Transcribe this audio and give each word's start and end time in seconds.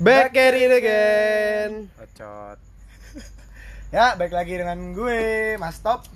Back 0.00 0.32
at 0.32 0.56
it 0.56 0.72
again. 0.72 1.92
Bacot. 1.92 2.56
Ya, 3.90 4.14
baik 4.14 4.32
lagi 4.32 4.54
dengan 4.54 4.94
gue, 4.94 5.58
Mas 5.58 5.82
Top. 5.82 6.06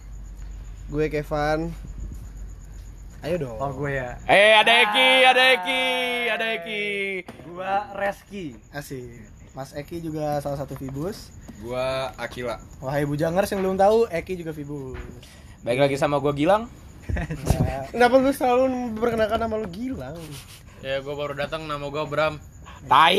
Gue 0.88 1.10
Kevan. 1.12 1.74
Ayo 3.20 3.36
dong. 3.44 3.58
Oh, 3.60 3.74
gue 3.76 3.98
ya. 3.98 4.16
Eh, 4.24 4.56
ada 4.56 4.72
Eki, 4.88 5.10
ada 5.26 5.42
Eki, 5.58 5.84
ada 6.32 6.46
Eki. 6.60 6.84
Gua 7.50 7.92
Reski. 7.98 8.56
Asik. 8.72 9.26
Mas 9.52 9.76
Eki 9.76 10.00
juga 10.00 10.40
salah 10.40 10.60
satu 10.60 10.78
Vibus. 10.80 11.28
Gua 11.60 12.14
Akila. 12.14 12.62
Wahai 12.80 13.04
bujangers 13.04 13.52
yang 13.52 13.60
belum 13.60 13.76
tahu, 13.76 14.08
Eki 14.08 14.44
juga 14.44 14.56
Vibus. 14.56 14.96
Baik 15.60 15.84
lagi 15.84 15.96
sama 16.00 16.22
gua 16.22 16.32
Gilang. 16.32 16.68
Nah, 17.12 17.84
Kenapa 17.92 18.16
lu 18.16 18.32
selalu 18.32 18.64
memperkenalkan 18.96 19.40
nama 19.40 19.54
lu 19.60 19.68
Gilang? 19.68 20.16
Ya 20.84 21.00
gue 21.00 21.14
baru 21.16 21.32
datang 21.32 21.64
nama 21.64 21.80
gue 21.88 22.04
Bram. 22.04 22.36
Tai. 22.84 23.16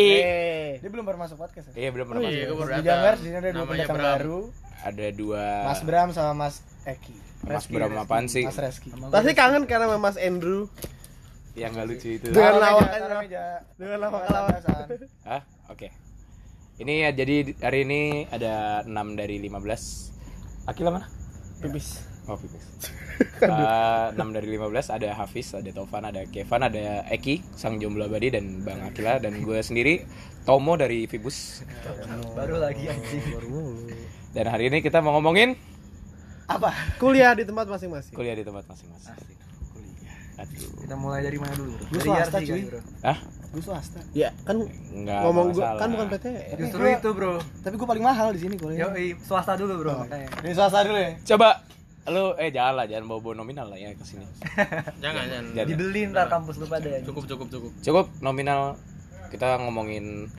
Dia 0.77 0.89
belum 0.89 1.05
baru 1.05 1.18
masuk 1.18 1.38
podcast 1.38 1.71
ya? 1.71 1.73
Iya, 1.75 1.89
belum 1.92 2.06
pernah 2.07 2.21
Oh, 2.21 2.25
masuk. 2.25 2.37
iya, 2.79 3.11
di 3.11 3.21
sini 3.21 3.36
ada 3.36 3.50
dua 3.50 3.65
pendatang 3.65 3.97
baru. 3.97 4.39
Ada 4.86 5.07
dua 5.11 5.43
Mas 5.65 5.82
Bram 5.82 6.10
sama 6.11 6.33
Mas 6.36 6.56
Eki. 6.86 7.15
Mas 7.42 7.65
Reski, 7.65 7.73
Bram 7.73 7.93
apaan 7.97 8.25
sih? 8.25 8.46
Mas 8.46 8.57
Reski. 8.57 8.89
Pasti 9.09 9.32
kangen 9.33 9.65
karena 9.65 9.86
sama 9.86 9.97
Mas 10.00 10.18
Andrew 10.18 10.70
yang 11.54 11.71
gak 11.71 11.87
lucu 11.87 12.20
itu. 12.20 12.29
Dengan 12.29 12.59
lawakan- 12.59 13.23
meja. 13.23 13.46
dengan 13.78 14.00
atasan. 14.06 14.86
Hah? 15.23 15.42
Oke. 15.68 15.89
Ini 16.75 17.07
ya 17.07 17.09
jadi 17.15 17.36
hari 17.64 17.87
ini 17.87 18.01
ada 18.28 18.84
6 18.84 19.15
dari 19.15 19.39
15. 19.39 20.11
Akila 20.68 20.92
mana? 20.92 21.07
pipis. 21.56 22.04
Pipis. 22.28 22.65
Eh, 23.38 24.06
6 24.11 24.18
dari 24.32 24.47
15 24.50 24.65
ada 24.89 25.14
Hafiz, 25.14 25.54
ada 25.54 25.70
Tovan, 25.70 26.04
ada 26.04 26.25
Kevan, 26.25 26.61
ada 26.61 27.06
Eki, 27.07 27.46
sang 27.51 27.78
jomblo 27.78 28.04
abadi 28.04 28.28
dan 28.29 28.60
Bang 28.60 28.82
Akila 28.82 29.20
dan 29.20 29.38
gue 29.38 29.60
sendiri 29.60 30.01
Tomo 30.42 30.74
dari 30.74 31.06
Vibus. 31.06 31.61
Baru 32.34 32.58
lagi 32.58 32.86
anjing. 32.86 33.23
Dan 34.31 34.46
hari 34.48 34.68
ini 34.68 34.80
kita 34.80 35.00
mau 35.00 35.14
ngomongin 35.14 35.53
Apa? 36.46 36.73
Kuliah 36.96 37.34
di 37.34 37.42
tempat 37.42 37.66
masing-masing. 37.66 38.14
kuliah 38.14 38.34
di 38.34 38.42
tempat 38.42 38.66
masing-masing. 38.66 39.14
Aduh. 40.36 40.70
Kita 40.78 40.96
mulai 40.96 41.23
dari 41.23 41.40
mana 41.40 41.56
dulu? 41.56 41.73
Gue 41.80 41.96
Dari 41.96 42.06
swasta 42.06 42.38
Yarsi 42.38 42.46
cuy. 42.46 42.52
kan, 42.52 42.68
bro. 42.68 42.80
Hah? 43.02 43.18
Gue 43.50 43.64
swasta. 43.64 44.00
Ya, 44.12 44.30
kan 44.44 44.58
Enggak. 44.92 45.20
ngomong 45.23 45.46
nggak 45.48 45.56
gua 45.56 45.64
masalah. 45.64 45.80
kan 45.80 45.90
bukan 45.90 46.08
PTN. 46.12 46.58
Justru 46.59 46.80
Gua- 46.81 46.94
itu 46.94 47.09
bro. 47.09 47.34
Tapi 47.64 47.76
gue 47.76 47.88
paling 47.88 48.03
mahal 48.03 48.28
di 48.30 48.40
sini 48.40 48.56
kuliah. 48.56 48.80
Yo, 48.84 48.88
swasta 49.18 49.53
dulu 49.56 49.73
bro. 49.80 49.96
Oh. 49.96 50.06
Ini 50.44 50.52
swasta 50.52 50.84
dulu 50.84 51.00
ya. 51.00 51.12
Coba 51.26 51.50
lu 52.06 52.38
eh 52.38 52.53
jangan 52.53 52.73
lah, 52.78 52.86
jangan 52.86 53.06
bawa-bawa 53.09 53.42
nominal 53.42 53.66
lah 53.66 53.78
ya 53.78 53.89
ke 53.92 54.06
sini. 54.06 54.25
Jangan 55.03 55.23
jangan. 55.25 55.45
Jangan. 55.58 55.67
Dibeli 55.67 56.02
ntar 56.09 56.30
kampus 56.30 56.56
lu 56.62 56.70
pada. 56.70 57.02
Cukup 57.02 57.25
cukup 57.25 57.47
cukup. 57.50 57.72
Cukup 57.81 58.06
nominal 58.22 58.78
kita 59.34 59.58
ngomongin 59.58 60.30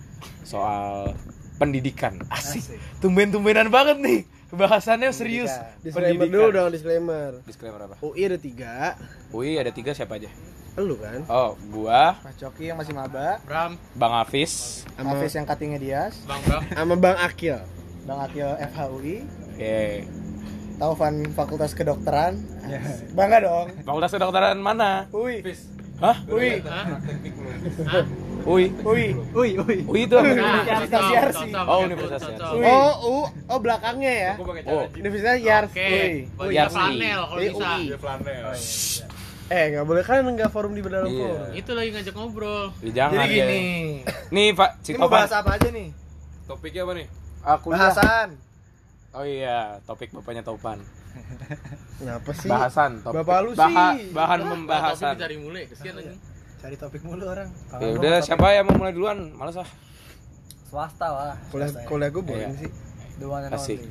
soal 0.46 1.10
pendidikan. 1.58 2.22
Asik. 2.30 2.78
Tumben-tumbenan 3.02 3.66
banget 3.68 3.98
nih. 3.98 4.20
Bahasannya 4.46 5.10
serius. 5.10 5.50
Disclaimer 5.82 6.30
dulu 6.30 6.48
dong, 6.54 6.70
disclaimer. 6.70 7.42
Disclaimer 7.42 7.80
apa? 7.82 7.94
UI 7.98 8.30
ada 8.30 8.38
tiga, 8.38 8.94
Ui 9.34 9.58
ada 9.58 9.74
tiga 9.74 9.90
siapa 9.90 10.22
aja? 10.22 10.30
lu 10.76 10.92
kan? 11.00 11.24
Oh, 11.32 11.56
gua, 11.72 12.20
Mas 12.20 12.36
Coki 12.36 12.68
yang 12.68 12.76
masih 12.76 12.92
maba. 12.92 13.40
Bram, 13.48 13.80
Bang 13.96 14.12
Hafiz, 14.12 14.84
Sama 14.92 15.16
Hafiz 15.16 15.32
yang 15.32 15.48
cuttingnya 15.48 15.80
Dias. 15.80 16.20
Bang 16.28 16.44
Bram. 16.44 16.62
sama 16.68 16.94
Bang 17.00 17.16
Akil. 17.16 17.56
Bang 18.04 18.20
Akil 18.20 18.44
FHUI. 18.76 19.16
Oke. 19.56 20.04
Taufan 20.76 21.24
Fakultas 21.32 21.72
Kedokteran. 21.72 22.36
Bangga 23.16 23.38
dong. 23.40 23.66
Fakultas 23.80 24.12
kedokteran 24.12 24.60
mana? 24.60 25.08
Ui. 25.10 25.40
Hah? 25.96 26.16
Ui. 26.28 26.60
Hah? 26.60 28.04
Ui. 28.44 28.64
Ui. 28.84 29.04
Ui, 29.32 29.48
ui. 29.56 29.76
Ui 29.82 30.00
itu 30.04 30.12
apa? 30.12 30.28
Nah, 30.28 30.60
Universitas 30.60 31.04
Yarsi. 31.08 31.46
Oh, 31.56 31.78
Universitas. 31.80 32.28
Ui. 32.52 32.62
Oh, 32.62 32.92
U, 33.00 33.14
oh 33.48 33.58
belakangnya 33.58 34.12
ya. 34.12 34.32
Oh, 34.68 34.84
Universitas 34.92 35.40
Yars. 35.40 35.72
Oke. 35.72 36.28
Ui. 36.28 36.52
Yarsi. 36.52 36.76
flanel 36.76 37.20
kalau 37.24 37.40
Eh, 37.40 37.48
bisa. 37.48 37.66
UI. 37.72 37.84
flanel. 37.96 38.44
Eh, 39.46 39.64
nggak 39.72 39.84
boleh 39.86 40.02
kan 40.02 40.26
nggak 40.26 40.50
forum 40.50 40.74
di 40.74 40.82
dalam 40.82 41.06
Iya. 41.06 41.22
forum. 41.22 41.38
Itu 41.54 41.70
lagi 41.72 41.90
ngajak 41.94 42.14
ngobrol. 42.14 42.64
Ya, 42.82 42.90
jangan 42.92 43.14
Jadi 43.16 43.32
ya. 43.32 43.46
gini. 43.46 43.62
Nih, 44.34 44.48
Pak, 44.52 44.70
Ini 44.84 44.98
mau 44.98 45.08
bahas 45.08 45.32
apa 45.32 45.50
aja 45.54 45.68
nih? 45.70 45.88
Topiknya 46.44 46.82
apa 46.84 46.92
nih? 46.92 47.06
Aku 47.46 47.66
Bahasan. 47.72 48.28
Oh 49.16 49.24
iya, 49.24 49.80
topik 49.82 50.12
bapaknya 50.12 50.44
Topan. 50.44 50.76
Kenapa 51.98 52.30
sih? 52.30 52.46
Bahasan, 52.46 53.00
topik. 53.00 53.24
Bapak 53.24 53.36
lu 53.40 53.50
Baha- 53.52 53.96
sih. 53.96 54.12
bahan 54.12 54.38
Tapi 54.38 54.50
pembahasan. 54.52 55.14
dari 55.16 55.36
mulai 55.40 55.64
kesian 55.64 55.96
lagi. 55.96 56.12
Cari 56.56 56.76
topik 56.76 57.00
mulu 57.00 57.24
orang. 57.24 57.48
Ya 57.74 57.88
udah, 57.90 58.16
siapa 58.20 58.52
yang 58.52 58.68
mau 58.68 58.76
mulai 58.76 58.92
duluan? 58.92 59.32
Males 59.32 59.56
ah. 59.56 59.68
Swasta 60.66 61.08
lah. 61.08 61.34
Kuliah 61.48 61.70
kuliah 61.86 62.10
gue 62.10 62.20
boring 62.20 62.44
Iya. 62.46 62.60
sih. 62.60 62.70
The 63.16 63.24
one 63.24 63.42
and 63.42 63.54
Asik. 63.54 63.78
only. 63.80 63.88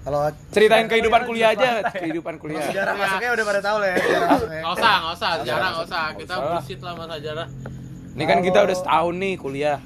Kalau 0.00 0.20
Ceritain 0.48 0.86
kehidupan 0.86 1.20
kuliah 1.24 1.50
aja, 1.50 1.70
kehidupan 1.90 2.34
kuliah. 2.38 2.62
sejarah 2.62 2.94
masuknya 2.94 3.30
udah 3.34 3.44
pada 3.44 3.60
tahu 3.60 3.76
lah 3.76 3.88
ya. 3.88 3.96
sejarah 3.98 4.28
masuknya. 4.30 4.60
Nggak 4.60 4.72
usah, 4.72 4.94
nggak 4.94 5.12
usah, 5.12 5.30
sejarah 5.34 5.66
nggak 5.68 5.84
usah. 5.84 6.04
Kita 6.14 6.34
bullshit 6.38 6.80
lah 6.80 6.92
sama 6.94 7.04
sejarah. 7.10 7.46
Ini 8.10 8.24
kan 8.24 8.38
kita 8.40 8.58
udah 8.62 8.76
setahun 8.76 9.14
nih 9.18 9.34
kuliah. 9.34 9.78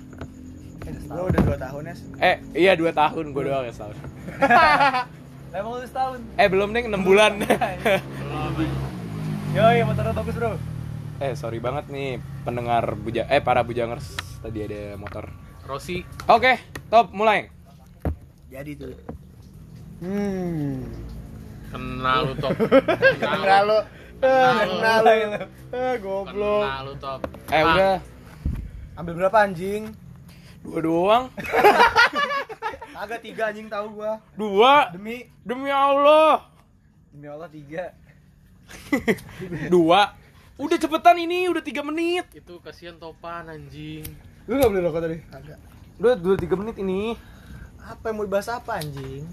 Gue 1.14 1.25
udah 1.30 1.42
2 1.47 1.64
tahun 1.64 1.82
ya. 1.86 1.94
Eh, 2.19 2.36
iya 2.58 2.72
dua 2.75 2.91
tahun, 2.91 3.30
gue 3.30 3.42
doang 3.44 3.62
ya 3.62 3.70
setahun. 3.70 3.97
Emang 5.54 5.78
lu 5.78 5.86
setahun. 5.86 6.19
Eh, 6.34 6.48
belum 6.50 6.75
nih, 6.75 6.91
enam 6.91 7.06
bulan. 7.06 7.38
Yo, 9.54 9.64
iya 9.74 9.86
motornya 9.86 10.10
bagus 10.10 10.34
bro. 10.34 10.58
eh, 11.22 11.38
sorry 11.38 11.62
banget 11.62 11.86
nih 11.86 12.19
pendengar 12.42 12.98
buja 12.98 13.22
eh 13.30 13.38
para 13.38 13.62
bujangers 13.62 14.03
tadi 14.42 14.66
ada 14.66 14.98
motor. 14.98 15.30
Rossi, 15.64 16.03
Oke, 16.26 16.58
top 16.91 17.14
mulai. 17.14 17.48
Jadi 18.50 18.74
tuh. 18.74 18.92
Hmm. 20.03 20.84
kenal 21.70 22.28
lu 22.28 22.34
top. 22.36 22.53
Kenal 23.16 23.62
lu. 23.64 23.78
Kenal 24.19 24.53
lu. 24.53 24.69
Kenal 24.74 24.98
lu. 25.00 25.14
Eh, 25.72 25.94
goblok. 26.03 26.62
Kenal 26.66 26.82
lu 26.84 26.94
top. 26.98 27.20
Eh, 27.48 27.62
Bang, 27.62 27.76
udah 27.78 27.97
Ambil 28.94 29.14
berapa 29.16 29.38
anjing? 29.41 29.91
Dua 30.64 30.78
doang. 30.80 31.25
Agak 33.04 33.20
tiga 33.20 33.52
anjing 33.52 33.69
tahu 33.69 34.00
gua. 34.00 34.22
Dua 34.32 34.88
Demi 34.91 35.28
demi 35.42 35.69
Allah. 35.69 36.48
Demi 37.10 37.26
Allah 37.28 37.47
tiga. 37.47 37.92
Dua. 39.69 40.16
Udah 40.54 40.78
cepetan 40.78 41.19
ini, 41.19 41.50
udah 41.50 41.60
tiga 41.60 41.82
menit. 41.82 42.24
Itu 42.32 42.58
kasihan 42.58 42.97
topan 42.97 43.44
anjing. 43.44 44.06
Lu 44.47 44.56
nggak 44.56 44.70
beli 44.70 44.80
rokok 44.80 45.00
tadi? 45.03 45.19
agak. 45.28 45.58
Udah 45.94 46.14
dua 46.14 46.34
tiga 46.34 46.54
menit 46.54 46.78
ini. 46.78 47.12
Apa 47.78 48.08
yang 48.08 48.16
mau 48.16 48.24
dibahas 48.24 48.48
apa 48.48 48.80
anjing? 48.80 49.26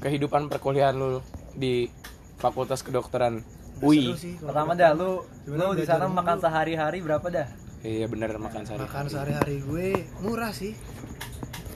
Kehidupan 0.00 0.48
perkuliahan 0.48 0.96
lu 0.96 1.20
di 1.52 1.92
Fakultas 2.40 2.80
Kedokteran 2.80 3.44
UI. 3.78 4.16
Pertama 4.40 4.72
kita- 4.72 4.80
dah 4.80 4.90
lu 4.96 5.10
Gimana 5.44 5.62
lu 5.66 5.74
di 5.76 5.84
sana 5.84 6.08
makan 6.08 6.36
sehari-hari 6.40 7.04
berapa 7.04 7.26
dah? 7.28 7.48
Iya 7.80 8.06
bener 8.12 8.36
makan 8.36 8.68
sehari. 8.68 8.84
Makan 8.84 9.04
sehari-hari 9.08 9.56
gue 9.64 10.04
murah 10.20 10.52
sih. 10.52 10.76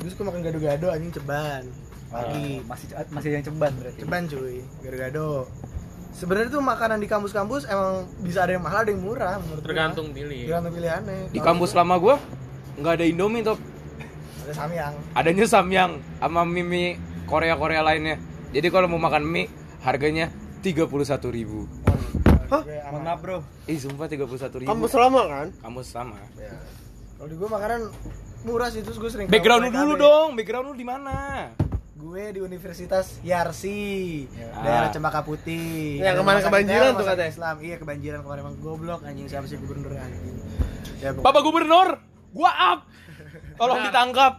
Terus 0.00 0.12
gue 0.12 0.24
makan 0.24 0.44
gado-gado 0.44 0.92
anjing 0.92 1.16
ceban. 1.16 1.64
Pagi. 2.12 2.60
Oh, 2.60 2.68
masih 2.68 2.86
masih 3.08 3.28
yang 3.40 3.44
ceban 3.44 3.72
berarti. 3.72 4.00
Ceban 4.04 4.22
cuy, 4.28 4.60
gado-gado. 4.84 5.48
Sebenarnya 6.14 6.52
tuh 6.52 6.62
makanan 6.62 7.02
di 7.02 7.08
kampus-kampus 7.10 7.66
emang 7.66 8.06
bisa 8.22 8.46
ada 8.46 8.54
yang 8.54 8.62
mahal, 8.62 8.86
ada 8.86 8.92
yang 8.92 9.02
murah 9.02 9.40
menurut. 9.40 9.64
Tergantung 9.64 10.12
pilih. 10.14 10.46
Tergantung 10.46 10.72
pilihannya. 10.76 11.32
Di 11.32 11.40
kampus 11.42 11.72
gua, 11.74 11.78
lama 11.82 11.96
gua 11.98 12.16
nggak 12.78 12.92
ada 13.00 13.04
Indomie 13.08 13.42
top. 13.42 13.58
ada 14.44 14.52
samyang. 14.52 14.94
Adanya 15.16 15.46
samyang 15.48 15.92
sama 16.20 16.44
mie 16.44 17.00
Korea 17.24 17.56
Korea 17.56 17.80
lainnya. 17.80 18.20
Jadi 18.52 18.68
kalau 18.68 18.92
mau 18.92 19.00
makan 19.00 19.24
mie 19.24 19.48
harganya 19.80 20.28
tiga 20.60 20.84
puluh 20.84 21.08
satu 21.08 21.32
ribu. 21.32 21.64
Hah? 22.54 22.62
Mohon 22.62 22.94
aman. 22.94 23.02
maaf 23.02 23.18
bro. 23.18 23.38
Ih 23.64 23.78
sumpah 23.78 24.06
tiga 24.06 24.24
puluh 24.24 24.38
satu 24.38 24.56
ribu. 24.58 24.68
Kamu 24.68 24.86
selama 24.86 25.20
kan? 25.26 25.46
Kampus 25.58 25.86
sama. 25.88 26.18
Ya. 26.34 26.54
Kalau 27.14 27.26
di 27.26 27.34
gue 27.34 27.48
makanan 27.48 27.80
murah 28.44 28.68
sih 28.68 28.80
terus 28.80 28.98
gue 28.98 29.10
sering 29.10 29.26
Background 29.26 29.66
lu 29.66 29.70
dulu 29.70 29.94
dong. 29.96 30.28
Background 30.34 30.66
lu 30.70 30.74
di 30.74 30.86
mana? 30.86 31.48
Gue 31.94 32.36
di 32.36 32.40
Universitas 32.40 33.16
Yarsi, 33.24 34.28
Ah. 34.52 34.60
daerah 34.60 34.88
Cempaka 34.92 35.24
Putih. 35.24 35.98
Yang 35.98 36.12
Ada 36.12 36.20
kemarin 36.20 36.40
kebanjiran 36.44 36.90
tuh 36.92 37.06
katanya. 37.06 37.30
Islam. 37.32 37.56
Iya 37.58 37.76
kebanjiran 37.80 38.20
kemarin 38.20 38.40
emang 38.44 38.56
goblok 38.60 39.00
anjing 39.02 39.26
siapa 39.26 39.48
sih 39.48 39.56
gubernur 39.56 39.96
anjing. 39.96 40.36
Ya 41.00 41.10
Bapak 41.16 41.40
Gubernur, 41.40 41.96
gua 42.30 42.52
up. 42.52 42.80
Tolong 43.54 43.78
Benar. 43.80 43.88
ditangkap. 43.88 44.32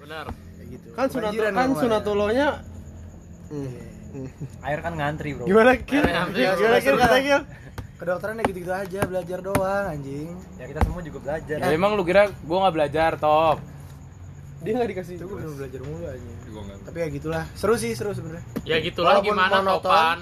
Benar. 0.00 0.26
kayak 0.30 0.68
gitu. 0.70 0.86
Kan 0.96 1.06
sunat 1.10 1.32
kan 1.34 1.68
sunatullahnya 1.74 2.48
Air 4.64 4.80
kan 4.80 4.92
ngantri 4.96 5.36
bro. 5.36 5.44
gimana 5.44 5.76
Kil? 5.80 6.04
Gimana 6.04 6.78
Kil 6.80 6.96
kata 6.96 7.18
Kil? 7.20 7.42
Kedokteran 7.98 8.38
ya 8.38 8.44
gitu-gitu 8.46 8.72
aja, 8.72 9.00
belajar 9.10 9.38
doang 9.42 9.84
anjing. 9.90 10.30
Ya 10.54 10.64
kita 10.70 10.80
semua 10.86 11.02
juga 11.02 11.18
belajar. 11.18 11.56
Ya, 11.58 11.68
emang 11.74 11.98
lu 11.98 12.06
kira 12.06 12.30
gua 12.46 12.58
nggak 12.66 12.74
belajar 12.78 13.10
top? 13.18 13.58
Dia 14.58 14.74
nggak 14.74 14.90
dikasih 14.90 15.14
Itu 15.22 15.26
gue 15.30 15.38
belum 15.38 15.54
belajar 15.54 15.80
mulu 15.82 16.04
anjing. 16.06 16.36
Gua 16.50 16.62
nggak 16.66 16.78
Tapi 16.86 16.98
ya 16.98 17.08
gitulah. 17.10 17.44
Seru 17.58 17.74
sih, 17.74 17.92
seru 17.98 18.10
sebenarnya. 18.14 18.44
Ya 18.62 18.76
gitulah 18.82 19.18
Walaupun 19.18 19.34
gimana 19.34 19.56
monoton. 19.62 19.82
topan. 19.82 20.18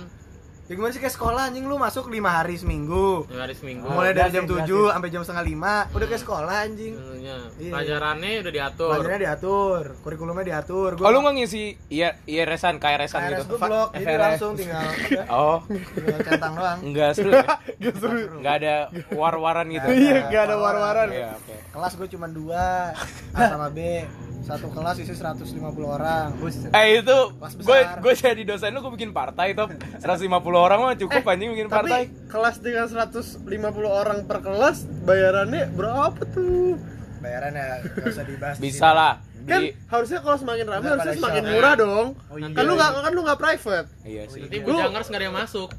Ya 0.67 0.75
gimana 0.75 0.91
sih 0.91 0.99
kayak 0.99 1.15
sekolah 1.15 1.47
anjing 1.47 1.63
lu 1.63 1.79
masuk 1.79 2.11
5 2.11 2.19
hari 2.27 2.59
seminggu. 2.59 3.23
Lima 3.31 3.47
hari 3.47 3.55
seminggu. 3.55 3.87
Mulai 3.87 4.19
dari 4.19 4.35
jam 4.35 4.51
7 4.51 4.67
sampai 4.67 5.11
jam 5.15 5.23
setengah 5.23 5.45
5 5.47 5.95
udah 5.95 6.07
kayak 6.11 6.23
sekolah 6.27 6.55
anjing. 6.67 6.93
Sebenarnya. 6.99 7.37
Iya. 7.55 7.71
Pelajarannya 7.71 8.31
udah 8.43 8.53
diatur. 8.53 8.91
Pelajarannya 8.91 9.23
diatur, 9.23 9.83
kurikulumnya 10.03 10.45
diatur. 10.45 10.91
Oh 10.99 11.11
lu 11.15 11.19
nggak 11.23 11.35
ngisi 11.39 11.65
iya 11.87 12.19
iya 12.27 12.43
resan 12.43 12.83
kayak 12.83 13.07
resan 13.07 13.21
KRS 13.23 13.47
gitu. 13.47 13.55
gue 13.55 13.59
blok, 13.63 13.89
jadi 13.95 14.17
langsung 14.19 14.53
tinggal 14.59 14.83
Oh, 15.39 15.59
tinggal 15.71 16.19
centang 16.27 16.53
doang. 16.59 16.79
enggak 16.83 17.11
seru 17.15 17.31
ya? 17.31 17.47
Gak 17.87 17.95
seru. 18.03 18.19
Enggak 18.43 18.55
ada 18.59 18.75
war-waran 19.15 19.67
gitu. 19.71 19.87
Iya, 19.87 20.27
gak 20.35 20.43
ada 20.51 20.57
war-waran. 20.59 21.09
Iya, 21.15 21.29
oke. 21.39 21.55
Kelas 21.71 21.93
gue 21.95 22.09
cuma 22.11 22.27
2, 22.27 22.51
A 22.51 23.41
sama 23.47 23.71
B. 23.71 23.79
Satu 24.47 24.71
kelas 24.71 25.03
isi 25.03 25.11
150 25.11 25.59
orang. 25.83 26.31
Buset. 26.39 26.71
Eh 26.71 27.03
itu 27.03 27.17
gue 27.59 27.79
gue 27.99 28.13
jadi 28.15 28.43
dosen 28.47 28.71
lu 28.71 28.79
gue 28.79 28.95
bikin 28.95 29.11
partai 29.11 29.53
top 29.53 29.75
150 29.75 30.23
orang 30.55 30.79
mah 30.81 30.95
cukup 30.95 31.27
anjing 31.27 31.51
bikin 31.51 31.67
partai. 31.67 32.07
Tapi 32.07 32.31
kelas 32.31 32.57
dengan 32.63 32.87
150 32.87 33.43
orang 33.83 34.23
per 34.23 34.39
kelas 34.41 34.87
bayarannya 35.03 35.67
berapa 35.75 36.23
tuh? 36.31 36.79
Bayaran 37.19 37.53
ya 37.53 37.83
gak 37.83 38.07
usah 38.07 38.23
dibahas. 38.23 38.57
di 38.57 38.63
Bisa 38.63 38.95
lah. 38.95 39.19
Kan 39.47 39.63
Di 39.63 39.75
harusnya 39.87 40.19
kalau 40.23 40.39
semakin 40.39 40.65
ramai 40.65 40.89
harusnya 40.89 41.15
semakin 41.17 41.43
shock. 41.43 41.53
murah 41.53 41.75
dong. 41.75 42.07
Oh 42.31 42.37
iya. 42.37 42.47
Kan 42.51 42.63
lu 42.63 42.73
nggak 42.75 42.91
kan 42.97 43.11
lu 43.11 43.21
nggak 43.23 43.39
private. 43.39 43.87
Iya 44.03 44.23
sih. 44.27 44.41
Nanti 44.43 44.57
Lu- 44.57 44.67
bujangers 44.69 45.07
nggak 45.07 45.21
ada 45.21 45.27
yang 45.27 45.37
masuk. 45.37 45.71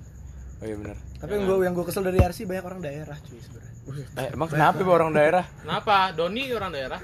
Oh 0.57 0.65
iya 0.65 0.75
benar. 0.75 0.95
Tapi 1.17 1.31
yang 1.31 1.43
gue 1.45 1.55
yang 1.63 1.73
gue 1.73 1.85
kesel 1.87 2.03
dari 2.03 2.19
RC 2.19 2.43
banyak 2.43 2.65
orang 2.65 2.79
daerah 2.79 3.15
cuy 3.17 3.39
sebenarnya. 3.39 3.73
Eh, 4.17 4.27
emang 4.35 4.49
kenapa 4.51 4.83
Bu, 4.83 4.91
orang 4.91 5.15
daerah? 5.15 5.43
Kenapa? 5.63 6.11
Doni 6.11 6.51
orang 6.51 6.71
daerah. 6.75 6.99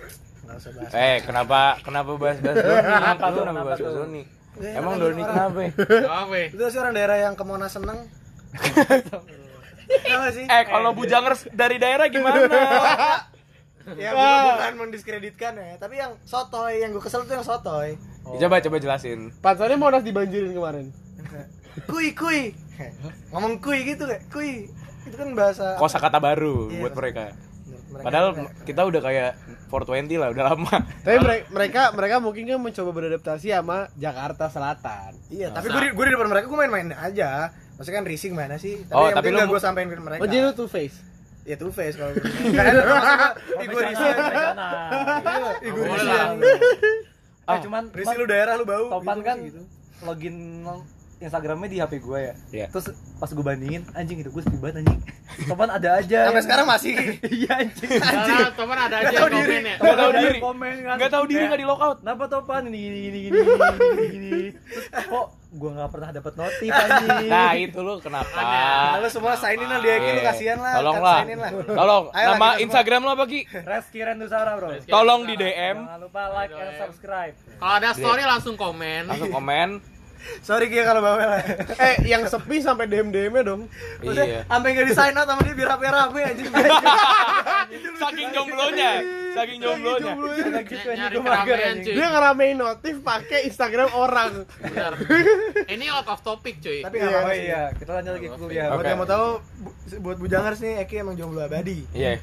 Bahas. 0.55 0.91
Eh, 0.91 1.17
kenapa 1.21 1.59
kenapa 1.81 2.11
bahas-bahas 2.13 2.57
Doni? 2.57 2.81
Kenapa 2.93 3.25
Lu 3.25 3.33
tuh? 3.33 3.43
kenapa 3.43 3.61
bahas 3.63 3.77
Kenapa 3.77 3.89
tuh? 3.89 3.99
Doni? 3.99 4.21
Emang 4.53 4.93
Doni 4.95 5.21
kenapa? 5.23 5.59
ya? 5.59 5.71
Apa? 6.05 6.35
Itu 6.47 6.63
sih 6.67 6.77
orang 6.77 6.93
daerah 6.93 7.17
yang 7.19 7.33
ke 7.33 7.43
Monas 7.43 7.71
seneng. 7.71 7.99
Sih? 10.31 10.45
Eh, 10.45 10.63
kalau 10.65 10.91
bujangers 10.91 11.45
dari 11.51 11.77
daerah 11.77 12.07
gimana? 12.07 12.39
Ya 13.99 14.15
bukan, 14.15 14.43
bukan 14.47 14.73
mendiskreditkan 14.79 15.59
ya, 15.59 15.75
tapi 15.75 15.99
yang 15.99 16.15
sotoy, 16.23 16.79
yang 16.79 16.95
gue 16.95 17.03
kesel 17.03 17.27
tuh 17.27 17.35
yang 17.35 17.43
sotoy. 17.43 17.99
Coba 18.23 18.63
coba 18.63 18.79
jelasin. 18.79 19.35
Pansalnya 19.37 19.75
Monas 19.75 20.07
dibanjirin 20.07 20.55
kemarin. 20.55 20.87
Kui 21.83 22.15
kui. 22.15 22.55
Ngomong 23.29 23.59
kui 23.59 23.83
gitu 23.83 24.07
kayak 24.07 24.23
kui. 24.31 24.71
Itu 25.03 25.19
kan 25.19 25.35
bahasa 25.35 25.75
Kosakata 25.75 26.15
baru 26.15 26.71
Iya, 26.71 26.79
buat 26.79 26.95
kosa- 26.95 26.99
mereka. 27.03 27.23
Mereka 27.93 28.03
Padahal 28.03 28.29
kayak- 28.33 28.53
kita 28.65 28.81
udah 28.83 29.01
kayak 29.01 29.31
420 29.69 30.17
lah, 30.17 30.29
udah 30.29 30.43
lama. 30.47 30.75
Tapi 30.99 31.17
mere- 31.19 31.45
mereka 31.47 31.81
mereka 31.91 32.15
mungkin 32.17 32.43
kan 32.43 32.57
mencoba 32.57 32.89
beradaptasi 32.91 33.47
sama 33.49 33.85
Jakarta 33.93 34.45
Selatan. 34.47 35.11
Iya, 35.29 35.49
tapi 35.49 35.67
gue 35.67 35.79
di, 35.79 35.89
gue 35.91 36.05
di 36.05 36.11
depan 36.11 36.27
mereka 36.27 36.45
gue 36.47 36.59
main-main 36.59 36.89
aja. 36.91 37.53
Maksudnya 37.73 37.95
kan 37.95 38.05
rising 38.05 38.33
mana 38.33 38.55
sih? 38.55 38.81
Tapi 38.81 38.91
Oh, 38.91 39.05
yang 39.05 39.15
tapi 39.15 39.29
penting 39.29 39.45
lu 39.45 39.51
gue 39.51 39.61
sampein 39.61 39.87
ke 39.87 39.95
mereka. 39.95 40.19
Oh 40.19 40.27
jadi 40.27 40.41
lu 40.43 40.53
two 40.53 40.65
face. 40.67 40.97
Ya 41.43 41.55
two 41.55 41.69
face 41.69 41.93
kalau 41.93 42.11
gue. 42.11 42.23
Enggak 42.23 42.65
ada 42.65 42.81
gue 43.59 43.81
rising. 43.83 44.15
Eh 47.43 47.57
cuman 47.59 47.83
Rising 47.89 48.15
lu 48.15 48.25
daerah 48.25 48.53
lu 48.55 48.63
bau. 48.63 48.87
Topan 48.89 49.17
gitu, 49.17 49.21
kan 49.21 49.37
gitu. 49.41 49.61
login 50.01 50.35
Instagramnya 51.23 51.65
di 51.65 51.77
HP 51.77 51.93
gue 51.99 52.19
ya. 52.19 52.33
Iya. 52.51 52.65
Terus 52.69 52.85
pas 53.15 53.27
gue 53.27 53.41
bandingin, 53.41 53.83
anjing 53.91 54.17
itu 54.17 54.29
gue 54.29 54.41
sepi 54.41 54.57
banget 54.57 54.81
anjing. 54.81 54.99
Topan 55.43 55.69
ada 55.69 55.89
aja. 55.97 56.19
Sampai 56.23 56.33
yang- 56.33 56.43
sekarang 56.43 56.65
masih. 56.65 56.93
Iya 57.39 57.51
anjing. 57.57 57.89
Karena 57.95 58.49
Topan 58.51 58.77
ada 58.81 58.95
aja 58.97 59.07
yang 59.07 59.15
tahu 59.17 59.29
diri. 59.33 59.55
ya. 59.59 59.75
Tahu 59.75 59.89
Ada 59.89 60.19
diri. 60.19 60.39
Komen 60.39 60.73
kan. 60.79 60.95
Nggak 60.95 61.11
tahu 61.11 61.23
diri 61.25 61.43
nggak 61.45 61.59
di 61.59 61.67
lockout. 61.67 61.97
Kenapa 61.99 62.23
Topan 62.27 62.61
ini 62.65 62.77
gini 62.77 62.99
gini 63.01 63.19
gini. 64.05 64.31
Terus 64.63 64.85
kok 65.05 65.27
gue 65.53 65.69
nggak 65.69 65.89
pernah 65.89 66.09
dapat 66.09 66.33
notif 66.33 66.71
anjing. 66.71 67.29
Nah, 67.29 67.51
itu 67.55 67.79
lu 67.79 67.93
kenapa? 67.97 68.33
Nah, 68.33 68.97
lu 68.97 69.07
semua 69.07 69.33
sign 69.35 69.55
in 69.55 69.67
lah 69.67 69.79
dia 69.79 69.95
Iya. 69.95 70.21
kasihan 70.23 70.57
lah. 70.57 70.73
Tolong 70.75 70.95
Kan 70.95 71.05
lah. 71.37 71.51
Tolong. 71.63 72.03
Nama 72.09 72.47
Instagram 72.59 73.01
lo 73.01 73.11
apa 73.13 73.25
Ki? 73.25 73.45
Reski 73.45 73.99
Rendusara 74.01 74.57
bro. 74.57 74.69
Reski. 74.71 74.89
Tolong 74.89 75.23
di 75.23 75.33
DM, 75.33 75.77
Jangan 75.79 75.99
lupa 75.99 76.21
like 76.31 76.51
and 76.51 76.73
subscribe. 76.79 77.33
Kalau 77.55 77.73
ada 77.75 77.89
story 77.93 78.23
langsung 78.23 78.55
komen. 78.55 79.07
langsung 79.07 79.29
komen. 79.29 79.69
Sorry 80.39 80.67
Kia 80.67 80.83
kalau 80.83 80.99
bawel. 80.99 81.29
Eh 81.75 81.95
yang 82.05 82.23
sepi 82.23 82.59
sampai 82.59 82.85
DM 82.85 83.09
DM-nya 83.09 83.43
dong. 83.45 83.67
Iya. 83.99 84.43
Sampai 84.45 84.71
enggak 84.71 84.87
di 84.87 84.93
sign 84.93 85.13
out 85.13 85.25
sama 85.25 85.41
dia 85.41 85.53
biar 85.53 85.69
rame-rame 85.71 86.19
anjing. 86.25 86.47
Saking 87.95 88.29
jomblonya, 88.29 88.91
saking 89.33 89.57
jomblonya. 89.59 90.13
Gitu. 90.61 91.89
Dia 91.89 92.07
ngeramein 92.07 92.55
notif 92.55 93.01
pakai 93.01 93.47
Instagram 93.47 93.89
orang. 93.93 94.45
Benar. 94.59 94.93
Ini 95.65 95.85
out 95.89 96.07
of 96.07 96.19
topic 96.21 96.59
cuy. 96.59 96.81
Tapi 96.81 96.95
enggak 96.97 97.11
apa-apa 97.13 97.25
Oh 97.25 97.33
sih. 97.33 97.43
iya, 97.43 97.61
kita 97.71 97.91
lanjut 97.93 98.13
lagi 98.13 98.27
ke 98.27 98.37
kuliah. 98.37 98.65
Buat 98.69 98.85
yang 98.85 98.99
mau 98.99 99.07
tahu 99.07 99.27
bu- 99.57 99.75
buat 100.01 100.17
bujangers 100.17 100.59
nih 100.59 100.83
Eki 100.83 100.95
emang 101.01 101.15
jomblo 101.15 101.41
abadi. 101.41 101.87
Iya. 101.91 102.19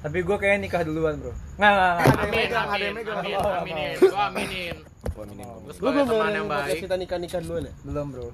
Tapi 0.00 0.18
gue 0.18 0.36
kayaknya 0.38 0.60
nikah 0.62 0.80
duluan 0.80 1.18
bro. 1.18 1.32
Nggak 1.56 1.70
nggak 1.70 1.92
nggak. 1.92 2.08
Amin, 2.16 2.48
amin, 2.50 2.80
yang 2.80 2.94
megang. 2.94 3.18
amin, 3.18 3.34
Oh, 3.34 3.52
aminin. 3.52 3.92
mau. 3.92 4.08
Gua 4.08 4.22
aminin. 4.28 4.76
Gua 4.76 4.89
aminin. 5.02 5.46
Terus 5.64 5.76
Lu 5.78 5.88
belum 5.88 6.06
teman 6.06 6.08
dengerin 6.08 6.34
yang 6.34 6.48
baik. 6.48 6.78
kita 6.80 6.94
nikah 6.96 7.18
nikah 7.18 7.40
duluan 7.40 7.62
ya? 7.64 7.72
Belum 7.82 8.06
bro. 8.08 8.26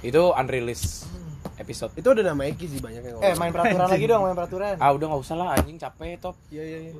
Itu 0.00 0.22
unreleased 0.32 1.08
episode. 1.56 1.92
Itu 1.94 2.08
udah 2.10 2.24
nama 2.26 2.42
Eki 2.46 2.66
sih 2.66 2.80
banyak 2.80 3.02
yang 3.02 3.14
ngomong. 3.16 3.26
Eh 3.26 3.34
main 3.36 3.50
peraturan 3.50 3.88
lagi 3.88 4.06
dong, 4.06 4.20
main 4.22 4.36
peraturan. 4.36 4.74
Ah, 4.76 4.90
udah 4.90 5.06
nggak 5.06 5.20
usah 5.20 5.36
lah 5.36 5.46
anjing 5.54 5.76
capek 5.76 6.16
top. 6.18 6.36
Iya 6.48 6.62
iya 6.62 6.78
iya. 6.82 6.92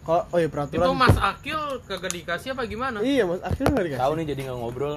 Kalau 0.00 0.24
oh 0.26 0.38
iya 0.40 0.48
peraturan. 0.48 0.80
Itu 0.80 0.92
Mas 0.94 1.16
Akil 1.16 1.60
kagak 1.84 2.12
dikasih 2.12 2.48
apa 2.56 2.62
gimana? 2.64 2.98
Iya 2.98 3.22
Mas 3.24 3.42
Akil 3.44 3.66
nggak 3.66 3.84
dikasih. 3.84 4.02
Tahu 4.02 4.12
nih 4.14 4.24
jadi 4.26 4.40
nggak 4.42 4.58
ngobrol. 4.58 4.94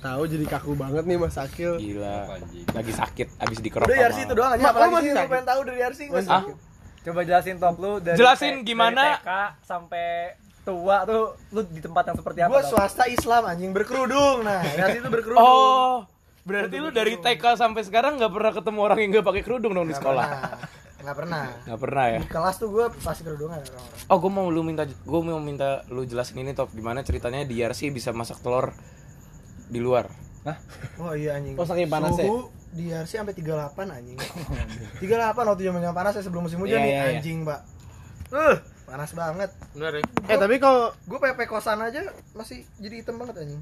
Tahu 0.00 0.22
jadi 0.24 0.44
kaku 0.48 0.72
banget 0.74 1.04
nih 1.04 1.18
Mas 1.20 1.36
Akil. 1.36 1.72
Gila. 1.76 2.18
Lagi 2.72 2.92
sakit 2.92 3.28
abis 3.38 3.58
dikerok. 3.60 3.86
Udah 3.86 3.98
Yarsi 4.00 4.20
itu 4.24 4.32
doang 4.32 4.52
aja. 4.52 4.64
Oh, 4.68 4.90
masih 4.90 5.10
pengen 5.12 5.44
tahu 5.44 5.60
dari 5.62 5.78
Yarsi 5.78 6.04
Mas? 6.08 6.26
Ah? 6.26 6.42
Coba 7.04 7.20
jelasin 7.20 7.60
top 7.60 7.76
lu 7.76 8.00
dari 8.00 8.16
Jelasin 8.16 8.64
gimana- 8.64 9.20
dari 9.20 9.20
TK 9.20 9.30
sampai 9.60 10.06
tua 10.64 11.04
tuh 11.04 11.36
lu 11.52 11.60
di 11.68 11.80
tempat 11.84 12.10
yang 12.10 12.16
seperti 12.16 12.40
apa? 12.40 12.50
Gua 12.50 12.62
swasta 12.64 13.04
Islam 13.06 13.44
anjing 13.44 13.70
berkerudung. 13.70 14.42
Nah, 14.42 14.64
Yarsi 14.80 14.98
itu 15.04 15.10
berkerudung. 15.12 15.44
Oh, 15.44 16.08
berarti 16.42 16.76
lu 16.80 16.88
dari 16.88 17.20
TK 17.20 17.54
sampai 17.54 17.84
sekarang 17.84 18.16
nggak 18.16 18.32
pernah 18.32 18.52
ketemu 18.56 18.78
orang 18.80 18.98
yang 19.00 19.10
nggak 19.20 19.26
pakai 19.28 19.42
kerudung 19.44 19.72
dong 19.76 19.86
di 19.86 19.96
sekolah? 19.96 20.24
pernah. 20.24 20.82
Nggak 21.04 21.16
pernah. 21.20 21.44
Nggak 21.68 21.80
pernah 21.84 22.04
ya? 22.08 22.18
Di 22.24 22.28
kelas 22.32 22.56
tuh 22.56 22.68
gue 22.72 22.84
pasti 23.04 23.22
kerudungan 23.22 23.60
orang-orang. 23.60 24.08
Oh, 24.08 24.16
gue 24.16 24.30
mau 24.32 24.46
lu 24.48 24.64
minta, 24.64 24.88
gue 24.88 25.20
mau 25.20 25.36
minta 25.36 25.84
lu 25.92 26.08
jelasin 26.08 26.40
ini 26.40 26.56
top, 26.56 26.72
gimana 26.72 27.04
ceritanya 27.04 27.44
di 27.44 27.60
RC 27.60 27.92
bisa 27.92 28.16
masak 28.16 28.40
telur 28.40 28.72
di 29.68 29.84
luar? 29.84 30.08
Oh 31.00 31.16
iya 31.16 31.40
anjing. 31.40 31.56
Oh, 31.56 31.64
saking 31.64 31.88
panasnya. 31.88 32.24
Suhu 32.28 32.52
di 32.74 32.92
RC 32.92 33.12
sampai 33.20 33.32
38 33.32 33.80
anjing. 33.96 34.18
38 35.04 35.48
waktu 35.48 35.62
zaman 35.64 35.80
panas 35.96 36.12
ya 36.20 36.22
sebelum 36.24 36.44
musim 36.44 36.60
hujan 36.60 36.80
Iya, 36.80 36.84
nih 36.84 36.92
iya, 36.92 37.00
iya. 37.00 37.12
anjing, 37.20 37.38
Pak. 37.48 37.60
Eh, 38.34 38.56
panas 38.94 39.10
banget. 39.10 39.50
Benar 39.74 39.92
ya. 39.98 40.02
Eh 40.30 40.38
tapi 40.38 40.62
kalau 40.62 40.94
Gue 41.10 41.18
PP 41.18 41.50
kosan 41.50 41.82
aja 41.82 42.06
masih 42.30 42.62
jadi 42.78 43.02
hitam 43.02 43.18
banget 43.18 43.42
anjing. 43.42 43.58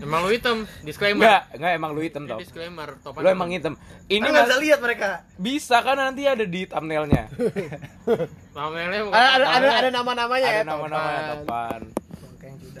Emang 0.00 0.24
lu 0.24 0.32
hitam. 0.32 0.64
Disclaimer. 0.80 1.20
Enggak, 1.20 1.42
enggak 1.52 1.72
emang 1.76 1.90
lu 1.92 2.00
hitam 2.00 2.24
top. 2.24 2.40
disclaimer. 2.40 2.88
Topan 3.04 3.20
Lu 3.20 3.28
emang 3.28 3.50
hitam. 3.52 3.76
Ini 4.08 4.24
Ini 4.24 4.28
nggak 4.32 4.46
bisa 4.48 4.56
lihat 4.56 4.78
mereka. 4.80 5.08
bisa 5.36 5.76
kan 5.84 6.00
nanti 6.00 6.24
ada 6.24 6.48
di 6.48 6.64
thumbnailnya. 6.64 7.28
Bukan 8.56 8.72
ada 8.72 8.88
ada 8.88 8.98
Topan. 9.04 9.52
ada, 9.52 9.68
ada 9.84 9.90
nama-namanya 9.92 10.48
ya. 10.48 10.60
ada 10.64 10.64
nama-nama 10.64 11.10
Topan. 11.36 11.80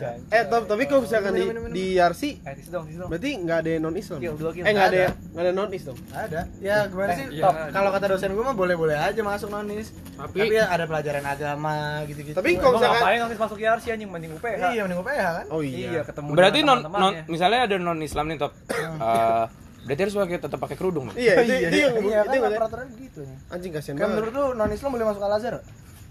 Bangkeng 0.00 0.20
judan. 0.22 0.32
Eh 0.32 0.44
Top, 0.46 0.62
tapi 0.66 0.82
kalau 0.84 1.00
misalkan 1.02 1.32
di 1.32 1.44
di 1.70 1.84
Yarsi 1.94 2.30
Eh, 2.40 2.54
berarti 3.02 3.30
nggak 3.36 3.58
ada 3.60 3.70
non 3.78 3.94
Islam. 3.94 4.18
Kill. 4.18 4.34
Eh 4.58 4.72
nggak 4.72 4.88
ada 4.88 5.00
nggak 5.12 5.42
ada 5.42 5.52
non 5.52 5.70
Islam. 5.70 5.96
Ada. 6.10 6.40
Ya 6.58 6.76
gimana 6.86 7.10
Eh, 7.10 7.16
sih? 7.16 7.26
iya, 7.30 7.42
Top. 7.42 7.54
ada. 7.54 7.70
Kalau 7.70 7.90
kata 7.92 8.06
dosen 8.08 8.30
gue 8.30 8.44
mah 8.44 8.56
boleh-boleh 8.56 8.96
aja 8.96 9.20
masuk 9.20 9.48
nonis. 9.48 9.88
Tapi, 10.16 10.38
Tapi 10.38 10.54
ya 10.54 10.64
ada 10.66 10.84
pelajaran 10.84 11.24
agama 11.24 11.76
gitu-gitu. 12.04 12.34
Tapi 12.34 12.48
Emang 12.50 12.60
kalau 12.60 12.72
misalkan 12.76 12.98
ngapain 12.98 13.18
nanti 13.18 13.36
masuk 13.38 13.58
YRC 13.58 13.84
anjing 13.90 14.10
mending 14.10 14.32
UPH? 14.34 14.62
Iya, 14.70 14.80
mending 14.84 15.00
UPH 15.00 15.24
kan? 15.34 15.46
Oh 15.48 15.60
Iya, 15.60 15.86
iya. 15.90 16.02
ketemu 16.02 16.28
Berarti 16.32 16.58
non, 16.60 16.78
non 16.84 17.12
misalnya 17.26 17.60
ada 17.64 17.76
non 17.76 17.98
Islam 18.00 18.24
nih 18.26 18.38
top. 18.38 18.52
Eh, 18.70 19.44
berarti 19.80 20.00
harus 20.02 20.14
pakai 20.14 20.38
tetap 20.38 20.58
pakai 20.58 20.76
kerudung. 20.76 21.08
dong? 21.08 21.16
Iya, 21.16 21.40
itu 21.40 21.52
itu 21.56 21.76
yang 21.78 21.94
Iya 21.98 22.20
itu 22.22 22.36
kan 22.38 22.52
peraturan 22.54 22.86
nih. 22.90 23.08
anjing 23.48 23.72
kasihan 23.72 23.94
Kan 23.94 24.00
banget. 24.02 24.14
menurut 24.14 24.32
lu 24.32 24.44
non 24.54 24.70
Islam 24.70 24.90
boleh 24.92 25.06
masuk 25.08 25.22
Al 25.22 25.32
Azhar? 25.34 25.54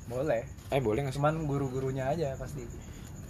Boleh. 0.09 0.41
Eh 0.73 0.81
boleh 0.81 0.99
nggak 1.05 1.13
sih? 1.13 1.21
Cuman 1.21 1.45
guru-gurunya 1.45 2.09
aja 2.09 2.33
pasti. 2.33 2.65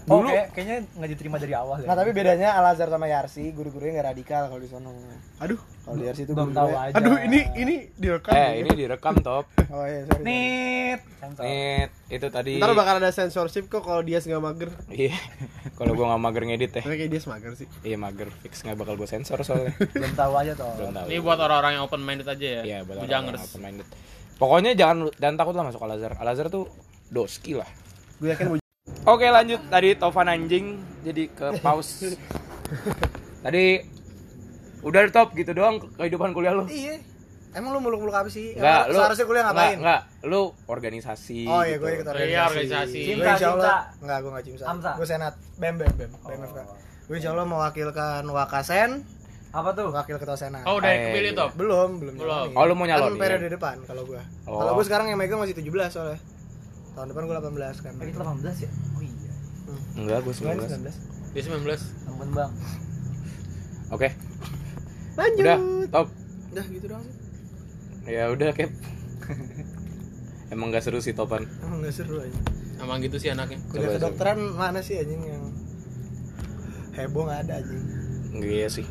Oh, 0.06 0.22
Dulu- 0.22 0.32
kayak- 0.32 0.50
kayaknya 0.52 0.78
nggak 0.90 1.10
diterima 1.12 1.38
dari 1.38 1.54
awal 1.54 1.78
ya. 1.80 1.86
Nah, 1.86 1.94
tapi 1.94 2.10
bedanya 2.12 2.50
Al 2.54 2.66
Azhar 2.68 2.88
sama 2.88 3.06
Yarsi, 3.06 3.52
guru-gurunya 3.52 3.94
nggak 3.94 4.08
radikal 4.10 4.48
kalau 4.48 4.58
di 4.58 4.66
sono. 4.66 4.90
Aduh, 5.38 5.60
Kalau 5.84 5.96
di 5.96 6.06
Yarsi 6.06 6.24
itu 6.24 6.34
belum 6.34 6.50
tahu 6.50 6.70
aja. 6.72 6.94
aduh 6.94 7.18
ini 7.20 7.40
ini 7.54 7.76
direkam. 7.94 8.32
Eh 8.32 8.52
ini 8.60 8.70
direkam 8.74 9.16
top. 9.20 9.46
Oh 9.70 9.86
iya, 9.86 10.02
sorry. 10.04 10.24
Nit. 10.24 11.00
Sensor. 11.16 11.44
Nih 11.46 11.78
itu 12.10 12.28
tadi. 12.28 12.54
Ntar 12.58 12.74
bakal 12.74 12.96
ada 12.98 13.12
censorship 13.12 13.68
kok 13.68 13.82
kalau 13.82 14.02
dia 14.02 14.18
nggak 14.18 14.42
mager. 14.42 14.70
Iya. 14.88 15.14
Kalau 15.78 15.94
gua 15.94 16.10
nggak 16.10 16.22
mager 16.22 16.44
ngedit 16.44 16.72
ya. 16.74 16.82
Tapi 16.82 16.96
kayak 16.98 17.12
dia 17.12 17.22
mager 17.24 17.52
sih. 17.54 17.68
Iya 17.84 17.96
mager 17.96 18.28
fix 18.36 18.54
nggak 18.62 18.76
bakal 18.76 18.94
gua 18.96 19.06
sensor 19.06 19.38
soalnya. 19.40 19.78
Belum 19.94 20.14
tahu 20.14 20.34
aja 20.36 20.54
toh. 20.54 20.74
Belum 20.74 20.92
tahu. 20.92 21.06
ini 21.06 21.20
buat 21.20 21.38
orang-orang 21.38 21.72
yang 21.78 21.84
open 21.86 22.02
minded 22.02 22.26
aja 22.26 22.48
ya. 22.52 22.62
Iya 22.66 22.78
buat 22.82 22.98
Bujangers. 23.00 23.46
open 23.46 23.62
minded. 23.62 23.88
Pokoknya 24.36 24.72
jangan 24.74 25.14
jangan 25.14 25.36
takut 25.38 25.54
lah 25.54 25.64
masuk 25.64 25.82
Al 25.82 25.94
Azhar. 25.94 26.14
Al 26.16 26.28
Azhar 26.28 26.48
tuh 26.50 26.66
doski 27.08 27.54
lah. 27.54 27.70
Gue 28.18 28.34
yakin 28.34 28.59
Oke 29.10 29.26
lanjut 29.26 29.58
tadi 29.68 29.98
Tovan 29.98 30.30
anjing 30.30 30.66
jadi 31.02 31.24
ke 31.28 31.58
pause. 31.60 32.14
tadi 33.46 33.82
Udah 34.80 35.04
top 35.12 35.36
gitu 35.36 35.52
doang 35.52 35.82
kehidupan 35.98 36.32
kuliah 36.32 36.56
lu. 36.56 36.64
Iya. 36.70 37.04
Emang 37.50 37.74
lu 37.74 37.82
muluk-muluk 37.82 38.14
apa 38.14 38.30
sih? 38.30 38.54
Enggak, 38.54 38.88
lu 38.88 38.96
seharusnya 38.96 39.26
kuliah 39.26 39.44
enggak, 39.44 39.58
ngapain? 39.58 39.78
Enggak, 39.82 40.02
lu 40.24 40.42
organisasi. 40.70 41.40
Oh 41.50 41.66
iya, 41.66 41.76
gitu. 41.76 41.82
gue 41.82 41.90
ikut 41.92 42.06
Iya, 42.06 42.14
organisasi. 42.14 42.48
organisasi. 42.48 43.00
Cimsa, 43.02 43.26
insya 43.26 43.48
Allah, 43.50 43.66
Cimsa. 43.66 43.76
enggak, 44.00 44.18
gue 44.22 44.30
gak 44.30 44.46
cimsa. 44.46 44.64
Amsa. 44.70 44.92
Gue 44.96 45.08
senat, 45.10 45.34
bem 45.58 45.76
bem 45.76 45.92
bem, 45.98 46.12
BMFK. 46.14 46.60
Gue 47.10 47.16
insya 47.18 47.32
Allah 47.34 47.44
mewakilkan 47.44 48.22
Wakasen, 48.24 48.90
Apa 49.50 49.70
tuh? 49.74 49.90
wakil 49.90 50.16
ketua 50.16 50.38
senat. 50.38 50.62
Oh, 50.64 50.78
udah 50.78 50.88
Eh, 50.88 51.00
kepilih 51.10 51.32
iya. 51.34 51.40
top. 51.42 51.52
Belum, 51.58 51.90
belum. 51.98 52.14
Belum. 52.22 52.48
Oh, 52.54 52.64
lu 52.64 52.74
mau 52.78 52.86
nyalonin? 52.86 53.18
Kan 53.18 53.20
periode 53.20 53.48
depan 53.50 53.76
kalau 53.84 54.04
gue. 54.06 54.22
Oh. 54.46 54.62
Kalau 54.62 54.72
gue 54.78 54.86
sekarang 54.86 55.06
yang 55.10 55.18
megang 55.18 55.42
masih 55.42 55.58
17 55.58 55.90
soalnya. 55.90 56.22
Tahun 56.94 57.08
depan 57.10 57.24
gue 57.26 57.36
18 57.36 57.50
kan. 57.82 57.94
Tadi 57.98 58.12
18 58.14 58.56
ya? 58.62 58.70
Enggak, 60.00 60.20
gue 60.24 60.32
Gue 60.32 60.56
19. 60.56 60.80
19. 60.80 61.36
Dia 61.36 61.42
19. 61.44 62.08
Ampun 62.08 62.30
bang. 62.32 62.52
Oke, 63.90 64.10
Lanjut. 65.14 65.44
udah 65.44 65.58
top. 65.90 66.08
Udah 66.50 66.66
gitu 66.66 66.86
doang 66.88 67.04
sih. 67.04 67.16
Ya 68.08 68.24
udah, 68.30 68.50
Kep. 68.54 68.72
Emang 70.50 70.72
gak 70.72 70.82
seru 70.82 70.98
sih 70.98 71.14
topan. 71.14 71.46
Emang 71.60 71.82
gak 71.82 71.94
seru 71.94 72.18
aja. 72.18 72.40
Emang 72.80 72.98
gitu 73.02 73.18
sih 73.18 73.30
anaknya. 73.30 73.60
Kuliah 73.68 73.92
Coba, 73.92 73.98
kedokteran 74.00 74.40
mana 74.56 74.80
sih 74.80 74.98
anjing 74.98 75.22
yang 75.22 75.44
heboh 76.96 77.28
gak 77.28 77.46
ada 77.46 77.62
anjing. 77.62 77.82
Enggak 78.32 78.50
iya 78.52 78.68
sih. 78.68 78.86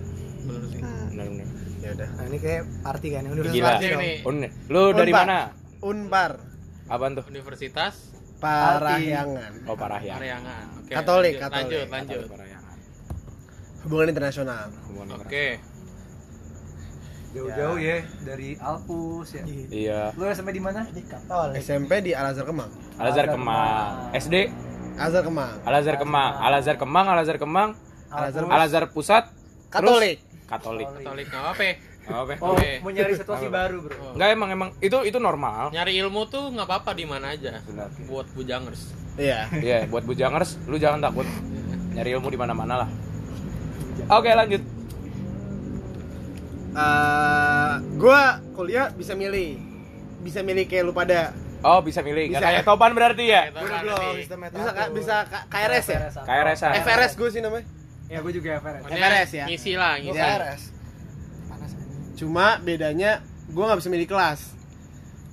Bener 0.44 0.62
sih. 0.68 0.80
Benar-benar. 0.84 1.48
Ya 1.78 1.88
udah. 1.94 2.08
Nah, 2.10 2.24
ini 2.26 2.38
kayak 2.38 2.62
party 2.80 3.08
kan, 3.10 3.22
ini 3.22 3.30
universitas 3.32 3.54
Gila. 3.56 3.70
party 3.70 3.86
dong. 3.86 4.02
Ini 4.02 4.12
Un, 4.22 4.36
lu 4.68 4.82
dari 4.92 5.10
Unpar. 5.10 5.24
mana? 5.24 5.38
Unpar, 5.78 6.32
Apaan 6.86 7.12
tuh? 7.14 7.24
Universitas 7.28 7.94
Parahyangan. 8.38 9.52
Oh, 9.66 9.74
Parahyangan. 9.74 10.22
Ariangan. 10.22 10.64
Oke. 10.78 10.92
Katolik, 10.94 11.34
lanjut, 11.36 11.42
Katolik. 11.42 11.66
Lanjut, 11.66 11.88
lanjut. 11.90 12.22
Parahyangan. 12.30 12.76
Hubungan 13.82 14.06
internasional. 14.14 14.66
Hubungan 14.86 15.18
Oke. 15.18 15.46
Jauh-jauh 17.28 17.76
ya 17.76 17.96
dari 18.24 18.56
Alpus 18.56 19.36
ya. 19.36 19.42
Iya. 19.68 20.00
Lu 20.16 20.24
SMP 20.32 20.56
di 20.56 20.62
mana? 20.62 20.86
Di 20.88 21.02
Katolik. 21.04 21.60
SMP 21.60 21.92
di 22.00 22.16
Al 22.16 22.32
Azhar 22.32 22.46
Kemang. 22.48 22.70
Al 22.96 23.06
Azhar 23.12 23.26
Kemang. 23.28 24.16
SD 24.16 24.34
Al 24.96 25.12
Azhar 25.12 25.24
Kemang. 25.26 25.54
Al 25.66 25.74
Azhar 25.76 25.96
Kemang. 26.00 26.32
Al 26.40 26.54
Azhar 26.56 26.76
Kemang. 26.78 27.06
Al 27.06 27.18
Azhar 27.20 27.38
Kemang. 27.38 27.70
Al 28.08 28.62
Azhar 28.64 28.84
Pusat. 28.88 29.28
Katolik. 29.68 30.24
Katolik. 30.48 30.88
Katolik 30.88 31.26
nggak 31.28 31.44
apa 31.44 31.62
ya? 31.62 31.74
Oh, 32.08 32.24
apa? 32.24 32.34
Oh, 32.40 32.56
Oke. 32.56 32.80
mau 32.80 32.88
nyari 32.88 33.12
situasi 33.20 33.46
baru, 33.52 33.84
Bro. 33.84 33.94
Oh. 34.00 34.12
Enggak 34.16 34.28
emang 34.32 34.48
emang 34.48 34.68
itu 34.80 34.96
itu 35.04 35.18
normal. 35.20 35.68
Nyari 35.76 35.92
ilmu 36.00 36.24
tuh 36.32 36.48
nggak 36.56 36.64
apa-apa 36.64 36.96
di 36.96 37.04
mana 37.04 37.36
aja. 37.36 37.60
Benar. 37.68 37.92
Buat 38.08 38.26
bujangers. 38.32 38.96
Iya. 39.20 39.50
Iya, 39.52 39.78
buat 39.92 40.08
bujangers 40.08 40.56
lu 40.64 40.80
jangan 40.80 41.04
takut. 41.04 41.28
Nyari 41.92 42.16
ilmu 42.16 42.28
di 42.32 42.38
mana-mana 42.40 42.86
lah. 42.86 42.88
Oke, 44.08 44.32
lanjut. 44.32 44.62
Eh, 46.78 47.74
gua 48.00 48.40
kuliah 48.56 48.88
bisa 48.94 49.12
milih. 49.12 49.60
Bisa 50.24 50.40
milih 50.40 50.64
kayak 50.64 50.88
lu 50.88 50.96
pada. 50.96 51.36
Oh, 51.60 51.82
bisa 51.82 52.00
milih. 52.00 52.30
Bisa. 52.32 52.40
kayak 52.40 52.62
Topan 52.62 52.94
berarti 52.94 53.24
ya? 53.28 53.50
Kan 53.50 53.84
belum, 53.84 54.14
Bisa 54.16 54.34
bisa 54.94 55.16
K- 55.26 55.46
KRS 55.50 55.86
ya? 55.90 56.00
KRS 56.22 56.60
-an. 56.62 56.72
FRS 56.86 57.12
gue 57.18 57.28
sih 57.34 57.42
namanya. 57.42 57.66
Ya, 58.06 58.22
gue 58.22 58.32
juga 58.32 58.62
FRS. 58.62 58.82
FRS 58.86 59.30
ya? 59.34 59.44
Ngisi 59.50 59.72
lah, 59.74 59.98
ngisi. 59.98 60.16
KRS. 60.22 60.77
Cuma 62.18 62.58
bedanya 62.58 63.22
gua 63.48 63.70
nggak 63.70 63.78
bisa 63.78 63.88
milih 63.88 64.06
kelas. 64.06 64.40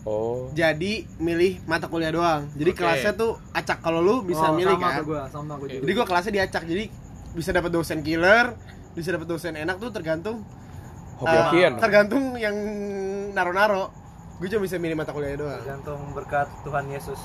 Oh. 0.06 0.54
Jadi 0.54 1.10
milih 1.18 1.66
mata 1.66 1.90
kuliah 1.90 2.14
doang. 2.14 2.46
Jadi 2.54 2.72
Oke. 2.72 2.78
kelasnya 2.78 3.12
tuh 3.12 3.42
acak 3.52 3.82
kalau 3.82 4.00
lu 4.00 4.22
bisa 4.22 4.46
Oh, 4.46 4.54
milih 4.54 4.78
sama 4.78 4.88
kan. 4.88 5.02
gua, 5.02 5.22
sama 5.28 5.54
gua 5.58 5.68
juga. 5.68 5.82
Jadi 5.82 5.92
gua 5.92 6.06
kelasnya 6.06 6.34
diacak. 6.36 6.64
Jadi 6.64 6.84
bisa 7.34 7.50
dapat 7.50 7.72
dosen 7.74 8.00
killer, 8.00 8.54
bisa 8.94 9.10
dapat 9.12 9.28
dosen 9.28 9.58
enak 9.58 9.76
tuh 9.76 9.90
tergantung 9.90 10.46
Hoki-hokian. 11.18 11.74
eh, 11.74 11.82
tergantung 11.82 12.38
yang 12.38 12.54
naro-naro. 13.32 13.90
Gue 14.36 14.48
cuma 14.48 14.62
bisa 14.62 14.76
milih 14.76 14.94
mata 14.94 15.10
kuliahnya 15.10 15.40
doang. 15.40 15.62
Tergantung 15.64 16.00
berkat 16.12 16.48
Tuhan 16.62 16.86
Yesus. 16.86 17.20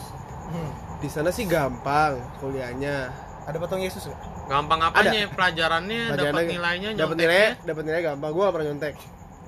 Hmm. 0.47 0.71
Di 0.99 1.11
sana 1.11 1.29
sih 1.29 1.43
gampang 1.45 2.19
kuliahnya. 2.39 3.11
Ada 3.45 3.59
patung 3.59 3.83
Yesus 3.83 4.07
nggak? 4.07 4.21
Gampang 4.47 4.79
apanya? 4.81 5.27
Pelajarannya, 5.29 6.03
dapat 6.07 6.19
Pelajarannya- 6.23 6.51
nilainya, 6.55 6.89
Dapat 6.95 7.17
nilai, 7.19 7.43
dapat 7.61 7.83
nilai 7.83 8.01
gampang. 8.05 8.31
Gua 8.31 8.43
gak 8.47 8.55
pernah 8.55 8.69
nyontek. 8.69 8.95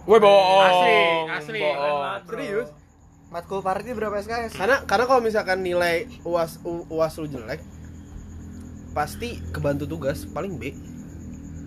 Woi, 0.02 0.18
bohong. 0.18 0.62
Asli, 0.62 0.96
asli. 1.30 1.60
Bohong. 1.60 2.26
Serius? 2.26 2.68
Matkul 3.28 3.60
party 3.60 3.90
berapa 3.92 4.18
SKS? 4.18 4.52
Karena 4.52 4.84
karena 4.84 5.04
kalau 5.06 5.20
misalkan 5.20 5.60
nilai 5.60 6.04
UAS 6.22 6.60
U- 6.62 6.84
UAS 6.90 7.16
lu 7.16 7.26
jelek, 7.26 7.64
pasti 8.92 9.40
kebantu 9.48 9.86
tugas 9.86 10.26
paling 10.26 10.58
B. 10.58 10.74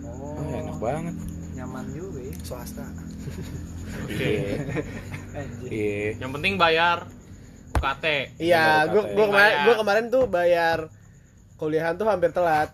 Oh, 0.04 0.36
Oh, 0.36 0.46
enak 0.46 0.78
banget. 0.78 1.16
nyaman 1.56 1.88
juga 1.90 2.20
ya. 2.20 2.36
Swasta. 2.38 2.84
Oke. 4.04 4.30
Anjir. 5.36 5.68
Iya. 5.68 6.08
Yang 6.20 6.30
penting 6.32 6.54
bayar 6.54 7.08
UKT. 7.72 8.04
Iya, 8.38 8.86
gua 8.86 9.02
gua 9.10 9.26
kemarin 9.26 9.56
gua 9.64 9.74
kemarin 9.76 10.04
tuh 10.06 10.24
bayar 10.26 10.78
kuliahan 11.56 11.96
tuh 11.96 12.04
hampir 12.04 12.30
telat. 12.30 12.70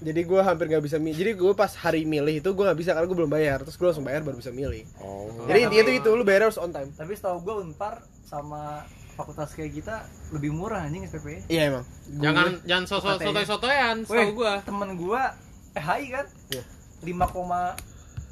Jadi 0.00 0.20
gua 0.24 0.40
hampir 0.48 0.72
nggak 0.72 0.84
bisa 0.84 0.96
milih. 0.96 1.16
Jadi 1.20 1.32
gua 1.36 1.52
pas 1.52 1.72
hari 1.76 2.08
milih 2.08 2.40
itu 2.40 2.48
gua 2.56 2.72
nggak 2.72 2.78
bisa 2.80 2.90
karena 2.96 3.06
gua 3.06 3.18
belum 3.20 3.32
bayar. 3.32 3.58
Terus 3.60 3.76
gua 3.76 3.92
langsung 3.92 4.06
bayar 4.08 4.20
baru 4.24 4.36
bisa 4.40 4.52
milih. 4.52 4.88
Oh. 5.00 5.44
Jadi 5.44 5.58
intinya 5.68 5.84
tuh 5.84 5.94
itu 6.00 6.10
lu 6.16 6.24
bayar 6.24 6.48
harus 6.48 6.56
on 6.56 6.72
time. 6.72 6.88
Tapi 6.96 7.12
setahu 7.12 7.44
gue 7.44 7.54
Unpar 7.68 8.00
sama 8.24 8.88
fakultas 9.20 9.52
kayak 9.52 9.76
kita 9.76 9.96
lebih 10.32 10.56
murah 10.56 10.88
anjing 10.88 11.04
SPP. 11.04 11.44
Iya 11.52 11.62
emang. 11.68 11.84
Jangan 12.16 12.64
jangan 12.64 12.84
sosok 12.88 13.20
UKT-nya. 13.20 13.26
sotoy-sotoyan, 13.28 13.96
Weh, 14.08 14.08
setahu 14.08 14.32
gua. 14.40 14.54
temen 14.64 14.90
gua 14.96 15.22
eh 15.76 15.84
HI 15.84 16.04
kan? 16.08 16.26
Iya. 16.50 16.62
5, 17.00 17.32
koma 17.32 17.76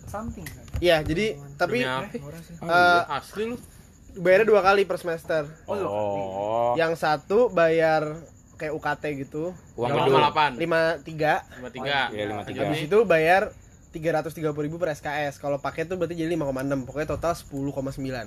something 0.08 0.44
kan? 0.44 0.64
Iya, 0.80 0.96
jadi 1.04 1.36
tapi. 1.60 1.84
Oh, 1.84 2.04
eh, 2.04 2.20
iya. 2.64 3.04
Asli 3.12 3.44
lu. 3.52 3.56
bayarnya 4.18 4.50
dua 4.50 4.60
kali 4.64 4.82
per 4.82 4.98
semester. 4.98 5.46
Oh. 5.68 6.74
Yang 6.74 6.98
satu 6.98 7.52
bayar 7.52 8.18
kayak 8.58 8.74
UKT 8.74 9.04
gitu, 9.20 9.54
Uang 9.72 9.88
Lima 9.88 10.02
gedung. 10.02 10.18
delapan. 10.18 10.50
lima 10.54 10.80
tiga. 11.00 11.46
Lima 11.54 11.70
tiga. 11.70 11.98
Iya, 12.10 12.24
lima 12.26 12.42
tiga. 12.42 12.60
Habis 12.66 12.80
itu 12.84 12.98
bayar 13.04 13.54
330.000 13.88 14.52
ribu 14.60 14.76
per 14.76 14.92
SKS. 14.92 15.38
Kalau 15.38 15.56
paket 15.56 15.88
tuh 15.88 15.96
berarti 15.96 16.12
jadi 16.12 16.28
5,6. 16.28 16.84
Pokoknya 16.84 17.08
total 17.08 17.32
10,9 17.32 17.72
Sembilan. 17.88 18.26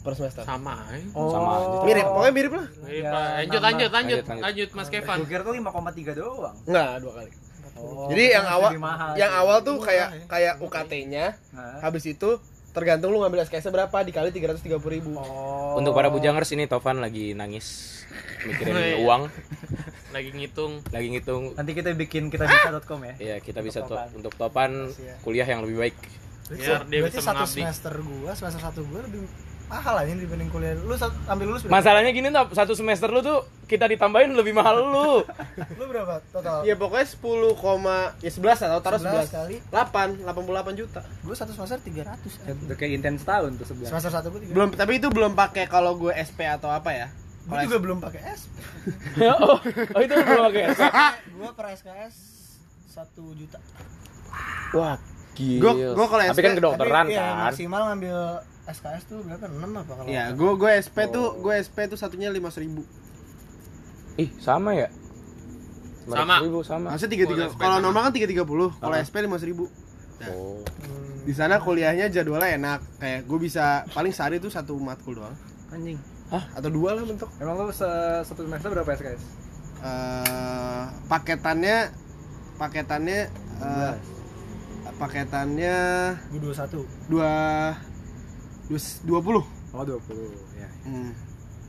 per 0.00 0.12
semester. 0.16 0.42
Sama 0.42 0.80
aja. 0.86 1.04
Oh. 1.12 1.28
Sama 1.28 1.50
aja. 1.52 1.66
Mirip, 1.84 2.06
pokoknya 2.08 2.32
mirip 2.32 2.52
lah. 2.54 2.66
Mirip 2.80 3.04
Ya, 3.04 3.10
lah. 3.10 3.28
lanjut, 3.36 3.60
lanjut, 3.60 3.90
lanjut, 3.90 4.22
Lanjut, 4.24 4.68
Mas 4.72 4.88
Kevan. 4.88 5.16
Gue 5.18 5.28
kira 5.28 5.42
tuh 5.42 5.52
5,3 5.52 6.14
doang. 6.14 6.56
Enggak, 6.64 6.88
dua 6.98 7.12
kali. 7.14 7.30
Oh, 7.76 8.08
Jadi 8.08 8.24
yang 8.30 8.44
awal 8.44 8.70
mahal. 8.76 9.12
yang 9.14 9.32
awal 9.34 9.56
tuh 9.60 9.76
kayak 9.78 10.08
ya. 10.10 10.24
kayak 10.26 10.54
UKT-nya, 10.58 11.26
Hah? 11.50 11.80
habis 11.80 12.04
itu 12.04 12.36
tergantung 12.70 13.08
lu 13.08 13.18
ngambil 13.18 13.40
SKS 13.42 13.68
berapa 13.68 13.96
dikali 14.00 14.28
330.000 14.30 14.76
ribu. 14.90 15.16
Oh. 15.16 15.76
Untuk 15.76 15.92
para 15.92 16.08
bujangers 16.08 16.48
ini 16.50 16.64
Tovan 16.64 16.96
lagi 16.98 17.32
nangis 17.32 17.99
mikirin 18.42 18.72
Wih. 18.72 19.02
uang, 19.02 19.22
Lagi 20.10 20.30
ngitung. 20.32 20.72
lagi 20.86 21.08
ngitung. 21.08 21.42
Nanti 21.54 21.70
kita 21.72 21.92
bikin 21.92 22.28
kitabisa.com 22.28 23.00
ya. 23.04 23.14
Iya, 23.16 23.36
kita 23.38 23.60
bisa 23.60 23.80
Untuk 23.80 23.88
to- 23.88 23.96
Topan. 23.96 24.08
untuk 24.12 24.32
Topan 24.34 24.70
ya. 24.92 25.14
kuliah 25.20 25.46
yang 25.46 25.60
lebih 25.60 25.76
baik. 25.78 25.96
Biar 26.50 26.82
dia 26.84 26.98
Berarti 27.00 27.14
bisa 27.14 27.22
satu 27.22 27.36
mengabdi. 27.38 27.54
semester 27.56 27.94
gua, 28.00 28.30
semester 28.32 28.60
satu 28.60 28.80
gua 28.84 29.00
lebih 29.00 29.22
mahal 29.66 29.94
aja 29.96 30.10
dibanding 30.10 30.50
kuliah. 30.50 30.74
Lu 30.74 30.98
ambil 31.28 31.46
lulus 31.46 31.62
berapa? 31.62 31.78
Masalahnya 31.78 32.10
gini 32.10 32.26
Top, 32.28 32.50
satu 32.50 32.74
semester 32.74 33.06
lu 33.06 33.22
tuh 33.22 33.38
kita 33.64 33.86
ditambahin 33.86 34.34
lebih 34.34 34.50
mahal 34.50 34.82
lu. 34.82 35.22
Lu 35.78 35.84
berapa 35.86 36.18
total? 36.26 36.66
Ya 36.66 36.74
pokoknya 36.74 37.06
10, 37.06 37.22
koma- 37.54 38.10
ya 38.18 38.26
11 38.28 38.66
atau 38.66 38.82
taruh 38.82 38.98
11 38.98 39.30
11 39.30 39.30
kali. 39.30 39.56
8, 39.70 40.26
88 40.26 40.74
juta. 40.74 41.00
Gua 41.22 41.36
satu 41.38 41.54
semester 41.54 41.78
300. 41.78 42.66
Udah 42.66 42.74
kayak 42.74 42.98
intens 42.98 43.22
tahun 43.22 43.54
tuh 43.54 43.66
sebelah. 43.68 43.94
Semester 43.94 44.10
satu 44.10 44.26
gua 44.28 44.40
300. 44.42 44.50
Belum 44.50 44.68
tapi 44.74 44.92
itu 44.98 45.06
belum 45.06 45.38
pakai 45.38 45.70
kalau 45.70 45.94
gue 45.94 46.10
SP 46.10 46.42
atau 46.42 46.66
apa 46.66 46.90
ya. 46.90 47.06
Gua 47.50 47.58
juga 47.66 47.78
belum 47.78 47.98
pakai 47.98 48.20
S. 48.30 48.40
oh, 49.42 49.58
oh 49.58 50.00
itu 50.00 50.14
belum 50.14 50.42
pakai. 50.48 50.62
Gua 51.34 51.50
per 51.52 51.66
SKS 51.74 52.14
1 52.90 53.38
juta. 53.38 53.58
Wah, 54.72 54.96
gila. 55.34 55.60
Gua- 55.60 55.76
gua 55.94 56.06
kalau 56.06 56.22
Tapi 56.24 56.40
kan 56.40 56.52
kedokteran 56.54 57.04
Tapi, 57.06 57.14
iya, 57.14 57.26
kan. 57.26 57.44
maksimal 57.50 57.82
ngambil 57.90 58.18
SKS 58.70 59.02
tuh 59.04 59.18
berapa? 59.26 59.44
6 59.50 59.66
apa 59.74 59.92
kalau? 59.98 60.06
Ya, 60.06 60.24
gue 60.30 60.52
gue 60.54 60.70
SP 60.78 60.96
tuh 61.10 61.26
Oh. 61.26 61.42
gue 61.42 61.54
SP 61.58 61.90
tuh 61.90 61.98
satunya 61.98 62.30
500 62.30 62.62
ribu. 62.62 62.86
Ih, 64.14 64.30
sama 64.38 64.78
ya? 64.78 64.88
Sama. 66.06 66.38
500 66.38 66.46
ribu, 66.46 66.58
sama. 66.62 66.86
Maksudnya 66.94 67.12
tiga 67.12 67.24
tiga. 67.26 67.44
Kalau 67.50 67.78
sama. 67.78 67.84
normal 67.84 68.00
kan 68.06 68.12
tiga 68.14 68.28
tiga 68.30 68.44
puluh. 68.46 68.70
Kalau. 68.78 68.94
SP 68.94 69.26
500 69.26 69.42
ribu. 69.44 69.64
Oh. 70.28 70.62
Hmm. 70.62 71.24
Di 71.24 71.32
sana 71.32 71.58
kuliahnya 71.58 72.08
jadwalnya 72.08 72.54
enak. 72.54 72.80
Kayak 72.98 73.20
gue 73.26 73.38
bisa 73.40 73.64
paling 73.90 74.12
sehari 74.12 74.38
tuh 74.38 74.52
satu 74.52 74.76
matkul 74.76 75.18
doang. 75.18 75.34
Anjing. 75.70 75.98
Atau 76.30 76.70
dua 76.70 76.94
lah 76.94 77.02
bentuk. 77.02 77.26
Emang 77.36 77.58
lu 77.58 77.70
se- 77.70 78.22
satu 78.22 78.46
semester 78.46 78.70
berapa 78.70 78.90
SKS? 78.90 79.22
eh 79.80 80.84
paketannya 81.08 81.88
paketannya 82.54 83.18
eh, 83.60 83.94
paketannya 84.94 85.76
Gua 86.28 86.40
21. 86.68 86.84
dua 87.08 87.32
dua 89.02 89.20
puluh 89.20 89.44
Oh, 89.70 89.86
20. 89.86 90.02
Ya. 90.54 90.68
Hmm. 90.84 91.14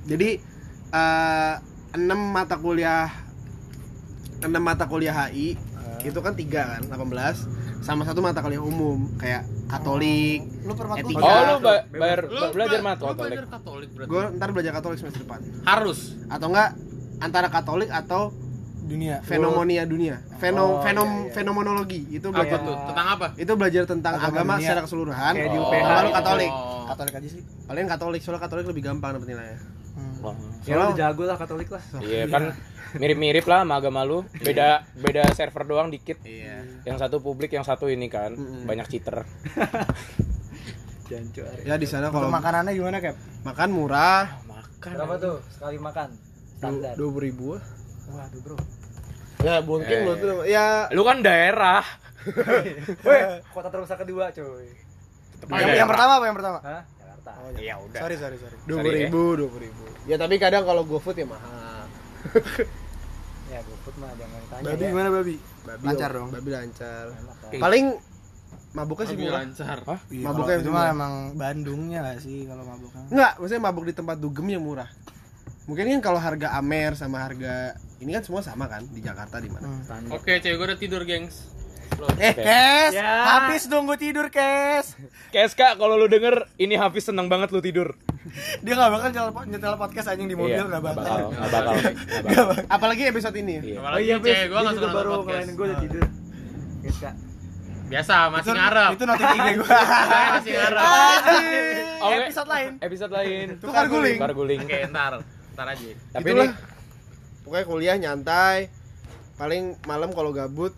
Jadi 0.03 0.44
eh, 0.91 1.56
enam 1.94 2.20
mata 2.27 2.58
kuliah 2.58 3.08
enam 4.41 4.60
mata 4.60 4.86
kuliah 4.86 5.13
HI 5.13 5.56
itu 6.01 6.20
kan 6.20 6.34
tiga 6.34 6.65
kan 6.65 6.82
18 6.84 7.86
sama 7.86 8.03
satu 8.03 8.20
mata 8.20 8.41
kuliah 8.41 8.60
umum 8.60 9.06
kayak 9.15 9.46
Katolik. 9.71 10.39
Lu 10.61 10.73
matkul 10.73 10.99
Etika. 10.99 11.17
Oh, 11.17 11.31
Iya. 11.31 11.41
lu 11.47 11.57
ba- 11.59 11.83
bayar 11.89 12.19
Lu 12.23 12.41
belajar 12.51 12.77
bela- 12.77 12.85
mat 12.85 12.97
lu 12.97 13.05
Katolik. 13.07 13.31
belajar 13.31 13.45
Katolik 13.49 13.89
berarti. 13.89 14.09
Gue 14.09 14.23
ntar 14.33 14.49
belajar 14.51 14.71
Katolik 14.73 14.97
semester 14.97 15.21
depan. 15.21 15.39
Harus. 15.63 15.99
Atau 16.27 16.47
enggak 16.47 16.69
antara 17.17 17.47
Katolik 17.47 17.89
atau 17.89 18.21
dunia. 18.83 19.15
fenomonia 19.21 19.83
dunia. 19.85 20.15
Fenom 20.37 20.69
Oh, 20.69 20.81
fenom 20.81 21.07
iya, 21.07 21.23
iya. 21.23 21.33
fenomenologi. 21.33 22.01
Itu 22.11 22.27
Apa 22.27 22.35
belajar 22.37 22.59
tuh? 22.61 22.75
Tentang 22.83 23.07
apa? 23.09 23.27
itu 23.35 23.51
belajar 23.55 23.83
tentang 23.85 24.13
Agama 24.13 24.27
agama, 24.27 24.53
dunia. 24.53 24.65
secara 24.65 24.81
keseluruhan. 24.83 25.33
Kayak 25.33 25.47
di 25.47 25.57
Oh. 25.57 25.63
UPH. 25.63 25.89
Lu 25.97 26.09
Katolik. 26.11 26.51
Oh. 26.51 26.83
Katolik 26.85 27.13
aja 27.15 27.29
sih. 27.29 27.41
Paling 27.63 27.87
Katolik, 27.87 28.19
soalnya 28.19 28.41
Katolik 28.41 28.65
lebih 28.67 28.83
gampang 28.83 29.15
dapet 29.15 29.27
nilainya. 29.29 29.59
Hmm. 29.91 30.24
Wah. 30.24 30.36
Ya 30.63 30.75
lu 30.77 30.93
jago 30.93 31.24
lah 31.24 31.36
Katolik 31.36 31.69
lah. 31.69 31.83
Iya 32.01 32.25
kan 32.27 32.43
mirip-mirip 32.93 33.43
lah 33.43 33.63
sama 33.63 33.75
agama 33.77 34.01
lu. 34.01 34.24
Beda 34.36 34.83
beda 34.93 35.31
server 35.31 35.63
doang 35.63 35.88
dikit. 35.88 36.19
Iya. 36.21 36.63
Yang 36.83 36.98
satu 37.00 37.17
publik, 37.19 37.51
yang 37.51 37.63
satu 37.63 37.88
ini 37.88 38.07
kan. 38.07 38.31
Mm-mm. 38.31 38.63
Banyak 38.63 38.88
cheater. 38.88 39.24
Jancu. 41.10 41.43
Ya 41.63 41.75
di 41.75 41.83
sana 41.83 42.07
Kalau 42.07 42.31
makanannya 42.31 42.71
gimana, 42.71 42.98
Cap? 43.00 43.15
makan 43.43 43.69
murah, 43.69 44.39
Makan. 44.48 44.91
Berapa 44.95 45.15
tuh 45.17 45.36
sekali 45.50 45.77
makan? 45.77 46.10
Standar. 46.55 46.93
dua 46.95 47.10
puluh 47.10 47.24
ribu. 47.24 47.48
Waduh, 48.07 48.39
Bro. 48.41 48.55
Ya 49.41 49.57
mungkin 49.60 49.98
Eh. 49.98 50.05
lo 50.05 50.13
tuh 50.15 50.45
ya 50.45 50.88
Lu 50.89 51.01
kan 51.01 51.19
daerah. 51.19 51.81
Weh, 53.07 53.21
kota 53.50 53.67
terbesar 53.67 53.98
kedua, 53.98 54.29
cuy. 54.29 54.69
Yang, 55.41 55.74
yang 55.75 55.89
pertama 55.89 56.12
apa 56.15 56.25
yang 56.27 56.38
pertama? 56.38 56.57
Hah? 56.62 56.81
Jakarta. 57.21 57.61
Ya 57.61 57.75
udah. 57.77 57.99
Sorry, 58.01 58.15
sorry, 58.17 58.37
sorry. 58.41 58.57
dua 58.65 58.77
puluh 58.81 58.93
ribu, 58.97 59.21
dua 59.37 59.47
puluh 59.49 59.63
ribu. 59.69 59.83
Ya 60.09 60.15
tapi 60.17 60.35
kadang 60.41 60.63
kalau 60.65 60.83
GoFood 60.85 61.17
ya 61.21 61.27
mahal. 61.29 61.85
Ya, 63.51 63.59
GoFood 63.61 63.95
mah 64.01 64.11
jangan 64.17 64.41
tanya. 64.49 64.65
Babi 64.65 64.81
ya. 64.81 64.89
gimana, 64.89 65.09
Babi? 65.11 65.35
Babi 65.67 65.85
Lancar 65.85 66.09
oh, 66.09 66.15
dong. 66.17 66.29
Babi 66.33 66.49
lancar. 66.49 67.05
Enak 67.11 67.37
lah. 67.37 67.51
Eh. 67.53 67.61
Paling 67.61 67.85
mabuknya 68.71 69.05
sih 69.05 69.17
murah. 69.19 69.39
lancar. 69.43 69.77
Iya, 70.09 70.25
Mabuknya 70.25 70.55
itu 70.57 70.71
mah 70.71 70.79
murah. 70.79 70.95
emang 70.95 71.13
Bandungnya 71.37 71.99
gak 72.01 72.19
sih 72.23 72.37
kalau 72.47 72.63
mabuk 72.65 72.89
kan? 72.95 73.05
Enggak, 73.11 73.33
maksudnya 73.37 73.61
mabuk 73.61 73.85
di 73.85 73.93
tempat 73.93 74.17
dugem 74.17 74.47
yang 74.49 74.63
murah. 74.63 74.89
Mungkin 75.69 75.85
kan 75.99 76.01
kalau 76.01 76.19
harga 76.19 76.57
Amer 76.57 76.97
sama 76.97 77.21
harga 77.21 77.77
ini 78.01 78.17
kan 78.17 78.23
semua 78.25 78.41
sama 78.41 78.65
kan 78.65 78.81
di 78.89 78.97
Jakarta 78.97 79.37
di 79.37 79.49
mana? 79.51 79.69
Hmm. 79.69 80.09
Oke, 80.09 80.41
cewek 80.41 80.57
gue 80.57 80.67
udah 80.73 80.79
tidur, 80.79 81.05
gengs. 81.05 81.53
Eh, 82.17 82.33
Kes, 82.33 82.93
Ya. 82.93 83.10
habis 83.38 83.65
nunggu 83.65 83.95
tidur, 83.95 84.27
Kes. 84.27 84.95
Keska 85.29 85.75
kalau 85.75 85.95
lu 85.95 86.05
denger 86.05 86.48
ini 86.55 86.74
Hafiz 86.74 87.03
seneng 87.03 87.27
banget 87.27 87.50
lu 87.50 87.60
tidur. 87.60 87.93
Dia 88.60 88.74
gak 88.75 88.91
bakal 88.91 89.07
nyetel, 89.10 89.27
nyetel 89.48 89.74
podcast 89.75 90.07
anjing 90.07 90.25
di 90.25 90.36
mobil, 90.36 90.53
Iya, 90.55 90.69
gak 90.69 90.83
bakal. 90.83 91.01
bakal. 91.01 91.17
Nggak 91.31 91.51
bakal. 91.51 91.74
Nggak 92.25 92.45
bakal. 92.45 92.63
Apalagi 92.69 93.03
episode 93.05 93.36
ini. 93.36 93.55
Iya. 93.60 93.77
Apalagi 93.79 94.05
Bis, 94.13 94.24
cewek 94.24 94.45
gue 94.48 94.60
gak 94.62 94.74
suka 94.74 94.89
baru 94.89 95.10
podcast. 95.19 95.48
gue 95.50 95.65
udah 95.65 95.79
tidur. 95.79 96.03
Guys, 96.81 96.98
Kak. 96.98 97.13
Biasa, 97.91 98.15
masih 98.29 98.41
Itu- 98.45 98.55
ngarep. 98.55 98.89
Itu 98.89 99.03
notif 99.03 99.27
IG 99.27 99.48
gue. 99.51 99.67
masih 100.33 100.51
ngarep. 100.53 100.83
Oke. 102.05 102.15
Episode 102.21 102.50
lain. 102.50 102.71
Episode 102.79 103.12
lain. 103.13 103.48
Tukar 103.57 103.86
guling. 103.88 104.17
Tukar 104.17 104.31
guling. 104.33 104.60
Oke, 104.62 104.77
ntar. 104.88 105.13
Ntar 105.51 105.65
aja. 105.67 105.86
Tapi 106.12 106.25
Itulah. 106.25 106.48
ini 106.48 106.55
Pokoknya 107.41 107.65
kuliah 107.65 107.95
nyantai. 107.98 108.57
Paling 109.36 109.63
malam 109.83 110.10
kalau 110.12 110.29
gabut 110.31 110.71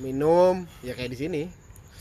minum 0.00 0.64
ya 0.80 0.92
kayak 0.92 1.12
di 1.12 1.18
sini. 1.18 1.42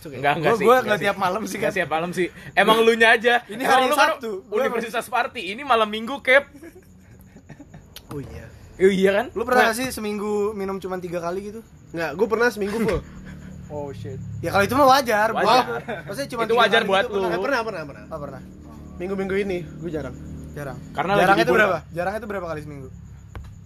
Enggak 0.03 0.35
enggak 0.35 0.53
Gue 0.55 0.59
sih. 0.59 0.65
gue 0.67 0.75
enggak 0.83 0.99
tiap 0.99 1.15
malam 1.15 1.41
sih 1.47 1.55
Enggak 1.55 1.71
kan. 1.71 1.77
siap 1.79 1.89
malam 1.89 2.11
sih. 2.11 2.27
Emang 2.55 2.83
lu 2.83 2.91
nya 2.95 3.15
aja. 3.15 3.39
Ini 3.47 3.63
hari 3.63 3.87
lu 3.87 3.95
kan 3.95 4.19
Sabtu. 4.19 4.43
Gua 4.51 4.67
Universitas 4.67 5.07
Party 5.07 5.55
ini 5.55 5.63
malam 5.63 5.87
Minggu, 5.87 6.19
Cap. 6.19 6.51
Oh 8.11 8.19
iya. 8.19 8.45
Oh, 8.83 8.91
iya 8.91 9.11
kan? 9.15 9.25
Lu 9.31 9.47
pernah 9.47 9.71
gak 9.71 9.79
sih 9.79 9.87
seminggu 9.95 10.51
minum 10.51 10.75
cuma 10.83 10.99
tiga 10.99 11.23
kali 11.23 11.53
gitu? 11.53 11.61
Enggak, 11.95 12.19
gue 12.19 12.27
pernah 12.27 12.47
seminggu 12.51 12.77
full. 12.83 13.01
Oh 13.73 13.89
shit. 13.89 14.21
Ya 14.43 14.53
kalau 14.53 14.69
itu 14.69 14.75
mah 14.77 14.85
wajar. 14.85 15.33
Wajar. 15.33 15.49
Wah, 15.49 15.65
maksudnya 16.05 16.29
cuma 16.29 16.43
Itu 16.45 16.53
tiga 16.53 16.61
wajar 16.61 16.81
buat 16.85 17.05
gitu, 17.09 17.17
lu. 17.17 17.25
Pernah, 17.25 17.41
pernah, 17.41 17.61
pernah, 17.65 17.83
pernah. 17.89 18.03
Oh, 18.11 18.19
pernah. 18.21 18.41
Minggu-minggu 19.01 19.33
ini 19.39 19.65
gue 19.65 19.89
jarang. 19.89 20.13
Jarang. 20.53 20.77
Karena 20.93 21.13
Jarang 21.17 21.37
itu 21.41 21.51
berapa? 21.57 21.77
Jarang 21.89 22.13
itu 22.13 22.27
berapa 22.29 22.45
kali 22.53 22.61
seminggu? 22.61 22.89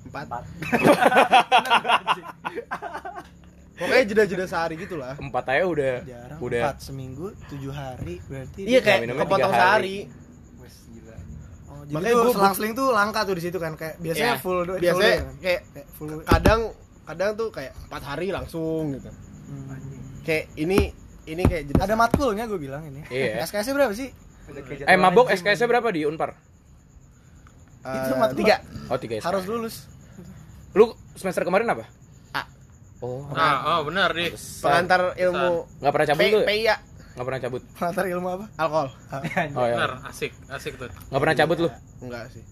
Empat. 0.07 0.27
Pokoknya 3.77 4.03
jeda-jeda 4.05 4.45
sehari 4.45 4.75
gitu 4.75 4.95
lah. 4.95 5.13
Empat 5.15 5.45
aja 5.47 5.63
udah 5.63 5.93
Jarang. 6.01 6.39
udah 6.39 6.61
Empat 6.65 6.77
seminggu, 6.81 7.29
tujuh 7.47 7.69
hari 7.69 8.17
berarti. 8.23 8.61
Iya 8.63 8.79
kayak 8.81 8.99
minumnya 9.03 9.23
kepotong 9.23 9.37
tiga 9.47 9.61
hari. 9.61 9.61
sehari. 9.61 9.97
Wes 10.57 10.75
gila. 10.87 11.15
Oh, 11.67 11.81
jadi 11.83 11.93
Makanya 11.93 12.15
gua- 12.15 12.33
selang-seling 12.33 12.73
tuh 12.73 12.87
langka 12.89 13.19
tuh 13.21 13.35
di 13.35 13.43
situ 13.43 13.57
kan 13.57 13.73
kayak 13.73 13.95
biasanya 13.97 14.33
Iya. 14.33 14.41
full 14.41 14.59
Biasanya 14.59 14.81
full 14.89 15.01
day 15.03 15.15
kan? 15.15 15.25
kayak 15.39 15.61
kayak 15.71 15.87
full 15.91 16.11
kadang 16.23 16.61
kadang 17.03 17.31
tuh 17.33 17.47
kayak 17.49 17.71
empat 17.79 18.01
hari 18.03 18.27
langsung 18.29 18.83
gitu. 18.91 19.07
Hmm. 19.07 19.77
Kayak 20.21 20.45
ini 20.55 20.79
ini 21.25 21.43
kayak 21.43 21.63
jeda. 21.67 21.79
Ada 21.83 21.95
matkulnya 21.95 22.43
gue 22.45 22.57
bilang 22.57 22.81
ini. 22.83 23.05
Iya. 23.07 23.39
SKS 23.47 23.71
berapa 23.71 23.93
sih? 23.93 24.09
Eh 24.81 24.95
mabok 24.95 25.27
SKS-nya 25.29 25.67
berapa 25.67 25.87
di 25.89 26.01
Unpar? 26.01 26.33
Eh, 27.79 27.93
Itu 28.01 28.13
matkul. 28.15 28.39
tiga. 28.41 28.55
Oh, 28.87 28.97
tiga 28.97 29.15
SKS. 29.15 29.27
Harus 29.27 29.43
lulus. 29.45 29.75
Lu 30.71 30.85
semester 31.13 31.43
kemarin 31.43 31.67
apa? 31.67 31.85
Oh, 32.97 33.29
Nah, 33.29 33.77
oh 33.77 33.79
benar 33.85 34.09
nih. 34.11 34.33
Pengantar 34.33 35.13
ilmu 35.13 35.69
nggak 35.77 35.91
pernah 35.91 36.07
cabut 36.07 36.23
ya? 36.23 36.41
PIA 36.43 36.75
Nggak 37.13 37.25
pernah 37.25 37.41
cabut. 37.41 37.61
Pengantar 37.73 38.05
ilmu 38.07 38.27
apa? 38.31 38.45
alkohol. 38.55 38.87
Oh 39.57 39.65
ya. 39.65 39.75
Benar, 39.75 39.91
asik, 40.05 40.31
asik 40.47 40.73
tuh. 40.75 40.89
Nggak 41.09 41.21
pernah 41.21 41.35
cabut 41.35 41.57
lu? 41.59 41.69
Enggak 41.99 42.23
sih. 42.29 42.43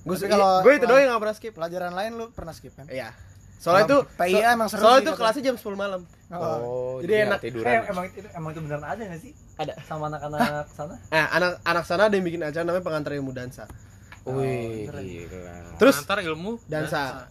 Gue 0.00 0.16
kalau- 0.24 0.62
gue 0.62 0.72
itu 0.74 0.86
doang 0.86 0.98
yang 0.98 1.12
gak 1.12 1.22
pernah 1.22 1.36
skip. 1.36 1.52
Pelajaran 1.52 1.92
lain 1.92 2.10
lu 2.14 2.26
pernah 2.30 2.50
skip 2.50 2.72
kan? 2.72 2.86
Iya. 2.86 3.12
Soalnya 3.60 3.84
itu 3.84 3.98
PIA 4.16 4.56
emang 4.56 4.66
seru 4.66 4.80
Soalnya 4.80 4.96
itu 4.96 5.04
katanya. 5.06 5.20
kelasnya 5.20 5.42
jam 5.44 5.56
10 5.60 5.76
malam. 5.76 6.00
Oh, 6.30 6.96
Jadi 6.98 7.12
nggak 7.12 7.26
enak. 7.28 7.40
tiduran. 7.44 7.68
Eh, 7.68 7.82
emang 7.86 8.04
itu 8.08 8.18
emang 8.32 8.50
itu 8.50 8.60
beneran 8.62 8.84
ada 8.84 9.02
nggak 9.04 9.20
sih? 9.20 9.32
Ada. 9.54 9.72
Sama 9.84 10.08
anak-anak 10.08 10.40
sana? 10.78 10.94
Nah, 11.04 11.26
anak 11.30 11.50
anak 11.62 11.84
sana 11.84 12.02
ada 12.06 12.14
yang 12.14 12.24
bikin 12.24 12.40
acara 12.40 12.64
namanya 12.64 12.82
pengantar 12.82 13.12
ilmu 13.12 13.30
dansa. 13.30 13.68
Wih, 14.22 14.86
keren. 14.86 15.04
gila. 15.04 15.54
Terus 15.76 15.96
Antar 15.98 16.18
ilmu 16.22 16.50
dansa. 16.64 17.28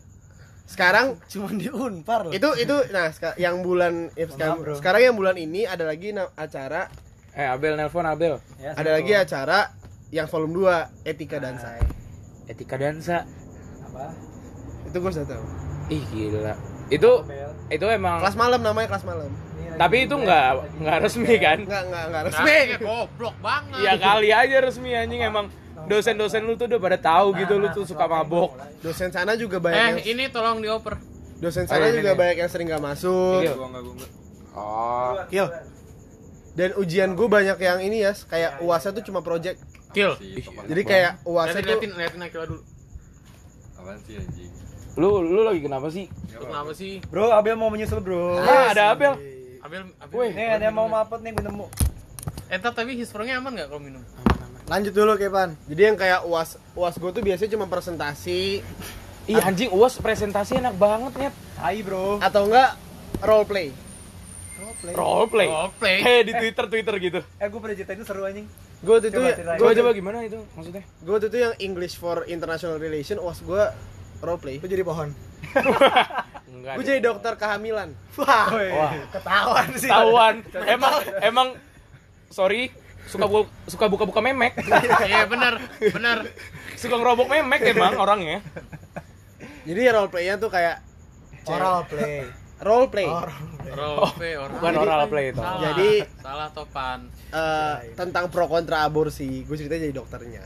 Sekarang 0.69 1.17
Cuman 1.25 1.57
di 1.57 1.65
Unpar 1.67 2.23
loh. 2.23 2.31
itu 2.31 2.45
itu 2.55 2.75
nah 2.93 3.09
yang 3.35 3.65
bulan 3.65 4.13
ya, 4.13 4.29
sekarang, 4.29 4.57
bro. 4.61 4.73
sekarang 4.77 5.01
yang 5.03 5.15
bulan 5.17 5.35
ini 5.35 5.65
ada 5.65 5.81
lagi 5.83 6.13
acara 6.13 6.85
Eh, 7.29 7.45
Abel 7.45 7.73
nelpon 7.73 8.03
Abel. 8.03 8.37
Ya, 8.57 8.73
ada 8.73 8.89
lagi 8.91 9.13
acara 9.13 9.71
yang 10.09 10.25
volume 10.25 10.53
2 11.01 11.07
etika 11.07 11.37
dansa. 11.37 11.77
Etika 12.45 12.75
dansa. 12.75 13.25
apa? 13.81 14.13
Itu 14.83 14.97
gue 14.97 15.11
sudah 15.11 15.27
tahu. 15.27 15.43
Ih, 15.87 16.03
gila. 16.05 16.53
Itu 16.89 17.21
Bel. 17.23 17.53
itu 17.69 17.85
emang 17.85 18.17
Kelas 18.19 18.33
malam 18.33 18.61
namanya 18.61 18.89
kelas 18.89 19.05
malam. 19.05 19.29
Tapi 19.71 20.09
itu 20.09 20.15
nggak 20.17 20.45
nggak 20.81 20.97
resmi 20.99 21.33
kan? 21.37 21.57
Enggak 21.61 21.83
enggak 21.85 22.03
enggak 22.03 22.21
Nah, 22.21 22.27
resmi. 22.27 22.57
goblok 22.81 23.35
banget. 23.39 23.79
Ya 23.79 23.93
kali 23.95 24.29
aja 24.29 24.55
resmi 24.59 24.89
anjing 24.91 25.21
emang 25.21 25.45
dosen-dosen 25.85 26.41
lu 26.41 26.53
tuh 26.53 26.65
udah 26.65 26.79
pada 26.79 26.97
tahu 26.97 27.31
gitu 27.35 27.53
lu 27.55 27.69
tuh 27.69 27.85
suka 27.85 28.03
mabok. 28.03 28.57
Dosen 28.79 29.09
sana 29.09 29.33
juga 29.33 29.57
banyak 29.57 29.77
Eh, 29.77 29.87
yang 29.87 29.99
ini 30.09 30.23
tolong 30.27 30.59
dioper. 30.59 30.99
dosen 31.37 31.63
Oh, 31.63 31.69
sana 31.69 31.87
iya, 31.87 31.95
juga 31.95 32.11
iya. 32.11 32.17
banyak 32.17 32.35
yang 32.37 32.49
sering 32.49 32.67
gak 32.67 32.83
masuk. 32.83 33.39
Iya. 33.39 33.53
Gua 33.53 33.67
enggak 33.67 33.81
gua 33.81 33.93
enggak. 33.95 34.11
Oh. 34.51 35.13
Kill. 35.27 35.47
Dan 36.51 36.69
ujian 36.75 37.13
gue 37.13 37.27
banyak 37.29 37.55
yang 37.57 37.79
ini 37.79 38.03
ya, 38.03 38.11
kayak 38.11 38.59
UASnya 38.59 38.91
tuh 38.91 39.03
cuma 39.03 39.21
project. 39.21 39.55
Kill. 39.89 40.19
Jadi 40.65 40.81
kayak 40.83 41.23
UASnya 41.23 41.61
Liatin, 41.61 41.63
tuh 41.63 41.95
liatin, 41.95 42.19
liatin 42.19 42.21
Akila 42.21 42.45
dulu. 42.45 42.61
apaan 43.73 43.99
sih 44.03 44.19
anjing? 44.19 44.51
Lu 44.93 45.23
lu 45.23 45.47
lagi 45.47 45.63
kenapa 45.63 45.87
sih? 45.87 46.11
Kenapa 46.27 46.71
sih? 46.73 46.99
Bro, 47.07 47.31
Abel 47.31 47.55
mau 47.55 47.71
menyusul, 47.71 48.03
Bro. 48.03 48.35
Ah, 48.37 48.75
ada 48.75 48.91
Abel. 48.91 49.15
Abel, 49.63 49.87
Abel. 49.97 50.11
Wih, 50.11 50.35
Nih, 50.35 50.51
ada 50.51 50.67
yang 50.67 50.75
mau 50.75 50.85
mapet 50.85 51.23
nih 51.23 51.31
gue 51.31 51.45
nemu. 51.45 51.65
Eh, 52.49 52.57
ntar 52.57 52.73
tapi 52.73 52.97
hisprongnya 52.97 53.39
aman 53.39 53.55
gak 53.55 53.69
kalau 53.69 53.79
minum? 53.79 54.03
Lanjut 54.69 54.93
dulu 54.93 55.17
Kepan. 55.17 55.57
Jadi 55.65 55.81
yang 55.81 55.97
kayak 55.97 56.29
UAS 56.29 56.61
UAS 56.77 56.95
gue 57.01 57.09
tuh 57.09 57.23
biasanya 57.25 57.57
cuma 57.57 57.65
presentasi 57.65 58.61
Ih 59.29 59.37
anjing 59.41 59.69
UAS 59.73 59.97
presentasi 59.97 60.61
enak 60.61 60.77
banget 60.77 61.29
ya. 61.29 61.31
Hai, 61.57 61.81
Bro. 61.81 62.21
atau 62.21 62.45
enggak 62.45 62.77
role 63.25 63.45
play. 63.49 63.67
Role 64.93 65.25
play. 65.29 65.47
Role 65.49 65.71
play. 65.77 65.97
Kayak 66.05 66.23
di 66.25 66.33
Twitter 66.37 66.65
Twitter 66.69 66.95
gitu. 67.01 67.19
Eh, 67.41 67.47
gue 67.49 67.59
pernah 67.61 67.75
ceritain 67.77 67.97
itu 67.97 68.05
seru 68.05 68.21
anjing. 68.25 68.45
Gue 68.85 68.95
tuh 69.01 69.09
tuh 69.09 69.21
ceritain. 69.25 69.57
Coba 69.57 69.71
coba 69.73 69.89
gimana 69.93 70.17
itu 70.21 70.37
maksudnya? 70.53 70.83
gue 70.85 71.17
tuh 71.17 71.27
tuh 71.33 71.39
yang 71.49 71.53
English 71.57 71.97
for 71.97 72.25
International 72.29 72.77
Relation 72.77 73.17
UAS 73.17 73.41
gue 73.41 73.63
role 74.21 74.37
play. 74.41 74.61
Lu 74.61 74.69
jadi 74.69 74.85
pohon. 74.85 75.09
Enggak. 76.53 76.73
Gue 76.77 76.85
jadi 76.85 77.01
dokter 77.01 77.33
kehamilan. 77.37 77.89
Wah, 78.21 78.49
Wah, 78.53 78.93
ketahuan 79.13 79.69
sih. 79.77 79.89
tahuan. 79.89 80.35
emang 80.69 80.93
emang 81.25 81.47
sorry 82.29 82.69
suka 83.09 83.25
bu- 83.25 83.49
suka 83.65 83.85
buka-buka 83.87 84.21
memek. 84.21 84.53
Iya, 85.09 85.25
benar. 85.25 85.57
Benar. 85.81 86.17
suka 86.73 86.95
ngerobok 86.95 87.27
memek 87.27 87.61
emang 87.67 87.97
orangnya. 87.97 88.39
Jadi 89.65 89.81
role 89.89 90.07
playnya 90.07 90.37
tuh 90.37 90.47
kayak 90.47 90.85
Oral 91.43 91.81
play. 91.83 92.29
role 92.67 92.87
play. 92.87 93.07
Role 93.69 94.11
play 94.13 94.33
orang. 94.35 94.53
Bukan 94.55 94.73
oral 94.77 95.03
play 95.07 95.25
itu. 95.31 95.41
Salah. 95.41 95.61
Jadi- 95.65 96.01
salah 96.21 96.47
topan. 96.51 96.99
Eh, 97.29 97.75
tentang 97.93 98.29
pro 98.29 98.45
kontra 98.45 98.83
aborsi. 98.83 99.41
Gue 99.43 99.57
ceritanya 99.57 99.81
jadi 99.83 99.95
dokternya. 99.95 100.43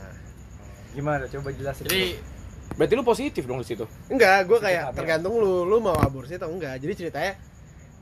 Gimana? 0.92 1.28
Coba 1.28 1.52
jelasin. 1.52 1.84
Jadi 1.84 2.32
Berarti 2.74 2.94
lu 2.96 3.04
positif 3.04 3.44
dong 3.44 3.60
di 3.60 3.68
situ. 3.68 3.84
Enggak, 4.08 4.48
gue 4.48 4.58
kayak 4.58 4.90
hamil. 4.90 4.96
tergantung 4.96 5.36
lu, 5.36 5.62
lu 5.62 5.78
mau 5.78 5.94
aborsi 5.94 6.34
atau 6.34 6.48
enggak. 6.48 6.80
Jadi 6.80 6.92
ceritanya 6.96 7.32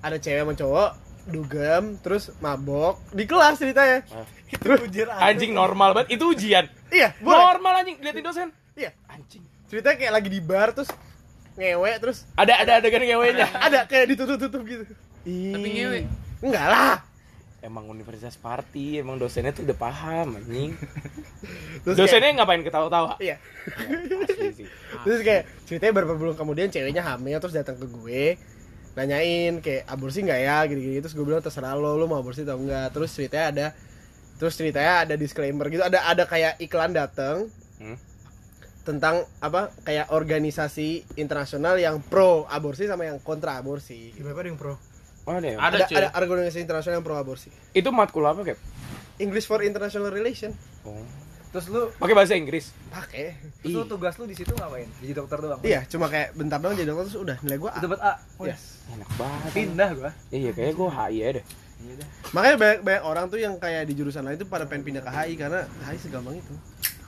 ada 0.00 0.16
cewek 0.16 0.40
sama 0.40 0.54
cowok, 0.54 0.90
dugem 1.24 1.96
terus 1.98 2.34
mabok 2.38 2.98
di 3.10 3.24
kelas 3.24 3.56
ceritanya 3.56 4.02
itu 4.48 4.68
ujian 4.80 5.08
Anjing 5.08 5.50
normal 5.50 5.92
banget. 5.92 6.14
Itu 6.14 6.30
ujian. 6.30 6.66
iya 6.88 7.14
boleh 7.18 7.40
Normal 7.40 7.72
anjing. 7.78 7.96
Liatin 7.98 8.20
dosen. 8.20 8.48
iya 8.72 8.90
Anjing. 9.06 9.40
ceritanya 9.66 9.96
kayak 9.98 10.12
lagi 10.12 10.28
di 10.28 10.40
bar 10.40 10.70
terus 10.70 10.90
ngewe 11.52 11.90
terus 11.98 12.24
Ada 12.32 12.52
ada 12.60 12.72
adegan 12.78 13.00
ngewenya. 13.00 13.46
ada 13.66 13.78
kayak 13.84 14.10
ditutup-tutup 14.10 14.62
gitu 14.62 14.84
Tapi 15.24 15.68
ngewe. 15.70 16.00
enggak 16.40 16.66
lah 16.66 16.96
Emang 17.62 17.86
universitas 17.86 18.34
party, 18.34 18.98
emang 18.98 19.22
dosennya 19.22 19.54
tuh 19.54 19.62
udah 19.62 19.78
paham 19.78 20.34
anjing. 20.34 20.74
terus 21.86 21.94
Dosennya 21.94 22.34
ngapain 22.34 22.58
ketawa-tawa? 22.58 23.14
kayak, 23.14 23.38
iya 24.34 24.50
sih. 24.50 24.66
terus 25.06 25.22
kayak 25.22 25.46
ceritanya 25.62 25.92
beberapa 25.94 26.18
bulan 26.18 26.34
kemudian 26.34 26.66
ceweknya 26.68 27.06
hamil 27.06 27.38
terus 27.38 27.54
datang 27.54 27.78
ke 27.78 27.86
gue 27.86 28.34
nanyain 28.92 29.58
kayak 29.58 29.86
aborsi 29.86 30.20
nggak 30.20 30.40
ya 30.42 30.56
gini-gini 30.64 31.00
terus 31.00 31.12
gue 31.12 31.22
bilang 31.22 31.40
terserah 31.40 31.72
lo 31.72 31.94
lo 31.94 32.04
mau 32.04 32.18
aborsi 32.18 32.42
atau 32.42 32.56
enggak 32.56 32.92
terus 32.92 33.10
ceritanya 33.10 33.46
ada 33.48 33.66
terus 34.36 34.52
ceritanya 34.52 34.92
ada 35.02 35.14
disclaimer 35.14 35.66
gitu 35.66 35.80
ada 35.80 36.04
ada 36.04 36.24
kayak 36.24 36.58
iklan 36.58 36.92
dateng 36.92 37.48
Hmm. 37.76 37.98
tentang 38.82 39.26
apa 39.38 39.74
kayak 39.82 40.10
organisasi 40.10 41.02
internasional 41.16 41.74
yang 41.74 41.98
pro 41.98 42.46
aborsi 42.46 42.86
sama 42.86 43.02
yang 43.04 43.18
kontra 43.18 43.56
aborsi 43.56 44.14
ada 44.14 44.44
yang 44.44 44.54
pro 44.54 44.78
Oh, 45.22 45.34
ada 45.34 45.46
ya? 45.46 45.54
Ada, 45.56 45.76
ada 45.78 45.86
cuy. 45.86 45.94
ada 45.98 46.08
organisasi 46.20 46.58
internasional 46.58 46.98
yang 46.98 47.06
pro 47.06 47.14
aborsi 47.14 47.50
Itu 47.70 47.90
matkul 47.90 48.22
apa, 48.22 48.42
Kep? 48.42 48.58
English 49.18 49.46
for 49.46 49.62
International 49.62 50.10
Relation 50.10 50.50
Oh. 50.82 50.98
Terus 51.52 51.66
lu 51.68 51.92
Pakai 51.94 52.14
bahasa 52.16 52.32
Inggris. 52.32 52.72
pakai 52.88 53.36
terus 53.60 53.72
lu 53.74 53.84
tugas 53.84 54.16
lu 54.16 54.24
di 54.24 54.32
situ 54.32 54.52
ngapain? 54.52 54.88
Jadi 54.98 55.12
dokter 55.12 55.36
doang. 55.36 55.60
iya 55.62 55.84
cuma 55.84 56.08
kayak 56.08 56.32
bentar 56.32 56.56
doang 56.56 56.72
jadi 56.72 56.88
dokter 56.88 57.04
terus 57.06 57.20
udah 57.20 57.36
nilai 57.40 57.58
gue 57.60 57.70
A 57.70 57.78
Dapat 57.78 58.00
A. 58.00 58.12
Iya. 58.40 58.56
Enak 58.90 59.10
banget. 59.14 59.50
Pindah 59.52 59.90
gua. 59.92 60.10
Iya, 60.28 60.50
kayaknya 60.50 60.74
gua 60.74 60.88
HI 60.90 61.18
aja 61.20 61.30
deh. 61.38 61.44
Iya 61.78 61.92
dah. 61.98 62.08
Makanya 62.32 62.56
banyak, 62.56 62.78
banyak 62.82 63.02
orang 63.02 63.24
tuh 63.26 63.38
yang 63.38 63.54
kayak 63.56 63.82
di 63.84 63.94
jurusan 63.94 64.22
lain 64.22 64.36
tuh 64.36 64.46
pada 64.46 64.64
pengen 64.64 64.82
pindah 64.82 65.02
ke 65.02 65.10
HI 65.10 65.34
karena 65.36 65.60
HI 65.82 65.98
segampang 65.98 66.34
itu. 66.34 66.54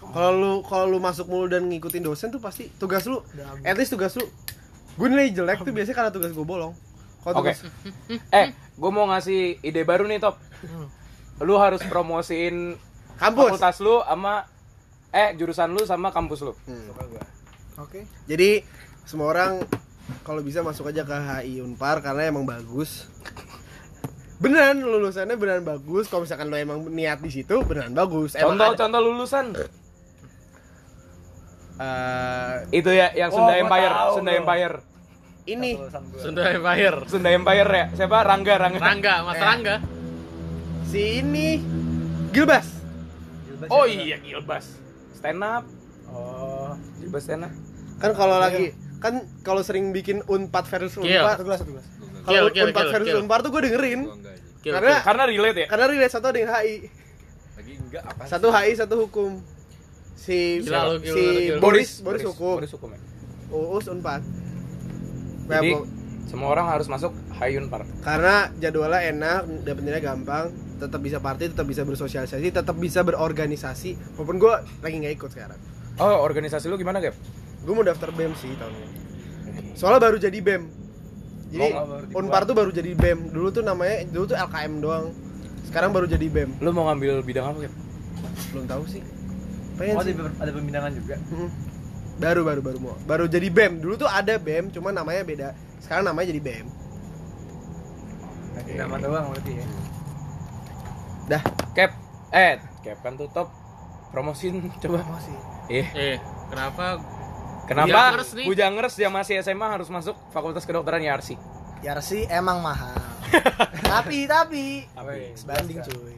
Kalau 0.04 0.30
lu 0.30 0.52
kalau 0.62 0.86
lu 0.86 0.98
masuk 0.98 1.24
mulu 1.24 1.48
dan 1.48 1.64
ngikutin 1.64 2.04
dosen 2.04 2.28
tuh 2.28 2.36
pasti 2.36 2.68
tugas 2.74 3.02
lu 3.04 3.24
at 3.62 3.72
least 3.72 3.88
tugas 3.90 4.12
lu 4.12 4.28
gue 4.94 5.08
nilai 5.08 5.32
jelek 5.32 5.64
tuh 5.64 5.72
biasanya 5.72 5.96
karena 5.96 6.12
tugas 6.12 6.30
gue 6.30 6.44
bolong. 6.44 6.76
Kalau 7.20 7.40
Oke. 7.40 7.56
tugas 7.56 7.64
Eh, 8.30 8.46
gua 8.74 8.90
mau 8.90 9.08
ngasih 9.08 9.56
ide 9.58 9.80
baru 9.82 10.04
nih, 10.04 10.20
Top. 10.20 10.36
Lu 11.40 11.56
harus 11.56 11.80
promosiin 11.82 12.76
kampus. 13.16 13.50
fakultas 13.52 13.76
lu 13.78 14.00
sama 14.00 14.34
eh 15.10 15.30
jurusan 15.32 15.70
lu 15.70 15.82
sama 15.82 16.08
kampus 16.10 16.40
lu. 16.40 16.52
Hmm. 16.60 16.82
Suka 16.84 17.02
gua. 17.06 17.22
oke 17.80 18.00
Jadi 18.24 18.62
semua 19.04 19.28
orang 19.28 19.62
kalau 20.20 20.40
bisa 20.40 20.60
masuk 20.60 20.86
aja 20.86 21.02
ke 21.02 21.12
HI 21.12 21.60
Unpar 21.60 21.98
karena 21.98 22.26
emang 22.26 22.44
bagus. 22.44 23.08
Beneran 24.36 24.78
lulusannya 24.78 25.34
beneran 25.34 25.62
bagus. 25.62 26.06
Kalau 26.06 26.22
misalkan 26.22 26.46
lo 26.46 26.56
emang 26.56 26.82
niat 26.86 27.18
di 27.18 27.30
situ 27.30 27.62
beneran 27.62 27.92
bagus. 27.92 28.34
Emang 28.34 28.54
Contoh 28.54 28.68
ada- 28.68 28.78
contoh 28.78 29.00
lulusan. 29.00 29.46
Eh, 31.74 32.54
Itu 32.72 32.86
ya 32.88 33.10
yang 33.12 33.30
Oh, 33.30 33.36
Sunda 33.36 33.52
gua 33.52 33.60
Empire, 33.60 33.92
tahu, 33.92 34.12
Sunda 34.14 34.30
bro. 34.30 34.40
Empire. 34.40 34.76
ini. 35.44 35.70
Sunda 36.16 36.42
Empire. 36.48 36.96
Sunda 37.04 37.28
Empire 37.30 37.68
ya. 37.70 37.86
Siapa? 37.94 38.18
Rangga, 38.22 38.54
Rangga. 38.56 38.80
Rangga, 38.80 39.14
Mas 39.22 39.36
Eh. 39.36 39.42
Rangga. 39.42 39.76
si 40.84 41.00
ini 41.18 41.58
Gilbas. 42.30 42.83
Gilbas 43.64 43.74
Oh 43.74 43.84
iya, 43.84 44.16
Gilbas. 44.18 44.64
Stand 45.14 45.40
up. 45.40 45.64
Oh. 46.06 46.72
Gilbas 46.98 47.22
stand 47.22 47.44
up. 47.44 47.52
Kan 47.96 48.10
kalau 48.12 48.36
lagi 48.36 48.70
kan 48.98 49.14
kalau 49.40 49.60
sering 49.60 49.90
bikin 49.90 50.20
Unpad 50.24 50.64
versus. 50.66 50.96
Unpad, 50.96 51.36
satu 51.36 51.44
gelas 51.44 51.60
satu 51.60 51.72
gelas 51.72 51.86
kalau 52.24 52.24
Kill, 52.24 52.46
kill, 52.50 52.66
Unpad 52.68 52.86
versus. 52.90 53.14
Unpar 53.16 53.38
tuh 53.40 53.50
gue 53.50 53.62
dengerin. 53.64 54.00
Kill, 54.60 54.72
Karena- 54.72 54.96
kill. 54.96 55.04
Karena 55.04 55.22
relate 55.24 55.58
ya. 55.60 55.66
Karena 55.68 55.84
relate 55.86 56.12
satu 56.12 56.26
ada 56.28 56.38
yang 56.38 56.50
HI. 56.50 56.76
Lagi 57.54 57.72
enggak 57.76 58.02
apa 58.02 58.22
Satu 58.24 58.46
HI, 58.48 58.72
satu 58.74 58.94
hukum. 58.98 59.30
Si 60.14 60.64
Gila 60.64 60.80
lu, 60.88 60.94
gila 60.98 61.12
si 61.12 61.24
gila. 61.46 61.60
Boris, 61.60 61.90
Boris, 62.00 62.22
hukum. 62.24 62.56
Boris 62.56 62.72
hukum 62.72 62.88
ya. 62.92 63.00
Uus 63.50 63.86
Unpad. 63.86 64.22
Jadi 65.44 65.70
semua 66.24 66.48
orang 66.48 66.66
harus 66.66 66.88
masuk 66.88 67.12
Hayun 67.36 67.68
Par. 67.68 67.84
karena 68.00 68.48
jadwalnya 68.56 69.00
enak, 69.04 69.40
dapat 69.62 69.82
nilai 69.84 70.00
gampang, 70.00 70.48
tetap 70.84 71.00
bisa 71.00 71.18
party, 71.18 71.50
tetap 71.50 71.64
bisa 71.64 71.82
bersosialisasi, 71.82 72.48
tetap 72.52 72.76
bisa 72.76 73.00
berorganisasi. 73.00 73.96
Walaupun 74.14 74.36
gue 74.36 74.54
lagi 74.80 74.96
nggak 75.00 75.14
ikut 75.16 75.30
sekarang. 75.32 75.60
Oh, 75.96 76.20
organisasi 76.20 76.66
lu 76.66 76.76
gimana, 76.76 76.98
Gap? 76.98 77.14
Gue 77.64 77.72
mau 77.72 77.82
daftar 77.82 78.12
BEM 78.12 78.36
sih 78.36 78.52
tahun 78.54 78.74
ini. 78.74 78.88
Soalnya 79.72 80.00
baru 80.02 80.16
jadi 80.18 80.38
BEM. 80.38 80.62
Jadi 81.54 81.70
Oh. 81.70 82.18
Unpar 82.18 82.44
tuh 82.44 82.52
baru 82.52 82.74
jadi 82.74 82.92
BEM. 82.92 83.30
Dulu 83.30 83.48
tuh 83.48 83.62
namanya 83.62 84.02
dulu 84.10 84.24
tuh 84.26 84.36
LKM 84.36 84.72
doang. 84.82 85.14
Sekarang 85.64 85.94
baru 85.94 86.04
jadi 86.04 86.26
BEM. 86.26 86.58
Lu 86.58 86.74
mau 86.74 86.90
ngambil 86.90 87.22
bidang 87.22 87.46
apa, 87.48 87.58
Gap? 87.64 87.74
Belum 88.52 88.66
tahu 88.66 88.82
sih. 88.90 89.02
Pengen 89.74 89.94
Oh, 89.94 90.02
sih. 90.02 90.14
ada, 90.14 90.50
pembinaan 90.50 90.92
juga. 90.94 91.18
Mm. 91.30 91.50
Baru 92.14 92.46
baru 92.46 92.60
baru 92.62 92.78
mau. 92.78 92.94
Baru 93.06 93.24
jadi 93.26 93.48
BEM. 93.50 93.82
Dulu 93.82 93.94
tuh 93.96 94.10
ada 94.10 94.34
BEM, 94.38 94.70
cuma 94.70 94.90
namanya 94.90 95.22
beda. 95.22 95.48
Sekarang 95.82 96.06
namanya 96.06 96.30
jadi 96.30 96.42
BEM. 96.42 96.66
Nama 98.74 98.96
doang 98.98 99.26
berarti 99.30 99.52
ya. 99.54 99.66
Dah. 101.26 101.42
Cap. 101.72 101.90
Eh, 102.30 102.56
Cap 102.80 102.98
kan 103.00 103.14
tuh 103.14 103.28
top. 103.28 103.48
Promosin 104.10 104.60
coba. 104.78 105.02
masih 105.08 105.34
Eh, 105.66 105.86
Eh, 105.90 106.16
kenapa 106.46 107.00
kenapa 107.64 107.88
Bujangers 107.88 108.30
nih. 108.32 108.46
Bujangers 108.46 108.94
yang 108.96 109.10
masih 109.10 109.40
SMA 109.40 109.66
harus 109.66 109.88
masuk 109.88 110.14
Fakultas 110.30 110.62
Kedokteran 110.62 111.00
YRC? 111.00 111.34
Yarsi 111.80 112.24
emang 112.26 112.60
mahal 112.60 112.96
tapi 113.84 114.24
tapi 114.24 114.88
Apa? 114.90 115.12
sebanding 115.34 115.80
cuy 115.80 116.16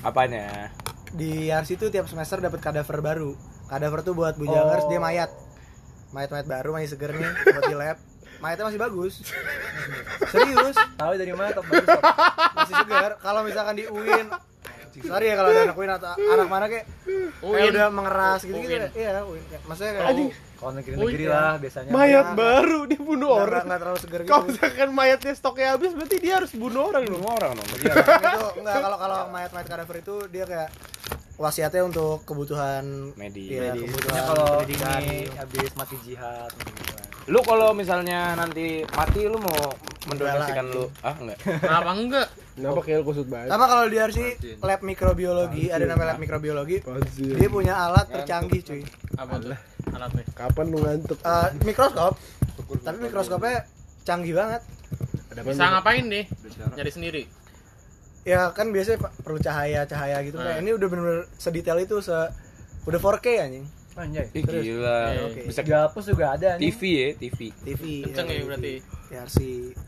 Apanya? 0.00 0.72
di 1.10 1.48
Yarsi 1.48 1.76
tuh 1.76 1.88
tiap 1.88 2.06
semester 2.06 2.38
dapat 2.38 2.56
kadaver 2.58 3.00
baru 3.02 3.36
kadaver 3.66 4.00
tuh 4.00 4.12
buat 4.12 4.34
bujangers 4.34 4.84
Oh. 4.84 4.88
dia 4.88 4.96
mayat 4.96 5.28
mayat-mayat 6.10 6.46
baru 6.46 6.72
masih 6.72 6.88
seger 6.90 7.12
nih 7.12 7.28
buat 7.28 7.64
di 7.66 7.74
lab 7.74 7.98
mayatnya 8.42 8.66
masih 8.66 8.80
bagus 8.80 9.14
serius 10.26 10.74
Tahu 10.92 11.12
dari 11.14 11.30
mana 11.30 11.50
top 11.52 11.64
bagus 11.64 11.86
top. 11.86 12.02
masih 12.52 12.74
segar 12.76 13.10
kalau 13.16 13.40
misalkan 13.42 13.74
di 13.74 13.84
UIN 13.86 14.26
sorry 15.00 15.24
ya 15.24 15.34
kalau 15.34 15.48
ada 15.48 15.60
anak 15.64 15.76
UIN 15.78 15.90
atau 15.90 16.12
anak 16.12 16.48
mana 16.48 16.64
kayak 16.66 16.84
kayak 16.84 17.40
UIN? 17.40 17.70
udah 17.70 17.86
mengeras 17.88 18.40
gitu 18.42 18.58
gitu 18.58 18.88
iya 18.92 19.22
UIN 19.22 19.42
maksudnya 19.64 19.92
kayak 19.94 20.10
Anjing. 20.10 20.30
Kalau 20.54 20.78
negeri-negeri 20.78 21.26
lah 21.26 21.58
biasanya. 21.58 21.90
Mayat 21.90 22.22
Ya, 22.24 22.34
baru 22.34 22.80
dia 22.86 23.02
bunuh 23.02 23.34
nggak- 23.34 23.42
orang. 23.42 23.62
nggak 23.66 23.80
terlalu 23.82 23.98
segar 23.98 24.20
gitu 24.20 24.30
Kalau 24.30 24.44
misalkan 24.46 24.88
mayatnya 24.92 25.32
stoknya 25.34 25.66
habis 25.74 25.90
berarti 25.90 26.16
dia 26.16 26.34
harus 26.38 26.52
bunuh 26.54 26.82
orang 26.86 27.02
dong. 27.02 27.18
Semua 27.18 27.34
orang 27.34 27.50
dong. 27.52 27.66
Iya, 27.72 27.92
itu 27.98 28.46
enggak 28.62 28.76
kalau 28.78 28.94
kalau 28.96 29.18
mayat-mayat 29.28 29.66
kadaver 29.66 29.96
itu 29.98 30.14
dia 30.28 30.44
kayak 30.46 30.70
wasiatnya 31.34 31.82
untuk 31.82 32.22
kebutuhan 32.22 32.84
Medis. 33.12 33.50
iya, 33.50 33.74
Medis. 33.74 33.90
kebutuhan 33.90 34.14
Ya, 34.14 34.22
kalau 34.24 34.46
pendidikan. 34.56 35.00
ini 35.02 35.18
habis 35.34 35.70
mati 35.74 35.96
jihad 36.00 36.50
gitu 36.54 36.82
kan. 36.94 37.06
Lu 37.30 37.38
kalau 37.42 37.70
misalnya 37.70 38.34
nanti 38.34 38.82
mati 38.88 39.22
lu 39.24 39.38
mau 39.38 39.54
mendonasikan 40.04 40.66
lu? 40.66 40.90
Ah, 41.00 41.14
enggak. 41.14 41.38
Kenapa 41.62 41.90
enggak? 41.94 42.28
Kenapa 42.52 42.80
kayak 42.82 42.98
lu 42.98 43.04
kusut 43.06 43.26
banget? 43.30 43.48
Sama 43.48 43.64
kalau 43.64 43.84
di 43.86 43.96
RC 43.96 44.18
lab 44.58 44.80
mikrobiologi, 44.82 45.64
ada 45.70 45.84
namanya 45.86 46.14
lab 46.14 46.20
mikrobiologi. 46.20 46.82
Anjir. 46.82 47.38
Dia 47.38 47.48
punya 47.48 47.74
alat 47.78 48.10
tercanggih, 48.10 48.60
cuy. 48.60 48.82
Apa 49.14 49.38
tuh? 49.38 49.54
Alatnya. 49.88 50.24
Kapan 50.34 50.64
lu 50.66 50.78
ngantuk? 50.80 51.18
Eh, 51.18 51.48
mikroskop. 51.62 52.14
Tapi 52.82 52.98
mikroskopnya 53.00 53.70
canggih 54.02 54.34
banget. 54.34 54.62
Ada 55.30 55.40
Bisa 55.46 55.64
ngapain 55.70 56.04
nih? 56.04 56.24
Nyari 56.74 56.90
sendiri. 56.90 57.22
Ya 58.22 58.50
kan 58.50 58.70
biasanya 58.70 59.02
perlu 59.18 59.38
cahaya-cahaya 59.38 60.22
gitu 60.22 60.38
Hmm. 60.38 60.46
kayak 60.46 60.58
ini 60.62 60.70
udah 60.74 60.86
bener-bener 60.86 61.22
sedetail 61.34 61.78
itu 61.78 61.98
se 61.98 62.14
udah 62.82 62.98
4K 62.98 63.26
anjing. 63.40 63.66
Anjay. 63.92 64.26
Ih, 64.30 64.42
gila. 64.42 64.98
Oke. 65.26 65.40
Bisa 65.44 65.60
Di 65.60 65.70
hapus 65.70 66.04
juga 66.06 66.32
ada 66.32 66.56
nih. 66.56 66.64
TV 66.66 66.80
ya, 66.88 67.08
TV. 67.14 67.38
TV. 67.54 67.82
Kenceng 68.06 68.26
ya 68.26 68.34
TV. 68.34 68.44
berarti. 68.46 68.74
RC. 69.12 69.38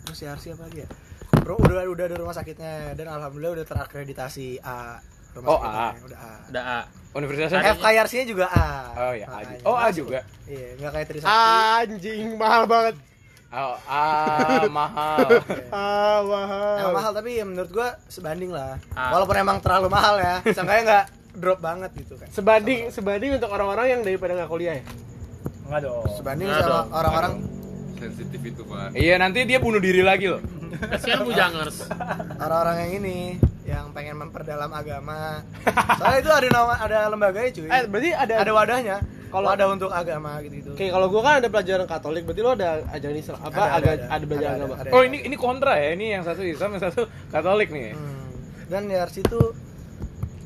Terus 0.04 0.18
RC 0.20 0.44
apa 0.52 0.62
lagi 0.64 0.78
ya? 0.80 0.88
Bro, 1.36 1.54
udah 1.58 1.84
udah 1.84 2.04
ada 2.06 2.16
rumah 2.16 2.32
sakitnya 2.32 2.92
dan 2.92 3.06
alhamdulillah 3.10 3.52
udah 3.54 3.66
terakreditasi 3.66 4.60
A. 4.60 5.00
Rumah 5.32 5.46
Oh, 5.46 5.58
sakitnya, 5.58 5.80
A. 5.80 5.88
Udah 6.04 6.18
A. 6.18 6.32
Ada 6.46 6.60
A. 6.62 6.78
Universitasnya? 7.14 7.58
Ada- 7.60 7.74
FKRC-nya 7.74 8.26
juga 8.26 8.46
A. 8.46 8.68
Oh 8.94 9.12
ya, 9.12 9.26
A 9.26 9.38
juga. 9.42 9.62
Oh, 9.64 9.74
A 9.74 9.86
juga. 9.88 10.20
Iya, 10.44 10.68
nggak 10.76 10.90
kayak 10.90 11.06
Trisakti. 11.06 11.32
Anjing 11.32 12.26
mahal 12.36 12.62
banget. 12.66 12.94
Oh, 13.50 13.76
A 13.80 14.04
mahal. 14.78 15.28
Ah, 15.70 16.18
mahal. 16.20 16.74
Emang 16.76 16.94
mahal 16.94 17.12
tapi 17.12 17.30
ya 17.34 17.44
menurut 17.44 17.70
gua 17.70 17.96
sebanding 18.04 18.50
lah. 18.50 18.76
Ah. 18.92 19.14
Walaupun 19.14 19.36
emang 19.38 19.58
terlalu 19.58 19.88
mahal 19.88 20.18
ya, 20.18 20.42
seenggaknya 20.44 20.82
nggak 20.84 21.04
drop 21.34 21.58
banget 21.58 21.90
gitu 21.98 22.14
kan. 22.16 22.28
Sebanding 22.30 22.88
sebanding 22.88 23.36
untuk 23.36 23.50
orang-orang 23.50 23.86
yang 23.90 24.00
daripada 24.00 24.32
nggak 24.34 24.50
kuliah 24.50 24.74
ya. 24.78 24.84
Enggak 25.66 25.80
dong. 25.82 26.04
Sebanding 26.14 26.46
Nggak 26.48 26.62
sama 26.62 26.80
orang-orang 26.92 27.32
sensitif 27.94 28.40
itu 28.42 28.62
pak 28.64 28.92
Iya, 28.92 29.14
nanti 29.16 29.42
dia 29.44 29.58
bunuh 29.58 29.80
diri 29.80 30.02
lagi 30.02 30.28
loh. 30.28 30.42
Kasihan 30.90 31.22
bujangers. 31.22 31.86
orang-orang 32.36 32.76
yang 32.86 32.92
ini 33.00 33.18
yang 33.64 33.84
pengen 33.90 34.20
memperdalam 34.20 34.68
agama. 34.70 35.40
Soalnya 35.96 36.20
itu 36.20 36.30
ada 36.30 36.48
nama 36.52 36.74
ada 36.76 36.98
lembaganya 37.08 37.50
cuy. 37.54 37.68
Eh, 37.70 37.82
berarti 37.88 38.10
ada 38.12 38.34
ada 38.42 38.50
wadahnya. 38.52 38.96
Kalau 39.34 39.50
ada 39.50 39.66
untuk 39.66 39.90
agama 39.90 40.38
gitu-gitu. 40.46 40.78
Kayak 40.78 40.94
kalau 40.94 41.06
gua 41.10 41.20
kan 41.26 41.34
ada 41.42 41.48
pelajaran 41.50 41.86
Katolik, 41.90 42.22
berarti 42.22 42.42
lo 42.46 42.54
ada 42.54 42.86
ajaran 42.86 43.16
Islam 43.18 43.38
apa 43.42 43.50
Ada, 43.50 43.66
ada, 43.66 43.90
ada 43.90 44.04
ada. 44.14 44.24
belajar 44.30 44.46
Ada, 44.46 44.54
agama. 44.54 44.74
ada, 44.78 44.82
ada. 44.86 44.90
Oh 44.94 45.02
ini 45.02 45.18
ini 45.26 45.34
kontra 45.34 45.74
ya, 45.74 45.88
ini 45.90 46.06
yang 46.14 46.22
satu 46.22 46.46
Islam, 46.46 46.78
yang 46.78 46.82
satu 46.86 47.02
Katolik 47.34 47.74
nih. 47.74 47.98
Hmm. 47.98 48.30
Dan 48.70 48.86
YRC 48.86 49.26
itu 49.26 49.40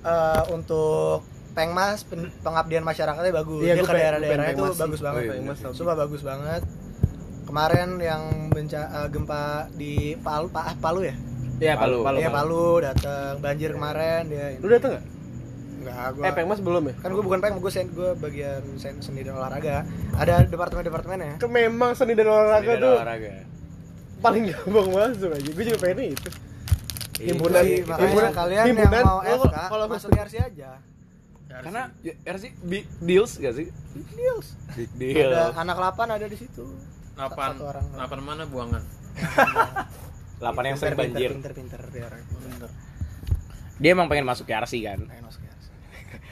eh, 0.08 0.42
untuk 0.50 1.20
pengmas 1.50 2.02
pen- 2.02 2.32
pengabdian 2.38 2.82
masyarakatnya 2.82 3.32
bagus. 3.34 3.60
Iya, 3.60 3.74
Dia 3.74 3.82
ke 3.82 3.92
daerah-daerah 3.92 4.44
itu 4.48 4.62
bagus 4.74 4.78
sih. 4.94 5.04
banget. 5.04 5.20
Oh, 5.20 5.24
iya. 5.24 5.32
Pengmas 5.34 5.58
tau. 5.58 5.72
Sumpah 5.72 5.96
bagus 5.98 6.22
banget. 6.22 6.62
Kemarin 7.44 7.96
yang 7.98 8.22
benca- 8.48 8.90
eh, 8.94 9.08
gempa 9.08 9.42
di 9.72 9.92
Palu, 10.18 10.48
Pa- 10.48 10.76
Palu 10.76 11.00
ya? 11.02 11.14
Iya, 11.58 11.74
Palu. 11.74 12.00
Palu. 12.00 12.16
Iya 12.16 12.30
Palu. 12.30 12.62
Palu 12.70 12.84
datang 12.84 13.34
banjir 13.38 13.70
kemarin 13.72 14.20
dia. 14.26 14.56
Lu 14.56 14.68
dateng 14.68 14.92
nggak? 14.92 15.04
Enggak, 15.78 15.94
gua 16.12 16.24
Eh, 16.24 16.32
Pengmas 16.32 16.58
belum 16.58 16.82
ya? 16.84 16.94
kan 16.96 17.08
gue 17.08 17.22
bukan 17.22 17.38
peng, 17.38 17.54
gue 17.56 17.70
sen, 17.70 17.86
gue 17.88 18.10
bagian 18.16 18.62
sen, 18.76 18.98
seni 18.98 19.22
dan 19.22 19.34
olahraga. 19.34 19.86
Ada 20.12 20.42
departemen-departemennya. 20.44 21.38
Ke 21.38 21.46
memang 21.46 21.94
seni 21.94 22.12
dan 22.12 22.26
olahraga 22.26 22.62
Seni 22.64 22.72
dan 22.72 22.82
tuh 22.84 22.94
olahraga. 22.94 23.30
paling 24.18 24.44
gampang 24.48 24.88
masuk 24.88 25.30
aja. 25.30 25.48
Gue 25.48 25.64
juga 25.64 25.78
pengen 25.80 26.12
itu. 26.12 26.30
Iya. 27.18 27.34
Himpunan 27.34 27.62
Jadi, 27.66 27.74
makanya 27.82 28.02
himpunan 28.06 28.32
kalian 28.32 28.64
himpunan, 28.70 28.92
yang 28.94 29.06
mau 29.10 29.20
FK 29.26 29.56
kalau 29.66 29.84
masuk 29.90 30.08
YRC 30.14 30.34
aja. 30.38 30.70
Karena 31.48 31.82
ya, 32.06 32.14
RC 32.22 32.44
big 32.62 32.84
deals 33.02 33.32
gak 33.42 33.54
sih? 33.58 33.66
Deals. 34.14 34.54
Big 34.78 34.90
deal. 34.94 35.34
Ada 35.34 35.58
anak 35.58 35.76
8 35.98 36.14
ada 36.14 36.26
di 36.30 36.38
situ. 36.38 36.62
Lapan, 37.18 37.50
Satu 37.58 37.64
orang. 37.66 37.84
lapan 37.98 38.18
mana 38.22 38.42
buangan? 38.46 38.82
Lapan 40.38 40.62
yang 40.70 40.76
sering 40.78 40.94
banjir. 40.94 41.30
Pinter, 41.34 41.50
pinter, 41.50 41.80
pinter, 41.90 42.06
orang. 42.06 42.22
Bener. 42.22 42.70
Dia 43.82 43.90
emang 43.90 44.06
pengen 44.06 44.22
masuk 44.22 44.46
YRC 44.46 44.74
kan. 44.86 44.98
Pengen 45.02 45.24
masuk 45.26 45.42
YRC. 45.42 45.66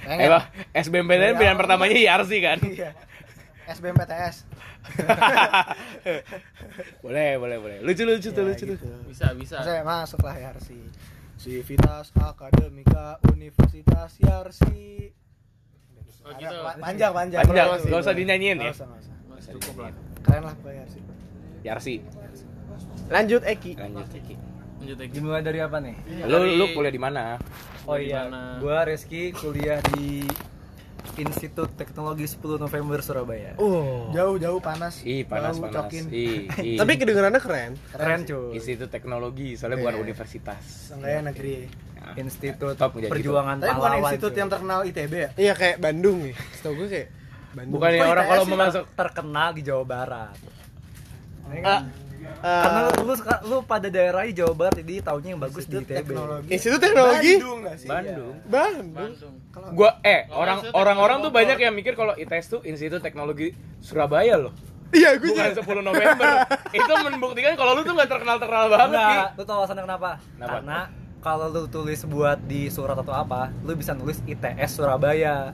Eh, 0.06 0.14
Pengen. 0.22 0.42
SBMPTN 0.70 1.34
pilihan 1.34 1.58
pertamanya 1.58 1.96
YRC 1.98 2.32
kan. 2.38 2.58
Iya. 2.62 2.90
SBMPTS. 3.66 4.46
boleh, 7.02 7.30
boleh, 7.36 7.56
boleh. 7.58 7.76
Lucu, 7.80 8.02
lucu 8.02 8.28
tuh, 8.28 8.36
Ya, 8.36 8.46
lucu 8.46 8.62
tuh. 8.64 8.72
gitu. 8.72 8.86
Bisa, 9.06 9.26
bisa. 9.32 9.56
Saya 9.60 9.80
masuklah 9.82 10.34
YRC. 10.34 10.68
Civitas 11.36 12.10
Akademika 12.14 13.20
Universitas 13.28 14.16
YRC. 14.16 14.62
Oh, 16.22 16.30
gitu. 16.34 16.56
pa- 16.56 16.76
Panjang, 16.76 17.12
panjang. 17.12 17.40
Panjang, 17.40 17.66
Nggak 17.70 17.86
gak 17.86 18.00
usah 18.00 18.12
dinyanyiin 18.12 18.56
ya. 18.58 18.72
usah, 18.72 18.84
nggak 18.84 18.98
usah. 18.98 19.14
Mas, 19.26 19.44
cukup 19.48 19.74
lah. 19.78 19.90
Keren 20.22 20.42
lah 20.42 20.54
Pak 20.56 20.70
YRC. 20.72 20.94
YRC. 21.62 21.88
Lanjut 23.06 23.42
Eki. 23.44 23.72
Lanjut. 23.76 24.06
Lanjut 24.76 24.96
lagi. 24.98 25.12
Dimulai 25.12 25.40
dari 25.40 25.58
apa 25.58 25.78
nih? 25.78 25.94
Lu 26.24 26.38
lu 26.42 26.64
kuliah 26.72 26.90
di 26.90 26.98
mana? 26.98 27.36
Oh 27.86 27.94
iya, 27.94 28.26
gua 28.58 28.82
Reski 28.82 29.30
kuliah 29.30 29.78
di 29.94 30.26
Institut 31.16 31.70
Teknologi 31.72 32.24
10 32.24 32.58
November 32.58 32.98
Surabaya. 33.00 33.54
Oh. 33.56 34.10
Jauh-jauh 34.10 34.58
panas. 34.58 35.00
Ih, 35.02 35.22
panas 35.22 35.56
panas. 35.56 35.88
Ih, 36.08 36.50
ih. 36.68 36.76
Tapi 36.76 36.92
kedengarannya 36.94 37.38
keren. 37.38 37.72
Keren 37.88 38.20
cuy. 38.22 38.54
Institut 38.54 38.88
Teknologi, 38.88 39.54
soalnya 39.54 39.78
bukan 39.78 39.96
universitas. 40.00 40.90
Seenggaknya 40.90 41.30
negeri. 41.30 41.70
Nah, 41.96 42.14
Institut 42.16 42.74
Top 42.76 42.94
menjadi 42.94 43.10
Perjuangan 43.10 43.56
Tapi 43.58 43.72
bukan 43.72 43.90
institut 43.98 44.30
cuy. 44.30 44.38
yang 44.38 44.48
terkenal 44.48 44.78
ITB 44.84 45.12
ya? 45.12 45.30
Iya 45.34 45.52
kayak 45.52 45.76
Bandung 45.78 46.18
nih. 46.22 46.34
Setahu 46.52 46.74
gue 46.76 46.88
kayak 46.88 47.08
Bandung. 47.52 47.74
Bukan 47.74 47.90
ya 47.90 48.04
orang 48.04 48.24
kalau 48.26 48.44
mau 48.46 48.58
masuk 48.60 48.84
terkenal 48.92 49.48
di 49.50 49.62
Jawa 49.62 49.84
Barat. 49.84 50.36
Ini 51.46 51.62
Ah, 51.62 51.80
eh, 52.26 52.62
Karena 52.62 52.80
lu, 52.90 53.14
lu 53.46 53.56
pada 53.64 53.88
daerah 53.88 54.22
Jawa 54.28 54.52
Barat 54.52 54.74
jadi 54.80 54.94
taunya 55.02 55.34
yang 55.34 55.42
bagus 55.42 55.64
di 55.64 55.76
ITB. 55.80 56.04
Teknologi. 56.06 56.48
Institut 56.52 56.80
Teknologi 56.82 57.32
Bandung 57.38 57.58
nggak 57.64 57.76
sih? 57.78 57.88
Bandung. 57.88 58.34
Bandung. 58.46 58.88
Bandung. 58.92 59.34
Gua 59.72 59.90
eh 60.04 60.28
orang 60.30 60.58
orang-orang 60.72 61.18
tuh 61.24 61.32
banyak 61.32 61.58
yang 61.58 61.72
mikir 61.72 61.96
kalau 61.96 62.12
ITS 62.14 62.46
tuh 62.58 62.60
Institut 62.66 63.00
Teknologi 63.00 63.54
Surabaya 63.80 64.36
loh. 64.36 64.54
Iya, 64.94 65.18
gue 65.18 65.34
Bukan. 65.34 65.50
10 65.82 65.82
November. 65.82 66.46
Itu 66.78 66.92
membuktikan 67.02 67.58
kalau 67.58 67.74
lu 67.74 67.82
tuh 67.82 67.98
gak 67.98 68.06
terkenal-terkenal 68.06 68.70
banget 68.70 68.88
nih. 68.94 69.02
Enggak, 69.02 69.28
lu 69.34 69.42
tau 69.42 69.56
alasannya 69.58 69.82
kenapa? 69.82 70.10
Kenapa? 70.22 70.46
Karena 70.46 70.78
kalau 71.18 71.46
lu 71.50 71.62
tulis 71.66 72.00
buat 72.06 72.38
di 72.46 72.70
surat 72.70 72.94
atau 72.94 73.10
apa, 73.10 73.50
lu 73.66 73.74
bisa 73.74 73.98
nulis 73.98 74.22
ITS 74.22 74.78
Surabaya. 74.78 75.50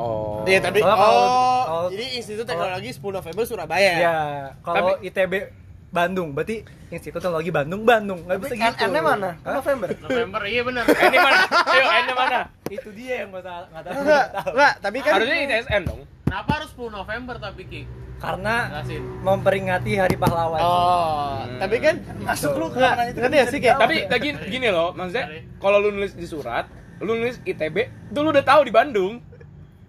Oh. 0.00 0.40
Iya, 0.48 0.64
tapi 0.64 0.80
Soalnya 0.80 0.96
oh, 0.96 1.62
kalau- 1.68 1.90
jadi 1.92 2.06
Institut 2.16 2.46
Teknologi 2.48 2.88
10 2.96 3.12
November 3.12 3.44
Surabaya. 3.44 3.92
Ya, 4.00 4.18
kalau 4.64 4.96
ITB 5.04 5.52
Bandung, 5.92 6.32
berarti 6.32 6.64
Institut 6.88 7.20
Teknologi 7.20 7.52
Bandung, 7.52 7.84
Bandung. 7.84 8.24
Nggak 8.24 8.38
bisa 8.40 8.54
gitu. 8.56 8.82
N-nya 8.82 9.02
mana? 9.04 9.30
Hah? 9.38 9.60
November. 9.60 9.88
November, 10.00 10.40
iya 10.42 10.62
bener. 10.64 10.82
N 10.88 11.14
mana? 11.14 11.40
Ayo, 11.68 11.84
N 11.84 12.08
mana? 12.12 12.40
Itu 12.66 12.88
dia 12.90 13.14
yang 13.20 13.28
gua 13.28 13.42
ta- 13.42 13.68
nggak 13.68 13.82
tahu. 13.84 13.92
Enggak, 13.94 14.24
enggak, 14.48 14.72
tapi 14.80 14.98
kan 14.98 15.12
Harusnya 15.14 15.36
ITSN 15.38 15.82
dong. 15.84 16.00
Kenapa 16.24 16.50
harus 16.56 16.70
10 16.72 16.88
November 16.90 17.34
tapi 17.36 17.62
Ki? 17.68 17.82
Karena 18.16 18.54
Jelasin. 18.72 19.02
memperingati 19.20 19.92
Hari 19.94 20.16
Pahlawan. 20.16 20.60
Oh, 20.60 21.42
Hmm. 21.42 21.58
tapi 21.60 21.76
kan 21.78 21.94
Masuk 22.18 22.54
lu 22.54 22.66
enggak, 22.70 22.92
ngerti 23.12 23.36
ya 23.36 23.44
sih 23.44 23.58
kayak 23.58 23.76
Tapi 23.76 23.96
lagi 24.06 24.28
gini 24.48 24.68
loh, 24.70 24.94
maksudnya 24.94 25.26
kalau 25.60 25.76
lu 25.76 25.92
nulis 25.92 26.14
di 26.14 26.24
surat, 26.24 26.64
lu 26.98 27.12
nulis 27.14 27.36
ITB, 27.42 27.76
itu 28.08 28.18
lu 28.18 28.32
udah 28.32 28.40
tahu 28.42 28.64
di 28.64 28.72
Bandung. 28.72 29.20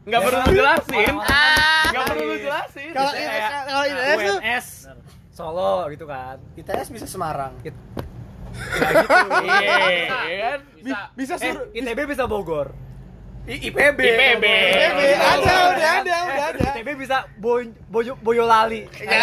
Nggak 0.04 0.20
perlu 0.20 0.40
lu 0.42 0.52
jelasin. 0.52 1.14
Nggak 1.16 2.04
perlu 2.10 2.24
lu 2.26 2.36
jelasin. 2.38 2.92
kalau 2.92 3.12
ITS 3.14 3.48
kalau 3.64 3.84
ITS 3.86 4.18
tuh 4.20 4.40
Solo 5.34 5.90
gitu 5.90 6.06
kan. 6.06 6.38
ITS 6.54 6.88
bisa 6.90 7.06
Semarang. 7.06 7.58
It- 7.60 7.74
Iya, 9.44 9.90
iya 10.24 10.38
kan? 10.48 10.60
Bisa. 10.78 11.00
bisa 11.12 11.34
eh, 11.36 11.52
suruh 11.52 11.66
ITB 11.74 12.00
bisa 12.06 12.24
Bogor. 12.24 12.70
IPB. 13.44 13.98
IPB. 14.00 14.46
ITB 14.46 15.00
ada, 15.20 15.54
udah 15.68 15.92
ada, 16.00 16.18
udah 16.24 16.46
ada. 16.54 16.68
ITB 16.72 16.90
bisa 16.96 17.18
Boy, 17.36 17.74
Boyo, 17.84 18.14
Boyolali. 18.16 18.88
Ya, 18.96 19.20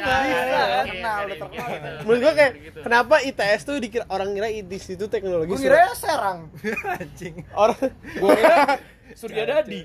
Nah, 0.00 0.18
bisa, 0.24 0.40
terkenal, 0.82 1.16
dari 1.20 1.28
udah 1.28 1.36
terkenal. 1.38 1.68
gitu. 1.68 2.02
Menurut 2.02 2.18
gua 2.18 2.32
kayak 2.34 2.52
Gitu. 2.58 2.78
kenapa 2.80 3.14
ITS 3.22 3.60
tuh 3.62 3.76
dikira 3.76 4.04
orang 4.08 4.28
kira 4.32 4.48
Institut 4.50 5.08
Teknologi 5.08 5.46
Gue 5.46 5.60
Surabaya. 5.60 5.84
kira 5.84 5.94
Serang. 5.94 6.38
Anjing. 6.96 7.34
Orang 7.52 7.78
Gua 8.16 8.30
kira 8.34 8.56
Surya 9.20 9.42
Dadi. 9.46 9.80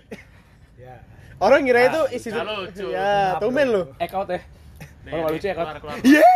Ya. 0.76 0.96
orang 1.38 1.62
kira 1.62 1.80
itu 1.86 2.02
Institut. 2.10 2.40
nggak 2.40 2.58
lucu. 2.58 2.86
Ya, 2.90 3.36
tumen 3.38 3.68
lu. 3.68 3.84
Ek 4.00 4.10
out 4.10 4.26
ya. 4.28 4.42
Kalau 5.08 5.22
nggak 5.24 5.34
lucu 5.34 5.48
ya, 5.48 5.54
keluar. 5.56 5.76
Iya. 6.04 6.32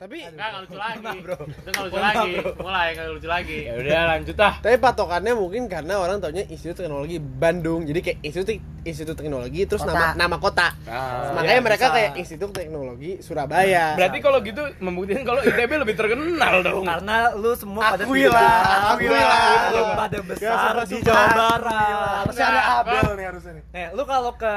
Tapi 0.00 0.16
Enggak, 0.24 0.48
nggak 0.48 0.62
lucu 0.64 0.78
lagi. 0.80 1.16
bro. 1.20 1.36
Itu 1.44 1.68
nggak 1.68 1.84
lucu 1.92 2.00
lagi. 2.00 2.32
Mulai 2.56 2.86
nggak 2.96 3.08
lucu 3.12 3.28
lagi. 3.28 3.58
Ya 3.68 3.72
udah 3.76 4.00
lanjut 4.16 4.36
ah. 4.40 4.54
tapi 4.56 4.76
patokannya 4.80 5.32
mungkin 5.36 5.62
karena 5.68 6.00
orang 6.00 6.24
taunya 6.24 6.40
Institut 6.48 6.80
Teknologi 6.80 7.20
Bandung. 7.20 7.84
Jadi 7.84 8.00
kayak 8.00 8.18
Institut 8.24 8.56
Institut 8.80 9.12
Teknologi 9.12 9.60
terus 9.68 9.84
Kota. 9.84 9.92
nama 9.92 10.06
nama 10.16 10.36
kota. 10.40 10.72
Ah. 10.88 11.36
Makanya 11.36 11.52
Iya, 11.52 11.60
mereka 11.60 11.84
bisa. 11.84 11.96
kayak 12.00 12.10
Institut 12.16 12.48
Teknologi 12.48 13.20
Surabaya. 13.20 13.92
Berarti 13.92 14.18
kalau 14.24 14.38
gitu 14.40 14.62
membuktikan 14.80 15.20
kalau 15.20 15.40
ITB 15.44 15.72
lebih 15.84 15.94
terkenal 16.00 16.54
dong. 16.64 16.84
Karena 16.88 17.16
lu 17.36 17.52
semua 17.52 17.82
pada 17.92 18.04
Akui 18.08 18.24
lah, 18.24 18.96
akui 18.96 19.04
lah. 19.04 19.68
Lu 19.68 19.82
pada 20.00 20.18
besar 20.24 20.74
di 20.88 20.96
Jawa 21.04 21.24
Barat. 21.28 22.16
Harusnya 22.24 22.46
ada 22.48 22.62
Abel 22.80 23.08
nih 23.20 23.24
harusnya 23.28 23.52
nih. 23.52 23.64
Nih, 23.68 23.86
lu 23.92 24.02
kalau 24.08 24.32
ke 24.32 24.54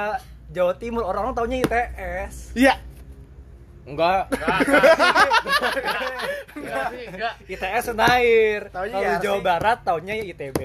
Jawa 0.55 0.71
Timur 0.79 1.03
orang-orang 1.03 1.35
taunya 1.35 1.57
ITS. 1.67 2.55
Iya. 2.55 2.92
Enggak. 3.83 4.31
Enggak 6.55 6.87
enggak. 7.09 7.33
ITS 7.45 7.83
Senair. 7.85 8.59
Taunya 8.69 8.97
Kalau. 8.97 9.21
Jawa 9.21 9.39
Barat 9.41 9.77
taunya 9.83 10.13
ITB, 10.17 10.59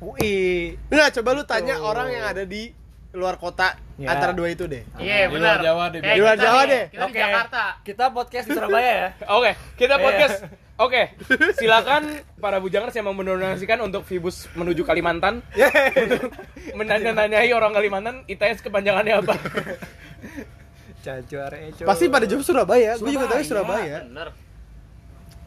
UI. 0.00 0.74
Enggak, 0.90 1.08
coba 1.14 1.30
lu 1.32 1.42
tanya 1.44 1.78
Tuh. 1.78 1.86
orang 1.86 2.08
yang 2.10 2.24
ada 2.26 2.42
di 2.42 2.74
luar 3.14 3.38
kota 3.38 3.78
Ya. 3.94 4.10
antara 4.10 4.34
dua 4.34 4.50
itu 4.50 4.66
deh. 4.66 4.82
Iya, 4.98 5.30
Di 5.30 5.38
benar. 5.38 5.62
luar 5.62 5.62
Jawa 5.62 5.84
deh, 5.86 6.00
Kayak 6.02 6.10
di 6.10 6.20
luar 6.20 6.34
Jawa 6.36 6.58
nih, 6.58 6.66
deh. 6.66 6.84
Kita 6.84 6.98
di 6.98 7.06
Oke. 7.06 7.20
Jakarta. 7.22 7.62
Kita 7.86 8.04
podcast 8.10 8.44
di 8.44 8.52
Surabaya 8.52 8.90
ya. 8.90 9.08
Oke, 9.38 9.50
kita 9.78 9.94
Iya. 9.94 10.02
podcast. 10.02 10.36
Oke, 10.74 11.02
silakan 11.62 12.02
para 12.42 12.58
bujangers 12.58 12.90
yang 12.90 13.06
mau 13.06 13.14
mendonasikan 13.14 13.78
untuk 13.78 14.02
Vibus 14.02 14.50
menuju 14.52 14.82
Kalimantan. 14.82 15.46
untuk 16.02 16.34
menanya-nanyai 16.74 17.54
orang 17.54 17.70
Kalimantan, 17.70 18.26
ITS 18.26 18.58
kepanjangannya 18.60 19.22
apa? 19.22 19.34
Cacu 21.04 21.36
Areco. 21.36 21.82
Pasti 21.84 22.04
pada 22.08 22.24
jawab 22.24 22.42
Surabaya. 22.42 22.96
Gue 22.96 23.12
juga 23.12 23.26
tahu 23.28 23.44
Surabaya. 23.44 24.08
Bener. 24.08 24.28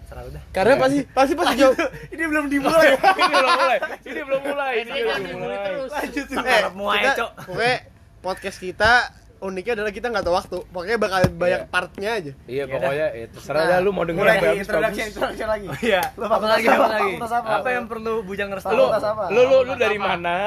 Serah 0.08 0.24
udah. 0.24 0.42
Karena 0.54 0.74
pasti 0.78 1.00
pasti 1.10 1.34
pasti 1.34 1.56
jawab. 1.58 1.76
Ini 2.14 2.24
belum 2.24 2.46
dimulai. 2.48 2.96
ini 3.20 3.34
belum 3.34 3.52
mulai. 3.58 3.78
Ini 4.06 4.22
belum 4.24 4.42
mulai. 4.46 4.72
Ini 4.78 4.92
Ini 4.94 5.02
belum 5.04 5.22
mulai. 5.36 5.58
terus. 5.66 5.92
Eh, 5.92 6.62
Mau 6.72 6.88
aja, 6.88 7.02
kita, 7.02 7.12
Cok. 7.18 7.32
pokoknya 7.44 7.76
podcast 8.22 8.58
kita 8.62 8.92
uniknya 9.38 9.74
adalah 9.78 9.92
kita 9.92 10.08
nggak 10.08 10.24
tahu 10.24 10.36
waktu. 10.38 10.58
Pokoknya 10.72 10.98
bakal 10.98 11.20
banyak 11.36 11.62
Iya. 11.62 11.70
partnya 11.70 12.10
aja. 12.14 12.32
Iya, 12.48 12.64
pokoknya 12.72 13.08
ya, 13.12 13.26
terserah 13.30 13.64
dah 13.68 13.80
lu 13.82 13.90
mau 13.92 14.06
denger 14.08 14.24
mulai 14.24 14.38
apa 14.38 14.48
introduction, 14.56 14.96
bagus. 14.96 15.10
introduction 15.12 15.48
lagi. 15.50 15.68
Iya. 15.92 16.02
Lu 16.16 16.26
apa 16.26 16.46
lagi? 16.48 16.66
apa? 16.70 16.88
Lagi? 16.88 17.14
Apa? 17.20 17.50
Apa 17.60 17.70
yang 17.74 17.86
perlu 17.86 18.14
Lu? 18.24 18.86
Fakultas 18.88 19.04
apa? 19.04 19.24
lu, 19.28 19.42
lu, 19.42 19.44
lu 19.44 19.52
Fakultas 19.52 19.78
dari 19.78 19.98
apa? 19.98 20.08
mana? 20.08 20.38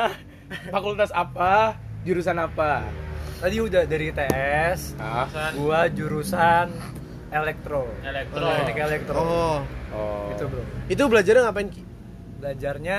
Fakultas 0.72 1.10
apa? 1.12 1.52
Jurusan 2.00 2.38
apa? 2.40 2.70
Tadi 3.40 3.56
udah 3.56 3.82
dari 3.88 4.12
ITS. 4.12 5.00
Ah, 5.00 5.24
Jurusan 5.24 5.50
Gua 5.56 5.80
jurusan 5.88 6.66
elektro. 7.32 7.88
Elektro. 8.04 8.44
Teknik 8.44 8.78
elektro. 8.84 9.16
Oh, 9.16 9.58
oh. 9.96 10.28
Itu, 10.36 10.44
Bro. 10.44 10.62
itu 10.92 11.02
belajarnya 11.08 11.42
ngapain 11.48 11.68
Ki? 11.72 11.82
Belajarnya 12.36 12.98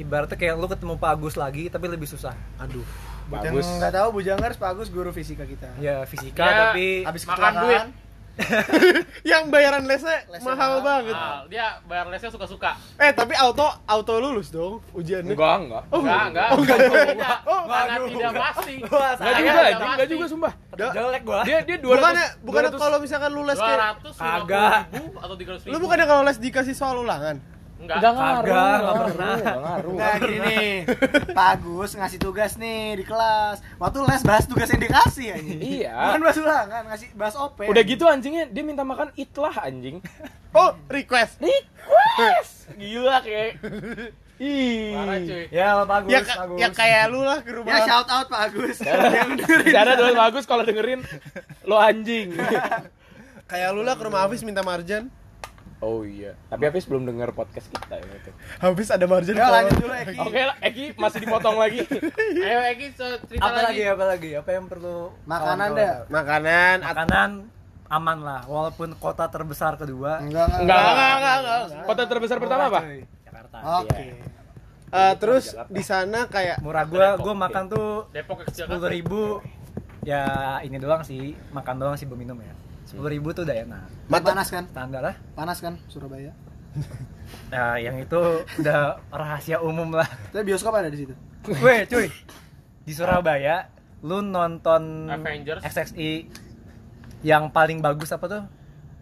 ibaratnya 0.00 0.36
kayak 0.40 0.54
lu 0.56 0.66
ketemu 0.72 0.94
Pak 0.96 1.10
Agus 1.12 1.36
lagi 1.36 1.68
tapi 1.68 1.84
lebih 1.92 2.08
susah. 2.08 2.32
Aduh. 2.56 2.84
Bagus. 3.28 3.64
yang 3.64 3.80
nggak 3.80 3.92
tahu 3.92 4.08
Bujangers 4.20 4.56
Pak 4.56 4.68
Agus 4.72 4.88
guru 4.88 5.12
fisika 5.12 5.44
kita. 5.44 5.68
Ya 5.76 6.04
fisika 6.08 6.42
Ya, 6.42 6.56
tapi 6.72 7.04
Habis 7.04 7.24
Makan 7.28 7.36
kecelakaan, 7.36 7.86
Yang 9.24 9.42
bayaran 9.48 9.84
lesnya, 9.84 10.24
Lesnya 10.26 10.48
mahal 10.48 10.72
mahal. 10.72 10.80
banget. 10.82 11.14
Ah, 11.14 11.44
dia 11.46 11.66
bayar 11.84 12.08
lesnya 12.08 12.30
suka-suka. 12.30 12.74
Eh, 12.96 13.12
tapi 13.12 13.36
auto 13.36 13.68
auto 13.84 14.14
lulus 14.16 14.48
dong 14.48 14.80
ujiannya. 14.92 15.36
Enggak, 15.36 15.56
enggak. 15.60 15.82
Oh, 15.88 16.00
Enggak, 16.00 16.22
enggak. 16.26 16.48
Oh, 16.48 16.58
enggak. 16.58 16.78
Tidak. 16.80 17.38
Oh, 17.52 17.62
tidak 18.08 18.32
pasti. 18.34 18.74
Wah, 18.88 19.12
Enggak 19.12 19.12
Saya 19.14 19.32
juga, 19.32 19.50
tidak 19.52 19.62
anjing, 19.62 19.76
enggak 19.76 19.96
pasti. 19.98 20.12
juga 20.12 20.26
sumpah. 20.26 20.52
jelek 20.72 21.22
gua. 21.22 21.40
Dia 21.44 21.58
dia 21.62 21.76
200 21.76 21.84
bukannya 21.84 22.26
bukannya 22.42 22.70
200 22.72 22.82
kalau 22.82 22.96
misalkan 22.98 23.30
lu 23.30 23.42
les 23.44 23.58
kayak 23.58 23.78
250 24.00 24.16
Kagak. 24.18 24.80
ribu 24.90 25.10
atau 25.14 25.34
300 25.36 25.60
ribu. 25.60 25.70
lu 25.70 25.76
bukannya 25.78 26.06
kalau 26.06 26.22
les 26.24 26.38
dikasih 26.38 26.74
soal 26.74 26.96
ulangan. 26.98 27.36
Enggak. 27.82 27.96
Enggak 27.98 28.12
ngaruh, 28.14 28.38
Kagak, 28.38 28.46
enggak 28.46 28.62
nggak 28.62 28.78
ngaruh, 28.86 29.06
pernah. 29.10 29.32
enggak 29.34 29.58
ngaruh. 29.58 29.94
Nah 29.98 30.14
gini 30.16 30.38
nih, 30.38 30.70
Pak 31.36 31.48
Agus 31.52 31.90
ngasih 31.92 32.18
tugas 32.18 32.52
nih 32.54 32.82
di 32.94 33.04
kelas. 33.04 33.56
Waktu 33.76 33.96
les 34.06 34.22
bahas 34.22 34.44
tugas 34.46 34.68
yang 34.70 34.80
dikasih 34.80 35.26
anjing. 35.34 35.60
Iya. 35.60 35.94
Bukan 35.98 36.20
bahas 36.22 36.38
ulangan, 36.38 36.82
ngasih 36.88 37.08
bahas 37.12 37.34
OP. 37.34 37.58
Udah 37.66 37.82
gitu 37.82 38.04
anjingnya 38.06 38.44
dia 38.46 38.62
minta 38.62 38.82
makan 38.82 39.10
itlah 39.14 39.54
anjing. 39.58 39.98
Oh, 40.52 40.76
request. 40.86 41.40
Request. 41.40 42.76
Gila 42.76 43.24
kayak. 43.24 43.56
Ih. 44.36 44.92
Parah 44.92 45.16
cuy. 45.16 45.44
Ya 45.48 45.68
Pak 45.80 45.96
Agus, 45.96 46.10
Ya, 46.12 46.20
Pak 46.20 46.36
Agus. 46.36 46.58
ya 46.60 46.68
kayak 46.68 47.02
lu 47.08 47.20
lah 47.24 47.38
ke 47.40 47.50
rumah. 47.50 47.72
Ya 47.72 47.78
shout 47.88 48.08
out 48.12 48.28
Pak 48.28 48.40
Agus. 48.52 48.76
yang 48.84 49.32
dengerin. 49.32 49.72
Cara 49.72 49.96
dulu 49.96 50.12
bagus 50.12 50.44
kalau 50.44 50.60
dengerin 50.60 51.00
lo 51.64 51.80
anjing. 51.80 52.36
Kayak 53.48 53.68
lu 53.72 53.80
lah 53.80 53.96
ke 53.96 54.04
rumah 54.04 54.24
Hafiz 54.24 54.44
minta 54.44 54.60
marjan. 54.60 55.08
Oh 55.82 56.06
iya. 56.06 56.38
Tapi 56.46 56.62
Hafiz 56.62 56.86
belum 56.86 57.02
denger 57.02 57.34
podcast 57.34 57.66
kita 57.66 57.98
ya 57.98 58.06
itu. 58.06 58.30
Hafiz 58.56 58.88
ada 58.88 59.02
marjan. 59.04 59.34
Ya 59.34 59.50
lanjut 59.50 59.76
dulu 59.76 59.90
Eki. 59.92 60.18
Oke 60.22 60.40
lah, 60.40 60.56
Eki 60.62 60.84
masih 60.94 61.18
dipotong 61.26 61.58
lagi. 61.58 61.82
Ayo 62.46 62.60
Eki 62.70 62.86
so- 62.94 63.18
cerita 63.26 63.42
apa 63.42 63.60
lagi 63.60 63.82
lagi. 63.82 63.82
apa 63.90 64.04
lagi? 64.06 64.30
Apa 64.38 64.50
yang 64.52 64.64
perlu 64.70 65.10
Makanan 65.26 65.68
tahu? 65.74 65.98
Makanan 66.08 66.76
Makanan 66.80 67.30
aman 67.92 68.18
lah 68.22 68.40
walaupun 68.46 68.94
kota 68.96 69.26
terbesar 69.26 69.74
kedua. 69.74 70.22
Enggak, 70.22 70.48
Enggak, 70.48 70.62
Enggak, 70.62 70.78
enggak, 70.78 70.94
enggak, 70.94 71.12
enggak, 71.12 71.36
enggak, 71.36 71.60
enggak. 71.66 71.84
Kota 71.84 72.02
terbesar 72.06 72.36
pertama 72.38 72.62
apa? 72.70 72.80
Cuy, 72.80 73.00
Jakarta. 73.26 73.56
Oke. 73.82 74.06
eh, 74.92 75.14
terus 75.18 75.44
di 75.66 75.82
sana 75.82 76.20
kayak 76.26 76.60
Murah 76.60 76.84
gua 76.84 77.16
gua 77.16 77.34
makan 77.34 77.64
tuh 77.66 78.06
Depok 78.12 78.44
ke 78.44 78.52
sepuluh 78.54 78.86
ribu 78.86 79.40
ya 80.04 80.22
ini 80.60 80.76
doang 80.76 81.00
sih 81.00 81.32
makan 81.50 81.74
doang 81.76 81.96
sih 81.96 82.04
belum 82.04 82.20
minum 82.20 82.38
ya 82.38 82.52
sepuluh 82.92 83.08
ribu 83.08 83.32
tuh 83.32 83.48
udah 83.48 83.56
enak 83.56 83.84
mata 84.12 84.36
Panas 84.36 84.48
kan? 84.52 84.68
standar 84.68 85.00
lah 85.00 85.16
Panas 85.32 85.58
kan 85.64 85.80
Surabaya? 85.88 86.36
nah 87.52 87.80
yang 87.80 87.96
itu 87.96 88.20
udah 88.60 89.00
rahasia 89.08 89.64
umum 89.64 89.96
lah 89.96 90.04
Tapi 90.28 90.44
bioskop 90.52 90.76
ada 90.76 90.92
di 90.92 91.08
situ. 91.08 91.14
Weh 91.64 91.88
cuy 91.88 92.12
di 92.84 92.92
Surabaya 92.92 93.72
lu 94.04 94.20
nonton 94.20 95.08
Avengers. 95.08 95.64
XXI 95.64 96.28
yang 97.24 97.48
paling 97.48 97.80
bagus 97.80 98.12
apa 98.12 98.26
tuh 98.28 98.42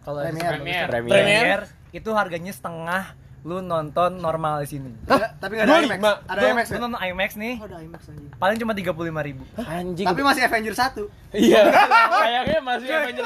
kalau 0.07 0.23
Premier. 0.23 0.51
Premier. 0.55 0.83
Premier. 0.87 1.11
Premier 1.11 1.59
itu 1.91 2.09
harganya 2.15 2.53
setengah 2.55 3.11
lu 3.41 3.57
nonton 3.59 4.17
normal 4.17 4.61
di 4.61 4.69
sini 4.69 4.93
tapi 5.35 5.57
nggak 5.57 5.65
ada 5.65 5.73
IMAX. 5.75 5.97
lima. 5.97 6.11
Ada 6.23 6.39
Lu- 6.39 6.51
IMAX. 6.51 6.65
lu 6.67 6.75
ya? 6.75 6.79
nonton 6.79 6.99
IMAX 7.01 7.29
nih 7.35 7.53
Oh, 7.57 7.65
ada 7.65 7.77
IMAX 7.79 8.01
anjing. 8.05 8.29
paling 8.37 8.57
cuma 8.57 8.73
tiga 8.73 8.91
puluh 8.91 9.07
lima 9.07 9.21
ribu 9.21 9.41
Anjing. 9.57 10.05
Tapi 10.05 10.21
masih 10.21 10.41
Avenger 10.43 10.75
1. 10.75 11.09
iya. 11.35 11.61
Kayaknya 12.21 12.59
masih 12.61 12.87
Avengers 12.91 13.25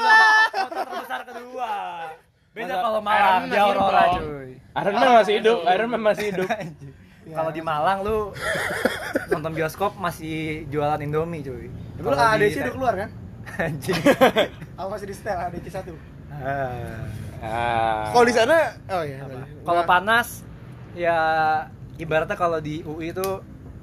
kota 0.50 0.82
terbesar 0.82 1.20
kedua 1.22 1.70
beda 2.50 2.74
kalau 2.78 3.00
Malang 3.00 3.36
Man 3.38 3.52
di 3.52 3.58
Aurora 3.58 4.02
cuy 4.16 4.50
Iron 4.56 4.94
Man 4.94 5.08
masih 5.14 5.34
hidup, 5.36 5.58
Iron 5.66 5.88
Man 5.90 6.02
masih 6.02 6.24
hidup. 6.30 6.48
kalau 7.36 7.50
di 7.50 7.60
Malang 7.60 7.98
lu 8.00 8.18
nonton 9.28 9.52
bioskop 9.52 9.92
masih 9.96 10.36
jualan 10.66 10.96
Indomie 10.96 11.44
cuy 11.44 11.68
Dulu 11.96 12.08
ADC 12.08 12.56
udah 12.62 12.72
keluar 12.72 12.94
kan? 12.96 13.08
anjing 13.68 14.00
Aku 14.74 14.88
masih 14.88 15.06
di 15.06 15.14
setel 15.14 15.36
ADC 15.36 15.66
1. 15.68 16.15
Ah. 16.38 17.00
Ah. 17.38 18.02
kalau 18.10 18.24
di 18.24 18.32
sana 18.32 18.56
oh 18.86 19.02
iya. 19.02 19.20
kalau 19.60 19.82
panas 19.84 20.42
ya 20.92 21.18
ibaratnya 21.96 22.34
kalau 22.34 22.58
di 22.58 22.80
UI 22.80 23.10
itu 23.10 23.28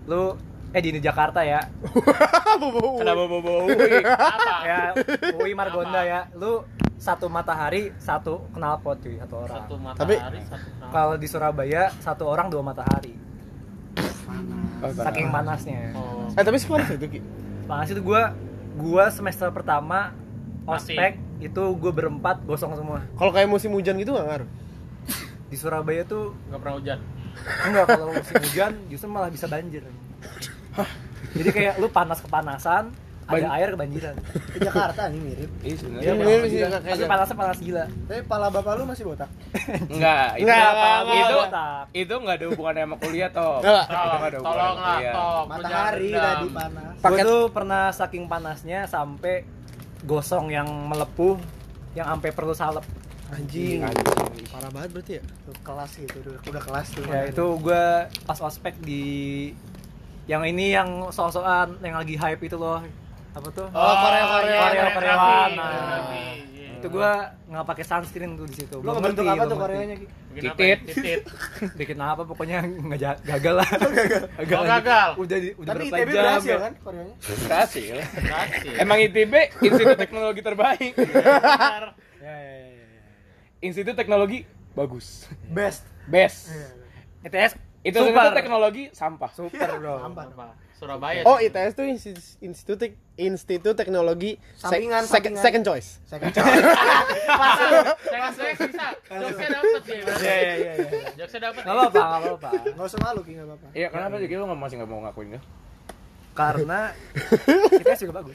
lu 0.05 0.33
eh 0.69 0.81
di 0.81 0.97
Jakarta 0.97 1.41
ya 1.41 1.61
Kenapa 2.99 3.23
bobo? 3.23 3.69
Apa? 4.33 4.53
ya 4.63 4.81
UI 5.33 5.53
Margonda 5.53 6.01
ya 6.01 6.25
lu 6.33 6.65
satu 6.95 7.27
matahari 7.27 7.93
satu 7.97 8.47
knalpot 8.51 8.97
cuy 8.97 9.17
satu 9.17 9.35
orang 9.39 9.53
Satu 9.59 9.73
Tapi- 9.93 10.17
matahari, 10.17 10.39
satu 10.41 10.65
kenal. 10.67 10.89
kalau 10.89 11.15
di 11.15 11.27
Surabaya 11.27 11.83
satu 11.99 12.23
orang 12.25 12.47
dua 12.47 12.63
matahari 12.63 13.13
Oh, 14.81 14.91
saking 14.91 15.29
panasnya 15.29 15.93
Oh. 15.93 16.27
Eh 16.33 16.43
tapi 16.43 16.57
sepanas 16.57 16.89
itu 16.91 17.07
Ki. 17.07 17.19
panas 17.63 17.87
itu 17.87 18.01
gua 18.01 18.33
gua 18.75 19.07
semester 19.07 19.47
pertama 19.49 20.11
ospek 20.65 21.15
itu 21.43 21.63
gue 21.73 21.91
berempat 21.91 22.41
gosong 22.41 22.73
semua 22.73 23.03
Kalau 23.11 23.29
kayak 23.29 23.45
musim 23.45 23.71
hujan 23.71 23.95
gitu 23.95 24.11
nggak 24.11 24.25
ngaruh. 24.25 24.49
di 25.45 25.55
Surabaya 25.55 26.01
tuh 26.03 26.33
Enggak 26.47 26.59
pernah 26.59 26.75
hujan. 26.75 26.99
enggak 27.63 27.85
kalau 27.89 28.11
musim 28.11 28.35
hujan 28.39 28.71
justru 28.87 29.07
malah 29.07 29.27
bisa 29.27 29.45
banjir 29.45 29.83
jadi 31.31 31.49
kayak 31.49 31.73
lu 31.77 31.87
panas 31.87 32.19
kepanasan 32.19 32.89
ada 33.23 33.39
Ban- 33.39 33.55
air 33.55 33.71
kebanjiran 33.71 34.15
Ke 34.51 34.59
Jakarta 34.59 35.07
nih 35.07 35.15
mirip. 35.17 35.49
Iya 35.57 35.75
sebenarnya. 35.77 36.03
Iya, 36.03 36.13
mirip 36.13 36.43
sih, 36.45 36.59
tapi 36.59 37.03
panasnya 37.07 37.37
panas 37.37 37.57
gila 37.57 37.85
Tapi 38.03 38.21
pala 38.23 38.47
bapak 38.49 38.71
lu 38.75 38.83
masih 38.83 39.03
botak. 39.05 39.29
Enggak, 39.87 40.27
itu 40.35 40.43
Enggak, 40.43 40.59
apa? 40.67 40.89
enggak, 40.99 41.15
itu 41.15 41.35
botak. 41.37 41.83
itu 41.93 42.13
enggak 42.13 42.35
ada 42.35 42.45
hubungannya 42.45 42.83
sama 42.83 42.95
kuliah 42.99 43.29
toh. 43.31 43.55
Enggak. 43.57 43.85
Nggak 43.85 44.03
ada 44.03 44.09
hubungannya 44.11 44.41
Tolong 44.43 44.59
sama 44.67 44.83
lah, 44.83 44.91
kuliah. 44.91 45.13
tolong. 45.15 45.45
Matahari 45.47 46.09
tadi 46.11 46.47
panas. 46.51 46.91
gue 46.93 46.99
Paket- 47.01 47.25
tuh 47.25 47.41
pernah 47.49 47.83
saking 47.89 48.23
panasnya 48.27 48.79
sampai 48.85 49.35
gosong 50.03 50.51
yang 50.51 50.67
melepuh 50.67 51.39
yang 51.93 52.09
sampai 52.09 52.29
perlu 52.31 52.51
salep 52.51 52.83
Anjing. 53.33 53.81
Anjing. 53.81 54.45
Parah 54.53 54.69
banget 54.69 54.89
berarti 54.93 55.11
ya. 55.17 55.23
Tuh, 55.25 55.55
kelas 55.65 55.91
gitu, 55.97 56.17
udah, 56.21 56.37
udah 56.53 56.61
kelas 56.61 56.87
tuh. 56.93 57.01
ya 57.09 57.21
itu 57.25 57.45
gue 57.57 57.85
pas 58.29 58.37
ospek 58.37 58.77
di 58.77 59.03
yang 60.29 60.45
ini 60.45 60.69
yang 60.69 61.09
soal-soalan 61.09 61.81
yang 61.81 61.97
lagi 61.97 62.13
hype 62.13 62.45
itu 62.45 62.53
loh 62.55 62.79
apa 63.33 63.47
tuh 63.49 63.65
Oh, 63.73 63.95
Korea, 64.05 64.23
Korea. 64.29 64.57
Korea, 64.61 64.83
Koreografi, 64.93 64.93
Koreaan. 64.93 65.49
Nah. 65.57 65.65
koreografi, 65.65 66.21
iya. 66.21 66.52
Itu 66.83 66.91
gue 66.91 67.11
nggak 67.47 67.63
pakai 67.63 67.83
sunscreen 67.83 68.31
tuh 68.33 68.43
di 68.43 68.55
situ 68.59 68.75
ngebentuk 68.75 69.23
ngerti, 69.23 69.31
apa 69.31 69.43
tuh. 69.47 69.57
Koreanya, 69.57 69.95
Titit. 69.95 70.59
ya? 70.59 70.75
Titit. 70.83 71.21
bikin 71.73 71.97
apa 72.03 72.21
pokoknya 72.21 72.59
nggak 72.59 72.99
gagal 73.23 73.55
lah 73.55 73.69
gagal, 74.39 74.59
Oh, 74.59 74.65
gagal. 74.67 75.09
udah 75.15 75.37
di, 75.37 75.49
udah 75.55 75.71
Tapi 75.71 75.83
ITB 75.87 76.09
jam 76.09 76.19
berhasil 76.19 76.51
ya. 76.51 76.57
kan 76.59 76.73
Koreanya? 76.77 77.15
Berhasil. 77.23 77.95
Emang 78.75 78.97
ITB 78.99 79.33
Institut 79.61 79.95
Teknologi 79.95 80.41
terbaik. 80.41 80.93
Ya, 82.23 82.31
ya, 82.31 82.55
ya, 82.55 82.71
ya. 82.71 83.01
Institut 83.61 83.95
Teknologi 83.95 84.43
bagus. 84.71 85.27
Best. 85.45 85.83
Best. 86.05 86.51
ITS 87.21 87.55
Itu 87.81 87.99
Teknologi 88.33 88.83
sampah. 88.91 89.31
super 89.31 89.69
bro 89.75 89.99
Apa? 90.01 90.55
Surabaya. 90.83 91.21
Oh, 91.23 91.37
ITS 91.37 91.71
tuh 91.73 91.85
Insti- 91.85 92.13
Institut 92.39 92.79
Institut 93.15 93.73
Teknologi 93.73 94.35
Sampingan, 94.53 95.03
second, 95.03 95.33
sampingan. 95.33 95.41
second 95.41 95.63
choice. 95.63 95.87
Second 96.03 96.31
choice. 96.31 96.53
Saya 98.03 98.27
saya 98.29 98.53
bisa. 98.53 98.85
Jokesnya 99.07 99.49
dapet 99.49 99.81
dia. 99.83 100.01
berarti. 100.03 100.25
ya 100.25 100.35
ya 100.35 100.53
ya 100.53 100.73
Jokesnya 101.15 101.41
dapet. 101.41 101.61
nggak 101.63 101.75
apa 101.79 102.01
nggak 102.19 102.35
apa 102.35 102.49
Enggak 102.67 102.87
usah 102.87 102.99
malu, 102.99 103.19
enggak 103.23 103.47
apa-apa. 103.47 103.67
Iya, 103.71 103.87
kenapa 103.89 104.15
sih 104.17 104.27
lu 104.29 104.43
nggak 104.43 104.59
masih 104.59 104.75
nggak 104.77 104.89
mau 104.89 105.01
ngakuin 105.01 105.29
itu? 105.31 105.41
karena 106.33 106.89
ITS 107.77 108.09
juga 108.09 108.25
bagus 108.25 108.33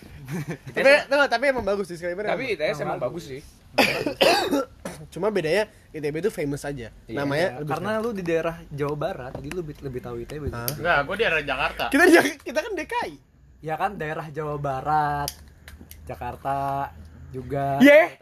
Tapi, 0.70 0.90
tunggu, 1.10 1.26
tapi 1.26 1.44
emang 1.50 1.66
bagus 1.66 1.90
disclaimer. 1.90 2.30
Tapi 2.30 2.54
emang. 2.54 2.54
ITS 2.54 2.78
emang 2.80 2.98
bagus 3.02 3.24
sih. 3.26 3.40
Cuma 5.08 5.28
bedanya 5.28 5.64
ITB 5.88 6.14
itu 6.18 6.30
famous 6.30 6.62
aja. 6.62 6.90
Iya. 7.04 7.16
Namanya 7.16 7.46
lebih 7.58 7.70
karena 7.70 7.90
lu 7.96 8.10
di 8.10 8.22
daerah 8.22 8.56
Jawa 8.68 8.94
Barat 8.94 9.32
jadi 9.34 9.48
lu 9.48 9.60
lebih, 9.60 9.74
lebih 9.80 10.00
tahu 10.00 10.16
ITB 10.20 10.42
Ah. 10.48 10.66
Enggak, 10.68 10.98
gue 11.00 11.14
di 11.14 11.22
daerah 11.22 11.42
Jakarta. 11.42 11.84
kita 11.88 12.04
di- 12.04 12.38
kita 12.42 12.58
kan 12.58 12.72
DKI. 12.72 13.14
ya 13.58 13.74
kan 13.74 13.90
daerah 13.92 14.26
Jawa 14.28 14.54
Barat 14.56 15.30
Jakarta 16.04 16.88
juga 17.28 17.76
Yeah. 17.78 18.16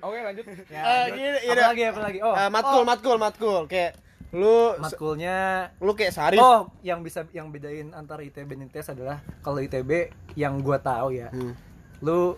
Oke, 0.00 0.18
lanjut. 0.18 0.44
ya, 0.66 0.82
terus 1.06 1.14
gini, 1.14 1.28
apa 1.30 1.52
iya. 1.52 1.64
lagi 1.68 1.82
apa 1.84 2.00
lagi 2.02 2.18
oh 2.20 2.34
Eh, 2.34 2.48
matkul, 2.48 2.82
matkul, 2.82 3.16
matkul. 3.16 3.62
Kayak 3.64 3.92
lu 4.32 4.74
matkulnya 4.76 5.36
lu 5.78 5.92
kayak 5.92 6.10
Sarif. 6.10 6.38
oh 6.38 6.66
yang 6.80 7.00
bisa 7.00 7.22
yang 7.30 7.48
bedain 7.48 7.92
antara 7.92 8.18
ITB 8.20 8.50
dan 8.52 8.66
ITS 8.66 8.90
adalah 8.90 9.22
kalau 9.38 9.58
ITB 9.58 10.10
yang 10.34 10.58
gua 10.58 10.76
tahu 10.76 11.14
ya 11.14 11.30
Hmm. 11.30 11.54
lu 12.00 12.34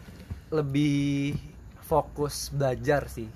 lebih 0.51 1.33
fokus 1.81 2.51
belajar 2.51 3.07
sih 3.07 3.33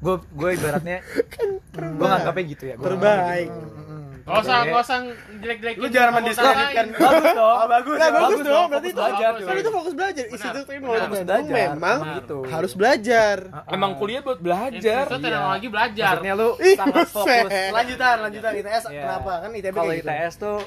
gue 0.00 0.14
gue 0.16 0.50
ibaratnya 0.52 0.98
gue 1.96 2.06
nganggapnya 2.06 2.44
gitu 2.46 2.64
ya 2.66 2.74
gua 2.74 2.86
Terbaik. 2.88 3.48
gitu. 3.48 3.78
Nggak 4.20 4.46
usah, 4.46 4.58
nggak 4.62 4.80
usah 4.80 4.98
jelek-jelekin. 5.42 5.80
Lu 5.80 5.88
jangan 5.90 6.12
mendiskreditkan. 6.14 6.86
bagus 6.92 7.32
dong 7.34 7.56
Oh, 7.56 7.66
bagus. 7.66 7.96
Nah, 7.98 8.06
bagus, 8.06 8.20
bagus 8.20 8.38
dong, 8.38 8.46
dong, 8.46 8.66
berarti 8.70 8.86
fokus 8.86 8.86
itu 8.86 9.00
belajar, 9.00 9.30
kan 9.42 9.54
itu 9.56 9.70
fokus 9.72 9.92
belajar. 9.92 10.24
Institut 10.30 10.64
teknologi 10.64 10.86
Benar, 10.94 11.10
Bandung 11.10 11.26
belajar. 11.26 11.56
memang 11.66 11.98
Gitu. 12.14 12.38
harus 12.46 12.72
belajar. 12.72 13.36
Emang 13.66 13.90
kuliah 13.96 14.20
buat 14.22 14.38
belajar. 14.38 15.02
Institut 15.02 15.22
teknologi 15.24 15.66
belajar. 15.66 16.12
maksudnya 16.14 16.34
lu 16.36 16.48
Ih, 16.60 16.76
sangat 16.78 17.08
fokus 17.10 17.50
Lanjutan, 17.72 18.16
lanjutan 18.22 18.52
ITS 18.54 18.84
Iya. 18.86 19.02
kenapa? 19.02 19.32
Kan 19.40 19.50
ITB 19.50 19.74
kalau 19.74 19.90
kayak 19.90 19.98
gitu. 19.98 20.10
ITS 20.12 20.34
tuh 20.38 20.58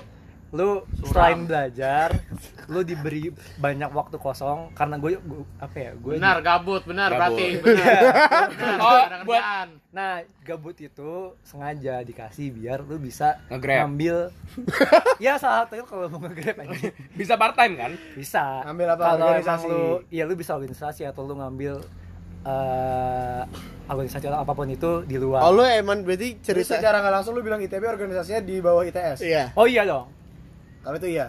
lu 0.53 0.85
selain 1.03 1.43
belajar 1.43 2.13
lu 2.65 2.79
diberi 2.79 3.27
banyak 3.57 3.89
waktu 3.89 4.15
kosong 4.15 4.69
karena 4.71 4.95
gue 4.95 5.17
apa 5.57 5.73
ya 5.75 5.91
gue 5.93 6.13
Benar, 6.15 6.39
gabut, 6.39 6.85
benar 6.85 7.09
Gabut. 7.09 7.33
berarti. 7.33 7.47
Benar. 7.57 8.01
Benar, 8.53 8.77
Oh, 8.77 9.01
buat- 9.25 9.45
nah 9.89 10.13
gabut 10.39 10.77
itu 10.77 11.11
sengaja 11.41 12.01
dikasih 12.01 12.49
biar 12.49 12.81
lu 12.81 12.97
bisa 12.97 13.41
Nge-grab. 13.47 13.77
ngambil 13.83 14.29
ya 15.25 15.35
salah 15.35 15.65
satunya 15.65 15.83
kalau 15.83 16.05
mau 16.07 16.21
nge-grab 16.23 16.55
aja 16.59 16.89
Bisa 17.11 17.33
part 17.33 17.53
time 17.53 17.73
kan? 17.75 17.91
bisa 18.13 18.61
Ngambil 18.63 18.87
apa? 18.89 19.03
kalau 19.03 19.17
emang 19.17 19.29
Organisasi. 19.33 19.65
lu 19.67 19.81
ya 20.07 20.23
lu 20.23 20.33
bisa 20.33 20.51
organisasi 20.53 21.01
atau 21.03 21.21
lu 21.23 21.33
ngambil 21.35 21.81
eh 22.43 23.41
organisasi 23.85 24.25
atau 24.25 24.39
apa 24.39 24.51
pun 24.51 24.67
itu 24.67 25.01
di 25.03 25.15
luar 25.15 25.41
Oh 25.41 25.51
lu 25.51 25.63
emang 25.63 26.01
berarti 26.01 26.35
Jadi 26.35 26.61
cerita 26.61 26.75
secara 26.75 26.99
nggak 26.99 27.13
langsung 27.13 27.33
lu 27.33 27.41
bilang 27.41 27.57
ITB 27.57 27.83
organisasinya 27.83 28.39
di 28.39 28.59
bawah 28.59 28.83
ITS. 28.83 29.19
Iya. 29.19 29.43
oh 29.53 29.65
iya 29.65 29.83
dong 29.83 30.07
Kalau 30.83 30.95
itu 30.99 31.09
iya. 31.15 31.27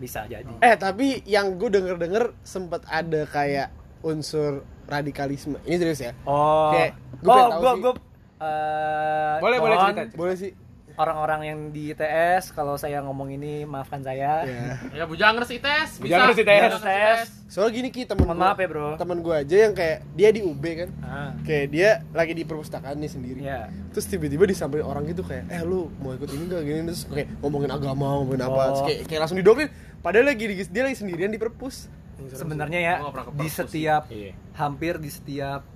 bisa 0.00 0.24
jadi 0.24 0.48
Eh 0.64 0.74
tapi 0.80 1.20
yang 1.28 1.60
gue 1.60 1.68
denger 1.68 2.00
denger 2.00 2.32
sempet 2.40 2.80
ada 2.88 3.28
kayak 3.28 3.68
unsur 4.00 4.64
radikalisme. 4.88 5.60
Ini 5.68 5.76
serius 5.76 6.00
ya? 6.00 6.12
oh 6.24 6.72
Kayak, 6.72 6.92
gua 7.20 7.34
oh 7.36 7.48
gue 7.60 7.72
gue 7.84 7.92
eh, 8.40 9.36
Boleh, 9.44 9.58
boleh 9.60 9.76
mohon 9.76 9.92
cerita. 9.92 10.16
Boleh 10.16 10.34
sih. 10.40 10.50
Orang-orang 10.94 11.40
yang 11.44 11.60
di 11.68 11.90
ITS 11.90 12.50
kalau 12.50 12.74
saya 12.74 12.98
ngomong 13.00 13.30
ini 13.30 13.62
maafkan 13.62 14.00
saya. 14.00 14.42
Ya. 14.42 14.62
Ya 14.92 15.04
Bujangers 15.04 15.46
ITS, 15.48 15.98
bisa. 15.98 16.16
Bujangers 16.18 16.38
ITS. 16.38 16.72
Bujangers 16.74 17.28
Soalnya 17.46 17.72
gini 17.74 17.88
ki 17.90 18.06
temen 18.06 18.22
mohon 18.24 18.36
gua- 18.36 18.46
maaf 18.46 18.58
ya 18.58 18.68
bro. 18.68 18.94
temen 18.94 19.18
gue 19.18 19.34
aja 19.34 19.56
yang 19.60 19.74
kayak 19.74 20.06
dia 20.12 20.28
di 20.30 20.40
UB 20.40 20.64
kan. 20.76 20.88
Ah, 21.00 21.30
kayak 21.42 21.66
dia 21.68 21.90
lagi 22.10 22.32
di 22.32 22.42
perpustakaan 22.42 22.94
nih 22.96 23.10
sendiri. 23.10 23.40
Ya 23.40 23.66
terus 23.90 24.06
tiba-tiba 24.06 24.46
disamperin 24.46 24.82
orang 24.82 25.02
gitu 25.04 25.20
kayak 25.20 25.46
eh 25.48 25.60
lu 25.60 25.90
mau 25.98 26.14
ikut 26.14 26.30
ini 26.30 26.46
gak 26.46 26.62
gini 26.62 26.80
terus 26.86 27.02
kayak 27.04 27.26
ngomongin 27.40 27.68
agama 27.68 28.06
ngomongin 28.16 28.40
apa. 28.40 28.54
Oh. 28.54 28.64
terus 28.68 28.82
kayak, 28.84 29.00
kayak 29.04 29.20
langsung 29.20 29.38
didoktrin 29.38 29.70
padahal 29.98 30.26
lagi 30.26 30.44
dia 30.62 30.82
lagi 30.82 30.96
sendirian 30.96 31.28
di 31.28 31.36
perpus. 31.36 31.90
Sebenarnya 32.22 32.78
ya 32.78 32.94
di 33.32 33.48
setiap 33.48 34.06
Iya. 34.06 34.30
hampir 34.54 34.96
di 34.96 35.08
setiap 35.08 35.66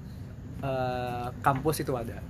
eh, 0.61 1.27
kampus 1.41 1.77
itu 1.81 1.93
ada. 1.93 2.23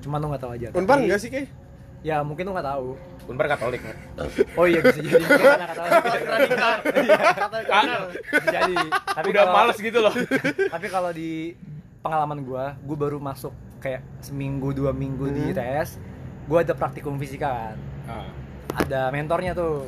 Cuma 0.00 0.16
lu 0.16 0.26
nggak 0.26 0.40
tahu 0.40 0.52
aja. 0.54 0.68
Unpar 0.72 0.98
enggak 0.98 1.20
sih 1.20 1.28
kayak 1.28 1.52
ya 2.00 2.20
mungkin 2.20 2.42
lu 2.42 2.52
nggak 2.52 2.64
tahu 2.66 2.96
Unpar 3.26 3.46
Katolik. 3.46 3.78
oh 4.54 4.64
iya 4.64 4.80
bisa 4.80 4.98
jadi 4.98 5.22
karena 5.28 5.66
radikal. 5.70 6.66
Ah, 7.70 8.08
bisa 8.10 8.48
jadi 8.50 8.74
tapi 9.06 9.26
udah 9.28 9.44
kalau- 9.44 9.54
males 9.56 9.78
gitu 9.78 9.98
loh. 9.98 10.14
tapi 10.66 10.86
kalau 10.86 11.10
di 11.10 11.54
pengalaman 12.00 12.40
gua 12.40 12.74
gua 12.80 12.96
baru 12.98 13.18
masuk 13.18 13.52
kayak 13.78 14.00
seminggu 14.18 14.72
dua 14.72 14.90
minggu 14.90 15.28
di 15.28 15.42
Hmm. 15.42 15.52
ITS 15.52 16.00
gua 16.44 16.60
ada 16.60 16.72
praktikum 16.72 17.16
fisika 17.16 17.46
kan 17.70 17.76
Ah. 18.06 18.26
ada 18.74 19.08
mentornya 19.08 19.52
tuh 19.52 19.86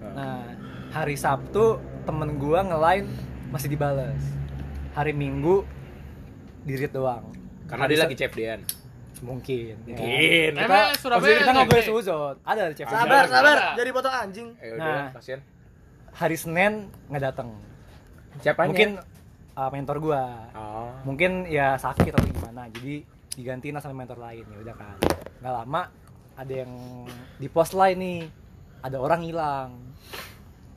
Ah. 0.00 0.10
nah 0.10 0.38
hari 0.90 1.14
Sabtu 1.14 1.78
temen 2.02 2.34
gua 2.34 2.64
ngelain 2.64 3.06
masih 3.48 3.68
dibales 3.68 4.18
hari 4.90 5.12
Minggu 5.12 5.62
dirit 6.60 6.90
doang 6.90 7.28
Karena 7.64 7.86
Hari 7.86 7.94
dia 7.94 8.02
lagi 8.02 8.14
CFD-an. 8.16 8.60
Mungkin 9.20 9.74
ya. 9.86 9.96
Mungkin. 9.96 10.50
kita, 10.54 10.64
Emang 10.64 10.86
Surabaya 10.96 11.36
kita 11.36 11.50
nggak 11.50 11.68
boleh 11.68 11.84
suzon 11.84 12.34
ada 12.42 12.62
CFD. 12.70 12.90
Sabar, 12.90 13.24
sabar. 13.26 13.56
Ada. 13.56 13.76
Jadi 13.76 13.90
potong 13.90 14.14
anjing. 14.14 14.48
Eh, 14.56 14.68
Nah. 14.70 14.76
udah, 14.76 15.04
kasihan. 15.12 15.40
hari 16.12 16.34
Senin 16.34 16.72
nggak 17.06 17.22
datang 17.24 17.48
Siapanya? 18.38 18.66
mungkin 18.66 18.90
uh, 19.52 19.70
mentor 19.70 19.96
gua 19.98 20.24
Oh. 20.52 20.90
mungkin 21.04 21.46
ya 21.46 21.76
sakit 21.76 22.10
atau 22.10 22.24
gimana 22.24 22.66
jadi 22.68 23.06
digantiin 23.32 23.72
lah 23.72 23.80
sama 23.80 23.94
mentor 23.96 24.18
lain 24.18 24.42
ya 24.44 24.58
udah 24.60 24.74
kan 24.74 24.96
nggak 25.38 25.54
lama 25.54 25.82
ada 26.34 26.54
yang 26.56 26.72
di 27.36 27.46
pos 27.46 27.70
lain 27.70 27.96
nih 27.96 28.20
ada 28.80 28.96
orang 28.96 29.22
hilang 29.22 29.70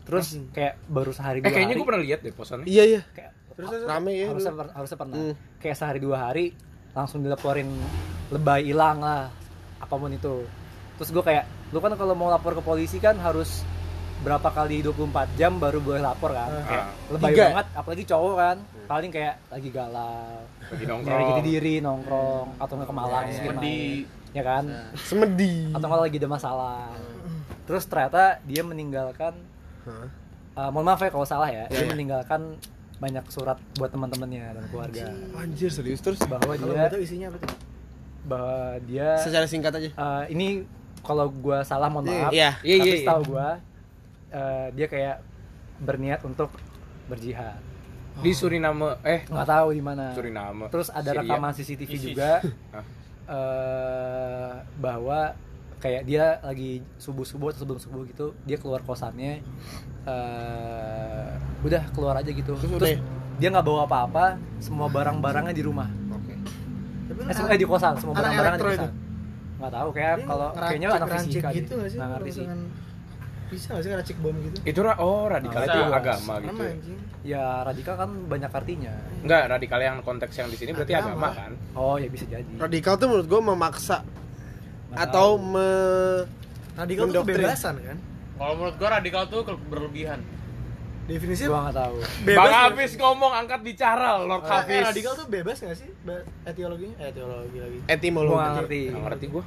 terus 0.04 0.36
kayak 0.52 0.78
baru 0.86 1.10
sehari 1.10 1.40
Eh 1.40 1.42
dua 1.42 1.50
kayaknya 1.50 1.68
hari 1.70 1.80
gue 1.80 1.88
pernah 1.88 2.04
lihat 2.04 2.20
deh 2.22 2.32
posannya. 2.32 2.66
iya 2.66 2.84
iya 2.86 3.02
kayak 3.10 3.32
Terus, 3.54 3.70
terus, 3.70 3.84
rame 3.86 4.12
ya 4.14 4.26
harusnya 4.28 4.54
harusnya 4.72 4.98
pernah 4.98 5.16
Hmm. 5.16 5.34
kayak 5.58 5.76
sehari 5.76 6.00
dua 6.00 6.18
hari 6.22 6.46
langsung 6.94 7.20
dilaporin 7.20 7.70
lebay 8.30 8.66
hilang 8.66 8.98
lah 9.00 9.30
apa 9.78 9.94
pun 9.94 10.10
itu 10.10 10.46
terus 10.96 11.10
gue 11.10 11.22
kayak 11.22 11.44
lu 11.70 11.78
kan 11.78 11.94
kalau 11.94 12.14
mau 12.14 12.28
lapor 12.28 12.54
ke 12.54 12.62
polisi 12.62 12.98
kan 12.98 13.18
harus 13.18 13.66
berapa 14.22 14.46
kali 14.48 14.80
24 14.80 15.04
jam 15.36 15.58
baru 15.58 15.78
boleh 15.78 16.00
lapor 16.00 16.32
kan 16.32 16.48
Ah. 16.48 16.64
kayak 16.64 16.86
Ah. 16.86 16.92
lebay 17.12 17.30
Tiga. 17.30 17.44
banget 17.50 17.68
apalagi 17.74 18.04
cowok 18.06 18.34
kan 18.36 18.58
paling 18.86 19.12
kayak 19.12 19.36
lagi 19.48 19.70
galau 19.70 20.38
Lagi 20.64 20.84
nyari 20.84 20.88
nongkrong. 20.88 21.28
jati 21.30 21.42
diri 21.44 21.74
nongkrong 21.80 22.48
atau 22.56 22.74
nggak 22.74 22.88
ke 22.88 22.96
Malang 22.96 23.24
Ya, 23.24 23.34
mungkin 23.36 23.56
Di 23.58 23.76
main, 24.06 24.32
ya 24.32 24.44
kan 24.44 24.64
semedi 24.98 25.56
atau 25.70 25.88
kalau 25.88 26.02
lagi 26.02 26.18
ada 26.18 26.30
masalah 26.30 26.88
terus 27.64 27.84
ternyata 27.84 28.22
dia 28.44 28.62
meninggalkan 28.62 29.34
Hah? 29.84 30.08
uh, 30.58 30.70
mohon 30.70 30.86
maaf 30.86 31.00
ya 31.00 31.10
kalau 31.10 31.26
salah 31.26 31.48
ya 31.48 31.68
dia 31.68 31.76
Ya, 31.76 31.84
ya. 31.84 31.92
meninggalkan 31.92 32.42
banyak 33.04 33.26
surat 33.28 33.60
buat 33.76 33.90
teman-temannya 33.90 34.56
dan 34.56 34.64
keluarga 34.68 35.12
anjir 35.36 35.68
serius 35.68 36.00
terus 36.00 36.24
bahwa 36.24 36.54
Kalau 36.54 36.72
dia 36.72 36.88
betul 36.88 37.02
isinya 37.02 37.28
apa 37.28 37.38
tuh? 37.38 37.52
bahwa 38.24 38.58
dia 38.82 39.08
secara 39.20 39.44
singkat 39.44 39.74
aja 39.74 39.90
uh, 39.94 40.24
ini 40.26 40.64
kalau 41.02 41.28
gua 41.28 41.62
salah 41.62 41.92
mohon 41.92 42.08
maaf 42.08 42.32
Iya. 42.32 42.56
Iya, 42.60 42.76
tapi 42.80 42.80
iya, 42.80 42.94
iya. 42.96 43.04
setahu 43.04 43.22
gua 43.28 43.48
uh, 44.32 44.68
dia 44.72 44.88
kayak 44.88 45.20
berniat 45.78 46.24
untuk 46.24 46.48
berjihad 47.06 47.60
Di 48.16 48.32
Suriname. 48.32 48.96
Eh, 49.04 49.26
nggak 49.26 49.50
tahu 49.50 49.68
di 49.72 49.82
mana 49.82 50.14
Suriname. 50.14 50.70
terus 50.70 50.88
ada 50.88 51.12
Syria. 51.12 51.20
rekaman 51.20 51.52
CCTV 51.52 51.90
ISIS. 51.90 52.04
juga 52.08 52.32
eh 53.36 54.54
bahwa 54.78 55.34
kayak 55.78 56.04
dia 56.06 56.40
lagi 56.40 56.80
subuh 56.96 57.24
subuh 57.24 57.50
atau 57.50 57.60
sebelum 57.60 57.76
subuh 57.78 58.02
gitu 58.06 58.32
dia 58.42 58.56
keluar 58.56 58.80
kosannya 58.82 59.44
eh 60.06 61.32
udah 61.64 61.84
keluar 61.92 62.16
aja 62.16 62.28
gitu 62.28 62.52
Terus 62.54 62.72
terus, 62.74 62.90
ya? 62.90 63.00
dia 63.34 63.48
nggak 63.50 63.64
bawa 63.64 63.82
apa-apa 63.84 64.26
semua 64.60 64.88
barang-barangnya 64.88 65.52
di 65.52 65.64
rumah 65.64 65.88
oke 66.10 66.34
Tapi 67.06 67.20
eh, 67.22 67.34
semua- 67.34 67.50
eh, 67.50 67.58
di 67.58 67.66
kosan 67.66 67.94
semua 67.98 68.14
barang-barangnya 68.14 68.58
di 68.58 68.66
kosan 68.68 68.92
nggak 69.56 69.72
tahu 69.74 69.90
kayak 69.92 70.16
kalau 70.24 70.48
kayaknya 70.54 70.88
anak 70.92 71.08
fisika 71.18 71.50
gitu 71.52 71.72
nggak 71.74 71.88
sih? 71.88 71.98
nggak 71.98 72.10
ngerti 72.14 72.32
sih 72.34 72.46
Bisa 73.46 73.68
nggak 73.70 73.84
sih 73.86 73.92
ngeracik 73.92 74.18
bom 74.18 74.34
gitu? 74.36 74.58
Itu 74.66 74.80
ra- 74.82 74.98
oh 74.98 75.30
radikal 75.30 75.62
Nah, 75.62 75.68
itu 75.68 75.80
agama 75.86 76.34
gitu. 76.42 76.58
Ya. 76.58 76.74
anjing. 76.74 77.00
ya 77.24 77.46
radikal 77.64 77.96
kan 77.96 78.10
banyak 78.26 78.50
artinya 78.52 78.94
Enggak, 79.22 79.44
radikal 79.48 79.80
yang 79.80 79.98
konteks 80.02 80.34
yang 80.36 80.50
di 80.50 80.58
sini 80.58 80.72
berarti 80.72 80.92
Agama. 80.92 81.14
agama 81.14 81.30
kan. 81.38 81.52
oh 81.74 81.96
ya 81.96 82.10
bisa 82.10 82.26
jadi 82.26 82.50
radikal 82.58 82.98
tuh 82.98 83.08
menurut 83.08 83.28
gue 83.30 83.42
memaksa 83.46 84.02
Nggak 84.90 85.06
atau 85.06 85.28
tahu. 85.32 85.54
me 85.54 85.70
Radikal 86.74 87.06
itu 87.06 87.14
kebebasan 87.16 87.76
kan? 87.80 87.98
Kalau 88.34 88.54
menurut 88.56 88.76
gua 88.76 88.90
radikal 88.92 89.24
tuh 89.28 89.42
berlebihan. 89.64 90.20
Definisinya 91.04 91.50
gua 91.50 91.62
nggak 91.66 91.78
tahu 91.78 91.96
bebas. 92.24 92.38
Bang 92.40 92.54
Hafiz 92.56 92.92
ngomong 92.96 93.32
angkat 93.36 93.60
bicara, 93.62 94.10
Lord 94.18 94.42
sih? 94.42 94.48
Eh, 94.48 94.56
Hafiz. 94.56 94.84
radikal 94.88 95.14
tuh 95.14 95.28
bebas 95.28 95.58
nggak 95.60 95.76
sih? 95.76 95.90
Etiologinya? 96.44 96.96
Eh, 96.98 97.08
etiologi 97.10 97.58
lagi. 97.58 97.78
etimologi 97.86 98.32
gua 98.34 98.56
ngerti 98.56 98.80
Nggak 98.88 99.04
ngerti 99.06 99.26
gua. 99.30 99.44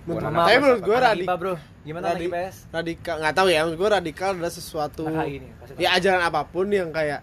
Menurut- 0.00 0.24
Gua 0.24 0.40
tapi 0.40 0.56
menurut 0.56 0.80
gue 0.80 0.96
anak 0.96 1.06
radik 1.06 1.22
IPA, 1.22 1.34
bro 1.36 1.54
gimana 1.80 2.04
Radi- 2.08 2.30
PS 2.30 2.56
radikal 2.70 3.14
nggak 3.20 3.34
tahu 3.34 3.48
ya 3.48 3.60
menurut 3.62 3.78
gue 3.78 3.90
radikal 3.90 4.28
adalah 4.32 4.48
sesuatu 4.50 5.04
pasti 5.06 5.36
tahu. 5.70 5.76
ya 5.78 5.88
ajaran 5.92 6.22
apa 6.22 6.40
pun 6.42 6.66
yang 6.68 6.88
kayak 6.90 7.20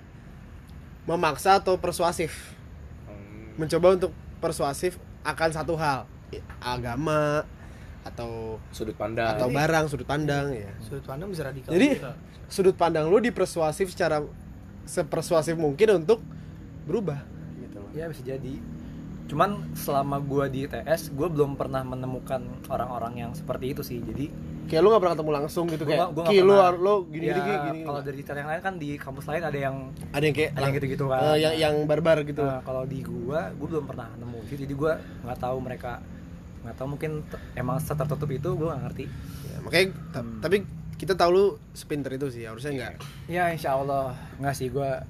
memaksa 1.04 1.58
atau 1.58 1.74
persuasif 1.76 2.54
Hmm. 3.04 3.58
mencoba 3.58 3.88
untuk 3.92 4.12
persuasif 4.38 4.94
akan 5.24 5.50
satu 5.52 5.74
hal 5.74 6.06
agama 6.60 7.42
atau 8.08 8.58
Sudut 8.70 8.94
pandang. 8.94 9.34
atau 9.34 9.48
barang 9.48 9.86
sudut 9.88 10.04
pandang 10.04 10.50
ya 10.50 10.72
Sudut 10.80 11.04
pandang 11.04 11.28
bisa 11.28 11.44
radikal. 11.44 11.70
jadi 11.70 11.88
juga. 11.96 12.12
sudut 12.48 12.74
pandang 12.74 13.06
lu 13.06 13.20
dipersuasif 13.20 13.90
secara 13.90 14.24
sepersuasif 14.84 15.54
mungkin 15.54 15.98
untuk 15.98 16.24
berubah 16.84 17.20
gitu 17.58 17.78
loh. 17.78 17.92
Ya 17.92 18.08
bisa 18.08 18.24
jadi. 18.24 18.56
Cuman 19.28 19.76
selama 19.76 20.24
gua 20.24 20.48
di 20.48 20.64
ITS, 20.64 21.12
gua 21.12 21.28
belum 21.28 21.60
pernah 21.60 21.84
menemukan 21.84 22.40
orang-orang 22.66 23.20
yang 23.20 23.32
seperti 23.36 23.76
itu 23.76 23.84
sih. 23.84 24.00
Jadi 24.00 24.32
kayak 24.66 24.80
lu 24.80 24.88
gak 24.90 25.00
pernah 25.00 25.16
ketemu 25.16 25.32
langsung 25.34 25.66
gitu 25.66 25.84
Gua 25.84 25.92
kayak 25.94 26.08
gua 26.12 26.24
ki 26.26 26.40
lu 26.40 26.56
lu 26.78 26.96
gini 27.08 27.26
ya, 27.26 27.36
gini 27.36 27.52
gini, 27.62 27.80
kalau 27.84 28.00
dari 28.00 28.20
cara 28.22 28.38
yang 28.38 28.50
lain 28.50 28.62
kan 28.62 28.74
di 28.78 28.90
kampus 28.96 29.26
lain 29.26 29.40
ada 29.42 29.56
yang 29.58 29.76
ada 30.12 30.24
yang 30.24 30.36
kayak 30.36 30.52
ada 30.54 30.60
yang 30.62 30.74
gitu-gitu 30.76 31.06
kan. 31.08 31.20
eh, 31.26 31.38
yang 31.38 31.54
yang 31.58 31.76
barbar 31.84 32.24
gitu 32.24 32.40
Nah, 32.42 32.60
kalau 32.62 32.84
di 32.84 33.00
gua, 33.02 33.52
gua 33.54 33.68
belum 33.70 33.86
pernah 33.86 34.08
nemu. 34.14 34.40
Jadi 34.46 34.74
gua 34.74 34.96
nggak 35.22 35.40
tahu 35.42 35.58
mereka 35.60 36.00
nggak 36.68 36.76
tahu 36.76 36.88
mungkin 36.90 37.12
emang 37.54 37.80
setertutup 37.80 38.28
itu 38.30 38.50
gua 38.54 38.74
nggak 38.74 38.84
ngerti. 38.86 39.06
Ya, 39.46 39.58
makanya 39.60 39.86
Hmm. 40.14 40.40
tapi 40.40 40.58
kita 40.96 41.14
tahu 41.14 41.30
lu 41.30 41.46
sepinter 41.72 42.12
itu 42.12 42.28
sih 42.28 42.44
harusnya 42.44 42.74
enggak 42.74 42.94
Ya 43.28 43.48
insya 43.48 43.74
Allah 43.74 44.12
nggak 44.36 44.54
sih 44.54 44.68
gua 44.68 45.06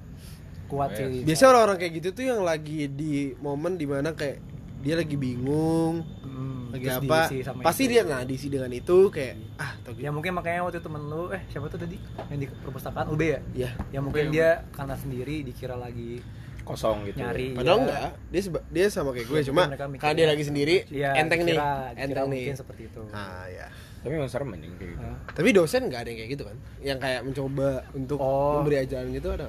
kuat 0.67 0.93
sih. 0.93 1.23
biasanya 1.23 1.49
orang-orang 1.49 1.77
kayak 1.77 1.93
gitu 1.95 2.09
tuh 2.11 2.23
yang 2.25 2.41
lagi 2.41 2.87
di 2.87 3.11
momen 3.37 3.73
di 3.73 3.85
mana 3.85 4.11
kayak 4.11 4.43
dia 4.77 4.93
lagi 4.93 5.15
bingung 5.15 6.03
Hmm. 6.19 6.69
lagi 6.69 6.85
apa 6.85 7.31
pasti 7.63 7.83
itu. 7.83 7.91
dia 7.93 8.03
nah 8.03 8.21
diisi 8.21 8.45
dengan 8.45 8.69
itu 8.69 9.07
kayak 9.07 9.57
ah 9.57 9.71
tau 9.79 9.91
gitu 9.91 10.03
ya 10.03 10.11
mungkin 10.11 10.35
makanya 10.35 10.61
waktu 10.61 10.77
itu 10.77 10.85
temen 10.85 11.01
lu 11.01 11.31
eh 11.31 11.41
siapa 11.47 11.65
tuh 11.65 11.79
tadi 11.79 11.95
yang 12.27 12.37
di 12.37 12.47
perpustakaan 12.51 13.07
UB 13.07 13.21
ya 13.23 13.39
ya 13.57 13.69
ya 13.89 13.99
mungkin 13.99 14.27
dia 14.29 14.67
karena 14.69 14.93
sendiri 14.93 15.41
dikira 15.41 15.73
lagi 15.73 16.19
kosong 16.67 16.97
gitu. 17.05 17.17
Nyari 17.17 17.45
padahal 17.53 17.73
ya. 17.73 17.81
enggak 17.81 17.99
dia 18.27 18.41
seba- 18.43 18.65
dia 18.67 18.85
sama 18.87 19.09
kayak 19.09 19.25
gue 19.25 19.37
Ya, 19.37 19.45
cuma 19.45 19.63
karena 19.97 20.13
dia 20.13 20.27
lagi 20.27 20.43
sendiri 20.43 20.75
Iya, 20.87 21.09
enteng 21.15 21.41
nih 21.41 21.55
dikira- 21.55 21.63
dikira 21.89 22.03
enteng 22.03 22.25
nih. 22.27 22.43
mungkin 22.43 22.57
seperti 22.57 22.81
itu. 22.85 23.01
Ah 23.09 23.47
ya 23.47 23.67
tapi 23.97 24.13
emang 24.13 24.29
serem 24.29 24.49
anjing 24.49 24.71
kayak 24.73 24.91
gitu. 24.93 25.03
Nah, 25.03 25.17
tapi 25.29 25.49
dosen 25.51 25.81
nggak 25.83 25.99
ada 25.99 26.07
yang 26.07 26.17
kayak 26.17 26.31
gitu 26.31 26.43
kan? 26.45 26.57
Yang 26.79 26.99
kayak 27.01 27.21
mencoba 27.23 27.69
untuk 27.91 28.17
Oh. 28.17 28.61
memberi 28.61 28.77
ajaran 28.79 29.09
gitu 29.09 29.29
ada 29.29 29.47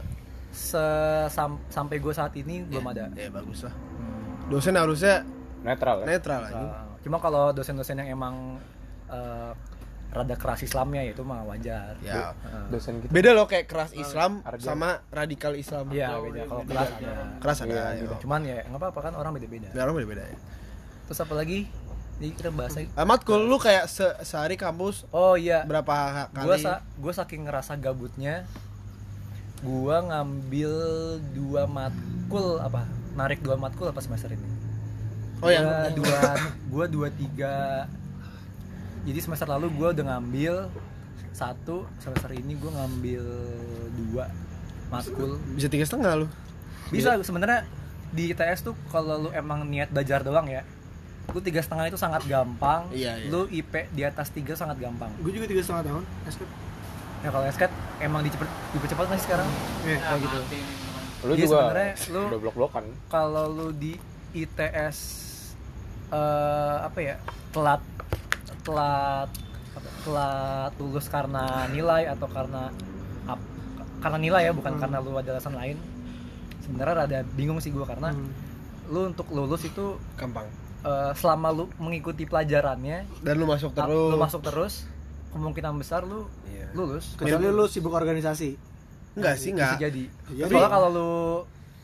se- 0.50 1.28
sam- 1.28 1.62
sampai 1.68 1.96
gue 1.96 2.10
saat 2.10 2.32
ini 2.34 2.64
belum 2.64 2.86
ada. 2.86 3.12
ya 3.12 3.28
bagus 3.28 3.62
lah. 3.62 3.74
Hmm. 3.74 4.48
dosen 4.48 4.74
harusnya 4.74 5.22
netral 5.60 6.02
ya? 6.02 6.06
netral 6.08 6.40
aja 6.42 6.56
Uh, 6.56 6.72
cuma 7.00 7.18
kalau 7.18 7.52
dosen-dosen 7.52 7.98
yang 7.98 8.14
emang 8.14 8.56
uh, 9.06 9.52
rada 10.18 10.34
keras 10.34 10.60
Islamnya 10.66 11.06
ya 11.06 11.12
itu 11.14 11.22
mah 11.22 11.46
wajar. 11.46 11.94
Ya. 12.02 12.34
Uh, 12.42 12.66
dosen 12.74 12.98
gitu 12.98 13.10
beda 13.14 13.30
loh 13.30 13.46
kayak 13.46 13.70
keras 13.70 13.94
Islam 13.94 14.42
Arjan. 14.42 14.74
sama 14.74 15.00
radikal 15.14 15.54
Islam. 15.54 15.94
Iya 15.94 16.18
beda. 16.18 16.40
Kalau 16.50 16.64
keras 16.66 16.88
ada. 16.98 17.14
Keras 17.38 17.58
ada 17.62 17.74
ya. 17.94 18.02
beda. 18.02 18.16
cuman 18.18 18.40
ya 18.42 18.56
nggak 18.66 18.80
apa-apa 18.82 19.00
kan 19.06 19.12
orang 19.14 19.32
beda-beda. 19.38 19.70
Ya, 19.70 19.80
orang 19.86 19.94
beda 20.02 20.08
beda 20.10 20.24
ya. 20.26 20.38
Terus 21.06 21.18
apa 21.22 21.34
lagi? 21.38 21.70
Jadi 22.18 22.32
kita 22.34 22.50
bahas 22.50 22.74
lagi. 22.74 22.88
Ah, 22.98 23.06
matkul 23.06 23.46
lu 23.46 23.56
kayak 23.62 23.86
se 23.86 24.06
sehari 24.26 24.58
kampus 24.58 25.06
oh 25.14 25.38
iya. 25.38 25.62
berapa 25.62 26.28
kali? 26.34 26.46
Gue 26.50 26.56
sa 26.58 26.82
gue 26.98 27.12
saking 27.14 27.46
ngerasa 27.46 27.78
gabutnya 27.78 28.42
gue 29.58 29.96
ngambil 30.02 30.72
dua 31.34 31.70
matkul 31.70 32.58
apa? 32.58 32.86
Narik 33.14 33.42
dua 33.42 33.54
matkul 33.54 33.86
apa 33.86 34.02
semester 34.02 34.34
ini? 34.34 34.46
Oh 35.38 35.50
yang 35.50 35.66
Gua 35.66 35.90
dua 36.02 36.20
gue 36.66 36.84
dua 36.90 37.08
tiga 37.14 37.86
jadi 39.02 39.18
semester 39.20 39.46
lalu 39.46 39.70
gue 39.70 39.88
udah 39.92 40.04
ngambil 40.08 40.54
satu 41.30 41.86
semester 41.98 42.30
ini 42.32 42.54
gue 42.54 42.66
ngambil 42.68 43.24
dua 43.94 44.24
matkul. 44.88 45.38
Bisa 45.52 45.66
tiga 45.66 45.84
setengah 45.84 46.12
lu? 46.16 46.26
Bisa 46.88 47.14
sebenarnya 47.20 47.62
di 48.08 48.32
ITS 48.32 48.64
tuh 48.64 48.74
kalau 48.88 49.20
lu 49.20 49.30
emang 49.30 49.62
niat 49.62 49.88
belajar 49.88 50.22
doang 50.22 50.48
ya 50.48 50.64
lu 51.28 51.44
tiga 51.44 51.60
setengah 51.60 51.84
itu 51.86 52.00
sangat 52.00 52.24
gampang. 52.24 52.88
Iya, 52.88 53.20
iya. 53.20 53.28
lu 53.28 53.44
IP 53.46 53.92
di 53.92 54.00
atas 54.00 54.32
tiga 54.32 54.56
sangat 54.56 54.80
gampang. 54.80 55.12
Gue 55.20 55.28
juga 55.28 55.44
tiga 55.44 55.60
setengah 55.60 55.84
tahun 55.84 56.04
esket 56.24 56.48
ya 57.18 57.28
kalau 57.28 57.44
SKT 57.44 57.72
emang 58.00 58.22
dicepet 58.22 58.46
dipercepat 58.72 59.04
nggak 59.04 59.18
sih 59.18 59.26
sekarang? 59.26 59.48
Iya. 59.84 59.98
kayak 59.98 60.20
gitu. 60.22 60.38
lu 61.18 61.32
Iya, 61.34 61.42
juga 61.42 61.50
sebenarnya 61.52 61.92
lu- 62.08 62.28
udah 62.30 62.40
blok-blokan. 62.40 62.84
kalau 63.10 63.44
lu 63.50 63.68
di 63.72 63.92
ITS 64.32 64.98
eh 66.08 66.76
apa 66.80 66.98
ya 66.98 67.14
telat 67.52 67.82
telat 68.60 69.30
telat 70.00 70.72
lulus 70.76 71.06
karena 71.06 71.44
nilai 71.68 72.06
atau 72.06 72.26
karena 72.26 72.72
ap- 73.24 73.50
karena 73.98 74.18
nilai 74.18 74.42
ya 74.42 74.52
bukan 74.52 74.74
karena 74.76 74.98
lu 74.98 75.12
ada 75.12 75.30
alasan 75.32 75.54
lain. 75.54 75.76
Sebenarnya 76.60 76.94
rada 76.96 77.18
bingung 77.30 77.58
sih 77.58 77.68
gua 77.68 77.84
karena 77.84 78.10
Hmm. 78.10 78.30
lu 78.86 79.06
untuk 79.06 79.28
lulus 79.28 79.62
itu 79.62 79.96
gampang. 80.14 80.46
eh, 80.78 81.12
selama 81.12 81.50
lu 81.50 81.66
mengikuti 81.76 82.22
pelajarannya 82.22 83.02
dan 83.20 83.34
lu 83.34 83.44
masuk 83.44 83.74
terus 83.74 83.90
lu 84.08 84.16
masuk 84.16 84.40
terus 84.40 84.86
kemungkinan 85.28 85.74
besar 85.74 86.02
lu 86.02 86.30
Iya. 86.46 86.70
lulus. 86.70 87.14
Kecuali 87.14 87.48
lu 87.48 87.66
sibuk 87.66 87.90
organisasi. 87.90 88.54
Enggak 89.12 89.34
sih 89.36 89.50
enggak. 89.50 89.74
jadi. 89.80 90.04
Jadi- 90.30 90.46
soalnya 90.48 90.70
kalau 90.70 90.88
lu 90.88 91.10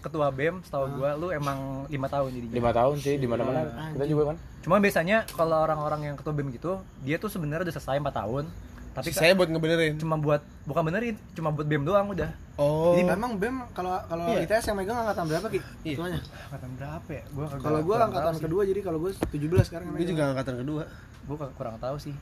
ketua 0.05 0.29
BEM 0.29 0.61
setahu 0.61 1.01
gua 1.01 1.17
lu 1.17 1.33
emang 1.33 1.89
lima 1.89 2.07
tahun 2.07 2.29
jadinya 2.31 2.55
lima 2.55 2.71
tahun 2.71 2.95
sih 3.01 3.17
di 3.17 3.25
mana-mana 3.25 3.61
kita 3.91 4.05
juga 4.05 4.25
kan 4.31 4.37
Cuma 4.61 4.81
biasanya 4.81 5.29
kalau 5.29 5.61
orang-orang 5.61 6.09
yang 6.09 6.17
ketua 6.17 6.33
BEM 6.33 6.49
gitu, 6.49 6.81
dia 7.05 7.21
tuh 7.21 7.29
sebenarnya 7.29 7.69
udah 7.69 7.75
selesai 7.77 8.01
4 8.01 8.09
tahun. 8.17 8.49
Tapi 8.97 9.13
saya 9.13 9.37
buat 9.37 9.53
ngebenerin 9.53 10.01
cuma 10.01 10.17
buat 10.17 10.41
bukan 10.65 10.83
benerin, 10.89 11.21
cuma 11.37 11.53
buat 11.53 11.69
BEM 11.69 11.85
doang 11.85 12.09
udah. 12.09 12.33
oh 12.57 12.97
Jadi 12.97 13.05
memang 13.05 13.37
BEM 13.37 13.61
kalau 13.77 13.93
kalau 14.09 14.25
Iya. 14.33 14.49
ITS 14.49 14.73
yang 14.73 14.81
megang 14.81 15.05
angkatan 15.05 15.29
berapa 15.29 15.47
ki? 15.53 15.61
Iya. 15.85 15.97
Tuanya. 16.01 16.21
Angkatan 16.49 16.71
berapa 16.81 17.09
ya? 17.13 17.23
Gua 17.29 17.45
kagak 17.45 17.61
Kalau 17.61 17.81
gue 17.85 17.93
kurang 17.93 18.09
angkatan 18.09 18.25
tahu 18.25 18.39
sih. 18.41 18.45
kedua 18.49 18.63
jadi 18.65 18.81
kalau 18.81 18.99
gue 19.05 19.13
17 19.13 19.69
sekarang 19.69 19.85
gue 19.85 19.95
megang. 20.01 20.11
juga 20.17 20.23
angkatan 20.33 20.55
kedua 20.65 20.83
Gua 21.29 21.37
kurang 21.53 21.77
tahu 21.77 21.97
sih. 22.01 22.15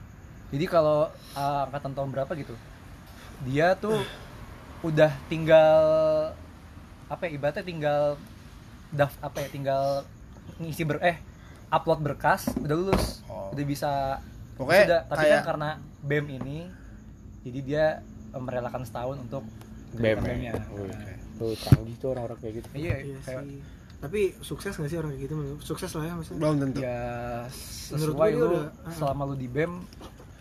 Jadi 0.51 0.65
kalau 0.67 0.99
uh, 1.39 1.61
angkatan 1.71 1.93
tahun 1.95 2.09
berapa 2.11 2.33
gitu, 2.35 2.55
dia 3.47 3.79
tuh 3.79 4.03
udah 4.83 5.15
tinggal 5.31 5.79
apa 7.13 7.23
ya 7.23 7.31
ibaratnya 7.33 7.61
tinggal 7.63 8.17
daf 8.91 9.13
apa 9.21 9.39
ya 9.39 9.49
tinggal 9.49 9.83
ngisi 10.57 10.83
ber 10.83 10.97
eh 11.01 11.21
upload 11.69 12.01
berkas 12.01 12.49
udah 12.57 12.73
lulus 12.75 13.21
Oh. 13.27 13.53
udah 13.53 13.65
bisa 13.65 14.17
Pokoknya 14.55 14.83
sudah 14.83 15.01
tapi 15.07 15.19
kayak- 15.23 15.33
kan 15.35 15.43
karena 15.47 15.71
BEM 16.03 16.27
ini 16.35 16.59
jadi 17.43 17.61
dia 17.61 17.85
eh, 18.31 18.39
merelakan 18.39 18.83
setahun 18.83 19.17
untuk 19.19 19.45
BEM 19.93 20.19
BEM-nya. 20.19 20.53
Wih, 20.71 20.89
tuh 21.37 21.53
canggih 21.55 21.97
tuh 21.97 22.09
orang-orang 22.11 22.39
kayak 22.39 22.55
gitu 22.57 22.67
Iya, 22.73 22.97
Iya 23.03 23.19
kayak 23.21 23.45
sih. 23.45 23.61
Tapi 23.99 24.21
sukses 24.41 24.73
gak 24.73 24.89
sih 24.89 24.97
orang 24.97 25.13
kayak 25.13 25.23
gitu? 25.23 25.35
Sukses 25.61 25.91
lah 25.93 26.03
ya 26.03 26.13
maksudnya. 26.15 26.41
belum 26.41 26.55
tentu 26.59 26.79
ya 26.81 27.01
Menurut 27.93 28.15
sesuai 28.15 28.31
lu 28.33 28.47
udah- 28.49 28.73
ah. 28.83 28.93
selama 28.93 29.23
lu 29.25 29.35
di 29.35 29.47
BEM 29.47 29.73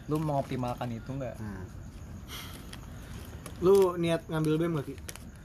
lu 0.07 0.15
mengoptimalkan 0.17 0.88
itu 0.89 1.09
enggak? 1.09 1.36
Hmm. 1.36 1.63
Lu 3.59 3.76
niat 3.95 4.22
ngambil 4.26 4.53
BEM 4.57 4.72
gak 4.74 4.88
ki? 4.88 4.95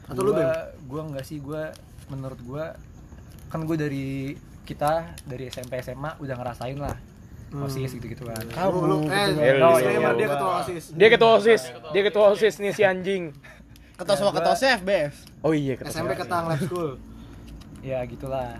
Atau 0.07 0.23
lu 0.23 0.31
BEM? 0.31 0.39
gua, 0.39 0.55
gua 0.87 1.03
enggak 1.05 1.25
sih 1.25 1.39
gua 1.39 1.71
menurut 2.07 2.41
gua 2.41 2.65
kan 3.47 3.63
gue 3.63 3.77
dari 3.77 4.35
kita 4.63 4.93
dari 5.23 5.47
SMP 5.47 5.79
SMA 5.79 6.15
udah 6.17 6.35
ngerasain 6.35 6.77
lah 6.77 6.97
Hmm. 7.47 7.63
osis 7.63 7.95
gitu 7.95 8.07
gitu 8.09 8.27
kan 8.27 8.43
Kamu, 8.45 8.79
Lu, 8.81 8.97
eh, 9.05 9.31
Eh, 9.31 9.55
dia 10.13 10.27
ketua 10.29 10.51
OSIS. 10.59 10.85
dia 10.91 11.09
ketua 11.09 11.31
osis 11.33 11.63
dia 11.89 12.03
ketua 12.03 12.25
osis 12.29 12.55
nih 12.57 12.73
si 12.73 12.83
anjing 12.83 13.31
ketua 13.95 14.15
sama 14.15 14.29
gua- 14.29 14.43
ketua 14.43 14.55
FBF 14.77 15.15
oh 15.41 15.53
iya 15.53 15.75
ketua 15.75 15.95
SMP 15.95 16.13
Ketang 16.17 16.45
Lab 16.45 16.59
School. 16.61 16.99
ya 17.87 18.03
gitulah 18.03 18.59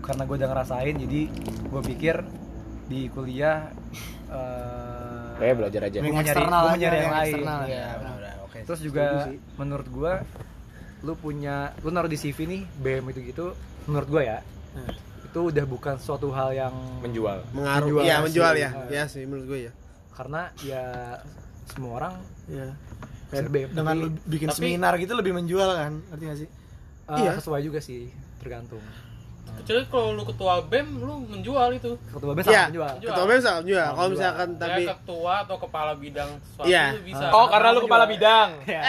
karena 0.00 0.22
gue 0.24 0.36
udah 0.36 0.48
ngerasain 0.48 0.94
jadi 0.98 1.20
gue 1.64 1.82
pikir 1.86 2.16
di 2.84 3.06
kuliah 3.08 3.70
eh 4.26 5.30
Kayak 5.36 5.54
belajar 5.56 5.80
aja. 5.84 5.98
gua 6.00 6.10
mau 6.10 6.18
nyari, 6.18 6.42
gua 6.42 6.72
yang 6.72 6.94
yang 6.96 7.12
lain 7.12 7.30
eksternal 7.30 7.60
ya. 7.60 7.68
Iya. 7.68 7.86
udah 7.94 8.34
oke 8.42 8.58
terus 8.64 8.80
juga 8.80 9.04
menurut 9.54 9.86
gua 9.88 10.12
lu 10.98 11.12
punya 11.14 11.54
lu 11.78 11.88
naruh 11.88 12.06
di 12.06 12.16
CV 12.16 12.38
nih 12.46 12.62
BM 12.74 13.04
itu 13.08 13.20
gitu 13.24 13.46
menurut 13.84 14.08
gua 14.08 14.22
ya 14.24 14.38
Nah. 14.72 14.92
itu 15.22 15.40
udah 15.42 15.64
bukan 15.64 15.96
suatu 15.96 16.28
hal 16.30 16.52
yang 16.52 16.72
menjual 17.00 17.40
mengaruh 17.50 17.88
Menjual 17.90 18.02
iya 18.02 18.14
sih. 18.14 18.24
menjual 18.24 18.54
ya 18.54 18.70
Ah. 18.70 18.88
ya 18.90 19.04
sih 19.06 19.22
menurut 19.22 19.44
gue 19.46 19.58
ya 19.62 19.72
karena 20.10 20.40
ya 20.60 20.84
semua 21.66 21.92
orang 21.96 22.14
Iya. 22.46 22.68
kayak 23.26 23.48
BM 23.48 23.68
Dengan 23.70 23.84
tapi, 23.90 24.02
lu 24.02 24.08
bikin 24.22 24.48
tapi- 24.48 24.58
seminar 24.62 24.92
gitu 24.96 25.12
lebih 25.12 25.32
menjual 25.32 25.70
kan? 25.70 25.92
Gak 26.10 26.36
sih? 26.36 26.48
eh, 27.06 27.16
iya. 27.18 27.32
sesuai 27.34 27.60
juga 27.60 27.78
sih 27.78 28.08
tergantung 28.38 28.80
Kecuali 29.56 29.80
kalau 29.86 30.08
lu 30.10 30.22
ketua 30.22 30.54
BEM 30.62 30.86
lu 30.98 31.14
menjual 31.26 31.68
itu. 31.72 31.92
ketua 32.06 32.32
Iya. 32.32 32.42
sangat 32.42 32.66
menjual 32.68 32.90
Menjual. 32.92 33.08
ketua 33.08 33.24
BEM 33.24 33.40
sangat 33.40 33.62
juga 33.62 33.76
Sangat 33.76 33.86
kalau 33.88 34.06
menjual. 34.06 34.16
misalkan 34.16 34.48
tapi 34.56 34.80
ya 34.80 34.88
ketua 34.94 35.32
atau 35.42 35.56
kepala 35.58 35.92
bidang 35.94 36.30
sesuatu 36.40 36.66
Iya. 36.66 36.84
lu 36.88 37.00
bisa. 37.02 37.24
oh 37.30 37.46
karena 37.46 37.68
lu 37.70 37.80
kepala 37.82 38.04
bidang 38.06 38.48
ya 38.68 38.82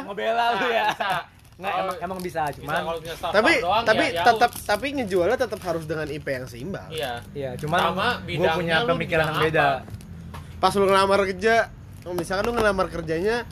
ngebela 0.00 0.44
lu 0.52 0.66
ya 0.68 0.86
Bisa. 0.90 1.10
nggak 1.54 1.74
emang, 1.78 1.96
emang 2.02 2.18
bisa 2.20 2.42
Bisa 2.44 2.56
cuman 2.56 2.82
kalau 2.82 2.98
bisa 2.98 3.14
staff 3.14 3.32
tapi 3.32 3.52
doang 3.60 3.84
tapi 3.84 4.04
ya, 4.04 4.12
ya 4.12 4.22
tetap 4.26 4.50
lu- 4.50 4.64
tapi 4.64 4.86
ngejualnya 4.92 5.38
tetap 5.38 5.60
harus 5.62 5.84
dengan 5.84 6.06
IP 6.08 6.26
yang 6.28 6.46
seimbang 6.46 6.88
Iya. 6.90 7.12
ya 7.32 7.50
cuman 7.56 7.80
Sama 7.84 8.08
gue 8.20 8.48
punya 8.50 8.76
pemikiran 8.82 9.24
yang 9.28 9.38
beda 9.40 9.66
apa? 9.78 9.86
pas 10.56 10.72
lu 10.72 10.84
ngelamar 10.84 11.20
kerja 11.28 11.54
misalkan 12.10 12.44
lu 12.44 12.52
ngelamar 12.52 12.86
kerjanya 12.88 13.46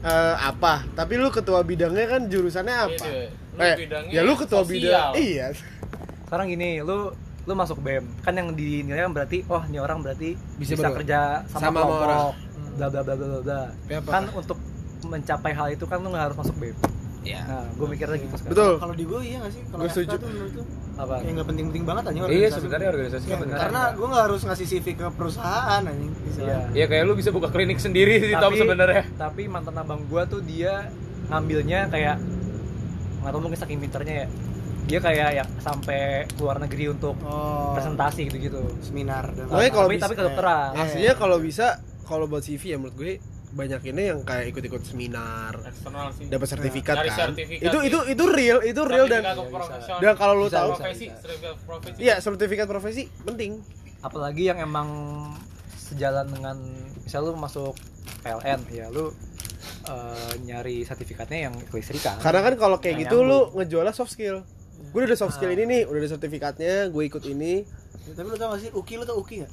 eh, 0.00 0.36
apa? 0.36 0.84
Tapi 0.92 1.14
lu 1.16 1.28
ketua 1.28 1.60
bidangnya 1.60 2.06
kan 2.06 2.20
jurusannya 2.26 2.76
apa? 2.76 3.04
Iya, 3.04 3.26
lu 3.54 3.60
eh, 3.60 3.76
bidangnya 3.76 4.12
ya 4.12 4.20
lu 4.22 4.34
ketua 4.34 4.62
sosial. 4.62 4.70
bidang. 4.70 5.10
Iya. 5.16 5.46
Sekarang 6.24 6.46
gini 6.46 6.84
lu 6.84 7.10
lu 7.48 7.52
masuk 7.56 7.80
BEM 7.80 8.04
kan 8.20 8.36
yang 8.36 8.52
dinilai 8.52 9.08
kan 9.08 9.12
berarti 9.16 9.40
oh 9.48 9.64
ini 9.64 9.80
orang 9.80 10.04
berarti 10.04 10.36
Bisa 10.60 10.76
bisa, 10.76 10.92
kerja 10.92 11.20
sama, 11.48 11.62
sama 11.64 11.78
kelompok. 11.80 12.04
orang. 12.04 12.20
bla 12.76 12.86
bla 12.92 13.00
bla 13.00 13.14
bla 13.16 13.38
bla 13.40 13.60
apa? 13.88 14.10
kan 14.12 14.24
untuk 14.36 14.58
mencapai 15.02 15.50
hal 15.50 15.72
itu 15.72 15.82
kan 15.88 15.98
lu 15.98 16.12
nggak 16.12 16.28
harus 16.28 16.36
masuk 16.36 16.54
BEM 16.60 16.76
Iya. 17.20 17.40
nah 17.42 17.64
gue 17.66 17.86
mikirnya 17.88 18.16
gitu 18.16 18.34
sekarang 18.34 18.52
betul 18.52 18.72
Kalau 18.78 18.94
di 18.94 19.04
gue 19.04 19.20
iya 19.22 19.36
gak 19.38 19.52
sih? 19.52 19.62
Kalau 19.64 19.82
setuju. 19.84 20.14
tuh 20.14 20.28
menurut 20.28 20.52
lu 20.52 20.62
apa 20.96 21.14
ya 21.16 21.30
nggak 21.30 21.46
penting-penting 21.46 21.84
banget 21.84 22.04
aja 22.04 22.12
iya 22.12 22.24
organisasi. 22.24 22.56
sebenarnya 22.56 22.88
organisasinya 22.88 23.28
Iya, 23.28 23.38
benar 23.40 23.56
Karena 23.60 23.82
gue 23.90 24.06
nggak 24.08 24.24
harus 24.24 24.40
ngasih 24.44 24.66
CV 24.68 24.86
ke 24.94 25.06
perusahaan 25.10 25.82
anjing. 25.82 26.12
Iya. 26.36 26.58
Iya 26.72 26.84
kayak 26.86 27.02
lu 27.04 27.14
bisa 27.14 27.30
buka 27.30 27.48
klinik 27.48 27.78
sendiri 27.78 28.14
sih 28.20 28.34
Tom 28.34 28.48
Tapi- 28.48 28.60
sebenarnya. 28.60 29.02
tapi 29.14 29.42
mantan 29.46 29.74
abang 29.74 30.02
gua 30.04 30.22
tuh 30.24 30.40
dia 30.40 30.90
ngambilnya 31.26 31.86
kayak 31.88 32.16
nggak 33.18 33.30
tahu 33.30 33.40
mungkin 33.40 33.58
saking 33.58 33.78
pinternya 33.78 34.14
ya 34.16 34.28
dia 34.86 34.98
kayak 34.98 35.30
yang 35.34 35.48
sampai 35.58 36.00
luar 36.36 36.56
negeri 36.58 36.88
untuk 36.88 37.12
Oh, 37.20 37.74
presentasi 37.74 38.24
gitu-gitu 38.24 38.56
seminar 38.80 39.28
dan 39.30 39.50
kalau 39.50 39.60
tapi 39.84 39.94
bisa- 39.94 40.04
tapi 40.04 40.14
kedokteran 40.16 40.70
Iya. 40.72 40.82
aslinya 40.82 41.14
kalau 41.14 41.36
bisa 41.38 41.66
kalau 42.02 42.24
buat 42.24 42.40
CV 42.40 42.62
ya 42.64 42.76
menurut 42.76 42.96
gue 42.96 43.12
banyak 43.50 43.80
ini 43.86 44.02
yang 44.06 44.20
kayak 44.22 44.50
ikut-ikut 44.50 44.82
seminar 44.82 45.56
eksternal 45.64 46.12
sih. 46.12 46.28
dapat 46.28 46.48
sertifikat 46.48 46.96
Cari 46.96 47.08
kan 47.08 47.28
sertifikat 47.32 47.64
itu 47.64 47.78
itu 47.82 47.98
itu 48.08 48.24
real 48.26 48.58
itu 48.60 48.80
real 48.82 49.06
dan 49.06 49.22
dan 49.94 50.14
kalau 50.14 50.34
lu 50.36 50.46
Bisa, 50.46 50.58
tahu 50.58 50.70
bisa. 50.70 50.82
profesi, 50.82 51.06
sertifikat 51.14 51.56
profesi. 51.64 51.98
iya 51.98 52.14
sertifikat 52.18 52.66
profesi 52.66 53.02
penting 53.22 53.52
apalagi 53.98 54.42
yang 54.46 54.58
emang 54.58 54.88
sejalan 55.74 56.28
dengan 56.28 56.56
misal 56.98 57.24
lu 57.24 57.34
masuk 57.34 57.72
PLN 58.20 58.60
ya 58.68 58.86
lu 58.88 59.08
eh, 59.84 60.32
nyari 60.40 60.84
sertifikatnya 60.84 61.48
yang 61.48 61.54
kelistrikan 61.66 62.20
Karena 62.20 62.40
kan 62.42 62.54
kalau 62.54 62.76
kayak 62.76 62.94
Yang 62.94 63.02
gitu 63.02 63.16
lu 63.18 63.24
nyambung. 63.24 63.56
ngejualnya 63.56 63.94
soft 63.94 64.12
skill. 64.12 64.44
Gue 64.88 65.02
udah 65.02 65.10
ada 65.10 65.18
soft 65.18 65.34
skill 65.34 65.50
ini 65.50 65.64
nih, 65.64 65.82
udah 65.84 65.98
ada 65.98 66.08
sertifikatnya, 66.08 66.86
gue 66.86 67.02
ikut 67.02 67.24
ini. 67.26 67.66
Tapi 68.08 68.24
lu 68.24 68.36
tau 68.36 68.54
gak 68.54 68.60
sih 68.62 68.70
Uki 68.70 68.94
lu 68.94 69.04
tau 69.04 69.18
Uki 69.18 69.42
gak? 69.42 69.50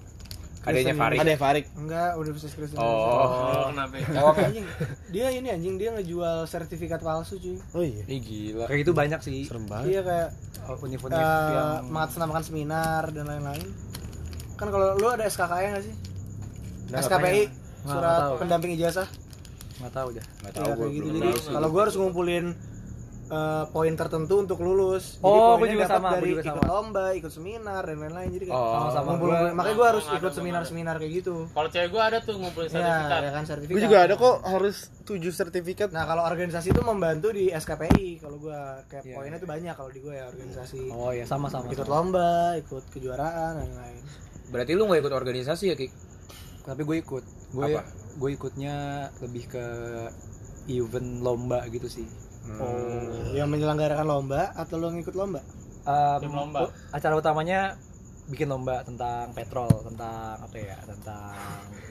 Adanya 0.65 0.93
Farid. 0.93 1.17
Ada 1.19 1.33
Farik. 1.35 1.65
Enggak, 1.73 2.09
Universitas 2.17 2.53
Kristen 2.53 2.77
Oh. 2.77 2.83
Oh, 2.83 3.69
kenapa? 3.69 4.41
anjing. 4.41 4.65
Dia 5.07 5.27
ini 5.29 5.47
anjing 5.47 5.75
dia 5.75 5.89
ngejual 5.91 6.45
sertifikat 6.45 6.99
palsu 6.99 7.37
cuy. 7.37 7.57
Oh 7.71 7.81
iya. 7.81 8.01
Ih 8.05 8.19
gila. 8.19 8.65
kayak 8.65 8.79
gitu 8.81 8.91
banyak 8.91 9.19
sih 9.21 9.45
Serem 9.45 9.65
banget. 9.65 9.85
Iya 9.91 10.01
kayak 10.01 10.29
Oh, 10.65 10.73
univ-univ 10.81 11.13
eh, 11.13 11.21
yang 11.21 11.85
mengatasnamakan 11.87 12.41
seminar 12.41 13.13
dan 13.13 13.29
lain-lain. 13.29 13.61
Kan 14.55 14.73
kalau 14.73 14.97
lu 14.97 15.05
ada 15.05 15.21
SKKI 15.23 15.65
gak 15.71 15.83
sih? 15.83 15.93
Nggak, 16.85 17.01
SKPI, 17.03 17.41
surat 17.83 18.21
pendamping 18.37 18.73
ijazah. 18.73 19.05
nggak 19.75 19.91
tahu 19.91 20.07
dah 20.11 20.25
Enggak 20.39 20.49
Ya, 20.49 20.57
tahu 20.57 20.69
gue 20.73 20.87
gitu. 20.89 21.07
Jadi 21.11 21.29
tahu. 21.35 21.53
kalau 21.53 21.67
gua 21.69 21.81
harus 21.83 21.95
ngumpulin 21.95 22.45
eh, 23.27 23.63
poin 23.67 23.89
tertentu 23.91 24.37
untuk 24.37 24.59
lulus. 24.59 25.17
Jadi 25.17 25.25
Oh, 25.25 25.55
poinnya 25.55 25.73
juga 25.75 25.87
sama, 25.87 26.09
dari 26.13 26.29
juga 26.29 26.41
ikut 26.41 26.53
sama. 26.55 26.63
lomba, 26.67 27.05
ikut 27.11 27.31
seminar 27.31 27.81
dan 27.81 27.97
lain-lain. 27.97 28.29
Jadi 28.29 28.45
kayak 28.45 28.55
Oh, 28.55 28.71
sama-sama 28.71 29.09
ngumpul, 29.11 29.27
gua- 29.27 29.49
makanya 29.51 29.75
gua 29.75 29.87
harus 29.89 30.05
ikut 30.07 30.31
seminar-seminar 30.31 30.95
kayak 30.95 31.13
gitu. 31.15 31.35
Kalau 31.47 31.69
cewek 31.69 31.89
gua 31.89 32.03
ada 32.05 32.17
tuh 32.19 32.35
ngumpulin 32.35 32.67
Ya, 32.67 32.73
sertifikat. 32.75 33.19
ya 33.19 33.31
kan 33.31 33.43
sertifikat. 33.43 33.73
Gue 33.73 33.83
juga 33.83 33.99
ada 33.99 34.13
kok 34.15 34.35
harus 34.45 34.75
7 35.01 35.31
sertifikat. 35.31 35.89
Nah, 35.89 36.03
kalau 36.03 36.23
organisasi 36.23 36.67
itu 36.69 36.81
membantu 36.81 37.27
di 37.29 37.49
SKPI. 37.49 38.07
Kalau 38.19 38.37
gua 38.37 38.59
kayak 38.85 39.03
Iya, 39.03 39.15
poinnya 39.15 39.31
iya. 39.31 39.41
tuh 39.41 39.49
banyak 39.49 39.73
kalau 39.73 39.89
di 39.89 39.99
gua 39.99 40.13
ya 40.13 40.25
organisasi. 40.27 40.81
oh 40.87 41.09
ya 41.09 41.23
sama 41.23 41.47
sama 41.47 41.65
ikut 41.67 41.81
sama. 41.81 41.93
lomba, 41.95 42.29
ikut 42.55 42.83
kejuaraan 42.89 43.51
dan 43.55 43.67
lain-lain. 43.67 44.01
Berarti 44.45 44.71
lu 44.71 44.85
nggak 44.85 45.01
ikut 45.01 45.13
organisasi 45.13 45.65
ya, 45.67 45.75
Ki? 45.75 45.89
tapi 46.63 46.81
gue 46.81 46.97
ikut 46.97 47.21
gue 47.51 47.65
Apa? 47.67 47.85
gue 48.15 48.29
ikutnya 48.31 48.75
lebih 49.19 49.45
ke 49.47 49.65
event 50.67 51.21
lomba 51.21 51.61
gitu 51.67 51.85
sih 51.85 52.09
Oh, 52.55 53.01
yang 53.31 53.47
menyelenggarakan 53.47 54.05
lomba 54.05 54.53
atau 54.53 54.75
lo 54.75 54.89
ngikut 54.89 55.13
lomba? 55.13 55.41
Um, 55.81 56.19
Tim 56.19 56.31
lomba. 56.31 56.59
u- 56.61 56.73
acara 56.89 57.13
utamanya 57.13 57.77
bikin 58.25 58.47
lomba 58.47 58.81
tentang 58.81 59.29
petrol 59.31 59.69
tentang 59.83 60.33
apa 60.35 60.55
ya 60.55 60.73
tentang 60.81 61.29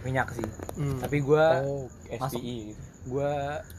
minyak 0.03 0.27
sih 0.31 0.43
Hmm. 0.75 0.99
tapi 0.99 1.21
gue 1.21 1.47
Oh, 1.63 1.87
Masuk. 2.13 2.43
SPI 2.43 2.57
gitu. 2.67 2.81
gue 3.07 3.33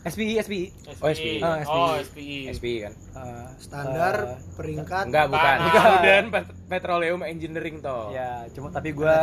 SPI 0.06 0.34
SPI 0.38 0.64
Oh, 0.96 1.10
SPI. 1.10 1.36
Ah, 1.38 1.58
SPI. 1.58 1.68
Oh, 1.68 1.94
SPI. 1.98 2.38
SPI 2.50 2.76
kan? 2.82 2.94
uh, 3.14 3.48
Standar 3.58 4.16
uh, 4.30 4.40
peringkat 4.54 5.04
Enggak, 5.06 5.26
bukan. 5.28 5.58
Bukan. 5.66 5.90
Dan 6.00 6.24
Petroleum 6.66 7.22
Engineering 7.22 7.78
toh. 7.80 8.12
ya 8.12 8.48
cuma 8.52 8.70
tapi 8.70 8.94
gue 8.94 9.16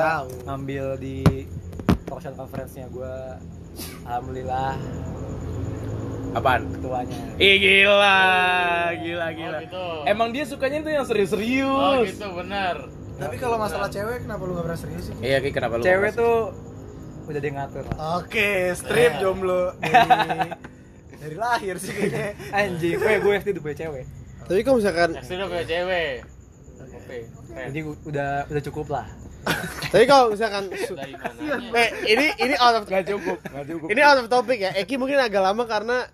ngambil 0.44 0.84
di 0.98 1.24
talkshow 2.04 2.34
conference-nya 2.34 2.84
gue 2.90 3.14
alhamdulillah 4.04 4.76
Apaan? 6.32 6.64
ketuanya 6.70 7.16
Ih 7.36 7.56
gila, 7.58 8.20
gila, 8.96 9.26
gila. 9.30 9.52
Oh, 9.52 9.60
gitu. 9.60 9.84
Emang 10.04 10.28
dia 10.30 10.44
sukanya 10.44 10.80
tuh 10.80 10.92
yang 10.92 11.04
serius-serius. 11.04 11.68
Oh, 11.68 12.00
gitu 12.02 12.28
benar. 12.32 12.88
Tapi 13.14 13.36
kalau 13.36 13.56
masalah 13.56 13.86
cewek 13.86 14.24
kenapa 14.24 14.42
lu 14.42 14.52
gak 14.54 14.64
pernah 14.64 14.80
serius 14.80 15.04
sih? 15.06 15.14
Iya, 15.20 15.38
Ki, 15.38 15.50
kenapa 15.50 15.76
lu? 15.76 15.82
cewek 15.82 16.10
tuh 16.12 16.36
udah 17.22 17.38
dia 17.38 17.52
ngatur 17.52 17.84
Oke, 18.18 18.50
strip 18.74 19.12
jomblo 19.16 19.70
dari 19.78 20.50
dari 21.22 21.36
lahir 21.38 21.78
sih 21.78 21.92
kayaknya. 21.92 22.34
anjing 22.50 22.98
gue 22.98 23.12
gue 23.14 23.32
SD 23.36 23.48
udah 23.52 23.62
punya 23.62 23.76
cewek 23.78 24.04
Tapi 24.42 24.60
kalau 24.60 24.76
misalkan 24.76 25.08
SD 25.16 25.32
udah 25.32 25.48
punya 25.48 25.64
cewek. 25.64 26.14
Oke. 26.82 27.16
keren. 27.46 27.66
jadi 27.68 27.80
udah 28.02 28.28
udah 28.48 28.62
cukup 28.64 28.86
lah 28.90 29.06
tapi 29.92 30.04
kalau 30.04 30.30
misalkan 30.30 30.66
su- 30.76 30.94
dari 30.94 31.14
mana? 31.14 31.38
eh 31.74 31.88
ini 32.08 32.26
ini 32.36 32.54
out 32.56 32.74
of 32.76 32.84
Gak 32.84 33.06
cukup, 33.06 33.38
gak 33.40 33.64
cukup. 33.66 33.86
ini 33.86 34.00
out 34.00 34.14
of 34.16 34.26
topic 34.28 34.58
ya. 34.60 34.70
Eki 34.72 34.94
mungkin 34.96 35.18
agak 35.18 35.42
lama 35.42 35.62
karena 35.64 36.06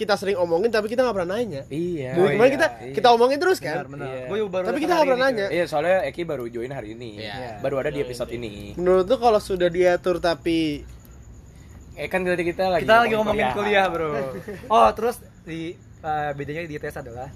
kita 0.00 0.16
sering 0.16 0.40
omongin 0.40 0.72
tapi 0.72 0.88
kita 0.88 1.04
nggak 1.04 1.16
pernah 1.20 1.36
nanya. 1.36 1.62
Iya. 1.68 2.16
Dari 2.16 2.28
kemarin 2.34 2.52
kita 2.56 2.66
iya. 2.80 2.92
kita 2.96 3.08
omongin 3.12 3.36
terus 3.36 3.58
kan. 3.60 3.84
benar 3.84 4.08
Iya. 4.08 4.44
baru 4.48 4.64
Tapi 4.64 4.78
kita 4.80 4.92
nggak 4.96 5.06
pernah 5.06 5.20
ini, 5.20 5.28
nanya. 5.28 5.46
Iya, 5.52 5.64
soalnya 5.68 5.96
Eki 6.08 6.22
baru 6.24 6.44
join 6.48 6.72
hari 6.72 6.96
ini. 6.96 7.20
Iya. 7.20 7.60
Baru 7.60 7.76
ada 7.76 7.88
di 7.88 8.00
episode 8.00 8.32
ini. 8.32 8.72
Menurut 8.74 9.04
tuh 9.04 9.20
kalau 9.20 9.36
sudah 9.36 9.68
diatur 9.68 10.16
tapi 10.18 10.88
Eh 11.92 12.08
kan 12.08 12.24
tadi 12.24 12.40
kita 12.42 12.64
lagi 12.70 12.88
kita 12.88 12.96
lagi 12.96 13.12
ngomongin 13.12 13.52
kuliah 13.52 13.84
bro 13.92 14.32
oh 14.68 14.88
terus 14.96 15.20
di 15.44 15.76
eh, 16.00 16.30
bedanya 16.32 16.64
di 16.64 16.72
ITS 16.72 16.96
adalah 16.96 17.28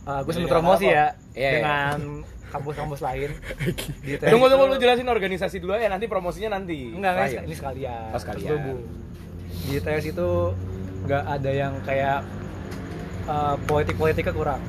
eh, 0.00 0.20
gue 0.24 0.32
sempet 0.32 0.48
Beda 0.48 0.56
promosi 0.56 0.86
apa? 0.88 0.94
ya 0.94 1.06
Iya, 1.34 1.36
iya. 1.36 1.50
dengan 1.52 1.98
kampus-kampus 2.48 3.00
lain 3.02 3.30
di 4.06 4.10
ITS 4.16 4.30
Tunggu 4.30 4.46
tunggu 4.48 4.72
lu 4.72 4.76
jelasin 4.78 5.04
organisasi 5.04 5.60
dulu 5.60 5.76
ya 5.76 5.90
nanti 5.90 6.08
promosinya 6.08 6.56
nanti. 6.56 6.96
enggak 6.96 7.12
enggak 7.12 7.28
Terakhir. 7.28 7.42
ini 7.44 7.54
sekalian 7.54 8.08
Oh, 8.08 8.20
sekalian. 8.22 8.56
Di 9.60 9.72
ITS 9.76 10.04
itu 10.16 10.28
nggak 11.04 11.22
ada 11.30 11.50
yang 11.52 11.72
kayak 11.82 12.18
eh, 13.24 13.54
politik-politiknya 13.64 14.32
kurang. 14.32 14.60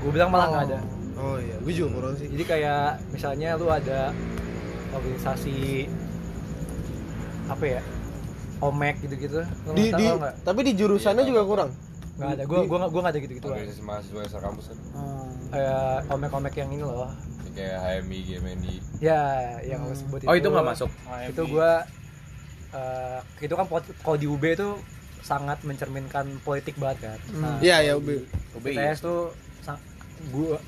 Gue 0.00 0.10
bilang 0.10 0.30
malah 0.30 0.46
nggak 0.48 0.64
ada. 0.68 0.78
Oh 1.14 1.36
iya, 1.36 1.56
gue 1.56 1.72
juga 1.72 1.90
kurang 1.94 2.14
sih. 2.14 2.26
jadi 2.26 2.44
kayak 2.44 2.82
misalnya 3.08 3.54
lu 3.54 3.66
ada 3.66 4.10
organisasi 4.92 5.86
apa 7.46 7.64
ya 7.68 7.82
omek 8.58 9.02
gitu-gitu. 9.02 9.40
Lu 9.64 9.70
Di, 9.72 9.90
di 9.90 10.04
tahu 10.04 10.16
nggak? 10.18 10.34
tapi 10.42 10.60
di 10.62 10.72
jurusannya 10.74 11.24
juga 11.24 11.42
kurang. 11.44 11.70
nggak 12.14 12.30
ada. 12.30 12.42
Gue 12.44 12.58
gue 12.62 12.78
gue 12.78 13.00
nggak 13.00 13.12
ada 13.12 13.20
gitu-gitu 13.20 13.46
lah 13.46 13.56
organisasi 13.56 13.82
mahasiswa 13.82 14.20
asal 14.22 14.40
kampus 14.40 14.64
kan? 14.70 14.78
Kayak 15.50 15.82
omek-omek 16.08 16.54
yang 16.56 16.70
ini 16.70 16.82
loh. 16.82 17.10
Kayak 17.54 17.78
HMI, 18.02 18.18
GMNI 18.24 18.74
ya 18.98 19.20
yang 19.62 19.86
lu 19.86 19.94
sebut 19.94 20.18
itu 20.18 20.26
Oh, 20.26 20.34
itu 20.34 20.48
nggak 20.48 20.66
masuk. 20.66 20.90
itu 21.24 21.42
gue 21.44 21.70
eh, 22.72 23.18
itu 23.38 23.54
kan 23.54 23.66
kalau 24.02 24.16
di 24.16 24.26
UB 24.26 24.42
itu 24.44 24.68
sangat 25.24 25.64
mencerminkan 25.64 26.28
politik 26.40 26.76
banget 26.76 27.08
kan 27.08 27.18
nah, 27.34 27.56
Iya, 27.58 27.80
ya, 27.80 27.92
Ubi. 27.96 28.20
UBI. 28.52 28.76
ITS 28.76 29.00
tuh 29.00 29.32
gua 30.26 30.60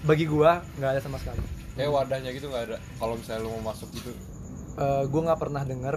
bagi 0.00 0.26
gua 0.26 0.62
nggak 0.74 0.90
ada 0.90 1.00
sama 1.00 1.16
sekali 1.16 1.38
Kayak 1.72 1.94
wadahnya 1.94 2.30
gitu 2.30 2.46
nggak 2.46 2.64
ada 2.68 2.78
Kalau 2.98 3.14
misalnya 3.14 3.40
lu 3.40 3.54
mau 3.56 3.70
masuk 3.70 3.86
gitu 3.92 4.10
Eh, 4.74 5.02
gua 5.06 5.20
nggak 5.24 5.40
pernah 5.40 5.62
denger 5.62 5.96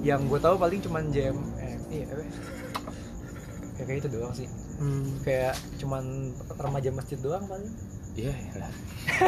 yang 0.00 0.24
gue 0.24 0.38
tahu 0.38 0.56
paling 0.56 0.80
cuman 0.80 1.12
jam 1.12 1.36
eh 1.58 1.76
iya 1.92 2.08
apa 2.08 2.24
ya? 2.24 2.32
kayak 3.74 3.84
kayak 3.84 3.98
itu 3.98 4.08
doang 4.08 4.32
sih 4.32 4.48
Hmm. 4.80 5.20
kayak 5.20 5.52
cuman 5.76 6.32
remaja 6.56 6.88
masjid 6.90 7.18
doang 7.18 7.44
paling 7.44 7.68
Iya, 8.10 8.32
lah. 8.56 8.72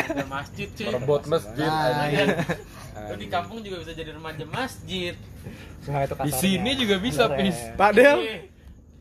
Ada 0.08 0.26
masjid 0.26 0.66
cuy. 0.66 0.84
Merebut 0.86 1.22
masjid 1.28 1.68
Nah. 1.68 2.08
Lu 2.92 3.14
di 3.16 3.26
kampung 3.26 3.58
juga 3.60 3.80
bisa 3.80 3.92
jadi 3.92 4.10
remaja 4.10 4.44
masjid. 4.44 5.14
nggak 5.82 6.02
itu 6.04 6.14
Di 6.22 6.32
sini 6.32 6.70
juga 6.74 6.96
bisa, 6.96 7.24
Pis. 7.30 7.56
ya. 7.56 7.74
Padel. 7.74 8.16
Iya. 8.18 8.36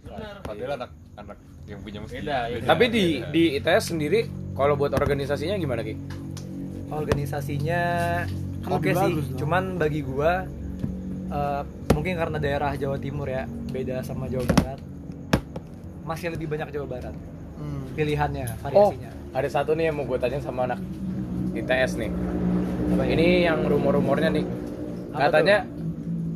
Benar. 0.02 0.36
Padahal 0.42 0.72
anak 0.76 0.90
anak 1.14 1.38
yang 1.64 1.80
punya 1.80 2.00
masjid 2.00 2.20
Beda, 2.20 2.40
ya. 2.48 2.58
Tapi 2.64 2.86
di 2.88 3.06
di 3.28 3.44
ITS 3.56 3.86
sendiri 3.90 4.20
kalau 4.54 4.74
buat 4.74 4.92
organisasinya 4.92 5.56
gimana 5.56 5.82
Ki? 5.82 5.96
organisasinya 6.92 7.82
oke 8.66 8.84
lebih 8.84 8.92
sih 8.92 9.00
bagus 9.10 9.26
dong. 9.26 9.40
cuman 9.40 9.64
bagi 9.78 10.02
gua 10.02 10.44
eh, 11.30 11.62
mungkin 11.92 12.14
karena 12.16 12.38
daerah 12.38 12.76
Jawa 12.76 12.98
Timur 12.98 13.24
ya 13.26 13.44
beda 13.48 14.04
sama 14.04 14.28
Jawa 14.28 14.44
Barat 14.46 14.80
masih 16.04 16.28
lebih 16.30 16.48
banyak 16.48 16.68
Jawa 16.70 16.88
Barat 16.90 17.16
Hmm. 17.54 17.94
pilihannya 17.94 18.44
Oh, 18.74 18.90
variasinya 18.90 19.12
ada 19.32 19.48
satu 19.48 19.72
nih 19.72 19.88
yang 19.88 19.96
mau 19.96 20.04
gue 20.04 20.18
tanya 20.18 20.42
sama 20.42 20.66
anak 20.66 20.82
ITS 21.54 21.94
nih. 21.96 22.10
Apa 22.90 23.04
ya? 23.04 23.12
Ini 23.12 23.28
yang 23.46 23.60
rumor-rumornya 23.64 24.30
nih. 24.32 24.46
Apa 25.12 25.28
Katanya 25.28 25.58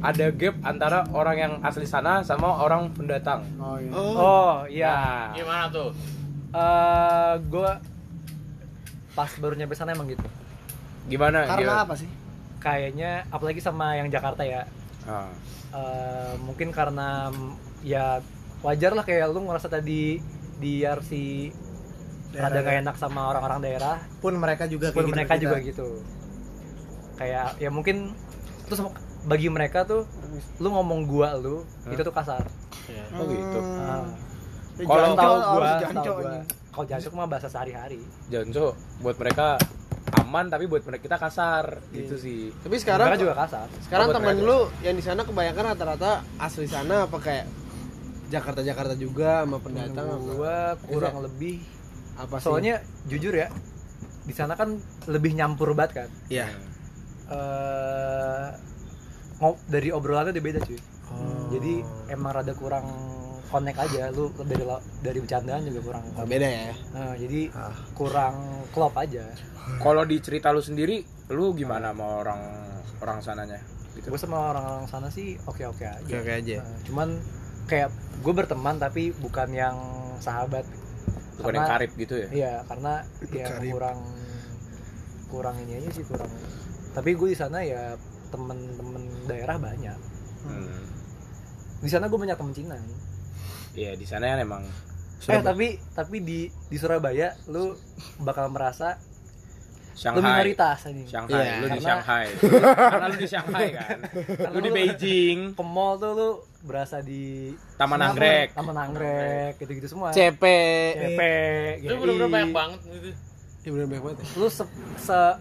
ada 0.02 0.26
gap 0.30 0.56
antara 0.62 1.00
orang 1.10 1.36
yang 1.36 1.54
asli 1.62 1.84
sana 1.84 2.22
sama 2.22 2.46
orang 2.56 2.92
pendatang. 2.92 3.42
Oh 3.58 3.76
iya. 3.76 3.92
Oh. 3.92 4.14
oh 4.16 4.54
iya 4.68 4.94
Nah, 4.94 5.34
Gimana 5.34 5.66
tuh? 5.68 5.90
Eh, 6.52 7.34
gua 7.48 7.72
pas 9.12 9.32
baru 9.34 9.56
nyampe 9.56 9.74
sana 9.74 9.92
emang 9.92 10.08
gitu 10.08 10.28
gimana? 11.06 11.48
Karena 11.48 11.62
Gila. 11.74 11.84
apa 11.84 11.96
sih? 11.96 12.10
kayaknya 12.58 13.24
apalagi 13.30 13.62
sama 13.62 13.94
yang 13.94 14.10
Jakarta 14.10 14.42
ya 14.42 14.66
Ah. 15.06 15.30
eh, 15.72 16.34
mungkin 16.38 16.68
karena 16.70 17.30
ya 17.80 18.20
wajar 18.60 18.92
lah 18.92 19.06
kayak 19.06 19.30
lu 19.30 19.46
ngerasa 19.46 19.70
tadi 19.70 20.18
di 20.56 20.82
RC 20.82 21.12
ada 22.34 22.58
gak 22.58 22.82
enak 22.82 22.96
sama 22.98 23.30
orang-orang 23.30 23.62
daerah 23.62 24.02
Pun 24.18 24.34
mereka 24.36 24.66
juga 24.66 24.90
pun 24.90 25.06
kayak 25.06 25.08
gitu 25.08 25.16
mereka 25.16 25.32
ke 25.32 25.40
juga 25.40 25.58
kita. 25.58 25.68
gitu 25.72 25.88
kayak 27.16 27.56
ya 27.58 27.70
mungkin 27.70 28.12
terus 28.66 28.80
bagi 29.24 29.48
mereka 29.48 29.84
tuh 29.84 30.04
lu 30.58 30.68
ngomong 30.70 31.06
gua 31.06 31.34
lu 31.34 31.64
itu 31.88 32.02
tuh 32.02 32.12
kasar 32.12 32.44
Oh 33.12 33.26
gitu. 33.26 33.60
Hmm. 33.60 34.14
Kalau 34.78 35.02
jancok, 35.10 35.18
tahu 35.18 35.36
gua 35.50 35.70
jancok 35.80 35.94
tahu 35.96 36.14
gua 36.14 36.28
anjing. 36.28 36.46
kalau 36.70 36.86
jancok 36.86 37.12
mah 37.14 37.28
bahasa 37.28 37.48
sehari-hari 37.48 38.02
Janjo 38.28 38.66
buat 39.00 39.16
mereka 39.16 39.56
aman 40.16 40.46
tapi 40.46 40.66
buat 40.66 40.84
mereka 40.84 41.02
kita 41.04 41.18
kasar 41.18 41.82
gitu 41.90 42.14
sih. 42.16 42.54
Tapi 42.56 42.76
sekarang 42.78 43.08
mereka 43.08 43.24
juga 43.24 43.36
kasar 43.38 43.68
sekarang 43.82 44.06
Oh, 44.06 44.10
buat 44.10 44.18
temen 44.20 44.36
mereka. 44.36 44.46
lu 44.46 44.58
yang 44.82 44.94
di 44.94 45.02
sana 45.02 45.22
kebanyakan 45.24 45.64
rata-rata 45.68 46.12
asli 46.38 46.68
sana 46.68 47.08
apa 47.08 47.18
kayak 47.18 47.46
Jakarta 48.28 48.62
Jakarta 48.62 48.94
juga 48.94 49.42
sama 49.42 49.58
pendatang 49.58 50.06
apa 50.08 50.22
gua 50.28 50.56
kurang 50.84 51.16
lebih 51.22 51.64
apa 52.16 52.36
sih? 52.36 52.44
soalnya 52.44 52.76
jujur 53.06 53.34
ya 53.34 53.48
di 54.22 54.34
sana 54.34 54.54
kan 54.54 54.78
lebih 55.06 55.34
nyampur 55.34 55.72
banget 55.72 56.04
kan 56.04 56.10
Iya. 56.28 56.50
Eh 57.28 58.48
ngop 59.36 59.58
dari 59.66 59.90
obrolannya 59.90 60.32
udah 60.32 60.44
beda 60.44 60.62
cuy 60.62 60.80
Oh. 61.06 61.48
jadi 61.48 61.86
emang 62.10 62.34
rada 62.34 62.50
kurang 62.52 62.82
connect 63.46 63.78
aja 63.80 64.10
lu 64.10 64.34
dari 64.42 64.66
dari 65.00 65.18
bercandaan 65.22 65.62
juga 65.64 65.80
kurang 65.86 66.04
Oh, 66.12 66.26
beda 66.26 66.44
ya. 66.44 66.74
Nah, 66.92 67.14
jadi 67.14 67.54
Ah. 67.54 67.70
kurang 67.94 68.34
klop 68.70 68.98
aja 68.98 69.22
Kalau 69.78 70.02
di 70.02 70.18
cerita 70.18 70.50
lu 70.50 70.60
sendiri, 70.60 71.02
lu 71.30 71.54
gimana 71.54 71.90
sama 71.90 72.20
orang 72.20 72.42
orang 73.00 73.18
sananya? 73.20 73.62
Gitu. 73.94 74.06
gue 74.08 74.18
sama 74.18 74.50
orang-orang 74.50 74.86
sana 74.86 75.08
sih 75.08 75.38
oke 75.40 75.62
oke 75.64 75.82
aja 75.84 76.02
Oke-oke 76.04 76.32
aja. 76.36 76.58
Nah, 76.60 76.80
cuman 76.84 77.10
kayak 77.66 77.90
gue 78.20 78.34
berteman 78.34 78.76
tapi 78.76 79.14
bukan 79.14 79.48
yang 79.52 79.78
sahabat 80.18 80.66
Bukan 81.38 81.54
yang 81.54 81.70
karib 81.70 81.92
gitu 81.94 82.16
ya? 82.18 82.28
iya 82.30 82.54
karena 82.64 83.06
ya 83.28 83.46
Karib. 83.48 83.72
kurang 83.72 84.00
kurang 85.28 85.56
ini 85.60 85.80
aja 85.80 85.90
sih 85.92 86.04
kurang 86.04 86.34
tapi 86.96 87.12
gue 87.12 87.28
di 87.28 87.36
sana 87.36 87.60
ya 87.60 88.00
temen-temen 88.28 89.04
daerah 89.26 89.58
banyak 89.58 89.98
Hmm. 90.42 90.86
di 91.78 91.90
sana 91.90 92.06
gue 92.06 92.16
banyak 92.16 92.34
temen 92.34 92.54
Cina 92.54 92.76
nih. 92.76 92.98
Iya, 93.76 93.92
di 93.94 94.06
sana 94.06 94.30
kan 94.30 94.40
emang 94.40 94.64
eh 95.24 95.42
tapi 95.42 95.68
tapi 95.92 96.22
di 96.22 96.40
di 96.64 96.78
Surabaya 96.78 97.34
lu 97.46 97.74
bakal 98.20 98.48
merasa 98.48 98.94
lu 98.94 99.98
Shanghai. 99.98 100.22
minoritas 100.22 100.80
aja 100.84 101.02
Shanghai, 101.04 101.40
Iya, 101.42 101.54
lu 101.58 101.68
di 101.68 101.80
Shanghai. 101.80 102.26
Karena 102.92 103.08
lu 103.08 103.18
di 103.18 103.26
Shanghai 103.26 103.68
kan. 103.72 103.98
Lu 104.48 104.60
di 104.60 104.70
lu- 104.70 104.76
Beijing, 104.76 105.40
ke 105.52 105.64
mall 105.66 105.98
tuh 105.98 106.12
lu 106.12 106.30
berasa 106.62 107.00
di 107.00 107.50
Taman 107.74 108.00
Anggrek. 108.04 108.54
Taman 108.54 108.76
Anggrek 108.78 109.54
gitu-gitu 109.58 109.88
semua 109.88 110.12
CP. 110.12 110.44
CP 110.94 111.22
Itu 111.82 111.94
bener-bener 111.96 112.30
banyak 112.30 112.52
banget 112.52 112.80
gitu. 112.86 113.10
Iya 113.64 113.70
bener 113.72 113.86
banyak 113.88 114.04
banget. 114.04 114.18
ya. 114.20 114.26
lu 114.36 114.48
se, 114.48 114.64
se- 115.00 115.38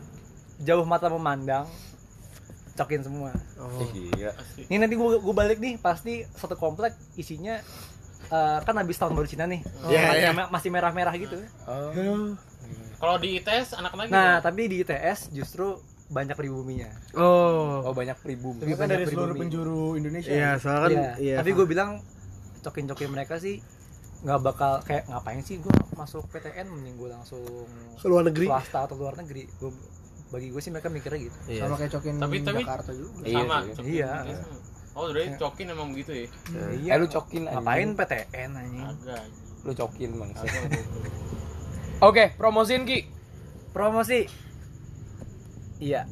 jauh 0.57 0.84
mata 0.84 1.09
memandang 1.09 1.66
cokin 2.74 3.00
semua 3.00 3.30
Oh. 3.57 3.80
Gila. 3.86 4.30
Asli. 4.30 4.66
ini 4.66 4.76
nanti 4.76 4.94
gua, 4.94 5.16
gua 5.16 5.34
balik 5.36 5.57
nih 5.57 5.78
pasti 5.78 6.20
satu 6.28 6.55
komplek 6.55 6.92
isinya 7.14 7.57
eh, 8.26 8.59
kan 8.61 8.74
habis 8.74 8.94
tahun 8.94 9.12
baru 9.12 9.24
Cina 9.24 9.44
nih 9.44 9.62
Iya, 9.84 10.00
masih, 10.00 10.18
iya. 10.18 10.30
me- 10.32 10.50
masih 10.50 10.68
merah-merah 10.68 11.14
gitu 11.14 11.38
Oh. 11.64 12.34
Kalau 12.96 13.16
di 13.16 13.36
ITS 13.36 13.74
anak-anak 13.74 14.05
gitu. 14.05 14.14
nah 14.14 14.38
tapi 14.38 14.66
di 14.66 14.80
ITS 14.80 15.30
justru 15.30 15.78
banyak 16.07 16.34
pribuminya 16.34 16.90
Oh. 17.12 17.80
Oh, 17.82 17.92
banyak 17.92 18.16
pribumi. 18.16 18.61
Tapi 18.61 18.74
kan 18.74 18.86
dari 18.86 19.05
seluruh 19.05 19.34
penjuru 19.34 19.94
Indonesia. 19.94 20.28
Iya, 20.28 20.50
soalnya 20.57 20.80
kan 20.80 20.90
Iya, 20.90 21.11
iya. 21.18 21.36
tapi 21.38 21.50
gue 21.52 21.64
bilang 21.64 22.00
cokin-cokin 22.61 23.09
mereka 23.09 23.36
sih 23.36 23.61
nggak 24.20 24.40
bakal 24.42 24.80
kayak 24.82 25.05
ngapain 25.07 25.40
sih 25.40 25.57
gue 25.59 25.68
masuk 25.94 26.24
PTN 26.26 26.64
mending 26.66 26.96
gue 26.96 27.09
langsung 27.09 27.44
ke 27.94 28.07
luar 28.07 28.24
negeri. 28.24 28.46
swasta 28.46 28.78
atau 28.82 28.96
luar 28.96 29.14
negeri 29.14 29.44
gue 29.52 29.70
bagi 30.35 30.51
gue 30.51 30.59
sih 30.59 30.68
mereka 30.68 30.89
mikirnya 30.89 31.20
gitu 31.22 31.39
Iya. 31.47 31.62
Sama 31.62 31.74
kayak 31.76 31.93
cokin 31.93 32.14
Tapi- 32.18 32.43
tapi- 32.43 32.61
Jakarta 32.61 32.91
juga. 32.91 33.22
Iya 33.22 33.39
sama. 33.41 33.57
cokin. 33.62 33.85
Iya. 33.87 34.11
Oh, 34.93 35.05
udah 35.07 35.22
cokin 35.37 35.66
emang 35.68 35.89
begitu 35.91 36.11
ya? 36.12 36.26
iya 36.76 36.91
Eh, 36.91 36.97
lu 36.97 37.07
cokin 37.09 37.43
anjing. 37.45 37.55
ngapain 37.57 37.89
PTN 37.93 38.51
anjing 38.53 38.82
Agak. 38.85 39.22
Lu 39.62 39.72
cokin 39.72 40.11
bang. 40.12 40.30
Oke, 42.01 42.24
promosiin 42.35 42.82
Ki. 42.82 43.07
promosi 43.70 44.30
iya 45.78 46.07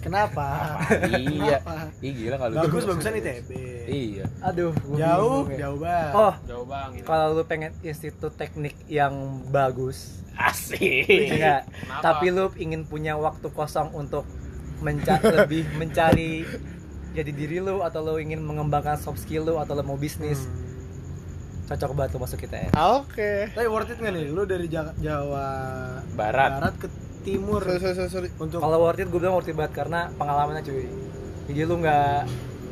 Kenapa? 0.00 0.82
iya. 1.06 1.62
Kenapa? 1.62 1.94
Ih 1.98 2.10
gila 2.12 2.34
kalau 2.36 2.58
Bagus 2.58 2.82
bagusan 2.84 3.14
ITB. 3.14 3.50
Iya. 3.86 4.26
aduh 4.42 4.74
Jauh, 4.92 5.46
jauh 5.48 5.78
banget. 5.78 6.12
oh 6.12 6.34
Jauh 6.42 6.66
banget. 6.66 7.02
kalau 7.04 7.26
lu 7.32 7.44
pengen 7.44 7.70
institut 7.80 8.34
teknik 8.34 8.74
yang 8.88 9.14
bagus 9.46 10.21
Asik. 10.34 11.06
enggak 11.30 11.68
tapi 11.98 12.28
lu 12.28 12.48
ingin 12.56 12.82
punya 12.82 13.14
waktu 13.14 13.48
kosong 13.48 13.92
untuk 13.92 14.24
menca 14.78 15.16
lebih 15.36 15.68
mencari 15.72 16.42
jadi 17.12 17.30
diri 17.30 17.58
lu 17.58 17.80
atau 17.80 18.00
lu 18.00 18.16
ingin 18.16 18.40
mengembangkan 18.40 18.96
soft 18.96 19.20
skill 19.20 19.44
lu 19.44 19.54
atau 19.56 19.72
lu 19.72 19.82
mau 19.82 19.94
bisnis 19.94 20.48
cocok 21.64 21.90
banget 21.94 22.10
lu 22.12 22.20
masuk 22.20 22.38
kita 22.38 22.56
ya 22.58 22.68
Oke. 22.92 23.48
Tapi 23.48 23.64
worth 23.64 23.88
it 23.88 23.96
nggak 23.96 24.12
nih? 24.12 24.26
Lu 24.28 24.42
dari 24.42 24.66
Ja- 24.66 24.92
Jawa 24.94 25.46
Barat. 26.12 26.50
Barat 26.58 26.74
ke 26.76 26.88
Timur 27.22 27.62
Sorry, 27.62 27.78
sorry, 27.78 28.10
sorry, 28.10 28.28
untuk 28.36 28.58
kalau 28.58 28.82
worth 28.82 28.98
it 28.98 29.06
gue 29.06 29.16
bilang 29.16 29.32
worth 29.32 29.46
it 29.46 29.54
banget 29.54 29.78
karena 29.78 30.10
pengalamannya 30.12 30.60
cuy 30.60 30.90
jadi 31.44 31.60
lu 31.64 31.78
nggak 31.78 32.18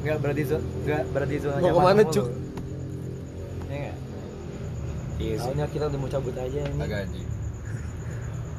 nggak 0.01 0.17
berada 0.19 0.35
di 0.35 0.45
zona 0.45 0.65
nggak 0.81 1.03
berada 1.13 1.29
di 1.29 1.39
zona 1.39 1.55
Mau 1.55 1.63
nyaman 1.63 1.77
ke 1.77 1.85
mana, 1.87 2.03
mulu. 2.03 2.13
Cuk? 2.13 2.27
Iya 3.63 3.79
nggak? 3.79 3.97
Iya. 5.21 5.35
Soalnya 5.39 5.67
kita 5.69 5.85
udah 5.87 5.99
mau 5.99 6.09
cabut 6.09 6.35
aja 6.35 6.59
ini. 6.61 6.81
agak 6.81 6.99
anjing 7.05 7.29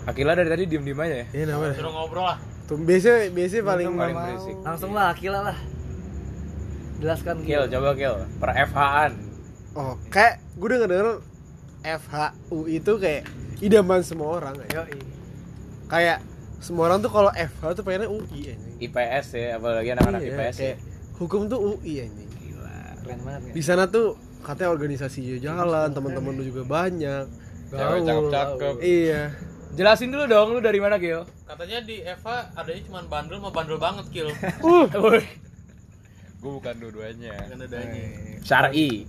Akila 0.02 0.34
dari 0.34 0.50
tadi 0.50 0.64
diem-diem 0.66 0.98
aja 0.98 1.16
ya. 1.16 1.26
Iya 1.32 1.46
namanya. 1.48 1.76
Suruh 1.76 1.92
ngobrol 1.92 2.26
lah. 2.26 2.38
Tuh 2.66 2.78
biasa 2.78 3.30
biasa 3.30 3.56
paling 3.62 3.88
paling 3.92 4.18
berisik. 4.18 4.56
Langsung 4.62 4.92
lah, 4.92 5.14
Akila 5.14 5.40
lah. 5.44 5.58
Jelaskan 6.98 7.36
Kill, 7.42 7.66
coba 7.68 7.90
kill. 7.94 8.16
Per 8.38 8.50
FH-an. 8.70 9.12
Oh, 9.74 9.96
kayak 10.08 10.38
gue 10.54 10.68
udah 10.68 10.80
denger 10.84 11.08
FHU 11.82 12.60
itu 12.68 12.92
kayak 12.98 13.24
idaman 13.58 14.02
semua 14.02 14.38
orang 14.38 14.54
ya. 14.60 14.68
Yo, 14.78 14.84
Kayak 15.88 16.22
semua 16.58 16.88
orang 16.88 17.02
tuh 17.02 17.10
kalau 17.10 17.32
FH 17.32 17.64
tuh 17.74 17.84
pengennya 17.84 18.08
UI 18.08 18.40
anjing. 18.48 18.76
IPS 18.80 19.28
ya, 19.34 19.58
apalagi 19.58 19.90
anak-anak 19.92 20.22
Iya, 20.22 20.30
IPS 20.32 20.58
ya. 20.60 20.74
hukum 21.18 21.46
tuh 21.48 21.60
UI 21.74 22.06
anjing. 22.06 22.30
keren 23.02 23.18
banget 23.26 23.42
ya. 23.44 23.52
Di 23.52 23.64
sana 23.66 23.84
tuh 23.88 24.14
katanya 24.42 24.70
organisasi 24.70 25.42
jalan, 25.42 25.90
teman-teman 25.90 26.32
lu 26.32 26.44
juga 26.46 26.64
banyak. 26.64 27.26
cewek 27.72 28.00
cakep-cakep 28.04 28.74
Iya. 28.78 29.22
Jelasin 29.72 30.12
dulu 30.12 30.28
dong, 30.28 30.48
lu 30.52 30.60
dari 30.60 30.78
mana 30.78 31.00
Gil? 31.00 31.24
Katanya 31.48 31.80
di 31.80 32.04
Eva 32.04 32.52
adanya 32.54 32.82
cuma 32.84 33.00
bandel 33.04 33.40
sama 33.40 33.52
bandel 33.52 33.78
banget 33.78 34.06
kill. 34.12 34.30
gue 36.42 36.50
bukan 36.52 36.74
dua-duanya 36.76 37.38
Kan 37.48 37.62
adanya. 37.62 38.02
Syar'i. 38.42 39.06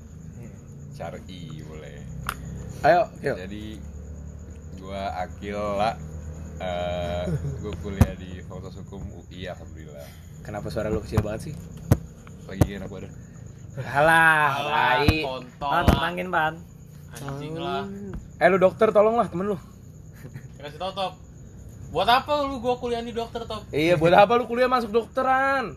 syar'i 0.93 1.65
boleh 1.65 1.97
Ayo, 2.83 3.09
Gil. 3.19 3.37
jadi 3.41 3.65
gua 4.77 5.17
Akila 5.17 5.97
eh 6.61 7.25
gue 7.65 7.73
kuliah 7.81 8.13
di 8.15 8.45
Fakultas 8.45 8.77
Hukum 8.77 9.01
UI 9.17 9.49
alhamdulillah 9.49 10.05
Kenapa 10.45 10.69
suara 10.69 10.93
lu 10.93 11.01
kecil 11.01 11.25
banget 11.25 11.49
sih? 11.49 11.55
lagi 12.45 12.77
enak 12.77 12.87
badan 12.87 13.09
Alah, 13.73 14.53
Alah, 14.53 14.93
tai. 15.01 15.25
kontol 15.25 15.57
Pan, 15.65 15.73
lah. 15.73 15.89
tenangin, 15.89 16.29
Pan. 16.29 16.55
Anjing 17.15 17.55
lah. 17.57 17.89
Eh 18.37 18.47
lu 18.47 18.61
dokter 18.61 18.93
tolonglah 18.93 19.25
temen 19.25 19.49
lu. 19.49 19.57
Kasih 20.63 20.79
tau 20.79 20.93
top. 20.93 21.13
Buat 21.91 22.09
apa 22.09 22.33
lu 22.41 22.57
gua 22.57 22.75
kuliah 22.77 23.01
di 23.01 23.11
dokter 23.11 23.43
top? 23.43 23.67
Iya, 23.69 23.95
buat 23.95 24.15
apa 24.15 24.33
lu 24.35 24.47
kuliah 24.47 24.65
masuk 24.67 24.89
dokteran? 24.91 25.77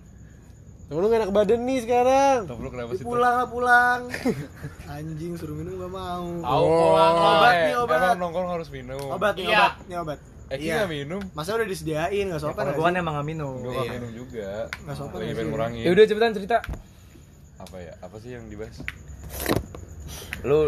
Temen 0.86 1.02
lu 1.02 1.10
gak 1.10 1.20
enak 1.20 1.34
badan 1.34 1.60
nih 1.60 1.80
sekarang. 1.82 2.46
Top 2.46 2.62
lu 2.62 2.70
kenapa 2.70 2.94
sih 2.94 3.02
pulang 3.02 3.34
lah 3.36 3.48
pulang. 3.50 4.00
Anjing 4.94 5.34
suruh 5.34 5.58
minum 5.58 5.76
gak 5.76 5.90
mau. 5.90 6.24
Tahu 6.40 6.66
pulang 6.70 7.14
lah. 7.16 7.34
Obat 7.36 7.54
nih, 7.60 7.74
obat. 7.76 7.98
emang 7.98 8.18
nongkrong 8.22 8.50
harus 8.52 8.70
minum 8.70 9.02
Obat 9.10 9.34
nih 9.34 9.44
Iya. 9.44 9.58
obat, 9.58 9.74
nih 9.84 9.98
obat. 9.98 10.20
eh 10.46 10.58
Iya. 10.62 10.86
minum 10.86 11.22
Masa 11.34 11.58
udah 11.58 11.66
disediain 11.66 12.30
gak 12.30 12.38
sopan 12.38 12.54
Kalau 12.62 12.70
gak 12.70 12.78
gua 12.78 12.86
kan 12.86 12.96
emang 12.96 13.14
gak 13.16 13.26
minum. 13.28 13.54
gue 13.58 13.66
Iya. 13.66 13.82
nggak 13.82 13.94
minum 13.98 14.12
juga 14.14 14.50
Nggak 14.78 14.96
sopan 14.96 15.18
lagi 15.18 15.34
pengen 15.34 15.50
ngurangin 15.50 15.82
Ya 15.82 15.90
udah 15.90 16.04
cepetan 16.06 16.32
cerita. 16.32 16.58
apa 17.58 17.78
ya 17.82 17.94
apa 17.98 18.16
sih 18.16 18.30
yang 18.30 18.46
dibahas 18.46 18.78
Lu 20.46 20.60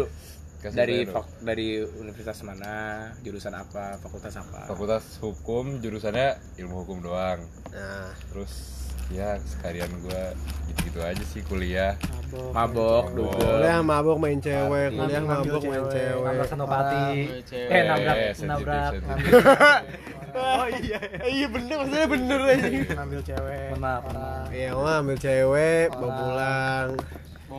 Kasih 0.58 0.74
dari 0.74 0.98
fak- 1.04 1.38
dari 1.38 1.68
universitas 1.80 2.42
mana, 2.42 2.74
jurusan 3.20 3.52
apa, 3.52 3.94
fakultas 3.96 4.34
apa? 4.34 4.66
fakultas 4.66 5.06
hukum 5.18 5.78
jurusannya 5.78 6.28
ilmu 6.56 6.82
hukum 6.82 6.98
doang 6.98 7.46
Nah, 7.70 8.10
terus 8.26 8.74
ya 9.08 9.38
sekalian 9.40 9.88
gue 10.00 10.22
gitu-gitu 10.68 11.00
aja 11.00 11.24
sih 11.24 11.40
kuliah 11.42 11.94
Mabok, 12.28 13.14
dugem. 13.14 13.38
kuliah 13.38 13.80
mabok 13.80 14.18
main 14.18 14.36
cewek, 14.36 14.90
Party. 14.90 14.98
kuliah 14.98 15.22
mabok 15.22 15.62
main 15.62 15.84
cewek. 15.88 16.20
Nabrak 16.20 16.46
senopati. 16.46 17.06
Eh, 17.48 17.82
nabrak, 17.84 18.16
Eh, 18.18 18.32
nabrak. 18.42 18.92
Oh 20.30 20.68
iya, 20.68 21.00
iya 21.24 21.46
bener 21.48 21.76
maksudnya 21.80 22.06
bener 22.06 22.40
aja. 22.44 22.68
ngambil 22.68 23.20
cewek. 23.24 23.68
Maaf, 23.74 24.02
maaf. 24.06 24.46
Iya, 24.50 24.70
gua 24.70 24.92
ambil 25.00 25.16
cewek, 25.16 25.86
bawa 25.90 26.10
pulang. 26.12 26.88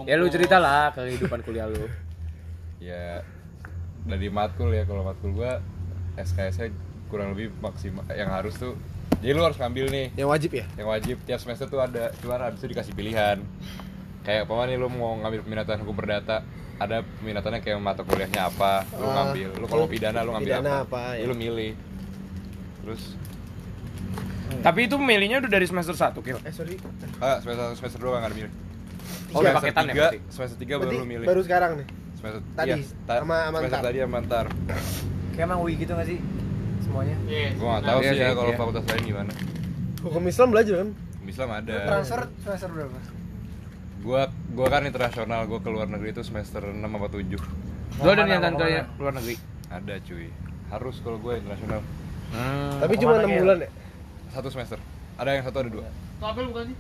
Ya 0.06 0.14
lu 0.16 0.28
cerita 0.28 0.58
lah 0.58 0.94
kehidupan 0.94 1.42
kuliah 1.42 1.66
lu. 1.66 1.90
Ya 2.80 3.22
dari 4.02 4.28
matkul 4.30 4.72
ya 4.72 4.84
kalau 4.84 5.04
matkul 5.04 5.32
gue 5.34 5.52
SKS 6.18 6.56
nya 6.58 6.68
kurang 7.08 7.34
lebih 7.34 7.52
maksimal 7.58 8.04
yang 8.10 8.30
harus 8.30 8.56
tuh 8.56 8.76
jadi 9.20 9.34
lu 9.34 9.44
harus 9.44 9.58
ngambil 9.58 9.86
nih 9.90 10.08
Yang 10.16 10.30
wajib 10.30 10.52
ya? 10.54 10.66
yang 10.74 10.88
wajib 10.88 11.16
tiap 11.24 11.40
semester 11.40 11.68
tuh 11.68 11.80
ada 11.80 12.16
cuman 12.18 12.40
habis 12.42 12.60
itu 12.60 12.72
dikasih 12.72 12.94
pilihan 12.94 13.38
kayak 14.22 14.46
apa 14.46 14.64
nih 14.66 14.78
lu 14.78 14.88
mau 14.88 15.18
ngambil 15.18 15.44
peminatan 15.44 15.78
hukum 15.80 15.96
perdata 15.96 16.44
ada 16.78 17.04
peminatannya 17.20 17.60
kayak 17.60 17.76
mata 17.78 18.02
kuliahnya 18.02 18.48
apa 18.48 18.88
lu 18.94 19.04
Ah. 19.04 19.14
ngambil 19.22 19.50
lu 19.54 19.66
kalau 19.68 19.86
pidana 19.86 20.20
lu 20.22 20.32
ngambil 20.32 20.52
Pidana 20.56 20.72
apa, 20.80 20.88
apa, 20.88 21.02
Ya, 21.14 21.20
ya. 21.20 21.28
lu 21.28 21.36
milih 21.36 21.72
terus 22.82 23.04
Tapi 24.60 24.80
itu 24.84 24.98
milihnya 24.98 25.40
udah 25.40 25.48
dari 25.48 25.64
semester 25.64 25.94
1, 25.94 26.20
Kil. 26.20 26.36
Eh 26.42 26.50
sorry. 26.50 26.76
ah 27.22 27.38
semester 27.38 27.70
semester 27.76 28.00
doang 28.02 28.18
nggak 28.18 28.28
ada 28.28 28.38
milih 28.38 28.52
Oh, 29.30 29.40
Semester 29.40 29.62
paketan 29.62 29.84
ya 29.84 29.88
tiga- 29.88 30.02
berarti? 30.10 30.20
semester 30.28 30.58
3 30.58 30.74
baru 30.76 30.90
lu 30.92 31.06
milih 31.06 31.26
baru 31.26 31.42
sekarang 31.42 31.72
nih. 31.78 31.88
Semester 32.20 32.42
tadi, 32.54 32.70
iya, 32.70 32.78
ta- 33.06 33.18
sama- 33.18 33.40
sama 33.42 33.58
semester 33.58 33.72
ntar. 33.74 33.86
tadi 33.86 33.98
sama 33.98 34.18
ntar 34.22 34.46
Kayak 35.32 35.46
emang 35.46 35.60
UI 35.62 35.74
gitu 35.76 35.92
gak 35.94 36.04
sih? 36.06 36.20
semuanya 36.80 37.16
Iya. 37.26 37.50
Gua 37.56 37.70
nggak 37.72 37.84
tahu 37.86 38.00
Iya 38.00 38.04
sih 38.06 38.18
ya 38.18 38.26
sih, 38.26 38.36
kalau 38.36 38.50
iya. 38.50 38.58
fakultas 38.58 38.84
lain 38.86 39.04
gimana. 39.06 39.32
Hukum 40.00 40.24
Islam 40.26 40.48
belajar 40.50 40.76
kan? 40.78 40.90
Islam 41.24 41.50
ada. 41.54 41.76
transfer 41.86 42.20
semester 42.40 42.70
berapa 42.70 43.00
Gua 44.00 44.22
gua 44.50 44.68
kan 44.70 44.84
internasional, 44.84 45.42
gua 45.46 45.60
ke 45.60 45.70
luar 45.70 45.88
negeri 45.88 46.10
itu 46.10 46.22
semester 46.22 46.64
6 46.64 46.88
apa 46.90 47.08
7. 47.10 47.40
Lu 47.98 48.10
ada 48.10 48.24
niatan 48.24 48.54
ke 48.54 48.66
luar 48.96 49.14
negeri? 49.14 49.36
Ada 49.70 49.94
cuy. 50.02 50.28
Harus 50.70 50.96
kalau 51.00 51.18
gue 51.18 51.34
internasional. 51.36 51.82
Tapi 52.78 52.94
Ke 52.94 52.98
mana, 52.98 53.02
cuma 53.02 53.14
enam 53.18 53.30
Gel? 53.30 53.42
bulan 53.42 53.58
ya. 53.60 53.70
Satu 54.30 54.48
semester. 54.48 54.78
Ada 55.16 55.30
yang 55.32 55.44
satu 55.44 55.58
ada 55.60 55.70
dua. 55.70 55.86
Apel 56.20 56.46
bukan 56.48 56.64
sih? 56.66 56.78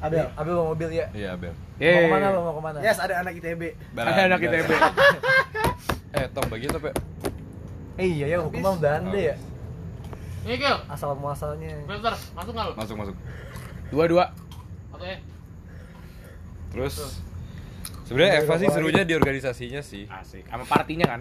Abel 0.00 0.26
Abel 0.32 0.52
bawa 0.56 0.66
mobil 0.72 0.88
ya 0.90 1.06
Iya, 1.12 1.36
Bel. 1.36 1.52
mau 1.52 2.00
ke 2.00 2.08
mana 2.08 2.26
lo 2.32 2.38
mau 2.40 2.54
ke 2.56 2.62
mana 2.64 2.78
yes 2.80 2.98
ada 2.98 3.14
anak 3.20 3.36
ITB 3.36 3.62
Ada 3.92 4.10
anak 4.26 4.40
ITB. 4.40 4.70
eh, 6.16 6.26
Tom 6.32 6.44
bagi 6.48 6.66
itu, 6.66 6.78
Pe. 6.80 6.90
eh 7.96 8.08
iya 8.08 8.26
ya 8.32 8.36
hukumnya 8.40 8.70
udah 8.72 8.92
ada 8.98 9.20
ya 9.20 9.36
Nih 10.40 10.56
Gil, 10.56 10.76
asal 10.88 11.12
muasalnya 11.14 11.68
Filter, 11.84 12.16
masuk 12.32 12.52
nggak 12.56 12.64
lu? 12.64 12.74
Masuk, 12.80 12.96
masuk. 12.96 13.16
Dua-dua. 13.92 14.32
Atau 14.88 15.04
ya? 15.04 15.20
Terus 16.72 17.20
sebenarnya 18.08 18.40
Eva 18.40 18.54
sih 18.56 18.68
serunya 18.72 19.04
di 19.04 19.12
organisasinya 19.12 19.84
sih. 19.84 20.08
Asik. 20.08 20.48
Sama 20.48 20.64
partinya 20.64 21.12
kan? 21.12 21.20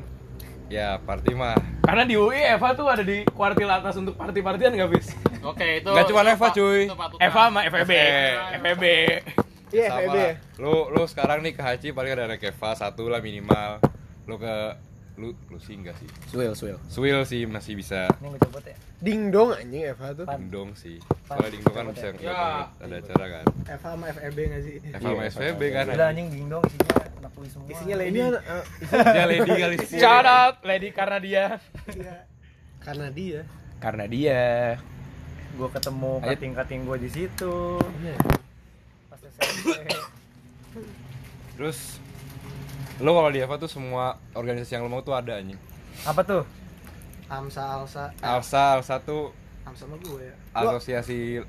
Ya, 0.70 1.02
party 1.02 1.34
mah. 1.34 1.58
Karena 1.82 2.06
di 2.06 2.14
UI 2.14 2.38
Eva 2.46 2.78
tuh 2.78 2.86
ada 2.86 3.02
di 3.02 3.26
kuartil 3.34 3.66
atas 3.66 3.98
untuk 3.98 4.14
party-partian 4.14 4.70
nggak 4.78 4.90
bis? 4.94 5.18
Oke, 5.42 5.82
itu 5.82 5.90
Nggak 5.90 6.06
cuma 6.14 6.22
Eva, 6.22 6.48
cuy. 6.54 6.82
Eva 7.18 7.42
sama 7.50 7.62
FEB. 7.66 7.92
FEB. 8.62 8.84
Iya, 9.74 9.88
Sama 9.90 10.02
FEB. 10.06 10.18
Lu 10.62 10.94
lu 10.94 11.04
sekarang 11.10 11.42
nih 11.42 11.58
ke 11.58 11.62
Haji 11.66 11.90
paling 11.94 12.12
ada 12.14 12.30
anak 12.30 12.42
Eva 12.46 12.70
satu 12.78 13.10
lah 13.10 13.18
minimal. 13.18 13.82
Lu 14.30 14.38
ke 14.38 14.56
lu 15.20 15.36
lu 15.52 15.60
sih 15.60 15.76
enggak 15.76 16.00
sih. 16.00 16.08
Swil, 16.32 16.56
swil. 16.56 16.78
Swil 16.88 17.20
sih 17.28 17.44
masih 17.44 17.76
bisa. 17.76 18.08
ini 18.18 18.32
gue 18.32 18.40
copot 18.40 18.64
ya 18.64 18.76
Ding 19.00 19.28
dong 19.30 19.52
anjing 19.52 19.84
Eva 19.86 20.16
tuh. 20.16 20.24
Pan. 20.24 20.40
Dingdong 20.40 20.70
sih. 20.74 20.96
Soalnya 21.28 21.50
dingdong 21.52 21.76
kan 21.76 21.86
bisa 21.92 22.08
Ya. 22.18 22.72
ada 22.72 22.96
acara 22.96 23.26
kan. 23.30 23.46
Eva 23.68 23.88
sama 23.90 24.06
FEB 24.10 24.38
nggak 24.48 24.62
sih 24.64 24.76
Eva 24.80 25.00
sama 25.06 25.22
SVB 25.28 25.62
kan. 25.70 25.86
udah 25.92 26.08
anjing 26.08 26.28
dingdong 26.30 26.64
isinya 26.64 26.96
anak 27.20 27.32
semua 27.46 27.68
isinya 27.68 27.96
Ini 27.96 28.02
lady 28.02 28.20
eh, 28.20 28.44
Dia 28.88 29.26
lady 29.36 29.52
kali 29.54 29.76
sih. 29.84 29.98
Shout 30.00 30.24
out 30.26 30.56
Lady 30.64 30.90
karena 30.90 31.18
dia. 31.20 31.46
karena 32.80 33.08
dia. 33.12 33.42
Karena 33.78 34.06
dia. 34.08 34.42
gue 35.52 35.70
ketemu 35.70 36.12
kating 36.24 36.54
kating 36.56 36.82
gue 36.88 36.98
di 36.98 37.10
situ 37.12 37.56
Iya. 38.00 38.16
pas 39.06 39.20
SMP 39.20 39.68
Terus 41.54 42.00
lu 43.00 43.12
kalau 43.16 43.30
di 43.32 43.40
Eva 43.40 43.56
tuh 43.56 43.72
semua 43.72 44.20
organisasi 44.36 44.76
yang 44.76 44.84
lu 44.84 44.92
mau 44.92 45.00
tuh 45.00 45.16
ada 45.16 45.40
anjing. 45.40 45.60
apa 46.04 46.22
tuh 46.24 46.44
Amsa 47.30 47.62
Alsa 47.62 48.12
Alsa, 48.20 48.80
Alsa 48.80 48.96
tuh 49.00 49.32
Amsa 49.64 49.86
sama 49.86 49.96
gue 50.02 50.28
ya 50.28 50.36
asosiasi 50.52 51.40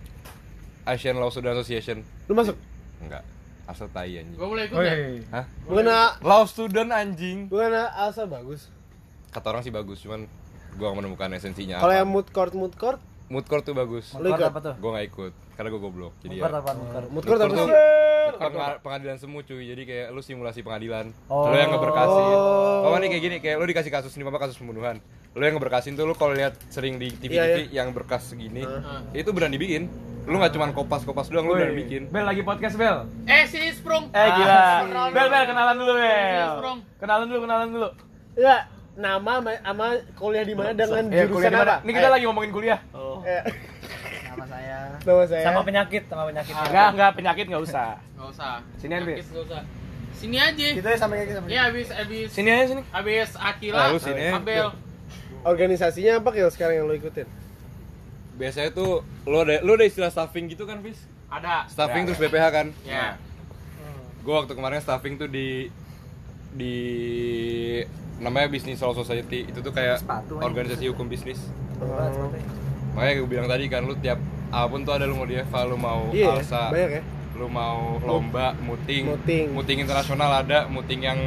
Asian 0.87 1.17
Law 1.21 1.29
Student 1.29 1.55
Association. 1.61 2.03
Lu 2.27 2.33
masuk? 2.35 2.57
Enggak. 3.05 3.23
Alsa 3.69 3.87
tai 3.91 4.19
anjing. 4.19 4.35
Gua 4.35 4.49
boleh 4.51 4.67
ikut 4.67 4.83
ya? 4.83 4.95
Hah? 5.31 5.45
Bukan 5.69 5.87
Law 6.27 6.43
student 6.49 6.91
anjing. 6.91 7.47
bukan 7.47 7.71
Alsa 7.95 8.27
bagus. 8.27 8.67
Kata 9.31 9.55
orang 9.55 9.63
sih 9.63 9.71
bagus, 9.71 10.03
cuman 10.03 10.27
gua 10.75 10.91
nggak 10.91 10.99
menemukan 11.07 11.29
esensinya 11.39 11.79
Kalau 11.79 11.95
yang 11.95 12.11
mood 12.11 12.27
court 12.35 12.51
mood 12.55 12.75
court, 12.75 12.99
Mood 13.31 13.47
court 13.47 13.63
tuh 13.63 13.79
bagus. 13.79 14.11
Mukor 14.19 14.35
ikut? 14.35 14.51
apa 14.51 14.59
tuh 14.59 14.75
Gua 14.83 14.91
nggak 14.99 15.07
ikut 15.07 15.33
karena 15.61 15.69
gua 15.69 15.83
goblok. 15.83 16.13
Jadi 16.19 16.41
Mukor 16.41 16.49
ya. 16.49 16.57
apa 16.57 16.71
sih? 16.73 17.69
Penga- 18.33 18.79
pengadilan 18.81 19.17
semu 19.21 19.45
cuy. 19.45 19.65
Jadi 19.67 19.83
kayak 19.85 20.07
lu 20.11 20.21
simulasi 20.21 20.65
pengadilan. 20.65 21.13
Oh. 21.29 21.53
Lu 21.53 21.55
yang 21.55 21.69
ngeberkasin. 21.69 22.25
Oh. 22.25 22.97
Nih 22.97 23.09
kayak 23.09 23.23
gini, 23.23 23.37
kayak 23.39 23.57
lu 23.61 23.69
dikasih 23.69 23.93
kasus 23.93 24.13
ini 24.15 24.25
apa 24.25 24.41
kasus 24.41 24.57
pembunuhan. 24.57 24.97
Lu 25.31 25.43
yang 25.43 25.55
ngeberkasin 25.55 25.93
tuh 25.93 26.05
lu 26.05 26.15
kalau 26.15 26.33
lihat 26.33 26.57
sering 26.67 26.97
di 26.97 27.13
TV-TV 27.13 27.69
Iya, 27.69 27.85
yang 27.85 27.93
berkas 27.93 28.27
segini, 28.27 28.65
Heeh. 28.65 29.21
itu 29.21 29.31
beneran 29.31 29.53
dibikin. 29.53 29.87
Lu 30.25 30.37
nggak 30.37 30.53
cuman 30.53 30.73
kopas-kopas 30.73 31.29
doang, 31.29 31.45
lu 31.45 31.55
beneran 31.55 31.77
bikin. 31.77 32.03
Bel 32.09 32.25
lagi 32.25 32.41
podcast 32.41 32.75
Bel. 32.75 33.05
Eh, 33.25 33.45
sini 33.45 33.71
Sprung. 33.71 34.09
Eh 34.11 34.29
gila. 34.33 34.89
Bel 35.13 35.29
Bel 35.29 35.45
kenalan 35.45 35.77
dulu 35.77 35.93
Bel. 35.95 36.51
Kenalan 36.97 37.25
dulu 37.29 37.39
kenalan 37.45 37.69
dulu. 37.69 37.89
Ya, 38.35 38.57
nama 38.97 39.33
sama- 39.61 40.01
kuliah 40.15 40.43
di 40.43 40.55
mana 40.55 40.71
dengan 40.73 41.05
Eh, 41.09 41.25
jurusan 41.25 41.53
apa? 41.53 41.77
Ini 41.81 41.93
kita 41.93 42.09
Ayo. 42.09 42.15
lagi 42.17 42.25
ngomongin 42.27 42.51
kuliah. 42.51 42.81
Eh, 43.23 43.43
nama 44.31 44.45
saya 44.47 44.79
nama 45.01 45.23
saya. 45.25 45.45
sama 45.45 45.61
penyakit 45.63 46.03
sama 46.07 46.23
penyakit 46.25 46.53
Enggak, 46.55 46.89
enggak 46.91 47.11
penyakit 47.13 47.45
enggak 47.47 47.63
usah. 47.63 47.91
Enggak 48.15 48.29
usah. 48.31 48.55
Sini, 48.77 48.93
Andri. 48.95 49.13
Penyakit 49.13 49.29
nggak 49.29 49.45
usah. 49.45 49.63
Sini 50.11 50.37
aja. 50.37 50.67
kita 50.71 50.89
ya 50.89 50.99
sampai 50.99 51.17
kayak 51.19 51.35
sama 51.35 51.47
Ya 51.49 51.61
habis 51.65 51.89
habis 51.89 52.29
Sini 52.29 52.49
aja 52.49 52.65
sini. 52.69 52.83
habis 52.87 53.29
Akila, 53.35 53.79
Ah, 53.79 53.89
lu 53.89 53.99
sini. 53.99 54.25
Abel. 54.29 54.69
Organisasinya 55.43 56.21
apa 56.21 56.29
Kil 56.31 56.49
sekarang 56.49 56.75
yang 56.75 56.87
lo 56.87 56.95
ikutin? 56.95 57.25
Biasanya 58.37 58.71
tuh 58.71 59.01
lu 59.25 59.37
ada 59.39 59.61
lu 59.61 59.73
ada 59.73 59.83
istilah 59.83 60.09
staffing 60.09 60.47
gitu 60.47 60.65
kan, 60.65 60.81
Fis? 60.81 61.01
Ada. 61.27 61.65
Staffing 61.67 62.03
Ya, 62.03 62.07
terus 62.07 62.21
BPH 62.21 62.45
kan? 62.51 62.67
Ya. 62.83 63.17
gue 64.21 64.35
waktu 64.35 64.53
kemarin 64.53 64.79
staffing 64.79 65.17
tuh 65.17 65.25
di 65.27 65.73
di 66.53 66.75
namanya 68.19 68.47
Business 68.47 68.77
Law 68.79 68.93
Society 68.93 69.49
itu 69.49 69.59
tuh 69.59 69.73
kayak 69.73 69.97
Sepatu 69.97 70.37
aja. 70.37 70.45
organisasi 70.45 70.85
hukum 70.87 71.09
bisnis 71.09 71.41
sepatunya. 71.73 72.45
Makanya 72.95 73.15
gue 73.23 73.29
bilang 73.29 73.49
tadi 73.49 73.65
kan 73.71 73.83
lu 73.87 73.95
tiap 73.99 74.19
apa 74.51 74.67
pun 74.67 74.83
tuh 74.83 74.95
ada 74.99 75.07
lu 75.07 75.15
mau 75.15 75.27
di 75.27 75.39
Eva 75.39 75.61
lu 75.63 75.77
mau 75.79 76.11
Iya, 76.11 76.43
Alsa 76.43 76.75
banyak 76.75 76.91
ya. 76.99 77.03
lu 77.39 77.47
mau 77.47 77.97
lomba 78.03 78.53
muting. 78.59 79.07
Muting. 79.55 79.79
internasional 79.81 80.43
ada 80.43 80.67
muting 80.67 81.01
yang 81.07 81.19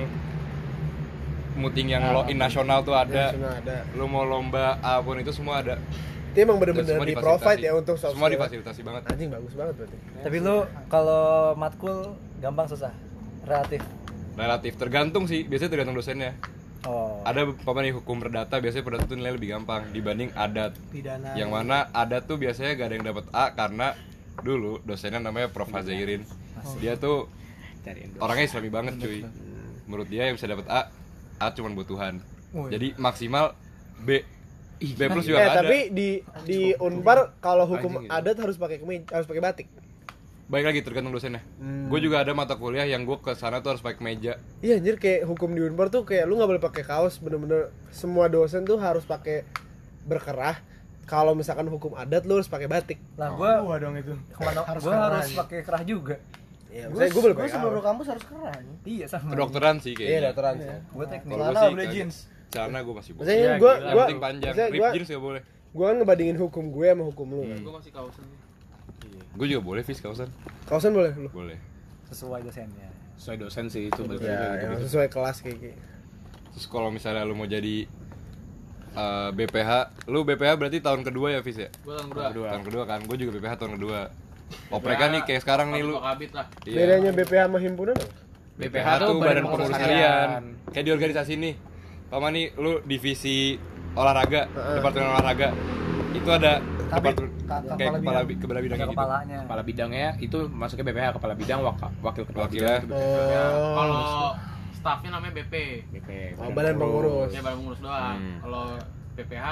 muting 1.53 1.93
yang 1.93 2.03
law 2.11 2.25
in 2.27 2.37
nasional 2.37 2.81
tuh 2.83 2.93
ada. 2.97 3.31
ada. 3.33 3.87
lu 3.95 4.05
mau 4.09 4.25
lomba 4.27 4.77
apa 4.83 5.01
pun 5.01 5.17
itu 5.17 5.31
semua 5.31 5.63
ada. 5.63 5.79
Itu 6.33 6.49
emang 6.49 6.57
bener-bener 6.57 6.97
di 7.05 7.13
provide 7.13 7.61
ya 7.61 7.77
untuk 7.77 7.95
soft 7.95 8.17
semua 8.17 8.29
difasilitasi 8.29 8.81
banget. 8.81 9.01
Anjing 9.05 9.29
bagus 9.29 9.53
banget 9.53 9.73
berarti. 9.77 9.97
tapi 10.25 10.37
lu 10.41 10.65
kalau 10.89 11.53
matkul 11.55 12.17
gampang 12.41 12.67
susah. 12.67 12.91
Relatif. 13.45 13.81
Relatif 14.33 14.73
tergantung 14.75 15.29
sih. 15.29 15.45
Biasanya 15.45 15.71
tergantung 15.77 15.95
dosennya 15.95 16.33
oh. 16.87 17.23
Ada 17.23 17.49
apa 17.49 17.79
nih 17.83 17.93
hukum 17.95 18.19
perdata 18.19 18.55
biasanya 18.59 18.83
perdata 18.83 19.03
tuh 19.07 19.17
nilai 19.19 19.33
lebih 19.35 19.55
gampang 19.55 19.89
dibanding 19.91 20.29
adat. 20.35 20.75
Pidana. 20.91 21.35
Yang 21.35 21.49
mana 21.49 21.77
adat 21.91 22.23
tuh 22.27 22.37
biasanya 22.37 22.75
gak 22.75 22.87
ada 22.91 22.95
yang 22.99 23.05
dapat 23.07 23.25
A 23.31 23.45
karena 23.55 23.97
dulu 24.41 24.81
dosennya 24.83 25.21
namanya 25.21 25.51
Prof. 25.51 25.69
Hazairin. 25.69 26.25
Dia 26.79 26.95
tuh 26.95 27.27
Cariin 27.83 28.15
orangnya 28.19 28.45
islami 28.47 28.69
banget 28.71 28.93
cuy. 28.99 29.27
Menurut 29.87 30.07
dia 30.07 30.31
yang 30.31 30.39
bisa 30.39 30.47
dapat 30.47 30.65
A 30.71 30.87
A 31.39 31.51
cuma 31.51 31.71
buat 31.75 31.87
Tuhan. 31.87 32.23
Jadi 32.71 32.95
maksimal 32.95 33.57
B. 33.99 34.23
B 34.83 34.99
plus 35.07 35.23
juga 35.27 35.39
Eh 35.39 35.47
ada 35.47 35.63
tapi 35.63 35.95
di 35.95 36.19
di 36.43 36.75
Unpar 36.75 37.39
kalau 37.39 37.63
hukum 37.63 38.03
gitu. 38.03 38.11
adat 38.11 38.35
harus 38.35 38.59
pakai 38.59 38.83
kemeja, 38.83 39.15
harus 39.15 39.27
pakai 39.27 39.39
batik. 39.39 39.67
Baik 40.43 40.65
lagi 40.67 40.79
tergantung 40.83 41.11
dosennya. 41.11 41.41
Gue 41.87 41.99
juga 41.99 42.19
ada 42.19 42.31
mata 42.31 42.53
kuliah 42.53 42.83
yang 42.83 43.03
gue 43.03 43.17
ke 43.17 43.31
sana 43.33 43.59
tuh 43.59 43.73
harus 43.73 43.81
pakai 43.81 43.97
kemeja 43.97 44.37
Iya 44.59 44.77
anjir 44.77 44.99
kayak 44.99 45.23
hukum 45.25 45.49
di 45.51 45.63
Unpar 45.63 45.87
tuh 45.87 46.03
kayak 46.03 46.27
lu 46.27 46.35
nggak 46.35 46.49
boleh 46.51 46.63
pakai 46.63 46.83
kaos 46.83 47.17
bener-bener 47.17 47.71
semua 47.89 48.27
dosen 48.27 48.63
tuh 48.63 48.77
harus 48.77 49.03
pakai 49.03 49.47
berkerah. 50.03 50.59
Kalau 51.03 51.35
misalkan 51.35 51.67
hukum 51.67 51.95
adat 51.95 52.23
lu 52.23 52.39
harus 52.39 52.47
pakai 52.47 52.67
batik. 52.67 52.95
lah 53.15 53.35
gua 53.35 53.59
gua 53.59 53.75
dong 53.75 53.95
itu. 53.95 54.15
ke 54.15 54.39
mana 54.39 54.63
Harus 54.63 54.83
gua 54.83 54.91
kerah 54.93 55.09
harus 55.19 55.35
pakai 55.35 55.59
kerah 55.63 55.83
juga. 55.83 56.15
Iya, 56.73 56.89
gue 56.89 56.95
misalnya 56.95 57.11
gue 57.13 57.21
boleh 57.21 57.35
gue 57.37 57.47
seluruh 57.53 57.83
kampus 57.85 58.07
harus 58.09 58.25
keren 58.25 58.63
iya 58.83 59.05
sama. 59.05 59.29
Kedokteran 59.29 59.75
sih 59.77 59.93
Iya, 59.93 59.97
kayaknya 59.99 60.19
dokteran. 60.27 60.55
gua 60.89 61.05
teknik. 61.05 61.33
Kalau 61.33 61.53
sih 61.53 61.69
boleh 61.69 61.87
jeans. 61.91 62.15
celana 62.49 62.79
gue 62.81 62.93
masih 62.93 63.11
boleh. 63.13 63.25
Misalnya 63.25 63.45
Iya, 63.45 63.53
gua 63.59 63.73
penting 64.01 64.19
panjang. 64.19 64.53
rip 64.71 64.83
jeans 64.97 65.09
gak 65.09 65.21
boleh. 65.21 65.41
gua 65.73 65.85
kan 65.89 65.95
ngebandingin 66.01 66.37
hukum 66.37 66.63
gue 66.69 66.87
sama 66.89 67.03
hukum 67.03 67.27
lu. 67.29 67.41
Kan. 67.45 67.57
Gua 67.61 67.73
masih 67.77 67.91
kausan. 67.91 68.25
Gue 69.33 69.45
juga 69.47 69.61
boleh 69.61 69.81
vis 69.81 69.97
kausan 69.97 70.29
Kaosan 70.63 70.93
boleh 70.93 71.11
lu. 71.13 71.29
boleh 71.29 71.57
sesuai 72.05 72.41
dosennya 72.41 72.89
Sesuai 73.13 73.37
dosen 73.37 73.65
sih 73.67 73.87
itu 73.87 74.01
balik 74.03 74.21
Ya, 74.21 74.57
yang 74.57 74.73
gitu. 74.75 74.89
sesuai 74.89 75.07
kelas 75.07 75.37
kayak 75.39 75.57
gitu. 75.59 75.77
Terus 76.51 76.65
kalau 76.65 76.89
misalnya 76.89 77.21
lu 77.21 77.33
mau 77.33 77.45
jadi 77.45 77.85
eh, 78.91 79.29
BPH, 79.31 79.71
lu 80.05 80.21
BPH 80.21 80.51
berarti 80.55 80.77
tahun 80.79 81.01
kedua 81.01 81.27
ya, 81.29 81.39
Fis 81.41 81.57
ya? 81.57 81.69
Gua 81.81 81.97
tahun 81.97 82.09
kedua. 82.09 82.47
Tahun 82.49 82.63
kedua 82.63 82.83
kan, 82.83 82.99
gue 83.01 83.17
juga 83.17 83.31
BPH 83.33 83.53
tahun 83.55 83.73
kedua. 83.77 83.99
Opreka 84.69 85.09
nih 85.09 85.21
kayak 85.23 85.41
sekarang 85.41 85.73
nih 85.73 85.81
lu. 85.81 85.97
Kabit 85.97 86.31
lah. 86.33 86.45
Iya. 86.63 86.77
Bedanya 86.79 87.11
BPH 87.13 87.41
sama 87.47 87.57
himpunan 87.57 87.95
apa? 87.95 88.07
BPH 88.53 88.87
tuh 88.99 89.15
badan 89.19 89.43
pengurus 89.47 89.73
harian. 89.73 90.41
Kayak 90.69 90.85
di 90.85 90.91
organisasi 90.91 91.33
nih. 91.37 91.53
Pama 92.09 92.27
nih 92.29 92.45
lu 92.55 92.81
divisi 92.83 93.57
olahraga, 93.93 94.45
departemen 94.77 95.09
olahraga. 95.09 95.49
Itu 96.11 96.29
ada 96.29 96.61
Kabit, 96.95 97.15
ka- 97.15 97.25
kayak 97.73 97.79
kepala 97.79 97.97
kepala 97.97 97.99
bidang. 97.99 98.25
bi- 98.25 98.39
kepala 98.39 98.59
bidangnya 98.59 98.85
gitu. 98.85 98.93
kepalanya 98.93 99.37
Kepala 99.41 99.61
bidangnya 99.63 100.07
itu 100.17 100.37
masuknya 100.47 100.85
BPH 100.85 101.07
kepala 101.13 101.33
bidang 101.33 101.59
wak- 101.61 101.95
wakil 101.99 102.23
kepala 102.23 102.47
bidang 102.47 102.79
itu 102.79 102.93
Ya, 102.93 103.43
Oh. 103.43 103.73
Kalau 103.73 104.03
staffnya 104.73 105.09
namanya 105.11 105.33
BP. 105.35 105.53
BP. 105.89 106.09
Oh, 106.37 106.49
badan 106.49 106.75
pengurus. 106.75 107.29
Ya 107.29 107.39
badan 107.39 107.57
pengurus 107.57 107.79
doang. 107.79 108.15
Hmm. 108.15 108.37
Kalau 108.39 108.63
PPH 109.13 109.47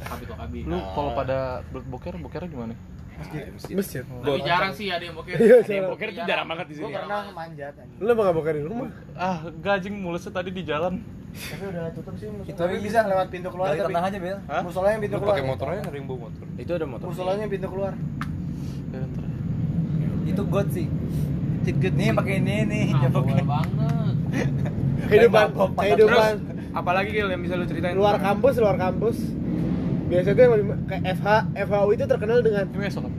kabit 0.00 0.28
kabit. 0.30 0.64
Lu 0.64 0.78
kalau 0.88 1.10
pada 1.12 1.38
boker 1.68 2.14
bokernya 2.16 2.48
gimana? 2.48 2.74
Masjid. 3.68 4.06
Tapi 4.06 4.40
jarang 4.40 4.70
sih 4.70 4.86
ada 4.88 5.02
yang 5.02 5.12
boker. 5.12 5.34
Iya, 5.34 5.42
Ada 5.56 5.66
yang 5.66 5.66
jarang. 5.66 5.90
boker 5.90 6.08
tuh 6.08 6.22
jarang 6.24 6.46
banget 6.46 6.66
di 6.66 6.74
sini. 6.76 6.92
pernah 6.92 7.20
manjat 7.34 7.74
anjing. 7.74 7.98
Lu 7.98 8.10
gak 8.14 8.30
boker 8.32 8.54
di 8.54 8.62
rumah? 8.62 8.88
Ah, 9.18 9.38
gajing 9.52 9.94
mulusnya 9.96 10.30
tadi 10.30 10.50
di 10.50 10.62
jalan. 10.62 11.02
Tapi 11.30 11.64
udah 11.66 11.84
tutup 11.92 12.14
sih 12.14 12.26
musola. 12.26 12.46
Itu 12.46 12.58
Tapi 12.58 12.74
bisa 12.78 12.98
lewat 13.04 13.26
pintu 13.28 13.48
keluar 13.48 13.66
Dari 13.68 13.78
tapi. 13.78 13.88
tengah 13.90 14.04
aja, 14.04 14.18
Bel. 14.18 14.38
Hah? 14.44 14.62
Musolanya 14.62 14.98
pintu 14.98 15.14
Lu 15.14 15.20
keluar. 15.20 15.32
pakai 15.32 15.44
motor 15.44 15.66
aja 15.68 15.80
ada 15.82 15.92
yang 15.92 16.06
bawa 16.06 16.18
motor. 16.24 16.44
Itu 16.56 16.72
ada 16.72 16.86
motor. 16.86 17.06
Musolanya 17.06 17.46
pintu 17.46 17.66
keluar. 17.68 17.92
Ya. 18.88 19.02
Itu 20.26 20.42
god 20.44 20.68
sih. 20.70 20.86
Nih 21.68 22.10
pakai 22.10 22.34
ini 22.38 22.56
nih, 22.64 22.84
Ah, 22.90 23.12
banget. 23.12 24.14
Kehidupan, 25.08 25.46
kehidupan 25.74 26.32
Apalagi 26.70 27.10
Gil 27.10 27.28
yang 27.28 27.40
bisa 27.40 27.54
lu 27.54 27.64
ceritain? 27.64 27.92
luar 27.92 28.16
kampus, 28.18 28.56
luar 28.56 28.76
kampus. 28.76 29.16
Biasanya 30.08 30.34
tuh 30.34 30.44
kayak 30.86 31.02
FH, 31.14 31.28
FHU 31.60 31.88
itu 31.92 32.04
terkenal 32.06 32.38
dengan 32.40 32.64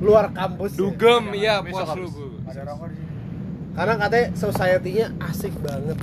luar 0.01 0.25
kampus. 0.31 0.73
ya. 0.73 0.79
Dugem, 0.79 1.23
iya 1.33 1.55
Besok 1.59 1.69
puas 1.71 1.85
lu. 1.87 1.93
habis. 1.95 2.11
gua. 2.11 2.29
Ada 2.47 2.61
rokok 2.65 2.87
di 2.87 2.95
sini. 2.95 3.07
Karena 3.69 3.93
katanya 3.95 4.27
society-nya 4.33 5.05
asik 5.23 5.53
banget. 5.61 5.97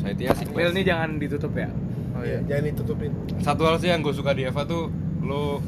Saya 0.00 0.12
itu 0.12 0.22
asik. 0.26 0.46
Bel 0.50 0.70
ini 0.70 0.82
jangan 0.82 1.16
ditutup 1.16 1.52
ya. 1.52 1.68
Oh 2.10 2.20
Iya, 2.20 2.26
iya. 2.26 2.38
jangan 2.46 2.64
ditutupin. 2.66 3.10
Satu 3.38 3.62
hal 3.64 3.76
sih 3.76 3.88
yang 3.88 4.00
gue 4.00 4.10
suka 4.10 4.32
di 4.32 4.42
Eva 4.42 4.64
tuh 4.64 4.88
lu 5.20 5.60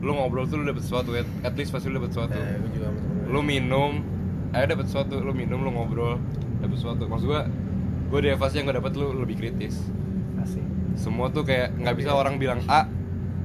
lu 0.00 0.12
ngobrol 0.12 0.44
tuh 0.44 0.56
lu 0.56 0.64
dapet 0.64 0.80
sesuatu 0.80 1.10
at, 1.12 1.24
at 1.42 1.54
least 1.54 1.70
pasti 1.70 1.88
lu 1.88 1.96
dapet 1.96 2.12
sesuatu 2.12 2.32
Eh, 2.32 2.56
gue 2.56 2.70
juga 2.72 2.88
lu 3.24 3.40
minum 3.40 4.04
ayo 4.52 4.64
dapet 4.66 4.86
sesuatu 4.86 5.16
lu 5.16 5.32
minum 5.32 5.58
lu 5.58 5.70
ngobrol 5.70 6.20
dapet 6.60 6.76
sesuatu 6.76 7.04
maksud 7.04 7.24
gua 7.24 7.48
gue 8.06 8.20
di 8.20 8.28
Eva 8.28 8.46
sih 8.46 8.60
yang 8.60 8.68
gue 8.68 8.76
dapet 8.76 8.92
lu 8.94 9.16
lebih 9.16 9.34
kritis 9.34 9.80
Asik. 10.36 10.60
semua 10.94 11.26
tuh 11.28 11.42
kayak 11.42 11.72
nggak 11.74 11.96
bisa 11.96 12.12
orang 12.12 12.36
bilang 12.36 12.60
A 12.66 12.84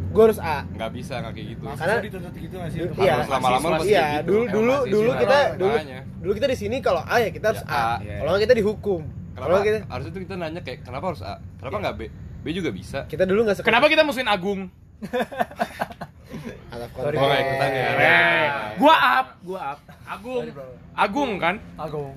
Gue 0.09 0.23
harus 0.25 0.37
A. 0.37 0.65
nggak 0.67 0.91
bisa 0.91 1.13
nggak 1.17 1.33
kayak 1.33 1.47
gitu 1.47 1.63
Karena 1.71 1.95
dituntut 2.01 2.33
gitu 2.33 2.55
nggak 2.57 2.71
sih? 2.73 2.79
Iya, 2.97 3.13
Harus 3.15 3.29
lama-lama 3.29 3.67
pasti 3.77 3.89
iya, 3.89 4.05
gitu. 4.19 4.25
dulu 4.27 4.43
dulu 4.49 4.75
dulu 4.85 5.09
kita 5.15 5.39
dulu 5.55 5.75
dulu 6.19 6.31
kita 6.33 6.47
di 6.49 6.57
sini 6.57 6.77
kalau 6.81 7.01
A 7.01 7.15
ya 7.19 7.29
kita 7.29 7.45
harus 7.47 7.61
Ya, 7.61 7.69
A. 7.69 7.77
A, 7.79 7.95
iya. 8.01 8.15
Kalau 8.19 8.29
nggak 8.31 8.43
kita 8.43 8.55
dihukum. 8.57 9.01
Kalau 9.39 9.55
kenapa 9.55 9.65
kita 9.65 9.77
harusnya 9.87 10.11
tuh 10.11 10.21
kita 10.27 10.35
nanya 10.35 10.61
kayak 10.61 10.79
kenapa 10.83 11.05
harus 11.15 11.21
A 11.23 11.39
kenapa 11.57 11.75
nggak 11.79 11.95
B 11.95 12.01
B 12.39 12.45
juga 12.51 12.69
bisa 12.75 12.99
kita 13.07 13.23
dulu 13.23 13.47
nggak 13.47 13.63
Kenapa 13.63 13.85
kita 13.87 14.03
musuhin 14.03 14.27
Agung? 14.27 14.67
Oh, 16.99 17.09
ikutan 17.09 17.69
ya. 17.73 17.87
Eh, 17.97 18.47
gua 18.77 18.95
up, 19.23 19.27
gua 19.41 19.59
up. 19.75 19.79
Agung. 20.05 20.45
Agung 20.93 21.31
kan? 21.39 21.55
Agung. 21.75 22.13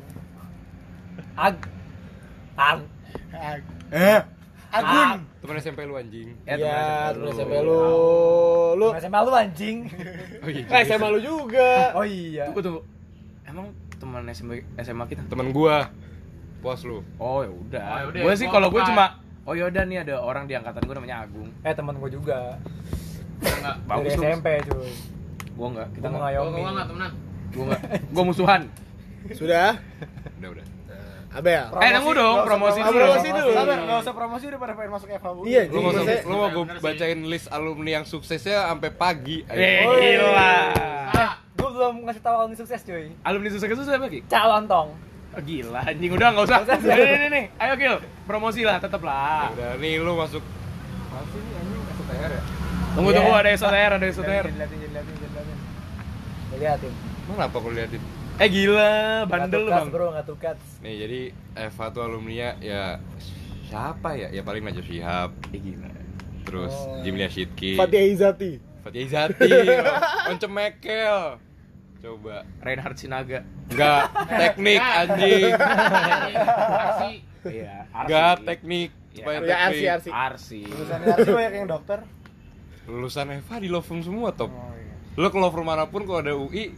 Ag. 1.38 1.56
Ag. 2.58 3.62
Agun. 4.72 5.18
teman 5.42 5.58
SMP 5.58 5.84
lu 5.84 6.00
anjing 6.00 6.32
Eh, 6.48 6.56
Iya, 6.56 7.12
teman 7.12 7.28
SMP 7.34 7.52
SMP 7.54 7.66
lu. 7.66 7.80
Lu 8.78 8.88
SMA 8.96 9.18
lu 9.20 9.30
anjing. 9.36 9.76
oh 10.44 10.48
iya 10.48 10.64
eh 10.64 10.80
SMA 10.88 11.06
lu 11.12 11.20
juga. 11.20 11.92
Oh 11.92 12.04
iya. 12.06 12.48
Tunggu 12.48 12.60
tunggu. 12.64 12.80
Emang 13.44 13.66
teman 14.00 14.22
SMA 14.32 14.64
SMA 14.80 15.04
kita? 15.06 15.22
teman 15.28 15.52
gua 15.52 15.92
puas 16.62 16.80
lu 16.86 17.02
Oh 17.18 17.42
ya 17.42 17.50
udah. 17.50 17.82
Oh, 17.82 17.98
yaudah, 18.08 18.20
Gue 18.22 18.34
sih 18.38 18.46
kalau 18.46 18.70
gue 18.70 18.82
cuma 18.86 19.18
Oh 19.42 19.58
yaudah 19.58 19.82
nih 19.82 20.06
ada 20.06 20.22
orang 20.22 20.46
di 20.46 20.54
angkatan 20.54 20.86
gue 20.86 20.94
namanya 20.94 21.26
Agung. 21.26 21.50
Eh 21.66 21.74
teman 21.74 21.98
gua 21.98 22.06
juga. 22.06 22.62
Enggak. 23.42 23.76
Dari 23.82 23.90
Bagus 23.90 24.12
lu. 24.14 24.22
SMP 24.22 24.46
cuy. 24.70 24.90
Gue 25.58 25.68
enggak. 25.74 25.88
Kita 25.98 26.06
enggak. 26.06 26.30
Gua 26.38 26.70
enggak 26.70 26.86
temenan. 26.86 27.12
Gue 27.50 27.64
enggak. 27.66 27.80
Gue 28.14 28.24
musuhan. 28.24 28.62
Sudah. 29.34 29.82
udah 30.38 30.48
udah 30.54 30.66
Abel. 31.32 31.64
Eh 31.80 31.90
nunggu 31.96 32.12
dong 32.12 32.36
promosi 32.44 32.78
promosi. 32.78 32.92
dulu. 32.92 33.02
Promosi 33.02 33.28
dulu. 33.32 33.50
Sabar, 33.56 33.78
enggak 33.82 33.98
usah 34.04 34.14
promosi 34.14 34.44
udah 34.52 34.60
pada 34.60 34.72
pengen 34.76 34.90
masuk 34.92 35.08
FH 35.10 35.26
bu. 35.32 35.40
Iya, 35.48 35.62
lu 35.72 35.78
mau 35.80 35.92
lu 35.96 36.34
mau 36.36 36.48
gue 36.52 36.64
bacain 36.78 37.20
list 37.24 37.46
alumni 37.48 37.90
yang 37.98 38.04
suksesnya 38.06 38.68
sampai 38.68 38.90
pagi 38.92 39.42
Eh 39.48 39.82
gila. 39.82 40.54
Ah, 41.10 41.32
Gua 41.56 41.70
belum 41.72 41.94
ngasih 42.06 42.22
tahu 42.22 42.34
alumni 42.36 42.56
sukses 42.58 42.80
cuy. 42.84 43.10
Alumni 43.26 43.48
sukses 43.48 43.68
itu 43.72 43.82
siapa 43.82 44.06
Ki? 44.06 44.20
Calon 44.28 44.70
tong. 44.70 44.92
Oh, 45.32 45.40
gila 45.40 45.80
anjing 45.82 46.10
udah 46.10 46.28
enggak 46.28 46.44
usah. 46.44 46.58
Nih 46.60 46.92
nih 46.92 47.16
nih, 47.16 47.28
nih. 47.30 47.44
Ayo 47.56 47.74
Gil, 47.74 47.96
promosi 48.22 48.62
lah 48.62 48.76
tetep 48.76 49.00
Ya 49.00 49.08
lah. 49.08 49.48
udah 49.50 49.70
nih 49.76 49.96
lu 49.96 50.12
masuk 50.14 50.44
masih 51.08 51.40
nih 51.40 51.54
anjing 51.56 51.80
STR 51.94 52.30
ya 52.30 52.42
Tunggu 52.92 53.08
Iya. 53.08 53.16
tunggu 53.18 53.32
ada 53.32 53.50
SOTR, 53.50 53.90
ada 53.94 54.06
SOTR. 54.06 54.44
Jangan 54.44 54.58
liatin, 54.58 54.78
jangan 54.78 54.92
liatin, 54.92 55.14
jangan 55.14 55.32
liatin. 55.34 55.58
Liatin. 56.54 56.92
Mana 57.24 57.42
apa 57.42 57.56
kalau 57.56 57.72
liatin 57.72 58.02
Eh 58.34 58.48
gila, 58.48 58.92
bandel 59.24 59.38
lu 59.58 59.64
Nggak 59.64 59.72
bang. 59.72 59.80
tukas, 59.82 59.84
bro, 59.90 60.06
nggak 60.10 60.26
tukas. 60.26 60.58
nih 60.78 60.94
jadi 60.98 61.20
Eva 61.62 61.84
tuh 61.88 62.02
alumninya 62.02 62.50
ya 62.58 62.82
siapa 63.62 64.08
ya 64.12 64.28
ya 64.30 64.42
paling 64.42 64.60
Najwa 64.62 64.82
Shihab 64.82 65.30
Eh 65.48 65.60
gila. 65.62 65.88
terus 66.42 66.74
Oh. 66.74 67.00
Jimlia 67.00 67.26
Shitki 67.26 67.72
Fatia 67.74 68.02
Izati. 68.02 68.52
Fatia 68.82 69.00
Izati 69.00 69.48
Once 70.28 70.46
Mekel 70.46 71.40
coba 72.02 72.42
Reinhard 72.58 72.96
Sinaga. 72.96 73.46
enggak 73.68 74.02
teknik 74.28 74.80
anjing 74.80 75.54
Aksi. 75.54 77.12
Iya, 77.44 77.74
enggak 77.88 78.34
teknik 78.44 78.90
Iya. 78.90 79.16
supaya 79.18 79.38
Ya 79.40 79.56
Arsi 79.62 79.84
Arsi. 79.86 80.10
Arsi. 80.10 80.60
Lulusan 80.64 80.98
Arsi 81.04 81.30
banyak 81.30 81.54
yang 81.54 81.68
dokter. 81.68 82.00
lulusan 82.82 83.26
Eva 83.30 83.54
di 83.56 83.68
law 83.68 83.78
firm 83.78 84.00
semua 84.00 84.34
top 84.34 84.50
Oh 84.50 84.74
iya. 84.74 84.90
lo 85.14 85.28
ke 85.28 85.38
law 85.38 85.48
firm 85.48 85.62
mana 85.64 85.86
pun 85.86 86.02
kalau 86.02 86.18
ada 86.18 86.34
UI 86.34 86.74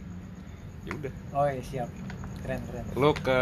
ya 0.83 0.93
udah 0.93 1.13
Oh 1.33 1.45
iya, 1.45 1.57
siap. 1.59 1.89
Keren, 2.39 2.61
keren. 2.63 2.85
lo 2.93 3.09
ke 3.11 3.39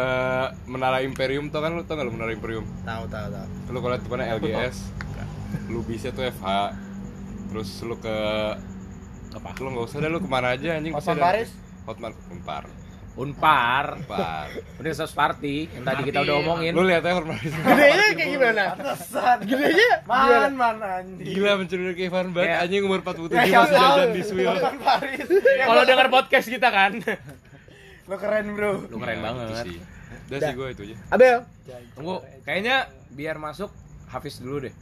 Menara 0.64 1.02
Imperium 1.02 1.50
tau 1.50 1.60
kan 1.60 1.72
lo 1.72 1.84
tau 1.84 1.96
gak 1.96 2.08
lo 2.08 2.14
Menara 2.14 2.32
Imperium 2.32 2.64
Tahu 2.82 3.04
tahu 3.06 3.28
tahu. 3.28 3.48
lu 3.68 3.78
kalau 3.78 3.92
lihat 3.92 4.02
depannya 4.02 4.28
LGS 4.34 4.78
lu 5.66 5.84
bisa 5.84 6.08
tuh 6.10 6.24
FH 6.24 6.48
terus 7.50 7.70
lu 7.82 7.96
ke 7.98 8.16
apa 9.34 9.50
lu 9.58 9.68
nggak 9.70 9.86
usah 9.86 9.98
dah 9.98 10.08
lu 10.08 10.18
ke 10.18 10.30
mana 10.30 10.54
aja 10.54 10.70
anjing 10.74 10.94
ada- 10.94 11.20
Paris? 11.20 11.52
Hotman 11.84 12.14
Unpar 12.30 12.66
Unpar. 13.14 14.02
Unpar 14.02 14.48
Universitas 14.82 15.14
Party 15.14 15.70
yang 15.70 15.86
tadi 15.86 16.02
kita 16.04 16.26
udah 16.26 16.36
omongin. 16.36 16.74
lu 16.74 16.82
lihat 16.82 17.06
aja 17.06 17.22
Paris 17.22 17.54
Gedenya 17.62 18.08
kayak 18.12 18.30
gimana? 18.32 18.64
Pantesan. 18.74 19.38
Gedenya 19.44 19.92
Man, 20.04 20.52
man 20.56 20.78
anjing. 20.82 21.22
gila 21.22 21.52
mencuri 21.56 21.94
Kevin 21.94 22.28
banget 22.32 22.50
Kayak- 22.50 22.62
anjing 22.64 22.82
umur 22.82 23.00
47 23.00 23.30
Ya, 23.30 23.62
masih 23.62 23.76
jajan 23.76 24.08
di 24.10 24.22
Paris. 24.80 25.28
Kalau 25.70 25.84
denger 25.84 26.08
podcast 26.10 26.48
kita 26.48 26.70
kan. 26.70 26.92
Lo 28.04 28.16
keren, 28.18 28.46
Bro. 28.52 28.72
Lu 28.90 28.98
keren 28.98 29.16
Ya, 29.16 29.24
banget. 29.24 29.46
itu 29.46 29.56
sih. 29.64 29.78
udah 30.24 30.40
sih 30.40 30.54
gue 30.56 30.68
itu 30.72 30.82
aja 30.84 30.96
Abel. 31.10 31.38
Tunggu, 31.94 32.16
kayaknya 32.42 32.76
biar 33.10 33.38
masuk 33.38 33.70
Hafiz 34.08 34.42
dulu 34.42 34.66
deh. 34.66 34.74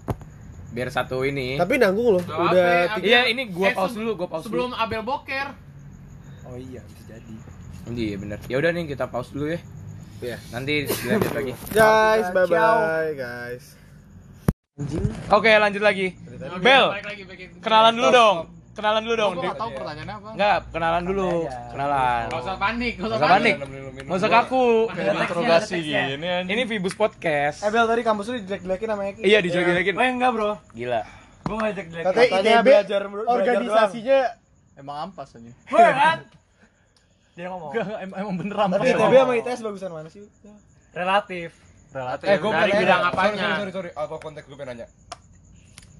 Biar 0.72 0.88
satu 0.88 1.22
ini. 1.22 1.60
Tapi 1.60 1.76
nanggung 1.76 2.16
loh. 2.16 2.24
Udah 2.24 2.96
Iya, 2.98 3.28
ini 3.28 3.52
gua 3.52 3.68
Eh, 3.68 3.76
pause 3.76 3.92
se- 3.92 4.00
dulu, 4.00 4.16
gua 4.16 4.30
pause 4.30 4.48
Sebelum 4.48 4.72
Abel 4.72 5.04
boker. 5.04 5.52
Oh 6.52 6.60
iya, 6.60 6.84
bisa 6.84 7.04
jadi. 7.08 7.32
dulu. 7.32 7.96
Iya, 7.96 8.16
bener. 8.20 8.38
Ya 8.46 8.56
udah 8.60 8.70
nih 8.70 8.84
kita 8.86 9.08
pause 9.08 9.32
dulu 9.32 9.46
ya. 9.50 9.60
Iya. 10.22 10.38
Nanti 10.52 10.74
dilanjut 10.84 11.32
lagi. 11.32 11.52
Guys, 11.80 12.28
bye 12.30 12.46
bye 12.46 13.12
guys. 13.16 13.66
Oke, 15.30 15.48
lanjut 15.50 15.80
lagi. 15.80 16.08
Oke, 16.18 16.60
Bel, 16.60 16.86
lagi, 16.92 17.24
kenalan 17.60 17.94
dulu 17.96 18.10
dong. 18.12 18.38
Kenalan 18.72 19.02
dulu 19.04 19.16
dong. 19.16 19.32
Gua 19.32 19.40
Di- 19.40 19.48
nggak 19.48 19.60
tahu 19.60 19.72
pertanyaannya 19.76 20.16
apa. 20.16 20.30
Enggak, 20.32 20.58
kenalan 20.72 21.04
dulu. 21.04 21.30
aja. 21.44 21.60
Kenalan. 21.70 22.24
Gak 22.28 22.42
usah 22.42 22.58
panik, 22.58 22.94
gak 22.94 23.02
Nggak 23.02 23.12
usah 23.12 23.30
panik. 23.30 23.56
panik. 23.56 24.04
Nggak 24.04 24.18
usah 24.18 24.30
kaku. 24.32 24.66
Kayak 24.90 25.14
interogasi 25.22 25.76
gini 25.82 26.28
anjing. 26.28 26.52
Ini 26.52 26.64
Vibus 26.66 26.96
Podcast. 26.96 27.58
Eh, 27.62 27.70
Bel, 27.70 27.86
tadi 27.86 28.02
kampus 28.02 28.26
lu 28.28 28.36
dijelek-jelekin 28.40 28.88
sama 28.90 29.04
Eki. 29.08 29.22
Iya, 29.24 29.40
dijelek-jelekin. 29.40 29.94
Oh 29.94 30.04
enggak, 30.04 30.32
Bro. 30.34 30.52
Gila. 30.72 31.02
Gua 31.46 31.56
ngajak 31.60 31.86
jelek. 31.88 32.04
Katanya 32.06 32.30
ITB 32.42 32.68
belajar- 32.68 33.04
organisasinya 33.28 34.20
Emang 34.72 34.98
ampas 35.06 35.30
anjing. 35.36 35.54
Woi, 35.68 35.84
kan? 35.84 36.20
Dia 37.32 37.48
ngomong. 37.48 37.72
Enggak, 37.72 37.88
em- 38.00 38.16
emang 38.18 38.36
bener 38.38 38.58
ampas. 38.58 38.78
Tapi 38.78 38.88
ITB 38.92 39.14
sama 39.16 39.34
ITS 39.36 39.60
bagusan 39.62 39.92
mana 39.92 40.10
sih? 40.10 40.24
Relatif. 40.92 41.50
relatif. 41.90 42.24
eh 42.26 42.38
gue 42.38 42.48
Dari 42.50 42.72
bidang 42.78 43.02
apanya? 43.06 43.44
sorry 43.58 43.72
sorry 43.72 43.92
sorry 43.92 43.92
of 43.94 44.20
context 44.20 44.48
gue 44.48 44.56
pengen 44.56 44.70
nanya 44.74 44.88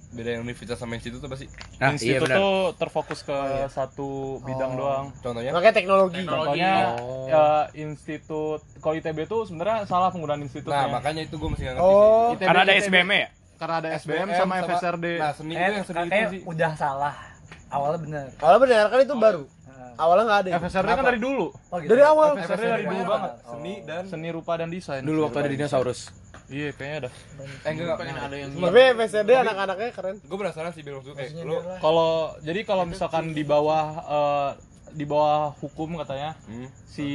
beda 0.10 0.30
yang 0.30 0.42
universitas 0.42 0.76
sama 0.76 0.96
institut 0.96 1.20
apa 1.20 1.36
sih 1.36 1.48
Nah, 1.78 1.88
iya 1.90 1.92
Institut 1.94 2.24
benar. 2.26 2.38
tuh 2.38 2.52
terfokus 2.78 3.20
ke 3.22 3.38
satu 3.68 4.08
bidang 4.42 4.76
doang. 4.76 5.06
contohnya 5.18 5.52
makanya 5.52 5.72
teknologi. 5.74 6.20
Teknologi. 6.22 6.48
Contohnya 6.60 6.74
Oh. 6.98 7.28
ya, 7.28 7.44
institut 7.74 8.60
kalau 8.80 8.96
ITB 8.98 9.24
tuh 9.26 9.44
sebenarnya 9.46 9.84
salah 9.86 10.08
penggunaan 10.10 10.40
institutnya. 10.42 10.80
nah 10.82 10.96
makanya 10.98 11.24
itu 11.24 11.36
gue 11.36 11.50
mesti 11.50 11.64
nggak 11.66 11.76
ngerti 11.78 11.88
Oh, 11.90 12.28
sih. 12.30 12.40
Karena 12.42 12.62
ada 12.62 12.74
SBM 12.74 13.10
ya? 13.10 13.28
karena 13.54 13.76
ada 13.78 13.90
SBM 13.94 14.28
sama, 14.34 14.54
FSRD. 14.60 15.06
nah 15.18 15.32
seni 15.32 15.54
Eh, 15.54 15.60
itu 15.60 15.72
yang 15.74 15.86
seni 15.86 16.00
itu 16.10 16.28
sih 16.30 16.42
udah 16.46 16.72
salah. 16.74 17.16
Awalnya 17.70 18.00
bener. 18.02 18.26
awalnya 18.38 18.62
benar 18.62 18.84
kan 18.88 19.00
itu 19.02 19.16
baru. 19.18 19.44
Awalnya 19.96 20.24
nggak 20.24 20.40
ada. 20.40 20.50
ya? 20.50 20.58
FSRD 20.60 20.90
kan 20.90 21.06
dari 21.06 21.20
dulu. 21.20 21.48
Oh, 21.50 21.78
gitu. 21.78 21.90
Dari 21.90 22.04
awal. 22.04 22.28
FSRD 22.36 22.64
dari 22.64 22.86
dulu 22.86 23.02
banget. 23.02 23.10
banget. 23.10 23.32
seni 23.46 23.74
dan 23.82 24.04
Seni 24.06 24.30
rupa 24.30 24.54
dan 24.56 24.68
desain. 24.68 25.02
Dulu 25.02 25.20
waktu 25.24 25.38
ada 25.38 25.50
dinosaurus. 25.50 26.02
Iya, 26.48 26.76
kayaknya 26.76 26.98
ada. 26.98 27.10
eh 27.64 27.72
enggak 27.72 27.96
Pengen 27.96 28.18
ada 28.20 28.36
yang 28.36 28.50
Tapi 28.52 28.80
FSD 28.94 29.30
anak-anaknya 29.32 29.90
keren. 29.92 30.16
gue 30.20 30.38
penasaran 30.38 30.72
sih 30.72 30.84
bilang 30.84 31.00
tuh 31.00 31.16
kayak. 31.16 31.32
Kalau 31.80 32.12
jadi 32.40 32.60
kalau 32.62 32.84
misalkan 32.84 33.32
di 33.32 33.42
bawah 33.42 33.84
eh, 34.04 34.50
di 34.92 35.08
bawah 35.08 35.56
hukum 35.58 35.96
katanya 35.96 36.36
hmm, 36.44 36.68
si 36.84 37.08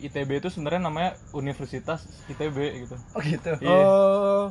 ITB 0.00 0.38
itu 0.38 0.46
sebenarnya 0.46 0.86
namanya 0.86 1.18
Universitas 1.32 2.06
ITB 2.28 2.86
gitu. 2.86 2.94
Oh 3.10 3.20
gitu. 3.20 3.50
Iya. 3.58 3.74
Oh, 3.74 4.46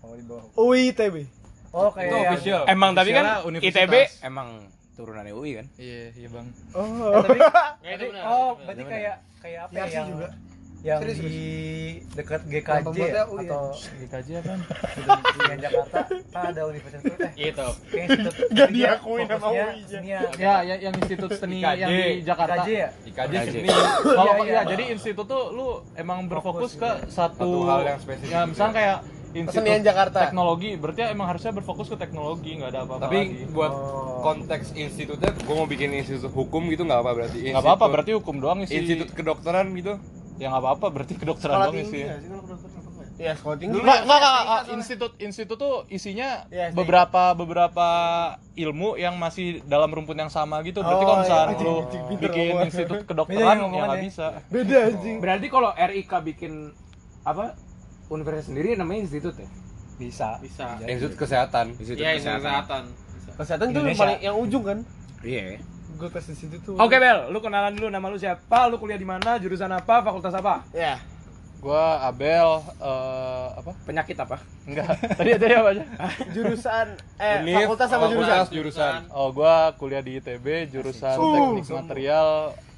Oh, 0.00 0.12
di 0.12 0.24
bawah. 0.24 0.44
UI 0.54 0.88
ITB. 0.90 1.16
Oh, 1.68 1.90
kayak 1.90 2.08
itu 2.08 2.16
official 2.24 2.60
Emang 2.64 2.96
tapi 2.96 3.10
kan. 3.12 3.44
ITB 3.58 3.94
emang 4.22 4.64
turunan 4.94 5.26
UI 5.28 5.50
kan 5.54 5.66
Iya, 5.74 6.00
iya 6.12 6.28
bang. 6.28 6.46
Oh. 6.72 7.18
tapi 7.20 7.38
Ya, 7.84 7.90
itu 7.92 8.04
benar, 8.08 8.22
oh 8.24 8.50
berarti 8.56 8.82
kayak 8.84 9.14
kayak 9.38 9.60
apa 9.60 9.70
ya 9.70 9.78
Yarsi 9.80 9.94
yang 9.94 10.08
juga. 10.08 10.28
yang 10.84 11.00
Serius, 11.00 11.16
di 11.18 11.36
dekat 12.12 12.40
GKJ 12.44 12.92
ya? 12.94 13.24
UI. 13.26 13.46
atau 13.46 13.64
GKJ 13.72 14.28
apa? 14.36 14.54
di 15.32 15.56
Jakarta 15.58 15.98
kan 16.28 16.44
ada 16.46 16.62
universitas 16.62 17.02
itu 17.02 17.16
eh 17.16 17.32
Itu. 17.46 17.68
institut 17.94 18.34
Gak 18.54 18.68
dia 18.68 18.76
diakuin 18.92 19.24
sama 19.24 19.40
fokusnya 19.40 19.64
UI-nya. 19.66 19.88
seni 19.88 20.08
Ya, 20.38 20.54
yang, 20.62 20.94
institut 20.94 21.30
seni 21.34 21.56
IKJ. 21.58 21.80
yang 21.80 21.90
di 21.90 22.04
Jakarta. 22.22 22.54
GKJ 22.54 22.68
ya 22.70 22.88
IKJ 23.02 23.32
IKJ. 23.34 23.48
seni 23.50 23.68
Kalau 24.20 24.32
Iya, 24.34 24.44
iya. 24.44 24.52
ya, 24.54 24.60
jadi 24.68 24.84
institut 24.92 25.26
tuh 25.26 25.44
lu 25.50 25.66
emang 25.94 26.18
berfokus 26.26 26.72
ke 26.74 26.90
satu, 27.06 27.40
Satu 27.40 27.48
hal 27.64 27.80
yang 27.86 27.98
spesifik. 27.98 28.28
Ya, 28.30 28.40
misalnya 28.44 28.74
kayak 28.74 28.98
Kesenian 29.34 29.82
Jakarta. 29.82 30.18
teknologi, 30.22 30.70
berarti 30.74 31.00
emang 31.04 31.26
harusnya 31.26 31.50
berfokus 31.50 31.88
ke 31.88 31.96
teknologi, 31.96 32.54
nggak 32.54 32.70
ada 32.70 32.80
apa-apa 32.84 33.02
tapi 33.04 33.18
lagi. 33.20 33.50
buat 33.50 33.72
Oh. 33.72 34.22
konteks 34.22 34.66
institutnya 34.72 35.34
gue 35.34 35.54
mau 35.54 35.66
bikin 35.66 35.90
institut 35.92 36.30
hukum 36.30 36.62
gitu 36.68 36.82
nggak 36.82 36.98
apa 36.98 37.10
berarti 37.12 37.38
nggak 37.44 37.58
apa-apa, 37.60 37.84
berarti 37.90 38.12
hukum 38.12 38.38
doang 38.38 38.62
isi. 38.62 38.74
institut 38.76 39.10
kedokteran 39.10 39.74
gitu 39.74 39.98
ya 40.34 40.48
nggak 40.48 40.62
apa-apa, 40.62 40.86
berarti 40.88 41.14
kedokteran 41.14 41.54
Sekolah 41.56 41.66
doang 41.68 41.82
isi. 41.82 42.00
nggak 42.00 42.16
sih 42.16 42.28
kalau 42.28 42.42
kedokteran 42.44 42.72
apa 42.72 42.88
nggak? 42.88 43.02
Iya, 43.14 43.32
sekolah 43.32 43.56
tinggi. 43.56 43.74
Enggak, 43.76 43.98
enggak, 44.00 44.18
enggak, 44.18 44.34
enggak. 44.36 44.62
Institut 44.72 45.12
institut 45.20 45.56
tuh 45.56 45.74
isinya 45.88 46.28
Iya, 46.48 46.64
STI. 46.66 46.74
beberapa 46.74 47.22
beberapa 47.32 47.88
ilmu 48.54 48.88
yang 48.96 49.14
masih 49.14 49.46
dalam 49.64 49.86
rumput 49.88 50.14
yang 50.14 50.26
sama 50.28 50.58
gitu. 50.62 50.78
Berarti 50.78 50.98
Oh, 50.98 51.08
kalau 51.08 51.18
misalnya 51.20 51.46
iya, 51.48 51.62
lu 51.62 51.74
bikin 52.18 52.46
institut 52.64 52.98
kedokteran 53.04 53.56
ya 53.56 53.66
ya 53.68 53.82
nggak 53.84 54.02
bisa. 54.02 54.26
Beda 54.48 54.78
anjing. 54.88 55.16
berarti 55.18 55.46
kalau 55.46 55.70
RIK 55.72 56.12
bikin 56.24 56.52
apa 57.22 57.54
universitas 58.08 58.48
sendiri 58.48 58.74
namanya 58.74 59.06
institut 59.06 59.34
ya 59.38 59.48
bisa 59.94 60.42
Bisa. 60.42 60.78
institut 60.84 61.14
kesehatan 61.16 61.78
institut 61.78 62.02
Iya, 62.02 62.10
itu 62.18 62.26
kesehatan. 62.26 62.82
Bisa. 62.90 63.30
Kesehatan 63.38 63.66
paling 63.94 64.18
yang 64.20 64.36
ujung 64.36 64.62
kan? 64.66 64.78
iya 65.22 65.58
Gue 65.94 66.10
tes 66.10 66.26
di 66.26 66.34
situ 66.34 66.58
tuh. 66.58 66.74
Oke 66.74 66.98
Bel, 66.98 67.30
lu 67.30 67.38
kenalan 67.38 67.70
dulu 67.70 67.86
nama 67.86 68.02
lu 68.10 68.18
siapa, 68.18 68.66
lu 68.66 68.82
kuliah 68.82 68.98
di 68.98 69.06
mana, 69.06 69.38
jurusan 69.38 69.70
apa, 69.70 70.02
fakultas 70.02 70.34
apa? 70.34 70.66
Ya. 70.74 70.98
Gua 71.62 72.02
Abel 72.02 72.60
eh 72.82 73.48
apa? 73.54 73.72
Penyakit 73.86 74.18
apa? 74.18 74.42
Enggak. 74.66 74.90
Tadi 75.22 75.30
tadi 75.38 75.54
apa 75.54 75.68
aja? 75.70 75.84
Jurusan 76.34 76.86
eh 77.16 77.40
Univ, 77.40 77.56
fakultas 77.62 77.88
sama 77.88 78.04
jurusan. 78.10 78.26
fakultas, 78.26 78.48
jurusan 78.50 78.94
Oh, 79.14 79.30
gua 79.30 79.70
kuliah 79.78 80.02
di 80.02 80.18
ITB 80.18 80.68
jurusan 80.68 81.14
Teknik 81.14 81.64
Material 81.70 82.28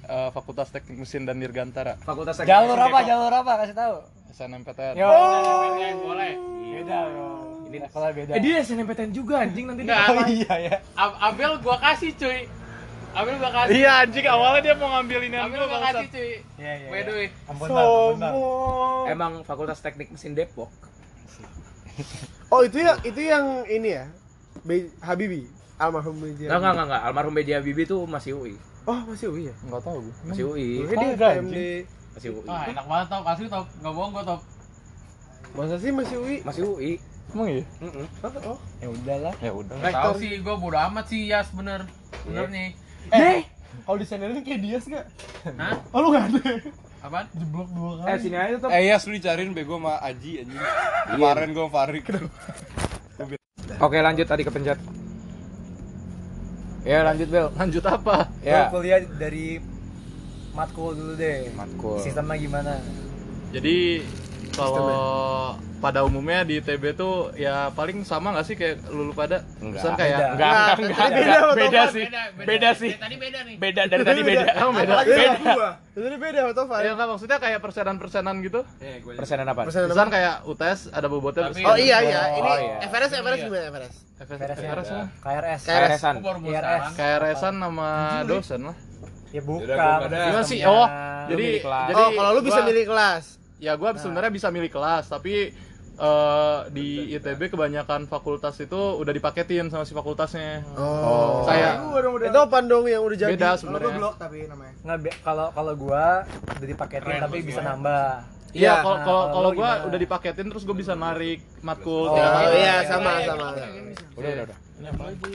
eh, 0.07 0.29
Fakultas 0.31 0.69
Teknik 0.71 1.03
Mesin 1.03 1.25
dan 1.25 1.41
Dirgantara. 1.41 1.97
Fakultas 1.99 2.37
jalur 2.45 2.77
apa 2.77 3.01
jalur 3.03 3.33
apa 3.33 3.65
kasih 3.65 3.75
tahu 3.75 3.97
SNMPTN. 4.37 4.95
yo 4.95 5.09
SNMPTN 5.09 5.97
boleh. 5.99 6.33
beda 6.69 6.99
bro 7.09 7.29
ini 7.67 7.77
levelnya 7.81 8.13
beda 8.13 8.31
Eh 8.31 8.41
dia 8.41 8.55
SNMPTN 8.61 9.11
juga 9.11 9.35
anjing 9.41 9.65
nanti 9.65 9.83
Enggak. 9.83 10.07
dia 10.07 10.27
iya 10.29 10.55
ya 10.61 10.77
Ab- 10.95 11.19
Abel 11.25 11.57
gua 11.59 11.77
kasih 11.79 12.13
cuy. 12.15 12.45
Abel 13.11 13.35
gua 13.37 13.51
kasih. 13.51 13.73
Iya 13.75 14.05
anjing 14.05 14.27
awalnya 14.29 14.61
dia 14.63 14.75
mau 14.77 14.89
ngambil 14.93 15.21
ini 15.25 15.37
Abel 15.37 15.63
gua 15.65 15.81
kasih 15.83 16.07
cuy. 16.07 16.31
iya 16.57 16.73
iya 16.77 16.89
By 16.89 17.01
the 17.01 17.13
way. 17.13 17.29
ampun 17.49 17.67
bang 17.67 17.81
ampun 17.81 18.15
bang 18.15 18.33
Sombong. 18.33 19.05
Emang 19.09 19.33
Fakultas 19.43 19.81
Teknik 19.81 20.09
Mesin 20.11 20.33
Depok. 20.33 20.69
Oh, 22.47 22.63
itu 22.63 22.79
ya 22.79 22.95
itu 23.03 23.19
yang 23.19 23.67
ini 23.67 23.97
ya. 23.97 24.05
Be 24.63 24.93
Habibi. 25.01 25.51
Almarhum 25.77 26.15
Beji. 26.17 26.47
Enggak, 26.47 26.73
enggak, 26.73 26.87
enggak. 26.87 27.03
Almarhum 27.03 27.33
B.J. 27.35 27.49
Habibie 27.59 27.85
tuh 27.85 28.07
masih 28.07 28.33
UI. 28.33 28.55
Oh, 28.85 29.01
masih 29.03 29.29
UI 29.29 29.51
ya? 29.51 29.55
Enggak 29.61 29.83
tahu 29.83 29.99
gua. 29.99 30.15
Masih 30.25 30.45
UI. 30.47 30.69
Gue 30.79 30.95
dia 30.95 31.17
PMD. 31.17 31.59
Masih 32.17 32.33
UI. 32.33 32.49
Ah, 32.49 32.65
enak 32.65 32.85
banget 32.89 33.07
top. 33.13 33.25
Asli 33.29 33.47
top. 33.53 33.67
Enggak 33.77 33.93
bohong 33.93 34.13
gua 34.17 34.25
top. 34.25 34.41
Masa 35.53 35.77
sih 35.77 35.93
masih 35.93 36.17
UI? 36.17 36.37
Masih 36.43 36.63
UI. 36.65 36.93
Emang 37.27 37.49
iya? 37.51 37.65
Oh, 38.47 38.57
ya 38.79 38.89
udahlah 38.89 39.35
Ya 39.43 39.53
udah. 39.53 39.77
Enggak 39.77 39.93
tahu 39.93 40.15
sih 40.25 40.31
gua 40.41 40.57
bodo 40.57 40.79
amat 40.81 41.05
sih 41.13 41.29
Yas 41.29 41.53
bener. 41.53 41.85
Bener 42.25 42.49
nih. 42.49 42.69
Eh, 43.13 43.45
kalau 43.85 44.01
disandalin 44.01 44.41
kayak 44.41 44.61
Dias 44.65 44.85
gak? 44.89 45.05
Hah? 45.47 45.79
Oh, 45.93 46.01
lu 46.03 46.17
gak 46.17 46.33
ada? 46.33 46.43
Apaan? 47.05 47.27
Jeblok 47.37 47.69
dua 47.71 47.91
kali. 48.03 48.09
Eh, 48.09 48.19
sini 48.19 48.37
aja 48.41 48.57
tuh. 48.59 48.69
eh 48.73 48.83
ya 48.89 48.97
lu 48.99 49.13
dicariin 49.15 49.53
bego 49.55 49.79
sama 49.79 50.01
Aji 50.03 50.43
anjing 50.43 50.59
kemarin 51.07 51.49
gue 51.55 51.67
Farik 51.71 52.07
Oke, 53.77 53.99
lanjut 54.01 54.27
tadi 54.27 54.43
kepencet. 54.43 54.81
Ya, 56.87 57.03
lanjut 57.03 57.29
Bel. 57.29 57.47
Lanjut 57.53 57.85
apa? 57.85 58.31
Ya. 58.41 58.71
Gua 58.71 58.79
kuliah 58.81 59.03
dari 59.19 59.59
matkul 60.57 60.91
dulu 60.91 61.13
deh 61.15 61.53
Matkul. 61.53 62.01
sistemnya 62.01 62.37
gimana 62.37 62.73
Jadi 63.49 64.01
kalau 64.51 65.53
pada 65.77 66.01
umumnya 66.03 66.41
di 66.43 66.57
ITB 66.57 66.97
tuh 66.97 67.31
ya 67.37 67.69
paling 67.71 68.01
sama 68.03 68.33
nggak 68.33 68.43
sih 68.43 68.57
kayak 68.57 68.89
lulu 68.89 69.13
pada? 69.13 69.45
Enggak. 69.61 69.93
Kayak 69.95 70.17
Beda. 70.17 70.27
enggak, 70.33 70.57
enggak, 70.57 70.77
enggak, 70.81 71.07
beda 71.07 71.21
enggak, 71.21 71.37
sama 71.37 71.53
beda 71.55 71.69
Topan. 71.69 71.87
sih. 71.87 72.03
Beda, 72.03 72.23
beda. 72.27 72.47
Beda 72.47 72.71
sih. 72.73 72.91
Dari 72.91 72.99
Tadi 72.99 73.17
beda 73.17 73.39
nih. 73.39 73.55
Beda 73.57 73.83
dari 73.85 74.03
tadi 74.03 74.21
beda. 74.25 74.47
Emang 74.57 74.75
beda. 74.75 74.95
Beda. 75.05 75.69
Jadi 75.95 76.17
beda 76.19 76.39
sama 76.39 76.53
Tovan. 76.55 76.81
Ya 76.81 76.91
enggak 76.91 77.09
maksudnya 77.09 77.39
kayak 77.39 77.61
persenan-persenan 77.61 78.35
gitu. 78.41 78.61
Persenan 79.13 79.47
apa? 79.47 79.61
Persenan 79.63 79.87
Misalkan 79.87 80.11
kayak 80.11 80.35
UTS 80.45 80.81
ada 80.91 81.07
bobotnya 81.07 81.43
Tapi- 81.47 81.63
Oh 81.63 81.77
iya 81.77 81.97
iya, 82.01 82.21
Oh, 82.27 82.39
ini 82.39 82.51
iya. 82.59 82.77
Everest 82.83 83.13
Everest 83.15 83.41
gimana 83.45 83.65
Everest? 83.67 83.97
KRS 84.17 84.57
nya 84.57 84.69
FRS 84.73 84.89
lah. 84.91 85.07
KRS 85.21 85.61
IRS. 85.61 85.61
sekarang. 85.61 86.91
KRS-an 86.97 87.55
sama 87.61 87.89
dosen 88.25 88.61
lah. 88.65 88.77
Ya 89.37 89.43
bukan. 89.43 89.77
Gimana 90.09 90.43
sih? 90.43 90.59
Oh, 90.63 90.87
jadi 91.27 91.47
jadi 91.61 91.93
oh, 91.95 92.11
kalau 92.11 92.31
lu 92.33 92.41
bisa 92.41 92.59
gua- 92.59 92.67
milih 92.67 92.85
kelas. 92.87 93.25
ya 93.57 93.73
gua 93.75 93.91
sebenarnya 93.95 94.29
bisa 94.31 94.49
milih 94.49 94.69
kelas 94.69 95.05
tapi 95.07 95.53
eh, 95.97 96.59
di 96.71 96.87
ITB 97.11 97.49
kebanyakan 97.49 98.05
fakultas 98.05 98.57
itu 98.59 98.77
udah 98.77 99.11
dipaketin 99.11 99.69
sama 99.69 99.83
si 99.83 99.93
fakultasnya. 99.93 100.61
Oh. 100.75 101.45
Dong 101.45 102.13
udah. 102.15 102.27
Itu 102.27 102.39
apa 102.39 102.59
dong 102.61 102.85
yang 102.85 103.01
udah 103.01 103.17
jadi? 103.19 103.33
beda 103.33 103.47
Kalau 103.47 103.59
sebenarnya. 103.59 103.97
blok 103.99 104.15
tapi 104.17 104.39
namanya. 104.45 104.75
nggak 104.79 105.17
kalau 105.21 105.47
kalau 105.51 105.73
gua 105.75 106.25
udah 106.51 106.67
dipaketin 106.67 107.05
Keren 107.07 107.21
tapi 107.23 107.37
bisa 107.43 107.61
sih. 107.61 107.67
nambah 107.67 108.05
Iya, 108.49 108.61
Iya. 108.63 108.75
kalau 108.79 108.93
Nah, 108.95 109.05
kalau 109.05 109.23
kalau 109.23 109.35
kalau 109.35 109.51
gua 109.53 109.71
gimana? 109.71 109.87
udah 109.87 109.99
dipaketin 109.99 110.47
terus 110.49 110.65
gua 110.65 110.77
bisa 110.77 110.93
narik 110.95 111.39
matkul 111.61 112.07
Oh, 112.07 112.17
Oh 112.17 112.53
iya 112.55 112.77
sama 112.85 113.13
sama. 113.23 113.49
Udah, 114.15 114.31
udah, 114.31 114.45
udah. 114.47 114.59
Ini 114.77 114.87
apa 114.87 115.03
lagi? 115.07 115.33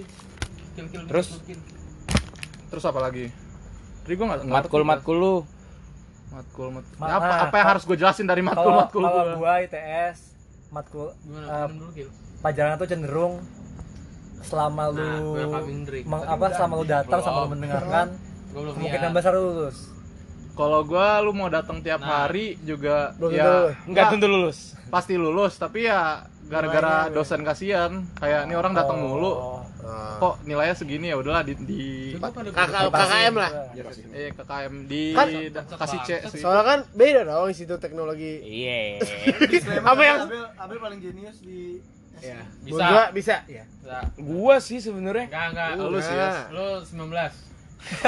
Kill-kill 0.72 1.04
Terus? 1.06 1.28
Terus 2.68 2.84
apa 2.84 3.00
lagi? 3.00 3.26
Tadi 4.02 4.14
gua 4.14 4.26
enggak 4.28 4.42
Matkul-matkul 4.48 5.16
lu. 5.16 5.36
matkul 6.32 6.68
matkul. 6.72 6.96
Ma- 6.96 7.08
apa 7.12 7.20
nah, 7.20 7.20
apa 7.20 7.28
yang 7.28 7.52
kalau- 7.52 7.70
harus 7.70 7.84
gua 7.84 7.98
jelasin 7.98 8.24
dari 8.24 8.42
matkul 8.42 8.64
kalau 8.64 8.80
matkul 8.80 9.02
kalau 9.02 9.22
gua? 9.22 9.36
gua 9.38 9.52
ITS 9.60 10.18
matkul 10.70 11.08
Gimana? 11.20 11.46
eh, 11.46 11.66
Minum 11.68 11.78
dulu, 11.78 11.92
Kill. 11.92 12.10
pelajaran 12.40 12.74
tuh 12.74 12.88
cenderung 12.88 13.34
selama 14.42 14.84
lu 14.88 15.06
Nah, 15.38 15.62
meng- 16.02 16.26
apa 16.26 16.46
selama 16.50 16.74
lu 16.74 16.86
datang 16.86 17.20
sama 17.20 17.38
lu 17.42 17.50
mendengarkan 17.52 18.08
Gua 18.48 18.60
belum 18.62 18.74
kemungkinan 18.74 19.12
besar 19.12 19.32
lu 19.34 19.44
lulus 19.46 19.78
Kalau 20.52 20.80
gua 20.82 21.20
lu 21.20 21.32
mau 21.32 21.48
datang 21.48 21.80
tiap 21.80 22.00
Nah. 22.00 22.28
hari 22.28 22.56
juga 22.62 23.12
Belum 23.16 23.32
ya 23.32 23.44
lulus. 23.46 23.76
enggak 23.86 24.06
tentu 24.10 24.28
lulus. 24.28 24.60
Pasti 24.88 25.14
lulus, 25.16 25.54
tapi 25.56 25.80
ya 25.84 26.28
gara-gara 26.52 27.08
Nilainya, 27.08 27.16
dosen 27.16 27.42
kasihan, 27.48 27.92
kayak 28.20 28.52
ini 28.52 28.54
orang 28.60 28.76
datang 28.76 29.00
mulu. 29.00 29.32
Oh. 29.32 29.64
Kok 30.22 30.46
nilainya 30.46 30.78
segini 30.78 31.10
ya 31.10 31.18
udahlah 31.18 31.42
di, 31.42 31.58
di 31.58 31.82
Kakak 32.20 32.94
KKM 32.94 33.34
lah. 33.34 33.52
eh 34.14 34.30
KKM 34.30 34.74
di 34.86 35.04
Kan- 35.18 35.32
kasih 35.80 36.00
C. 36.06 36.10
Soalnya 36.38 36.64
kan 36.64 36.80
beda 36.94 37.26
dong 37.26 37.50
institut 37.50 37.82
teknologi. 37.82 38.40
Iya. 38.46 39.02
Apa 39.92 40.02
yang 40.06 40.20
Abel, 40.60 40.78
paling 40.78 41.00
jenius 41.02 41.42
di 41.42 41.82
Ya. 42.22 42.38
Bisa. 42.62 42.86
Gua 42.86 43.04
bisa. 43.10 43.36
Ya. 43.50 43.66
Bisa. 43.66 43.98
Gua 44.22 44.56
sih 44.62 44.78
sebenarnya 44.78 45.26
Enggak, 45.26 45.74
enggak. 45.74 45.90
Lu 45.90 45.98
sih 45.98 46.14
ya. 46.14 46.30
Lu 46.54 46.68
19. 46.86 47.18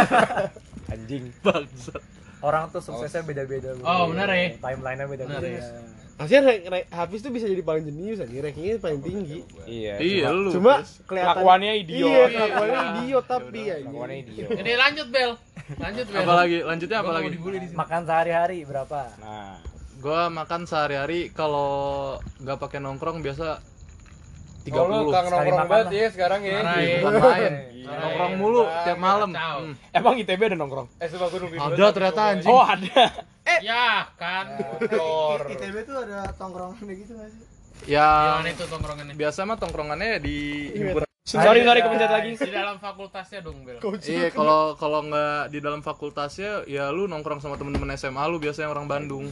anjing. 0.94 1.24
Bangsat. 1.42 2.04
orang 2.44 2.68
tuh 2.70 2.84
suksesnya 2.84 3.24
beda-beda. 3.24 3.72
Oh, 3.82 4.12
bener 4.12 4.28
ya? 4.30 4.60
timelinenya 4.60 5.08
beda-beda 5.08 5.48
Harusnya 6.24 6.42
rank- 6.42 6.66
rank- 6.66 6.90
Hafiz 6.90 7.20
tuh 7.20 7.30
bisa 7.30 7.46
jadi 7.46 7.60
paling 7.60 7.84
jenius 7.84 8.20
aja, 8.20 8.32
rankingnya 8.32 8.80
paling 8.80 9.02
tinggi. 9.04 9.40
Iya. 9.68 9.94
Iya 10.00 10.28
lu. 10.32 10.50
Cuma 10.52 10.80
kelihatan 11.04 11.28
Kelakuannya 11.36 11.72
idiot. 11.78 12.00
Iya, 12.00 12.24
kelakuannya 12.32 12.80
idiot 12.90 13.26
tapi 13.28 13.60
ya. 13.62 13.76
Kelakuannya 13.80 14.18
idiot. 14.20 14.50
Jadi 14.56 14.72
lanjut, 14.74 15.08
Bel. 15.12 15.32
Lanjut, 15.76 16.06
Bel. 16.08 16.22
Apalagi 16.24 16.58
lanjutnya 16.62 16.98
Gua 16.98 17.06
apa 17.06 17.12
lagi? 17.14 17.28
makan 17.74 18.02
sehari-hari 18.04 18.58
berapa 18.64 19.00
Nah, 19.20 19.56
Gua 20.00 20.22
makan 20.28 20.62
sehari-hari 20.64 21.32
kalau 21.32 21.70
nggak 22.40 22.58
pakai 22.60 22.80
nongkrong 22.80 23.20
biasa 23.20 23.60
30. 24.64 24.80
Oh, 24.80 24.88
lu 24.88 25.12
kang 25.12 25.28
nongkrong 25.28 25.68
banget 25.68 25.88
ya 25.92 26.08
sekarang 26.08 26.40
ya. 26.44 26.56
Parah, 26.58 26.76
Ih, 26.80 26.88
ya. 26.88 27.00
bukan 27.00 27.22
main. 27.22 27.54
Nongkrong 27.84 28.34
mulu 28.36 28.62
tiap 28.84 29.00
malam. 29.00 29.30
Hmm. 29.36 29.74
emang 29.92 30.16
ITB 30.16 30.42
ada 30.42 30.56
nongkrong? 30.56 30.88
Eh, 31.00 31.08
sumpah 31.12 31.28
gue 31.28 31.40
nungguin 31.40 31.60
Ada 31.60 31.86
ternyata 31.92 32.22
anjing. 32.32 32.48
Oh, 32.48 32.64
ada. 32.64 33.04
Ya, 33.62 34.08
kan. 34.16 34.46
Motor. 34.58 35.52
ITB 35.52 35.76
tuh 35.84 35.98
ada 36.00 36.32
tongkrongan 36.34 36.80
kayak 36.80 36.98
gitu 36.98 37.12
nggak 37.14 37.30
sih? 37.30 37.44
Ya 37.86 38.40
Gimana 38.40 38.50
itu 38.50 38.66
tongkrongannya? 38.66 39.14
biasa 39.14 39.40
mah 39.44 39.58
tongkrongannya 39.58 40.12
di 40.18 40.38
himpunan. 40.72 41.08
Sorry, 41.24 41.64
sorry 41.64 41.80
kepencet 41.80 42.08
lagi. 42.10 42.32
Di 42.36 42.52
dalam 42.52 42.78
fakultasnya 42.78 43.40
dong, 43.40 43.64
Bel. 43.64 43.80
Iya, 44.02 44.28
kalau 44.30 44.76
kalau 44.76 45.04
nggak 45.04 45.50
di 45.50 45.60
dalam 45.60 45.80
fakultasnya 45.80 46.64
ya 46.66 46.88
lu 46.90 47.08
nongkrong 47.08 47.40
sama 47.40 47.56
temen-temen 47.56 47.92
SMA 47.94 48.24
lu 48.26 48.40
biasanya 48.40 48.68
orang 48.70 48.88
Bandung. 48.88 49.32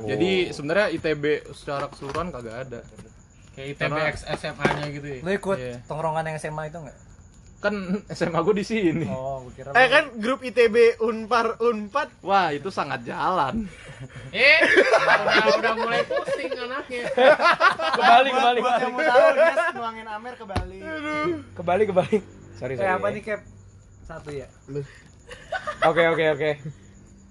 Jadi 0.00 0.50
sebenarnya 0.50 0.90
ITB 0.92 1.24
secara 1.50 1.86
keseluruhan 1.86 2.30
kagak 2.30 2.56
ada. 2.64 2.80
Kayak 3.50 3.66
ITB 3.72 3.94
X 4.08 4.16
SMA-nya 4.32 4.86
gitu 4.88 5.06
ya. 5.08 5.18
lu 5.20 5.30
ikut 5.32 5.56
Iya. 5.56 5.76
tongkrongan 5.84 6.24
yang 6.24 6.36
SMA 6.36 6.62
itu 6.66 6.78
nggak 6.78 6.96
kan 7.60 7.74
SMA 8.08 8.40
gue 8.40 8.54
di 8.56 8.64
sini. 8.64 9.04
Oh, 9.04 9.44
gue 9.44 9.52
kira 9.60 9.76
Eh 9.76 9.86
kan 9.92 10.04
grup 10.16 10.40
ITB 10.40 10.96
Unpar 11.04 11.60
Unpad 11.60 12.08
Wah, 12.24 12.56
itu 12.56 12.72
sangat 12.72 13.04
jalan. 13.04 13.68
Eh, 14.32 14.58
udah, 14.64 15.60
udah 15.60 15.74
mulai 15.76 16.00
pusing 16.08 16.48
anaknya. 16.56 17.04
Kembali, 18.00 18.28
kembali. 18.32 18.58
Buat 18.64 18.80
yang 18.80 18.92
mau 18.96 19.02
tahu 19.04 19.26
dia 19.36 19.54
nuangin 19.76 20.06
Amer 20.08 20.34
ke 20.40 20.44
Bali. 20.48 20.78
Kembali, 21.52 21.82
kembali. 21.84 22.16
Sorry, 22.56 22.74
sorry. 22.74 22.74
Kayak 22.80 22.96
apa 22.96 23.06
nih 23.12 23.22
cap? 23.28 23.40
Satu 24.08 24.30
ya. 24.32 24.48
Oke, 25.84 26.02
oke, 26.08 26.24
oke. 26.32 26.50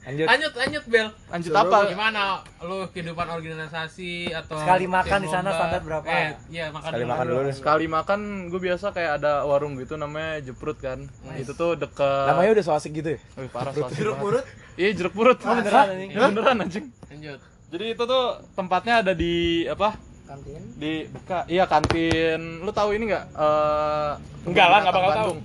Lanjut. 0.10 0.26
Lanjut, 0.26 0.54
lanjut 0.58 0.84
Bel. 0.90 1.08
Lanjut 1.30 1.52
apa? 1.54 1.78
Gimana 1.86 2.22
lu 2.60 2.90
kehidupan 2.90 3.28
organisasi 3.30 4.34
atau 4.34 4.58
Sekali 4.58 4.90
makan 4.90 5.20
di 5.22 5.30
sana 5.30 5.50
standar 5.54 5.82
berapa? 5.86 6.06
Eh, 6.10 6.30
iya 6.50 6.74
makan 6.74 6.90
Sekali 6.90 7.04
dulu. 7.06 7.12
makan 7.14 7.26
dulu. 7.30 7.50
Sekali 7.54 7.86
makan 7.86 8.20
gue 8.50 8.62
biasa 8.66 8.86
kayak 8.90 9.12
ada 9.22 9.46
warung 9.46 9.78
gitu 9.78 9.94
namanya 9.96 10.42
Jeprut 10.42 10.82
kan. 10.82 11.06
Itu 11.38 11.54
tuh 11.54 11.78
deket 11.78 12.26
Namanya 12.26 12.58
udah 12.58 12.64
so 12.66 12.74
asik 12.74 12.98
gitu 12.98 13.14
ya? 13.14 13.20
Wih, 13.38 13.50
parah 13.54 13.70
soalnya. 13.70 13.94
Jeruk 13.94 14.18
purut. 14.18 14.46
Iya, 14.74 14.90
jeruk 14.98 15.14
purut. 15.14 15.38
Oh, 15.46 15.54
beneran 15.54 15.86
anjing? 15.88 16.10
Beneran 16.10 16.58
anjing. 16.60 16.86
Lanjut. 17.06 17.40
Jadi 17.70 17.86
itu 17.94 18.04
tuh 18.04 18.26
tempatnya 18.58 19.06
ada 19.06 19.14
di 19.14 19.34
apa? 19.70 19.94
Kantin. 20.26 20.62
Di 20.74 21.06
buka. 21.06 21.46
Iya, 21.46 21.70
kantin. 21.70 22.66
Lu 22.66 22.74
tahu 22.74 22.98
ini 22.98 23.14
enggak? 23.14 23.26
Eh 23.30 24.12
Enggak 24.50 24.68
lah, 24.68 24.80
nggak 24.82 24.96
bakal 24.98 25.10
tahu. 25.12 25.34
Bandung. 25.38 25.40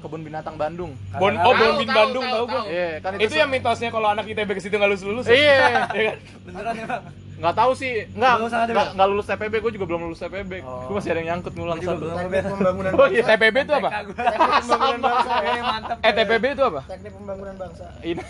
Kebun 0.00 0.20
binatang 0.24 0.56
Bandung. 0.56 0.96
Bon, 1.12 1.32
oh, 1.36 1.52
Bon 1.52 1.76
Bin 1.76 1.86
Bandung 1.86 2.24
tahu, 2.24 2.34
tahu 2.34 2.44
gue. 2.48 2.62
Iya, 2.72 2.88
kan 2.98 3.10
Itu 3.16 3.34
yang 3.36 3.48
mitosnya 3.48 3.88
kalau 3.88 4.08
anak 4.08 4.24
ITB 4.24 4.50
ke 4.50 4.60
situ 4.60 4.74
nggak 4.74 4.90
lulus 4.90 5.04
lulus. 5.04 5.26
Iya. 5.32 5.86
kan? 5.86 6.16
Beneran 6.42 6.74
ya, 6.74 6.86
Bang? 6.88 7.02
Nggak 7.40 7.54
tahu 7.56 7.72
sih. 7.72 7.92
Nggak, 8.12 8.32
Belum 8.36 8.48
sana 8.48 8.62
ada, 8.62 8.72
nggak, 8.72 8.76
Bang? 8.80 8.96
nggak 8.96 9.08
lulus 9.08 9.26
TPB. 9.28 9.54
Gue 9.60 9.72
juga 9.76 9.86
belum 9.88 10.00
lulus 10.08 10.20
TPB. 10.20 10.52
Oh. 10.60 10.88
Gue 10.88 10.94
masih 10.96 11.10
ada 11.10 11.18
yang 11.20 11.28
nyangkut 11.32 11.52
ngulang 11.56 11.80
satu. 11.80 12.00
belum. 12.00 12.16
Teknik 12.16 12.44
pembangunan 12.48 12.90
Oh 12.92 13.06
iya, 13.06 13.22
bangsa. 13.22 13.36
TPB 13.36 13.56
itu 13.60 13.72
apa? 13.72 13.88
Teknik 13.90 14.20
pembangunan 14.60 15.00
bangsa. 15.00 15.32
Eh, 15.40 15.62
mantap. 15.62 15.96
Eh, 16.00 16.12
TPB 16.16 16.44
itu 16.50 16.62
apa? 16.64 16.80
Teknik 16.88 17.12
pembangunan 17.12 17.54
bangsa. 17.56 17.84
Ini 18.00 18.22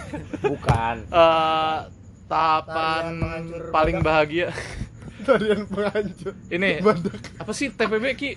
Bukan. 0.43 0.97
eh 1.23 1.79
tahapan 2.31 3.05
paling 3.71 3.99
bahagia. 4.01 4.49
Tarian 5.21 5.69
penghancur 5.69 6.33
Ini 6.49 6.81
apa 7.37 7.53
sih 7.53 7.69
TPB 7.69 8.05
Ki? 8.17 8.31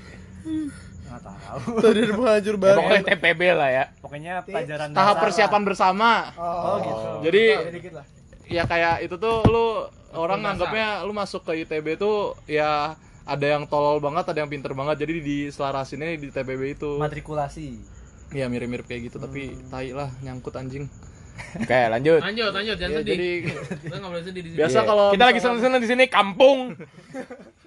Nggak 1.13 1.23
tahu. 1.23 1.59
Tarian 1.83 2.09
penghancur 2.11 2.55
Ya, 2.55 2.59
badak 2.59 2.77
pokoknya 2.79 3.03
TPB 3.07 3.41
lah 3.53 3.69
ya. 3.69 3.83
Pokoknya 4.01 4.33
pelajaran 4.41 4.87
Tahap 4.91 5.15
persiapan 5.19 5.61
bersama. 5.61 6.11
Oh, 6.33 6.75
gitu. 6.79 7.07
Jadi 7.23 7.43
Tahu 7.53 7.69
dikit 7.71 7.93
lah. 7.93 8.05
ya 8.43 8.63
kayak 8.65 8.95
itu 9.01 9.15
tuh 9.15 9.45
lu 9.45 9.65
orang 10.11 10.41
nganggapnya 10.41 11.01
lu 11.01 11.13
masuk 11.13 11.41
ke 11.43 11.63
ITB 11.63 11.95
tuh 11.95 12.33
ya 12.43 12.97
ada 13.23 13.45
yang 13.47 13.63
tolol 13.63 13.97
banget, 13.97 14.25
ada 14.27 14.41
yang 14.41 14.49
pinter 14.49 14.73
banget. 14.73 14.99
Jadi 14.99 15.13
di 15.19 15.37
selarasinnya 15.47 16.17
di 16.17 16.27
TPB 16.27 16.61
itu. 16.73 16.97
lah. 16.97 17.05
Matrikulasi. 17.05 17.77
Ya 18.33 18.49
mirip-mirip 18.49 18.83
kayak 18.83 19.07
gitu 19.07 19.21
tapi 19.21 19.53
tai 19.69 19.93
lah 19.93 20.09
nyangkut 20.19 20.53
anjing. 20.53 20.89
Oke, 21.55 21.77
lanjut. 21.87 22.17
Lanjut, 22.19 22.49
lanjut, 22.51 22.75
jangan 22.75 22.93
Ya, 22.93 22.99
sedih. 22.99 23.13
jadi 23.13 23.29
Kita 23.79 23.95
nggak 23.95 24.09
boleh 24.09 24.23
sedih 24.23 24.41
di 24.41 24.49
sini. 24.49 24.57
biasa 24.57 24.73
Iya. 24.75 24.85
kalau 24.85 25.05
kita 25.11 25.25
lagi 25.27 25.39
seneng-seneng 25.39 25.79
di 25.79 25.87
sini 25.87 26.03
kampung. 26.07 26.59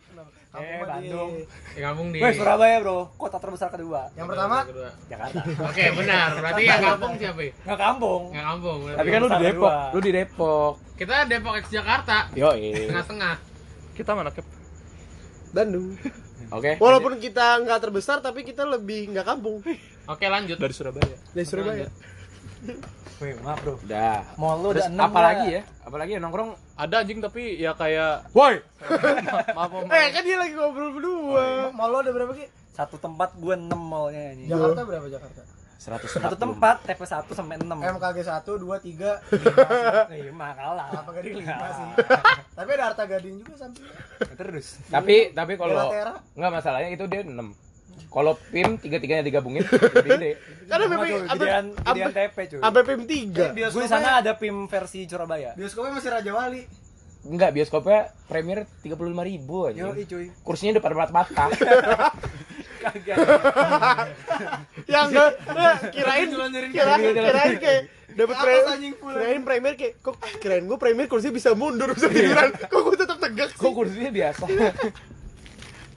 Eh, 0.57 0.61
Kampung 0.73 0.89
Bandung. 0.89 1.33
Madi. 1.37 1.75
Di 1.77 1.81
kampung 1.85 2.07
di. 2.09 2.19
Weh, 2.19 2.33
Surabaya, 2.33 2.77
Bro. 2.81 2.99
Kota 3.15 3.37
terbesar 3.37 3.69
kedua. 3.69 4.01
Yang 4.13 4.27
pertama, 4.33 4.57
Kedua. 4.65 4.91
Jakarta. 5.07 5.41
Oke, 5.69 5.85
benar. 5.93 6.29
Berarti 6.35 6.63
yang 6.65 6.83
kampung 6.83 7.13
siapa 7.15 7.41
ya? 7.41 7.53
Nggak 7.63 7.79
kampung. 7.79 8.23
Yang 8.33 8.47
kampung. 8.49 8.79
berarti. 8.81 8.99
Tapi 8.99 9.09
kan 9.09 9.19
lu 9.19 9.29
di 9.29 9.41
Depok, 9.43 9.69
dua. 9.69 9.93
lu 9.93 9.99
di 10.01 10.13
Depok. 10.13 10.73
kita 10.97 11.15
Depok 11.29 11.55
X 11.61 11.67
Jakarta. 11.69 12.17
Yo, 12.33 12.49
Tengah-tengah. 12.57 13.35
kita 13.93 14.11
mana 14.13 14.29
Kep? 14.29 14.45
Bandung 15.53 15.97
Oke. 16.53 16.77
Walaupun 16.77 17.17
kita 17.17 17.65
nggak 17.65 17.81
terbesar 17.81 18.21
tapi 18.21 18.45
kita 18.45 18.63
lebih 18.63 19.09
nggak 19.09 19.25
kampung 19.25 19.65
Oke, 20.05 20.25
lanjut. 20.29 20.61
Dari 20.61 20.75
Surabaya. 20.77 21.17
dari 21.33 21.47
Surabaya 21.49 21.89
Weh, 23.17 23.33
maaf, 23.41 23.65
Bro. 23.65 23.81
Udah. 23.81 24.29
Mall 24.37 24.61
lu 24.61 24.77
udah 24.77 24.93
6 24.93 25.01
apa 25.01 25.21
lagi 25.25 25.47
ya? 25.57 25.63
Apalagi 25.89 26.11
ya 26.17 26.21
nongkrong? 26.21 26.53
Ada 26.77 27.01
anjing 27.01 27.25
tapi 27.25 27.57
ya 27.57 27.73
kayak 27.73 28.29
Woi. 28.37 28.61
maaf 29.57 29.71
maaf. 29.73 29.89
Eh 29.89 30.07
kan 30.13 30.21
dia 30.21 30.37
lagi 30.37 30.53
ngobrol 30.53 30.93
berdua 30.93 31.73
mau 31.73 31.89
lo 31.89 32.05
ada 32.05 32.13
berapa 32.13 32.37
Ki? 32.37 32.45
Satu 32.77 33.01
tempat 33.01 33.33
gue 33.41 33.57
6 33.57 33.73
mallnya 33.73 34.37
ini. 34.37 34.53
Jakarta 34.53 34.85
berapa 34.85 35.09
Jakarta? 35.09 35.41
100 35.81 36.19
Satu 36.19 36.37
tempat 36.37 36.77
TP 36.85 37.01
1 37.09 37.25
sampai 37.33 37.57
6. 37.57 37.73
MKG 37.73 38.19
1, 38.21 38.43
2, 38.45 38.69
3, 38.85 40.13
5 40.13 40.29
Lima 40.29 40.49
kalah. 40.53 40.89
apa 41.01 41.11
gading 41.17 41.41
5 41.41 41.47
sih. 41.49 41.87
Tapi 42.59 42.71
ada 42.77 42.85
harta 42.93 43.05
gading 43.09 43.35
juga 43.41 43.53
sampingnya. 43.65 43.97
Terus. 44.37 44.67
Tapi 44.93 45.33
tapi 45.33 45.53
kalau 45.57 45.89
nggak 46.37 46.53
masalahnya 46.53 46.91
itu 46.93 47.05
dia 47.09 47.25
6. 47.25 47.33
Kalau 48.07 48.33
PIM 48.49 48.77
tiga-tiganya 48.77 49.21
digabungin 49.21 49.63
gede. 50.07 50.41
sampai 50.65 50.87
cuy, 50.89 51.11
gedean, 51.29 51.65
gedean 51.75 52.11
TP 52.11 52.37
cuy. 52.49 52.61
sampai 52.61 52.83
PIM 52.83 53.01
3 53.05 53.71
Gue 53.71 53.83
di 53.83 53.91
sana 53.91 54.09
ada 54.19 54.33
PIM 54.33 54.67
versi 54.67 55.05
Surabaya. 55.05 55.53
Bioskopnya 55.53 55.93
masih 55.95 56.11
Raja 56.11 56.33
Wali. 56.33 56.63
Enggak, 57.23 57.51
bioskopnya 57.53 58.01
premier 58.25 58.65
35 58.81 58.97
ribu 59.23 59.67
aja. 59.67 59.83
Yo, 59.83 59.93
cuy. 59.93 60.31
Kursinya 60.41 60.79
depan 60.79 60.95
rata-rata. 60.95 61.45
Kagak. 62.79 63.19
ya 64.87 65.01
enggak 65.05 65.31
ya, 65.43 65.73
kirain 65.95 66.29
kirain 66.71 67.03
kirain 67.11 67.55
kayak 67.59 67.83
dapat 68.15 68.33
Apa 68.33 68.45
pre 68.47 68.55
anjing 68.65 68.95
full? 68.95 69.11
kirain 69.11 69.43
premier 69.43 69.75
kayak 69.75 69.95
kok 69.99 70.15
kirain 70.39 70.63
gue 70.63 70.79
premier 70.79 71.07
kursi 71.11 71.29
bisa 71.29 71.51
mundur 71.53 71.91
bisa 71.93 72.07
tiduran 72.07 72.55
kok 72.55 72.81
gue 72.81 72.95
tetap 72.95 73.19
tegak 73.19 73.51
Kok 73.53 73.73
kursinya 73.75 74.09
biasa? 74.09 74.45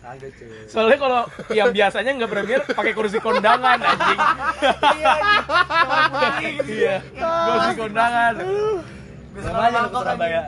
Kagak 0.10 0.31
cuy. 0.34 0.49
Soalnya 0.65 0.98
kalau 0.98 1.22
yang 1.53 1.69
biasanya 1.69 2.11
nggak 2.18 2.31
premier 2.34 2.60
pakai 2.65 2.94
kursi 2.98 3.22
kondangan 3.22 3.77
anjing. 3.77 4.19
Iya, 6.65 6.95
kursi 7.45 7.72
kondangan. 7.77 8.34
Sama 9.40 9.61
aja 9.69 9.77
lu 9.86 9.88
ke 9.88 9.98
Surabaya. 10.02 10.44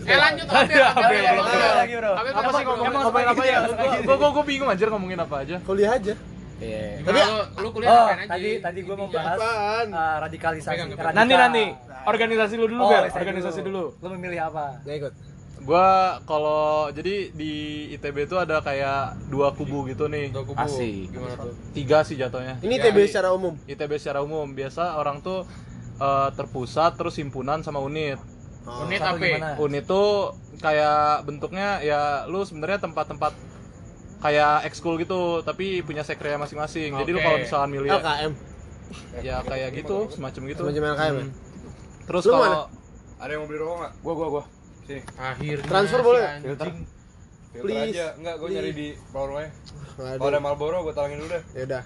Eh, 0.00 0.16
lanjut. 0.16 0.46
Abel. 0.48 1.22
Ada 1.36 1.68
lagi, 1.84 1.94
Bro. 2.00 2.12
Apa 2.16 2.50
sih 2.56 2.64
ngomongin 2.64 3.28
apa 3.28 3.42
ya? 3.44 3.58
Gua 4.00 4.16
gua 4.16 4.30
gua 4.32 4.44
bingung 4.48 4.68
anjir 4.72 4.88
ngomongin 4.88 5.20
apa 5.20 5.44
aja. 5.44 5.56
kuliah 5.60 5.92
aja 5.92 6.16
Iya. 6.60 7.00
Tapi 7.00 7.18
lu, 7.20 7.36
lu 7.56 7.68
kuliah 7.72 7.88
Oh, 7.88 8.04
aja? 8.12 8.24
tadi 8.28 8.60
tadi 8.60 8.84
gue 8.84 8.92
mau 8.92 9.08
bahas 9.08 9.40
uh, 9.40 10.16
radikalisasi. 10.20 10.76
Radikal. 10.92 11.12
Nanti 11.16 11.32
nanti 11.32 11.64
organisasi 12.04 12.54
lu 12.56 12.68
dulu, 12.68 12.82
Oh, 12.84 12.88
Bel. 12.92 13.04
Organisasi 13.08 13.60
dulu. 13.64 13.84
Lu 13.96 14.08
memilih 14.12 14.44
apa? 14.44 14.76
Gak 14.84 14.96
ikut 15.00 15.12
Gua 15.60 15.88
kalau 16.24 16.88
jadi 16.88 17.30
di 17.30 17.52
ITB 17.92 18.24
itu 18.24 18.34
ada 18.34 18.58
kayak 18.58 19.28
dua 19.28 19.52
kubu 19.52 19.84
gitu 19.86 20.06
nih. 20.06 20.32
Dua 20.32 20.42
kubu. 20.42 20.56
Asik. 20.56 21.12
Gimana 21.12 21.36
tuh? 21.36 21.52
Tiga 21.70 22.00
sih 22.00 22.16
jatuhnya. 22.16 22.56
ini 22.60 22.74
Ya, 22.74 22.88
TB 22.88 22.96
ini- 22.98 23.08
secara 23.08 23.28
umum 23.30 23.54
ITB 23.64 23.92
secara 23.96 24.20
umum 24.20 24.48
biasa 24.48 24.96
orang 24.96 25.20
tuh 25.20 25.44
eh, 25.96 26.28
terpusat 26.32 26.96
terus 26.96 27.12
himpunan 27.14 27.60
sama 27.60 27.76
unit. 27.78 28.16
Unit 28.80 28.98
Satu 28.98 29.14
apa? 29.14 29.20
gimana? 29.22 29.50
Unit 29.58 29.84
tuh 29.84 30.32
kayak 30.56 31.24
bentuknya 31.24 31.80
ya 31.80 32.00
lu 32.24 32.40
sebenarnya 32.40 32.80
tempat-tempat 32.80 33.32
kayak 34.18 34.64
ekskul 34.64 34.96
gitu 34.96 35.40
tapi 35.40 35.80
punya 35.80 36.00
sekre 36.00 36.32
masing-masing. 36.34 36.92
Jadi 36.94 37.10
lu 37.10 37.18
Oke. 37.18 37.24
kalau 37.26 37.38
misalkan 37.38 37.68
milih 37.70 37.88
LKM 37.90 38.32
ya 39.20 39.36
kayak 39.42 39.70
gitu, 39.72 40.08
semacam 40.08 40.42
gitu. 40.46 40.62
semacam 40.62 40.82
LKM 40.90 41.14
ya 41.14 41.22
Hmm. 41.22 41.32
Terus 42.06 42.24
Lu 42.24 42.32
kalau 42.34 42.64
Ada 43.16 43.30
yang 43.30 43.40
mau 43.40 43.48
beli 43.48 43.60
rokok 43.60 43.76
nggak? 43.78 43.92
Gua 44.00 44.14
gua 44.14 44.28
gua. 44.30 44.44
Sini. 44.82 45.00
Akhirnya. 45.16 45.66
Transfer 45.66 46.00
si 46.00 46.04
boleh? 46.04 46.22
anjing. 46.22 46.44
Filter. 46.46 46.66
Filter 47.50 47.62
Please. 47.62 47.92
aja. 47.92 48.06
Enggak, 48.14 48.34
gue 48.36 48.48
nyari 48.50 48.70
di 48.72 48.88
power 49.10 49.30
way. 49.32 49.46
Nggak 49.96 50.14
Kalau 50.16 50.30
ada 50.30 50.40
Marlboro 50.40 50.76
gue 50.80 50.92
talangin 50.92 51.18
dulu 51.18 51.30
deh. 51.30 51.42
ya 51.52 51.62
udah 51.66 51.82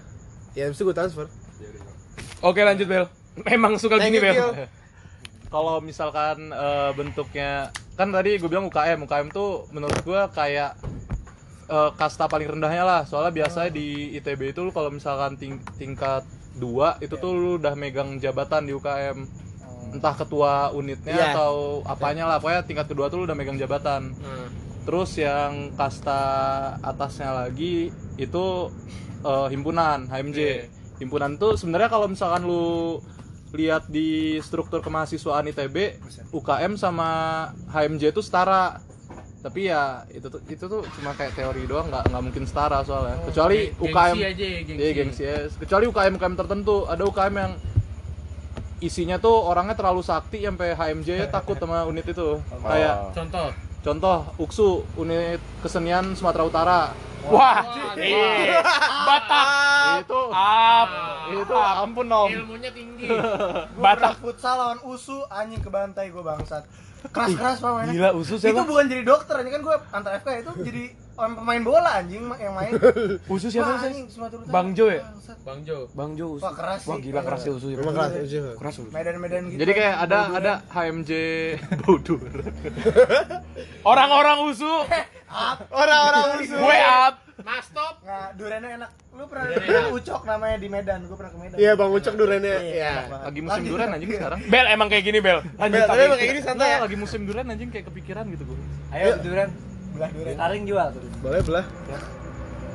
ya 0.53 0.63
habis 0.63 0.77
itu 0.77 0.85
gue 0.85 0.95
transfer 0.95 1.27
Oke, 2.39 2.61
lanjut, 2.61 2.85
Bel. 2.85 3.05
Emang 3.45 3.75
suka 3.75 3.97
Thank 3.97 4.13
gini, 4.13 4.21
you, 4.21 4.23
Bel. 4.23 4.49
Kalau 5.53 5.79
misalkan 5.79 6.47
eh, 6.47 6.91
bentuknya 6.91 7.51
kan 7.95 8.11
tadi 8.11 8.35
gue 8.35 8.47
bilang 8.47 8.67
UKM 8.67 8.99
UKM 9.01 9.27
tuh 9.31 9.67
menurut 9.69 9.95
gue 9.97 10.21
kayak 10.31 10.75
eh, 11.65 11.91
kasta 11.93 12.27
paling 12.27 12.47
rendahnya 12.49 12.83
lah 12.83 13.01
soalnya 13.03 13.31
biasanya 13.33 13.71
di 13.71 14.15
ITB 14.15 14.51
itu 14.51 14.59
lu 14.61 14.71
kalau 14.71 14.91
misalkan 14.91 15.35
ting- 15.35 15.63
tingkat 15.75 16.27
dua 16.53 16.99
itu 16.99 17.15
tuh 17.15 17.31
lu 17.31 17.51
udah 17.55 17.71
megang 17.73 18.19
jabatan 18.19 18.63
di 18.63 18.71
UKM 18.71 19.23
entah 19.95 20.13
ketua 20.13 20.53
unitnya 20.71 21.15
Iya. 21.15 21.27
atau 21.31 21.53
apanya 21.83 22.25
lah 22.25 22.37
pokoknya 22.37 22.61
tingkat 22.63 22.87
kedua 22.87 23.07
tuh 23.07 23.17
lu 23.17 23.25
udah 23.25 23.33
megang 23.33 23.55
jabatan 23.55 24.11
Hmm. 24.13 24.47
terus 24.83 25.15
yang 25.15 25.73
kasta 25.73 26.19
atasnya 26.79 27.31
lagi 27.33 27.89
itu 28.15 28.45
eh, 29.21 29.47
himpunan 29.49 30.05
HMJ 30.05 30.37
Oke. 30.37 30.53
himpunan 30.99 31.31
tuh 31.35 31.55
sebenarnya 31.55 31.87
kalau 31.87 32.05
misalkan 32.05 32.43
lu 32.43 32.99
lihat 33.51 33.87
di 33.87 34.37
struktur 34.39 34.79
kemahasiswaan 34.79 35.47
ITB 35.47 35.97
UKM 36.29 36.75
sama 36.75 37.09
HMJ 37.67 38.11
itu 38.11 38.19
setara 38.19 38.77
tapi 39.39 39.65
ya 39.65 40.03
itu 40.09 40.25
tuh 40.25 40.41
itu 40.43 40.65
tuh 40.65 40.81
cuma 40.91 41.13
kayak 41.13 41.33
teori 41.33 41.63
doang 41.63 41.85
nggak 41.85 42.03
nggak 42.07 42.23
mungkin 42.23 42.43
setara 42.43 42.81
soalnya 42.81 43.21
kecuali 43.23 43.69
Geng- 43.69 43.77
UKM 43.79 44.15
gengsi 44.15 44.25
aja 44.25 44.45
ya, 44.45 44.59
gengsi. 44.59 44.81
Iya, 44.81 44.91
gengsi 44.93 45.21
ya. 45.23 45.35
kecuali 45.55 45.85
UKM 45.85 46.13
UKM 46.15 46.35
tertentu 46.35 46.75
ada 46.83 47.03
UKM 47.03 47.33
yang 47.35 47.51
isinya 48.85 49.17
tuh 49.17 49.33
orangnya 49.33 49.73
terlalu 49.73 50.05
sakti 50.05 50.45
sampai 50.45 50.77
HMJ 50.77 51.33
takut 51.33 51.57
sama 51.57 51.83
unit 51.89 52.05
itu 52.05 52.37
kayak 52.61 53.11
Contoh. 53.17 53.49
Contoh, 53.85 54.25
UKSU, 54.41 54.81
unit 54.97 55.37
kesenian 55.61 56.17
Sumatera 56.17 56.41
Utara. 56.49 56.81
Wah, 57.29 57.61
iya. 58.01 58.61
Batak. 59.05 59.45
Itu 60.09 60.21
Up. 60.33 60.89
itu 61.29 61.53
ampun 61.53 62.05
nom. 62.09 62.29
Ilmunya 62.29 62.73
tinggi. 62.73 63.05
Batak. 63.85 64.17
futsal 64.25 64.57
lawan 64.57 64.79
usu 64.89 65.21
anjing 65.29 65.61
ke 65.61 65.69
bantai 65.69 66.09
gue 66.09 66.21
bangsat 66.25 66.65
keras-keras 67.07 67.57
pak 67.57 67.71
mainnya 67.71 67.93
Gila, 67.93 68.09
usus 68.13 68.37
itu 68.37 68.45
siapa? 68.47 68.63
bukan 68.63 68.85
jadi 68.85 69.03
dokter 69.03 69.35
ini 69.39 69.49
kan 69.49 69.61
gue 69.61 69.75
antar 69.89 70.11
FK 70.17 70.29
itu 70.37 70.51
jadi 70.61 70.83
orang 71.15 71.33
pemain 71.37 71.61
bola 71.63 71.91
anjing 71.95 72.23
yang 72.35 72.53
main 72.53 72.71
Usus 73.33 73.49
Wah, 73.49 73.79
siapa 73.79 73.87
sih? 73.87 74.03
Bang 74.47 74.67
Jo 74.71 74.85
ya? 74.87 75.01
Bang 75.41 75.59
Jo. 75.61 75.77
Bang 75.91 76.11
Jo 76.13 76.25
usus. 76.33 76.43
Wah, 76.43 76.53
keras 76.53 76.79
Wah, 76.83 76.97
sih. 76.97 77.03
gila 77.03 77.21
keras 77.21 77.41
ya 77.41 77.51
usus. 77.53 77.69
Emang 77.71 77.93
keras 77.93 78.11
usus. 78.17 78.55
Keras 78.57 78.75
usus. 78.77 78.91
Medan-medan 78.91 79.41
gitu 79.47 79.59
Jadi 79.61 79.71
kayak 79.73 79.95
ada 80.01 80.19
ada 80.33 80.53
HMJ 80.69 81.11
Bodur. 81.81 82.19
Orang-orang 83.83 84.37
usu. 84.45 84.73
Orang-orang 85.81 86.23
usul. 86.41 86.57
Gue 86.57 86.77
up. 86.77 87.15
Mas 87.41 87.67
Top. 87.69 87.99
Nggak, 87.99 88.27
duriannya 88.37 88.69
enak. 88.79 88.89
Lu 89.11 89.23
pernah 89.27 89.45
durian 89.49 89.85
ucok 89.91 90.21
namanya 90.23 90.55
di 90.55 90.67
Medan, 90.67 90.99
gue 91.03 91.17
pernah 91.19 91.31
ke 91.31 91.39
Medan. 91.41 91.57
Iya, 91.57 91.71
Bang 91.75 91.91
Ucok 91.91 92.13
durennya. 92.15 92.57
Iya, 92.57 92.71
Iya. 92.71 92.91
banget. 93.05 93.25
Lagi 93.27 93.39
musim 93.41 93.63
durian 93.65 93.89
anjing 93.91 94.09
sekarang. 94.09 94.39
Bel 94.47 94.65
emang 94.69 94.87
kayak 94.87 95.03
gini, 95.03 95.19
Bel. 95.19 95.39
Bel, 95.43 95.83
tapi 95.83 96.01
emang 96.01 96.17
kayak 96.17 96.31
gini 96.31 96.41
santai 96.41 96.67
ya. 96.69 96.77
Lagi 96.79 96.95
musim 96.95 97.19
durian 97.23 97.45
anjing 97.45 97.69
kayak 97.69 97.85
kepikiran 97.87 98.23
gitu 98.29 98.43
gue. 98.45 98.57
Ayo 98.89 99.19
durian. 99.19 99.49
Belah 99.91 100.09
durian. 100.11 100.35
Taring 100.37 100.63
jual 100.63 100.87
tuh. 100.91 101.01
Boleh 101.19 101.41
belah. 101.43 101.65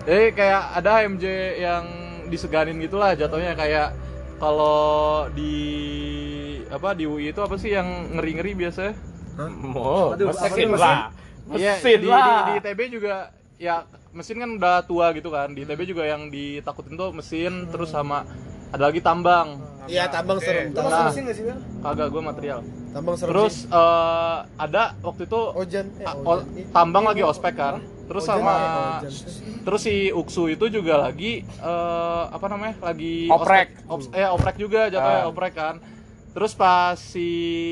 Jadi 0.00 0.24
kayak 0.32 0.62
ada 0.74 0.90
HMJ 0.98 1.24
yang 1.56 1.84
diseganin 2.28 2.76
gitulah 2.78 3.12
jatuhnya 3.12 3.52
kayak 3.52 3.92
kalau 4.36 5.28
di 5.30 5.54
apa 6.68 6.94
di 6.94 7.04
UI 7.04 7.28
itu 7.28 7.40
apa 7.40 7.56
sih 7.56 7.72
yang 7.72 7.86
ngeri-ngeri 8.14 8.52
biasanya? 8.56 8.94
Oh, 9.72 10.12
Aduh, 10.12 10.30
apa 10.30 10.46
mesin 10.46 10.68
lah. 10.72 11.12
Iya, 11.50 11.74
Mesin 11.76 11.98
di, 11.98 12.08
lah. 12.08 12.20
di, 12.22 12.32
di 12.46 12.52
ITB 12.62 12.80
juga 12.92 13.14
ya 13.56 13.82
mesin 14.12 14.36
kan 14.36 14.50
udah 14.52 14.82
tua 14.82 15.12
gitu 15.12 15.28
kan. 15.28 15.48
Di 15.48 15.62
ITB 15.62 15.80
juga 15.86 16.04
yang 16.04 16.28
ditakutin 16.28 16.94
tuh 16.94 17.10
mesin 17.10 17.66
terus 17.66 17.88
sama 17.88 18.26
ada 18.68 18.84
lagi 18.84 18.98
tambang. 18.98 19.58
Iya, 19.84 20.06
tambang 20.06 20.38
serem. 20.38 20.70
Lu 20.70 20.76
Tambang, 20.76 20.92
Nah. 20.92 21.06
mesin 21.08 21.22
gak 21.24 21.34
sih? 21.34 21.44
Kagak 21.80 22.08
gua 22.08 22.22
material. 22.24 22.60
tambang 22.90 23.14
serem. 23.14 23.30
Terus 23.30 23.54
sih. 23.56 23.70
eh, 23.70 24.36
ada 24.56 24.82
waktu 25.00 25.22
itu 25.24 25.40
Ojan. 25.52 25.86
Eh, 25.94 26.06
Ojan. 26.06 26.26
o- 26.26 26.46
tambang 26.70 27.04
lagi 27.04 27.22
ospek 27.22 27.54
kan. 27.54 27.78
Terus 28.04 28.24
Ojan, 28.24 28.34
sama 28.36 28.50
eh, 28.50 28.66
Ojan. 29.00 29.12
terus 29.60 29.80
si 29.80 29.94
Uksu 30.10 30.48
itu 30.48 30.66
juga 30.68 30.98
lagi 31.00 31.42
eh, 31.42 32.22
apa 32.28 32.46
namanya? 32.46 32.74
Lagi 32.80 33.26
Oprek. 33.26 33.78
ospek. 33.80 33.88
Ops- 33.88 34.10
eh 34.12 34.26
oprek 34.28 34.56
juga 34.56 34.86
jatuhnya 34.86 35.22
Ah. 35.22 35.30
oprek 35.30 35.54
kan. 35.54 35.78
Terus 36.30 36.52
pas 36.52 36.94
si 36.94 37.26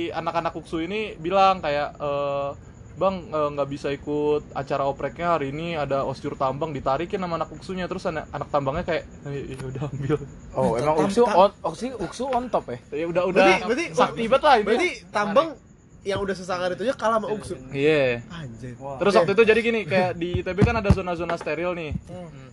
anak-anak 0.09 0.51
Uksu 0.53 0.79
ini 0.81 1.15
bilang 1.17 1.59
kayak 1.59 1.95
eh, 1.95 2.51
Bang 2.99 3.15
eh, 3.25 3.49
nggak 3.49 3.69
bisa 3.69 3.89
ikut 3.89 4.51
acara 4.53 4.83
opreknya 4.85 5.33
hari 5.33 5.49
ini 5.49 5.73
ada 5.73 6.03
osjur 6.03 6.35
tambang 6.35 6.71
ditarikin 6.71 7.17
sama 7.17 7.39
anak 7.39 7.49
uksunya 7.49 7.87
terus 7.87 8.05
anak, 8.05 8.27
anak 8.29 8.49
tambangnya 8.49 8.83
kayak 8.83 9.07
"Eh, 9.25 9.55
ya 9.55 9.65
udah 9.65 9.83
ambil 9.89 10.17
Oh, 10.53 10.75
emang 10.75 10.95
uksu 11.01 11.23
on 11.23 11.51
uksu 11.63 11.95
uksu 11.97 12.25
on 12.27 12.47
top 12.47 12.67
ya. 12.69 12.79
ya 12.93 13.07
udah 13.07 13.23
udah 13.25 13.39
Berarti- 13.41 13.65
berarti- 13.65 13.89
sakti 13.95 14.23
banget 14.27 14.43
lah 14.43 14.55
ini 14.57 14.67
Berarti 14.67 14.91
tambang 15.09 15.49
yang 16.01 16.19
udah 16.19 16.33
sesangar 16.33 16.71
itu 16.71 16.83
aja 16.83 16.95
kalah 16.95 17.19
sama 17.19 17.27
Uksu. 17.29 17.55
iya 17.71 18.23
Anjir. 18.29 18.73
Terus 18.73 19.13
waktu 19.13 19.31
itu 19.31 19.43
jadi 19.45 19.61
gini, 19.61 19.81
kayak 19.85 20.11
di 20.15 20.41
ITB 20.41 20.59
kan 20.63 20.77
ada 20.77 20.89
zona-zona 20.89 21.35
steril 21.35 21.75
nih. 21.75 21.91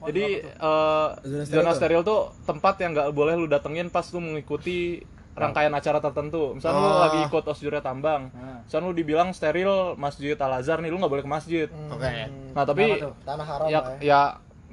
Jadi 0.04 0.26
eh, 0.44 1.08
Zona 1.16 1.46
steril 1.46 1.46
zona 1.56 1.64
tuh? 1.64 1.78
steril 1.78 2.02
tuh 2.04 2.20
tempat 2.44 2.76
yang 2.80 2.92
nggak 2.92 3.10
boleh 3.12 3.34
lu 3.36 3.48
datengin 3.48 3.88
pas 3.88 4.04
lu 4.08 4.20
mengikuti 4.20 5.00
rangkaian 5.36 5.70
acara 5.70 6.00
tertentu. 6.00 6.56
Misalnya 6.56 6.80
lu 6.80 6.88
Oh. 6.88 7.00
lagi 7.02 7.20
ikut 7.22 7.44
osjurnya 7.46 7.80
tambang. 7.80 8.32
Misalnya 8.64 8.86
lu 8.86 8.96
dibilang 8.96 9.30
steril 9.30 9.94
Masjid 9.96 10.34
Al 10.36 10.56
Azhar 10.56 10.80
nih, 10.80 10.88
lu 10.88 10.98
nggak 10.98 11.12
boleh 11.12 11.22
ke 11.22 11.30
masjid. 11.30 11.68
Oke. 11.68 12.08
Nah 12.52 12.64
tapi 12.64 12.84
Tanah 13.22 13.46
haram 13.46 13.68
ya 13.68 13.80
lah 13.80 13.94
ya. 13.94 14.02
ya 14.02 14.22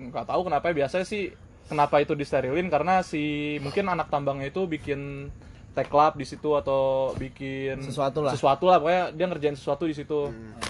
nggak 0.01 0.25
tahu 0.25 0.41
kenapa 0.45 0.65
ya 0.67 0.75
biasanya 0.79 1.05
sih 1.05 1.35
kenapa 1.65 1.99
itu 1.99 2.15
disterilin 2.15 2.67
karena 2.67 3.03
si 3.03 3.23
mungkin 3.59 3.87
anak 3.87 4.07
tambangnya 4.07 4.49
itu 4.49 4.65
bikin 4.65 5.31
teklap 5.73 6.15
di 6.15 6.23
situ 6.23 6.53
atau 6.53 7.11
bikin 7.17 7.81
Sesuatu 7.81 8.21
lah. 8.21 8.31
sesuatu 8.31 8.69
lah 8.69 8.77
pokoknya 8.77 9.05
dia 9.11 9.27
ngerjain 9.27 9.57
sesuatu 9.57 9.89
di 9.89 9.95
situ 9.95 10.29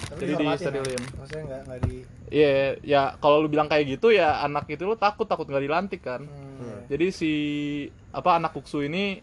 Tapi 0.08 0.22
jadi 0.26 0.44
disterilin 0.46 0.94
ya. 0.94 1.00
Maksudnya 1.12 1.42
nggak 1.42 1.60
nggak 1.64 1.80
di 1.82 1.94
Iya, 2.32 2.48
ya 2.80 3.02
kalau 3.18 3.40
lu 3.40 3.48
bilang 3.48 3.66
kayak 3.66 3.84
gitu 3.90 4.08
ya 4.08 4.40
anak 4.40 4.64
itu 4.66 4.82
lu 4.82 4.94
takut 4.94 5.26
takut 5.26 5.44
nggak 5.44 5.60
dilantik 5.60 6.00
kan. 6.00 6.24
Jadi 6.86 7.06
si 7.08 7.32
apa 8.10 8.36
anak 8.36 8.54
uksu 8.54 8.80
ini 8.82 9.20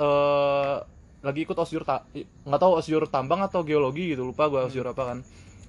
eh 0.00 0.76
lagi 1.20 1.44
ikut 1.44 1.52
osjur 1.52 1.84
ta 1.84 2.08
i- 2.16 2.24
nggak 2.48 2.56
tahu 2.56 2.72
osjur 2.80 3.04
tambang 3.12 3.44
atau 3.44 3.60
geologi 3.60 4.16
gitu 4.16 4.24
lupa 4.24 4.48
gua 4.48 4.64
osjur 4.66 4.88
apa 4.88 5.02
kan. 5.04 5.18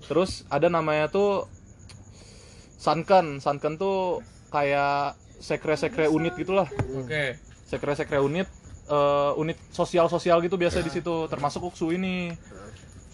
Terus 0.08 0.48
ada 0.48 0.72
namanya 0.72 1.12
tuh 1.12 1.46
Sanken, 2.82 3.38
Sanken 3.38 3.78
tuh 3.78 4.24
kayak 4.50 5.14
sekre-sekre 5.38 6.10
unit 6.10 6.34
gitulah. 6.34 6.66
Oke. 6.98 7.38
Sekre-sekre 7.68 8.18
unit 8.18 8.48
eh, 8.90 9.32
unit 9.38 9.60
sosial-sosial 9.70 10.42
gitu 10.42 10.56
biasa 10.58 10.82
di 10.82 10.90
situ 10.90 11.28
termasuk 11.28 11.68
uksu 11.68 11.92
ini. 11.94 12.32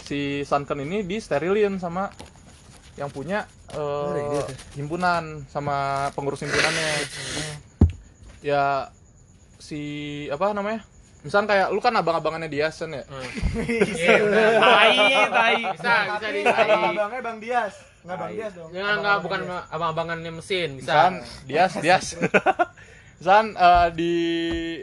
Si 0.08 0.46
Sanken 0.48 0.80
ini 0.88 1.04
disterilin 1.04 1.82
sama 1.82 2.08
yang 2.96 3.12
punya 3.12 3.44
eh, 3.76 4.46
himpunan 4.80 5.44
sama 5.52 6.08
pengurus 6.16 6.46
himpunannya. 6.46 6.90
Ya 8.40 8.94
si 9.60 9.82
apa 10.32 10.54
namanya? 10.56 10.86
Misal 11.26 11.50
kayak 11.50 11.68
lu 11.74 11.80
kan 11.82 11.94
abang-abangannya 11.98 12.50
Diasen 12.50 12.94
ya. 12.94 13.04
Iya, 13.68 14.22
udah. 14.24 14.48
Tai, 14.62 14.96
tai. 15.34 15.56
Bisa, 15.74 15.94
bisa 16.20 16.28
di 16.30 16.42
abang-abangnya 16.46 17.22
Bang 17.26 17.38
Dias. 17.42 17.74
Nggak 18.06 18.18
Bang 18.22 18.32
Dias 18.32 18.52
dong. 18.54 18.70
Enggak, 18.72 18.94
enggak 19.02 19.18
bukan 19.26 19.40
abang-abangannya 19.74 20.32
mesin, 20.32 20.70
bisa. 20.80 20.92
Misalkan 20.94 21.14
Dias, 21.50 21.74
Dias. 21.82 22.06
Misalkan 23.18 23.58
eh, 23.58 23.88
di 23.98 24.14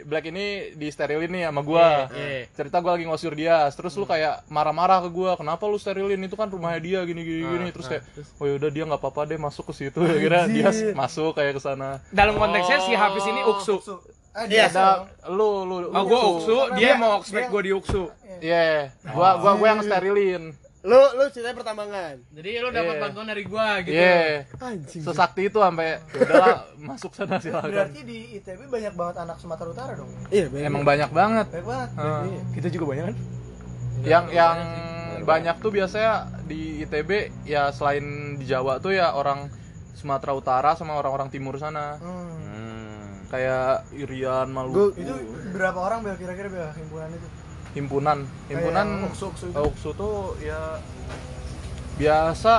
Black 0.03 0.27
ini 0.27 0.75
di 0.75 0.91
sterilin 0.91 1.31
nih 1.31 1.47
sama 1.47 1.63
gua. 1.63 2.11
Iya. 2.11 2.51
Cerita 2.51 2.83
gua 2.83 2.99
lagi 2.99 3.07
ngosur 3.07 3.31
Dias, 3.31 3.71
terus 3.79 3.95
lu 3.95 4.03
kayak 4.03 4.43
marah-marah 4.51 4.99
ke 5.07 5.09
gua, 5.09 5.39
"Kenapa 5.39 5.63
lu 5.71 5.79
sterilin? 5.79 6.19
Itu 6.19 6.35
kan 6.35 6.51
rumahnya 6.51 6.83
dia 6.83 6.99
gini 7.07 7.23
gini 7.23 7.47
gini." 7.47 7.67
Terus 7.71 7.87
kayak, 7.87 8.03
"Oh 8.43 8.43
yaudah 8.43 8.67
dia 8.67 8.83
nggak 8.83 8.99
apa-apa 8.99 9.31
deh 9.31 9.39
masuk 9.39 9.71
ke 9.71 9.87
situ." 9.87 10.03
Ya 10.11 10.19
kira 10.19 10.39
Dias 10.51 10.77
masuk 10.91 11.31
kayak 11.39 11.55
ke 11.55 11.61
sana. 11.63 12.03
Dalam 12.11 12.35
konteksnya 12.35 12.83
si 12.83 12.91
Hafiz 12.91 13.23
ini 13.23 13.39
uksu. 13.47 13.79
Ah, 14.35 14.43
Iya, 14.43 14.67
Dias 14.67 14.73
Ada 14.73 14.83
dong. 14.83 15.03
lu 15.31 15.49
lu 15.63 15.75
Oh, 15.87 16.03
gua 16.03 16.21
uksu, 16.29 16.57
dia 16.75 16.91
mau 16.95 17.17
expect 17.17 17.39
dia- 17.41 17.49
gua 17.49 17.61
di 17.61 17.71
uksu. 17.71 18.03
Iya, 18.37 18.91
gua 19.07 19.39
gua 19.39 19.51
gua 19.55 19.67
yang 19.69 19.81
sterilin. 19.81 20.43
Lu 20.83 20.99
lu 21.15 21.23
ceritanya 21.29 21.55
pertambangan. 21.55 22.13
Jadi 22.29 22.49
lu 22.57 22.69
dapat 22.69 22.93
Iya. 22.93 23.01
bantuan 23.01 23.25
dari 23.25 23.43
gua 23.43 23.67
gitu. 23.79 23.95
Iya. 23.95 24.43
Anjing. 24.59 25.01
Sesakti 25.01 25.41
itu 25.45 25.57
sampai 25.57 25.87
"Ya 25.87 26.19
udahlah 26.21 26.55
masuk 26.77 27.11
sana 27.11 27.39
silakan. 27.39 27.71
Berarti 27.71 27.99
di 28.03 28.17
ITB 28.35 28.61
banyak 28.67 28.93
banget 28.93 29.15
anak 29.17 29.37
Sumatera 29.39 29.67
Utara 29.67 29.91
dong. 29.95 30.11
Iya, 30.29 30.45
bener. 30.45 30.67
Emang 30.67 30.83
banyak 30.83 31.09
banget. 31.09 31.47
Banyak 31.49 31.65
banget. 31.65 31.89
Heeh. 31.95 32.23
Kita 32.53 32.67
juga 32.69 32.85
banyak 32.87 33.05
kan? 33.07 33.15
yang 34.03 34.25
yang 34.29 34.57
banyak 35.23 35.55
tuh 35.57 35.71
biasanya 35.71 36.13
di 36.43 36.83
ITB 36.83 37.09
ya 37.43 37.71
selain 37.71 38.03
di 38.35 38.45
Jawa 38.45 38.77
tuh 38.77 38.91
ya 38.91 39.09
orang 39.11 39.49
Sumatera 39.95 40.35
Utara 40.35 40.71
sama 40.75 40.93
orang-orang 40.93 41.31
timur 41.31 41.55
sana 41.55 41.97
Hmm. 41.97 42.44
Kayak 43.27 43.89
Irian 43.91 44.47
Maluku 44.47 44.93
Itu 44.93 45.13
berapa 45.51 45.77
orang 45.77 46.01
Bel 46.01 46.15
kira-kira 46.15 46.47
Bel 46.47 46.69
himpunan 46.71 47.09
itu? 47.09 47.27
himpunan 47.73 48.17
himpunan 48.45 48.87
Kayak 48.87 49.09
uksu-uksu 49.09 49.45
itu. 49.45 49.55
eh, 49.55 49.65
uksu 49.65 49.89
tuh 49.91 50.15
ya 50.39 50.79
biasa 51.95 52.53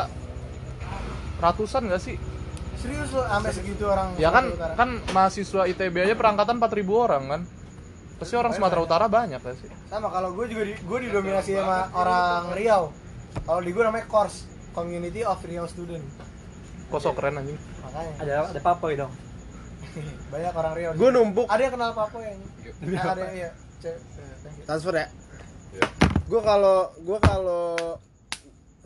ratusan 1.38 1.82
gak 1.86 2.02
sih 2.02 2.16
Serius 2.76 3.08
lo 3.10 3.24
sampai 3.24 3.50
segitu 3.50 3.84
orang 3.84 4.12
ya 4.14 4.28
kan 4.30 4.44
Utara? 4.46 4.74
kan 4.74 4.88
mahasiswa 5.10 5.64
ITB 5.66 5.94
aja 6.02 6.14
perangkatan 6.14 6.56
4000 6.56 6.84
orang 6.98 7.22
kan 7.26 7.40
pasti 8.16 8.34
orang 8.34 8.52
Sumatera 8.52 8.80
Utara 8.80 9.06
banyak 9.06 9.38
gak 9.38 9.56
sih 9.56 9.68
sama 9.86 10.08
kalau 10.08 10.32
gue 10.32 10.46
juga 10.46 10.62
di, 10.62 10.74
gue 10.74 10.98
didominasi 11.02 11.52
sama 11.54 11.88
orang 11.92 12.52
Riau. 12.52 12.84
Kalau 13.36 13.60
di 13.60 13.68
gue 13.68 13.82
namanya 13.82 14.04
Kors, 14.06 14.44
Community 14.72 15.20
of 15.20 15.36
Riau 15.38 15.64
Student. 15.66 16.00
kosok 16.86 17.12
keren 17.14 17.36
anjing 17.36 17.60
Makanya 17.82 18.12
Ada 18.18 18.34
ada 18.48 18.60
papoy 18.62 18.94
dong. 18.94 19.12
banyak 20.32 20.52
orang 20.52 20.72
Riau. 20.74 20.90
Gue 20.92 21.08
numpuk 21.10 21.46
Ada 21.46 21.62
yang 21.62 21.74
kenal 21.74 21.90
Papo 21.92 22.18
yang 22.18 22.38
Eh, 22.82 22.98
ada 22.98 23.24
ya. 23.30 23.50
Transfer 24.64 24.94
ya. 24.94 25.06
Gue 26.26 26.40
kalau 26.40 26.90
gue 26.96 27.18
kalau 27.18 27.66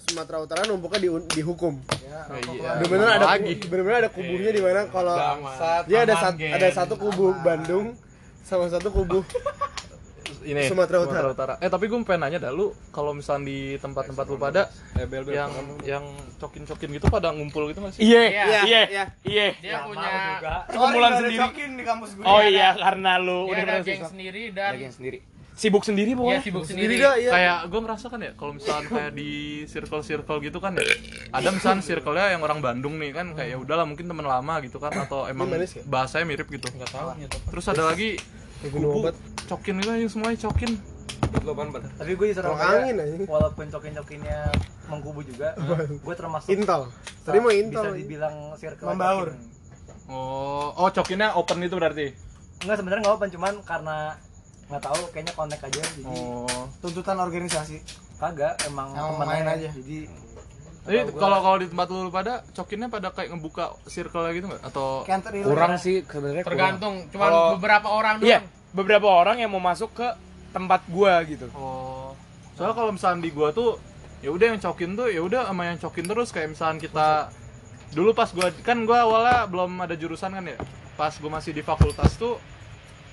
Sumatera 0.01 0.39
Utara 0.41 0.61
numpuknya 0.65 0.99
di 0.99 1.09
di 1.31 1.43
hukum. 1.43 1.79
Ya, 2.01 2.27
Oh, 2.27 2.37
iya. 2.53 2.77
Bener-bener 2.77 3.09
ada 3.13 3.27
lagi. 3.29 3.55
bener-bener 3.63 3.99
ada 4.01 4.11
kubunya 4.11 4.51
di 4.51 4.61
mana 4.61 4.87
kalau 4.87 5.15
Bangsat, 5.15 5.83
dia 5.87 5.99
ada 6.03 6.15
aman, 6.15 6.23
sat, 6.23 6.35
geng. 6.37 6.53
ada 6.53 6.67
satu 6.69 6.95
kubu 6.97 7.27
Bandung 7.41 7.87
sama 8.41 8.67
satu 8.67 8.91
kubu 8.91 9.23
ini 10.43 10.67
Sumatera 10.67 11.03
Utara. 11.03 11.53
Eh 11.59 11.67
tapi 11.67 11.87
gue 11.87 11.99
pengen 12.01 12.21
nanya 12.23 12.39
dah 12.39 12.51
lu 12.51 12.71
kalau 12.91 13.11
misalnya 13.11 13.47
di 13.47 13.59
tempat-tempat 13.77 14.25
lu 14.25 14.37
pada 14.37 14.69
Eh, 14.93 15.05
bel, 15.05 15.23
bel, 15.23 15.33
yang 15.33 15.53
yang 15.83 16.05
cokin-cokin 16.37 16.91
gitu 16.93 17.07
pada 17.07 17.31
ngumpul 17.31 17.67
gitu 17.67 17.81
masih? 17.81 17.99
Iya, 17.99 18.23
Iya. 18.23 18.45
iya, 18.45 18.61
Iya. 18.65 19.05
iya. 19.23 19.47
Dia 19.57 19.77
punya 19.83 20.09
Sorry, 20.09 20.73
Kumpulan 20.73 21.11
ada 21.11 21.19
sendiri. 21.21 21.39
cokin 21.41 21.71
di 21.73 21.85
kampus 21.85 22.11
gue. 22.15 22.25
Oh 22.25 22.41
iya, 22.41 22.69
karena 22.75 23.13
lu 23.17 23.47
udah 23.47 23.63
ada 23.63 23.77
geng 23.81 24.05
sendiri 24.05 24.43
dan 24.51 24.71
Ada 24.71 24.79
geng 24.79 24.95
sendiri. 24.95 25.19
sibuk 25.53 25.85
sendiri 25.85 26.11
Iya 26.11 26.17
pokoknya 26.17 26.41
sibuk 26.41 26.65
Sendiri 26.65 26.97
sendiri. 26.97 27.05
dah, 27.05 27.15
iya. 27.15 27.31
kayak 27.31 27.59
gue 27.69 27.81
merasakan 27.83 28.19
ya 28.19 28.33
kalau 28.33 28.53
misalkan 28.57 28.85
kayak 28.89 29.13
di 29.13 29.31
circle 29.67 30.01
circle 30.01 30.39
gitu 30.41 30.57
kan 30.57 30.73
ya 30.73 30.85
ada 31.31 31.49
misalkan 31.51 31.85
circle-nya 31.85 32.33
yang 32.33 32.41
orang 32.41 32.65
Bandung 32.65 32.97
nih 32.97 33.13
kan 33.13 33.37
kayak 33.37 33.49
ya 33.51 33.57
udahlah 33.59 33.85
mungkin 33.85 34.09
teman 34.09 34.25
lama 34.25 34.57
gitu 34.61 34.81
kan 34.81 34.89
atau 34.97 35.29
emang 35.29 35.53
ya? 35.53 35.61
bahasanya 35.85 36.25
mirip 36.25 36.49
gitu 36.49 36.65
Enggak 36.71 36.89
tahu 36.91 37.13
ya 37.15 37.29
terus 37.29 37.67
ada 37.67 37.85
lagi 37.85 38.17
Kubu 38.63 38.79
obat. 39.01 39.15
cokin 39.47 39.75
itu 39.77 39.89
aja 39.89 40.07
semuanya 40.07 40.39
cokin 40.43 40.73
tapi 41.97 42.13
gue 42.13 42.27
disuruh 42.29 42.53
angin 42.55 42.97
aja. 42.97 43.17
walaupun 43.25 43.67
cokin-cokinnya 43.67 44.51
mengkubu 44.87 45.21
juga 45.23 45.55
gue 46.05 46.15
termasuk 46.15 46.49
Intel. 46.49 46.91
Tadi 47.23 47.39
mau 47.39 47.49
bisa 47.49 47.61
Intel. 47.63 47.87
dibilang 47.95 48.35
circle 48.55 48.87
Membaur. 48.87 49.29
cokin. 49.31 49.41
oh 50.07 50.69
oh 50.77 50.89
cokinnya 50.91 51.29
open 51.33 51.63
itu 51.63 51.75
berarti 51.75 52.07
Enggak 52.61 52.77
sebenarnya 52.77 53.01
nggak 53.03 53.17
open 53.17 53.31
cuman 53.31 53.55
karena 53.63 53.97
nggak 54.69 54.83
tahu 54.83 55.01
kayaknya 55.11 55.33
connect 55.33 55.63
aja 55.65 55.81
jadi 55.81 56.03
oh 56.05 56.65
Tuntutan 56.79 57.17
organisasi. 57.19 57.79
kagak 58.17 58.53
emang 58.67 58.93
Emang 58.93 59.17
temen 59.17 59.27
main 59.27 59.47
aja. 59.49 59.69
jadi 59.73 59.99
Jadi 60.91 61.15
kalau 61.15 61.39
kalau 61.39 61.57
di 61.57 61.67
tempat 61.67 61.87
lu 61.89 62.11
pada 62.11 62.33
cokinnya 62.51 62.89
pada 62.89 63.09
kayak 63.09 63.29
ngebuka 63.31 63.65
circle 63.87 64.27
gitu 64.31 64.47
nggak 64.47 64.63
atau 64.67 65.07
kurang 65.47 65.79
sih 65.79 66.03
sebenarnya 66.03 66.43
kurang. 66.43 66.51
Tergantung, 66.51 66.95
cuma 67.09 67.25
Kalau- 67.25 67.51
beberapa 67.55 67.89
orang 67.89 68.15
doang. 68.19 68.27
iya 68.27 68.41
beberapa 68.71 69.07
orang 69.07 69.39
yang 69.39 69.51
mau 69.51 69.59
masuk 69.59 69.91
ke 69.93 70.09
tempat 70.51 70.83
gua 70.87 71.23
gitu 71.25 71.47
Oh. 71.53 72.11
Soalnya 72.55 72.75
kalau 72.75 72.91
misalnya 72.91 73.23
di 73.23 73.31
gua 73.31 73.51
tuh 73.51 73.79
ya 74.19 74.29
udah 74.29 74.47
yang 74.51 74.61
cokin 74.61 74.91
tuh 74.93 75.07
ya 75.07 75.21
udah 75.21 75.47
sama 75.47 75.63
yang 75.65 75.79
cokin 75.79 76.05
terus 76.05 76.29
kayak 76.29 76.49
misalnya 76.51 76.79
kita 76.79 77.09
dulu 77.91 78.11
pas 78.13 78.31
gua 78.31 78.51
kan 78.61 78.83
gua 78.83 79.07
awalnya 79.07 79.47
belum 79.47 79.79
ada 79.79 79.95
jurusan 79.95 80.31
kan 80.31 80.45
ya. 80.45 80.59
Pas 80.93 81.15
gua 81.17 81.31
masih 81.33 81.51
di 81.51 81.63
fakultas 81.63 82.15
tuh 82.15 82.37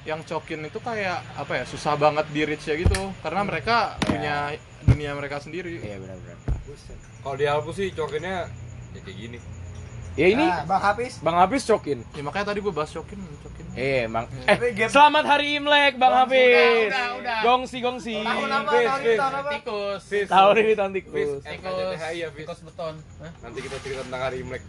yang 0.04 0.22
cokin 0.22 0.64
itu 0.64 0.80
kayak 0.80 1.20
apa 1.36 1.52
ya 1.54 1.64
susah 1.64 1.94
banget 1.94 2.26
di 2.30 2.42
reach 2.42 2.64
ya 2.64 2.76
gitu 2.76 3.12
karena 3.20 3.44
mereka 3.44 4.00
punya 4.00 4.56
dunia 4.88 5.12
mereka 5.14 5.38
sendiri. 5.38 5.78
iya 5.78 5.98
benar-benar 5.98 6.38
Kalau 7.20 7.36
di 7.36 7.46
Alpu 7.46 7.72
sih 7.72 7.92
cokinnya 7.92 8.48
ya 8.90 9.00
kayak 9.02 9.18
gini. 9.18 9.38
ya 10.14 10.28
ini 10.28 10.42
Nah, 10.42 10.66
Bang 10.66 10.82
Hafiz. 10.82 11.14
bang 11.20 11.38
Hafiz 11.38 11.64
cokin 11.64 12.00
Ya 12.10 12.22
makanya 12.22 12.46
tadi 12.48 12.60
gua 12.60 12.74
bahas 12.74 12.90
cokin, 12.90 13.20
cokin. 13.40 13.66
eh 13.76 14.04
bang 14.06 14.26
eh 14.48 14.58
selamat 14.88 15.26
hari 15.28 15.48
imlek 15.56 15.94
bang 15.96 16.14
Hafiz 16.16 16.90
udah, 16.90 17.08
udah. 17.16 17.38
gongsi 17.42 17.78
gongsi 17.80 18.16
Tahun 18.18 18.50
apa? 18.50 18.72
Tahun 18.74 19.00
ini 19.00 19.16
tahun 19.16 19.36
apa? 19.38 19.50
Tikus. 19.54 20.04
tahun 20.26 20.56
ini 20.58 20.74
tahun 20.74 20.92
tikus 20.96 21.42
ya 22.10 22.28
Fis. 22.32 22.38
Tikus 22.40 22.60
beton. 22.64 22.96
Hah? 23.22 23.32
Nanti 23.44 23.60
kita 23.62 23.78
cerita 23.78 24.02
tentang 24.02 24.22
hari 24.24 24.38
Imlek. 24.42 24.64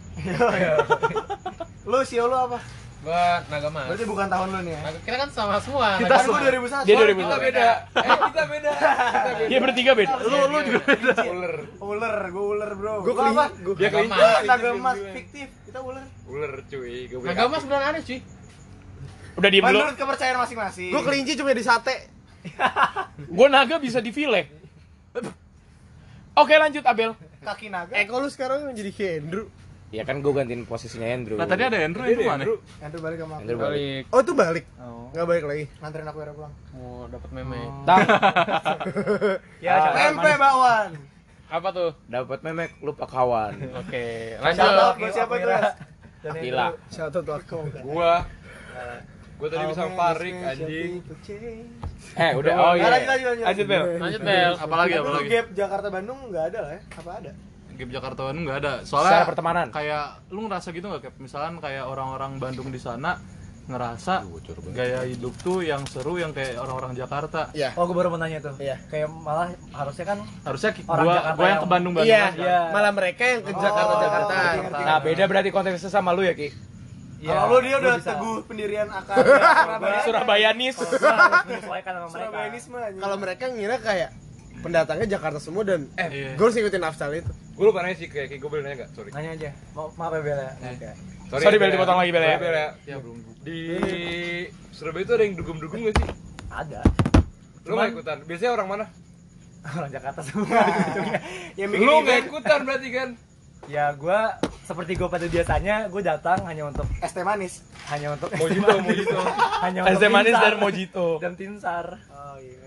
Lu 1.83 1.97
sio 2.03 2.25
lu 2.25 2.37
apa? 2.37 2.59
Gua 2.99 3.39
naga 3.47 3.69
mas. 3.71 3.87
Berarti 3.87 4.05
bukan 4.05 4.27
tahun 4.27 4.47
lu 4.51 4.59
nih 4.67 4.73
ya. 4.75 4.79
Naga 4.83 4.99
kita 4.99 5.15
kan 5.15 5.29
sama 5.31 5.55
semua. 5.63 5.87
Kita 5.95 6.11
Naga 6.11 6.23
semua 6.27 6.39
mas. 6.39 6.51
2001. 6.51 6.83
dia 6.83 6.95
Sorry, 6.99 7.13
2001 7.15 7.23
Kita 7.23 7.37
beda. 7.39 7.67
Eh, 7.99 8.17
kita 8.19 8.43
beda. 8.43 8.71
Kita 8.75 9.31
beda. 9.31 9.47
dia 9.47 9.59
bertiga 9.63 9.91
beda 9.95 10.13
Lu 10.19 10.37
lu 10.51 10.57
juga 10.67 10.79
beda. 10.83 11.13
Ular. 11.23 11.53
Ular, 11.79 12.15
gua 12.27 12.43
ular, 12.51 12.71
Bro. 12.75 12.93
Gua 13.07 13.13
apa? 13.23 13.45
Gue 13.55 13.73
Dia 13.79 13.87
Naga 13.87 13.97
kelinci. 14.03 14.19
mas. 14.19 14.43
Naga 14.43 14.69
emas 14.75 14.97
fiktif. 15.15 15.47
Kita 15.63 15.79
ular. 15.79 16.05
Ular 16.27 16.53
cuy. 16.67 16.95
Boleh 17.07 17.27
Naga 17.31 17.41
mas 17.47 17.63
beneran 17.63 17.87
ada 17.95 18.01
cuy. 18.03 18.19
udah 19.39 19.49
diem 19.55 19.63
dulu 19.63 19.71
Menurut 19.79 19.95
kepercayaan 19.95 20.37
masing-masing. 20.43 20.89
gue 20.91 21.01
kelinci 21.07 21.33
cuma 21.39 21.55
di 21.55 21.63
sate. 21.63 21.95
gue 23.39 23.47
naga 23.47 23.75
bisa 23.79 23.99
di 24.03 24.11
file 24.15 24.47
oke 26.35 26.53
lanjut 26.55 26.83
Abel 26.87 27.11
kaki 27.43 27.67
naga. 27.71 27.93
Eh 27.95 28.03
kalau 28.07 28.27
lu 28.27 28.29
sekarang 28.31 28.71
jadi 28.71 28.91
Andrew. 29.19 29.47
Ya 29.89 30.03
kan 30.03 30.21
gue 30.21 30.29
gantiin 30.29 30.63
posisinya 30.63 31.07
Andrew 31.07 31.33
Nah 31.33 31.45
tadi 31.45 31.63
ada 31.63 31.77
Andrew 31.77 32.05
itu 32.05 32.21
mana? 32.21 32.45
Andrew 32.79 33.01
balik 33.01 33.17
sama 33.17 33.33
aku. 33.33 33.41
Andrew 33.41 33.57
balik. 33.57 34.03
Oh 34.07 34.19
itu 34.19 34.33
balik. 34.33 34.65
Oh. 34.77 35.09
Nggak 35.09 35.25
balik 35.25 35.43
lagi. 35.43 35.63
Nganterin 35.79 36.07
aku 36.07 36.19
era 36.19 36.31
pulang. 36.31 36.53
Mau 36.71 37.09
dapat 37.09 37.29
meme. 37.31 37.59
Tang, 37.83 37.99
ya 39.65 39.71
Ah. 39.71 39.93
Tempe 39.95 40.31
bakwan. 40.35 40.89
Apa 41.49 41.67
tuh? 41.71 41.89
dapat 42.05 42.39
memek 42.39 42.77
lupa 42.79 43.05
kawan 43.05 43.57
Oke, 43.75 44.37
Shout 44.37 44.61
out 44.61 44.69
lanjut. 44.69 44.93
buat 44.99 45.11
siapa 45.11 45.33
tuh? 45.33 45.49
dan 46.19 46.33
gila 46.37 46.67
Shout 46.87 47.15
out 47.15 47.27
aku. 47.31 47.57
Gua 47.81 48.21
Gua 49.39 49.47
tadi 49.47 49.65
bisa 49.65 49.83
Farik 49.89 50.35
anjing. 50.35 50.91
eh 52.11 52.31
udah 52.35 52.53
oh 52.55 52.73
iya 52.75 52.83
Nah, 52.83 52.91
lanjut, 52.91 53.07
lanjut, 53.07 53.25
lanjut. 53.25 53.45
lanjut 53.47 53.65
Bel 53.65 53.83
Lanjut 53.97 54.21
Bel. 54.21 54.53
Apalagi 54.53 54.93
apalagi? 54.95 55.27
gap 55.27 55.47
Jakarta 55.55 55.87
Bandung 55.89 56.19
nggak 56.29 56.45
ada 56.53 56.59
lah 56.61 56.71
ya? 56.71 56.81
Apa 56.93 57.11
ada? 57.17 57.31
Game 57.79 57.89
Jakarta 57.89 58.19
Bandung 58.21 58.43
nggak 58.43 58.59
ada. 58.59 58.73
secara 58.79 58.91
Soalnya 59.07 59.23
pertemanan 59.23 59.67
kayak 59.69 60.05
lu 60.27 60.43
ngerasa 60.43 60.67
gitu 60.69 60.85
nggak 60.85 61.01
kayak 61.01 61.15
misalkan 61.17 61.53
kayak 61.57 61.83
orang-orang 61.83 62.35
Bandung 62.35 62.67
di 62.67 62.77
sana 62.77 63.15
ngerasa 63.65 64.25
gaya 64.71 65.05
hidup 65.05 65.29
tuh 65.37 65.61
yang 65.61 65.85
seru 65.85 66.17
yang 66.17 66.33
kayak 66.33 66.57
orang-orang 66.57 66.91
Jakarta. 66.91 67.53
Iya. 67.53 67.71
oh 67.73 67.85
gue 67.85 67.93
baru 67.93 68.09
mau 68.09 68.17
nanya 68.17 68.41
tuh 68.41 68.57
Iya. 68.57 68.81
kayak 68.83 69.07
malah 69.07 69.47
harusnya 69.71 70.05
kan 70.07 70.17
Harusnya 70.41 70.73
Orang 70.83 71.05
gua 71.05 71.13
Jakarta 71.15 71.29
gua 71.31 71.39
yang 71.39 71.47
yang- 71.47 71.61
ke 71.61 71.67
Bandung 71.69 71.93
Bandung 71.93 72.09
Iya. 72.11 72.23
aja. 72.27 72.41
Iya. 72.41 72.59
Malah 72.69 72.91
mereka 72.91 73.23
yang 73.23 73.39
ke 73.39 73.51
Jakarta 73.53 73.93
Jakarta. 73.95 74.35
nah 74.81 74.97
beda 74.99 75.23
berarti 75.23 75.49
konteksnya 75.49 75.87
sama 75.87 76.11
lu 76.11 76.21
ya 76.21 76.33
Ki 76.33 76.49
ya, 77.19 77.29
Kalau 77.37 77.45
lu 77.53 77.57
dia 77.61 77.75
udah 77.77 77.93
bisa. 77.95 78.09
teguh 78.09 78.35
pendirian 78.43 78.87
akar. 78.99 79.15
Surabayanis 80.01 80.75
sama 80.75 80.89
mereka 81.61 81.89
Surabayanisme 82.09 82.75
aja. 82.75 82.97
Kalau 82.97 83.17
mereka 83.17 83.43
ngira 83.49 83.75
kayak 83.77 84.09
pendatangnya 84.59 85.07
Jakarta 85.09 85.37
semua 85.37 85.63
dan 85.63 85.87
Iya. 85.93 86.05
eh 86.05 86.33
gue 86.33 86.41
harus 86.41 86.53
ngikutin 86.53 86.81
lifestyle 86.81 87.15
itu. 87.15 87.31
Gue 87.51 87.65
lupa 87.65 87.79
nanya 87.79 87.95
sih 87.95 88.07
kayak 88.07 88.27
kayak 88.27 88.39
gue 88.39 88.49
boleh 88.49 88.63
nanya 88.63 88.77
gak? 88.79 88.89
Sorry. 88.91 89.09
nanya 89.09 89.31
aja 89.33 89.49
Ma- 89.71 89.93
maaf 89.93 90.11
ya 90.11 90.21
Bel 90.21 90.37
ya 90.37 90.51
Oke. 90.69 90.89
Sorry, 91.29 91.57
Bel, 91.57 91.69
dipotong 91.69 91.93
lagi, 91.95 92.09
Bel, 92.09 92.19
ya. 92.19 92.29
Sorry, 92.31 92.41
Bel, 92.41 92.55
ya. 92.55 92.69
Ya 92.85 92.95
belum. 92.97 93.17
Di 93.39 93.57
Surabaya 94.71 95.03
itu 95.03 95.11
ada 95.11 95.23
yang 95.23 95.35
dugem-dugem 95.35 95.79
gak 95.83 95.95
sih? 95.95 96.07
ada 96.49 96.81
Lu 97.61 97.73
gak 97.73 97.93
ikutan? 97.93 98.17
Biasanya 98.23 98.51
orang 98.53 98.67
mana? 98.67 98.85
orang 99.77 99.91
Jakarta 99.91 100.21
semua 100.23 100.47
bikin 101.53 101.77
Lu 101.85 102.01
gak 102.01 102.19
ikutan 102.25 102.59
berarti 102.63 102.89
kan? 102.89 103.09
ya 103.67 103.91
gue 103.91 104.19
seperti 104.63 104.95
gue 104.95 105.05
pada 105.05 105.27
biasanya 105.27 105.75
gue 105.87 106.01
datang 106.01 106.41
hanya 106.43 106.65
untuk 106.65 106.89
es 106.97 107.11
teh 107.11 107.21
manis. 107.21 107.61
hanya 107.85 108.15
untuk 108.15 108.31
Mojito, 108.31 108.65
mojito. 108.65 109.19
hanya 109.61 109.79
es 109.83 109.87
untuk 109.91 110.01
teh 110.01 110.09
manis 110.09 110.33
dan 110.33 110.55
mojito 110.57 111.07
dan 111.17 111.33
tinsar 111.35 111.85
Oh 112.09 112.39
iya. 112.39 112.65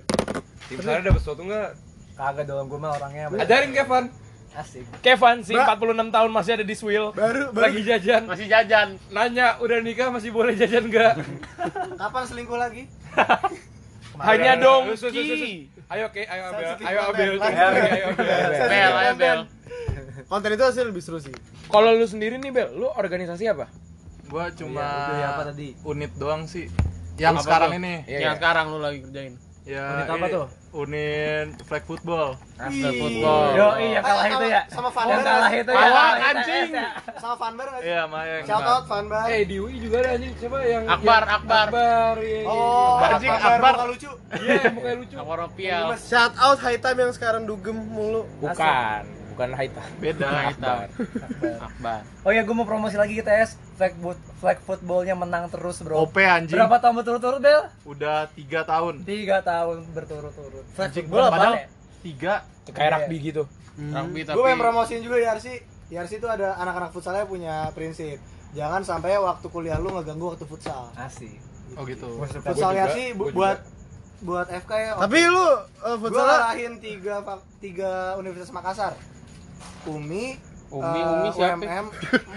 Tim 0.65 0.79
sana 0.79 1.01
dapet 1.01 1.19
sesuatu 1.19 1.43
gak? 1.45 1.71
kagak 2.13 2.45
dong 2.45 2.69
gue 2.69 2.77
mah 2.77 2.93
orangnya 2.93 3.25
Ajarin 3.35 3.73
Kevin. 3.73 4.05
asik 4.53 4.85
Kevin 5.01 5.37
sih 5.41 5.57
Mbak. 5.57 5.81
46 5.81 6.13
tahun 6.13 6.31
masih 6.31 6.53
ada 6.53 6.65
di 6.65 6.75
Swill 6.75 7.07
Baru 7.11 7.43
baru 7.51 7.63
Lagi 7.67 7.81
jajan. 7.83 8.23
Masih 8.27 8.47
jajan. 8.47 8.89
Nanya, 9.09 9.57
udah 9.59 9.81
nikah 9.81 10.09
masih 10.09 10.29
boleh 10.29 10.53
jajan 10.53 10.87
gak? 10.87 11.17
Kapan 12.01 12.23
selingkuh 12.23 12.55
lagi? 12.55 12.85
hanya 14.23 14.53
dong. 14.57 14.93
Ki 14.93 15.73
Ayo, 15.89 16.09
Oke, 16.09 16.25
ayo 16.25 16.43
Abel. 16.47 16.65
Sensitif 16.67 16.85
Ayo. 16.85 17.01
Abel. 17.03 17.31
Ayo 17.37 17.65
Abel. 18.09 18.53
Bel, 18.63 18.93
ayo 18.95 19.13
Bel. 19.15 19.41
konten 20.25 20.51
itu 20.51 20.63
hasil 20.63 20.85
lebih 20.87 21.01
seru 21.01 21.19
sih. 21.19 21.33
kalau 21.67 21.93
lu 21.93 22.05
sendiri 22.05 22.37
nih 22.37 22.49
Bel 22.49 22.69
lu 22.73 22.89
organisasi 22.89 23.45
apa 23.47 23.69
Gua 24.25 24.49
cuma 24.51 24.81
Itu 24.81 25.13
ya 25.15 25.29
apa 25.31 25.43
tadi? 25.47 25.69
unit 25.83 26.13
doang 26.15 26.45
sih. 26.45 26.69
Yang 27.15 27.35
Apa 27.35 27.43
sekarang 27.43 27.71
tuh? 27.71 27.79
ini. 27.79 27.95
Iya, 28.03 28.19
Yang 28.19 28.25
iya. 28.27 28.39
sekarang 28.39 28.65
lu 28.69 28.79
lagi 28.79 28.99
kerjain. 29.03 29.35
Ya, 29.63 29.95
Unit 29.95 30.11
apa 30.11 30.19
ini 30.19 30.35
tuh? 30.35 30.47
Unit 30.75 31.49
flag 31.63 31.85
football. 31.85 32.35
Flag 32.59 32.75
football. 32.99 33.45
yo 33.53 33.69
iya 33.79 34.01
kalah 34.03 34.25
itu 34.25 34.35
sama- 34.35 34.51
ya 34.51 34.63
sama 34.67 34.83
yang 34.83 34.91
Vanber 34.91 35.23
kalah 35.23 35.23
nggak 35.23 35.47
sih? 35.47 35.61
itu 35.63 35.71
ya 35.71 35.79
Kalah, 35.79 36.13
anjing. 36.25 36.69
Sama 37.15 37.35
Vanber 37.37 37.67
nggak 37.69 37.79
sih? 37.79 37.87
Iya, 37.87 38.03
Mayang. 38.05 38.43
Shout 38.43 38.67
out 38.67 38.85
Vanber. 38.85 39.23
Eh 39.25 39.43
di 39.45 39.57
UI 39.57 39.75
juga 39.79 39.97
ada 40.01 40.11
anjing 40.13 40.33
siapa 40.35 40.59
yang 40.65 40.83
Akbar, 40.85 40.99
yang- 41.23 41.31
Akbar. 41.33 41.67
Akbar 41.71 42.15
iya, 42.19 42.27
iya, 42.35 42.43
Oh, 42.45 42.99
iya. 42.99 43.07
Anjing, 43.09 43.31
Akbar, 43.31 43.53
Akbar. 43.53 43.73
muka 43.73 43.87
lucu. 43.87 44.11
Iya, 44.35 44.53
yang 44.59 44.75
mukanya 44.75 44.97
lucu. 44.99 45.15
Akbar 45.17 45.37
Ropial. 45.41 45.85
Shout 45.97 46.35
out 46.37 46.59
High 46.59 46.81
Time 46.81 46.99
yang 46.99 47.13
sekarang 47.13 47.43
dugem 47.45 47.79
mulu. 47.79 48.27
bukan 48.43 49.03
bukan 49.33 49.49
Haita 49.51 49.83
Beda. 49.97 50.29
Akbar 50.49 50.87
Akbar. 51.59 52.01
oh 52.23 52.31
ya 52.31 52.41
gue 52.41 52.53
mau 52.53 52.63
promosi 52.63 52.95
lagi 52.95 53.15
kita 53.15 53.33
ya 53.33 53.47
flag 53.75 53.93
flag 54.37 54.59
footballnya 54.61 55.15
menang 55.15 55.49
terus 55.49 55.81
bro 55.81 56.01
OP 56.01 56.17
anjing. 56.17 56.55
berapa 56.55 56.77
tahun 56.79 56.95
berturut-turut 56.95 57.41
Bel 57.41 57.61
Udah 57.83 58.29
tiga 58.31 58.63
tahun. 58.63 59.03
tiga 59.03 59.41
tahun 59.41 59.89
berturut-turut 59.91 60.65
Flag 60.71 60.89
Anjing, 60.89 61.05
football 61.05 61.29
padahal 61.29 61.55
apa? 61.57 61.69
Tiga. 62.01 62.35
kayak 62.65 62.91
rugby 63.01 63.17
gitu 63.25 63.43
Rugby 63.73 64.21
tapi 64.23 64.35
Gue 64.35 64.45
pengen 64.45 64.61
promosiin 64.61 65.01
juga 65.01 65.17
Yarsi. 65.19 65.55
Yarsi 65.89 66.15
itu 66.15 66.27
ada 66.27 66.57
anak-anak 66.57 66.91
futsalnya 66.91 67.25
punya 67.25 67.69
prinsip. 67.71 68.21
Jangan 68.53 68.81
sampai 68.81 69.17
waktu 69.17 69.45
kuliah 69.47 69.77
lu 69.77 69.91
ngeganggu 69.91 70.29
waktu 70.31 70.45
futsal. 70.45 70.93
asik 70.95 71.41
Oh 71.73 71.83
gitu. 71.83 72.21
Futsal 72.39 72.73
Yarsi 72.75 73.13
bu- 73.13 73.29
buat 73.31 73.65
buat 74.21 74.45
FK 74.47 74.71
ya. 74.71 74.91
Tapi 74.95 75.19
lu 75.25 75.35
uh, 75.35 75.49
gue 75.51 75.97
futsal 75.99 76.23
ngarahin 76.23 76.73
tiga 76.79 77.15
fak- 77.21 77.49
tiga 77.59 77.91
Universitas 78.15 78.53
Makassar. 78.53 78.93
Umi, 79.87 80.39
Umi, 80.71 81.01
eh, 81.01 81.13
Umi 81.13 81.29
siapa? 81.35 81.59
UMM, 81.59 81.87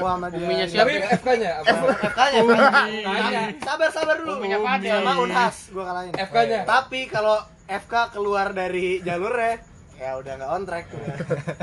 Muhammadiyah. 0.01 0.45
Uminya 0.49 0.65
siapa? 0.65 0.87
Tapi 0.89 0.93
FK-nya 1.21 1.51
apa? 1.61 1.75
FK-nya. 2.09 2.39
FK-nya. 2.41 3.43
Sabar 3.61 3.89
sabar 3.93 4.15
dulu. 4.19 4.31
Uminya 4.41 4.59
Fadil. 4.59 4.91
Sama 4.91 5.13
Unhas 5.21 5.57
gua 5.69 5.83
kalahin. 5.87 6.13
FK-nya. 6.17 6.61
Tapi 6.65 6.99
kalau 7.07 7.37
FK 7.65 7.93
keluar 8.13 8.47
dari 8.51 9.01
jalurnya 9.01 9.61
ya 9.95 10.19
udah 10.19 10.33
nggak 10.35 10.51
on 10.51 10.63
track 10.67 10.85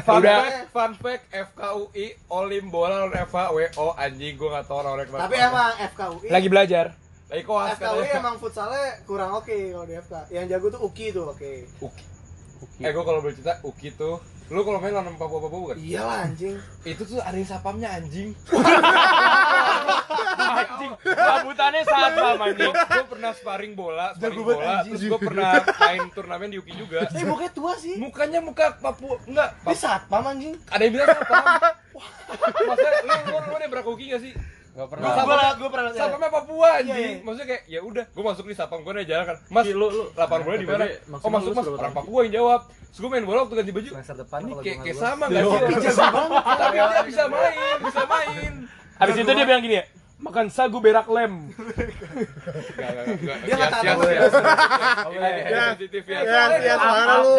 Fun 0.09 0.25
Udah. 0.25 0.41
fact, 0.41 0.73
fun 0.73 0.93
fact, 0.97 1.25
FKUI 1.29 2.17
Olim 2.33 2.73
bola 2.73 3.05
lawan 3.05 3.13
FH 3.29 3.53
WO 3.53 3.87
anjing 3.93 4.41
gua 4.41 4.49
enggak 4.57 4.65
tahu 4.73 4.77
orang-orang 4.81 5.07
kenapa. 5.13 5.23
Tapi 5.29 5.37
emang 5.37 5.73
FKUI 5.93 6.29
lagi 6.33 6.49
belajar 6.49 6.87
lagi 7.29 7.45
koas 7.45 7.77
FKW 7.77 7.97
katanya 8.01 8.13
emang 8.25 8.37
futsalnya 8.41 8.87
kurang 9.05 9.37
oke 9.37 9.53
kalau 9.53 9.85
di 9.85 9.95
FK. 10.01 10.15
Yang 10.33 10.45
jago 10.49 10.67
tuh 10.73 10.81
Uki 10.81 11.07
tuh 11.13 11.25
oke. 11.29 11.53
Uki 11.85 12.05
eh 12.81 12.91
gue 12.95 13.05
kalau 13.05 13.19
boleh 13.21 13.35
cerita 13.37 13.61
Uki 13.67 13.89
tuh 13.93 14.17
lu 14.49 14.61
kalau 14.61 14.79
main 14.79 14.91
lawan 14.91 15.15
Papua 15.15 15.39
Papua 15.41 15.59
bukan 15.63 15.77
Iya 15.77 16.03
lah 16.03 16.19
anjing. 16.25 16.57
itu 16.83 17.03
tuh 17.03 17.19
ada 17.19 17.33
yang 17.33 17.47
sapamnya 17.47 17.89
anjing 17.91 18.35
Anjing, 20.53 20.93
rambutannya 21.07 21.83
satpam 21.83 22.37
anjing. 22.43 22.73
gue 22.73 23.05
pernah 23.09 23.31
sparring 23.33 23.73
bola 23.73 24.07
sparring 24.13 24.43
bola 24.43 24.83
terus 24.85 25.03
gue 25.03 25.21
pernah 25.23 25.51
main 25.79 26.03
turnamen 26.11 26.49
di 26.49 26.59
Uki 26.59 26.73
juga 26.75 27.09
Eh 27.09 27.25
mukanya 27.25 27.53
tua 27.53 27.73
sih. 27.75 27.97
mukanya 27.97 28.39
muka 28.41 28.77
Papua 28.77 29.17
enggak 29.25 29.49
Dia 29.63 29.75
satpam 29.75 30.25
anjing. 30.27 30.55
ada 30.67 30.83
yang 30.83 30.93
bilang 30.93 31.09
sapam 31.09 31.45
maksudnya 32.63 32.93
lu 33.01 33.13
lu 33.25 33.39
lu 33.41 33.55
ada 33.55 33.67
berapa 33.69 33.89
Uki 33.89 34.05
gak 34.11 34.21
sih 34.21 34.33
Gak 34.73 34.89
Gua 34.89 35.13
pernah 35.13 35.53
gua 35.53 35.69
pernah 35.69 35.85
lihat. 35.87 36.01
Sapamnya 36.01 36.31
Papua 36.33 36.65
Iya, 36.65 36.81
anjing. 36.81 36.97
iya. 36.97 37.21
Maksudnya 37.21 37.47
kayak 37.47 37.63
ya 37.69 37.81
udah, 37.83 38.05
gua 38.09 38.25
masuk 38.27 38.45
di 38.49 38.57
sapam 38.57 38.81
gua 38.81 38.93
udah 38.95 39.05
jalan 39.05 39.25
kan. 39.27 39.37
Mas, 39.47 39.65
lu- 39.69 39.93
lu- 39.93 40.09
lapangan 40.11 40.43
bola 40.43 40.57
di 40.57 40.65
mana? 40.65 40.85
Oh, 41.15 41.29
masuk 41.29 41.51
Mas, 41.53 41.67
orang? 41.69 41.93
Papua 41.93 42.19
yang 42.23 42.33
jawab. 42.35 42.61
Terus 42.89 42.99
gua 42.99 43.11
main 43.11 43.25
bola 43.25 43.39
waktu 43.43 43.55
ganti 43.55 43.69
baju. 43.71 43.91
semester 43.93 44.17
depan 44.19 44.39
Ini 44.41 44.53
kayak 44.59 44.77
kayak 44.83 44.97
sama 44.97 45.25
enggak 45.29 45.45
sih? 45.45 45.61
Tapi 45.61 46.77
dia 46.81 47.03
bisa 47.05 47.25
main, 47.29 47.77
bisa 47.83 48.03
main. 48.07 48.53
Habis 48.97 49.15
itu 49.15 49.31
dia 49.31 49.45
bilang 49.45 49.61
gini 49.61 49.77
ya, 49.77 49.85
makan 50.19 50.47
sagu 50.49 50.79
berak 50.79 51.07
lem. 51.07 51.35
Enggak, 51.53 52.89
enggak, 52.89 53.05
enggak. 53.13 53.37
Dia 53.43 53.55
nggak 53.55 53.69
Yes, 53.69 53.85
tahu 53.85 54.01
ya. 54.03 54.21
Ya. 55.43 55.63
Sensitif 55.69 56.03
ya. 56.07 56.19
Ya, 56.23 56.43
ya 56.57 56.75
suara 56.77 57.15
lu. 57.19 57.33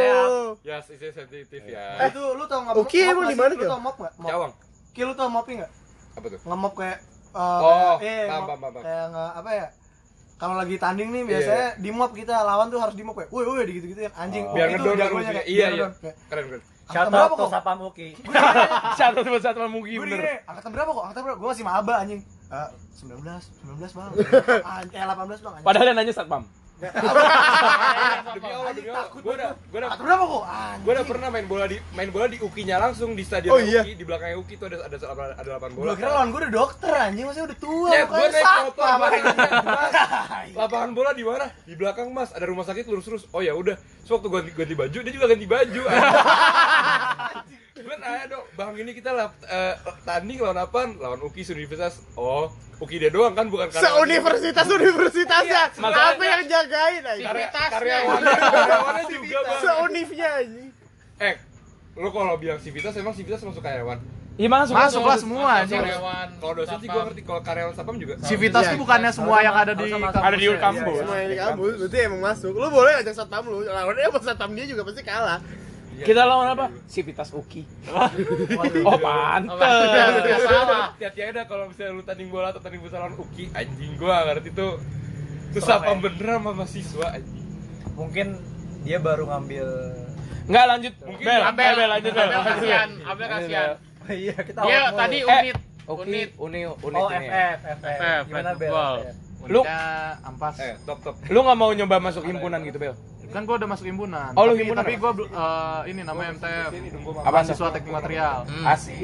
Yes, 0.61 0.85
itu 0.87 1.05
sensitif 1.09 1.61
ya. 1.65 1.85
Eh, 1.97 2.07
itu 2.09 2.21
lu 2.21 2.45
tau 2.45 2.59
nggak? 2.61 2.75
Uki 2.77 2.99
emang 3.03 3.25
di 3.25 3.33
mana, 3.33 3.51
Lu 3.51 3.63
tau 3.63 3.81
mop 3.81 3.95
nggak? 3.95 4.13
Mop. 4.19 4.29
Cawang. 4.29 4.51
Ki 4.91 5.01
lu 5.01 5.13
tau 5.13 5.29
mopi 5.29 5.51
nggak? 5.57 5.71
Apa 6.13 6.27
tuh? 6.29 6.39
Ngemop 6.43 6.73
kayak 6.75 6.99
eh, 7.33 7.59
Oh, 7.59 7.97
kayak- 7.97 8.03
eh, 8.03 8.27
paham, 8.27 8.43
paham, 8.45 8.59
paham. 8.63 8.81
Kayak 8.81 9.05
nge, 9.09 9.25
apa 9.33 9.51
ya? 9.51 9.67
Kalau 10.33 10.55
lagi 10.55 10.75
tanding 10.75 11.09
nih 11.09 11.21
Iya, 11.21 11.29
biasanya 11.29 11.67
di 11.77 11.89
mop 11.89 12.11
kita 12.11 12.35
lawan 12.41 12.67
tuh 12.67 12.77
harus 12.77 12.93
di 12.93 13.01
mop 13.01 13.15
kayak, 13.15 13.31
woi 13.31 13.43
woi 13.43 13.63
gitu-gitu 13.65 14.01
yang 14.01 14.11
anjing. 14.13 14.43
Biar 14.49 14.67
Uki 14.67 14.75
tuh 14.75 14.91
ngedon 14.91 15.21
kayak, 15.23 15.45
Iya, 15.45 15.67
biar 15.67 15.71
iya. 15.71 15.87
Keren, 16.27 16.43
keren. 16.47 16.61
Shout 16.83 17.07
Angkatan 17.07 17.07
out 17.07 17.15
berapa 17.15 17.31
to 17.31 17.39
kok? 17.39 17.49
Sapam 17.49 17.77
Uki. 17.81 18.07
Satu 18.93 19.19
sama 19.25 19.37
satu 19.39 19.57
sama 19.57 19.69
Mugi 19.71 19.95
Gue 19.95 20.03
bener. 20.03 20.43
angkatan 20.43 20.69
berapa 20.69 20.89
kok? 20.91 21.03
Angkatan 21.05 21.21
berapa? 21.23 21.37
Gue 21.39 21.49
masih 21.49 21.63
maba 21.63 21.93
anjing. 21.97 22.21
Eh, 22.51 22.69
19, 22.99 23.23
19 23.63 23.87
bang. 23.93 24.09
Anjing, 24.61 24.99
eh 24.99 25.05
18 25.07 25.15
bang. 25.39 25.53
Anjing. 25.55 25.63
Padahal 25.63 25.85
yang 25.87 25.97
nanya 25.97 26.11
satpam. 26.11 26.43
Demi 26.81 28.49
Allah, 28.49 28.71
demi 28.73 28.89
Allah. 28.89 29.07
Gua 29.13 29.33
udah 29.37 29.51
gua 29.71 29.79
udah 29.79 29.91
berapa 29.93 30.23
kok? 30.25 30.43
Gue 30.83 30.91
udah 30.91 31.05
pernah 31.05 31.27
main 31.31 31.45
bola 31.47 31.65
di 31.69 31.77
main 31.93 32.09
bola 32.09 32.25
di 32.27 32.37
Ukinya 32.41 32.75
langsung 32.81 33.13
di 33.13 33.23
stadion 33.23 33.53
Oh, 33.55 33.59
iya. 33.61 33.85
Uki 33.85 33.93
di 33.95 34.03
belakangnya 34.03 34.37
Uki 34.41 34.53
tuh 34.57 34.67
ada 34.67 34.77
ada 34.89 34.97
ada, 34.97 35.23
ada 35.37 35.49
lapangan 35.55 35.73
bola. 35.77 35.85
Gue 35.93 35.95
kira 36.01 36.09
lawan 36.11 36.27
gue 36.33 36.39
udah 36.43 36.53
dokter 36.53 36.91
anjing, 36.91 37.25
maksudnya 37.29 37.47
udah 37.53 37.59
tua. 37.61 37.89
Ya, 37.93 38.03
gue 38.09 38.25
naik 38.27 38.51
motor. 38.67 38.85
Mas, 38.99 39.93
lapangan 40.59 40.91
bola 40.91 41.09
di 41.13 41.23
mana? 41.23 41.45
Di 41.63 41.75
belakang 41.77 42.07
mas, 42.11 42.29
ada 42.33 42.45
rumah 42.49 42.65
sakit 42.67 42.83
lurus-lurus. 42.89 43.29
Oh 43.31 43.39
ya 43.39 43.53
udah, 43.55 43.77
so, 44.03 44.17
waktu 44.17 44.27
ganti, 44.33 44.51
ganti 44.51 44.75
baju, 44.75 44.97
dia 44.99 45.13
juga 45.13 45.27
ganti 45.31 45.47
baju. 45.47 45.81
Gue 47.73 47.95
nanya 47.99 48.25
dong, 48.33 48.45
bang 48.55 48.73
ini 48.79 48.91
kita 48.91 49.09
lap, 49.13 49.31
eh, 49.45 49.75
tanding 50.03 50.39
lawan 50.41 50.59
apa? 50.59 50.81
Lawan 50.99 51.19
Uki 51.23 51.45
Universitas. 51.53 52.01
Oh, 52.17 52.51
Uki 52.83 52.95
dia 52.97 53.07
doang 53.07 53.31
kan, 53.31 53.47
bukan 53.47 53.67
karyawan. 53.67 53.87
Seuniversitas 53.95 54.67
universitasnya. 54.67 55.63
masalahnya- 55.73 56.13
Apa 56.13 56.23
yang 56.25 56.43
jagain 56.45 57.03
aja? 57.05 57.23
Karya, 57.25 57.47
karyawannya, 57.69 58.35
karyawannya 58.35 59.03
juga 59.07 59.37
bang. 59.41 59.59
Seunifnya 59.61 60.29
aja. 60.35 60.61
Eh, 61.21 61.35
lu 61.95 62.09
kalau 62.09 62.35
bilang 62.35 62.59
Civitas, 62.59 62.91
emang 62.93 63.13
Civitas 63.13 63.39
masuk 63.39 63.61
karyawan? 63.61 63.99
Iya 64.33 64.49
masuk. 64.49 64.73
Masuk 64.73 65.03
lah 65.05 65.15
semua 65.15 65.45
anjing. 65.55 65.77
Karyawan. 65.77 66.27
Kalau 66.41 66.53
dosen 66.57 66.75
sih 66.75 66.89
gue 66.89 67.01
ngerti, 67.05 67.21
kalau 67.21 67.41
karyawan 67.41 67.73
sapam 67.73 67.95
juga. 67.95 68.13
Civitas 68.19 68.63
tuh 68.65 68.79
bukannya 68.81 69.11
semua 69.13 69.37
yang 69.39 69.53
ada 69.53 69.71
di 69.71 69.85
Ada 69.85 69.93
di 69.93 70.09
kampusnya. 70.09 70.57
kampus. 70.57 70.97
Semua 70.99 71.15
yang 71.15 71.29
di 71.29 71.37
kampus, 71.37 71.73
berarti 71.79 71.97
emang 72.01 72.21
masuk. 72.25 72.51
Lu 72.51 72.67
boleh 72.67 72.93
ajak 72.97 73.13
satpam 73.13 73.43
lu, 73.45 73.61
lawannya 73.61 74.03
sama 74.03 74.19
satpam 74.19 74.49
dia 74.51 74.65
juga 74.65 74.81
pasti 74.83 75.01
kalah. 75.01 75.39
Kita 75.95 76.21
lawan 76.23 76.47
apa? 76.49 76.65
Sivitas 76.85 77.29
Uki. 77.29 77.61
Oh, 78.83 78.97
pantes. 78.97 79.53
Hati-hati 80.97 81.21
aja 81.23 81.41
kalau 81.45 81.69
misalnya 81.69 81.93
lu 81.93 82.01
tanding 82.01 82.29
bola 82.29 82.49
atau 82.49 82.59
tanding 82.59 82.81
futsal 82.81 83.05
lawan 83.05 83.13
Uki, 83.15 83.53
anjing 83.53 83.93
gua 83.95 84.25
ngerti 84.25 84.49
tuh. 84.51 84.81
Itu 85.49 85.61
sapam 85.61 86.01
bener 86.01 86.41
sama 86.41 86.51
mahasiswa 86.51 87.07
anjing. 87.13 87.45
Mungkin 87.93 88.27
dia 88.81 88.97
baru 88.97 89.29
ngambil 89.29 89.67
Enggak 90.43 90.65
lanjut. 90.67 90.93
Mungkin 90.99 91.23
Bel, 91.23 91.41
Abel, 91.41 91.71
Bel, 91.71 91.89
lanjut 91.89 92.11
Bel. 92.11 92.29
Kasihan, 92.33 92.89
Abel 93.05 93.27
kasihan. 93.29 93.69
Iya, 94.03 94.35
kita 94.35 94.59
Dia 94.59 94.79
mulu. 94.83 94.99
tadi 94.99 95.17
Eh, 95.17 95.23
unit, 95.23 95.57
Uki, 95.87 96.01
unit. 96.03 96.29
Uni, 96.35 96.59
unit 96.67 96.99
Oh, 96.99 97.07
ini. 97.09 97.27
FF, 97.31 97.59
FF. 97.79 97.95
FF, 97.95 98.23
Gimana 98.27 98.51
Bel? 98.53 98.71
Lu 99.43 99.59
Unitnya 99.59 99.79
ampas. 100.23 100.55
Eh, 100.59 100.75
top 100.83 100.99
top. 100.99 101.15
lu 101.23 101.39
nggak 101.39 101.55
mau 101.55 101.71
nyoba 101.71 101.95
masuk 102.01 102.23
himpunan 102.23 102.59
gitu, 102.63 102.75
Bel? 102.75 102.95
Kan 103.33 103.43
gua 103.43 103.55
udah 103.57 103.65
masuk 103.67 103.85
himpunan. 103.85 104.29
Oh, 104.31 104.45
lu 104.45 104.53
tapi, 104.53 104.59
himpunan 104.61 104.79
tapi 104.79 104.93
apa? 104.93 105.01
gua 105.01 105.11
bel- 105.11 105.31
eh, 105.33 105.81
ini 105.89 106.01
namanya 106.01 106.29
MTM. 106.31 106.69
Apa 107.17 107.29
Mahasiswa 107.33 107.67
Teknik 107.73 107.93
Material. 107.93 108.35
Asik. 108.63 108.95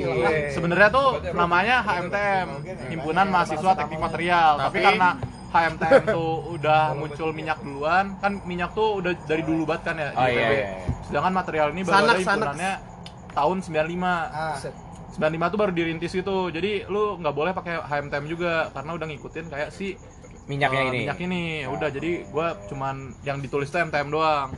Sebenarnya 0.51 0.89
tuh 0.89 1.07
namanya 1.34 1.76
HMTM, 1.81 2.47
Himpunan 2.89 3.27
Mahasiswa 3.27 3.72
Teknik 3.76 3.99
Material. 3.99 4.51
Tapi, 4.60 4.69
Tapi- 4.72 4.85
karena 4.85 5.10
HMTM 5.49 6.03
tuh 6.07 6.31
udah 6.53 6.81
muncul 6.93 7.30
minyak 7.31 7.57
duluan, 7.60 8.14
kan 8.15 8.38
minyak 8.43 8.69
tuh 8.72 9.01
udah 9.01 9.18
dari 9.26 9.41
dulu 9.41 9.65
banget 9.65 9.81
kan 9.84 9.95
ya 9.97 10.10
di 10.10 10.15
Oh, 10.15 10.27
iya, 10.27 10.38
IPB. 10.38 10.53
iya. 10.53 10.68
Sedangkan 11.03 11.34
material 11.34 11.68
ini 11.73 11.81
baru 11.81 11.93
Sanak, 11.95 12.06
ada 12.06 12.14
sanak. 12.14 12.30
himpunannya 12.30 12.73
tahun 13.31 13.57
95. 13.60 14.14
Ah, 14.30 14.56
95 15.10 15.49
tuh 15.49 15.57
baru 15.57 15.72
dirintis 15.73 16.11
gitu. 16.14 16.38
Jadi 16.47 16.85
lu 16.85 17.18
nggak 17.18 17.34
boleh 17.34 17.51
pakai 17.51 17.81
HMTM 17.81 18.30
juga 18.30 18.69
karena 18.69 18.91
udah 18.93 19.07
ngikutin 19.10 19.45
kayak 19.49 19.69
si 19.73 19.97
Minyaknya 20.49 20.81
eh, 20.81 20.89
ini. 20.89 20.99
Minyak 20.99 21.19
ini. 21.21 21.43
Udah 21.63 21.89
jadi 21.89 22.11
gua 22.27 22.57
cuman 22.65 22.95
yang 23.21 23.38
ditulis 23.38 23.69
tuh 23.69 23.80
MTM 23.80 24.09
doang. 24.09 24.49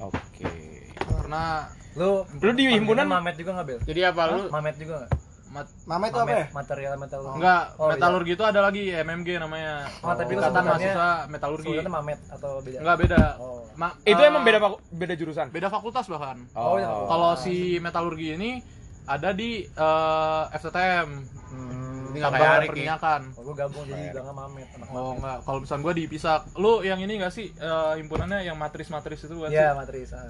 Oke. 0.00 0.50
Karena 0.98 1.70
Lu 1.92 2.22
Lu 2.36 2.50
di 2.52 2.70
himpunan- 2.70 3.02
Mamet 3.04 3.34
juga 3.34 3.50
nggak 3.52 3.66
Bel? 3.66 3.78
Jadi 3.82 4.00
apa 4.02 4.22
lu? 4.28 4.46
Mamet 4.48 4.76
juga 4.76 4.94
nggak? 5.00 5.12
mat- 5.50 5.74
Mama 5.82 6.04
itu 6.06 6.14
apa 6.16 6.30
ya? 6.30 6.36
Mamet, 6.38 6.54
material 6.54 6.92
metalurgi. 6.94 7.34
enggak 7.34 7.62
Oh, 7.74 7.82
iya. 7.82 7.90
metalurgi 7.90 8.32
itu 8.32 8.44
ada 8.46 8.60
lagi 8.62 8.82
MMG 8.88 9.28
namanya. 9.36 9.74
Oh, 9.98 10.14
tapi 10.14 10.30
lu 10.30 10.38
Ikatan 10.38 10.46
sebutannya- 10.54 10.70
mahasiswa 10.70 11.10
metalurgi. 11.26 11.66
Sebutannya 11.66 11.92
Mamet 11.92 12.20
atau 12.30 12.52
beda? 12.60 12.78
Enggak 12.78 12.96
beda. 12.96 13.22
Oh. 13.36 13.60
Ma- 13.74 13.96
Itu 14.04 14.20
eh, 14.20 14.30
emang 14.30 14.42
beda 14.44 14.58
beda 14.88 15.14
jurusan. 15.16 15.46
beda 15.50 15.66
fakultas 15.68 16.06
bahkan. 16.06 16.38
Oh, 16.54 16.78
iya. 16.78 16.86
Kalau 16.86 17.30
si 17.34 17.54
metalurgi 17.76 18.28
ini 18.32 18.50
ada 19.04 19.30
di 19.32 19.50
eh, 19.66 20.42
FTTM. 20.52 21.08
Hmm, 21.50 21.79
Ini 22.10 22.18
nggak 22.18 22.32
kayak 22.32 22.50
Arik, 22.52 22.68
perminyakan. 22.68 23.20
Oh, 23.32 23.42
gua 23.42 23.54
gabung 23.56 23.84
jadi 23.86 24.02
bilangnya 24.10 24.34
Mamet. 24.34 24.68
Anak 24.70 24.88
Oh 24.90 25.10
enggak, 25.14 25.36
kalau 25.42 25.58
misalnya 25.58 25.82
gua 25.82 25.94
dipisah. 25.94 26.36
Lu 26.54 26.72
yang 26.80 26.98
ini 26.98 27.12
enggak 27.16 27.32
sih 27.32 27.46
eh, 27.50 27.92
himpunannya 27.96 28.38
yang 28.42 28.56
matris-matris 28.56 29.20
itu 29.22 29.34
kan 29.36 29.48
Iya, 29.48 29.66
sih? 29.66 29.78
matris. 29.78 30.08
Ah. 30.12 30.26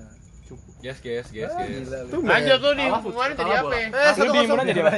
Yes, 0.83 0.99
yes, 0.99 1.27
yes, 1.31 1.47
Ah, 1.49 1.63
yes. 1.63 2.11
Tuh, 2.11 2.27
Lanjut 2.27 2.59
tuh 2.59 2.73
di 2.75 2.85
hubungan 2.85 3.31
jadi 3.33 3.53
apa? 3.55 3.71
Eh, 3.71 4.11
satu 4.11 4.25
di 4.27 4.39
himpunan 4.43 4.65
jadi 4.67 4.81
apa? 4.83 4.93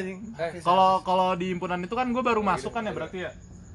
Kalau 0.58 0.90
kalau 1.02 1.28
di 1.36 1.46
himpunan 1.52 1.76
itu 1.78 1.92
kan 1.92 2.08
gue 2.08 2.24
baru 2.24 2.40
masuk 2.40 2.72
kan 2.72 2.82
ya 2.82 2.92
berarti 2.92 3.18
ya. 3.20 3.30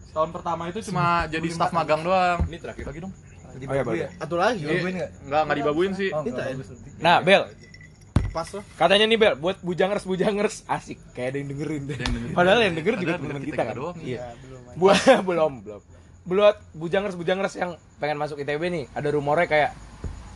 Tahun 0.09 0.34
pertama 0.34 0.65
itu 0.65 0.81
cuma 0.89 1.29
jadi 1.29 1.45
staf 1.47 1.69
magang 1.69 2.01
doang. 2.01 2.41
Ini 2.49 2.57
terakhir. 2.57 2.85
Lagi 2.89 2.99
dong. 2.99 3.13
Jadi 3.47 3.65
Oh, 3.65 3.73
iya, 3.73 3.84
bagus 3.85 4.01
ya? 4.01 4.09
Satu 4.17 4.35
lagi. 4.38 4.63
Dibaguin 4.63 4.95
nggak? 4.97 5.11
Enggak 5.21 5.41
enggak 5.41 5.57
dibaguin 5.57 5.91
sih. 5.93 6.09
Oh, 6.09 6.21
enggak 6.21 6.45
bagus 6.49 6.65
berarti. 6.67 6.89
Nah, 6.97 7.15
Bel, 7.21 7.41
Pas 8.38 8.49
loh. 8.53 8.61
katanya 8.77 9.09
nih 9.09 9.18
Bel, 9.18 9.34
buat 9.34 9.57
bujangers 9.65 10.05
bujangers 10.05 10.61
asik, 10.69 11.01
kayak 11.18 11.34
ada 11.34 11.38
yang 11.41 11.49
dengerin 11.57 11.81
deh. 11.89 11.97
Padahal 12.38 12.59
yang 12.61 12.77
denger 12.77 12.93
juga 13.01 13.18
teman 13.18 13.41
kita 13.41 13.49
kita 13.49 13.64
kan. 13.65 13.73
doang. 13.73 13.97
Iya. 13.97 14.19
Buat 14.77 15.01
belum 15.26 15.53
belum. 15.65 15.81
Buat 16.30 16.57
bujangers 16.77 17.18
bujangers 17.18 17.57
yang 17.57 17.81
pengen 17.97 18.22
masuk 18.22 18.38
ITB 18.38 18.61
nih, 18.69 18.85
ada 18.93 19.09
rumornya 19.09 19.49
kayak 19.49 19.72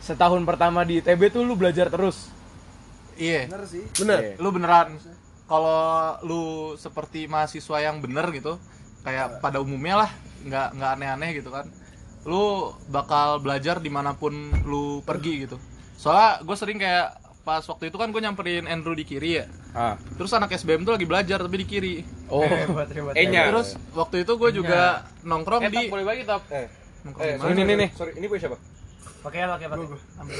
setahun 0.02 0.42
pertama 0.42 0.82
di 0.82 0.98
ITB 0.98 1.30
tuh 1.30 1.46
lu 1.46 1.54
belajar 1.54 1.94
terus. 1.94 2.26
Iya. 3.14 3.46
Bener 3.46 3.70
sih. 3.70 3.86
Bener. 4.02 4.18
Iya. 4.18 4.34
Lu 4.42 4.50
beneran 4.50 4.98
kalau 5.46 6.18
lu 6.26 6.42
seperti 6.74 7.30
mahasiswa 7.30 7.78
yang 7.86 8.02
bener 8.02 8.26
gitu, 8.34 8.58
kayak 9.06 9.38
pada 9.38 9.62
umumnya 9.62 10.02
lah, 10.02 10.10
nggak 10.42 10.74
nggak 10.74 10.90
aneh-aneh 10.98 11.30
gitu 11.38 11.54
kan. 11.54 11.70
Lu 12.26 12.74
bakal 12.90 13.38
belajar 13.38 13.78
di 13.78 13.94
mana 13.94 14.18
pun 14.18 14.34
lu 14.66 15.06
pergi 15.06 15.46
gitu. 15.46 15.54
Soalnya 15.94 16.42
gue 16.42 16.56
sering 16.58 16.82
kayak 16.82 17.21
pas 17.42 17.62
waktu 17.66 17.90
itu 17.90 17.96
kan 17.98 18.14
gue 18.14 18.22
nyamperin 18.22 18.70
Andrew 18.70 18.94
di 18.94 19.02
kiri 19.02 19.42
ya. 19.42 19.44
Ah. 19.74 19.94
Terus 20.14 20.30
anak 20.30 20.54
SBM 20.54 20.86
tuh 20.86 20.94
lagi 20.94 21.06
belajar 21.10 21.42
tapi 21.42 21.56
di 21.58 21.66
kiri. 21.66 21.94
Oh. 22.30 22.46
Hebat, 22.46 22.88
hebat. 22.94 23.14
E-nya. 23.18 23.50
Terus 23.50 23.74
waktu 23.98 24.22
itu 24.22 24.32
gue 24.38 24.50
juga 24.62 25.02
nongkrong 25.26 25.66
Eh, 25.66 25.70
di 25.74 25.82
boleh 25.90 26.06
bagi 26.06 26.22
top. 26.22 26.42
Eh, 26.54 26.70
nongkrong 27.02 27.26
eh, 27.26 27.34
sorry, 27.36 27.52
Ini, 27.52 27.58
sorry, 27.58 27.74
ini, 27.74 27.86
sorry, 27.98 28.12
ini 28.14 28.26
gue 28.30 28.38
siapa? 28.38 28.56
Pakai 29.22 29.38
ya, 29.42 29.46
pakai 29.50 29.66
pakai. 29.70 29.86
Ambil. 30.22 30.38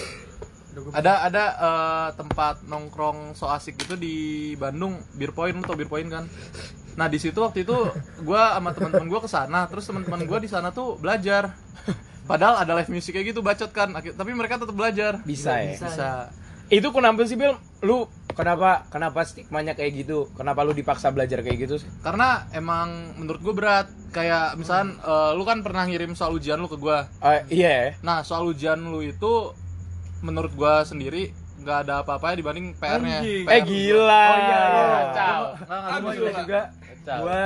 ada 0.96 1.12
ada 1.28 1.44
eh, 1.52 2.08
tempat 2.16 2.64
nongkrong 2.64 3.36
so 3.36 3.44
asik 3.44 3.76
gitu 3.76 3.92
di 3.92 4.16
Bandung 4.56 4.96
Beer 5.12 5.28
Point 5.28 5.60
lu 5.60 5.64
tau 5.68 5.76
Beer 5.76 5.90
Point 5.90 6.08
kan 6.08 6.24
nah 6.96 7.12
di 7.12 7.20
situ 7.20 7.36
waktu 7.40 7.64
itu 7.64 7.76
gua 8.24 8.56
sama 8.56 8.72
teman-teman 8.72 9.08
gua 9.08 9.20
ke 9.20 9.28
sana 9.28 9.68
terus 9.68 9.84
teman-teman 9.84 10.24
gua 10.24 10.40
di 10.40 10.48
sana 10.48 10.72
tuh 10.72 10.96
belajar 10.96 11.52
padahal 12.24 12.64
ada 12.64 12.72
live 12.76 12.88
music 12.88 13.12
kayak 13.16 13.36
gitu 13.36 13.44
bacot 13.44 13.68
kan 13.68 13.92
tapi 13.92 14.30
mereka 14.32 14.56
tetap 14.56 14.72
belajar 14.72 15.20
Bisa 15.28 15.60
ya. 15.60 15.76
bisa 15.76 16.32
Itu 16.72 16.88
kenapa 16.88 17.20
sih 17.22 17.36
Bil? 17.36 17.52
Lu 17.82 18.08
kenapa 18.32 18.88
kenapa 18.88 19.20
stigmanya 19.22 19.76
kayak 19.76 19.92
gitu? 19.98 20.32
Kenapa 20.32 20.64
lu 20.64 20.72
dipaksa 20.72 21.12
belajar 21.12 21.44
kayak 21.44 21.58
gitu 21.60 21.76
sih? 21.76 21.88
karena 22.00 22.48
emang 22.50 22.88
menurut 23.14 23.38
gue 23.38 23.52
berat 23.52 23.86
kayak 24.08 24.56
misalkan 24.56 24.96
eh, 24.98 25.30
lu 25.32 25.44
kan 25.44 25.60
pernah 25.60 25.84
ngirim 25.84 26.12
soal 26.12 26.32
ujian 26.32 26.56
lu 26.56 26.66
ke 26.66 26.76
gua 26.76 27.08
Eh, 27.20 27.44
iya. 27.52 27.92
nah 28.00 28.20
soal 28.22 28.44
ujian 28.46 28.80
lu 28.80 29.00
itu 29.00 29.52
menurut 30.20 30.52
gua 30.52 30.80
sendiri 30.82 31.32
nggak 31.60 31.78
ada 31.86 32.02
apa-apa 32.02 32.34
dibanding 32.34 32.72
PR-nya 32.74 33.20
Anjing. 33.20 33.44
Eh 33.46 33.60
gila. 33.62 34.24
Oh 34.26 34.38
iya, 34.38 34.58
iya. 34.58 34.84
Kacau. 34.90 35.42
Nggak, 35.62 35.78
Gua 35.78 36.00
gua 36.00 36.12
juga, 36.12 36.30
juga 36.38 36.60
Kacau. 36.74 37.18
gua 37.20 37.42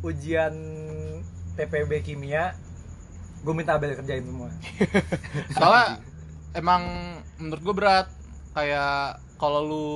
ujian 0.00 0.54
TPB 1.52 1.90
kimia 2.02 2.56
gue 3.40 3.52
minta 3.52 3.72
Abel 3.72 3.92
kerjain 3.94 4.20
semua 4.20 4.48
soalnya 5.50 5.96
emang 6.52 6.82
menurut 7.36 7.62
gue 7.62 7.74
berat 7.74 8.06
kayak 8.60 8.96
kalau 9.36 9.60
lu 9.62 9.88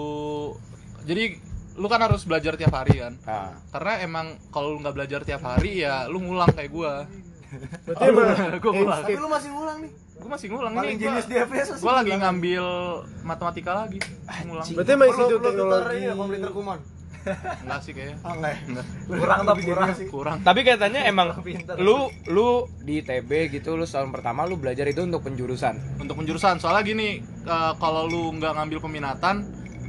jadi 1.05 1.37
lu 1.75 1.85
kan 1.85 2.01
harus 2.01 2.23
belajar 2.23 2.55
tiap 2.55 2.73
hari 2.73 2.97
kan 2.97 3.13
Ah. 3.23 3.53
karena 3.69 3.93
emang 4.01 4.27
kalau 4.49 4.73
lu 4.73 4.81
nggak 4.81 4.95
belajar 4.95 5.21
tiap 5.21 5.43
hari 5.43 5.83
ya 5.83 6.07
lu 6.07 6.19
ngulang 6.19 6.49
kayak 6.49 6.71
gua 6.71 7.05
Berarti 7.85 8.03
emang 8.05 8.27
gue 8.63 8.73
ngulang 8.73 9.01
Tapi 9.01 9.15
lu 9.15 9.29
masih 9.29 9.51
ngulang 9.53 9.79
nih. 9.79 9.91
gue 9.95 10.29
masih 10.29 10.49
ngulang 10.49 10.73
Paling 10.73 10.89
nih 10.89 10.97
di 10.97 11.07
masih 11.07 11.31
gue 11.77 11.93
lagi 11.93 12.09
ngulang. 12.09 12.21
ngambil 12.25 12.65
matematika 13.23 13.73
lagi 13.77 13.99
ngulang 14.43 14.67
berarti 14.67 14.93
perlu 14.93 15.13
tutor 15.29 15.41
teknologi 15.45 15.99
komputer 16.15 16.51
kumon. 16.51 16.79
Enggak 17.59 17.81
sih 17.81 17.93
kayaknya 17.93 18.17
Oh 18.21 18.33
enggak. 18.33 18.53
ya? 18.53 18.83
kurang 19.11 19.41
tapi 19.43 19.61
kurang 19.63 19.89
sih. 19.93 20.07
kurang 20.07 20.37
Tapi 20.41 20.61
katanya 20.63 21.01
emang 21.05 21.33
Pinter. 21.47 21.75
lu 21.77 21.97
lu 22.27 22.49
di 22.79 23.01
TB 23.01 23.31
gitu 23.51 23.75
lu 23.75 23.85
tahun 23.85 24.11
pertama 24.11 24.43
lu 24.43 24.55
belajar 24.55 24.85
itu 24.85 25.01
untuk 25.01 25.23
penjurusan. 25.23 25.99
untuk 25.99 26.17
penjurusan 26.17 26.57
soalnya 26.57 26.85
gini 26.85 27.09
eh, 27.25 27.73
kalau 27.75 28.05
lu 28.05 28.33
nggak 28.35 28.53
ngambil 28.55 28.79
peminatan 28.81 29.45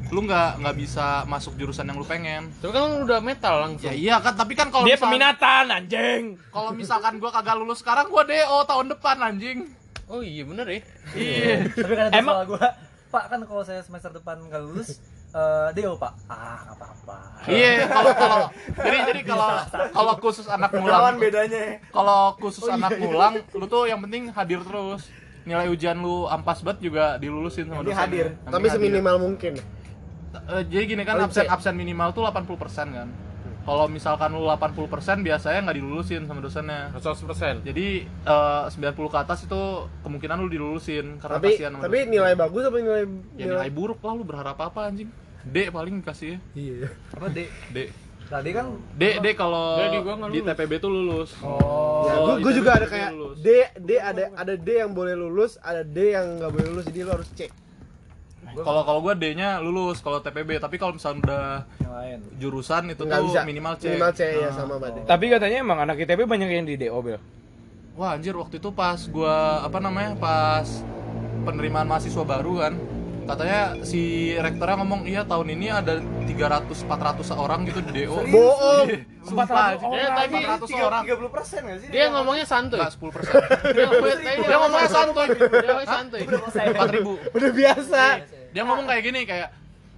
lu 0.06 0.22
nggak 0.22 0.62
nggak 0.62 0.76
bisa 0.76 1.06
masuk 1.26 1.56
jurusan 1.56 1.86
yang 1.86 1.98
lu 1.98 2.06
pengen 2.06 2.54
Tapi 2.56 2.72
kan 2.72 2.82
lu 2.86 3.04
udah 3.04 3.20
metal 3.20 3.56
langsung. 3.60 3.84
ya 3.84 3.92
iya 3.92 4.16
kan 4.18 4.34
tapi 4.34 4.54
kan 4.54 4.70
kalau 4.70 4.84
Dia 4.84 4.96
misal- 4.96 5.06
peminatan 5.08 5.64
anjing. 5.68 6.24
kalau 6.48 6.72
misalkan 6.72 7.18
gua 7.18 7.32
kagak 7.32 7.58
lulus 7.58 7.80
sekarang 7.80 8.08
gua 8.08 8.22
DO 8.22 8.38
tahun 8.64 8.88
depan 8.92 9.18
anjing 9.20 9.60
Oh 10.06 10.22
iya 10.22 10.44
bener 10.44 10.68
ya. 10.68 10.80
iya 11.12 11.66
tapi 11.68 11.94
kan 11.94 12.06
ada 12.06 12.16
Emang- 12.16 12.38
soal 12.38 12.48
gue 12.48 12.66
pak 13.08 13.24
kan 13.26 13.40
kalau 13.42 13.64
saya 13.64 13.82
semester 13.82 14.12
depan 14.12 14.38
nggak 14.40 14.62
lulus 14.62 15.02
eh 15.36 15.68
Deo 15.76 16.00
pak. 16.00 16.14
Ah 16.32 16.64
nggak 16.64 16.76
apa-apa. 16.80 17.16
Iya 17.52 17.72
kalau 17.96 18.12
kalau 18.16 18.40
jadi 18.72 18.98
jadi 19.12 19.22
kalau 19.28 19.48
kalau 19.92 20.14
khusus 20.24 20.48
anak 20.48 20.72
mulang 20.80 21.20
bedanya. 21.20 21.60
ya. 21.60 21.76
kalau 21.92 22.40
khusus 22.40 22.64
anak 22.72 22.96
mulang 22.96 23.44
lu 23.52 23.66
tuh 23.68 23.84
yang 23.92 24.00
penting 24.00 24.32
hadir 24.32 24.64
terus. 24.64 25.12
Nilai 25.46 25.70
ujian 25.70 26.00
lu 26.00 26.26
ampas 26.26 26.64
banget 26.66 26.90
juga 26.90 27.22
dilulusin 27.22 27.70
sama 27.70 27.86
dosen 27.86 28.00
hadir. 28.00 28.34
tapi 28.48 28.66
seminimal 28.72 29.20
mungkin. 29.22 29.60
Eh, 30.36 30.64
jadi 30.72 30.84
gini 30.96 31.04
kan 31.04 31.20
absen 31.22 31.46
absen 31.52 31.76
minimal 31.76 32.16
tuh 32.16 32.24
80% 32.26 32.96
kan. 32.96 33.10
Kalau 33.66 33.90
misalkan 33.90 34.30
lu 34.34 34.46
80% 34.46 35.26
biasanya 35.26 35.60
nggak 35.66 35.78
dilulusin 35.78 36.26
sama 36.30 36.40
dosennya. 36.42 36.96
100%. 36.98 37.62
jadi 37.62 38.08
eh, 38.08 38.64
90 38.72 39.14
ke 39.14 39.18
atas 39.20 39.46
itu 39.46 39.62
kemungkinan 40.02 40.40
lu 40.40 40.48
dilulusin 40.50 41.20
karena 41.20 41.38
tapi 41.38 41.50
kasihan 41.54 41.72
sama 41.76 41.84
tapi 41.84 41.98
dosen. 42.02 42.12
nilai 42.16 42.34
bagus 42.40 42.64
apa 42.66 42.78
nilai 42.80 43.04
ya 43.36 43.46
nilai 43.52 43.70
buruk 43.70 44.00
lah 44.02 44.14
lu 44.18 44.24
berharap 44.26 44.58
apa 44.58 44.90
anjing 44.90 45.12
D 45.46 45.70
paling 45.70 46.02
kasih 46.02 46.36
ya. 46.36 46.40
Iya. 46.58 46.90
Apa 47.14 47.28
D. 47.30 47.46
D. 47.70 47.78
Tadi 48.26 48.50
kan 48.58 48.66
D 48.98 49.22
D 49.22 49.26
kalau 49.38 49.78
D 49.78 50.02
di. 50.34 50.40
TPB 50.42 50.82
tuh 50.82 50.90
lulus. 50.90 51.38
Oh. 51.46 52.10
Ya, 52.10 52.14
Oh, 52.18 52.36
gue 52.42 52.54
juga 52.58 52.82
ada 52.82 52.90
kayak 52.90 53.14
lulus. 53.14 53.38
D 53.46 53.50
D 53.78 53.90
ada 54.02 54.34
ada 54.34 54.54
D 54.58 54.70
yang 54.82 54.92
boleh 54.98 55.14
lulus 55.14 55.62
ada 55.62 55.86
D 55.86 56.18
yang 56.18 56.42
nggak 56.42 56.50
boleh 56.50 56.66
lulus 56.74 56.86
jadi 56.90 57.06
lo 57.06 57.12
harus 57.22 57.30
cek. 57.38 57.52
Kalau 58.56 58.88
kalau 58.88 59.00
gua 59.04 59.18
D-nya 59.18 59.60
lulus 59.60 60.00
kalau 60.00 60.24
TPB 60.24 60.62
tapi 60.64 60.80
kalau 60.80 60.96
misalnya 60.96 61.20
udah 61.28 61.46
yang 61.82 61.94
lain. 61.98 62.20
jurusan 62.40 62.88
itu 62.88 63.04
nggak 63.04 63.20
tuh 63.20 63.28
bisa. 63.34 63.42
minimal 63.44 63.74
C 63.76 63.84
minimal 63.92 64.12
C 64.16 64.22
ya 64.32 64.50
sama 64.56 64.76
Bade 64.80 65.02
Tapi 65.04 65.26
katanya 65.28 65.58
emang 65.60 65.80
anak 65.84 66.00
ITB 66.00 66.24
banyak 66.24 66.50
yang 66.54 66.64
di 66.64 66.78
DO, 66.80 66.96
Bel. 67.04 67.20
Wah 68.00 68.16
anjir 68.16 68.38
waktu 68.38 68.62
itu 68.64 68.70
pas 68.72 69.02
gua 69.12 69.60
apa 69.66 69.82
namanya 69.84 70.16
pas 70.16 70.68
penerimaan 71.44 71.90
mahasiswa 71.90 72.24
baru 72.24 72.54
kan 72.64 72.74
katanya 73.26 73.62
si 73.82 74.34
rektornya 74.38 74.76
ngomong 74.86 75.02
iya 75.10 75.26
tahun 75.26 75.48
ini 75.58 75.68
ada 75.74 75.98
300 76.00 76.70
400 76.86 77.26
orang 77.34 77.60
gitu 77.66 77.80
di 77.82 78.06
DO. 78.06 78.22
bohong 78.30 78.88
Sumpah. 79.26 79.74
Eh, 79.82 80.10
tapi 80.14 80.38
400 80.46 80.86
orang. 80.86 81.04
30 81.10 81.34
persen 81.34 81.60
nggak 81.66 81.78
sih? 81.82 81.90
Dia 81.90 82.06
ngomongnya 82.14 82.46
santuy. 82.46 82.78
Enggak 82.78 82.94
10 82.94 83.10
persen. 83.10 83.34
Dia 83.74 83.86
ngomongnya 83.90 84.18
Dia 84.22 84.58
ngomongnya 84.62 84.92
santuy. 84.94 85.28
Dia 85.34 85.72
ngomongnya 85.74 85.90
santuy. 85.90 86.22
4000 86.30 86.94
ribu. 86.94 87.14
udah 87.34 87.52
biasa 87.52 88.02
Dia 88.54 88.62
ngomong 88.64 88.86
kayak 88.86 89.04
gini 89.04 89.22
kayak 89.26 89.50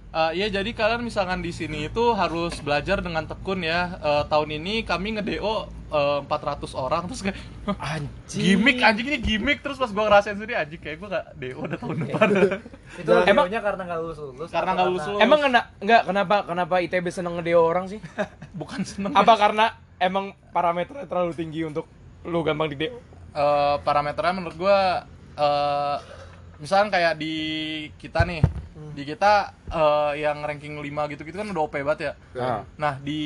"Eh, 0.08 0.32
ya 0.34 0.46
jadi 0.50 0.70
kalian 0.70 1.02
misalkan 1.02 1.38
di 1.38 1.50
sini 1.50 1.86
itu 1.86 2.04
harus 2.12 2.56
belajar 2.58 2.98
dengan 2.98 3.24
tekun 3.24 3.60
ya. 3.60 3.92
Eh, 3.94 4.24
tahun 4.26 4.56
ini 4.56 4.80
kami 4.82 5.14
nge-DO 5.14 5.54
eh, 5.88 6.18
400 6.24 6.72
orang 6.74 7.04
terus 7.06 7.20
kayak 7.20 7.36
Anjing. 7.92 8.40
gimmick 8.40 8.80
anjing 8.80 9.06
ini 9.06 9.18
gimmick 9.18 9.58
terus 9.60 9.76
pas 9.76 9.88
gua 9.88 10.04
ngerasain 10.06 10.36
sendiri 10.36 10.52
anjing 10.54 10.76
kayak 10.78 10.96
gua 10.96 11.08
gak 11.10 11.26
DO 11.34 11.56
udah 11.58 11.76
tahun 11.76 11.96
depan 12.04 12.28
itu 13.00 13.10
Emang- 13.24 13.48
emang 13.48 13.62
karena 13.62 13.82
nggak 13.84 14.00
lulus 14.00 14.18
lulus 14.18 14.48
Karena 14.48 14.70
nggak 14.72 14.86
lulus 14.86 15.04
lulus. 15.06 15.20
Emang 15.20 15.38
kena 15.40 15.60
enggak 15.78 16.02
kenapa 16.04 16.36
kenapa 16.44 16.74
ITB 16.78 17.06
seneng 17.08 17.34
nge-DO 17.36 17.60
orang 17.60 17.86
sih? 17.86 18.00
bukan 18.60 18.80
seneng 18.84 19.12
Apa 19.12 19.32
karena 19.36 19.64
emang 19.96 20.32
parameternya 20.52 21.04
terlalu 21.04 21.32
tinggi 21.32 21.64
untuk 21.64 21.84
lu 22.24 22.40
gampang 22.40 22.68
di 22.68 22.76
DO? 22.78 22.96
Eh, 23.30 23.76
parameternya 23.80 24.32
menurut 24.34 24.56
gua 24.56 25.04
eh 25.34 25.96
misalkan 26.58 26.88
kayak 26.90 27.16
di 27.16 27.34
kita 27.96 28.24
nih 28.24 28.40
di 28.92 29.02
kita 29.02 29.32
eh, 29.68 30.12
yang 30.20 30.42
ranking 30.42 30.74
5 30.74 30.84
gitu-gitu 31.14 31.36
kan 31.36 31.48
udah 31.48 31.62
OP 31.62 31.74
banget 31.78 32.00
ya. 32.00 32.12
Ah. 32.34 32.62
nah 32.74 32.98
di 32.98 33.22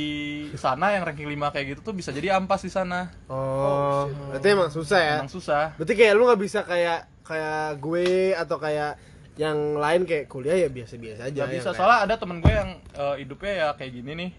sana 0.54 0.92
yang 0.92 1.02
ranking 1.02 1.26
5 1.26 1.48
kayak 1.48 1.66
gitu 1.72 1.80
tuh 1.82 1.94
bisa 1.94 2.10
jadi 2.10 2.36
ampas 2.36 2.60
di 2.60 2.68
sana. 2.68 3.08
Oh 3.26 4.06
berarti 4.28 4.48
emang 4.48 4.68
susah 4.68 5.00
ya? 5.00 5.16
Emang 5.20 5.32
susah. 5.32 5.72
Berarti 5.80 5.94
kayak 5.96 6.12
lu 6.12 6.28
nggak 6.28 6.40
bisa 6.40 6.60
kayak 6.62 7.08
kayak 7.22 7.78
gue 7.78 8.06
atau 8.34 8.56
kayak 8.58 8.98
yang 9.40 9.80
lain 9.80 10.04
kayak 10.04 10.28
kuliah 10.28 10.60
ya 10.60 10.68
biasa-biasa 10.68 11.32
aja 11.32 11.40
Gak 11.42 11.56
bisa 11.56 11.64
kayak- 11.64 11.76
soalnya 11.80 11.98
ada 12.04 12.14
temen 12.20 12.44
gue 12.44 12.52
yang 12.52 12.70
eh, 12.92 13.14
hidupnya 13.24 13.52
ya 13.54 13.68
kayak 13.74 13.92
gini 13.92 14.12
nih. 14.12 14.30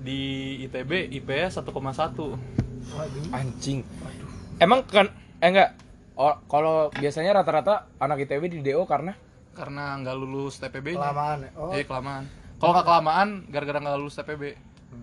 Di 0.00 0.20
ITB 0.64 1.12
IPS 1.20 1.60
1,1 1.60 2.36
Anjing. 3.30 3.80
Emang 4.56 4.84
kan 4.84 5.08
eh 5.40 5.48
enggak 5.48 5.70
Oh, 6.20 6.36
kalau 6.52 6.92
biasanya 6.92 7.32
rata-rata 7.32 7.88
anak 7.96 8.28
ITB 8.28 8.52
di 8.52 8.58
DO 8.60 8.84
karena 8.84 9.16
karena 9.60 9.84
nggak 10.00 10.16
lulus 10.16 10.56
TPB 10.56 10.86
nya 10.96 11.00
Kelamaan 11.04 11.38
ya. 11.44 11.50
Oh, 11.54 11.70
eh 11.70 11.84
kelamaan 11.84 12.24
kalau 12.56 12.72
nggak 12.72 12.86
kelamaan 12.86 13.28
gara-gara 13.46 13.78
nggak 13.78 13.98
lulus 14.00 14.16
TPB 14.16 14.44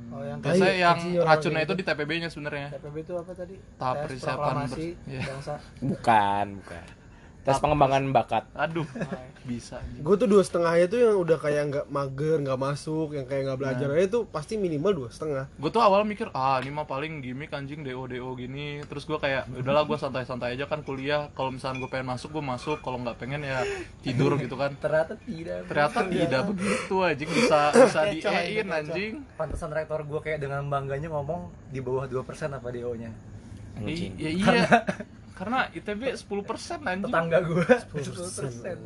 oh 0.08 0.24
yang 0.24 0.38
biasanya 0.42 0.66
Iya, 0.68 0.82
yang 0.82 1.00
racunnya 1.22 1.58
kayak 1.58 1.68
itu 1.68 1.74
di 1.78 1.84
TPB 1.86 2.12
nya 2.18 2.30
sebenarnya 2.30 2.68
TPB 2.74 2.96
itu 3.00 3.14
apa 3.14 3.32
tadi? 3.32 3.56
Tahap 3.78 3.96
persiapan 4.04 4.56
bers- 4.66 4.78
iya. 5.06 5.22
bangsa. 5.24 5.54
bukan, 5.80 6.46
bukan. 6.60 6.86
Tes 7.48 7.58
pengembangan 7.58 8.04
bakat. 8.12 8.44
aduh 8.52 8.84
bisa 9.42 9.80
gue 9.80 10.16
tuh 10.18 10.28
dua 10.28 10.44
setengahnya 10.44 10.86
tuh 10.86 11.00
yang 11.00 11.16
udah 11.16 11.40
kayak 11.40 11.64
nggak 11.66 11.86
mager 11.88 12.44
nggak 12.44 12.60
masuk 12.60 13.16
yang 13.16 13.24
kayak 13.24 13.48
nggak 13.48 13.56
belajar. 13.58 13.88
Aja 13.88 14.08
tuh 14.12 14.24
pasti 14.28 14.54
minimal 14.56 14.92
dua 14.94 15.10
setengah. 15.10 15.48
Gue 15.56 15.72
tuh 15.72 15.80
awal 15.80 16.04
mikir 16.04 16.28
ah 16.34 16.60
ini 16.60 16.68
mah 16.68 16.84
paling 16.84 17.24
gimmick 17.24 17.50
anjing 17.50 17.82
do 17.82 17.96
do 18.04 18.28
gini. 18.36 18.84
Terus 18.84 19.08
gue 19.08 19.16
kayak 19.16 19.48
udahlah 19.56 19.88
gue 19.88 19.96
santai-santai 19.96 20.54
aja 20.54 20.68
kan 20.68 20.84
kuliah. 20.84 21.32
Kalau 21.32 21.50
misalnya 21.50 21.80
gue 21.80 21.90
pengen 21.90 22.12
masuk 22.12 22.30
gue 22.30 22.44
masuk. 22.44 22.78
Kalau 22.84 23.00
nggak 23.00 23.16
pengen 23.16 23.42
ya 23.42 23.64
tidur 24.04 24.36
gitu 24.36 24.54
kan. 24.54 24.76
Ternyata 24.76 25.16
tidak. 25.16 25.64
Ternyata 25.66 26.00
tidak 26.04 26.42
begitu 26.46 26.96
anjing. 27.00 27.30
Bisa 27.32 27.60
bisa 27.72 28.00
di 28.06 28.20
Kecoh, 28.20 28.34
in 28.36 28.44
kecoh. 28.60 28.76
anjing. 28.76 29.14
Pantesan 29.34 29.72
rektor 29.72 30.04
gue 30.04 30.20
kayak 30.20 30.44
dengan 30.44 30.68
bangganya 30.68 31.08
ngomong 31.08 31.48
di 31.70 31.80
bawah 31.80 32.04
2% 32.04 32.20
apa 32.52 32.68
DO 32.68 32.92
nya 33.00 33.16
Anjing. 33.78 34.12
I- 34.12 34.20
ya 34.20 34.30
iya. 34.30 34.44
Karena 34.44 34.68
ITB 35.70 36.02
10% 36.12 36.18
anjing 36.82 37.04
tetangga 37.04 37.38
gue 37.42 37.64
10% 37.64 38.78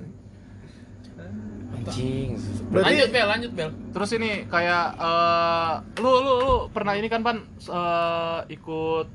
Anjing. 1.72 2.36
berarti 2.68 2.88
Lanjut 2.92 3.10
Bel, 3.10 3.28
lanjut 3.28 3.52
Bel. 3.54 3.70
terus 3.92 4.10
ini 4.12 4.44
kayak 4.46 4.86
eh, 4.98 5.74
lu 5.98 6.12
lu 6.14 6.34
lu 6.38 6.50
pernah 6.70 6.94
ini 6.94 7.08
kan 7.08 7.22
pan 7.22 7.38
eh, 7.48 8.40
ikut 8.50 9.08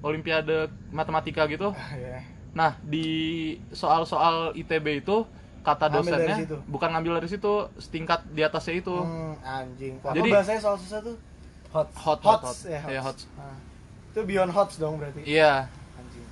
olimpiade 0.00 0.58
matematika 0.90 1.44
gitu 1.46 1.70
ya. 1.92 2.20
nah 2.50 2.74
di 2.82 3.06
soal-soal 3.70 4.52
ITB 4.54 5.00
itu 5.00 5.22
kata 5.60 5.86
dosennya 5.88 6.40
bukan 6.66 6.88
ngambil 6.90 7.20
dari 7.20 7.28
situ 7.30 7.68
setingkat 7.76 8.24
di 8.26 8.40
atasnya 8.40 8.74
itu 8.76 8.96
Hmm, 8.96 9.36
anjing. 9.38 10.00
Apa 10.00 10.16
Jadi- 10.16 10.32
bahasanya 10.32 10.60
soal 10.60 10.76
susah 10.76 11.00
tuh? 11.02 11.16
hot 11.70 11.86
hot 11.94 12.18
hot 12.20 12.40
hot 12.42 12.56
ya, 12.66 12.80
Iya, 12.88 13.00
hots. 13.00 13.22
hot 13.22 13.38
Nah, 13.38 13.54
itu 14.10 14.20
beyond 14.24 14.50
hots 14.50 14.74
dong 14.74 14.96
berarti. 14.96 15.20
iya 15.22 15.52
Anjing. 15.62 15.79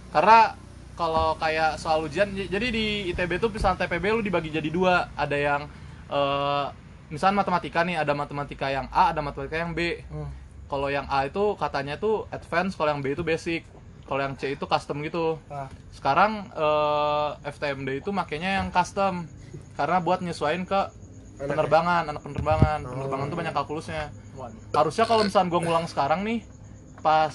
Karena 0.09 0.57
kalau 0.99 1.39
kayak 1.39 1.79
soal 1.79 2.03
ujian 2.11 2.35
jadi 2.35 2.67
di 2.75 3.15
ITB 3.15 3.39
tuh 3.39 3.55
misalnya 3.55 3.87
TPB 3.87 4.05
lu 4.19 4.23
dibagi 4.25 4.51
jadi 4.51 4.67
dua. 4.67 5.07
Ada 5.15 5.37
yang 5.39 5.63
eh 6.11 6.67
misalnya 7.09 7.47
matematika 7.47 7.87
nih 7.87 7.97
ada 8.03 8.13
matematika 8.13 8.67
yang 8.69 8.91
A 8.91 9.15
ada 9.15 9.23
matematika 9.23 9.57
yang 9.63 9.73
B. 9.73 10.03
Hmm. 10.11 10.29
kalau 10.69 10.93
yang 10.93 11.09
A 11.09 11.25
itu 11.25 11.57
katanya 11.57 11.97
tuh 11.97 12.29
advance 12.29 12.77
kalau 12.77 12.93
yang 12.93 13.01
B 13.01 13.17
itu 13.17 13.25
basic. 13.25 13.65
Kalau 14.05 14.21
yang 14.25 14.37
C 14.37 14.57
itu 14.57 14.65
custom 14.69 15.01
gitu. 15.05 15.41
Ah, 15.49 15.69
sekarang 15.93 16.49
eh, 16.53 17.31
FTMD 17.49 18.05
itu 18.05 18.11
makanya 18.13 18.61
yang 18.61 18.69
custom. 18.69 19.25
Karena 19.77 20.01
buat 20.05 20.21
nyesuaiin 20.21 20.69
ke 20.69 20.81
penerbangan 21.41 22.05
anak 22.09 22.21
penerbangan. 22.21 22.85
Penerbangan 22.85 23.27
tuh 23.33 23.39
banyak 23.39 23.55
kalkulusnya. 23.57 24.05
Harusnya 24.75 25.05
kalau 25.09 25.23
misalnya 25.25 25.49
gue 25.53 25.61
ngulang 25.61 25.87
sekarang 25.89 26.21
nih 26.25 26.41
pas 26.99 27.33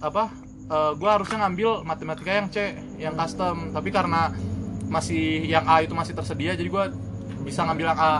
apa 0.00 0.32
gue 0.66 1.10
harusnya 1.10 1.38
ngambil 1.40 1.70
matematika 1.82 2.30
yang 2.32 2.48
C 2.48 2.56
yang 2.96 3.14
custom 3.14 3.70
tapi 3.70 3.88
karena 3.88 4.32
masih 4.86 5.44
yang 5.44 5.64
A 5.64 5.80
itu 5.80 5.92
masih 5.92 6.12
tersedia 6.12 6.52
jadi 6.52 6.66
gue 6.66 6.84
bisa 7.42 7.62
ngambil 7.62 7.86
yang 7.86 8.00
A 8.00 8.14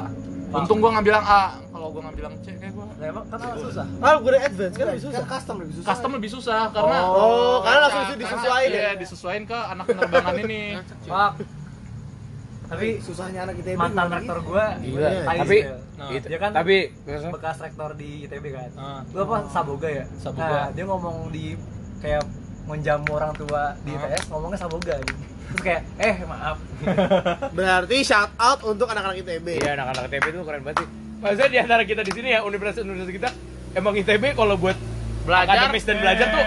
untung 0.52 0.78
gue 0.78 0.86
ngambil 0.88 1.12
yang 1.14 1.26
A 1.26 1.42
kalau 1.66 1.88
gue 1.90 2.00
ngambil 2.00 2.22
yang 2.24 2.36
C 2.38 2.46
kayak 2.54 2.72
gue 2.72 2.84
Nah, 2.94 3.06
emang 3.10 3.24
kan 3.26 3.58
susah. 3.58 3.84
Ah, 3.98 4.16
gue 4.16 4.30
udah 4.30 4.40
advance 4.40 4.74
kan 4.74 4.86
lebih 4.86 5.02
susah. 5.02 5.18
Kan 5.18 5.26
custom 5.28 5.56
lebih 5.58 5.74
susah. 5.74 5.88
custom 5.90 6.10
lebih 6.14 6.30
susah 6.30 6.60
karena 6.70 6.98
Oh, 7.02 7.56
karena 7.60 7.78
langsung 7.82 8.02
Karena- 8.04 8.22
disesuaiin 8.22 8.70
iya, 8.70 8.80
ya. 8.80 8.92
disesuaiin 8.94 9.44
ke 9.44 9.58
anak 9.58 9.84
penerbangan 9.86 10.34
ini 10.38 10.60
Fuck. 11.04 11.32
Tapi 12.64 12.86
susahnya 12.98 13.40
anak 13.44 13.54
ITB 13.58 13.76
mantan 13.76 14.08
rektor 14.10 14.38
gua 14.40 14.64
Gila. 14.78 15.08
Tai 15.22 15.38
Tapi 15.38 15.58
Nah, 15.94 16.10
itu- 16.10 16.26
dia 16.26 16.38
kan 16.38 16.50
tapi 16.50 16.76
bekas 17.30 17.56
rektor 17.58 17.90
di 17.94 18.24
ITB 18.24 18.44
kan. 18.50 18.70
Lu 19.10 19.18
apa 19.22 19.36
Saboga 19.48 19.86
ya? 19.86 20.04
Saboga. 20.16 20.48
Nah, 20.48 20.68
dia 20.70 20.84
ngomong 20.84 21.28
di 21.30 21.54
kayak 22.04 22.22
menjamu 22.68 23.08
orang 23.16 23.32
tua 23.32 23.72
di. 23.80 23.96
ITS 23.96 24.28
ngomongnya 24.28 24.58
Saboga 24.60 24.94
gitu. 25.00 25.22
Terus 25.54 25.62
kayak 25.64 25.82
eh 25.96 26.16
maaf. 26.28 26.56
Berarti 27.56 27.96
shout 28.04 28.32
out 28.36 28.60
untuk 28.64 28.84
anak-anak 28.92 29.24
ITB. 29.24 29.64
Iya 29.64 29.80
anak-anak 29.80 30.12
ITB 30.12 30.24
itu 30.28 30.40
keren 30.44 30.60
banget 30.60 30.84
sih. 30.84 30.88
Maksudnya 31.24 31.48
di 31.48 31.58
antara 31.64 31.82
kita 31.88 32.02
di 32.04 32.12
sini 32.12 32.28
ya 32.36 32.44
universitas-universitas 32.44 33.12
kita 33.16 33.28
emang 33.72 33.96
ITB 33.96 34.36
kalau 34.36 34.60
buat 34.60 34.76
Belajar. 35.24 35.72
akademis 35.72 35.84
dan 35.88 35.96
belajar 36.04 36.26
tuh 36.28 36.44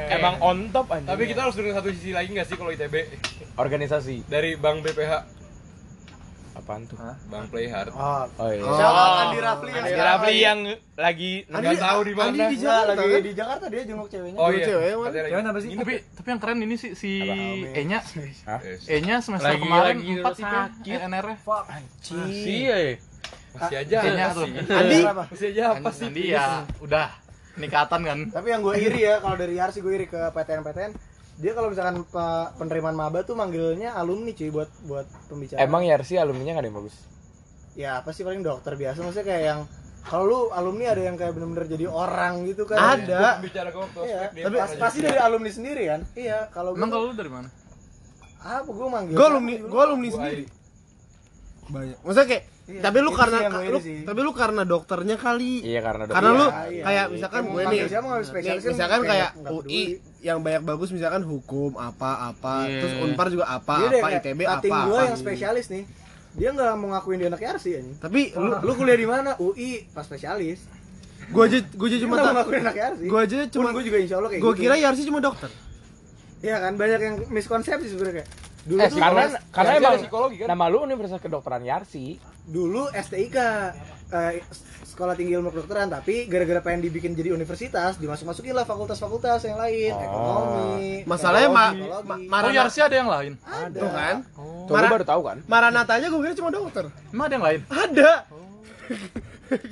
Oke. 0.00 0.12
emang 0.16 0.34
on 0.40 0.58
top 0.72 0.86
aja. 0.96 1.04
Tapi 1.12 1.22
kita 1.28 1.40
harus 1.44 1.54
dengar 1.60 1.72
satu 1.76 1.88
sisi 1.92 2.16
lagi 2.16 2.32
nggak 2.32 2.46
sih 2.48 2.56
kalau 2.56 2.72
ITB 2.72 2.94
organisasi 3.56 4.24
dari 4.28 4.56
Bang 4.56 4.80
BPH, 4.80 5.12
apaan 6.66 6.82
tuh? 6.84 6.98
Bang 7.30 7.46
Playhard. 7.46 7.94
Oh, 7.94 8.26
Oh 8.26 8.50
iya. 8.50 8.58
Shout 8.60 8.82
out 8.92 9.14
Andi 9.22 9.38
Rafli 9.38 9.70
yang 9.70 9.78
Andi 9.78 9.94
Rafli 9.96 10.26
lagi- 10.26 10.42
yang 10.42 10.60
lagi 10.96 11.32
Nggak 11.46 11.78
tahu 11.78 12.00
di 12.02 12.12
mana. 12.12 12.26
Andi 12.26 12.36
di 12.36 12.42
Enggak, 12.42 12.58
Jakarta 12.58 12.90
lagi 12.92 13.06
kan? 13.08 13.22
di 13.22 13.32
Jakarta 13.32 13.64
dia 13.68 13.82
jenguk 13.86 14.08
ceweknya. 14.08 14.36
Oh 14.36 14.48
iya. 14.50 14.64
cewek. 14.66 14.90
Cewek 15.06 15.42
apa 15.46 15.60
sih? 15.62 15.70
tapi 15.72 15.94
tapi 16.10 16.26
yang 16.26 16.40
keren 16.42 16.58
ini 16.60 16.74
sih 16.74 16.90
si 16.92 17.12
Apa? 17.22 17.38
E 17.70 17.82
nya 17.84 17.98
Yes. 18.02 18.82
E 18.84 18.96
nya 19.00 19.16
semester 19.20 19.46
Lagi- 19.48 19.62
kemarin 19.62 19.94
lagi 19.96 20.12
4 20.18 20.34
sakit. 20.36 20.98
NR 21.00 21.26
nya 21.30 21.38
Iya 22.44 22.76
ya. 22.76 22.94
Masih 23.56 23.76
aja 23.78 23.96
E 23.96 24.10
nya 24.10 24.24
apa 24.26 24.34
tuh 24.34 24.44
sih? 24.44 24.52
Andi? 24.68 24.98
Masih 25.06 25.46
aja 25.48 25.62
apa 25.70 25.88
sih? 25.90 26.06
Andi 26.08 26.22
ya 26.28 26.46
udah 26.78 27.08
nikatan 27.56 28.00
kan 28.02 28.18
Tapi 28.28 28.48
yang 28.50 28.60
gue 28.60 28.74
iri 28.76 29.00
ya 29.02 29.16
kalau 29.16 29.32
dari 29.34 29.54
Yarsi 29.54 29.80
gue 29.80 29.92
iri 29.94 30.04
ke 30.04 30.18
PTN-PTN 30.28 30.92
dia 31.36 31.52
kalau 31.52 31.68
misalkan 31.68 32.00
pe- 32.02 32.48
penerimaan 32.56 32.94
maba 32.94 33.20
tuh 33.20 33.32
manggilnya 33.32 33.92
alumni 33.92 34.32
cuy 34.32 34.48
buat 34.48 34.70
buat 34.82 35.06
pembicara. 35.26 35.60
Emang 35.60 35.82
Yarsi 35.82 36.16
alumninya 36.16 36.56
nggak 36.56 36.64
ada 36.64 36.70
yang 36.70 36.78
bagus. 36.80 36.96
ya 37.76 38.00
apa 38.00 38.08
sih 38.08 38.24
paling 38.24 38.40
dokter 38.40 38.72
biasa 38.72 39.04
maksudnya 39.04 39.26
kayak 39.26 39.42
yang 39.44 39.60
kalau 40.00 40.24
lu 40.24 40.38
alumni 40.48 40.88
ada 40.88 41.02
yang 41.02 41.12
kayak 41.14 41.36
bener-bener 41.36 41.68
jadi 41.68 41.84
orang 41.84 42.48
gitu 42.48 42.64
kan. 42.64 42.78
Ada. 42.96 43.36
Bicara 43.36 43.68
ke 43.68 43.78
Iya, 44.00 44.20
dia 44.32 44.44
tapi 44.48 44.56
pasti 44.80 44.98
dari 45.04 45.18
alumni 45.18 45.50
sendiri 45.50 45.82
kan? 45.84 46.00
Iya, 46.14 46.48
kalau 46.48 46.72
emang 46.72 46.88
kalau 46.88 47.04
lu 47.08 47.14
dari 47.14 47.28
mana 47.28 47.48
apa 48.38 48.70
gue 48.70 48.88
manggil 48.88 49.14
gue 49.18 49.26
alumni, 49.26 49.54
gue 49.58 49.82
alumni 49.82 50.08
Gua 50.08 50.16
sendiri. 50.16 50.44
Banyak. 51.66 51.98
Maksudnya 51.98 52.28
kayak, 52.30 52.44
Iya, 52.66 52.80
tapi 52.82 52.98
lu 52.98 53.10
karena 53.10 53.38
sih 53.38 53.46
gue 53.46 53.70
lu, 53.70 53.78
sih. 53.78 53.98
tapi 54.02 54.20
lu 54.22 54.32
karena 54.32 54.62
dokternya 54.62 55.16
kali. 55.16 55.52
Iya 55.62 55.80
karena 55.82 56.02
Karena 56.06 56.30
Iya, 56.30 56.34
lu 56.34 56.46
iya. 56.70 56.82
kayak 56.82 57.06
misalkan 57.10 57.42
Kayak 57.42 57.52
gue 57.52 57.62
nih, 57.66 57.80
siapa, 57.86 58.06
kan 58.06 58.70
misalkan 58.70 59.00
kayak 59.04 59.30
UI. 59.48 59.82
Yang 60.18 60.40
banyak 60.40 60.62
bagus 60.62 60.88
misalkan 60.88 61.22
hukum 61.22 61.76
apa 61.76 62.30
apa, 62.30 62.64
Iya. 62.64 62.80
terus 62.80 62.94
Unpar 63.00 63.28
juga 63.28 63.46
apa 63.46 63.74
Dia 63.78 63.88
deh 63.90 64.02
ITB 64.16 64.40
apa 64.42 64.64
gue 64.64 64.74
apa. 64.92 65.06
yang 65.06 65.16
spesialis 65.16 65.66
nih. 65.68 65.84
Dia 66.32 66.50
nggak 66.50 66.72
mau 66.74 66.88
ngakuin 66.90 67.16
dia 67.16 67.28
anak 67.28 67.40
Yarsi 67.40 67.70
ya 67.70 67.80
Tapi 67.96 68.32
lu 68.32 68.48
Lu, 68.50 68.56
lu 68.60 68.72
kuliah 68.74 68.94
di 68.94 69.04
mana? 69.04 69.36
UI 69.36 69.88
pas 69.90 70.02
spesialis. 70.02 70.64
gue 71.26 71.42
aja 71.42 71.58
gue 71.58 71.86
aja 71.86 71.98
cuma 71.98 72.14
ngakuin 72.18 72.60
anak 72.60 72.76
Yarsi. 72.76 73.04
gue 73.04 73.18
aja 73.18 73.36
cuma 73.48 73.68
gue 73.70 73.82
juga 73.82 73.98
insya 73.98 74.16
Allah 74.16 74.30
kayak 74.30 74.40
gue 74.40 74.52
gitu. 74.52 74.62
kira 74.62 74.74
Yarsi 74.76 75.02
cuma 75.02 75.18
dokter. 75.18 75.50
Iya 76.38 76.56
kan 76.60 76.72
banyak 76.74 77.00
yang 77.00 77.14
miskonsepsi 77.28 77.88
sebenarnya 77.88 78.20
kayak. 78.20 78.30
Dulu 78.66 78.78
Eh, 78.78 78.88
tuh 78.88 78.98
karena 78.98 79.30
ada 79.70 79.78
emang 79.78 79.94
psikologi 79.96 80.36
kan? 80.38 80.46
nama 80.48 80.66
lu 80.66 80.82
Universitas 80.82 81.18
Kedokteran 81.18 81.62
Yarsi. 81.62 82.18
dulu 82.44 82.86
STIK 82.88 83.36
eh, 84.08 84.38
sekolah 84.84 85.14
tinggi 85.14 85.34
ilmu 85.34 85.50
kedokteran 85.50 85.86
tapi 85.88 86.26
gara-gara 86.26 86.58
pengen 86.60 86.78
dibikin 86.80 87.10
jadi 87.10 87.30
universitas 87.30 87.94
dimasuk-masukin 87.96 88.50
lah 88.52 88.62
fakultas-fakultas 88.62 89.42
yang 89.44 89.54
lain 89.56 89.90
Oh. 89.90 89.98
ekonomi 90.00 91.02
Masalahnya 91.04 91.48
ma, 91.48 91.74
ma, 92.06 92.14
oh 92.40 92.52
Yarsi 92.52 92.78
ada 92.80 92.94
yang 92.94 93.06
lain 93.06 93.32
ada 93.40 93.74
tuh 93.76 93.90
kan? 93.90 94.16
Tuh 94.32 94.42
lu 94.64 94.72
Mara- 94.72 94.92
baru 94.92 95.04
tahu 95.04 95.20
kan? 95.24 95.36
Maranatanya 95.44 96.06
gue 96.08 96.20
kira 96.20 96.34
cuma 96.34 96.50
dokter. 96.50 96.86
emang 97.08 97.24
ada 97.24 97.34
yang 97.34 97.44
lain 97.44 97.60
Ada. 97.66 98.10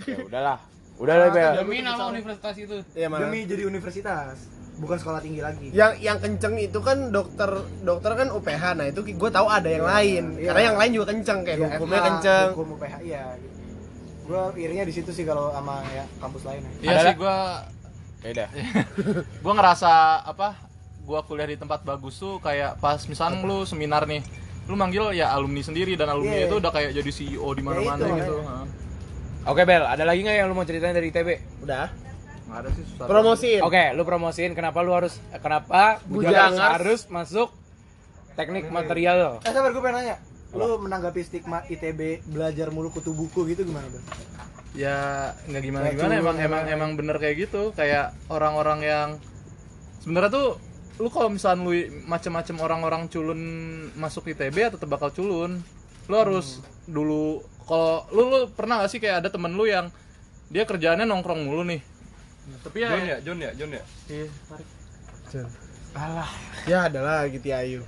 Ya 0.05 0.17
udahlah. 0.21 0.59
Udah 0.95 1.15
lah, 1.17 1.29
Bel. 1.29 1.53
Demi 1.57 1.79
nama 1.81 2.07
universitas 2.07 2.55
itu. 2.57 2.77
Mana? 3.05 3.23
demi 3.25 3.43
jadi 3.43 3.67
universitas 3.67 4.39
bukan 4.77 4.97
sekolah 4.97 5.21
tinggi 5.21 5.39
lagi 5.39 5.71
Yang 5.71 5.93
yang 6.01 6.19
kenceng 6.19 6.55
itu 6.57 6.79
kan 6.79 7.09
dokter 7.09 7.47
dokter 7.81 8.11
kan 8.15 8.29
UPH. 8.29 8.65
Nah 8.75 8.87
itu 8.87 9.01
gue 9.05 9.31
tahu 9.31 9.47
ada 9.47 9.67
yang 9.67 9.85
lain. 9.85 10.25
Iya. 10.35 10.51
Karena 10.51 10.63
yang 10.65 10.77
lain 10.77 10.91
juga 10.93 11.07
kenceng 11.09 11.39
kayak 11.43 11.57
Iya, 11.57 11.67
hukumnya 11.71 11.97
FH, 11.97 12.07
kenceng. 12.09 12.49
hukum 12.53 12.69
UPH 12.75 12.95
iya 13.01 13.23
gitu. 13.37 13.53
gue 14.25 14.43
irinya 14.57 14.85
di 14.85 14.93
situ 14.93 15.11
sih 15.11 15.23
kalau 15.23 15.53
sama 15.53 15.85
ya 15.87 16.05
kampus 16.17 16.43
lain 16.43 16.61
ya. 16.61 16.71
iya 16.81 16.91
Ada 16.93 17.03
sih 17.05 17.17
Ya 18.19 18.31
udah. 18.33 18.49
gua 19.45 19.53
ngerasa 19.55 19.93
apa 20.25 20.49
gua 21.03 21.21
kuliah 21.23 21.45
di 21.45 21.55
tempat 21.55 21.85
bagus 21.85 22.17
tuh 22.17 22.41
kayak 22.41 22.81
pas 22.81 22.97
misalnya 23.05 23.45
lu 23.45 23.63
seminar 23.63 24.05
nih 24.05 24.25
lu 24.65 24.75
manggil 24.75 25.13
ya 25.13 25.29
alumni 25.29 25.61
sendiri 25.61 25.93
dan 25.93 26.09
alumni 26.09 26.35
Iya. 26.35 26.49
itu 26.49 26.57
udah 26.57 26.73
kayak 26.73 26.91
jadi 26.95 27.11
CEO 27.11 27.49
di 27.53 27.61
mana-mana 27.61 28.01
itu, 28.01 28.17
gitu. 28.17 28.37
Oke, 29.45 29.61
Bel, 29.63 29.85
ada 29.85 30.03
lagi 30.03 30.25
nggak 30.25 30.35
yang 30.35 30.49
lu 30.49 30.57
mau 30.57 30.65
ceritain 30.65 30.97
dari 30.97 31.13
ITB? 31.13 31.29
Udah. 31.61 31.93
Nggak 32.45 32.59
ada 32.61 32.71
sih 32.77 32.85
susah 32.85 33.07
Promosiin. 33.09 33.61
Oke, 33.65 33.85
lu 33.97 34.03
promosiin. 34.05 34.53
Kenapa 34.53 34.85
lu 34.85 34.93
harus 34.93 35.17
kenapa 35.41 35.99
Bujangers. 36.05 36.61
Harus 36.61 37.01
masuk 37.09 37.49
teknik 38.37 38.69
material. 38.69 39.41
eh 39.43 39.53
sabar 39.55 39.71
gue 39.73 39.83
pengen 39.83 39.97
nanya. 40.03 40.17
Lu 40.55 40.79
menanggapi 40.79 41.21
stigma 41.25 41.67
ITB 41.67 42.23
belajar 42.31 42.71
mulu 42.71 42.93
kutu 42.93 43.11
buku 43.17 43.49
gitu 43.51 43.65
gimana 43.65 43.89
bang? 43.89 44.05
ya 44.75 45.31
nggak 45.47 45.63
gimana 45.63 45.87
gimana 45.95 46.15
emang 46.19 46.37
emang 46.43 46.63
emang 46.67 46.91
bener 46.99 47.17
kayak 47.23 47.47
gitu. 47.49 47.71
Kayak 47.79 48.13
orang-orang 48.27 48.81
yang 48.83 49.09
sebenarnya 50.03 50.31
tuh 50.35 50.49
lu 50.99 51.11
kalau 51.11 51.31
misalnya 51.31 51.63
lu 51.63 51.73
macem-macem 52.07 52.55
orang-orang 52.59 53.07
culun 53.11 53.41
masuk 53.99 54.31
ITB 54.35 54.57
ya 54.59 54.69
tetap 54.75 54.91
bakal 54.91 55.15
culun. 55.15 55.63
Lu 56.11 56.15
harus 56.19 56.61
dulu 56.85 57.41
kalau 57.65 58.05
lu, 58.13 58.23
lu 58.29 58.39
pernah 58.53 58.85
gak 58.85 58.93
sih 58.93 59.01
kayak 59.01 59.25
ada 59.25 59.29
temen 59.33 59.57
lu 59.57 59.65
yang 59.65 59.89
dia 60.53 60.69
kerjaannya 60.69 61.09
nongkrong 61.09 61.49
mulu 61.49 61.65
nih 61.65 61.81
tapi 62.61 62.77
ya, 62.81 62.89
John 62.93 63.05
ya, 63.05 63.17
John 63.21 63.39
ya, 63.41 63.51
John 63.57 63.71
ya. 63.73 63.83
Iya, 64.09 64.27
tarik. 64.49 64.69
Ya 66.65 66.79
adalah 66.87 67.27
gitu 67.29 67.49
Ayu. 67.51 67.83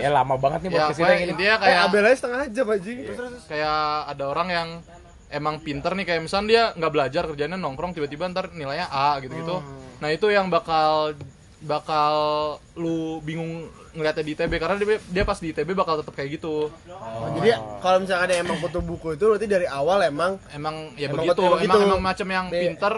Ya 0.00 0.08
lama 0.08 0.40
banget 0.40 0.64
nih 0.64 0.70
ya 0.72 0.88
podcast 0.88 0.96
kita 0.96 1.08
kayak 1.12 1.20
ini. 1.28 1.44
Eh, 1.44 1.58
kayak 1.60 1.78
Abel 1.84 2.04
aja 2.08 2.16
setengah 2.16 2.40
jam 2.48 2.66
anjing. 2.72 2.98
kayak 3.44 3.78
ada 4.08 4.24
orang 4.24 4.48
yang 4.48 4.68
emang 5.30 5.60
pinter 5.60 5.92
nih 5.92 6.06
kayak 6.08 6.20
misalnya 6.24 6.48
dia 6.48 6.62
nggak 6.74 6.92
belajar 6.92 7.22
kerjanya 7.28 7.56
nongkrong 7.60 7.92
tiba-tiba 7.94 8.26
ntar 8.32 8.50
nilainya 8.50 8.90
A 8.90 9.20
gitu 9.22 9.30
gitu 9.30 9.56
nah 10.02 10.08
itu 10.10 10.26
yang 10.32 10.50
bakal 10.50 11.14
bakal 11.60 12.14
lu 12.74 13.20
bingung 13.22 13.68
ngeliatnya 13.92 14.24
di 14.24 14.32
ITB 14.32 14.52
karena 14.56 14.74
dia, 14.80 14.96
dia 14.96 15.24
pas 15.28 15.36
di 15.36 15.52
ITB 15.52 15.76
bakal 15.76 16.00
tetap 16.00 16.16
kayak 16.16 16.40
gitu 16.40 16.72
Oh, 17.20 17.28
jadi 17.36 17.52
kalau 17.84 18.00
misalkan 18.00 18.26
ada 18.26 18.34
emang 18.40 18.56
kutu 18.58 18.80
buku 18.80 19.14
itu 19.14 19.24
berarti 19.28 19.46
dari 19.46 19.66
awal 19.68 20.00
emang 20.02 20.40
emang 20.56 20.96
ya 20.96 21.12
Emang 21.12 21.28
begitu 21.28 21.42
emang 21.44 21.60
emang, 21.60 21.78
gitu. 21.78 21.88
emang 21.92 22.00
macam 22.00 22.26
yang 22.32 22.46
pinter 22.48 22.94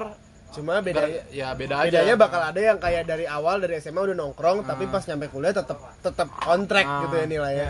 cuma 0.52 0.78
bedanya 0.78 1.24
ya 1.28 1.50
beda 1.52 1.74
aja 1.78 1.88
bedanya 1.88 2.14
bakal 2.14 2.40
ada 2.40 2.60
yang 2.62 2.76
kayak 2.76 3.04
dari 3.04 3.24
awal 3.24 3.56
dari 3.56 3.76
SMA 3.76 3.98
udah 3.98 4.14
nongkrong 4.14 4.62
tapi 4.62 4.84
pas 4.86 5.00
nyampe 5.02 5.26
kuliah 5.26 5.50
tetap 5.50 5.76
tetap 5.98 6.28
kontrak 6.30 6.84
Ah, 6.84 7.02
gitu 7.02 7.14
ya 7.14 7.26
nilainya. 7.26 7.68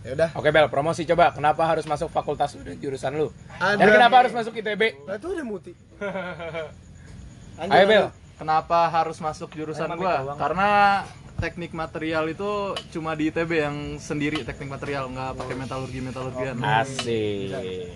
Ya 0.00 0.16
udah. 0.16 0.30
Oke, 0.32 0.48
Bel, 0.48 0.64
promosi 0.66 1.04
coba. 1.04 1.28
Kenapa 1.28 1.60
harus 1.62 1.84
masuk 1.84 2.08
fakultas 2.08 2.56
jurusan 2.56 3.12
lu? 3.14 3.28
Ada. 3.54 3.76
Dan 3.76 3.88
kenapa 3.92 4.14
harus 4.18 4.32
masuk 4.32 4.56
ITB? 4.56 5.04
Nah, 5.04 5.20
itu 5.20 5.28
ada 5.28 5.44
muti. 5.44 5.76
Ayo, 7.60 7.84
Bel. 7.84 8.06
kenapa 8.34 8.88
harus 8.88 9.20
masuk 9.20 9.52
jurusan 9.52 9.92
gua 9.94 10.32
karena 10.34 11.04
teknik 11.36 11.72
material 11.72 12.24
itu 12.26 12.48
cuma 12.88 13.12
di 13.12 13.28
ITB 13.28 13.50
yang 13.54 13.76
sendiri 13.96 14.40
teknik 14.40 14.68
material 14.70 15.08
nggak 15.08 15.36
pakai 15.36 15.54
metalurgi 15.54 16.00
metalurgian 16.00 16.56
Asik. 16.56 17.52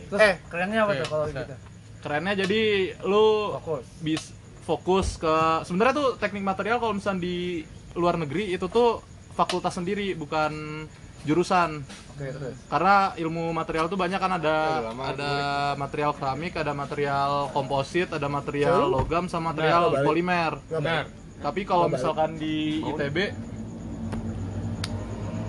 Terus 0.08 0.20
Eh, 0.20 0.34
kerennya 0.48 0.84
apa 0.84 0.92
tuh 0.94 1.08
kalau 1.08 1.24
gitu? 1.26 1.56
Kerennya 2.04 2.36
jadi 2.36 2.62
lu 3.02 3.56
Fokus. 3.56 3.84
bis 3.98 4.22
fokus 4.60 5.08
ke 5.16 5.36
sebenarnya 5.62 5.94
tuh 5.94 6.08
teknik 6.14 6.40
material 6.42 6.76
kalau 6.76 6.92
misalnya 6.92 7.20
di 7.22 7.64
luar 7.94 8.14
negeri 8.14 8.52
itu 8.52 8.64
tuh 8.66 9.00
fakultas 9.30 9.72
sendiri 9.72 10.12
bukan 10.12 10.84
jurusan 11.24 11.80
Oke, 12.12 12.28
terus. 12.28 12.52
karena 12.68 12.96
ilmu 13.14 13.50
material 13.50 13.88
tuh 13.88 13.96
banyak 13.96 14.16
kan 14.16 14.32
ada 14.34 14.56
Ya, 14.74 14.80
lama, 14.84 15.02
ada 15.08 15.32
material 15.74 16.12
keramik 16.12 16.52
ada 16.54 16.72
material 16.72 17.30
komposit 17.50 18.08
ada 18.10 18.28
material 18.28 18.84
logam 18.86 19.24
sama 19.24 19.50
material 19.50 19.88
balik. 19.90 20.04
polimer 20.04 20.52
Benar. 20.66 21.08
tapi 21.40 21.64
kalau 21.64 21.88
misalkan 21.88 22.36
di 22.36 22.84
ITB 22.84 23.32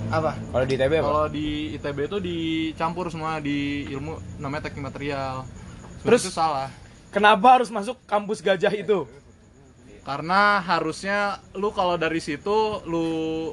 Apa? 0.08 0.32
Kalau 0.38 0.64
di 0.64 0.74
ITB 0.76 0.94
apa? 0.96 1.04
Kalau 1.04 1.28
di 1.28 1.48
ITB 1.76 1.98
itu 2.06 2.18
dicampur 2.22 3.10
semua 3.10 3.42
di 3.42 3.84
ilmu 3.90 4.14
namanya 4.38 4.70
teknik 4.70 4.86
material. 4.86 5.44
Terus? 6.06 6.22
Itu 6.30 6.34
salah. 6.34 6.70
Kenapa 7.10 7.58
harus 7.58 7.74
masuk 7.74 7.98
kampus 8.06 8.46
gajah 8.46 8.70
itu? 8.70 9.10
Karena 10.06 10.62
harusnya 10.62 11.42
lu 11.58 11.74
kalau 11.74 11.98
dari 11.98 12.22
situ 12.22 12.78
lu 12.86 13.08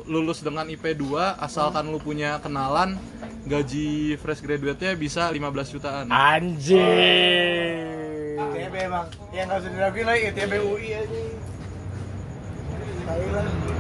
lulus 0.05 0.45
dengan 0.45 0.69
IP 0.69 0.93
2 1.01 1.41
asalkan 1.41 1.89
lu 1.89 1.97
punya 1.97 2.37
kenalan 2.45 3.01
gaji 3.49 4.21
fresh 4.21 4.45
graduate-nya 4.45 4.93
bisa 4.93 5.33
15 5.33 5.73
jutaan. 5.73 6.13
Anjing. 6.13 7.89
ITB 8.37 8.75
emang. 8.85 9.09
Ya 9.33 9.49
nggak 9.49 9.65
usah 9.65 9.71
diraguin 9.73 10.05
lagi 10.05 10.23
ITB 10.29 10.53
UI 10.61 10.89
aja. 10.93 11.21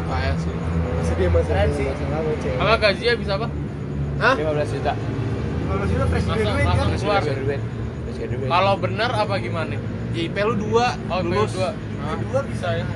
Kayak 0.08 0.34
sih. 0.40 0.54
Sedih 1.04 1.28
sih. 1.76 1.86
Apa 2.56 2.74
gajinya 2.80 3.14
bisa 3.20 3.32
apa? 3.36 3.48
Hah? 4.16 4.34
15 4.40 4.74
juta. 4.80 4.92
15 4.96 5.92
juta 5.92 6.04
fresh 6.08 6.24
graduate 6.24 6.64
kan? 6.64 6.88
keluar. 6.96 7.20
Fresh 7.20 7.36
graduate. 7.36 7.64
Fresh 8.22 8.30
graduate. 8.30 8.50
Kalau 8.52 8.74
benar 8.78 9.10
apa 9.12 9.34
gimana? 9.38 9.74
IP 10.12 10.36
lu 10.38 10.54
2 10.54 11.10
Oh, 11.10 11.18
IP 11.18 11.26
lulus. 11.26 11.52
dua. 11.52 11.70
Nah. 11.72 12.16
Dua 12.20 12.40
bisa 12.46 12.68
ya. 12.72 12.86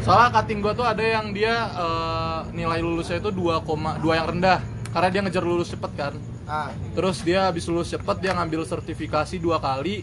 Soalnya 0.00 0.28
cutting 0.32 0.58
gua 0.64 0.72
tuh 0.72 0.86
ada 0.86 1.02
yang 1.02 1.34
dia 1.34 1.52
eh, 1.68 2.38
nilai 2.54 2.80
lulusnya 2.80 3.20
itu 3.20 3.28
2,2 3.28 3.66
yang 4.10 4.26
rendah 4.28 4.58
karena 4.90 5.08
dia 5.08 5.20
ngejar 5.20 5.44
lulus 5.44 5.68
cepet 5.68 5.92
kan. 5.92 6.14
Ah, 6.44 6.72
Terus 6.96 7.22
dia 7.22 7.46
habis 7.46 7.68
lulus 7.68 7.90
cepet 7.90 8.16
dia 8.18 8.32
ngambil 8.34 8.64
sertifikasi 8.64 9.38
dua 9.38 9.60
kali. 9.60 10.02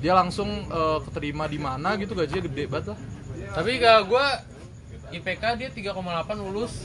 Dia 0.00 0.14
langsung 0.14 0.48
eh, 0.64 0.98
keterima 1.04 1.44
di 1.44 1.58
mana 1.58 1.98
gitu 1.98 2.14
gajinya 2.14 2.46
gede 2.46 2.64
banget 2.66 2.86
lah. 2.94 2.98
Tapi 3.52 3.70
kalau 3.78 4.02
gua 4.06 4.26
IPK 5.08 5.44
dia 5.56 5.68
3,8 5.72 6.04
lulus 6.38 6.84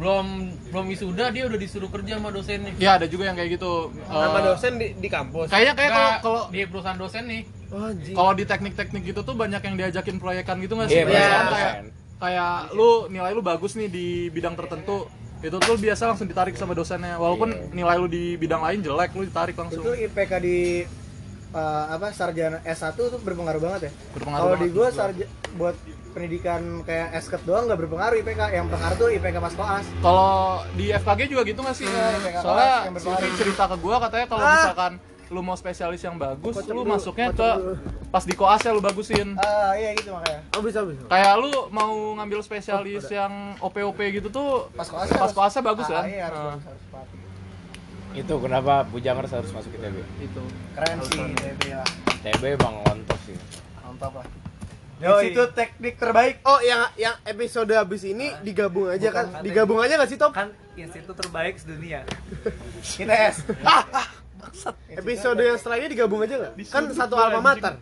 belum 0.00 0.26
belum 0.72 0.84
wisuda 0.88 1.28
dia 1.28 1.44
udah 1.44 1.58
disuruh 1.60 1.86
kerja 1.86 2.16
sama 2.16 2.32
dosennya. 2.32 2.72
Ya 2.76 2.96
ada 2.96 3.04
juga 3.04 3.28
yang 3.28 3.36
kayak 3.36 3.60
gitu. 3.60 3.92
Eh, 3.92 4.08
Sama 4.08 4.40
dosen 4.40 4.72
di, 4.74 4.86
di 4.96 5.08
kampus. 5.08 5.46
Kayaknya 5.46 5.74
kayak 5.76 5.90
kalau 5.92 6.10
kalau 6.18 6.42
di 6.48 6.60
perusahaan 6.64 6.96
dosen 6.96 7.24
nih. 7.28 7.42
Oh, 7.70 7.86
kalau 7.92 8.32
di 8.32 8.44
teknik-teknik 8.44 9.02
gitu 9.04 9.20
tuh 9.20 9.36
banyak 9.36 9.60
yang 9.60 9.76
diajakin 9.76 10.16
proyekan 10.16 10.56
gitu 10.58 10.74
nggak 10.74 10.88
Iya, 10.88 10.96
sih? 10.96 11.04
Misalkan 11.04 11.20
proyekan. 11.20 11.46
kayak 11.52 11.74
kayak 12.18 12.54
lu 12.72 12.90
nilai 13.06 13.30
lu 13.30 13.40
bagus 13.40 13.72
nih 13.74 13.86
di 13.86 14.06
bidang 14.28 14.52
tertentu 14.52 15.06
itu 15.40 15.56
tuh 15.56 15.72
biasa 15.74 16.02
langsung 16.06 16.28
ditarik 16.28 16.52
sama 16.52 16.72
dosennya 16.72 17.16
walaupun 17.16 17.48
nilai 17.70 17.96
lu 17.96 18.04
di 18.06 18.36
bidang 18.36 18.60
lain 18.60 18.80
jelek 18.80 19.14
lu 19.14 19.24
ditarik 19.24 19.56
langsung 19.56 19.80
itu 19.80 19.92
IPK 20.04 20.32
di 20.36 20.84
eh, 21.50 21.58
apa 21.90 22.06
sarjana 22.10 22.58
S1 22.62 22.94
tuh 22.94 23.18
berpengaruh 23.18 23.58
banget 23.58 23.80
ya. 23.82 23.92
Berpengaruh 24.12 24.44
Kalau 24.46 24.56
di 24.56 24.68
gua 24.70 24.88
sarja 24.90 25.26
buat 25.52 25.74
pendidikan 26.10 26.60
kayak 26.82 27.14
SKET 27.20 27.42
doang 27.44 27.66
nggak 27.66 27.80
berpengaruh 27.80 28.16
IPK. 28.18 28.40
Yang 28.50 28.64
berpengaruh 28.68 28.96
tuh 28.96 29.08
IPK 29.10 29.36
pas 29.38 29.54
koas. 29.54 29.86
Kalau 30.00 30.32
di 30.72 30.86
FKG 30.90 31.20
juga 31.28 31.42
gitu 31.44 31.60
nggak 31.60 31.76
sih? 31.76 31.86
IPK 31.86 32.36
kelas 32.36 32.44
Soalnya. 32.44 32.78
Siti 32.96 33.28
cerita 33.36 33.64
ke 33.66 33.76
gua 33.76 33.96
katanya 34.00 34.26
kalau 34.26 34.42
Ah. 34.42 34.54
misalkan 34.56 34.92
lu 35.30 35.40
mau 35.40 35.54
spesialis 35.54 36.02
yang 36.02 36.18
bagus, 36.18 36.58
Kocok 36.58 36.74
lu 36.74 36.82
dulu, 36.82 36.90
masuknya 36.90 37.30
kocok 37.30 37.38
ke 37.38 37.50
dulu. 37.56 37.74
pas 38.10 38.24
di 38.24 38.34
koasnya 38.34 38.70
lu 38.72 38.82
bagusin. 38.82 39.28
Ah, 39.36 39.70
iya 39.72 39.94
gitu 39.94 40.10
makanya. 40.10 40.42
Oh 40.50 40.60
bisa 40.60 40.82
bisa. 40.82 41.06
Kayak 41.06 41.34
lu 41.38 41.70
mau 41.70 41.94
ngambil 42.18 42.42
spesialis 42.42 43.06
yang 43.08 43.30
OP-OP 43.60 43.94
gitu 44.10 44.26
tuh 44.28 44.66
Pas 44.72 44.82
koasnya 44.84 45.14
pas 45.14 45.22
harus- 45.24 45.36
koasnya 45.36 45.62
bagus 45.64 45.86
ah, 45.86 45.92
kan? 45.92 46.04
Iya, 46.04 46.22
harus 46.26 46.34
Nah, 46.36 46.46
bagus, 46.50 46.64
harus 46.66 46.82
pati. 46.90 47.16
Itu 48.10 48.34
kenapa 48.38 48.82
Bujangers 48.84 49.30
harus 49.30 49.50
masuk 49.50 49.70
ITB? 49.72 49.96
itu. 50.18 50.42
Keren 50.74 50.98
sih 51.04 51.20
ITB 51.30 51.62
lah. 51.72 51.88
ITB 52.20 52.42
bang 52.54 52.74
ngontos 52.80 53.20
sih. 53.22 53.36
Mantap 53.78 54.12
lah. 54.16 54.26
Yo, 55.00 55.16
itu 55.22 55.42
teknik 55.50 55.96
terbaik. 55.96 56.44
Oh 56.44 56.60
yang 56.60 56.84
yang 56.94 57.16
episode 57.24 57.72
habis 57.72 58.04
ini 58.04 58.36
digabung 58.40 58.90
aja 58.90 59.08
kan? 59.08 59.40
Digabung 59.40 59.80
aja 59.80 59.96
nggak 59.96 60.10
sih 60.10 60.18
Top? 60.18 60.30
kan 60.30 60.52
institut 60.76 61.12
terbaik 61.12 61.56
sedunia 61.56 62.04
ITS. 63.00 63.36
Episode 64.90 65.40
yang 65.40 65.56
setelahnya 65.56 65.88
digabung 65.88 66.20
aja 66.20 66.34
nggak? 66.36 66.52
Kan 66.68 66.84
satu 66.90 67.14
alma 67.14 67.40
mater. 67.40 67.80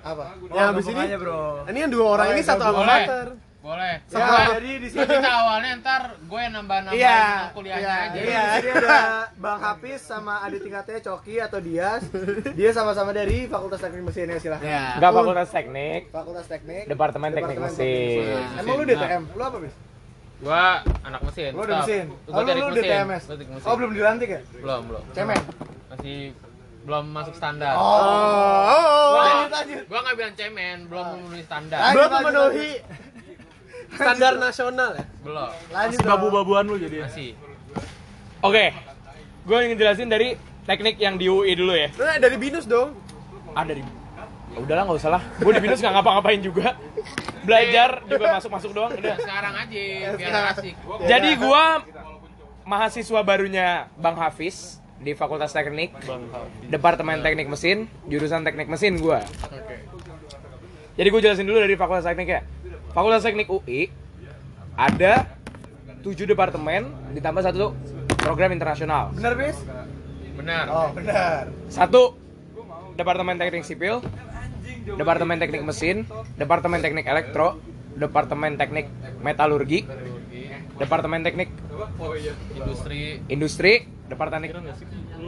Apa? 0.00 0.32
Yang 0.48 0.64
habis 0.64 0.86
ini 0.86 1.00
aja, 1.02 1.16
bro 1.18 1.40
ini 1.68 1.78
yang 1.78 1.92
dua 1.92 2.06
orang 2.08 2.26
Oh, 2.26 2.32
ini 2.32 2.40
ya, 2.40 2.48
satu 2.48 2.62
alma 2.62 2.78
boleh. 2.78 2.88
mater. 2.88 3.26
Boleh. 3.60 4.00
Ya, 4.00 4.08
Sama- 4.08 4.56
jadi 4.56 4.70
di 4.74 4.88
sini 4.88 5.04
kita 5.04 5.30
awalnya 5.30 5.70
ntar 5.78 6.02
gue 6.16 6.40
yang 6.40 6.54
nambah-nambahin 6.56 6.96
Iya, 6.98 7.20
kuliahnya 7.52 7.84
iya, 7.84 8.00
aja. 8.02 8.18
Iya, 8.18 8.40
di 8.40 8.56
sini 8.58 8.72
ada 8.74 8.98
Bang 9.36 9.58
Hafiz 9.58 10.00
sama 10.00 10.40
adik 10.40 10.60
tingkatnya 10.62 10.98
Coki 10.98 11.34
atau 11.38 11.58
Dias. 11.58 12.02
Dia 12.56 12.70
sama-sama 12.72 13.12
dari 13.12 13.44
Fakultas 13.46 13.78
Teknik 13.78 14.00
Mesin 14.02 14.26
ya 14.26 14.38
silahkan. 14.38 14.64
Ya. 14.64 14.84
Enggak 14.96 15.12
fakultas 15.12 15.48
teknik, 15.50 16.00
Fakultas 16.08 16.46
Teknik. 16.46 16.84
Departemen 16.86 17.30
Teknik 17.30 17.58
Mesin. 17.60 18.24
Emang 18.56 18.74
lu 18.74 18.84
DTM? 18.86 19.22
Lu 19.30 19.42
apa, 19.42 19.56
Bis? 19.58 19.74
Gua 20.40 20.64
anak 21.02 21.20
mesin. 21.20 21.50
Lu 21.52 21.60
udah 21.60 21.76
mesin. 21.78 22.04
Gua 22.24 22.32
Oh, 22.32 22.40
lu, 22.40 22.46
teknik 22.46 22.62
lu 22.62 22.72
mesin. 22.72 22.84
DTMS. 22.86 23.22
Gua. 23.28 23.36
Oh, 23.62 23.74
belum 23.76 23.90
dilantik 23.92 24.28
ya? 24.30 24.40
belum, 24.56 24.80
belum. 24.88 25.02
Cemen. 25.12 25.40
Masih 25.86 26.16
belum 26.80 27.04
masuk 27.12 27.34
standar. 27.36 27.76
Oh, 27.76 27.84
oh, 27.84 28.00
oh. 28.00 29.08
Gua, 29.12 29.20
Lanjut, 29.22 29.50
lanjut. 29.52 29.84
gua 29.84 29.98
nggak 30.00 30.16
bilang 30.16 30.34
cemen, 30.34 30.76
belum 30.88 31.04
memenuhi 31.12 31.42
standar. 31.44 31.80
Belum 31.92 32.08
memenuhi 32.10 32.70
standar 33.94 34.32
nasional 34.38 34.90
ya. 34.96 35.04
Belum. 35.22 35.50
Lanjut. 35.74 35.98
Masih 35.98 36.06
babu-babuan 36.06 36.64
lu 36.66 36.76
jadi. 36.78 37.06
Masih. 37.06 37.34
Oke, 38.40 38.72
gue 39.44 39.56
ingin 39.68 39.76
jelasin 39.76 40.08
dari 40.08 40.38
teknik 40.64 40.96
yang 40.96 41.20
di 41.20 41.28
UI 41.28 41.52
dulu 41.58 41.76
ya. 41.76 41.92
Nah, 41.98 42.16
dari 42.16 42.36
binus 42.40 42.64
dong. 42.64 42.96
Ah 43.52 43.66
dari 43.66 43.82
Ya 44.50 44.58
udahlah 44.58 44.82
nggak 44.82 44.98
usah 44.98 45.10
lah. 45.14 45.22
Gue 45.38 45.52
di 45.54 45.62
binus 45.62 45.78
nggak 45.78 45.94
ngapa-ngapain 45.94 46.40
juga. 46.42 46.74
Belajar 47.46 48.02
juga 48.10 48.24
masuk-masuk 48.34 48.70
doang. 48.74 48.90
Udah. 48.98 49.16
Sekarang 49.16 49.54
aja 49.54 49.82
biar 50.18 50.44
asik. 50.54 50.74
Jadi 51.06 51.30
gue 51.38 51.64
mahasiswa 52.66 53.20
barunya 53.22 53.86
Bang 53.94 54.18
Hafiz 54.18 54.82
di 55.00 55.14
Fakultas 55.16 55.54
Teknik, 55.54 55.96
Departemen 56.68 57.24
Teknik 57.24 57.48
Mesin, 57.48 57.88
jurusan 58.10 58.42
Teknik 58.42 58.68
Mesin 58.68 58.98
gue. 58.98 59.18
Jadi 60.98 61.08
gue 61.08 61.20
jelasin 61.22 61.46
dulu 61.46 61.62
dari 61.62 61.78
Fakultas 61.78 62.04
Teknik 62.04 62.28
ya. 62.28 62.42
Fakultas 62.90 63.22
Teknik 63.22 63.46
UI 63.46 63.86
ada 64.74 65.30
7 66.02 66.26
departemen 66.26 66.90
ditambah 67.14 67.42
satu 67.44 67.76
program 68.18 68.50
internasional. 68.50 69.14
Benar, 69.14 69.34
Bis? 69.38 69.56
Benar. 70.34 70.64
Oh, 70.72 70.88
benar. 70.96 71.52
Satu 71.70 72.16
Departemen 72.98 73.38
Teknik 73.38 73.64
Sipil, 73.64 74.02
Departemen 74.98 75.38
Teknik 75.38 75.62
Mesin, 75.62 76.04
Departemen 76.36 76.82
Teknik 76.82 77.06
Elektro, 77.06 77.62
Departemen 77.96 78.58
Teknik 78.58 78.90
Metalurgi, 79.22 79.86
Departemen 80.76 81.22
Teknik 81.22 81.48
Industri. 82.56 83.20
Industri, 83.30 83.72
Departemen 84.10 84.50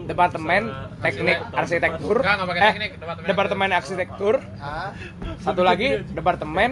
Departemen 0.03 0.63
Teknik 0.99 1.39
Arsitektur, 1.51 2.17
Enggak, 2.19 2.35
enggak 2.35 2.49
pakai 2.49 2.61
eh, 2.61 2.67
teknik, 2.69 2.91
Departemen 2.97 3.27
Departemen 3.27 3.71
Arsitektur, 3.73 4.35
Ah, 4.57 4.91
satu 5.39 5.63
lagi 5.63 6.03
Departemen? 6.09 6.71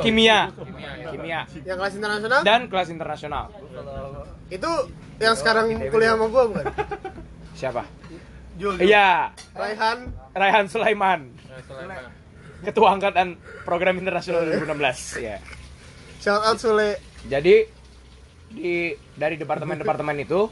Kimia, 0.00 0.52
Kimia. 0.52 0.90
ya. 0.96 1.10
Kimia 1.10 1.40
Yang 1.62 1.76
kelas 1.76 1.94
internasional 1.94 2.40
dan 2.42 2.60
kelas 2.68 2.88
internasional. 2.88 3.44
itu 4.46 4.70
yang 5.16 5.34
sekarang 5.34 5.66
kuliah 5.90 6.14
sama 6.14 6.26
gua 6.28 6.44
bukan? 6.46 6.64
Siapa? 7.58 7.82
Jul. 8.56 8.80
Iya, 8.80 9.32
Raihan. 9.52 9.98
Raihan 10.32 10.64
Sulaiman, 10.66 11.28
Sulaiman. 11.64 12.08
Ketua 12.62 12.88
Angkatan 12.90 13.36
Program 13.64 13.96
Internasional 13.96 14.48
2016. 14.48 15.20
Ya. 15.20 15.36
Shout 16.18 16.40
out 16.40 16.56
Sule. 16.56 16.96
Jadi 17.26 17.68
di 18.48 18.74
dari 19.12 19.36
departemen-departemen 19.36 20.16
itu 20.18 20.48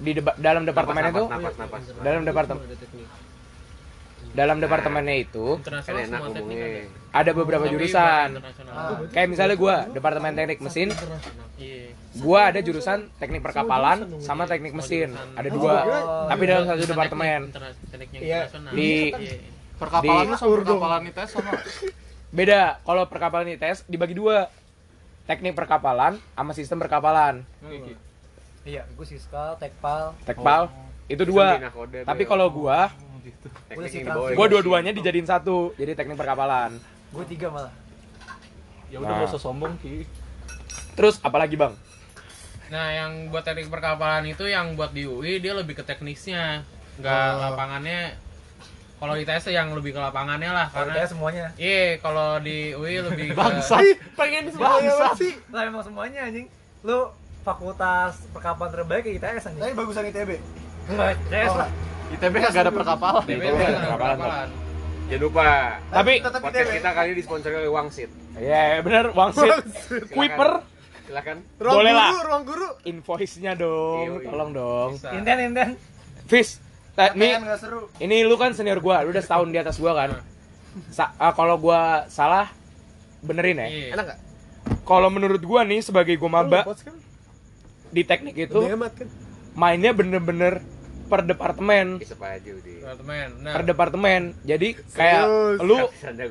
di 0.00 0.10
deba- 0.16 0.36
dalam 0.36 0.64
departemen 0.64 1.02
itu 1.06 1.24
dalam 2.00 2.22
departemen 2.24 2.58
dalam 4.30 4.56
departemennya 4.62 5.16
itu 5.18 5.58
teknik 5.58 6.06
ada. 6.06 6.40
ada 7.10 7.30
beberapa 7.34 7.66
Tapi 7.66 7.74
jurusan. 7.74 8.28
internasional. 8.30 9.10
kayak 9.10 9.28
misalnya 9.28 9.56
gua 9.56 9.76
departemen 9.90 10.30
teknik 10.32 10.60
mesin. 10.60 10.88
Iya. 11.58 11.90
gua 12.16 12.40
ada 12.48 12.60
jurusan 12.62 13.10
teknik 13.18 13.42
perkapalan 13.42 14.06
sama 14.18 14.46
teknik 14.46 14.70
mesin. 14.70 15.10
ada 15.34 15.48
dua. 15.50 15.76
tapi 16.30 16.42
dalam 16.46 16.64
satu 16.64 16.84
departemen. 16.86 17.40
Iya. 18.14 18.40
internasional. 18.46 18.70
di 18.70 18.90
Iya. 19.10 19.36
Perkapalan 19.76 20.26
Di- 20.26 20.36
sama 20.36 20.52
perkapalan 20.60 21.00
ITS 21.08 21.30
sama. 21.32 21.50
beda. 22.30 22.62
Kalau 22.80 23.02
perkapalan 23.08 23.46
ITS 23.50 23.82
dibagi 23.84 24.14
dua. 24.14 24.46
Teknik 25.24 25.54
perkapalan 25.54 26.18
sama 26.34 26.52
sistem 26.52 26.78
perkapalan 26.78 27.46
iya 28.64 28.82
gue 28.84 29.06
siskal 29.06 29.56
tekpal. 29.56 30.12
Tekpal 30.24 30.68
itu 31.10 31.22
dua. 31.26 31.58
Tapi 32.06 32.22
kalau 32.28 32.48
gua 32.52 32.92
gue 33.70 33.86
sih 33.86 34.02
trans 34.02 34.32
gua 34.32 34.46
dua-duanya 34.48 34.90
dijadiin 34.96 35.28
satu 35.28 35.72
jadi 35.76 35.92
teknik 35.96 36.16
perkapalan. 36.16 36.76
Gue 37.12 37.24
tiga 37.26 37.50
malah. 37.50 37.72
Ya 38.90 38.98
udah 38.98 39.12
Nah. 39.14 39.18
gak 39.22 39.30
usah 39.34 39.42
sombong 39.42 39.74
ki. 39.78 40.04
terus 40.98 41.22
apalagi 41.22 41.54
bang? 41.54 41.72
Nah, 42.70 42.86
yang 42.94 43.12
buat 43.34 43.42
teknik 43.42 43.66
perkapalan 43.66 44.30
itu 44.30 44.46
yang 44.46 44.78
buat 44.78 44.94
di 44.94 45.02
UI 45.02 45.42
dia 45.42 45.54
lebih 45.58 45.74
ke 45.74 45.82
teknisnya, 45.82 46.62
nggak 47.02 47.30
lapangannya 47.42 48.14
Kalau 49.00 49.16
ITS 49.16 49.48
yang 49.48 49.72
lebih 49.72 49.96
ke 49.96 50.00
lapangannya 50.00 50.52
lah 50.52 50.68
Kalau 50.68 50.92
karena 50.92 51.08
semuanya. 51.08 51.46
Iya, 51.56 51.96
kalau 52.04 52.36
di 52.36 52.76
UI 52.76 53.00
lebih 53.00 53.32
ke 53.32 53.42
Ih, 53.80 53.96
pengen 54.12 54.52
semuanya 54.52 54.92
banget 54.92 55.16
sih. 55.16 55.32
Lah 55.48 55.62
emang 55.64 55.80
semuanya 55.80 56.28
anjing. 56.28 56.52
Lu 56.84 57.08
fakultas 57.42 58.12
perkapalan 58.30 58.70
terbaik 58.70 59.02
ya 59.02 59.12
ITS 59.14 59.44
anjing. 59.46 59.62
Tapi 59.62 59.72
bagusan 59.74 60.04
ITB. 60.06 60.30
Enggak, 60.86 61.08
ITS 61.16 61.52
lah. 61.54 61.68
ITB 62.10 62.34
kagak 62.38 62.62
ada 62.62 62.72
perkapalan. 62.72 63.22
ITB 63.24 63.42
kan 63.42 63.52
kan 63.52 63.72
kerapalan. 63.80 64.16
kerapalan. 64.16 64.48
Jangan 65.06 65.22
lupa 65.24 65.46
tapi 65.90 66.12
tetap 66.16 66.38
podcast 66.40 66.70
kita 66.70 66.90
kali 66.92 67.08
ini 67.08 67.16
disponsori 67.16 67.54
oleh 67.56 67.66
Wangsit. 67.68 68.10
ya 68.38 68.78
bener 68.78 69.10
wangsit 69.10 69.42
Silakan. 69.82 70.06
Kuiper 70.08 70.50
Silakan. 71.02 71.36
ruang 71.58 71.74
Boleh 71.74 71.90
guru 71.90 71.98
lah. 71.98 72.10
ruang 72.22 72.44
guru 72.46 72.68
invoice-nya 72.84 73.52
dong 73.54 74.06
Iya, 74.06 74.14
iya. 74.16 74.28
tolong 74.30 74.50
dong 74.52 74.90
Bisa. 74.94 75.10
Inten 75.10 75.38
inten. 75.44 75.68
Fis 76.24 76.62
Ini 76.94 77.10
nih 77.18 77.30
nggak 77.42 77.58
seru. 77.58 77.90
ini 77.98 78.22
lu 78.22 78.36
kan 78.36 78.54
senior 78.54 78.78
gua 78.78 79.02
lu 79.02 79.10
udah 79.10 79.18
setahun 79.18 79.48
di 79.48 79.58
atas 79.58 79.76
gua 79.76 79.92
kan 79.96 80.10
Sa- 80.88 81.10
ah, 81.16 81.32
kalau 81.32 81.58
gua 81.58 82.06
salah 82.06 82.46
benerin 83.20 83.58
ya 83.58 83.66
Iya. 83.66 83.86
enak 83.92 84.04
gak? 84.06 84.18
kalau 84.80 85.08
menurut 85.08 85.42
gua 85.42 85.66
nih 85.66 85.82
sebagai 85.82 86.14
gua 86.14 86.30
maba 86.36 86.62
kan? 86.62 86.94
Di 87.90 88.02
teknik 88.06 88.34
itu 88.38 88.60
hemat 88.62 88.94
kan? 88.94 89.06
mainnya 89.58 89.90
bener-bener 89.90 90.62
per 91.10 91.26
departemen. 91.26 91.98
Departemen. 91.98 93.28
Nah, 93.42 93.52
per 93.58 93.62
departemen 93.66 94.20
jadi 94.46 94.78
kayak 94.94 95.22
Serius. 95.26 95.58
lu 95.66 95.78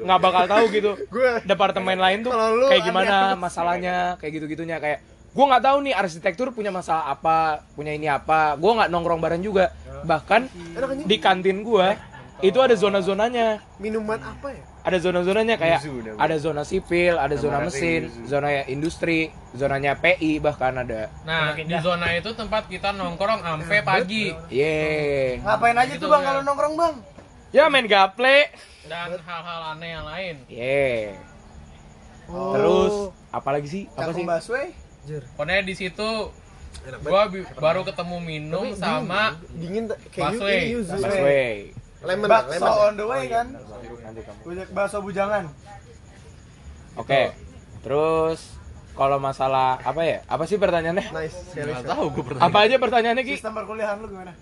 nggak 0.07 0.19
bakal 0.23 0.43
tahu 0.47 0.63
gitu 0.71 0.91
Gua 1.13 1.43
departemen 1.43 1.99
lain 1.99 2.23
tuh 2.23 2.31
kayak 2.31 2.79
aneh 2.79 2.87
gimana 2.87 3.11
banget. 3.11 3.37
masalahnya 3.45 3.95
kayak 4.23 4.31
gitu 4.39 4.45
gitunya 4.47 4.79
kayak 4.79 5.03
gua 5.35 5.45
nggak 5.51 5.63
tahu 5.67 5.77
nih 5.83 5.93
arsitektur 5.93 6.47
punya 6.55 6.71
masalah 6.71 7.11
apa 7.11 7.67
punya 7.75 7.91
ini 7.91 8.07
apa 8.07 8.55
gua 8.55 8.71
nggak 8.81 8.89
nongkrong 8.89 9.19
bareng 9.19 9.43
juga 9.43 9.75
bahkan 10.07 10.47
di 11.03 11.17
kantin 11.19 11.59
gua 11.59 11.99
itu 12.39 12.55
ada 12.55 12.71
zona 12.71 12.99
zonanya 12.99 13.59
minuman 13.77 14.15
apa 14.15 14.47
ya? 14.49 14.63
ada 14.79 14.97
zona 14.97 15.19
zonanya 15.21 15.55
kayak 15.55 15.79
Yuzu 15.81 16.15
ada 16.15 16.35
zona 16.35 16.61
sipil 16.63 17.13
ada 17.13 17.35
zona 17.35 17.59
mesin 17.61 18.07
Yuzu. 18.07 18.21
zona 18.27 18.47
industri 18.65 19.19
zonanya 19.51 19.93
PI 19.93 20.39
bahkan 20.39 20.71
ada 20.73 21.11
nah 21.21 21.51
di 21.51 21.75
zona 21.77 22.13
itu 22.13 22.31
tempat 22.31 22.65
kita 22.65 22.91
nongkrong 22.91 23.39
sampai 23.39 23.79
pagi 23.81 24.31
ye 24.47 25.37
Ngapain 25.37 25.75
aja 25.75 25.91
Gitu, 25.91 25.99
tuh 25.99 26.09
bang 26.09 26.21
ya. 26.21 26.27
kalau 26.27 26.41
nongkrong 26.43 26.75
bang? 26.75 26.95
ya 27.49 27.63
main 27.67 27.85
gaple 27.85 28.47
dan 28.85 29.13
hal-hal 29.15 29.61
aneh 29.73 29.89
yang 29.91 30.05
lain. 30.05 30.35
ye 30.47 31.13
Oh. 32.25 32.53
terus 32.53 32.93
apalagi 33.31 33.65
sih 33.65 33.83
apa 33.91 34.13
sih 34.13 34.21
busway. 34.21 34.69
Pokoknya 35.33 35.65
di 35.65 35.73
situ 35.73 36.29
gua 37.01 37.25
baru 37.57 37.81
ketemu 37.81 38.17
minum 38.19 38.69
sama 38.71 39.33
Dingin 39.51 39.89
tak- 39.89 39.97
kayak 40.13 40.37
yuzu. 40.69 40.93
busway 40.95 41.73
Lemon, 41.99 42.27
Bakso 42.27 42.55
lemon. 42.55 42.79
on 42.81 42.93
the 42.95 43.05
way 43.05 43.23
kan? 43.27 43.47
nanti 43.51 44.21
kamu 44.23 44.39
Banyak 44.45 44.67
bakso 44.71 44.97
bujangan. 44.99 45.43
Oke. 46.95 47.35
Terus 47.79 48.39
kalau 48.93 49.17
masalah 49.17 49.79
apa 49.79 50.01
ya? 50.01 50.17
Apa 50.25 50.43
sih 50.43 50.55
pertanyaannya? 50.55 51.07
Nice. 51.09 51.37
Enggak 51.53 51.83
tahu 51.85 52.05
gue 52.09 52.23
pernah. 52.25 52.41
Apa 52.41 52.57
aja 52.63 52.75
pertanyaannya 52.75 53.23
Ki? 53.23 53.35
Sistem 53.35 53.53
perkuliahan 53.53 53.95
lu 53.97 54.07
gimana? 54.07 54.33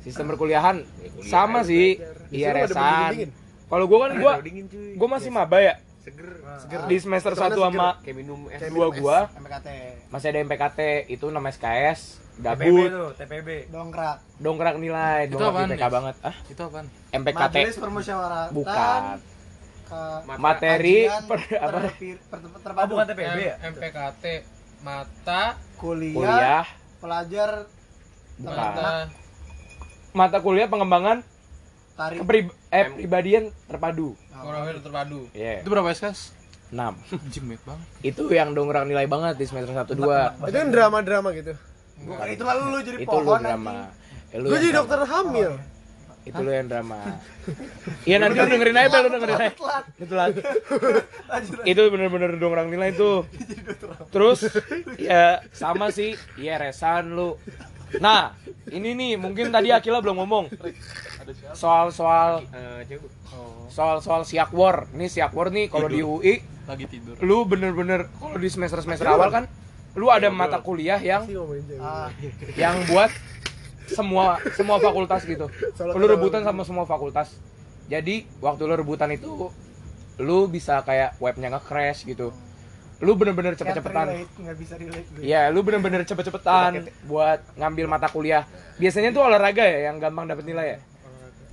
Sistem 0.00 0.24
perkuliahan 0.26 0.76
sama 1.22 1.60
sih. 1.62 1.98
Iya 2.28 2.52
resan. 2.54 3.10
dingin. 3.12 3.30
Kalau 3.66 3.84
gua 3.84 4.06
kan 4.06 4.10
cuy. 4.14 4.94
gua 4.94 5.08
masih 5.10 5.30
maba 5.30 5.58
ya. 5.58 5.74
seger. 5.98 6.38
Seger. 6.62 6.80
Di 6.86 6.96
semester 6.96 7.32
Soalnya 7.32 7.50
1 7.50 7.58
seger. 7.58 7.66
sama 7.66 7.88
kayak 7.98 8.16
minum 8.16 8.40
es. 8.46 8.60
dua 8.70 8.86
gua 8.92 9.18
MPKT. 9.34 9.68
masih 10.06 10.26
ada 10.30 10.38
MPKT 10.38 10.80
itu 11.10 11.26
6 11.26 11.34
SKS, 11.50 12.00
TPB 12.36 12.60
gabut, 12.60 12.88
tuh, 12.90 13.08
TPB. 13.16 13.48
Dongkrak. 13.68 14.16
dongkrak 14.36 14.76
nilai, 14.76 15.24
Itu 15.24 15.34
dongkrak 15.34 15.52
apaan, 15.56 15.68
IPK 15.70 15.84
banget. 15.88 16.14
Ah, 16.20 16.36
Itu 16.46 16.62
apaan? 16.62 16.86
MPKT 17.10 17.54
Majelis 17.56 17.76
permusyawaratan. 17.78 18.48
bukan. 18.52 19.00
Ke- 19.86 20.20
Materi 20.36 20.98
per, 21.22 21.38
apa? 21.56 21.78
terpi- 21.80 22.18
per- 22.20 22.42
Oh, 22.42 22.60
terpadu. 22.60 22.92
bukan 22.92 23.06
TPB 23.06 23.38
ya? 23.38 23.54
MPKT 23.64 24.24
mata 24.78 25.42
Kuliah, 25.76 26.12
Kuliah 26.12 26.64
pelajar 26.98 27.50
bukan. 28.36 28.52
mata 28.52 28.90
Mata 30.12 30.38
kuliah 30.40 30.64
pengembangan 30.66 31.20
tarik. 31.94 32.20
keprib 32.20 32.46
eh 32.68 32.84
pribadian 32.90 33.48
terpadu. 33.64 34.12
lebih 34.34 34.82
terpadu. 34.82 35.20
Iya. 35.32 35.60
Itu 35.60 35.68
berapa 35.68 35.88
SKS? 35.88 36.36
6. 36.68 36.98
Anjing 37.14 37.44
banyak 37.46 37.62
banget. 37.62 37.86
itu 38.02 38.22
yang 38.28 38.50
dongkrak 38.50 38.84
nilai 38.84 39.06
banget 39.06 39.38
di 39.38 39.46
semester 39.46 39.70
1 39.70 39.94
2 39.94 40.34
Itu 40.42 40.56
kan 40.56 40.68
drama-drama 40.68 41.30
gitu. 41.30 41.54
Bukan 41.98 42.26
itu 42.28 42.42
lalu 42.42 42.62
lu 42.66 42.78
jadi 42.82 42.96
itu 42.98 43.08
lu 43.08 43.24
pohon 43.24 43.40
drama. 43.40 43.72
Eh, 44.28 44.38
lu 44.38 44.46
Gue 44.46 44.58
jadi 44.58 44.70
drama. 44.70 44.80
dokter 44.82 45.00
hamil. 45.06 45.52
itu 46.24 46.40
lu 46.40 46.50
yang 46.50 46.66
drama. 46.66 46.98
Iya 48.08 48.16
nanti 48.18 48.36
lu 48.36 48.46
dengerin 48.48 48.74
aja 48.76 48.96
lu 48.98 49.08
dengerin 49.08 49.36
aja. 49.40 49.50
itu 49.96 50.12
lah 50.12 50.26
itu 51.70 51.80
bener-bener 51.86 52.34
dongkrak 52.34 52.66
nilai 52.66 52.90
itu. 52.90 53.22
Terus 54.14 54.42
ya 54.96 55.38
sama 55.50 55.88
sih. 55.88 56.18
Iya 56.34 56.58
resan 56.60 57.14
lu. 57.14 57.38
Nah 57.96 58.34
ini 58.68 58.92
nih 58.92 59.14
mungkin 59.14 59.48
tadi 59.48 59.70
Akila 59.70 60.02
belum 60.02 60.18
ngomong. 60.18 60.50
Soal-soal 61.52 62.42
Eh, 62.48 62.80
coba. 62.88 63.06
soal-soal 63.68 64.22
siakwar 64.22 64.90
nih 64.90 65.06
siakwar 65.06 65.48
nih 65.48 65.66
kalau 65.66 65.86
di 65.86 66.00
UI 66.00 66.34
Lagi 66.64 66.86
tidur. 66.88 67.14
lu 67.20 67.44
bener-bener 67.44 68.10
kalau 68.12 68.34
di 68.34 68.46
semester 68.46 68.80
semester 68.80 69.06
awal 69.06 69.28
kan 69.28 69.44
lu 69.96 70.12
ada 70.12 70.28
mata 70.28 70.60
kuliah 70.60 71.00
yang. 71.00 71.24
Ah, 71.80 72.12
yang 72.54 72.84
buat 72.86 73.10
semua 73.88 74.36
semua 74.52 74.76
fakultas 74.78 75.24
gitu. 75.24 75.46
Lu 75.96 76.04
rebutan 76.06 76.44
sama 76.44 76.62
semua 76.62 76.84
fakultas. 76.84 77.32
Jadi 77.86 78.26
waktu 78.42 78.62
lu 78.66 78.74
rebutan 78.76 79.08
itu 79.10 79.50
lu 80.18 80.38
bisa 80.48 80.80
kayak 80.82 81.16
webnya 81.16 81.52
nge-crash 81.56 82.04
gitu. 82.04 82.32
Lu 83.04 83.12
bener-bener 83.12 83.52
cepet-cepetan. 83.52 84.24
Iya, 85.20 85.52
lu 85.52 85.60
bener-bener 85.60 86.02
cepet-cepetan 86.04 86.88
buat 87.04 87.44
ngambil 87.56 87.86
mata 87.86 88.08
kuliah. 88.08 88.48
Biasanya 88.80 89.12
tuh 89.12 89.22
olahraga 89.28 89.64
ya 89.64 89.92
yang 89.92 90.00
gampang 90.00 90.24
dapet 90.24 90.44
nilai 90.48 90.66
ya. 90.76 90.78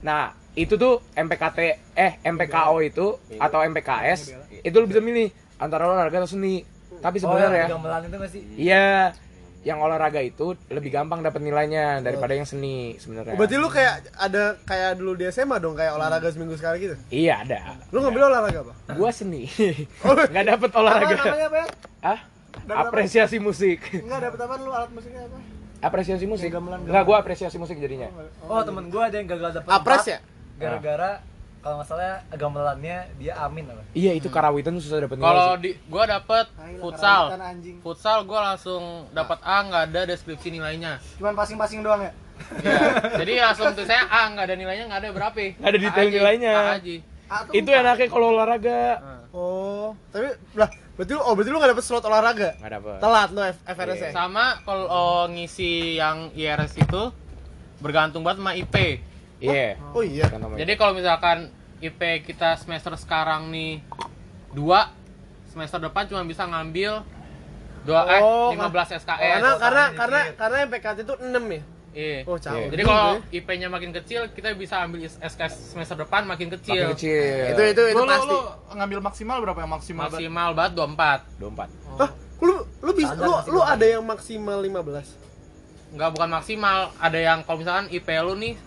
Nah, 0.03 0.31
itu 0.55 0.79
tuh 0.79 1.03
MPKT 1.15 1.59
eh 1.95 2.11
MPKO 2.23 2.75
itu 2.81 3.05
atau 3.39 3.59
MPKS 3.63 4.35
itu 4.63 4.75
lu 4.79 4.87
bisa 4.87 5.03
milih 5.03 5.29
antara 5.59 5.87
olahraga 5.87 6.23
atau 6.23 6.31
seni. 6.31 6.63
Tapi 7.03 7.17
Oh, 7.19 7.23
sebenarnya 7.27 7.65
gamelan 7.67 8.01
itu 8.01 8.15
nggak 8.15 8.31
sih? 8.31 8.41
Iya, 8.55 9.11
yang 9.63 9.79
olahraga 9.79 10.19
itu 10.19 10.55
lebih 10.67 10.91
gampang 10.91 11.19
dapat 11.19 11.39
nilainya 11.39 11.99
daripada 11.99 12.31
yang 12.31 12.43
seni 12.43 12.95
sebenarnya. 12.95 13.35
Oh, 13.35 13.39
Berarti 13.39 13.55
lu 13.55 13.67
kayak 13.67 14.11
ada 14.13 14.55
kayak 14.63 14.95
dulu 14.95 15.15
di 15.15 15.27
SMA 15.27 15.59
dong 15.59 15.75
kayak 15.75 15.95
olahraga 15.95 16.31
seminggu 16.31 16.55
sekali 16.55 16.83
gitu. 16.83 16.95
Iya 17.07 17.43
ada. 17.43 17.59
Lu 17.91 17.99
ngambil 17.99 18.27
olahraga 18.27 18.59
apa? 18.63 18.73
Gua 18.95 19.11
seni. 19.11 19.47
Nggak 20.31 20.45
dapet 20.47 20.69
Apa 20.69 20.79
olahraga. 20.79 21.15
namanya 21.15 21.47
apa 21.47 21.57
ya? 21.59 21.67
Ah? 21.99 22.19
Dapat 22.63 22.75
apa? 22.75 22.89
Apresiasi 22.91 23.37
musik. 23.39 23.79
Enggak 23.91 24.19
dapat 24.23 24.39
apa 24.39 24.53
lu 24.59 24.71
alat 24.71 24.91
musiknya 24.91 25.27
apa? 25.27 25.37
Apresiasi 25.83 26.23
musik. 26.23 26.47
Enggak, 26.47 27.03
gua 27.03 27.17
apresiasi 27.19 27.57
musik 27.59 27.75
jadinya. 27.75 28.07
Oh, 28.47 28.63
temen 28.63 28.87
gua 28.87 29.11
ada 29.11 29.15
yang 29.15 29.27
gagal 29.27 29.59
dapet 29.59 29.67
Apres 29.67 30.05
ya? 30.07 30.19
Gara-gara 30.55 31.19
kalau 31.63 31.79
nggak 31.79 31.87
salah 31.87 32.19
gamelannya 32.35 33.07
dia 33.15 33.33
amin 33.39 33.63
apa? 33.71 33.83
Iya, 33.95 34.11
itu 34.19 34.27
karawitan 34.27 34.75
susah 34.75 34.99
dapet 34.99 35.15
nilai. 35.15 35.31
Kalau 35.31 35.49
di 35.55 35.71
gua 35.87 36.03
dapet 36.03 36.45
futsal. 36.83 37.23
Futsal 37.79 38.19
gua 38.27 38.51
langsung 38.51 39.07
dapat 39.15 39.39
A 39.39 39.63
nggak 39.63 39.83
ada 39.89 40.01
deskripsi 40.11 40.51
nilainya. 40.51 40.99
Cuman 41.15 41.31
passing-passing 41.31 41.79
doang 41.79 42.03
ya? 42.03 42.11
Iya. 42.59 42.79
Jadi 43.15 43.31
langsung 43.39 43.71
tuh 43.71 43.87
saya 43.87 44.03
A 44.11 44.27
nggak 44.27 44.43
ada 44.51 44.55
nilainya 44.59 44.85
nggak 44.91 45.01
ada 45.07 45.09
berapa? 45.15 45.39
Nggak 45.55 45.71
ada 45.71 45.79
detail 45.79 46.07
A 46.07 46.11
nilainya. 46.11 46.53
A 47.31 47.35
tuh 47.47 47.53
Itu 47.55 47.69
enaknya 47.71 48.07
kalau 48.11 48.27
olahraga. 48.35 48.81
Oh, 49.33 49.95
tapi 50.13 50.35
lah 50.53 50.69
berarti 50.93 51.11
lu 51.17 51.21
oh 51.25 51.33
berarti 51.33 51.49
lu 51.49 51.57
gak 51.57 51.71
dapet 51.73 51.85
slot 51.87 52.05
olahraga. 52.05 52.49
Nggak 52.59 52.71
dapet. 52.75 52.97
Telat 53.01 53.29
lu 53.31 53.41
F- 53.41 53.63
FRS 53.65 53.99
ya. 54.03 54.11
Sama 54.11 54.59
kalau 54.61 55.31
ngisi 55.31 55.95
yang 55.95 56.29
IRS 56.35 56.75
itu 56.75 57.01
bergantung 57.79 58.21
banget 58.21 58.43
sama 58.43 58.51
IP. 58.53 58.75
Iya. 59.43 59.75
Oh 59.91 59.99
iya. 59.99 60.25
Jadi 60.31 60.73
kalau 60.79 60.95
misalkan 60.95 61.51
IP 61.83 61.99
kita 62.23 62.55
semester 62.55 62.95
sekarang 62.95 63.51
nih 63.51 63.83
2 64.55 65.51
semester 65.51 65.83
depan 65.83 66.07
cuma 66.07 66.23
bisa 66.23 66.47
ngambil 66.47 67.03
2 67.83 67.91
eh 67.91 68.21
Oh, 68.23 68.55
15 68.55 69.03
SKS. 69.03 69.39
Karena 69.43 69.51
karena 69.59 69.83
karena 69.91 70.19
karena 70.39 70.57
MPKT 70.71 70.97
itu 71.03 71.15
6 71.19 71.43
ya. 71.51 71.61
Iya. 71.93 72.19
Oh, 72.25 72.41
caur. 72.41 72.73
Jadi 72.73 72.81
kalau 72.87 73.21
IP-nya 73.29 73.69
makin 73.69 73.93
kecil, 73.93 74.25
kita 74.33 74.55
bisa 74.57 74.81
ambil 74.81 75.05
SKS 75.05 75.77
semester 75.77 75.93
depan 75.99 76.25
makin 76.25 76.49
kecil. 76.49 76.89
Makin 76.89 76.95
kecil. 76.97 77.53
Itu 77.53 77.61
itu 77.69 77.81
itu 77.93 78.01
Lu, 78.01 78.09
pasti. 78.09 78.33
lu 78.33 78.39
ngambil 78.79 78.99
maksimal 79.03 79.37
berapa 79.45 79.59
yang 79.61 79.73
maksimal? 79.77 80.03
Maksimal 80.09 80.49
banget 80.57 80.73
24. 80.79 81.21
24. 81.37 81.99
Hah? 82.01 82.09
Lu 82.41 82.55
lu 82.81 82.91
bisa 82.97 83.13
lu 83.13 83.29
lu 83.29 83.59
dua. 83.61 83.77
ada 83.77 83.85
yang 83.85 84.01
maksimal 84.07 84.57
15. 84.57 85.93
Enggak 85.93 86.09
bukan 86.17 86.29
maksimal, 86.33 86.77
ada 86.97 87.19
yang 87.21 87.45
kalau 87.45 87.61
misalkan 87.61 87.85
IP 87.93 88.09
lu 88.25 88.33
nih 88.41 88.57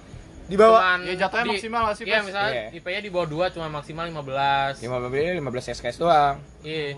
Di 0.47 0.55
bawah 0.55 0.78
cuman 0.78 0.98
Ya, 1.02 1.14
jatuhnya 1.18 1.44
di- 1.44 1.51
maksimal 1.52 1.81
nggak 1.82 1.97
sih, 1.97 2.05
Iya, 2.05 2.14
Pas? 2.14 2.24
misalnya 2.24 2.52
Iya. 2.52 2.66
IP-nya 2.73 3.01
di 3.01 3.10
bawah 3.10 3.27
2 3.27 3.47
cuma 3.51 3.66
maksimal 3.68 4.05
15. 4.06 4.74
15 4.78 5.35
15 5.35 5.66
SKS 5.68 5.97
doang. 5.98 6.36
Iya. 6.62 6.94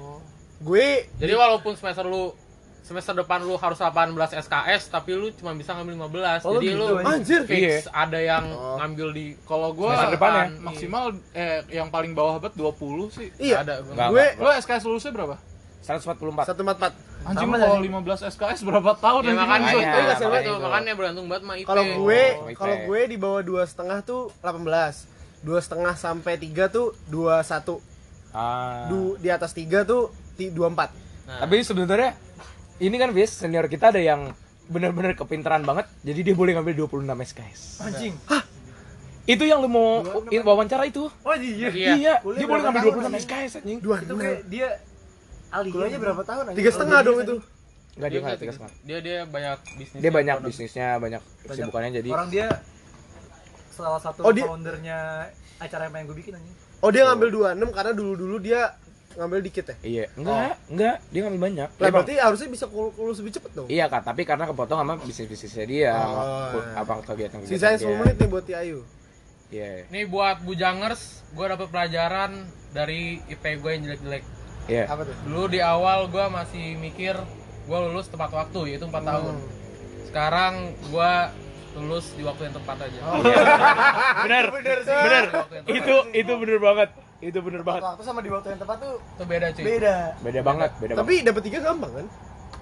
gue 0.59 0.89
Jadi 1.16 1.33
walaupun 1.33 1.73
semester 1.73 2.03
lu 2.03 2.35
semester 2.81 3.12
depan 3.15 3.41
lu 3.41 3.55
harus 3.55 3.79
18 3.79 4.11
SKS 4.35 4.89
tapi 4.89 5.12
lu 5.12 5.29
cuma 5.31 5.53
bisa 5.53 5.70
ngambil 5.73 6.09
15 6.09 6.41
Oh, 6.43 6.57
jadi 6.57 6.66
gitu, 6.66 6.83
lu 6.83 6.87
anjir. 7.01 7.41
fix 7.45 7.85
ada 7.87 8.16
yang 8.16 8.45
Oh. 8.49 8.75
ngambil 8.77 9.09
di 9.12 9.27
Kalau 9.45 9.70
gua 9.70 9.93
Semester 9.95 10.12
depan 10.15 10.31
ya? 10.33 10.45
maksimal 10.59 11.05
eh 11.33 11.61
yang 11.70 11.89
paling 11.89 12.11
bawah 12.11 12.37
bet 12.39 12.53
20 12.53 13.07
sih. 13.09 13.29
Iya. 13.39 13.61
ada 13.62 13.85
Gue 13.85 14.25
Lo 14.37 14.51
SKS 14.51 14.83
lulusnya 14.85 15.12
berapa? 15.15 15.37
144 15.81 16.45
satu 16.45 16.61
empat 16.61 16.77
empat. 16.77 16.93
Anjing 17.28 17.48
kalau 17.50 17.76
tadi. 17.76 17.88
15 17.88 18.30
SKS 18.30 18.59
berapa 18.64 18.92
tahun 18.96 19.20
ya 19.20 19.26
anjing? 19.26 19.36
makanya 19.36 19.60
Makanya, 19.60 19.68
itu, 19.68 19.78
itu, 19.78 19.98
makanya 19.98 20.40
itu, 20.40 20.48
itu. 20.50 20.64
makanya 20.64 20.92
bergantung 20.96 21.26
banget 21.26 21.42
sama 21.42 21.55
IP 21.55 21.66
Kalau 21.66 21.84
gue, 21.84 22.22
Oh, 22.32 22.48
kalau 22.56 22.76
gue 22.84 23.00
di 23.05 23.16
bawah 23.16 23.42
dua 23.42 23.62
setengah 23.62 23.98
tuh 24.00 24.22
18 24.40 24.64
dua 25.38 25.60
setengah 25.60 25.94
sampai 25.94 26.34
tiga 26.34 26.66
tuh 26.66 26.96
21 27.06 27.78
ah. 28.32 28.88
du, 28.88 29.14
di 29.16 29.28
atas 29.28 29.52
tiga 29.52 29.84
tuh 29.84 30.09
ti- 30.34 30.50
24 30.50 30.90
Nah, 31.28 31.44
Tapi 31.44 31.60
sebenarnya 31.60 32.16
ini 32.78 32.96
kan 32.96 33.12
Vis, 33.12 33.28
senior 33.30 33.68
kita 33.68 33.92
ada 33.92 34.00
yang 34.00 34.32
bener-bener 34.64 35.12
kepintaran 35.12 35.60
banget, 35.60 35.84
jadi 36.00 36.20
dia 36.22 36.34
boleh 36.34 36.52
ngambil 36.52 36.88
26 36.88 37.05
SKS. 37.05 37.60
Anjing. 37.82 38.14
Itu 39.24 39.44
yang 39.44 39.60
lu 39.60 39.68
mau 39.68 40.00
wawancara 40.42 40.88
itu? 40.88 41.05
Oh 41.05 41.36
iya. 41.36 41.68
Iya. 41.68 41.88
Iya, 41.94 42.14
dia 42.24 42.46
boleh 42.48 42.62
ngambil 42.64 42.80
tahun, 42.80 42.94
26 42.96 43.05
anjing? 43.05 43.24
SKS 43.24 43.52
anjing. 43.60 43.78
dua 43.78 43.96
Itu 44.00 44.14
kayak 44.16 44.40
dia 44.48 44.68
alih. 45.51 45.70
Kuliahnya 45.70 45.99
berapa 45.99 46.23
tahun 46.23 46.45
aja? 46.47 46.57
tiga 46.57 46.70
setengah 46.70 46.99
dong 47.01 47.19
itu. 47.19 47.37
Enggak 47.95 48.09
dia 48.09 48.19
enggak 48.20 48.39
tiga 48.39 48.53
setengah. 48.53 48.73
dia 48.81 48.99
dia 49.01 49.19
banyak 49.25 49.59
bisnis 49.75 49.99
Dia 49.99 50.11
banyak 50.11 50.37
bisnisnya, 50.41 50.89
banyak 50.97 51.23
kesibukannya 51.43 51.91
jadi 51.95 52.09
Orang 52.09 52.29
dia 52.29 52.47
salah 53.70 53.99
satu 53.99 54.20
Oh, 54.20 54.31
dia- 54.31 54.45
foundernya 54.45 54.99
acara 55.57 55.83
yang 55.85 55.93
pengen 55.93 56.07
gue 56.07 56.16
bikin 56.16 56.33
anjing. 56.33 56.57
oh 56.79 56.91
dia 56.91 57.03
ngambil 57.05 57.29
26 57.55 57.70
karena 57.73 57.93
dulu 57.93 58.12
dulu 58.15 58.37
dia 58.39 58.61
ngambil 59.11 59.39
dikit 59.41 59.65
ya? 59.65 59.77
Iya, 59.83 60.05
enggak, 60.15 60.55
enggak, 60.69 60.97
dia 61.09 61.20
ngambil 61.20 61.43
banyak. 61.43 61.69
lah 61.73 61.89
berarti 61.91 62.15
harusnya 62.16 62.49
bisa 62.49 62.65
kul- 62.66 62.95
lulus 62.95 63.19
lebih 63.19 63.35
cepet 63.35 63.51
dong? 63.53 63.66
Iya 63.66 63.85
kak, 63.87 64.03
tapi 64.05 64.23
karena 64.23 64.47
kepotong 64.47 64.79
sama 64.79 64.95
bisnis-bisnisnya 64.97 65.66
dia, 65.66 65.91
sama 65.91 66.15
Oh, 66.15 66.23
iya. 66.55 66.70
apa 66.77 66.93
kegiatan 67.03 67.39
kegiatan 67.41 67.51
sisanya 67.51 67.79
10 67.81 67.99
menit 67.99 68.15
nih 68.16 68.29
buat 68.29 68.45
Ti 68.45 68.55
Ayu 68.57 68.79
Iya, 69.49 69.89
Nih 69.89 70.05
buat 70.05 70.39
bujangers, 70.41 71.03
gue 71.33 71.47
dapet 71.47 71.66
pelajaran 71.66 72.31
dari 72.70 73.16
IP 73.25 73.43
gue 73.57 73.70
yang 73.73 73.83
jelek-jelek. 73.87 74.23
Iya. 74.69 74.85
apa 74.86 75.03
tuh 75.09 75.15
Dulu 75.27 75.45
di 75.49 75.61
awal 75.65 76.07
gue 76.12 76.24
masih 76.28 76.77
mikir 76.78 77.16
gue 77.69 77.78
lulus 77.90 78.09
tepat 78.09 78.32
waktu, 78.32 78.61
yaitu 78.73 78.89
4 78.89 78.97
tahun. 79.05 79.35
Hmm. 79.36 79.49
Sekarang 80.09 80.73
gue 80.89 81.12
lulus 81.77 82.16
di 82.16 82.24
waktu 82.24 82.49
yang 82.49 82.55
tepat 82.57 82.77
aja. 82.89 83.01
Bener, 84.24 84.45
bener, 84.49 84.78
bener. 84.89 85.24
Itu 85.69 85.95
itu 86.16 86.32
bener 86.32 86.59
banget, 86.59 86.89
itu 87.20 87.39
bener 87.45 87.61
banget. 87.61 87.82
Waktu 87.85 88.03
sama 88.09 88.20
di 88.24 88.31
waktu 88.32 88.57
yang 88.57 88.61
tepat 88.61 88.77
tuh 88.81 88.97
Itu 88.97 89.24
beda 89.28 89.47
cuy. 89.53 89.62
beda. 89.69 89.97
Beda 90.24 90.40
banget, 90.40 90.70
beda 90.81 90.93
tapi 90.97 91.12
banget. 91.20 91.28
dapat 91.28 91.43
tiga 91.45 91.59
gampang 91.61 91.93
kan 91.93 92.07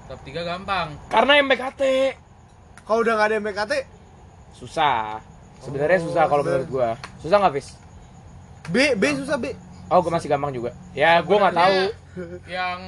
Top 0.06 0.20
3 0.22 0.42
gampang. 0.46 0.86
Karena 1.10 1.32
MPKT 1.42 1.82
kalau 2.86 2.98
udah 3.02 3.12
nggak 3.18 3.28
ada 3.30 3.36
MPKT 3.42 3.72
susah. 4.54 5.18
Sebenarnya 5.62 5.98
susah 5.98 6.30
kalau 6.30 6.42
menurut 6.46 6.68
gua. 6.70 6.88
Susah 7.18 7.42
nggak, 7.42 7.52
Fis? 7.58 7.74
B 8.70 8.94
B 8.94 9.02
susah 9.14 9.38
B 9.38 9.50
Oh, 9.86 9.98
gua 10.00 10.12
masih 10.12 10.26
gampang 10.26 10.50
juga. 10.50 10.70
Ya, 10.92 11.18
gua 11.20 11.36
nggak 11.40 11.54
tahu. 11.54 11.78
Yang 12.44 12.80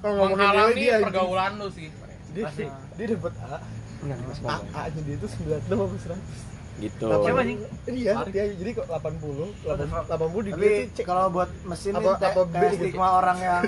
kalau 0.00 0.14
ngomongin 0.14 0.30
dewe 0.30 0.40
menghalangi 0.40 0.74
dia 0.74 0.96
pergaulan 0.98 1.52
lu 1.56 1.68
sih. 1.68 1.88
dia 2.30 2.46
dia 2.94 3.06
dapat 3.10 3.34
A 3.42 3.58
Bener, 4.00 4.16
Mas 4.22 4.38
A. 4.40 4.54
A 4.72 4.80
nya 4.86 5.00
dia 5.02 5.16
tuh 5.16 5.28
96 5.28 5.66
apa 5.74 5.96
100 6.14 6.80
Gitu. 6.80 7.04
Siapa 7.04 7.40
anjing? 7.42 7.60
Iya, 7.84 8.12
dia 8.24 8.44
jadi 8.50 8.70
kok 8.72 8.86
80, 8.86 9.52
80, 9.60 10.08
80 10.08 10.40
di 10.40 10.50
Tapi 10.50 10.62
gue 10.62 10.88
cek 10.90 11.04
kalau 11.04 11.28
buat 11.28 11.50
mesin 11.62 11.92
Apa- 11.92 12.00
ini 12.00 12.16
te- 12.16 12.28
apa 12.30 12.40
kayak 12.46 12.70
gitu? 12.70 12.76
stigma 12.80 13.08
orang 13.12 13.38
yang 13.38 13.62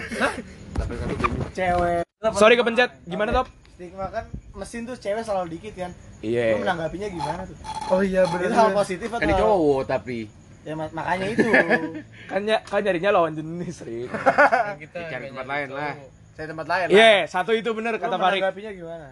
cewek 1.52 2.02
Sorry 2.32 2.54
kepencet. 2.54 2.90
Gimana, 3.04 3.30
Top? 3.34 3.46
stigma 3.72 4.06
kan 4.08 4.24
mesin 4.54 4.84
tuh 4.84 4.94
cewek 4.94 5.20
selalu 5.20 5.58
dikit 5.58 5.74
kan 5.74 5.90
lu 5.90 6.28
Iya. 6.28 6.54
menanggapinya 6.56 7.08
gimana 7.10 7.42
tuh 7.42 7.56
Oh 7.90 7.98
iya 8.00 8.22
benar. 8.24 8.46
itu 8.46 8.54
hal 8.54 8.70
positif 8.72 9.08
atau 9.10 9.18
Kan 9.18 9.26
dia 9.26 9.36
cowok 9.36 9.80
tapi 9.86 10.18
ya 10.62 10.74
ma- 10.74 10.92
makanya 10.92 11.26
itu 11.28 11.42
Kan 12.30 12.40
ny- 12.42 12.62
kan 12.62 12.80
nyarinya 12.80 13.10
lawan 13.10 13.32
jenis, 13.32 13.82
Rik. 13.82 14.08
Kita 14.82 14.98
Cari 15.04 15.28
tempat 15.28 15.46
lain 15.46 15.68
lah. 15.70 15.92
Saya 16.32 16.46
tempat 16.48 16.66
lain 16.66 16.86
lah. 16.86 16.94
Iya, 16.94 17.12
satu 17.26 17.52
itu 17.52 17.70
bener 17.70 17.92
lu 17.92 18.00
kata 18.00 18.16
Farik. 18.16 18.40
menanggapinya 18.40 18.72
gimana 18.72 19.08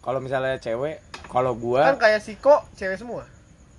Kalau 0.00 0.18
misalnya 0.18 0.58
cewek, 0.58 0.98
kalau 1.26 1.52
Kan 1.52 1.60
gua 1.60 1.82
kayak 1.94 2.20
Siko 2.20 2.64
cewek 2.74 2.96
semua. 2.96 3.24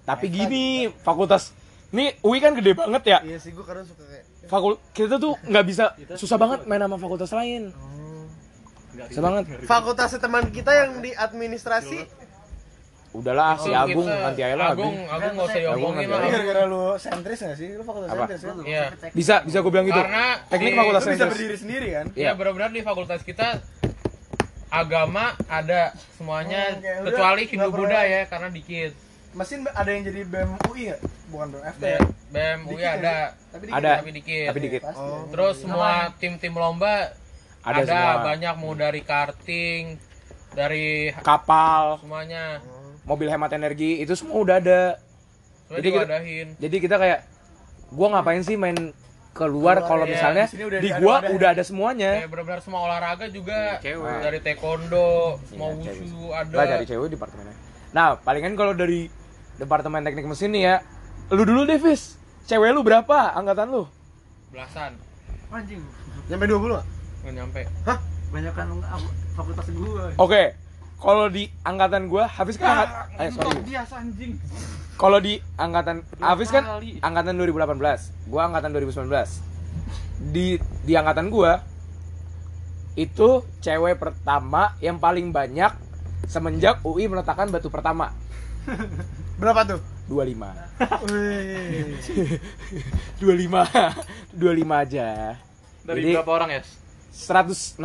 tapi 0.03 0.29
gini, 0.29 0.87
fakultas 1.01 1.49
Nih 1.89 2.13
UI 2.19 2.37
kan 2.37 2.53
gede 2.53 2.73
banget 2.73 3.03
ya. 3.05 3.19
Iya 3.21 3.37
sih 3.37 3.49
gue 3.49 3.61
kadang 3.61 3.83
suka 3.83 4.03
kayak 4.03 4.25
Fakul 4.45 4.77
kita 4.91 5.15
tuh 5.15 5.33
nggak 5.41 5.65
bisa 5.65 5.85
susah 6.21 6.35
banget 6.35 6.59
main 6.65 6.77
sama 6.77 6.97
fakultas 6.97 7.31
lain. 7.31 7.73
Susah 9.07 9.23
banget. 9.23 9.43
fakultas 9.63 10.11
teman 10.15 10.47
kita 10.49 10.71
yang 10.71 10.99
di 10.99 11.11
administrasi 11.11 12.05
Udahlah 13.15 13.55
si 13.55 13.69
Oh, 13.69 13.79
Agung 13.79 14.03
nanti 14.05 14.41
aja 14.41 14.55
lah. 14.55 14.69
Agung, 14.69 14.95
Agung. 15.05 15.31
Nggak 15.33 15.47
usah 15.47 15.59
diomongin 15.61 16.05
nanti 16.05 16.11
lah. 16.11 16.29
Gara-gara 16.29 16.63
lu 16.65 16.83
sentris 16.95 17.39
gak 17.39 17.55
sih? 17.55 17.69
Lu 17.71 17.83
fakultas 17.83 18.09
Apa? 18.09 18.23
sentris 18.25 18.41
kan? 18.41 18.55
Iya. 18.61 18.83
Bisa 19.11 19.35
bisa 19.41 19.57
gue 19.57 19.71
bilang 19.71 19.85
gitu. 19.85 19.97
Karena 19.97 20.25
Teknik 20.45 20.67
di- 20.67 20.77
fakultas 20.77 21.01
Lu 21.01 21.07
bisa 21.07 21.15
sentris. 21.17 21.31
berdiri 21.31 21.55
sendiri 21.57 21.87
kan? 21.93 22.05
Iya, 22.13 22.31
benar-benar 22.33 22.69
di 22.69 22.81
fakultas 22.81 23.21
kita 23.21 23.47
agama 24.67 25.25
ada 25.47 25.81
semuanya 26.13 26.75
Oh. 26.75 27.01
Udah, 27.01 27.09
kecuali 27.09 27.41
nggak 27.41 27.51
Hindu 27.53 27.69
Buddha 27.71 28.01
ya. 28.01 28.11
ya 28.13 28.21
karena 28.25 28.49
dikit. 28.49 28.91
Mesin 29.31 29.59
ada 29.65 29.89
yang 29.89 30.03
jadi 30.03 30.21
BEM 30.23 30.51
UI 30.65 30.81
gak? 30.89 30.99
Bukan 31.27 31.47
BEM 31.49 31.63
FT 31.69 31.83
BEM, 31.83 32.01
BEM 32.31 32.59
UI 32.61 32.71
Dikit 32.71 32.79
ya, 32.81 32.91
ada, 32.93 33.15
Tapi 33.49 33.63
dikit 33.65 33.77
Ada. 33.77 33.93
tapi 33.93 34.11
dikit. 34.13 34.47
Tapi 34.47 34.59
dikit. 34.61 34.81
Oh. 34.89 35.27
Terus 35.27 35.55
semua 35.57 35.91
tim-tim 36.17 36.53
lomba 36.53 37.11
Ada 37.61 37.75
ada, 37.77 37.83
semua. 37.85 38.13
banyak 38.25 38.53
mau 38.55 38.73
dari 38.73 39.01
karting, 39.01 39.83
dari 40.51 41.11
Kapal, 41.17 41.99
semuanya. 41.99 42.63
Mobil 43.05 43.27
hemat 43.27 43.53
energi 43.53 44.01
itu 44.01 44.13
semua 44.13 44.37
udah 44.37 44.55
ada. 44.57 44.81
Jadi 45.67 45.77
Jadi 45.77 45.89
kita-. 45.91 46.19
Jadi 46.59 46.75
kita 46.79 46.95
kayak 46.97 47.19
gua 47.89 48.07
ngapain 48.11 48.41
sih 48.41 48.53
main 48.55 48.75
keluar 49.31 49.83
kalau 49.83 50.03
iya. 50.03 50.11
misalnya 50.11 50.45
Di 50.47 50.63
udah 50.63 50.79
di 50.79 50.89
ada- 50.89 50.99
gua 50.99 51.13
ada- 51.19 51.29
udah 51.31 51.49
ada 51.51 51.63
semuanya. 51.63 52.11
Kayak 52.17 52.31
benar-benar 52.31 52.61
semua 52.61 52.79
olahraga 52.81 53.25
juga 53.27 53.77
Cewek. 53.79 54.19
dari 54.21 54.39
taekwondo, 54.39 55.11
semua 55.45 55.67
Iya, 55.71 55.91
wushu 55.93 56.21
ada. 56.31 56.53
Lah 56.53 56.65
cari 56.65 56.85
cewek 56.85 57.05
di 57.05 57.13
departemennya. 57.13 57.55
Nah, 57.91 58.15
palingan 58.17 58.55
kalau 58.55 58.71
dari 58.71 59.07
departemen 59.55 60.03
teknik 60.03 60.25
mesin 60.25 60.51
nih 60.51 60.63
ya, 60.63 60.75
lu 61.29 61.43
dulu 61.43 61.63
Davis. 61.63 62.15
Cewek 62.45 62.71
lu 62.71 62.81
berapa 62.81 63.33
angkatan 63.33 63.69
lu? 63.69 63.83
belasan, 64.47 64.95
Anjing. 65.49 65.83
nyampe 66.25 66.47
20 66.47 66.73
gak? 66.73 66.85
nggak 67.21 67.33
nyampe. 67.35 67.61
Banyak 68.31 68.53
kan 68.53 68.67
fakultas 69.35 69.67
gua. 69.69 70.15
Oke. 70.15 70.55
Kalau 70.95 71.27
di 71.27 71.51
angkatan 71.61 72.07
gua 72.07 72.25
Hafiz 72.25 72.55
kan 72.55 72.87
angkat 72.87 72.89
eh 73.19 73.29
sorry. 73.31 73.61
biasa 73.67 73.93
anjing. 73.99 74.31
Kalau 74.95 75.19
di 75.19 75.33
angkatan 75.55 76.01
Hafiz 76.17 76.49
kan 76.49 76.63
angkatan 77.03 77.35
2018, 77.35 78.31
gua 78.31 78.41
angkatan 78.47 78.69
2019. 78.71 79.11
Di 80.31 80.55
di 80.83 80.93
angkatan 80.95 81.27
gua 81.27 81.61
itu 82.95 83.43
cewek 83.59 83.99
pertama 83.99 84.71
yang 84.79 84.95
paling 84.97 85.35
banyak 85.35 85.75
semenjak 86.31 86.79
UI 86.81 87.11
meletakkan 87.11 87.51
batu 87.51 87.67
pertama 87.67 88.15
Berapa 89.41 89.67
tuh? 89.67 89.79
25. 90.07 90.31
Wih. 91.11 91.99
25. 93.19 93.51
25 94.31 94.83
aja. 94.87 95.07
Dari 95.83 95.99
Jadi- 96.01 96.13
berapa 96.15 96.31
orang 96.31 96.49
ya? 96.55 96.61
164. 97.15 97.79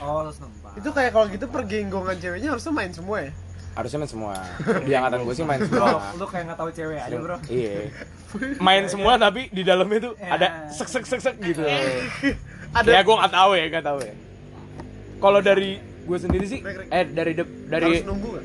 Oh, 0.00 0.24
terus 0.24 0.38
nempat. 0.40 0.72
Itu 0.74 0.88
kayak 0.90 1.10
kalau 1.12 1.26
gitu 1.28 1.44
pergenggongan 1.46 2.16
ceweknya 2.16 2.48
harusnya 2.50 2.72
main 2.72 2.90
semua 2.90 3.18
ya? 3.20 3.32
Harusnya 3.70 3.98
main 3.98 4.10
semua. 4.10 4.32
Di 4.82 4.92
angkatan 4.92 5.20
gue 5.22 5.34
sih 5.36 5.44
main 5.44 5.60
Bro, 5.62 5.78
semua. 5.78 6.16
lu 6.16 6.26
kayak 6.26 6.44
nggak 6.48 6.58
tahu 6.58 6.70
cewek 6.72 6.98
aja, 6.98 7.16
Bro. 7.16 7.36
Iya. 7.46 7.72
Main 8.66 8.84
semua 8.86 9.14
tapi 9.14 9.46
di 9.48 9.62
dalamnya 9.62 9.98
tuh 10.00 10.12
Ya. 10.16 10.30
ada 10.32 10.46
sek 10.70 10.86
sek 10.86 11.04
sek 11.04 11.20
sek 11.20 11.36
gitu. 11.38 11.62
Ada 12.72 12.88
Ya 12.88 13.00
gue 13.00 13.14
nggak 13.14 13.30
tahu 13.30 13.50
ya, 13.52 13.64
nggak 13.68 13.84
tahu 13.84 13.98
ya. 14.00 14.14
Kalau 15.18 15.40
dari 15.40 15.70
gue 15.78 16.18
sendiri 16.18 16.44
sih, 16.44 16.58
eh 16.64 17.04
dari 17.04 17.32
de- 17.32 17.54
dari 17.66 17.84
harus 17.92 18.06
nunggu 18.06 18.28
gak? 18.32 18.44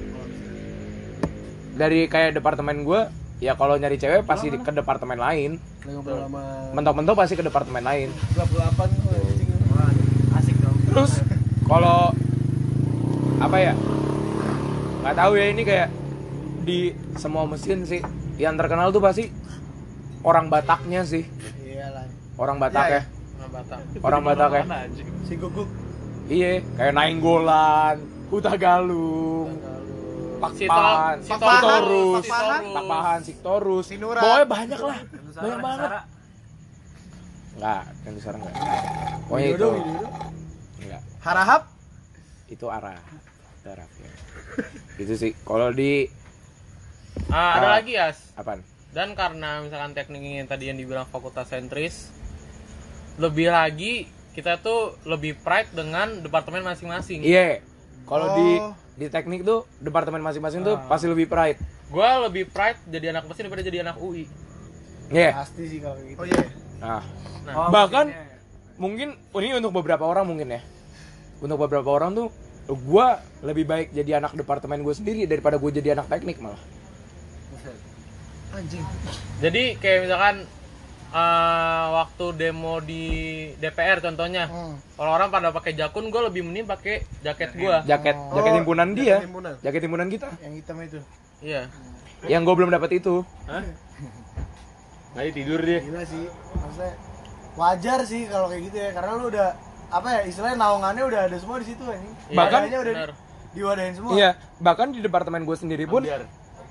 dari 1.75 1.99
kayak 2.05 2.33
departemen 2.33 2.81
gue, 2.81 3.01
ya 3.39 3.53
kalau 3.53 3.75
nyari 3.75 3.95
cewek 3.95 4.23
pasti 4.23 4.47
di- 4.47 4.57
ke 4.57 4.71
departemen 4.71 5.17
lain. 5.17 5.57
Mentok-mentok 6.71 7.15
pasti 7.15 7.33
ke 7.33 7.41
departemen 7.41 7.81
lain. 7.81 8.09
28 8.33 8.45
oh, 8.45 8.85
anjing. 9.11 9.49
Wah, 9.67 9.89
asik 10.35 10.55
dong. 10.57 10.77
Terus 10.95 11.11
kalau 11.67 12.15
apa 13.37 13.57
ya? 13.59 13.73
Nggak 15.03 15.15
tahu 15.19 15.31
ya 15.35 15.45
ini 15.51 15.61
kayak 15.61 15.89
di 16.65 16.95
semua 17.19 17.43
mesin 17.45 17.83
sih 17.83 17.99
yang 18.39 18.55
terkenal 18.55 18.89
tuh 18.89 19.03
pasti 19.03 19.27
orang 20.23 20.47
Bataknya 20.47 21.03
sih. 21.03 21.27
Iyalah. 21.61 22.07
Orang 22.39 22.57
Batak 22.57 22.85
Iya, 22.87 22.95
ya. 22.95 23.03
Batal. 23.45 23.79
Orang 24.01 24.21
Batak 24.23 24.49
ya. 24.51 24.63
Mana 24.65 24.77
anjing? 24.87 25.07
Si 25.23 25.33
Guguk. 25.35 25.67
Iya, 26.25 26.65
kayak 26.73 26.93
Nainggolan, 26.97 27.95
Huta 28.33 28.57
Galung, 28.57 29.53
Sitol- 30.57 31.21
Siktorus, 31.21 32.25
Pakpahan. 32.25 33.19
Siktorus. 33.21 33.85
Sinura. 33.85 34.19
Pokoknya 34.19 34.47
banyak 34.49 34.79
lah. 34.79 34.97
Banyak 35.37 35.59
banget. 35.61 35.89
Enggak, 37.55 37.81
yang 38.03 38.13
di 38.17 38.21
sana 38.25 38.35
enggak. 38.41 38.55
Pokoknya 39.29 39.49
itu. 39.53 39.69
Harahap. 41.25 41.61
itu 42.45 42.69
arah 42.69 43.01
itu 43.55 43.67
arah 43.67 43.89
ya. 43.89 44.11
itu 44.95 45.13
sih 45.15 45.31
kalau 45.41 45.73
di 45.73 46.05
Ah, 47.27 47.57
ada 47.57 47.67
Ah. 47.67 47.73
lagi 47.75 47.95
Yas. 47.95 48.29
apaan 48.35 48.61
Dan 48.91 49.11
karena 49.11 49.59
misalkan 49.59 49.91
teknik 49.91 50.21
ini 50.21 50.45
tadi 50.45 50.67
yang 50.67 50.77
dibilang 50.77 51.03
fakultas 51.05 51.47
sentris, 51.47 52.13
lebih 53.17 53.49
lagi 53.49 54.05
kita 54.31 54.55
tuh 54.57 54.95
lebih 55.03 55.35
pride 55.37 55.67
dengan 55.71 56.19
departemen 56.19 56.61
masing-masing. 56.61 57.19
iya 57.19 57.59
kalau 58.03 58.29
di 58.31 58.47
Oh. 58.57 58.71
di 58.93 59.07
teknik 59.09 59.41
tuh 59.41 59.67
departemen 59.79 60.21
masing-masing 60.21 60.61
tuh 60.61 60.77
pasti 60.85 61.07
lebih 61.07 61.25
pride 61.25 61.57
Gua 61.87 62.21
lebih 62.21 62.47
pride 62.47 62.79
jadi 62.85 63.11
anak 63.11 63.25
mesin 63.25 63.43
daripada 63.43 63.63
jadi 63.63 63.81
anak 63.81 63.97
UI. 63.97 64.29
iya 65.09 65.33
Pasti 65.33 65.63
sih 65.65 65.79
kalau 65.79 65.97
gitu. 65.99 66.15
oh 66.15 66.25
iya 66.25 66.43
nah 66.77 67.01
Nah, 67.43 67.69
bahkan 67.69 68.09
mungkin 68.75 69.13
ini 69.33 69.53
untuk 69.55 69.71
beberapa 69.71 70.03
orang 70.03 70.25
mungkin 70.25 70.49
ya 70.49 70.61
untuk 71.37 71.57
beberapa 71.57 71.89
orang 71.89 72.13
tuh 72.13 72.27
gua 72.81 73.19
lebih 73.41 73.63
baik 73.63 73.87
jadi 73.91 74.17
anak 74.17 74.33
departemen 74.33 74.81
gue 74.81 74.91
sendiri 74.91 75.23
daripada 75.23 75.55
gue 75.55 75.69
jadi 75.71 75.93
anak 75.93 76.07
teknik 76.07 76.39
malah 76.39 76.57
anjing 78.51 78.83
Jadi 79.35 79.75
kayak 79.75 79.99
misalkan 80.01 80.35
eh, 81.11 81.85
waktu 81.93 82.25
demo 82.33 82.79
di 82.79 83.03
DPR 83.55 83.99
contohnya, 83.99 84.47
Hmm. 84.47 84.75
orang-orang 84.95 85.27
pada 85.29 85.47
pakai 85.51 85.71
jakun, 85.73 86.07
gue 86.07 86.21
lebih 86.23 86.41
mending 86.41 86.63
pakai 86.65 87.03
jaket 87.19 87.51
gue. 87.53 87.75
jaket 87.85 88.15
Oh, 88.15 88.35
jaket 88.35 88.53
himpunan 88.57 88.89
dia 88.91 89.15
jaket 89.15 89.27
himpunan. 89.27 89.53
jaket 89.59 89.81
himpunan 89.81 90.07
kita 90.07 90.27
Yang 90.39 90.53
hitam 90.55 90.77
itu. 90.81 90.99
Iya. 91.41 91.61
yang 92.25 92.41
gue 92.41 92.55
belum 92.55 92.71
dapat 92.71 92.95
itu 92.95 93.21
Tadi 95.13 95.29
tidur 95.37 95.59
dia. 95.61 95.79
Gila 95.83 96.03
sih. 96.03 96.25
Maksudnya 96.55 96.93
wajar 97.55 97.99
sih 98.03 98.23
kalau 98.25 98.47
kayak 98.47 98.63
gitu 98.65 98.77
ya 98.77 98.89
karena 98.91 99.11
lu 99.15 99.25
udah 99.29 99.49
apa 99.95 100.07
ya 100.11 100.21
istilahnya 100.27 100.57
naungannya 100.57 101.03
udah 101.05 101.21
ada 101.23 101.37
semua 101.37 101.55
di 101.55 101.65
situ 101.65 101.79
anjing. 101.81 102.13
Iya, 102.25 102.35
Bahkan- 102.35 102.61
Dadanya 102.61 102.79
udah 102.81 102.93
benar. 102.93 103.11
diwadahin 103.49 103.93
semua. 103.95 104.11
iya 104.11 104.29
bahkan 104.57 104.87
di 104.89 104.99
departemen 104.99 105.41
gue 105.41 105.55
sendiri 105.55 105.85
pun 105.85 106.03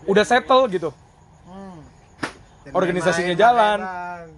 udah 0.05 0.21
settle 0.23 0.69
gitu 0.69 0.93
Hmm. 1.45 1.81
Dan 2.63 2.73
Organisasinya 2.73 3.33
main-main, 3.33 3.41
jalan. 3.41 3.79
main-main. 3.81 4.29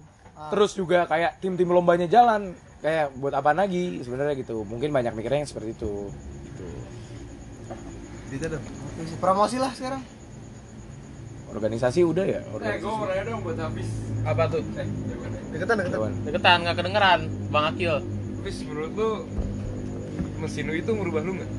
terus 0.47 0.71
juga 0.71 1.03
kayak 1.03 1.31
tim-tim 1.37 1.67
lombanya 1.67 2.05
jalan 2.05 2.53
kayak 2.77 3.11
buat 3.15 3.33
apa 3.33 3.51
lagi 3.51 3.99
sebenarnya 3.99 4.37
gitu 4.37 4.63
mungkin 4.63 4.89
banyak 4.89 5.11
mikirnya 5.11 5.41
yang 5.41 5.49
seperti 5.49 5.73
itu 5.73 6.07
Gitu 8.27 8.43
dong. 8.45 8.63
Promosi 9.17 9.55
lah 9.55 9.71
sekarang. 9.71 10.03
organisasi 11.47 12.03
udah 12.03 12.25
ya 12.27 12.39
Eh, 12.39 12.51
organisasi 12.51 12.79
gue 12.81 12.91
mau 12.91 13.07
nanya 13.07 13.23
dong 13.25 13.39
buat 13.41 13.55
habis. 13.57 13.87
Apa 14.21 14.43
tuh? 14.47 14.61
Deketan, 15.49 15.75
deketan. 15.75 15.85
Dewan. 15.89 16.11
Deketan, 16.21 16.57
nggak 16.61 16.75
kedengeran, 16.75 17.19
Bang 17.49 17.65
Akil. 17.65 17.95
Habis 18.47 18.63
menurut 18.63 18.91
lu 18.95 19.11
mesin 20.39 20.71
UI 20.71 20.79
itu 20.79 20.95
merubah 20.95 21.19
lu 21.19 21.35
nggak? 21.35 21.51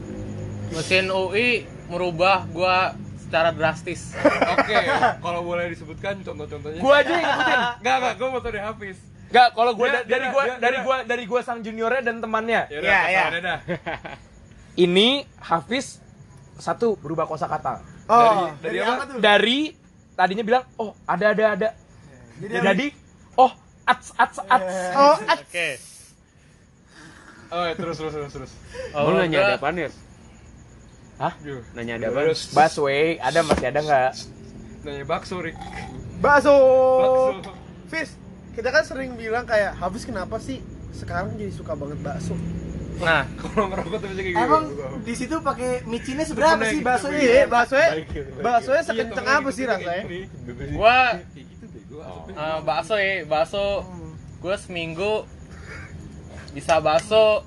Mesin 0.73 1.13
UI 1.13 1.49
merubah 1.85 2.49
gua 2.49 2.97
secara 3.21 3.53
drastis. 3.53 4.17
Oke, 4.57 4.73
kalau 5.21 5.45
boleh 5.45 5.69
disebutkan 5.69 6.25
contoh-contohnya. 6.25 6.81
gue 6.81 6.95
aja 6.97 7.13
yang 7.13 7.29
ngikutin 7.29 7.61
Enggak, 7.85 7.97
enggak, 8.01 8.15
gue 8.17 8.29
mau 8.33 8.41
dari 8.41 8.61
Hafiz. 8.65 8.97
Gak, 9.29 9.49
kalau 9.53 9.77
gue 9.77 9.85
Dia- 9.85 10.01
dari 10.01 10.09
dia- 10.19 10.33
gue 10.33 10.43
dia- 10.43 10.57
dari 10.57 10.73
dia- 10.73 10.87
gue 10.89 10.97
dari 11.05 11.25
gue 11.29 11.41
sang 11.45 11.61
juniornya 11.61 12.01
dan 12.01 12.17
temannya. 12.25 12.63
Ya 12.73 12.81
Iya, 12.81 13.01
iya. 13.05 13.25
dah. 13.37 13.59
Ini 14.89 15.09
Hafiz 15.45 16.01
satu 16.57 16.97
berubah 16.97 17.29
kosakata. 17.29 17.85
Oh, 18.09 18.49
Dari 18.57 18.81
apa? 18.81 19.05
tuh? 19.05 19.21
Dari 19.21 19.77
tadinya 20.17 20.41
bilang 20.41 20.65
oh 20.75 20.97
ada 21.05 21.37
ada 21.37 21.45
ada. 21.53 21.69
Jadi, 22.41 22.55
Jadi 22.57 22.87
oh 23.37 23.53
ats 23.85 24.17
ats 24.17 24.41
ats. 24.41 24.73
oh, 24.97 25.17
at- 25.21 25.45
Oke. 25.45 25.69
Oh, 27.49 27.65
ya, 27.65 27.73
terus 27.73 27.97
terus 27.97 28.13
terus 28.13 28.31
terus. 28.31 28.53
Oh, 28.93 29.09
Lu 29.09 29.17
nanya 29.17 29.35
gua- 29.35 29.47
ada 29.47 29.55
apaan 29.57 29.77
ya? 29.77 29.89
Hah? 31.19 31.33
Nanya 31.73 31.93
ada? 31.97 32.07
Terus 32.13 32.41
Busway 32.53 33.17
ada 33.19 33.41
masih 33.43 33.67
ada 33.67 33.81
nggak? 33.81 34.13
nanya 34.79 35.05
bakso, 35.05 35.41
Rik. 35.41 35.57
bakso. 36.19 36.55
Bakso. 36.55 37.51
Fis, 37.89 38.15
kita 38.53 38.69
kan 38.69 38.85
sering 38.85 39.17
bilang 39.17 39.43
kayak 39.43 39.75
habis 39.75 40.05
kenapa 40.05 40.37
sih 40.39 40.61
sekarang 40.93 41.35
jadi 41.35 41.51
suka 41.51 41.73
banget 41.73 41.99
bakso? 41.99 42.37
Nah, 42.99 43.23
Kalau 43.41 43.67
ngerokok 43.67 43.97
tuh 43.97 44.09
bisa 44.09 44.21
kayak 44.21 44.35
gitu. 44.35 44.45
Emang 44.45 44.65
di 45.03 45.15
situ 45.15 45.37
pakai 45.41 45.71
micinnya 45.85 46.25
seberapa 46.25 46.63
sih 46.63 46.81
bakso 46.81 47.07
ini? 47.09 47.23
Iya, 47.23 47.45
baksonya, 47.47 47.89
gitu. 48.05 48.31
baksonya 48.39 48.83
sekenceng 48.85 49.27
apa 49.27 49.49
sih 49.51 49.65
rasanya? 49.65 50.03
gua 50.71 50.99
gitu 51.33 51.97
eh, 52.29 52.59
bakso 52.63 52.95
ya, 52.95 53.15
bakso 53.25 53.65
gua 54.39 54.55
seminggu 54.55 55.27
bisa 56.51 56.79
bakso 56.79 57.45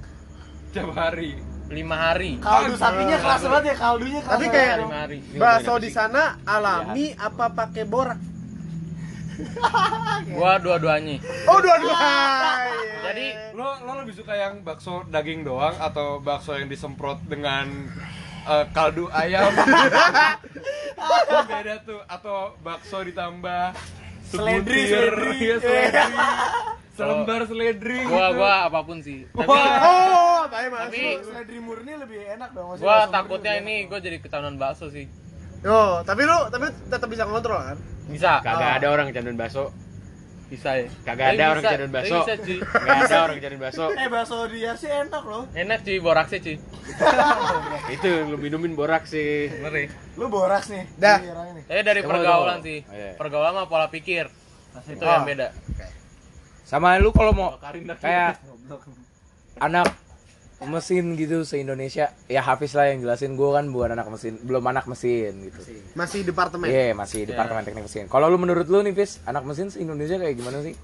Tiap 0.71 0.91
hari. 0.91 1.35
lima 1.67 1.95
hari. 1.95 2.35
Kaldu 2.37 2.75
sapinya 2.75 3.15
keras 3.15 3.43
banget 3.43 3.63
ya, 3.65 3.75
kaldunya 3.77 4.19
keras 4.19 4.33
Tapi 4.33 4.45
banget. 4.45 4.55
kayak 4.57 4.75
lima 4.77 4.97
hari. 4.97 5.17
bakso 5.33 5.73
di 5.77 5.89
sana 5.89 6.23
alami 6.43 7.05
apa 7.13 7.45
pakai 7.49 7.83
borak? 7.85 8.19
Gua 10.29 10.59
dua-duanya. 10.59 11.15
Oh, 11.45 11.57
dua-dua. 11.57 11.95
Jadi 13.01 13.25
Lo 13.51 13.67
lo 13.81 13.91
lebih 13.99 14.13
suka 14.13 14.33
yang 14.33 14.61
bakso 14.61 15.07
daging 15.07 15.41
doang 15.41 15.73
atau 15.75 16.19
bakso 16.19 16.53
yang 16.53 16.67
disemprot 16.67 17.23
dengan 17.23 17.67
eh, 18.45 18.65
kaldu 18.69 19.07
ayam? 19.09 19.49
Beda 21.49 21.75
tuh 21.81 21.99
atau 22.05 22.53
bakso 22.59 23.01
ditambah 23.01 23.73
Seledri, 24.23 24.87
seledri. 24.87 25.31
iya, 25.41 25.55
seledri. 25.57 25.99
Selembar 26.91 27.41
seledri. 27.43 28.03
gua 28.03 28.27
gitu. 28.27 28.37
gua 28.37 28.53
apa 28.65 28.79
pun 28.81 28.97
sih. 28.99 29.23
Tapi 29.27 29.47
Oh, 29.87 30.43
apa 30.43 30.57
Tapi- 30.59 30.69
masuk? 30.69 31.23
seledri 31.25 31.57
murni 31.57 31.93
lebih 31.95 32.19
enak 32.29 32.49
dong. 32.51 32.75
gua 32.75 33.07
takutnya 33.07 33.57
ini 33.57 33.85
gua 33.85 33.97
jadi 33.97 34.17
ketahuan 34.17 34.55
bakso 34.55 34.87
sih. 34.87 35.07
Oh, 35.61 36.01
tapi 36.01 36.25
lu 36.25 36.37
tapi 36.47 36.67
tetap 36.85 37.05
bisa 37.05 37.23
ngontrol 37.23 37.61
kan? 37.61 37.77
Bisa. 38.05 38.41
Kagak 38.41 38.81
ada 38.81 38.87
orang 38.89 39.07
kecanduan 39.07 39.37
bakso. 39.37 39.69
Bisa 40.47 40.75
ya. 40.75 40.91
Kagak 41.05 41.27
Tapi 41.27 41.35
ada 41.37 41.43
orang 41.45 41.55
bisa- 41.55 41.69
kecanduan 41.69 41.87
tapi 41.87 41.97
bakso. 42.01 42.17
Bisa 42.19 42.33
cuy. 42.35 42.57
Ada 42.83 43.17
orang 43.21 43.35
kecanduan 43.37 43.61
bakso. 43.61 43.85
Eh 43.93 44.07
bakso 44.09 44.35
di 44.45 44.59
sih 44.73 44.89
enak 44.91 45.23
loh. 45.23 45.43
Enak 45.53 45.79
cuy, 45.81 45.97
boraksnya 45.97 46.39
cuy. 46.41 46.55
Itu 47.95 48.09
lu 48.25 48.35
minumin 48.35 48.73
borak 48.73 49.03
sih. 49.05 49.47
Ngeri. 49.47 49.85
Lu 50.17 50.27
boras 50.27 50.67
nih. 50.67 50.83
Dah. 50.97 51.17
Tapi 51.61 51.81
dari 51.81 52.01
pergaulan 52.01 52.59
sih. 52.59 52.83
Oh, 52.83 52.91
iya. 52.91 53.15
Pergaulan 53.15 53.53
sama 53.53 53.65
pola 53.65 53.87
pikir. 53.87 54.27
Itu 54.87 54.99
Oh. 54.99 55.07
yang 55.09 55.23
beda. 55.23 55.47
Sama 56.71 56.95
lu 56.95 57.11
kalau 57.11 57.35
mau 57.35 57.59
kayak 57.99 58.39
anak 59.59 59.91
mesin 60.61 61.17
gitu 61.17 61.43
se 61.43 61.57
Indonesia 61.57 62.15
ya 62.29 62.39
Hafiz 62.39 62.71
lah 62.71 62.87
yang 62.87 63.01
jelasin 63.01 63.33
gue 63.33 63.49
kan 63.49 63.67
bukan 63.67 63.91
anak 63.91 64.07
mesin 64.07 64.39
belum 64.39 64.63
anak 64.63 64.85
mesin 64.87 65.35
gitu 65.43 65.57
Masih 65.91 66.21
departemen. 66.21 66.69
iya 66.69 66.93
masih 66.93 67.25
departemen 67.25 67.65
teknik 67.65 67.89
mesin 67.89 68.05
kalau 68.05 68.29
lu 68.29 68.37
menurut 68.37 68.69
lu 68.69 68.79
nih 68.79 68.93
Fis 68.93 69.19
anak 69.25 69.43
mesin 69.43 69.67
se 69.67 69.81
Indonesia 69.81 70.15
kayak 70.15 70.37
gimana 70.37 70.61
sih 70.61 70.77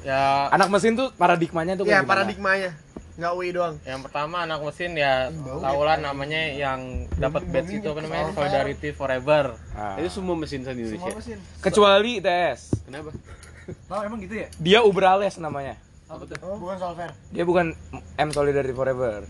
Ya 0.00 0.48
anak 0.48 0.72
mesin 0.72 0.96
tuh 0.96 1.12
paradigmanya 1.12 1.76
tuh 1.76 1.84
Ya, 1.84 2.00
kayak 2.00 2.08
gimana 2.08 2.12
paradigmanya. 2.14 2.70
Enggak 3.18 3.32
UI 3.34 3.50
doang. 3.50 3.74
yang 3.82 4.00
pertama 4.00 4.36
anak 4.46 4.60
mesin 4.62 4.90
ya 4.94 5.28
tau 5.34 5.82
lah 5.82 5.98
namanya 5.98 6.40
yang 6.48 6.80
dapat 7.18 7.42
badge 7.50 7.82
itu 7.82 7.90
apa 7.90 8.00
namanya 8.00 8.30
Solidarity 8.32 8.94
Forever. 8.94 9.44
Ah. 9.74 9.98
Itu 9.98 10.08
semua 10.14 10.38
mesin 10.38 10.62
Semua 10.62 10.78
Indonesia. 10.78 11.10
mesin. 11.12 11.38
kecuali 11.58 12.22
ITS 12.22 12.86
Kenapa? 12.86 13.10
Oh 13.90 14.00
emang 14.00 14.18
gitu 14.18 14.34
ya? 14.36 14.48
dia 14.56 14.78
Uberales 14.80 15.36
namanya 15.36 15.76
Apa 16.06 16.24
tuh? 16.24 16.36
Bukan 16.56 16.76
solver. 16.76 17.10
dia 17.28 17.44
bukan 17.44 17.76
M 18.16 18.28
Solidarity 18.30 18.72
Forever 18.72 19.28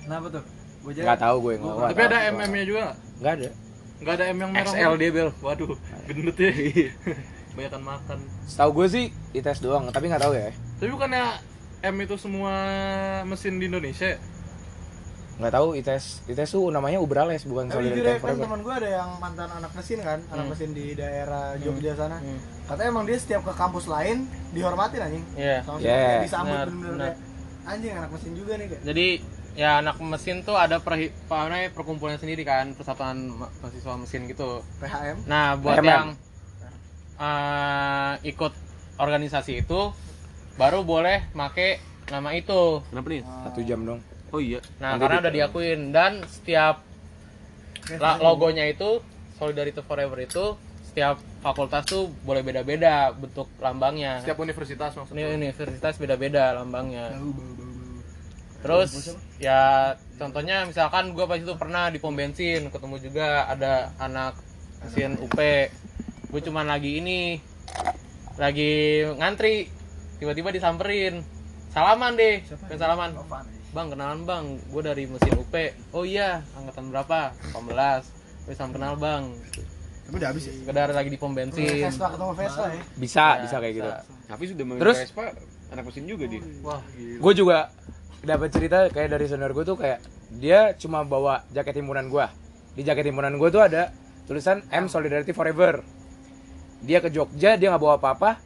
Kenapa 0.00 0.26
tuh? 0.30 0.42
Gua 0.80 0.92
nggak 0.92 1.16
tahu 1.18 1.36
gue 1.40 1.54
nggak 1.58 1.90
Tapi 1.90 2.02
ada 2.02 2.18
MM-nya 2.30 2.64
juga 2.64 2.80
nggak? 2.82 2.96
nggak 3.16 3.32
ada 3.34 3.48
Nggak 3.94 4.14
ada 4.14 4.24
M 4.26 4.36
yang 4.36 4.50
merah. 4.50 4.68
XL 4.68 4.92
dia 4.94 5.10
bel. 5.10 5.28
Waduh, 5.38 5.72
gendut 6.04 6.36
ya. 6.36 6.52
Banyakan 7.54 7.82
makan. 7.82 8.18
setahu 8.44 8.70
gue 8.74 8.86
sih 8.90 9.04
ITS 9.32 9.60
doang 9.60 9.86
tapi 9.88 10.10
nggak 10.10 10.20
tahu 10.20 10.34
ya 10.34 10.50
Tapi 10.74 10.90
bukannya 10.90 11.24
M 11.84 11.96
itu 11.98 12.16
semua 12.16 12.52
mesin 13.22 13.56
di 13.56 13.66
Indonesia? 13.66 14.18
Nggak 15.34 15.50
tahu 15.50 15.74
ITS 15.74 16.30
ITS 16.30 16.50
tuh 16.54 16.70
namanya 16.70 17.02
Uberales 17.02 17.42
bukan 17.42 17.66
Tapi 17.66 17.90
Solidarity 17.90 18.06
jujur 18.06 18.06
ya 18.06 18.22
kan 18.22 18.36
teman 18.38 18.60
gue 18.62 18.74
ada 18.74 18.90
yang 19.02 19.10
mantan 19.18 19.50
anak 19.50 19.72
mesin 19.74 19.98
kan, 19.98 20.18
anak 20.30 20.46
mesin 20.54 20.70
di 20.70 20.86
daerah 20.94 21.58
Jogja 21.58 21.92
sana. 21.98 22.22
Hmm. 22.22 22.38
Katanya 22.70 22.88
emang 22.94 23.04
dia 23.04 23.18
setiap 23.18 23.42
ke 23.42 23.52
kampus 23.58 23.90
lain 23.90 24.30
dihormatin 24.54 25.00
anjing. 25.02 25.24
Iya. 25.34 25.66
Sama 25.66 25.78
Yeah. 25.82 25.98
yeah. 25.98 26.22
disambut 26.22 26.54
Benar, 26.54 26.68
bener-bener 26.70 27.14
anjing 27.64 27.92
anak 27.98 28.10
mesin 28.14 28.32
juga 28.38 28.52
nih 28.54 28.66
kayak. 28.70 28.82
Jadi 28.86 29.06
ya 29.58 29.70
anak 29.82 29.96
mesin 29.98 30.36
tuh 30.46 30.54
ada 30.54 30.78
namanya 30.78 31.70
perkumpulan 31.74 32.14
sendiri 32.14 32.46
kan, 32.46 32.70
persatuan 32.78 33.34
ma- 33.34 33.50
mahasiswa 33.58 33.94
mesin 33.98 34.30
gitu. 34.30 34.62
PHM. 34.78 35.16
Nah, 35.26 35.58
buat 35.58 35.82
PMM. 35.82 35.90
yang 35.90 36.06
eh, 37.18 38.12
ikut 38.22 38.52
organisasi 39.02 39.66
itu 39.66 39.90
baru 40.54 40.86
boleh 40.86 41.26
make 41.34 41.82
nama 42.06 42.30
itu. 42.38 42.86
Kenapa 42.94 43.08
nih? 43.10 43.22
satu 43.50 43.60
jam 43.66 43.82
dong 43.82 44.13
Oh 44.34 44.42
iya. 44.42 44.58
Nah, 44.76 44.98
Nanti 44.98 45.02
karena 45.04 45.14
di- 45.14 45.22
udah 45.22 45.32
diakuin. 45.32 45.80
Dan 45.88 46.12
setiap 46.26 46.82
la- 47.94 48.18
logonya 48.18 48.66
itu 48.66 48.98
Solidarity 49.34 49.78
Forever 49.78 50.18
itu 50.20 50.44
setiap 50.84 51.14
fakultas 51.40 51.82
tuh 51.84 52.06
boleh 52.22 52.42
beda-beda 52.42 53.10
bentuk 53.12 53.46
lambangnya. 53.58 54.18
Setiap 54.18 54.38
universitas 54.40 54.90
maksudnya. 54.92 55.22
Ini 55.24 55.38
universitas 55.40 55.94
beda-beda 55.94 56.50
lambangnya. 56.52 57.14
terus 58.64 59.12
ya 59.36 59.92
contohnya 60.16 60.64
misalkan 60.64 61.12
gue 61.12 61.20
pas 61.22 61.36
itu 61.36 61.52
pernah 61.52 61.92
di 61.92 62.00
pom 62.00 62.16
bensin 62.16 62.72
ketemu 62.72 62.96
juga 62.98 63.44
ada 63.44 63.92
anak 64.00 64.40
mesin 64.80 65.20
UP 65.20 65.36
gue 66.32 66.40
cuman 66.40 66.64
lagi 66.64 66.96
ini 66.96 67.36
lagi 68.34 68.72
ngantri 69.12 69.68
tiba-tiba 70.16 70.48
disamperin. 70.48 71.20
Salaman 71.70 72.14
deh 72.14 72.40
Pengen 72.64 72.78
salaman 72.78 73.10
bang 73.74 73.86
kenalan 73.90 74.20
bang. 74.22 74.44
Gue 74.70 74.82
dari 74.86 75.04
mesin 75.10 75.34
UP 75.34 75.54
oh 75.90 76.06
iya 76.06 76.46
angkatan 76.54 76.94
berapa? 76.94 77.34
18 77.50 78.46
gue 78.46 78.54
sama 78.54 78.70
kenal 78.70 78.94
bang. 78.94 79.34
Tapi 80.04 80.14
udah 80.20 80.28
habis 80.30 80.44
ya. 80.46 80.52
sekedar 80.62 80.88
lagi 80.94 81.10
di 81.10 81.18
pom 81.18 81.34
bensin. 81.34 81.90
Vespa 81.90 82.06
ketemu 82.14 82.32
Vespa 82.38 82.64
ya. 82.70 82.82
bisa 82.94 83.26
Ya, 83.26 83.42
bisa 83.42 83.56
kayak 83.58 83.74
gitu. 83.74 83.90
Tapi 84.30 84.42
sudah 84.46 84.64
main 84.64 84.78
Terus? 84.78 84.98
Vespa, 85.02 85.24
anak 85.74 85.84
mesin 85.90 86.04
juga 86.06 86.24
dia. 86.30 86.40
wah 86.62 86.80
gila. 86.94 87.18
gue 87.18 87.32
juga 87.34 87.58
dapat 88.22 88.48
cerita 88.54 88.78
kayak 88.94 89.08
dari 89.10 89.26
senior 89.26 89.52
gue 89.52 89.64
tuh 89.66 89.76
kayak 89.76 89.98
dia 90.38 90.72
cuma 90.78 91.02
bawa 91.04 91.44
jaket 91.52 91.82
himpunan 91.82 92.08
gue 92.08 92.26
di 92.78 92.82
jaket 92.86 93.10
himpunan 93.10 93.36
gue 93.36 93.48
tuh 93.50 93.60
ada 93.60 93.90
tulisan 94.30 94.62
M 94.70 94.86
Solidarity 94.86 95.34
Forever. 95.34 95.82
Dia 96.84 97.02
ke 97.02 97.10
Jogja 97.10 97.58
dia 97.58 97.68
nggak 97.74 97.82
bawa 97.82 97.96
apa-apa. 97.98 98.38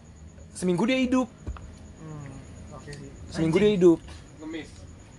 Seminggu 0.57 0.89
dia 0.89 0.99
hidup. 0.99 1.29
Oke. 2.73 2.91
Sih. 2.97 3.11
seminggu 3.29 3.61
dia 3.61 3.71
hidup 3.77 4.01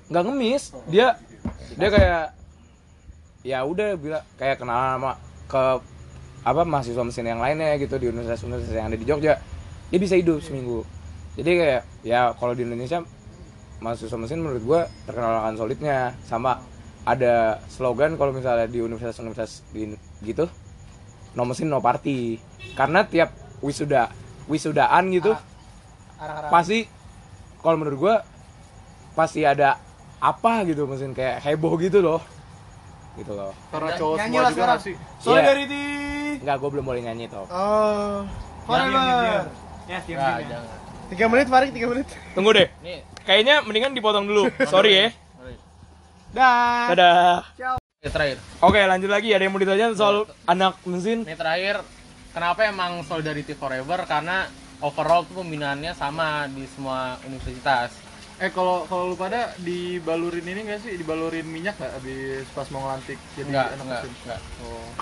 nggak 0.10 0.24
ngemis. 0.26 0.64
Dia 0.90 1.16
dia 1.78 1.90
kayak 1.90 2.26
ya 3.46 3.64
udah 3.64 3.96
bila 3.96 4.20
kayak 4.36 4.60
kenal 4.60 4.76
sama 4.76 5.12
ke 5.48 5.64
apa 6.44 6.62
mahasiswa 6.64 7.04
mesin 7.04 7.28
yang 7.28 7.40
lainnya 7.40 7.76
gitu 7.80 7.96
di 8.00 8.08
universitas-universitas 8.10 8.76
yang 8.76 8.88
ada 8.90 8.98
di 9.00 9.06
Jogja. 9.08 9.34
Dia 9.90 10.00
bisa 10.00 10.18
hidup 10.20 10.44
seminggu. 10.44 10.84
Jadi 11.40 11.52
kayak 11.56 11.82
ya 12.04 12.34
kalau 12.36 12.54
di 12.58 12.68
Indonesia 12.68 13.06
mahasiswa 13.80 14.20
mesin 14.20 14.44
menurut 14.44 14.64
gua 14.66 14.82
terkenal 15.08 15.46
akan 15.46 15.56
solidnya. 15.56 16.18
Sama 16.28 16.60
ada 17.08 17.64
slogan 17.72 18.20
kalau 18.20 18.36
misalnya 18.36 18.68
di 18.68 18.84
universitas-universitas 18.84 19.64
di 19.72 19.96
gitu 20.26 20.50
no 21.38 21.46
mesin 21.46 21.70
no 21.70 21.80
party. 21.80 22.42
Karena 22.76 23.06
tiap 23.06 23.32
wisuda 23.64 24.12
wisudaan 24.50 25.14
gitu 25.14 25.36
Arah-arah. 26.18 26.50
pasti 26.52 26.90
kalau 27.62 27.78
menurut 27.78 28.00
gua 28.00 28.16
pasti 29.14 29.44
ada 29.44 29.78
apa 30.20 30.64
gitu 30.64 30.84
mesin 30.84 31.12
kayak 31.12 31.40
heboh 31.42 31.74
gitu 31.76 32.00
loh 32.00 32.22
gitu 33.16 33.32
loh 33.32 33.52
Karena 33.70 33.90
cowok 33.94 34.16
Nyanyi 34.18 34.28
semua 34.30 34.40
lah 34.40 34.50
juga 34.50 34.60
sekarang. 34.62 34.80
sih? 34.80 34.96
Solidarity. 35.18 35.84
nggak 36.40 36.56
gue 36.56 36.70
belum 36.70 36.86
boleh 36.86 37.02
nyanyi 37.02 37.26
toh 37.26 37.46
Oh. 37.46 38.24
Forever. 38.64 39.50
Ya, 39.90 40.00
diam 40.00 40.02
diam 40.06 40.20
ya. 40.38 40.46
jangan. 40.46 40.78
Tiga 41.10 41.26
menit 41.26 41.48
Farid, 41.48 41.72
tiga 41.72 41.88
menit. 41.88 42.08
tunggu 42.32 42.52
deh 42.52 42.68
Nih, 42.80 43.02
kayaknya 43.24 43.56
mendingan 43.60 43.92
dipotong 43.92 44.24
dulu 44.24 44.46
sorry 44.72 44.92
ya 44.94 45.08
Dah. 46.30 46.94
dadah 46.94 47.42
ini 48.00 48.08
terakhir. 48.08 48.38
oke 48.60 48.78
lanjut 48.80 49.10
lagi 49.10 49.34
ada 49.34 49.42
yang 49.42 49.52
mau 49.52 49.60
ditanya 49.60 49.92
soal 49.92 50.24
anak 50.46 50.78
mesin 50.86 51.26
Ini 51.26 51.34
terakhir, 51.34 51.82
kenapa 52.30 52.64
emang 52.64 53.02
Solidarity 53.02 53.52
Forever? 53.52 54.06
Karena 54.06 54.46
overall 54.80 55.26
tuh 55.26 55.42
pembinaannya 55.42 55.92
sama 55.92 56.48
di 56.48 56.64
semua 56.66 57.20
universitas. 57.26 57.92
Eh 58.40 58.52
kalau 58.56 58.88
kalau 58.88 59.12
lu 59.12 59.16
pada 59.20 59.52
dibalurin 59.60 60.48
ini 60.48 60.64
nggak 60.64 60.80
sih? 60.80 60.96
Dibalurin 60.96 61.44
minyak 61.44 61.76
nggak 61.76 61.92
habis 62.00 62.48
pas 62.56 62.64
mau 62.72 62.88
ngelantik 62.88 63.20
jadi 63.36 63.52
Enggak, 63.52 63.68
anak 63.76 63.84
enggak, 63.84 64.02
mesin? 64.02 64.12
enggak. 64.16 64.40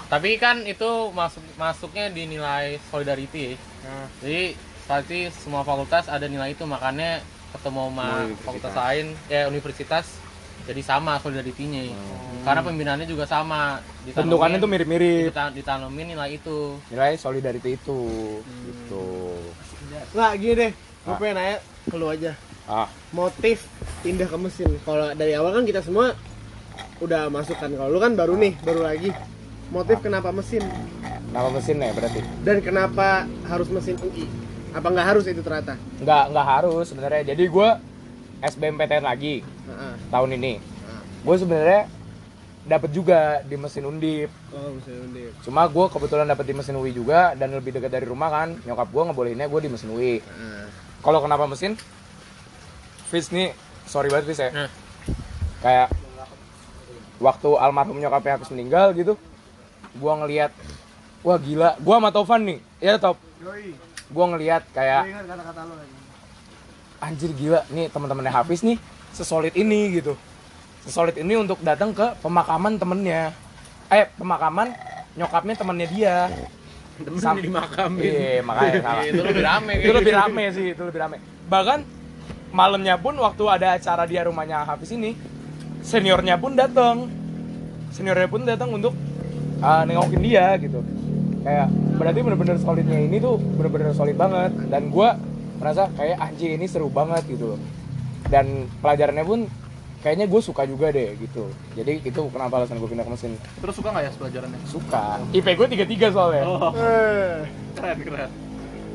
Tapi 0.09 0.29
kan 0.41 0.55
itu 0.65 0.89
masuk 1.13 1.43
masuknya 1.53 2.05
di 2.09 2.23
nilai 2.25 2.81
Solidarity. 2.89 3.53
Nah, 3.85 4.09
Jadi 4.25 4.43
pasti 4.89 5.19
semua 5.29 5.61
fakultas 5.61 6.09
ada 6.09 6.25
nilai 6.25 6.57
itu 6.57 6.65
makanya 6.65 7.21
ketemu 7.53 7.93
sama 7.93 8.07
fakultas 8.41 8.73
lain 8.73 9.05
ya 9.29 9.45
universitas 9.45 10.05
jadi 10.65 10.81
sama 10.81 11.21
solidarity-nya. 11.21 11.93
Karena 12.41 12.65
pembinaannya 12.65 13.05
juga 13.05 13.29
sama. 13.29 13.77
Bentukannya 14.03 14.57
tuh 14.57 14.67
mirip-mirip 14.67 15.29
dita- 15.29 15.53
ditanamin 15.53 16.17
nilai 16.17 16.41
itu. 16.41 16.73
nilai 16.89 17.13
solidarity 17.15 17.77
itu 17.77 17.99
gitu 18.65 19.05
Nggak, 20.11 20.31
gini 20.41 20.53
deh. 20.57 20.71
Gue 21.05 21.15
pengen 21.21 21.35
nanya 21.37 21.57
ke 21.85 21.95
lu 21.95 22.09
aja. 22.09 22.33
Ah 22.67 22.87
Motif 23.09 23.63
pindah 23.99 24.27
ke 24.27 24.37
mesin. 24.37 24.69
Kalau 24.81 25.11
dari 25.13 25.33
awal 25.33 25.51
kan 25.53 25.63
kita 25.63 25.79
semua 25.79 26.13
udah 26.99 27.27
masuk 27.27 27.55
kan. 27.55 27.69
Kalau 27.69 27.87
lu 27.87 27.97
kan 27.97 28.13
baru 28.13 28.35
nih, 28.35 28.59
baru 28.61 28.83
lagi. 28.83 29.09
Motif 29.67 29.99
kenapa 29.99 30.31
mesin? 30.31 30.63
nama 31.27 31.51
mesin 31.51 31.75
ya 31.75 31.91
berarti 31.91 32.23
Dan 32.39 32.63
kenapa 32.63 33.27
harus 33.43 33.67
mesin 33.67 33.99
UI? 33.99 34.23
Apa 34.71 34.87
nggak 34.87 35.07
harus 35.07 35.27
itu 35.27 35.41
ternyata? 35.41 35.75
nggak 35.99 36.23
nggak 36.31 36.47
harus 36.47 36.87
sebenarnya 36.87 37.27
jadi 37.27 37.43
gue 37.43 37.69
SBMPTN 38.39 39.03
lagi 39.03 39.43
Heeh. 39.43 39.93
tahun 40.07 40.29
ini 40.33 40.53
gue 41.19 41.35
sebenarnya 41.35 41.91
dapat 42.63 42.89
juga 42.91 43.43
di 43.43 43.55
mesin 43.55 43.83
undip 43.85 44.31
Oh, 44.49 44.71
mesin 44.71 45.03
undip. 45.03 45.35
cuma 45.43 45.67
gue 45.67 45.85
kebetulan 45.89 46.25
dapat 46.25 46.45
di 46.45 46.53
mesin 46.53 46.79
UI 46.79 46.91
juga 46.91 47.33
dan 47.33 47.51
lebih 47.51 47.75
dekat 47.75 47.91
dari 47.91 48.07
rumah 48.07 48.29
kan 48.29 48.55
nyokap 48.63 48.87
gue 48.87 49.03
ngebolehinnya 49.03 49.47
gue 49.47 49.61
di 49.61 49.69
mesin 49.69 49.89
UI 49.89 50.23
Heeh. 50.23 50.63
kalau 51.01 51.19
kenapa 51.19 51.43
mesin 51.43 51.75
Fis 53.07 53.29
nih 53.29 53.55
sorry 53.85 54.07
banget 54.07 54.25
Fis 54.27 54.39
ya. 54.39 54.49
Nah. 54.51 54.69
kayak 55.57 55.87
waktu 57.17 57.49
almarhum 57.57 57.97
nyokapnya 57.97 58.37
habis 58.37 58.49
meninggal 58.49 58.93
gitu 58.93 59.17
gue 59.91 60.13
ngelihat 60.13 60.51
wah 61.21 61.35
gila 61.35 61.73
gue 61.75 61.95
sama 61.95 62.09
Tovan 62.11 62.41
nih 62.45 62.59
ya 62.77 63.01
Top 63.01 63.17
gue 64.07 64.25
ngelihat 64.27 64.63
kayak 64.69 65.01
anjir 66.99 67.31
gila 67.31 67.65
nih 67.67 67.89
teman-temannya 67.89 68.29
Hafiz 68.29 68.61
nih 68.61 68.77
sesolid 69.09 69.53
ini 69.53 69.97
gitu. 69.97 70.13
Sesolid 70.81 71.17
ini 71.17 71.35
untuk 71.35 71.59
datang 71.59 71.91
ke 71.91 72.15
pemakaman 72.21 72.77
temennya. 72.77 73.33
Eh 73.89 74.05
pemakaman 74.13 74.71
nyokapnya 75.13 75.55
temennya 75.57 75.87
dia. 75.89 76.15
Sam- 77.21 77.37
dimakamin. 77.37 78.01
iya 78.01 78.41
makanya 78.41 78.81
salah. 78.85 79.03
Itu 79.05 79.21
lebih 79.21 79.43
rame 79.43 79.73
itu 79.77 79.91
lebih 79.93 80.13
rame 80.15 80.43
sih 80.49 80.65
itu 80.73 80.81
lebih 80.81 80.99
rame. 80.99 81.17
Bahkan 81.45 81.79
malamnya 82.57 82.97
pun 82.97 83.13
waktu 83.21 83.43
ada 83.45 83.77
acara 83.77 84.09
di 84.09 84.17
rumahnya 84.17 84.65
Hafiz 84.65 84.89
ini 84.89 85.13
seniornya 85.85 86.41
pun 86.41 86.57
datang 86.57 87.05
seniornya 87.93 88.25
pun 88.25 88.41
datang 88.41 88.73
untuk 88.73 88.97
uh, 89.61 89.85
nengokin 89.85 90.25
dia 90.25 90.57
gitu. 90.57 90.81
Kayak 91.45 91.69
berarti 92.01 92.19
bener-bener 92.25 92.57
solidnya 92.57 92.97
ini 92.97 93.21
tuh 93.21 93.37
bener-bener 93.37 93.93
solid 93.93 94.17
banget. 94.17 94.51
Dan 94.73 94.89
gua 94.89 95.15
merasa 95.61 95.85
kayak 95.93 96.17
anjing 96.17 96.57
ini 96.57 96.65
seru 96.65 96.89
banget 96.89 97.29
gitu 97.29 97.55
loh. 97.55 97.59
Dan 98.27 98.65
pelajarannya 98.81 99.23
pun 99.23 99.39
kayaknya 100.03 100.27
gue 100.27 100.41
suka 100.43 100.67
juga 100.67 100.91
deh 100.91 101.15
gitu. 101.15 101.47
Jadi 101.77 102.03
itu 102.03 102.21
kenapa 102.29 102.61
alasan 102.61 102.77
gue 102.81 102.89
pindah 102.89 103.05
ke 103.07 103.11
mesin. 103.13 103.33
Terus 103.63 103.75
suka 103.77 103.89
nggak 103.95 104.03
ya 104.03 104.11
pelajarannya? 104.17 104.59
suka. 104.67 105.05
IP 105.31 105.47
gue 105.47 105.67
tiga 105.77 105.85
tiga 105.87 106.07
soalnya. 106.11 106.43
Eh. 106.75 107.37
Keren 107.77 107.97
keren. 108.03 108.46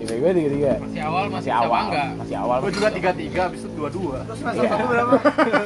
IP 0.03 0.11
gue 0.12 0.31
tiga 0.33 0.51
tiga 0.51 0.73
Masih 0.79 1.01
awal 1.01 1.24
masih, 1.24 1.35
masih 1.39 1.53
awal 1.55 1.70
bangga. 1.73 2.05
masih 2.16 2.37
awal 2.37 2.57
Gue 2.59 2.73
juga 2.73 2.89
tiga 2.91 3.11
tiga, 3.12 3.41
habis 3.45 3.61
itu 3.61 3.70
dua 3.73 3.89
dua. 3.89 4.16
Terus 4.24 4.39
semester 4.39 4.62
Iya. 4.62 4.70
satu 4.73 4.85
berapa? 4.85 5.15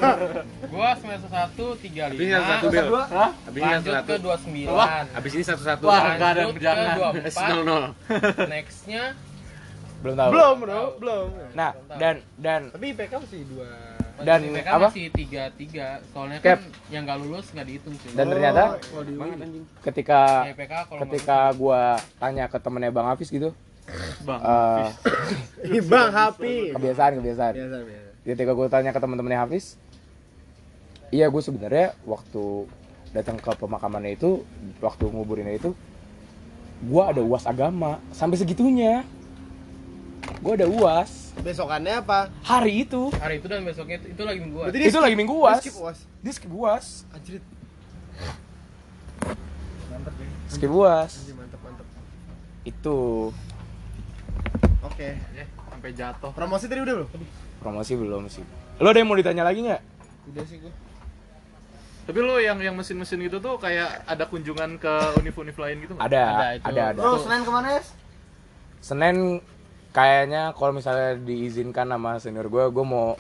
Gua 0.73 0.89
semester 0.95 1.31
1 1.31 1.57
35. 1.57 2.05
Habis 2.05 2.21
ini 2.21 2.33
satu 2.35 2.45
Semester 2.45 2.69
bel. 2.71 2.87
dua? 2.87 3.03
Habis 3.47 3.57
ini 3.57 3.73
satu 3.73 3.87
ke 3.87 3.95
satu. 3.97 4.15
29. 4.21 5.17
Habis 5.17 5.33
ini 5.33 5.45
satu 5.45 5.63
satu. 5.63 5.85
Wah, 5.87 6.03
nggak 6.13 6.31
ada 6.31 6.43
jangan. 6.55 6.87
ke 6.87 7.01
24. 7.25 7.49
Nol 7.51 7.63
nol. 7.63 7.85
Nextnya 8.47 9.03
belum 9.97 10.15
tahu 10.15 10.29
Belum, 10.29 10.55
bro, 10.61 10.81
belum. 11.01 11.27
nah 11.53 11.71
dan 11.91 12.15
dan 12.37 12.69
Tapi 12.69 12.93
IPK 12.93 13.13
masih 13.17 13.43
dua. 13.49 13.69
Dan 14.19 14.39
IPK 14.45 14.69
apa? 14.71 14.87
masih 14.87 15.07
33. 15.09 16.13
Soalnya 16.13 16.39
Cap. 16.39 16.45
kan 16.47 16.59
yang 16.89 17.03
nggak 17.05 17.19
lulus 17.19 17.47
nggak 17.51 17.67
dihitung 17.67 17.95
sih. 17.97 18.13
dan 18.13 18.27
ternyata 18.27 18.63
anjing. 18.77 19.65
ketika 19.83 20.21
Ya, 20.43 20.53
IPK 20.53 20.73
kalau 20.85 21.01
ketika 21.03 21.39
gua 21.53 21.83
tanya 22.15 22.45
ke 22.45 22.59
temennya 22.59 22.91
bang 22.91 23.07
Hafiz 23.07 23.29
gitu 23.29 23.57
Bang. 24.23 24.41
Ih, 25.63 25.83
Bang 25.89 26.11
Hafiz. 26.11 26.73
kebiasaan 26.73 27.13
kebiasaan 27.17 27.53
Biasa, 27.55 27.77
biasa. 27.81 28.09
ketika 28.25 28.53
gue 28.53 28.67
tanya 28.67 28.91
ke 28.91 28.99
teman-temannya 28.99 29.41
Hafiz 29.41 29.79
iya 31.09 31.27
gue 31.27 31.39
sebenarnya 31.39 31.95
waktu 32.03 32.67
datang 33.13 33.37
ke 33.37 33.51
pemakamannya 33.53 34.13
itu 34.13 34.43
waktu 34.79 35.07
nguburinnya 35.07 35.55
itu 35.55 35.71
gue 36.83 37.03
ada 37.03 37.21
uas 37.21 37.45
agama 37.45 38.03
sampai 38.11 38.37
segitunya 38.37 39.07
gue 40.39 40.53
ada 40.53 40.67
uas 40.67 41.31
Besokannya 41.37 42.01
apa? 42.01 42.33
hari 42.43 42.83
itu 42.83 43.13
hari 43.15 43.39
itu 43.39 43.47
dan 43.47 43.63
besoknya 43.63 43.97
itu, 43.99 44.09
itu 44.11 44.23
lagi 44.23 44.41
minggu 44.41 44.59
Berarti 44.59 44.79
itu 44.83 44.99
lagi 44.99 45.15
minggu 45.15 45.35
uas 45.37 45.57
skip 45.61 45.77
uas. 45.79 45.99
dia 46.19 46.33
skip 46.33 46.51
uas 46.51 46.87
Anjir, 47.13 47.39
skip 50.49 50.71
uas 50.71 51.13
anjir, 51.15 51.35
mantep, 51.35 51.61
mantep. 51.61 51.87
itu 52.65 52.97
Oke. 54.87 55.19
Sampai 55.71 55.91
jatuh. 55.93 56.33
Promosi 56.33 56.65
tadi 56.67 56.81
udah 56.81 56.95
belum? 57.05 57.11
promosi 57.67 57.93
belum 57.99 58.31
sih 58.31 58.45
lo 58.77 58.93
ada 58.93 59.01
yang 59.01 59.09
mau 59.09 59.19
ditanya 59.19 59.43
lagi 59.43 59.65
nggak 59.65 59.83
Udah 60.27 60.43
sih 60.43 60.59
gua. 60.59 60.75
Tapi 62.07 62.19
lo 62.23 62.39
yang 62.39 62.59
yang 62.63 62.75
mesin-mesin 62.75 63.19
gitu 63.27 63.39
tuh 63.39 63.59
kayak 63.59 64.03
ada 64.07 64.27
kunjungan 64.27 64.79
ke 64.79 64.95
univ-univ 65.23 65.55
lain 65.55 65.77
gitu 65.87 65.95
nggak? 65.95 66.07
ada 66.07 66.23
Ada, 66.23 66.47
ada 66.47 66.51
itu. 66.55 66.67
ada, 66.67 66.85
Bro, 66.99 67.13
Senin 67.23 67.41
ke 67.47 67.51
mana 67.51 67.69
ya? 67.79 67.83
Senin 68.83 69.17
kayaknya 69.95 70.43
kalau 70.55 70.75
misalnya 70.75 71.15
diizinkan 71.19 71.87
sama 71.91 72.19
senior 72.19 72.47
gue, 72.51 72.65
gue 72.75 72.85
mau 72.87 73.15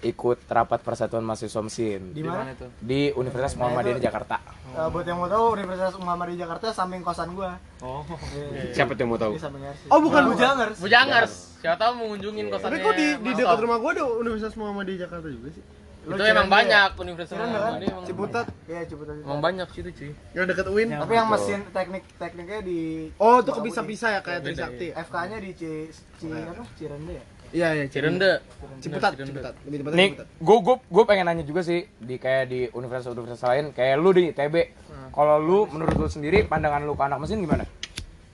ikut 0.00 0.38
rapat 0.46 0.78
persatuan 0.78 1.20
mahasiswa 1.20 1.58
mesin 1.58 2.14
Di 2.14 2.22
mana? 2.22 2.50
itu? 2.50 2.70
di 2.78 3.10
Universitas 3.12 3.54
Muhammadiyah 3.54 3.98
Jakarta. 4.00 4.38
Eh, 4.68 4.88
buat 4.88 5.02
yang 5.02 5.18
mau 5.18 5.26
tahu 5.26 5.58
Universitas 5.58 5.96
Muhammadiyah 5.96 6.46
Jakarta 6.46 6.70
samping 6.70 7.02
kosan 7.02 7.34
gua. 7.34 7.58
Oh. 7.80 8.06
Siapa 8.70 8.94
tuh 8.94 9.00
yang 9.00 9.10
mau 9.10 9.18
tahu? 9.18 9.34
Oh, 9.88 9.98
bukan. 9.98 10.22
Bujangers. 10.30 10.78
Bujangers. 10.78 11.32
Siapa 11.58 11.76
tahu 11.76 11.90
mau 11.96 12.06
ngunjungin 12.10 12.46
kosannya. 12.46 12.70
Tapi 12.70 12.76
kok 12.80 12.94
di 12.94 13.06
di 13.18 13.30
dekat 13.34 13.58
rumah 13.58 13.76
gua 13.76 13.90
ada 13.92 14.04
Universitas 14.06 14.54
Muhammadiyah 14.54 14.98
Jakarta 15.04 15.26
juga 15.26 15.50
sih. 15.50 15.64
Lu 15.98 16.14
Itu 16.14 16.24
emang 16.24 16.46
Cirende 16.46 16.54
banyak 16.54 16.90
universitas 16.96 17.34
Cirende 17.34 17.50
kan? 17.50 17.60
Muhammadiyah 17.60 17.92
emang- 17.92 18.06
Ciputat. 18.06 18.46
Iya, 18.64 18.80
Ciputat. 18.86 19.14
Emang 19.18 19.40
banyak 19.42 19.68
situ 19.68 19.88
cuy. 19.90 20.10
Yang 20.32 20.44
dekat 20.46 20.66
UIN. 20.70 20.88
Tapi 20.94 21.12
yang 21.12 21.28
mesin 21.28 21.60
teknik 21.68 22.04
tekniknya 22.16 22.60
di 22.62 22.80
Oh, 23.18 23.42
itu 23.42 23.50
kepisah-pisah 23.50 24.10
ya 24.14 24.20
kayak 24.22 24.40
Trisakti. 24.40 24.86
ya? 24.88 25.02
FK-nya 25.02 25.36
di 25.36 25.50
C, 25.52 25.62
C 26.16 26.22
apa? 26.30 26.62
Cirende 26.78 27.12
ya? 27.12 27.24
Iya, 27.48 27.68
iya, 27.74 27.84
Cirende. 27.88 28.44
Ciputat, 28.84 29.16
Cirende. 29.16 29.40
Ciputat. 29.40 29.54
Lebih 29.64 29.76
tepatnya 29.80 29.96
Nih, 29.96 30.08
Ciputat. 30.12 30.28
gue 30.36 30.56
gue 30.60 30.76
gue 30.84 31.04
pengen 31.08 31.24
nanya 31.26 31.44
juga 31.44 31.60
sih 31.64 31.80
di 31.98 32.16
kayak 32.16 32.44
di 32.48 32.60
universitas-universitas 32.70 33.42
lain, 33.48 33.64
kayak 33.72 33.94
lu 33.96 34.10
di 34.12 34.30
ITB. 34.30 34.54
Kalau 35.08 35.36
lu 35.40 35.58
menurut 35.66 35.96
lu 35.96 36.08
sendiri 36.08 36.44
pandangan 36.44 36.84
lu 36.84 36.92
ke 36.94 37.02
anak 37.04 37.18
mesin 37.24 37.40
gimana? 37.40 37.64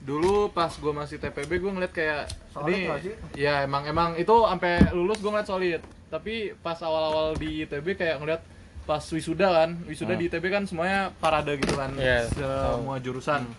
dulu 0.05 0.53
pas 0.53 0.69
gue 0.69 0.93
masih 0.93 1.17
TPB 1.17 1.65
gue 1.65 1.71
ngeliat 1.73 1.89
kayak 1.89 2.29
Solid 2.53 2.77
ini 2.77 2.85
ya 3.33 3.65
emang 3.65 3.89
emang 3.89 4.13
itu 4.13 4.29
sampai 4.45 4.93
lulus 4.93 5.17
gue 5.17 5.33
ngeliat 5.33 5.49
solid 5.49 5.81
tapi 6.13 6.53
pas 6.61 6.77
awal-awal 6.77 7.33
di 7.33 7.65
ITB 7.65 7.97
kayak 7.97 8.21
ngeliat 8.21 8.41
pas 8.85 9.01
wisuda 9.01 9.49
kan 9.49 9.69
wisuda 9.89 10.13
di 10.13 10.29
ITB 10.29 10.45
kan 10.53 10.69
semuanya 10.69 11.09
parade 11.17 11.57
gitu 11.57 11.73
kan 11.73 11.89
Iya, 11.97 12.29
semua 12.29 13.01
jurusan 13.01 13.49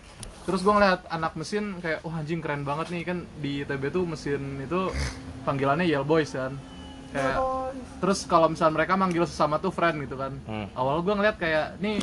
terus 0.47 0.63
gue 0.63 0.71
ngeliat 0.71 1.03
anak 1.11 1.35
mesin 1.35 1.75
kayak 1.83 1.99
wah 2.07 2.15
anjing 2.15 2.39
keren 2.39 2.63
banget 2.63 2.87
nih. 2.87 3.03
Kan 3.03 3.27
di 3.43 3.67
ITB 3.67 3.91
tuh 3.91 4.07
mesin 4.07 4.63
itu 4.63 4.87
panggilannya 5.43 5.83
Yell 5.83 6.07
Boys 6.07 6.31
kan. 6.31 6.55
Kayak 7.11 7.35
terus 7.99 8.23
kalau 8.23 8.47
misalnya 8.47 8.79
mereka 8.79 8.95
manggil 8.95 9.27
sesama 9.27 9.59
tuh 9.59 9.75
friend 9.75 9.99
gitu 10.07 10.15
kan. 10.15 10.39
Hmm. 10.47 10.71
awal 10.71 11.03
gue 11.03 11.13
ngeliat 11.13 11.35
kayak 11.35 11.75
nih 11.83 11.99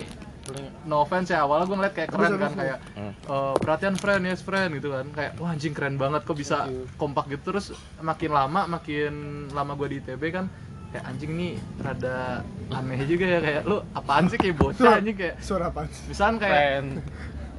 no 0.84 1.00
offense 1.08 1.32
ya 1.32 1.48
awalnya 1.48 1.64
gue 1.64 1.76
ngeliat 1.80 1.94
kayak 1.96 2.10
keren 2.12 2.36
kan 2.36 2.52
kayak 2.52 2.78
eh, 3.08 3.54
perhatian 3.56 3.96
friend 3.96 4.22
yes 4.28 4.44
friend 4.44 4.76
gitu 4.76 4.92
kan. 4.92 5.08
Kayak 5.16 5.32
wah 5.40 5.56
anjing 5.56 5.72
keren 5.72 5.96
banget 5.96 6.28
kok 6.28 6.36
bisa 6.36 6.68
kompak 7.00 7.32
gitu. 7.32 7.56
Terus 7.56 7.72
makin 8.04 8.28
lama 8.28 8.68
makin 8.68 9.12
lama 9.56 9.72
gue 9.72 9.88
di 9.88 9.96
ITB 10.04 10.22
kan 10.28 10.46
kayak 10.94 11.10
anjing 11.10 11.32
nih 11.34 11.52
rada 11.82 12.46
aneh 12.70 13.02
juga 13.02 13.26
ya 13.26 13.40
kayak 13.42 13.62
lu 13.66 13.82
apaan 13.98 14.30
sih 14.30 14.38
kayak 14.38 14.54
bocah 14.54 15.02
anjing 15.02 15.16
kayak 15.18 15.34
Suara 15.42 15.74
apa? 15.74 15.90
misalnya 16.06 16.38
kayak. 16.44 17.02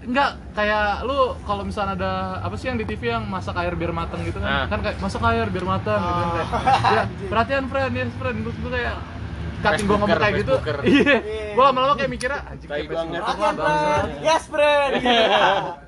Enggak 0.06 0.30
kayak 0.54 1.02
lu 1.02 1.18
kalau 1.44 1.62
misalnya 1.62 1.94
ada 1.96 2.14
apa 2.40 2.56
sih 2.56 2.70
yang 2.70 2.78
di 2.78 2.86
TV 2.86 3.10
yang 3.10 3.26
masak 3.26 3.58
air 3.58 3.74
biar 3.74 3.90
mateng 3.90 4.22
gitu 4.22 4.38
kan 4.38 4.46
Ah. 4.46 4.66
kan 4.70 4.80
kayak 4.80 4.98
masak 4.98 5.22
air 5.26 5.48
biar 5.48 5.66
mateng 5.66 5.98
gitu 6.00 6.14
kan 6.16 6.30
kayak 6.30 6.48
ya 6.88 7.04
perhatian 7.26 7.66
friend 7.66 7.92
yes 7.92 8.12
friend 8.16 8.38
gue 8.42 8.72
kayak 8.72 8.96
cutting 9.56 9.86
gue 9.88 9.98
ngomong 9.98 10.20
kayak 10.22 10.36
gitu 10.40 10.54
iya 10.86 11.16
gue 11.26 11.64
lama-lama 11.64 11.94
kayak 11.96 12.12
mikirnya 12.12 12.40
anjing 12.46 12.70
kayak 12.70 12.86
banget. 12.86 13.22
friend. 13.26 14.08
Yes, 14.22 14.44
friend. 14.46 14.92
Gitu. 14.96 15.24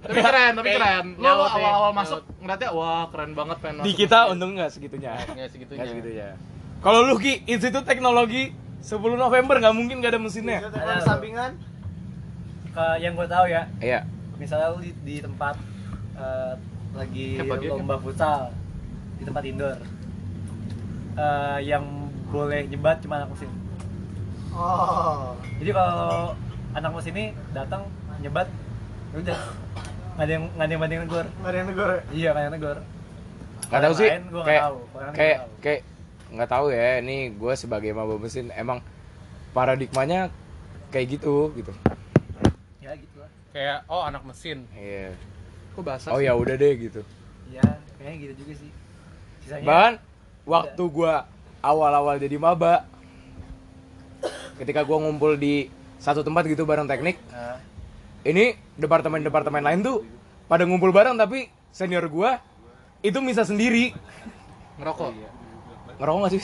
tapi 0.01 0.19
keren 0.19 0.51
tapi 0.55 0.69
keren 0.71 1.05
nih, 1.13 1.29
awal-awal 1.29 1.91
masuk 1.93 2.19
ngeliatnya 2.39 2.69
wah 2.73 3.05
keren 3.07 3.31
banget 3.31 3.57
pengen 3.61 3.85
Di 3.85 3.93
kita 3.93 4.19
untung 4.27 4.57
nggak 4.57 4.71
segitunya. 4.71 5.13
Nggak 5.29 5.49
segitunya. 5.51 5.77
Nggak 5.77 5.89
segitunya. 5.93 6.29
Kalau 6.77 6.99
lu 7.03 7.17
Ki, 7.17 7.41
Institut 7.45 7.83
Teknologi 7.83 8.49
10 8.79 8.97
November 9.15 9.55
nggak 9.59 9.75
mungkin 9.75 9.95
nggak 9.99 10.11
ada 10.11 10.19
mesinnya. 10.19 10.59
Teknologi 10.63 11.03
sampingan. 11.03 11.51
Ke 12.77 13.01
yang 13.01 13.17
gue 13.17 13.25
tahu 13.25 13.45
ya, 13.49 13.65
Iya. 13.81 14.05
misalnya 14.37 14.69
lu 14.69 14.79
di, 14.79 14.93
di 15.01 15.15
tempat 15.17 15.57
eh, 16.13 16.53
lagi 16.93 17.41
pagi, 17.41 17.67
lomba 17.67 17.97
futsal 17.97 18.53
di 19.17 19.25
tempat 19.25 19.41
indoor 19.43 19.77
Eh, 21.17 21.59
yang 21.65 21.81
boleh 22.29 22.69
nyebat 22.69 23.01
cuma 23.01 23.17
anak 23.17 23.33
mesin 23.33 23.49
Oh. 24.53 25.33
jadi 25.57 25.73
kalau 25.73 26.37
anak 26.71 26.91
mesin 26.93 27.13
ini 27.13 27.25
datang 27.49 27.89
nyebat 28.17 28.45
ya 29.09 29.17
udah 29.19 29.39
nggak 30.13 30.21
ada 30.21 30.31
yang 30.31 30.43
nggak 30.47 30.61
ada 30.61 30.71
yang 30.71 30.81
banding 30.81 31.01
negor 31.01 31.25
Nggak 31.31 31.49
ada 31.49 31.57
yang 31.57 31.67
negor 31.67 31.89
ya? 31.89 31.99
iya 32.11 32.27
nggak 32.27 32.37
ada 32.37 32.45
yang 32.45 32.55
negor 32.55 32.77
Nggak 33.67 33.81
tahu 33.81 33.93
sih. 33.93 34.09
Kayak 34.45 34.61
kayak 35.11 35.37
kayak 35.59 35.81
nggak 36.29 36.49
tahu 36.49 36.65
ya. 36.69 37.01
Ini 37.01 37.17
gue 37.33 37.53
sebagai 37.53 37.91
maba 37.91 38.15
mesin 38.15 38.47
emang 38.53 38.79
paradigmanya 39.51 40.31
kayak 40.87 41.19
gitu 41.19 41.51
gitu. 41.51 41.73
Kayak 43.57 43.89
oh 43.89 44.05
anak 44.05 44.21
mesin. 44.21 44.69
Iya. 44.69 45.17
kok 45.73 45.81
bahasa 45.81 46.13
Oh 46.13 46.21
ya 46.21 46.37
udah 46.37 46.53
deh 46.53 46.73
gitu. 46.77 47.01
ya 47.49 47.65
kayaknya 47.97 48.17
gitu 48.29 48.33
juga 48.45 48.53
sih 48.61 48.69
sisanya 49.41 49.65
Bahkan 49.65 49.93
waktu 50.45 50.83
gua 50.93 51.25
awal-awal 51.65 52.21
jadi 52.21 52.37
maba 52.37 52.85
ketika 54.61 54.85
gua 54.85 55.01
ngumpul 55.01 55.33
di 55.41 55.73
satu 55.97 56.21
tempat 56.21 56.45
gitu 56.45 56.69
bareng 56.69 56.85
teknik, 56.85 57.17
Nah, 57.33 57.57
ini 58.21 58.53
departemen-departemen 58.77 59.65
lain 59.65 59.81
tuh 59.81 60.05
pada 60.45 60.61
ngumpul 60.69 60.93
bareng 60.93 61.17
tapi 61.17 61.49
senior 61.73 62.05
gua 62.13 62.37
itu 63.01 63.17
bisa 63.25 63.41
sendiri. 63.41 63.89
ngerokok 64.77 65.17
Ngerokok 65.97 66.19
gak 66.29 66.33
sih? 66.37 66.43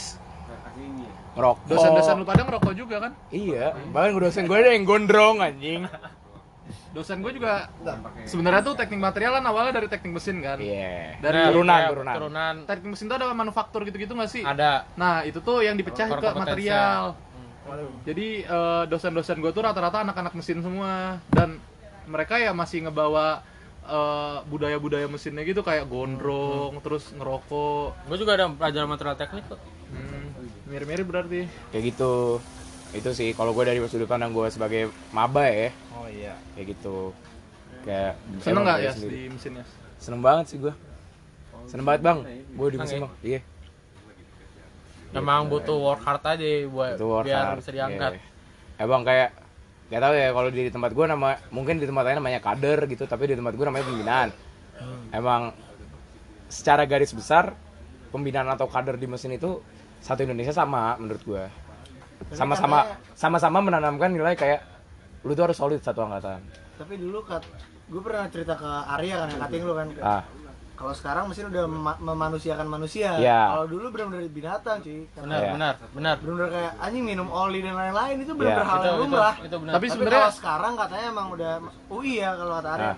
Ngerokok. 1.38 1.66
dosen-dosen 1.70 2.16
lu 2.18 2.26
pada 2.26 2.42
ngerokok 2.42 2.74
juga 2.74 2.96
kan 3.06 3.12
Iya, 3.30 3.78
bahkan 3.94 4.18
dosen 4.18 4.50
gue 4.50 4.58
ada 4.58 4.74
yang 4.74 4.86
gondrong 4.86 5.38
anjing. 5.42 5.86
dosen 6.92 7.20
gue 7.20 7.36
juga 7.36 7.68
sebenarnya 8.24 8.62
tuh 8.64 8.76
teknik 8.78 9.02
material 9.02 9.36
kan 9.36 9.46
awalnya 9.46 9.74
dari 9.76 9.88
teknik 9.92 10.16
mesin 10.16 10.40
kan 10.40 10.58
Iya. 10.58 11.20
Dari 11.20 11.38
turunan, 11.52 11.76
Kayak 11.76 11.90
turunan. 11.92 12.16
Turunan. 12.16 12.56
teknik 12.64 12.90
mesin 12.92 13.06
tuh 13.06 13.16
ada 13.18 13.28
manufaktur 13.30 13.82
gitu-gitu 13.84 14.14
nggak 14.14 14.32
sih 14.32 14.44
Ada. 14.46 14.88
Nah 14.96 15.24
itu 15.24 15.40
tuh 15.40 15.60
yang 15.60 15.76
dipecah 15.76 16.08
ke 16.08 16.28
material. 16.34 17.20
Jadi 18.04 18.28
eh, 18.44 18.84
dosen-dosen 18.88 19.40
gue 19.40 19.52
tuh 19.52 19.64
rata-rata 19.64 20.04
anak-anak 20.04 20.34
mesin 20.34 20.60
semua 20.60 21.20
dan 21.32 21.60
mereka 22.04 22.36
ya 22.36 22.52
masih 22.52 22.84
ngebawa 22.84 23.40
eh, 23.84 24.38
budaya-budaya 24.46 25.08
mesinnya 25.08 25.44
gitu 25.44 25.64
kayak 25.64 25.88
gondrong, 25.88 26.80
terus 26.80 27.12
ngerokok. 27.12 28.08
Gue 28.08 28.18
juga 28.18 28.36
ada 28.36 28.52
pelajaran 28.52 28.88
material 28.88 29.16
teknik 29.16 29.44
kok. 29.48 29.60
Hmm, 29.92 30.32
mirip-mirip 30.68 31.08
berarti. 31.08 31.48
Kayak 31.72 31.84
gitu. 31.92 32.40
Itu 32.94 33.10
sih 33.12 33.34
kalau 33.34 33.52
gue 33.52 33.64
dari 33.64 33.82
sudut 33.84 34.06
pandang 34.06 34.32
gue 34.32 34.48
sebagai 34.48 34.82
maba 35.10 35.44
ya, 35.44 35.70
oh 35.92 36.06
iya 36.06 36.34
kayak 36.54 36.68
gitu. 36.72 37.10
Kayak 37.82 38.14
Seneng 38.40 38.54
emang 38.54 38.64
nggak 38.64 38.80
ya 38.80 38.92
sendiri. 38.94 39.12
di 39.12 39.22
mesinnya? 39.30 39.66
Seneng 39.98 40.22
banget 40.22 40.46
sih 40.48 40.58
gue. 40.58 40.74
Seneng 41.66 41.84
banget 41.84 42.02
bang, 42.02 42.18
gue 42.50 42.68
di 42.70 42.78
mesin 42.78 42.96
ya? 42.96 43.02
bang. 43.02 43.14
Iya. 43.24 43.40
Emang 45.14 45.46
butuh 45.46 45.78
work 45.78 46.02
hard 46.02 46.24
aja 46.28 46.48
buat 46.66 46.96
Itu 46.98 47.06
work 47.06 47.26
biar 47.26 47.46
hard. 47.46 47.58
bisa 47.62 47.70
diangkat. 47.72 48.12
Iya. 48.18 48.82
Emang 48.82 49.02
kayak 49.04 49.30
gak 49.84 50.02
tahu 50.02 50.14
ya 50.16 50.30
kalau 50.32 50.50
di 50.50 50.64
tempat 50.68 50.92
gue 50.92 51.06
nama 51.06 51.30
mungkin 51.50 51.78
di 51.78 51.86
tempat 51.86 52.04
lain 52.04 52.18
namanya 52.18 52.42
kader 52.42 52.90
gitu 52.90 53.06
tapi 53.06 53.30
di 53.30 53.38
tempat 53.38 53.54
gue 53.54 53.62
namanya 53.62 53.86
pembinaan 53.86 54.30
Hmm. 54.74 55.06
emang 55.14 55.54
secara 56.50 56.82
garis 56.84 57.14
besar 57.14 57.54
pembinaan 58.10 58.50
atau 58.50 58.66
kader 58.66 58.98
di 58.98 59.06
mesin 59.06 59.30
itu 59.32 59.62
satu 60.02 60.26
Indonesia 60.26 60.50
sama 60.50 60.98
menurut 60.98 61.22
gue 61.22 61.44
sama-sama 62.32 62.80
sama-sama 63.12 63.60
menanamkan 63.60 64.08
nilai 64.08 64.34
kayak 64.34 64.64
lu 65.22 65.32
tuh 65.32 65.44
harus 65.44 65.56
solid 65.56 65.80
satu 65.80 66.00
angkatan 66.02 66.40
Tapi 66.74 66.96
dulu 66.96 67.22
kat, 67.22 67.44
gue 67.86 68.02
pernah 68.02 68.26
cerita 68.28 68.54
ke 68.54 68.66
Arya 68.66 69.16
kan, 69.16 69.28
yang 69.30 69.42
kating 69.42 69.62
lu 69.62 69.74
kan. 69.74 69.88
ah 70.02 70.24
Kalau 70.74 70.90
sekarang 70.92 71.24
mesin 71.28 71.48
udah 71.48 71.64
mema- 71.64 72.02
memanusiakan 72.02 72.66
manusia. 72.66 73.14
Iya. 73.16 73.40
Kalau 73.48 73.66
dulu 73.70 73.86
benar-benar 73.88 74.26
binatang 74.26 74.82
cuy. 74.82 75.06
Benar, 75.14 75.38
Iya. 75.38 75.52
benar, 75.54 75.74
benar. 75.94 76.16
Benar-benar 76.18 76.50
kayak 76.50 76.72
anjing 76.82 77.04
minum 77.06 77.28
oli 77.30 77.60
dan 77.62 77.74
lain-lain 77.74 78.16
itu 78.20 78.34
benar-benar 78.34 78.58
Iya. 78.60 78.68
hal 78.68 78.76
Itu, 78.76 78.84
yang 78.84 78.96
itu, 78.96 79.04
lumrah. 79.06 79.36
itu 79.38 79.56
benar. 79.56 79.72
Tapi 79.72 79.78
Tapi 79.78 79.88
sebenarnya 79.94 80.20
kalau 80.20 80.34
sekarang 80.36 80.74
katanya 80.76 81.06
emang 81.08 81.28
udah 81.30 81.52
UI 81.88 82.14
ya 82.18 82.30
kalau 82.34 82.54
kata 82.58 82.70
Arya. 82.74 82.84
Ah. 82.84 82.96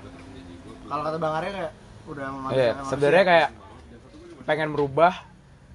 Kalau 0.86 1.02
kata 1.04 1.18
Bang 1.20 1.34
Arya 1.36 1.52
kayak 1.52 1.72
udah 2.06 2.24
iya 2.24 2.32
memanusiakan 2.32 2.84
sebenarnya 2.88 3.24
kayak 3.26 3.50
pengen 4.46 4.70
merubah 4.72 5.14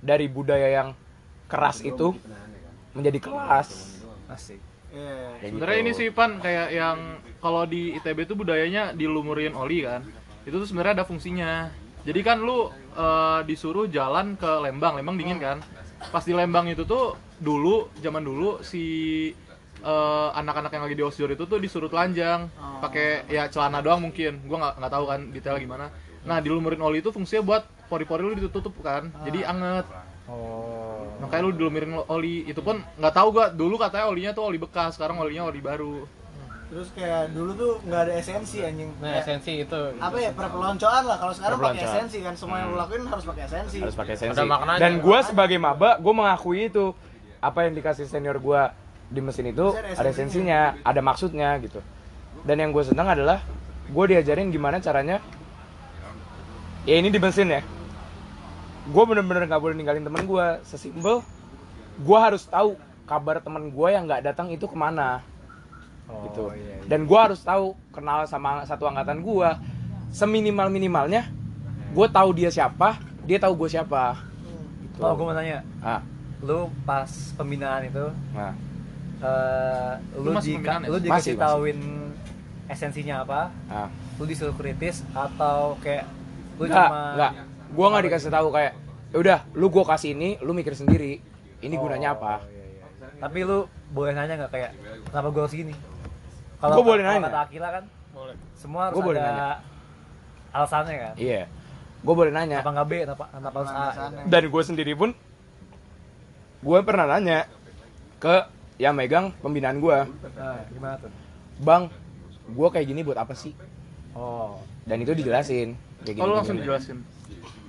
dari 0.00 0.26
budaya 0.26 0.68
yang 0.72 0.88
keras 1.46 1.82
itu 1.82 2.14
menjadi 2.94 3.18
kelas 3.22 4.00
asik. 4.30 4.60
Kayak 4.90 5.50
sebenarnya 5.54 5.78
gitu. 5.78 5.86
ini 5.86 5.92
sih 5.94 6.08
Pan 6.10 6.42
kayak 6.42 6.68
yang 6.74 6.98
kalau 7.38 7.62
di 7.62 7.94
ITB 7.98 8.26
tuh 8.26 8.34
budayanya 8.38 8.90
dilumurin 8.94 9.54
oli 9.54 9.86
kan. 9.86 10.02
Itu 10.42 10.58
tuh 10.58 10.66
sebenarnya 10.66 11.02
ada 11.02 11.06
fungsinya. 11.06 11.70
Jadi 12.02 12.20
kan 12.26 12.42
lu 12.42 12.70
eh, 12.96 13.40
disuruh 13.46 13.86
jalan 13.86 14.34
ke 14.34 14.50
Lembang, 14.66 14.98
Lembang 14.98 15.14
dingin 15.14 15.38
kan. 15.38 15.62
Pas 16.10 16.24
di 16.26 16.34
Lembang 16.34 16.66
itu 16.66 16.82
tuh 16.82 17.14
dulu 17.38 17.88
zaman 18.02 18.26
dulu 18.26 18.58
si 18.66 18.84
eh, 19.82 20.28
anak-anak 20.34 20.70
yang 20.74 20.84
lagi 20.90 20.96
di 20.98 21.04
Osjur 21.06 21.30
itu 21.30 21.46
tuh 21.46 21.58
disuruh 21.62 21.86
telanjang 21.86 22.50
pakai 22.82 23.30
ya 23.30 23.46
celana 23.46 23.78
doang 23.78 24.02
mungkin. 24.02 24.42
Gua 24.50 24.58
nggak 24.58 24.74
nggak 24.82 24.92
tahu 24.92 25.04
kan 25.06 25.20
detail 25.30 25.56
gimana. 25.62 25.86
Nah, 26.20 26.36
dilumurin 26.42 26.82
oli 26.84 27.00
itu 27.00 27.08
fungsinya 27.14 27.40
buat 27.40 27.62
pori-pori 27.88 28.22
lu 28.26 28.34
ditutup 28.36 28.74
kan. 28.82 29.08
Jadi 29.24 29.46
anget. 29.46 29.86
Oh 30.30 31.02
Makanya 31.20 31.42
lu 31.42 31.52
dilumurin 31.52 31.92
oli. 32.06 32.46
Itu 32.46 32.62
pun 32.62 32.80
nggak 32.96 33.12
tahu 33.12 33.28
gua 33.30 33.50
dulu 33.50 33.76
katanya 33.76 34.08
olinya 34.08 34.32
tuh 34.32 34.46
oli 34.46 34.56
bekas, 34.56 34.96
sekarang 34.96 35.18
olinya 35.18 35.44
oli 35.44 35.60
baru. 35.60 36.08
Terus 36.70 36.88
kayak 36.94 37.34
dulu 37.34 37.50
tuh 37.52 37.72
nggak 37.82 38.00
ada 38.00 38.12
esensi 38.14 38.62
anjing. 38.62 38.88
Nah, 38.96 39.10
Kayak- 39.10 39.22
esensi 39.26 39.52
itu. 39.60 39.80
apa 39.98 40.16
ya 40.16 40.30
perpeloncoan 40.30 41.02
lah 41.04 41.18
kalau 41.18 41.34
sekarang 41.34 41.58
pakai 41.60 41.82
esensi 41.82 42.18
kan 42.20 42.34
semua 42.34 42.56
yang 42.58 42.70
lo 42.70 42.78
lakuin 42.78 43.02
harus 43.04 43.26
pakai 43.26 43.42
esensi 43.44 43.78
harus 43.82 43.92
pakai 43.92 44.14
sensi 44.14 44.32
Ada 44.32 44.46
maknanya. 44.46 44.78
dan 44.78 44.92
gue 44.96 45.18
sebagai 45.20 45.58
maba 45.58 45.98
gue 45.98 46.14
mengakui 46.14 46.70
itu 46.70 46.94
apa 47.38 47.66
yang 47.66 47.74
dikasih 47.74 48.06
senior 48.06 48.38
gue 48.38 48.62
di 49.10 49.18
mesin 49.18 49.50
itu 49.50 49.66
ada 49.74 50.08
esensinya 50.08 50.78
ada 50.80 51.00
maksudnya 51.02 51.58
gitu 51.58 51.82
dan 52.40 52.56
yang 52.56 52.70
gue 52.70 52.84
senang 52.86 53.10
adalah 53.10 53.42
gue 53.84 54.04
diajarin 54.06 54.48
gimana 54.48 54.78
caranya 54.78 55.18
ya 56.82 56.94
ini 56.94 57.10
di 57.10 57.18
mesin 57.18 57.50
ya 57.50 57.60
gue 58.82 59.04
bener-bener 59.04 59.44
nggak 59.44 59.60
boleh 59.60 59.74
ninggalin 59.74 60.00
temen 60.00 60.22
gue 60.22 60.46
sesimpel 60.62 61.20
gue 61.96 62.18
harus 62.18 62.42
tahu 62.42 62.74
kabar 63.04 63.38
temen 63.38 63.68
gue 63.68 63.88
yang 63.88 64.04
nggak 64.04 64.24
datang 64.24 64.48
itu 64.48 64.64
ke 64.64 64.74
mana 64.74 65.20
gitu 66.26 66.50
dan 66.84 67.04
gue 67.04 67.20
harus 67.20 67.38
tahu 67.38 67.74
kenal 67.90 68.24
sama 68.24 68.64
satu 68.64 68.84
angkatan 68.84 69.20
gue 69.20 69.50
seminimal 70.10 70.66
minimalnya 70.66 71.28
gue 71.90 72.06
tahu 72.08 72.30
dia 72.32 72.48
siapa 72.48 72.98
dia 73.22 73.38
tahu 73.38 73.54
gue 73.56 73.68
siapa 73.70 74.18
gitu. 74.82 74.98
Oh, 74.98 75.14
gue 75.14 75.22
mau 75.22 75.32
nanya, 75.32 75.62
ah 75.80 76.02
lu 76.40 76.66
pas 76.82 77.06
pembinaan 77.36 77.84
itu 77.84 78.06
nah 78.32 78.56
eh 79.20 79.92
lu, 80.16 80.24
Lu 80.24 80.30
masih 80.32 80.56
ya? 80.56 80.80
lu 80.80 80.88
Masih, 80.88 81.04
dikasih 81.04 81.12
masih. 81.30 81.34
tauin 81.36 81.78
esensinya 82.66 83.14
apa? 83.22 83.40
ah 83.68 83.88
Lu 84.16 84.24
disuruh 84.24 84.56
kritis 84.56 85.04
atau 85.12 85.76
kayak 85.78 86.08
lu 86.56 86.64
Enggak, 86.64 86.88
cuma 86.88 87.00
enggak. 87.14 87.32
Gua 87.70 87.86
nggak 87.88 88.04
dikasih 88.06 88.30
tahu 88.30 88.48
kayak 88.50 88.72
"Ya 89.10 89.16
udah, 89.16 89.38
lu 89.52 89.66
gua 89.68 89.84
kasih 89.86 90.12
ini, 90.12 90.38
lu 90.38 90.50
mikir 90.50 90.74
sendiri. 90.74 91.22
Ini 91.60 91.74
gunanya 91.76 92.14
apa? 92.14 92.40
Tapi 93.18 93.38
lu 93.42 93.64
boleh 93.90 94.12
nanya 94.12 94.34
nggak 94.38 94.50
kayak 94.50 94.70
kenapa 95.06 95.28
gue 95.28 95.42
harus 95.42 95.54
gini? 95.54 95.74
Gua 96.56 96.80
boleh 96.80 97.02
kalau 97.02 97.14
nanya. 97.14 97.28
Kata 97.28 97.40
Akila 97.42 97.68
kan, 97.70 97.84
semua 98.54 98.80
harus 98.86 98.94
Gua 98.96 99.04
boleh 99.04 99.20
ada 99.20 99.28
nanya. 99.28 99.48
alasannya 100.50 100.96
kan. 100.96 101.14
Iya. 101.16 101.42
Gue 102.00 102.14
boleh 102.16 102.32
nanya. 102.32 102.58
Kenapa 102.58 102.72
nggak 102.72 102.88
B? 102.88 102.92
Kenapa, 102.98 103.24
kenapa 103.28 103.56
harus 103.60 103.70
A? 103.70 103.86
Dan 104.24 104.42
gue 104.46 104.62
sendiri 104.64 104.92
pun 104.94 105.10
gue 106.60 106.78
pernah 106.80 107.04
nanya 107.06 107.44
ke 108.16 108.36
yang 108.76 108.92
megang 108.92 109.32
pembinaan 109.36 109.76
gue, 109.76 109.98
Nah, 110.36 110.60
gimana 110.66 110.96
tuh? 110.96 111.12
bang, 111.58 111.82
gue 112.46 112.68
kayak 112.70 112.86
gini 112.86 113.00
buat 113.00 113.16
apa 113.16 113.32
sih? 113.32 113.52
Oh, 114.10 114.56
Dan 114.82 115.04
itu 115.04 115.12
dijelasin. 115.12 115.76
Kayak 116.00 116.14
gini, 116.14 116.20
Oh, 116.20 116.26
lu 116.26 116.34
langsung 116.34 116.56
gini. 116.56 116.64
dijelasin. 116.64 116.96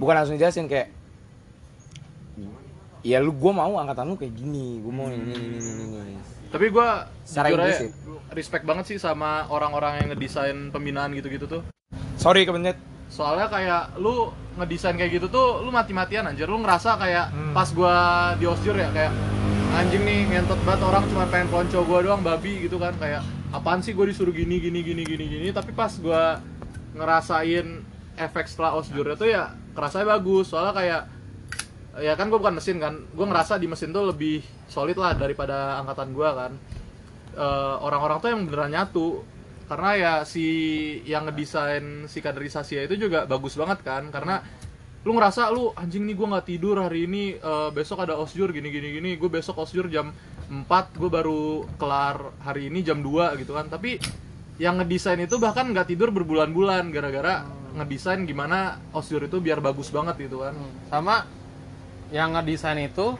Bukan 0.01 0.13
langsung 0.17 0.33
dijelasin 0.33 0.65
kayak, 0.65 0.89
ya 3.01 3.17
lu 3.17 3.33
gue 3.33 3.51
mau 3.51 3.77
angkatan 3.77 4.05
lu 4.07 4.17
kayak 4.17 4.33
gini, 4.33 4.77
gue 4.77 4.89
mau 4.89 5.05
ini 5.07 5.29
ini 5.29 5.57
ini 5.57 5.71
ini. 5.77 5.97
ini." 6.09 6.21
Tapi 6.51 6.67
gua 6.67 7.07
Secara 7.23 7.47
implisit. 7.47 7.95
respect 8.33 8.63
banget 8.65 8.85
sih 8.85 8.97
sama 8.97 9.47
orang-orang 9.47 10.03
yang 10.03 10.07
ngedesain 10.11 10.67
pembinaan 10.67 11.15
gitu-gitu 11.15 11.47
tuh. 11.47 11.61
Sorry 12.17 12.43
kebenet. 12.43 12.75
Soalnya 13.07 13.47
kayak 13.47 13.95
lu 13.95 14.27
ngedesain 14.57 14.99
kayak 14.99 15.15
gitu 15.15 15.27
tuh 15.29 15.63
lu 15.63 15.71
mati-matian 15.71 16.27
anjir. 16.27 16.51
Lu 16.51 16.59
ngerasa 16.59 16.99
kayak 16.99 17.31
Hmm. 17.31 17.53
pas 17.55 17.71
gua 17.71 17.95
di 18.35 18.45
osjur 18.45 18.75
ya 18.75 18.91
kayak 18.91 19.15
anjing 19.71 20.03
nih 20.03 20.27
ngentot 20.27 20.59
banget 20.67 20.81
orang 20.83 21.03
cuma 21.07 21.23
pengen 21.31 21.47
ponco 21.47 21.79
gua 21.83 21.99
doang 22.03 22.19
babi 22.19 22.67
gitu 22.67 22.75
kan 22.75 22.91
kayak 22.99 23.23
apaan 23.51 23.79
sih 23.79 23.91
gue 23.91 24.03
disuruh 24.07 24.31
gini 24.31 24.59
gini 24.59 24.83
gini 24.83 25.03
gini 25.03 25.25
gini 25.27 25.47
tapi 25.51 25.71
pas 25.71 25.91
gua 25.95 26.43
ngerasain 26.91 27.83
efek 28.15 28.47
setelah 28.47 28.75
osjur 28.75 29.07
itu 29.07 29.27
ya 29.27 29.55
kerasanya 29.73 30.17
bagus. 30.17 30.51
Soalnya 30.51 30.73
kayak 30.75 31.01
ya 31.99 32.13
kan 32.15 32.31
gue 32.31 32.39
bukan 32.39 32.55
mesin 32.57 32.77
kan. 32.79 32.93
Gue 33.11 33.25
ngerasa 33.27 33.59
di 33.59 33.67
mesin 33.67 33.91
tuh 33.91 34.11
lebih 34.11 34.39
solid 34.71 34.95
lah 34.95 35.15
daripada 35.15 35.79
angkatan 35.83 36.15
gue 36.15 36.29
kan. 36.29 36.51
Eh, 37.35 37.75
orang-orang 37.83 38.17
tuh 38.19 38.29
yang 38.31 38.41
beneran 38.47 38.71
nyatu. 38.71 39.07
Karena 39.71 39.89
ya 39.95 40.13
si 40.27 40.45
yang 41.07 41.31
ngedesain 41.31 42.03
si 42.11 42.19
kaderisasi 42.19 42.91
itu 42.91 43.07
juga 43.07 43.23
bagus 43.27 43.55
banget 43.55 43.83
kan. 43.83 44.11
Karena 44.11 44.43
lu 45.01 45.17
ngerasa 45.17 45.49
lu 45.49 45.73
anjing 45.73 46.05
nih 46.05 46.15
gue 46.15 46.27
nggak 46.27 46.47
tidur 46.47 46.75
hari 46.79 47.07
ini. 47.07 47.35
Eh, 47.39 47.69
besok 47.71 48.03
ada 48.03 48.19
osjur 48.19 48.51
gini 48.51 48.67
gini 48.71 48.99
gini. 48.99 49.15
Gue 49.15 49.31
besok 49.31 49.63
osjur 49.63 49.87
jam 49.87 50.11
4 50.51 50.67
gue 50.99 51.07
baru 51.07 51.63
kelar 51.79 52.35
hari 52.43 52.67
ini 52.67 52.83
jam 52.83 52.99
2 52.99 53.39
gitu 53.39 53.55
kan. 53.55 53.71
Tapi 53.71 53.95
yang 54.59 54.77
ngedesain 54.77 55.17
itu 55.17 55.39
bahkan 55.41 55.71
nggak 55.71 55.89
tidur 55.89 56.13
berbulan-bulan 56.13 56.91
gara-gara 56.93 57.60
ngedesain 57.73 58.21
gimana 58.23 58.57
osjur 58.91 59.21
itu 59.21 59.37
biar 59.37 59.59
bagus 59.59 59.87
banget 59.87 60.15
gitu 60.21 60.39
kan 60.39 60.53
sama 60.87 61.23
yang 62.09 62.31
ngedesain 62.31 62.77
itu 62.77 63.15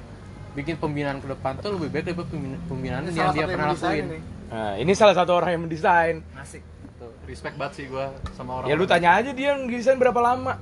bikin 0.52 0.76
pembinaan 0.76 1.18
ke 1.18 1.28
depan 1.28 1.56
tuh 1.57 1.76
lebih 1.76 1.90
baik 1.90 2.03
daripada 2.06 2.28
pembina- 2.28 2.61
pembinaan 2.65 3.02
Ini 3.02 3.10
yang 3.10 3.15
salah 3.18 3.34
dia 3.34 3.45
pernah 3.45 3.65
yang 3.65 3.72
lakuin 3.73 4.06
nih. 4.06 4.22
Nah, 4.52 4.73
ini 4.76 4.91
salah 4.91 5.15
satu 5.15 5.32
orang 5.34 5.49
yang 5.49 5.64
mendesain. 5.64 6.15
asik. 6.36 6.60
Tuh, 6.99 7.11
respect 7.23 7.56
banget 7.56 7.73
sih 7.73 7.86
gue 7.88 8.06
sama 8.36 8.52
orang 8.53 8.68
Ya 8.68 8.76
lu 8.76 8.84
tanya 8.84 9.15
aja 9.15 9.32
dia 9.32 9.56
desain 9.65 9.95
berapa 9.95 10.19
lama? 10.19 10.60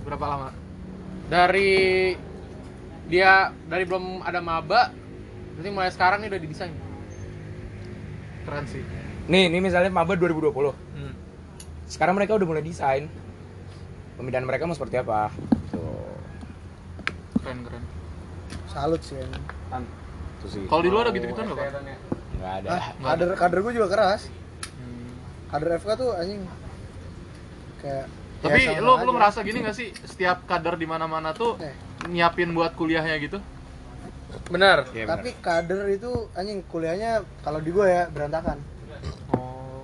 berapa 0.00 0.24
lama 0.24 0.48
dari 1.26 2.16
dia 3.04 3.30
dari 3.66 3.84
belum 3.84 4.22
ada 4.22 4.40
maba 4.40 4.88
berarti 5.52 5.68
mulai 5.68 5.90
sekarang 5.90 6.24
nih 6.24 6.32
udah 6.32 6.40
didesain 6.40 6.72
keren 8.42 8.64
sih 8.66 8.82
Nih, 9.26 9.46
ini 9.46 9.60
misalnya 9.60 9.92
maba 9.92 10.16
2020. 10.16 10.50
Sekarang 11.90 12.14
mereka 12.14 12.38
udah 12.38 12.46
mulai 12.46 12.62
desain. 12.62 13.10
Pembinaan 14.14 14.46
mereka 14.46 14.64
mau 14.64 14.72
seperti 14.72 14.96
apa? 14.96 15.32
Tuh. 15.68 16.14
keren 17.40 17.64
keren 17.64 17.82
Salut 18.66 19.00
sih. 19.00 19.16
emang. 19.16 19.84
Itu 20.38 20.46
sih. 20.48 20.62
kalau 20.64 20.80
di 20.80 20.88
luar 20.88 21.08
ada 21.08 21.12
gitu-gitu 21.12 21.36
nggak 21.36 21.56
Pak? 21.56 21.66
Enggak 22.30 22.52
ada. 22.56 22.68
Ah, 22.70 22.84
kader 22.94 23.28
kader 23.34 23.58
gue 23.60 23.72
juga 23.74 23.88
keras. 23.88 24.22
Hmm. 24.72 25.10
Kader 25.50 25.68
FK 25.76 25.90
tuh 25.98 26.10
anjing 26.14 26.42
kayak 27.80 28.06
Tapi 28.40 28.60
ya 28.62 28.72
sama 28.72 28.80
lu 28.80 28.92
aja. 28.94 29.04
lu 29.04 29.10
ngerasa 29.12 29.38
gini 29.42 29.58
gak 29.60 29.76
sih 29.76 29.88
setiap 30.00 30.44
kader 30.44 30.76
di 30.76 30.84
mana-mana 30.84 31.32
tuh 31.32 31.60
Eh. 31.60 31.76
nyiapin 32.06 32.52
buat 32.52 32.72
kuliahnya 32.72 33.16
gitu? 33.18 33.40
benar 34.46 34.86
benar. 34.86 35.18
tapi 35.18 35.34
kader 35.36 35.90
itu 35.90 36.10
anjing 36.32 36.62
kuliahnya 36.64 37.20
kalau 37.40 37.58
di 37.58 37.68
gue 37.68 37.82
ya 37.82 38.06
berantakan. 38.06 38.56
Oh. 39.32 39.82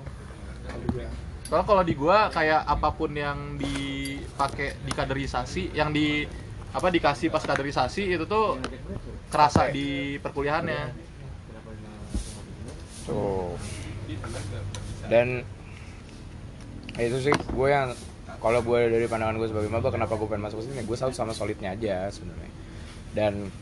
Soalnya 1.46 1.66
kalau 1.66 1.82
di 1.86 1.94
gua 1.94 2.26
kayak 2.34 2.66
apa 2.66 2.90
pun 2.90 3.14
yang 3.14 3.54
dipakai 3.54 4.82
di 4.82 4.92
kaderisasi, 4.92 5.70
yang 5.78 5.94
di 5.94 6.26
apa 6.74 6.90
dikasih 6.90 7.30
pas 7.30 7.46
kaderisasi 7.46 8.18
itu 8.18 8.26
tuh 8.26 8.58
kerasa 9.30 9.70
di 9.70 10.18
perkuliahannya. 10.18 10.82
Tuh. 13.06 13.54
Dan 15.06 15.46
ya 16.98 17.02
itu 17.06 17.30
sih 17.30 17.34
gue 17.34 17.68
yang 17.68 17.92
kalau 18.40 18.64
gue 18.64 18.78
dari 18.88 19.06
pandangan 19.06 19.36
gue 19.36 19.48
sebagai 19.52 19.68
maba 19.68 19.92
kenapa 19.92 20.16
gue 20.16 20.28
pengen 20.28 20.48
masuk 20.48 20.64
ke 20.64 20.72
sini 20.72 20.80
gue 20.80 20.96
selalu 20.96 21.12
sama 21.12 21.32
solidnya 21.36 21.76
aja 21.76 22.08
sebenarnya 22.08 22.50
dan 23.12 23.52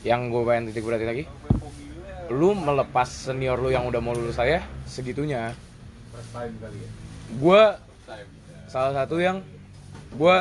yang 0.00 0.32
gue 0.32 0.40
pengen 0.48 0.72
titik 0.72 0.88
berarti 0.88 1.04
lagi 1.04 1.24
lu 2.32 2.56
melepas 2.56 3.04
senior 3.04 3.60
lu 3.60 3.68
yang 3.68 3.84
udah 3.84 4.00
mau 4.00 4.16
lulus 4.16 4.40
saya 4.40 4.64
segitunya 4.88 5.52
gue 7.38 7.62
salah 8.66 8.92
satu 8.94 9.22
yang 9.22 9.42
gue 10.14 10.36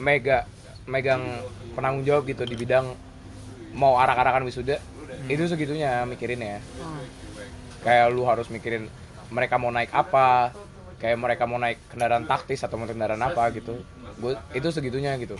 mega 0.00 0.48
megang 0.88 1.22
penanggung 1.76 2.04
jawab 2.06 2.24
gitu 2.24 2.48
di 2.48 2.56
bidang 2.56 2.94
mau 3.76 4.00
arak-arakan 4.00 4.48
wisuda 4.48 4.80
itu 5.28 5.44
segitunya 5.44 6.06
mikirinnya 6.08 6.62
kayak 7.84 8.08
lu 8.14 8.24
harus 8.24 8.48
mikirin 8.48 8.88
mereka 9.28 9.60
mau 9.60 9.68
naik 9.68 9.92
apa 9.92 10.54
kayak 10.96 11.18
mereka 11.20 11.44
mau 11.44 11.60
naik 11.60 11.76
kendaraan 11.92 12.24
taktis 12.24 12.64
atau 12.64 12.80
mau 12.80 12.88
kendaraan 12.88 13.20
apa 13.20 13.52
gitu 13.52 13.76
gue 14.16 14.32
itu 14.56 14.68
segitunya 14.72 15.12
gitu 15.20 15.36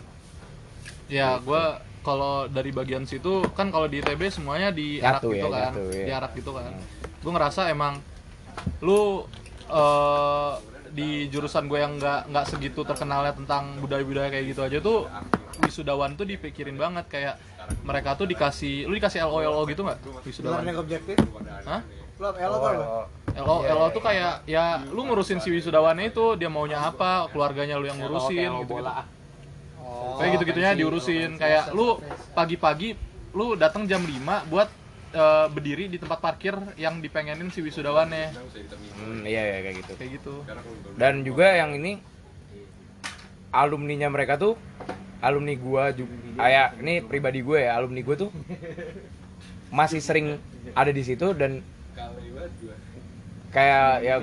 Ya, 1.07 1.39
gua 1.39 1.79
kalau 2.03 2.51
dari 2.51 2.71
bagian 2.75 3.07
situ 3.07 3.43
kan 3.55 3.71
kalau 3.71 3.87
di 3.87 4.03
ITB 4.03 4.27
semuanya 4.31 4.71
diarak 4.75 5.23
Nyatu 5.23 5.29
gitu 5.31 5.39
ya, 5.39 5.47
kan. 5.47 5.63
nyatu, 5.71 5.83
ya. 5.91 6.07
Diarak 6.07 6.33
gitu 6.35 6.51
kan. 6.55 6.73
Gue 7.23 7.33
ngerasa 7.35 7.71
emang 7.71 8.03
lu 8.83 9.27
eh, 9.69 10.53
di 10.97 11.29
jurusan 11.29 11.69
gue 11.69 11.77
yang 11.77 12.01
nggak 12.01 12.33
nggak 12.33 12.45
segitu 12.49 12.81
terkenalnya 12.81 13.37
tentang 13.37 13.77
budaya-budaya 13.85 14.33
kayak 14.33 14.47
gitu 14.49 14.61
aja 14.65 14.79
tuh 14.81 15.05
wisudawan 15.61 16.17
tuh 16.17 16.25
dipikirin 16.25 16.77
banget 16.81 17.05
kayak 17.09 17.35
mereka 17.85 18.17
tuh 18.17 18.25
dikasih 18.25 18.87
lu 18.89 18.97
dikasih 18.97 19.27
LO 19.27 19.45
LO 19.45 19.63
gitu 19.69 19.85
nggak 19.85 19.99
wisudawan? 20.25 20.63
Learning 20.63 20.79
objektif. 20.81 21.17
Hah? 21.67 21.81
Lu 22.17 22.27
elo 22.33 22.57
tuh 22.57 22.69
apa? 22.73 22.81
LO 23.37 23.57
LO 23.69 23.87
tuh 23.93 24.03
kayak 24.05 24.49
ya 24.49 24.81
lu 24.89 25.05
ngurusin 25.05 25.43
si 25.45 25.53
wisudawannya 25.53 26.15
itu 26.15 26.39
dia 26.41 26.49
maunya 26.49 26.81
apa, 26.81 27.29
keluarganya 27.29 27.77
lu 27.77 27.91
yang 27.91 28.01
ngurusin 28.01 28.51
gitu. 28.65 28.81
Kayak 30.17 30.31
gitu-gitunya 30.39 30.73
diurusin 30.73 31.31
kayak 31.37 31.77
lu 31.77 32.01
pagi-pagi 32.33 32.97
lu 33.37 33.53
datang 33.53 33.85
jam 33.85 34.01
5 34.01 34.49
buat 34.49 34.69
eh, 35.17 35.47
berdiri 35.49 35.89
di 35.89 35.97
tempat 35.97 36.21
parkir 36.21 36.53
yang 36.77 37.01
dipengenin 37.01 37.49
si 37.49 37.65
wisudawannya. 37.65 38.37
hmm, 39.01 39.23
iya 39.25 39.43
iya 39.43 39.59
kayak 39.65 39.77
gitu 39.81 39.93
Kayak 39.97 40.11
gitu. 40.21 40.35
dan 40.95 41.15
juga 41.25 41.47
yang 41.51 41.73
ini 41.73 41.99
alumninya 43.51 44.13
mereka 44.13 44.37
tuh 44.37 44.55
alumni 45.25 45.57
gua 45.57 45.85
juga 45.91 46.13
kayak 46.37 46.69
ini 46.85 46.95
pribadi 47.01 47.41
gue 47.41 47.59
ya 47.65 47.73
alumni 47.75 48.05
gue 48.05 48.17
tuh 48.21 48.31
masih 49.73 50.05
sering 50.05 50.37
ada 50.77 50.93
di 50.93 51.01
situ 51.01 51.33
dan 51.33 51.65
kayak 53.49 54.05
ya 54.05 54.17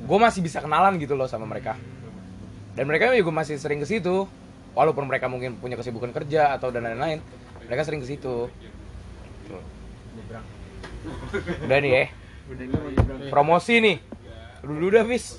gue 0.00 0.18
masih 0.18 0.40
bisa 0.40 0.64
kenalan 0.64 0.96
gitu 0.96 1.12
loh 1.12 1.28
sama 1.28 1.44
mereka 1.44 1.76
dan 2.72 2.88
mereka 2.88 3.12
juga 3.12 3.34
masih 3.34 3.60
sering 3.60 3.84
ke 3.84 3.86
situ 3.86 4.24
walaupun 4.72 5.04
mereka 5.04 5.28
mungkin 5.28 5.60
punya 5.60 5.76
kesibukan 5.76 6.08
kerja 6.16 6.56
atau 6.56 6.72
dan 6.72 6.88
lain-lain 6.88 7.20
mereka 7.68 7.84
sering 7.84 8.00
ke 8.00 8.08
situ 8.08 8.48
Udah 11.60 11.78
nih 11.78 11.90
ya. 11.90 12.04
Promosi 13.28 13.74
nih. 13.78 13.96
Lu 14.62 14.72
dulu 14.74 14.88
dah, 14.90 15.04
Fis. 15.04 15.38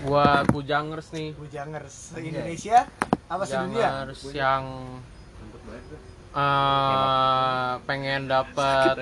Buat 0.00 0.46
Bujangers 0.48 1.08
nih. 1.10 1.34
Bujangers 1.34 1.96
Indonesia 2.16 2.86
apa 3.26 3.42
sedunia? 3.44 4.06
Bujangers 4.06 4.22
yang 4.32 4.64
eh 6.28 7.72
pengen 7.82 8.28
dapat 8.28 8.94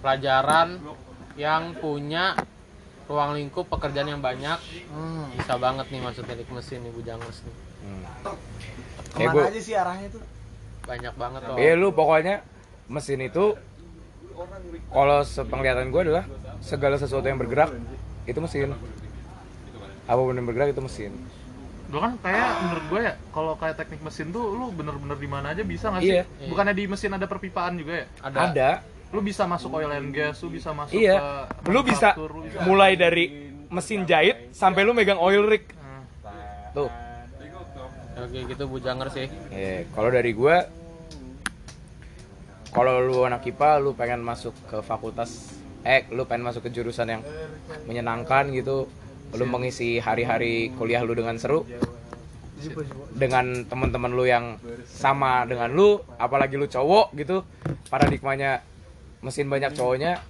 pelajaran 0.00 0.80
yang 1.36 1.76
punya 1.76 2.32
ruang 3.06 3.36
lingkup 3.36 3.68
pekerjaan 3.68 4.08
yang 4.08 4.20
banyak 4.20 4.56
bisa 5.32 5.54
banget 5.56 5.86
nih 5.90 6.00
masuk 6.00 6.24
teknik 6.24 6.48
mesin 6.48 6.80
nih 6.80 6.90
Bujangers 6.90 7.44
nih 7.44 7.54
Ya, 7.90 8.08
Ke 9.12 9.20
mana 9.20 9.32
gua- 9.32 9.48
aja 9.50 9.60
sih 9.60 9.74
arahnya 9.74 10.08
tuh? 10.08 10.22
Banyak 10.84 11.14
banget 11.14 11.40
loh 11.44 11.56
Iya 11.56 11.72
lu 11.76 11.88
pokoknya 11.92 12.42
mesin 12.88 13.20
itu 13.22 13.54
kalau 14.90 15.18
sepenglihatan 15.22 15.92
gue 15.92 16.00
adalah 16.10 16.24
segala 16.60 16.96
sesuatu 16.96 17.24
yang 17.24 17.36
bergerak 17.36 17.70
itu 18.24 18.38
mesin. 18.40 18.72
Apa 20.08 20.20
pun 20.20 20.34
yang 20.34 20.48
bergerak 20.48 20.72
itu 20.72 20.82
mesin. 20.82 21.12
Gue 21.90 22.00
kan 22.00 22.14
kayak 22.22 22.48
menurut 22.64 22.84
gue 22.86 23.00
ya, 23.02 23.14
kalau 23.30 23.52
kayak 23.58 23.74
teknik 23.78 24.00
mesin 24.00 24.30
tuh 24.30 24.54
lu 24.54 24.70
bener-bener 24.70 25.18
di 25.18 25.28
mana 25.28 25.52
aja 25.52 25.62
bisa 25.66 25.90
nggak 25.90 26.02
sih? 26.02 26.14
Iya. 26.16 26.24
Bukannya 26.46 26.74
di 26.74 26.84
mesin 26.86 27.10
ada 27.14 27.26
perpipaan 27.26 27.76
juga 27.76 27.92
ya? 28.00 28.06
ada, 28.22 28.38
Ada. 28.50 28.70
Lu 29.10 29.20
bisa 29.20 29.42
masuk 29.44 29.74
oil 29.74 29.90
and 29.90 30.14
gas, 30.14 30.38
lu 30.40 30.54
bisa 30.54 30.70
masuk 30.70 30.94
Iya. 30.94 31.46
ke 31.60 31.70
Lu 31.70 31.80
bisa 31.82 32.14
lu 32.14 32.46
bisa 32.46 32.58
mulai 32.62 32.94
dari 32.94 33.50
mesin 33.66 34.06
jahit 34.06 34.54
sampai 34.54 34.86
lu 34.86 34.94
megang 34.94 35.18
oil 35.18 35.42
rig. 35.46 35.66
Tuh. 36.70 36.86
Oke 38.24 38.38
gitu 38.48 38.64
Bujangers 38.68 39.14
sih. 39.16 39.28
Ya, 39.50 39.88
kalau 39.96 40.10
dari 40.12 40.32
gue 40.36 40.56
kalau 42.70 43.02
lu 43.02 43.26
anak 43.26 43.42
IPA 43.42 43.82
lu 43.82 43.90
pengen 43.98 44.22
masuk 44.22 44.54
ke 44.70 44.78
fakultas 44.84 45.58
eh 45.82 46.06
lu 46.14 46.22
pengen 46.28 46.46
masuk 46.46 46.68
ke 46.68 46.70
jurusan 46.70 47.08
yang 47.18 47.22
menyenangkan 47.88 48.52
gitu 48.54 48.86
lu 49.34 49.44
mengisi 49.46 49.98
hari-hari 49.98 50.70
kuliah 50.78 51.02
lu 51.02 51.14
dengan 51.18 51.38
seru 51.38 51.66
dengan 53.16 53.64
teman-teman 53.64 54.12
lu 54.12 54.24
yang 54.28 54.60
sama 54.84 55.48
dengan 55.48 55.72
lu 55.72 55.98
apalagi 56.20 56.60
lu 56.60 56.68
cowok 56.68 57.16
gitu 57.16 57.42
paradigmanya 57.88 58.60
mesin 59.24 59.48
banyak 59.48 59.72
cowoknya 59.72 60.20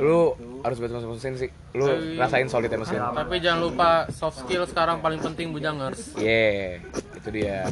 lu 0.00 0.36
harus 0.66 0.82
masuk 0.82 1.14
mesin 1.14 1.38
sih 1.38 1.50
lu 1.78 1.86
rasain 2.18 2.50
solidnya 2.50 2.82
mesin 2.82 2.98
tapi 2.98 3.38
jangan 3.38 3.60
lupa 3.62 4.10
soft 4.10 4.42
skill 4.42 4.66
sekarang 4.66 4.98
paling 4.98 5.22
penting 5.22 5.54
Bujangers 5.54 6.18
Yeah, 6.18 6.82
itu 7.14 7.28
dia. 7.30 7.70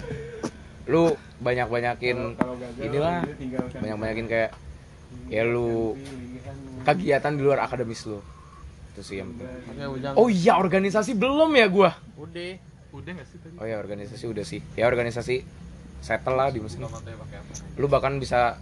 Lu 0.84 1.16
banyak-banyakin 1.40 2.36
inilah, 2.76 3.24
banyak-banyakin 3.80 4.26
kayak 4.28 4.50
ya 5.32 5.42
lu 5.42 5.96
kegiatan 6.84 7.32
di 7.34 7.42
luar 7.42 7.64
akademis 7.64 8.04
lu. 8.04 8.20
Itu 8.92 9.00
sih 9.00 9.16
yang 9.24 9.32
penting. 9.32 9.48
Oh 10.14 10.28
iya, 10.28 10.60
organisasi 10.60 11.16
belum 11.16 11.50
ya 11.56 11.66
gua. 11.72 11.90
udah 12.20 12.74
Udah 12.94 13.10
nggak 13.10 13.26
sih 13.26 13.38
tadi? 13.42 13.54
Oh 13.58 13.66
ya, 13.66 13.76
organisasi 13.82 14.24
udah 14.30 14.44
sih. 14.46 14.60
Ya 14.78 14.86
organisasi 14.86 15.42
settle 15.98 16.36
lah 16.36 16.52
di 16.54 16.62
mesin. 16.62 16.84
Lu 17.80 17.90
bahkan 17.90 18.20
bisa 18.22 18.60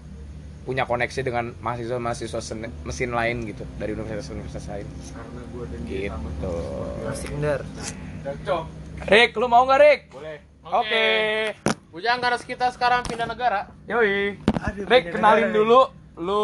punya 0.63 0.87
koneksi 0.87 1.21
dengan 1.27 1.51
mahasiswa-mahasiswa 1.59 2.41
mesin 2.87 3.11
lain 3.11 3.51
gitu 3.51 3.67
dari 3.77 3.99
universitas-universitas 3.99 4.65
lain. 4.71 4.87
Gitu. 5.87 6.55
Asik 7.11 7.31
bener. 7.35 7.67
Rick, 9.11 9.35
lu 9.35 9.51
mau 9.51 9.67
nggak 9.67 9.81
Rick? 9.83 10.01
Boleh. 10.15 10.39
Oke. 10.63 11.07
Bujangers 11.91 12.47
kita 12.49 12.73
sekarang 12.73 13.05
pindah 13.05 13.29
negara 13.29 13.69
Yoi. 13.85 14.39
Aduh, 14.65 14.89
Rick, 14.89 15.13
kenalin 15.13 15.51
negara. 15.53 15.59
dulu 15.59 15.81
lu 16.23 16.43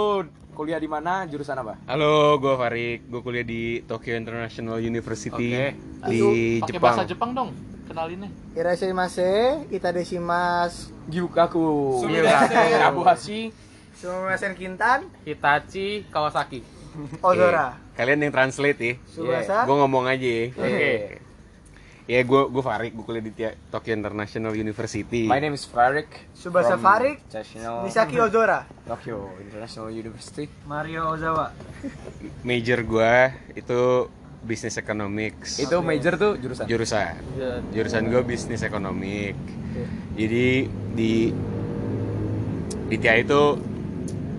kuliah 0.59 0.83
di 0.83 0.91
mana, 0.91 1.23
jurusan 1.31 1.55
apa? 1.55 1.79
Halo, 1.87 2.35
gue 2.43 2.53
Farik. 2.59 3.07
Gue 3.07 3.23
kuliah 3.23 3.47
di 3.47 3.81
Tokyo 3.87 4.19
International 4.19 4.83
University 4.83 5.55
Oke. 5.55 5.79
di 6.11 6.59
Pakai 6.59 6.75
Jepang. 6.75 6.83
bahasa 6.83 7.03
Jepang 7.07 7.31
dong, 7.31 7.55
kenalinnya. 7.87 8.27
Irashaimase, 8.59 9.65
itadeshimasu. 9.71 10.91
Gyukaku. 11.07 12.03
Sumimasen. 12.03 13.55
Abuhashi. 13.99 14.07
Sumimasen 14.07 14.55
Kintan, 14.55 15.01
Hitachi 15.27 16.07
Kawasaki 16.11 16.63
Ozora. 17.27 17.75
Kalian 17.99 18.23
yang 18.23 18.33
translate 18.33 18.79
ya. 18.79 18.95
Subasa. 19.11 19.67
Gue 19.67 19.77
ngomong 19.77 20.07
aja 20.07 20.23
ya. 20.23 20.45
Oke. 20.55 20.95
Ya, 22.09 22.25
gue 22.25 22.41
gue 22.49 22.63
Farik. 22.65 22.93
Gue 22.97 23.05
kuliah 23.05 23.21
di 23.21 23.33
Tokyo 23.69 23.93
International 23.93 24.55
University. 24.57 25.29
My 25.29 25.43
name 25.43 25.59
is 25.59 25.67
Farik. 25.69 26.09
Subasa 26.33 26.81
Farik, 26.81 27.21
International 27.29 27.85
Misaki 27.85 28.17
Ozora. 28.25 28.65
Tokyo 28.87 29.35
International 29.43 29.91
University. 29.93 30.49
Mario 30.65 31.11
Ozawa. 31.11 31.53
Major 32.47 32.81
gue 32.87 33.15
itu 33.59 33.81
Business 34.39 34.79
Economics. 34.79 35.59
Itu 35.59 35.83
major 35.83 36.15
tuh 36.17 36.39
jurusan. 36.39 36.65
jurusan. 36.71 37.15
Jurusan 37.75 38.03
gue 38.09 38.23
Business 38.25 38.63
Economic. 38.63 39.35
Jadi 40.17 40.71
di 40.95 41.13
di 42.89 42.97
TIA 42.97 43.21
itu 43.21 43.43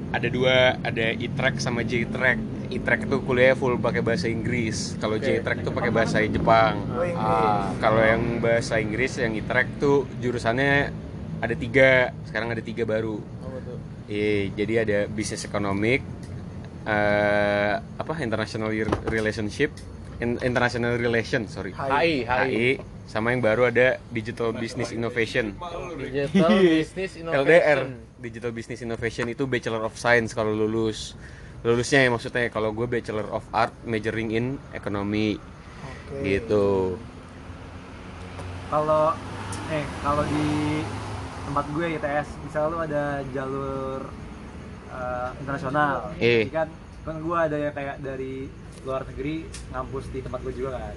ada 0.10 0.28
dua, 0.28 0.56
ada 0.80 1.06
E-Track 1.14 1.58
sama 1.58 1.82
J-Track. 1.82 2.38
E-Track 2.70 3.06
itu 3.06 3.18
kuliah 3.22 3.54
full 3.54 3.78
pakai 3.78 4.02
bahasa 4.02 4.26
Inggris. 4.26 4.98
Kalau 4.98 5.18
J-Track 5.18 5.62
itu 5.62 5.72
pakai 5.72 5.92
bahasa 5.92 6.18
Jepang. 6.22 6.82
Oh. 6.90 7.06
Ah, 7.14 7.70
Kalau 7.78 8.02
yang 8.02 8.38
bahasa 8.40 8.78
Inggris 8.78 9.18
yang 9.18 9.34
E-Track 9.34 9.78
tuh 9.78 10.10
jurusannya 10.18 10.90
ada 11.40 11.56
tiga. 11.56 12.14
Sekarang 12.26 12.50
ada 12.50 12.62
tiga 12.62 12.86
baru. 12.86 13.22
Iya, 14.10 14.50
jadi 14.58 14.74
ada 14.82 14.98
Business 15.06 15.46
Economic, 15.46 16.02
eh 16.84 17.74
apa 17.78 18.14
International 18.20 18.74
Relationship, 19.06 19.70
In- 20.18 20.42
International 20.42 20.98
Relation, 20.98 21.46
sorry. 21.46 21.78
HI 21.78 22.26
HI 22.26 22.82
sama 23.06 23.34
yang 23.34 23.42
baru 23.42 23.70
ada 23.70 23.98
Digital 24.10 24.54
Business 24.54 24.94
Innovation 24.94 25.58
Digital 25.98 26.50
Business 26.78 27.12
Innovation 27.18 27.42
LDR 27.42 27.80
Digital 28.20 28.52
Business 28.52 28.84
Innovation 28.84 29.32
itu 29.32 29.48
Bachelor 29.48 29.88
of 29.88 29.96
Science 29.96 30.36
kalau 30.36 30.52
lulus. 30.52 31.16
Lulusnya 31.64 32.08
ya 32.08 32.10
maksudnya 32.12 32.48
kalau 32.52 32.72
gue 32.72 32.88
Bachelor 32.88 33.28
of 33.32 33.44
Art 33.52 33.76
majoring 33.84 34.32
in 34.36 34.46
Economy 34.76 35.40
gitu. 36.24 36.96
Kalau 38.70 39.16
eh 39.70 39.86
kalau 40.06 40.24
di 40.26 40.48
tempat 41.50 41.66
gue 41.74 41.86
ITS 41.98 42.28
misalnya 42.46 42.70
lu 42.70 42.80
ada 42.80 43.04
jalur 43.34 44.00
eh, 44.94 45.30
internasional. 45.42 45.96
Eh. 46.22 46.46
Jadi 46.48 46.54
kan 46.54 46.70
kan 47.08 47.16
gue 47.24 47.38
ada 47.38 47.58
yang 47.58 47.74
kayak 47.74 47.98
dari 48.04 48.46
luar 48.86 49.04
negeri 49.08 49.44
ngampus 49.74 50.06
di 50.14 50.20
tempat 50.22 50.40
gue 50.46 50.54
juga 50.54 50.78
kan. 50.78 50.96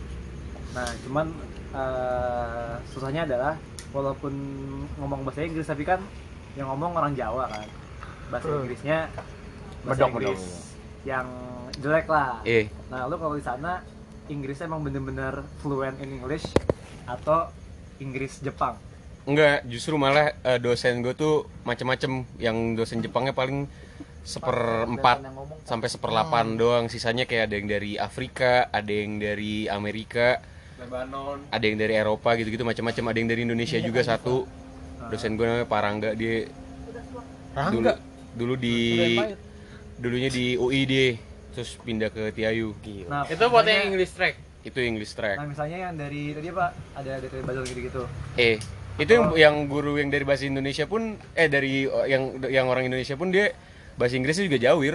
Nah 0.78 0.89
cuman 1.07 1.26
eh, 1.75 2.75
susahnya 2.92 3.25
adalah 3.26 3.55
walaupun 3.92 4.33
ngomong 4.97 5.26
bahasa 5.26 5.44
Inggris 5.44 5.68
tapi 5.68 5.84
kan 5.84 6.01
yang 6.56 6.66
ngomong 6.72 6.92
orang 6.97 7.12
Jawa 7.16 7.48
kan. 7.48 7.66
Bahasa 8.28 8.48
Inggrisnya 8.48 8.98
bahasa 9.82 10.06
Medok, 10.06 10.08
Inggris 10.14 10.42
medok. 10.42 11.08
yang 11.08 11.26
jelek 11.81 12.06
lah. 12.08 12.31
Eh 12.47 12.68
Nah, 12.92 13.08
lu 13.08 13.16
kalau 13.16 13.34
di 13.34 13.44
sana 13.44 13.81
Inggrisnya 14.31 14.70
emang 14.70 14.84
bener-bener 14.86 15.42
fluent 15.60 15.98
in 15.98 16.20
English 16.20 16.47
atau 17.08 17.50
Inggris 17.98 18.39
Jepang? 18.40 18.78
enggak 19.22 19.62
justru 19.70 19.94
malah 19.94 20.34
eh, 20.42 20.58
dosen 20.58 20.98
gue 20.98 21.14
tuh 21.14 21.47
macem-macem. 21.62 22.26
Yang 22.42 22.56
dosen 22.74 22.98
Jepangnya 23.06 23.31
paling 23.31 23.70
seperempat 24.26 25.22
sampai 25.62 25.89
seperlapan 25.90 26.58
doang. 26.58 26.90
Sisanya 26.90 27.26
kayak 27.26 27.50
ada 27.50 27.55
yang 27.55 27.68
dari 27.70 27.92
Afrika 27.98 28.66
ada 28.70 28.90
yang 28.90 29.22
dari 29.22 29.66
Amerika 29.70 30.42
ada 31.55 31.62
yang 31.62 31.78
dari 31.78 31.94
Eropa 31.94 32.34
gitu-gitu 32.34 32.66
macam-macam 32.66 33.14
ada 33.14 33.18
yang 33.22 33.31
dari 33.31 33.42
Indonesia 33.47 33.78
juga 33.78 34.02
satu 34.02 34.47
dosen 35.12 35.36
gue 35.36 35.44
namanya 35.44 35.68
Parangga 35.68 36.10
dia 36.16 36.49
dulu 37.52 37.92
dulu 38.32 38.55
di 38.57 38.76
dulunya 40.00 40.31
di 40.32 40.57
UI 40.57 40.89
dia 40.89 41.08
terus 41.52 41.76
pindah 41.84 42.08
ke 42.08 42.32
TIU 42.32 42.73
Nah, 43.12 43.28
itu 43.28 43.44
buat 43.44 43.68
yang 43.68 43.92
English 43.92 44.16
track? 44.16 44.34
Itu 44.65 44.81
English 44.81 45.12
track. 45.12 45.36
Nah, 45.36 45.47
misalnya 45.52 45.76
yang 45.84 45.94
dari 46.00 46.32
tadi 46.32 46.49
apa? 46.49 46.66
Ada 46.97 47.12
dari 47.20 47.44
Basel 47.44 47.65
gitu-gitu. 47.68 48.02
eh 48.41 48.57
itu 48.97 49.08
yang 49.08 49.26
yang 49.36 49.55
guru 49.68 49.97
yang 49.97 50.08
dari 50.08 50.24
bahasa 50.24 50.44
Indonesia 50.49 50.84
pun 50.89 51.16
eh 51.32 51.49
dari 51.49 51.84
yang 52.08 52.41
yang 52.49 52.66
orang 52.68 52.89
Indonesia 52.89 53.16
pun 53.16 53.28
dia 53.28 53.52
bahasa 54.00 54.16
Inggrisnya 54.16 54.49
juga 54.49 54.58
jawir. 54.60 54.94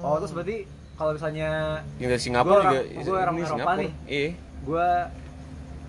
Oh, 0.00 0.16
terus 0.16 0.32
berarti 0.32 0.64
kalau 0.96 1.12
misalnya 1.16 1.48
yang 2.00 2.08
dari 2.08 2.22
Singapura 2.24 2.56
Gua 2.56 2.64
juga 2.64 2.80
gua 3.04 3.18
orang 3.20 3.34
Eropa 3.36 3.48
Singapura. 3.52 3.80
nih. 3.84 3.90
eh 4.08 4.28
gua 4.64 4.88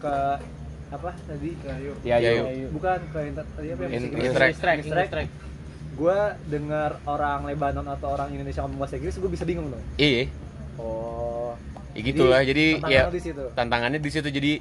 ke 0.02 0.16
apa 0.92 1.10
tadi? 1.24 1.56
Ya, 2.04 2.20
Ya, 2.20 2.30
yuk. 2.36 2.46
yuk. 2.52 2.70
Bukan 2.76 3.00
ke 3.10 3.20
inter, 3.24 3.46
tadi 3.50 3.68
apa 3.72 3.82
yang 3.82 3.92
In- 3.94 4.12
Inggris? 4.12 4.32
Track 4.60 5.30
Gua 5.92 6.18
dengar 6.46 7.00
orang 7.06 7.40
Lebanon 7.46 7.86
atau 7.86 8.08
orang 8.10 8.32
Indonesia 8.32 8.62
ngomong 8.62 8.80
bahasa 8.80 8.96
Inggris, 8.96 9.16
gua 9.16 9.32
bisa 9.32 9.44
bingung 9.44 9.68
dong. 9.70 9.84
iya 9.96 10.28
Oh. 10.76 11.52
ya 11.92 12.02
gitulah 12.02 12.42
jadi, 12.42 12.80
ya 12.82 13.04
tantangannya 13.04 13.12
di 13.12 13.22
situ. 13.22 13.44
tantangannya 13.52 14.00
di 14.00 14.10
situ 14.10 14.30
jadi 14.32 14.54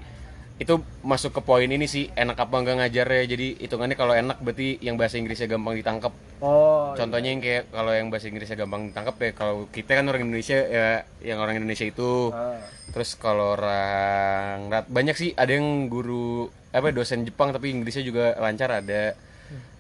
itu 0.60 0.76
masuk 1.00 1.32
ke 1.32 1.40
poin 1.40 1.64
ini 1.64 1.89
sih 1.89 2.12
enak 2.12 2.36
apa 2.36 2.52
enggak 2.60 2.76
ngajarnya. 2.78 3.24
Jadi 3.24 3.47
hitungannya 3.58 3.97
kalau 3.97 4.12
enak 4.12 4.39
berarti 4.39 4.76
yang 4.78 5.00
bahasa 5.00 5.16
Inggrisnya 5.16 5.48
gampang 5.48 5.74
ditangkap 5.74 6.12
Oh. 6.40 6.97
contohnya 6.97 7.36
yang 7.36 7.44
kayak 7.44 7.68
kalau 7.68 7.92
yang 7.92 8.08
bahasa 8.08 8.32
Inggrisnya 8.32 8.56
gampang 8.56 8.89
ditangkap 8.89 9.12
ya 9.20 9.30
kalau 9.36 9.68
kita 9.68 9.92
kan 9.92 10.08
orang 10.08 10.24
Indonesia 10.24 10.56
ya 10.56 10.89
yang 11.20 11.36
orang 11.36 11.60
Indonesia 11.60 11.84
itu. 11.84 12.32
Ah. 12.32 12.56
terus 12.92 13.12
kalau 13.14 13.60
orang 13.60 14.68
banyak 14.89 15.12
sih 15.14 15.30
ada 15.36 15.52
yang 15.52 15.86
guru 15.86 16.48
apa 16.72 16.90
dosen 16.90 17.28
Jepang 17.28 17.52
tapi 17.52 17.72
Inggrisnya 17.72 18.05
juga 18.05 18.24
lancar 18.36 18.72
ada. 18.72 19.12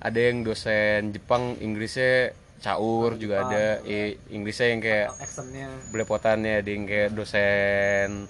Ada 0.00 0.20
yang 0.20 0.44
dosen 0.44 1.16
Jepang 1.16 1.56
Inggrisnya 1.60 2.36
caur 2.60 3.16
juga 3.16 3.48
ada. 3.48 3.80
eh, 3.82 4.20
Inggrisnya 4.28 4.68
yang 4.68 4.80
kayak 4.84 5.08
belepotannya 5.88 6.60
ada 6.60 6.68
yang 6.68 6.84
kayak 6.84 7.16
dosen 7.16 8.28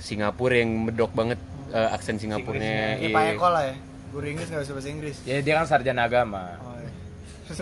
Singapura 0.00 0.56
yang 0.56 0.88
medok 0.88 1.12
banget 1.12 1.36
eh, 1.72 1.88
aksen 1.96 2.16
Singapurnya 2.20 3.00
Ini 3.00 3.08
iya. 3.08 3.16
Pak 3.16 3.24
Eko 3.36 3.48
lah 3.48 3.62
ya. 3.66 3.74
Guru 4.12 4.26
Inggris 4.28 4.46
nggak 4.52 4.62
bisa 4.68 4.72
bahasa 4.76 4.90
Inggris. 4.92 5.16
Ya 5.24 5.36
dia 5.40 5.54
kan 5.56 5.64
sarjana 5.64 6.04
agama. 6.04 6.60
Oh, 6.60 6.76
iya. 6.76 6.92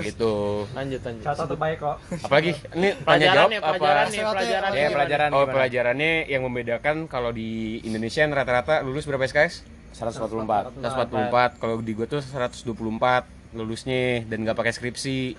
gitu 0.10 0.66
Lanjut 0.74 1.00
lanjut. 1.02 1.24
Contoh 1.24 1.46
terbaik 1.54 1.78
kok 1.78 1.96
apalagi 2.26 2.50
ini 2.74 2.88
tanya 3.06 3.26
jawab 3.34 3.50
apa 3.50 3.72
pelajarannya, 3.78 4.20
SWOT, 4.20 4.34
pelajaran. 4.34 4.70
Ya 4.74 4.88
pelajaran 4.90 5.28
Oh 5.30 5.42
gimana? 5.42 5.54
pelajarannya 5.54 6.12
yang 6.26 6.42
membedakan 6.46 6.96
kalau 7.06 7.30
di 7.30 7.80
Indonesia 7.86 8.20
yang 8.22 8.34
rata-rata 8.34 8.82
lulus 8.82 9.06
berapa 9.06 9.22
SKS? 9.24 9.62
144. 9.94 10.78
144. 10.78 11.58
Kalau 11.58 11.74
di 11.82 11.92
gua 11.98 12.06
tuh 12.06 12.22
124 12.22 13.26
lulusnya 13.54 14.22
dan 14.30 14.46
nggak 14.46 14.54
pakai 14.58 14.72
skripsi. 14.74 15.34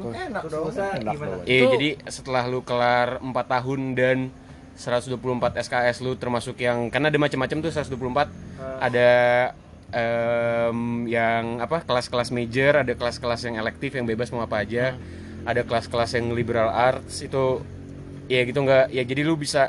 Enak 0.00 0.42
dong. 0.50 0.72
Enak 0.74 1.46
Iya, 1.46 1.62
jadi 1.70 1.88
setelah 2.08 2.48
lu 2.50 2.64
kelar 2.66 3.20
4 3.20 3.30
tahun 3.30 3.80
dan 3.94 4.18
124 4.74 5.14
SKS 5.64 6.02
lu 6.02 6.18
termasuk 6.18 6.58
yang 6.58 6.90
karena 6.90 7.08
ada 7.08 7.18
macam-macam 7.18 7.58
tuh 7.62 7.70
124 7.70 8.26
ada 8.82 9.10
em, 9.94 11.06
yang 11.06 11.62
apa 11.62 11.86
kelas-kelas 11.86 12.34
major, 12.34 12.82
ada 12.82 12.92
kelas-kelas 12.92 13.46
yang 13.46 13.56
elektif 13.62 13.94
yang 13.94 14.04
bebas 14.04 14.34
mau 14.34 14.42
apa 14.42 14.66
aja. 14.66 14.98
Ada 15.44 15.62
kelas-kelas 15.62 16.16
yang 16.18 16.32
liberal 16.32 16.72
arts 16.72 17.20
itu 17.20 17.60
ya 18.26 18.40
gitu 18.48 18.64
nggak 18.64 18.88
ya 18.96 19.04
jadi 19.04 19.20
lu 19.20 19.36
bisa 19.36 19.68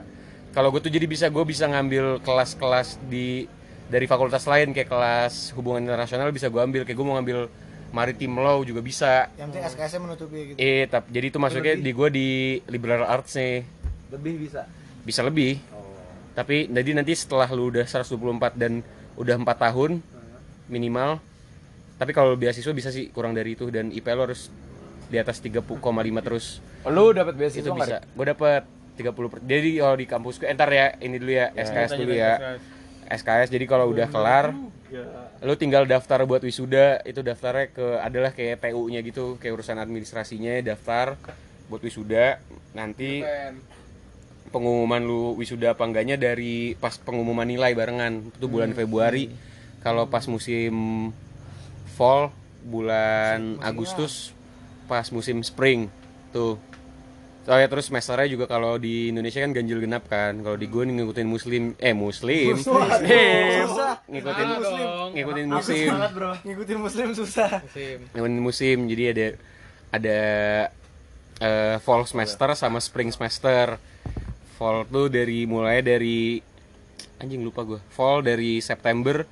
kalau 0.56 0.72
gue 0.72 0.80
tuh 0.80 0.88
jadi 0.88 1.04
bisa 1.04 1.28
gue 1.28 1.44
bisa 1.44 1.68
ngambil 1.68 2.24
kelas-kelas 2.24 2.96
di 3.12 3.44
dari 3.92 4.08
fakultas 4.08 4.48
lain 4.48 4.72
kayak 4.72 4.88
kelas 4.88 5.52
hubungan 5.60 5.84
internasional 5.84 6.32
bisa 6.32 6.48
gue 6.48 6.64
ambil 6.64 6.88
kayak 6.88 6.96
gue 6.96 7.06
mau 7.06 7.20
ngambil 7.20 7.52
maritim 7.92 8.34
law 8.40 8.64
juga 8.64 8.80
bisa. 8.84 9.32
Yang 9.36 9.48
penting 9.52 9.64
SKS-nya 9.72 10.00
menutupi 10.04 10.40
gitu. 10.52 10.58
Eh, 10.60 10.84
tapi 10.88 11.08
jadi 11.12 11.26
itu 11.32 11.38
masuknya 11.40 11.76
di 11.80 11.92
gue 11.92 12.10
di 12.12 12.30
liberal 12.72 13.04
arts 13.04 13.36
nih. 13.36 13.68
Lebih 14.16 14.34
bisa 14.48 14.64
bisa 15.06 15.22
lebih. 15.22 15.62
Tapi 16.36 16.68
jadi 16.68 16.92
nanti 16.98 17.16
setelah 17.16 17.48
lu 17.48 17.72
udah 17.72 17.86
124 17.88 18.60
dan 18.60 18.84
udah 19.16 19.36
4 19.40 19.48
tahun 19.72 19.92
minimal. 20.68 21.22
Tapi 21.96 22.12
kalau 22.12 22.36
beasiswa 22.36 22.76
bisa 22.76 22.92
sih 22.92 23.08
kurang 23.08 23.32
dari 23.32 23.56
itu 23.56 23.72
dan 23.72 23.88
IP 23.88 24.04
lu 24.12 24.28
harus 24.28 24.52
di 25.08 25.16
atas 25.16 25.40
3,5 25.40 25.64
terus. 26.20 26.60
Lu 26.84 27.16
dapat 27.16 27.40
beasiswa 27.40 27.64
itu 27.64 27.72
bisa. 27.72 28.04
Gue 28.12 28.26
dapat 28.28 28.68
30 29.00 29.32
per- 29.32 29.46
Jadi 29.46 29.70
kalau 29.80 29.96
di 29.96 30.06
kampus 30.06 30.36
gue 30.36 30.50
entar 30.50 30.68
ya 30.68 30.98
ini 31.00 31.16
dulu 31.16 31.32
ya 31.32 31.56
SKS 31.56 31.92
dulu 31.96 32.12
ya. 32.12 32.34
SKS 33.06 33.54
jadi 33.54 33.66
kalau 33.66 33.94
udah 33.94 34.10
kelar 34.10 34.50
lu 35.42 35.54
tinggal 35.54 35.86
daftar 35.86 36.26
buat 36.26 36.42
wisuda 36.42 37.04
itu 37.04 37.22
daftarnya 37.22 37.70
ke 37.70 37.86
adalah 38.00 38.32
kayak 38.32 38.64
TU-nya 38.64 39.02
gitu 39.02 39.38
kayak 39.38 39.54
urusan 39.54 39.78
administrasinya 39.78 40.58
daftar 40.64 41.14
buat 41.68 41.82
wisuda 41.82 42.42
nanti 42.72 43.22
pengumuman 44.56 45.04
lu 45.04 45.36
wisuda 45.36 45.76
apa 45.76 45.84
enggaknya 45.84 46.16
dari 46.16 46.80
pas 46.80 46.96
pengumuman 46.96 47.44
nilai 47.44 47.76
barengan 47.76 48.32
itu 48.32 48.48
bulan 48.48 48.72
Februari 48.72 49.28
kalau 49.84 50.08
pas 50.08 50.24
musim 50.32 51.12
fall 52.00 52.32
bulan 52.64 53.60
Agustus 53.60 54.32
pas 54.88 55.04
musim 55.12 55.44
spring 55.44 55.92
tuh 56.32 56.56
Soalnya 57.46 57.70
terus 57.70 57.94
semesternya 57.94 58.26
juga 58.26 58.50
kalau 58.50 58.82
di 58.82 59.14
Indonesia 59.14 59.38
kan 59.38 59.54
ganjil 59.54 59.78
genap 59.78 60.10
kan. 60.10 60.34
Kalau 60.42 60.58
di 60.58 60.66
gue 60.66 60.82
nih 60.82 60.98
ngikutin 60.98 61.30
muslim 61.30 61.64
eh 61.78 61.94
muslim. 61.94 62.58
Eh, 62.58 63.62
Susah. 63.70 64.02
ngikutin 64.10 64.46
Ah, 64.50 64.58
dong. 64.58 65.10
ngikutin 65.14 65.48
musim. 65.54 65.90
Ngikutin 66.42 66.78
muslim 66.82 67.08
susah. 67.14 67.62
Musim. 67.62 67.98
Ngikutin 68.18 68.42
musim. 68.42 68.78
Jadi 68.90 69.04
ada 69.14 69.28
ada 69.94 70.20
eh, 71.38 71.76
fall 71.86 72.02
semester 72.10 72.50
sama 72.58 72.82
spring 72.82 73.14
semester. 73.14 73.78
Fall 74.56 74.88
tuh 74.88 75.12
dari 75.12 75.44
mulai 75.44 75.84
dari 75.84 76.40
anjing 77.20 77.44
lupa 77.44 77.64
gue. 77.64 77.80
Fall 77.92 78.24
dari 78.24 78.60
September 78.60 79.28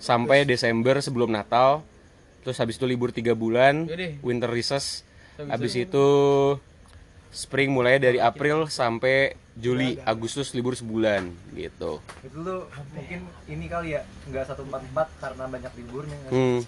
sampai 0.00 0.48
Desember 0.48 0.98
sebelum 0.98 1.28
Natal. 1.28 1.84
Terus 2.42 2.58
habis 2.58 2.74
itu 2.74 2.90
libur 2.90 3.14
tiga 3.14 3.38
bulan, 3.38 3.86
Yaudah. 3.86 4.18
winter 4.24 4.50
recess. 4.50 5.06
Habis 5.38 5.78
itu 5.78 6.06
spring 7.32 7.72
mulai 7.72 7.96
dari 7.96 8.18
April 8.18 8.68
sampai 8.68 9.38
Juli, 9.52 9.96
Agustus 10.04 10.52
libur 10.52 10.72
sebulan 10.72 11.28
gitu. 11.52 12.00
itu 12.24 12.36
lu 12.40 12.64
mungkin 12.92 13.20
ini 13.48 13.68
kali 13.68 13.96
ya 13.96 14.04
nggak 14.28 14.44
satu 14.48 14.64
empat 14.64 14.80
empat 14.92 15.08
karena 15.20 15.44
banyak 15.48 15.72
liburnya 15.76 16.16
Hmm. 16.28 16.60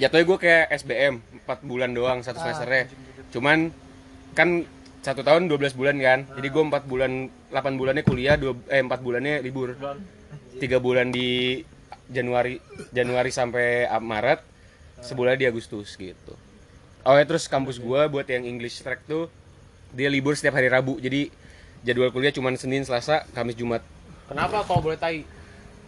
Jatuhnya 0.00 0.24
gue 0.24 0.38
kayak 0.40 0.64
SBM 0.80 1.14
4 1.44 1.68
bulan 1.68 1.92
doang 1.92 2.24
satu 2.24 2.40
semesternya. 2.40 2.88
Cuman 3.28 3.68
kan 4.32 4.64
satu 5.02 5.26
tahun 5.26 5.50
12 5.50 5.74
bulan 5.74 5.98
kan. 5.98 6.18
Jadi 6.38 6.48
gue 6.48 6.62
4 6.62 6.86
bulan 6.86 7.28
8 7.50 7.76
bulannya 7.76 8.06
kuliah, 8.06 8.38
dua, 8.38 8.54
eh 8.70 8.80
4 8.80 8.88
bulannya 9.02 9.42
libur. 9.42 9.74
3 9.74 10.62
bulan 10.78 11.10
di 11.10 11.60
Januari 12.12 12.60
Januari 12.94 13.30
sampai 13.34 13.88
Maret, 13.98 14.40
sebulan 15.02 15.34
di 15.34 15.48
Agustus 15.48 15.98
gitu. 15.98 16.38
Oh 17.02 17.18
ya 17.18 17.26
terus 17.26 17.50
kampus 17.50 17.82
gua 17.82 18.06
buat 18.06 18.30
yang 18.30 18.46
English 18.46 18.78
track 18.86 19.02
tuh 19.10 19.26
dia 19.90 20.06
libur 20.06 20.38
setiap 20.38 20.54
hari 20.54 20.70
Rabu. 20.70 21.02
Jadi 21.02 21.34
jadwal 21.82 22.14
kuliah 22.14 22.30
cuma 22.30 22.54
Senin, 22.54 22.86
Selasa, 22.86 23.26
Kamis, 23.34 23.58
Jumat. 23.58 23.82
Kenapa 24.30 24.62
kalau 24.62 24.80
boleh 24.86 25.00
tai? 25.00 25.26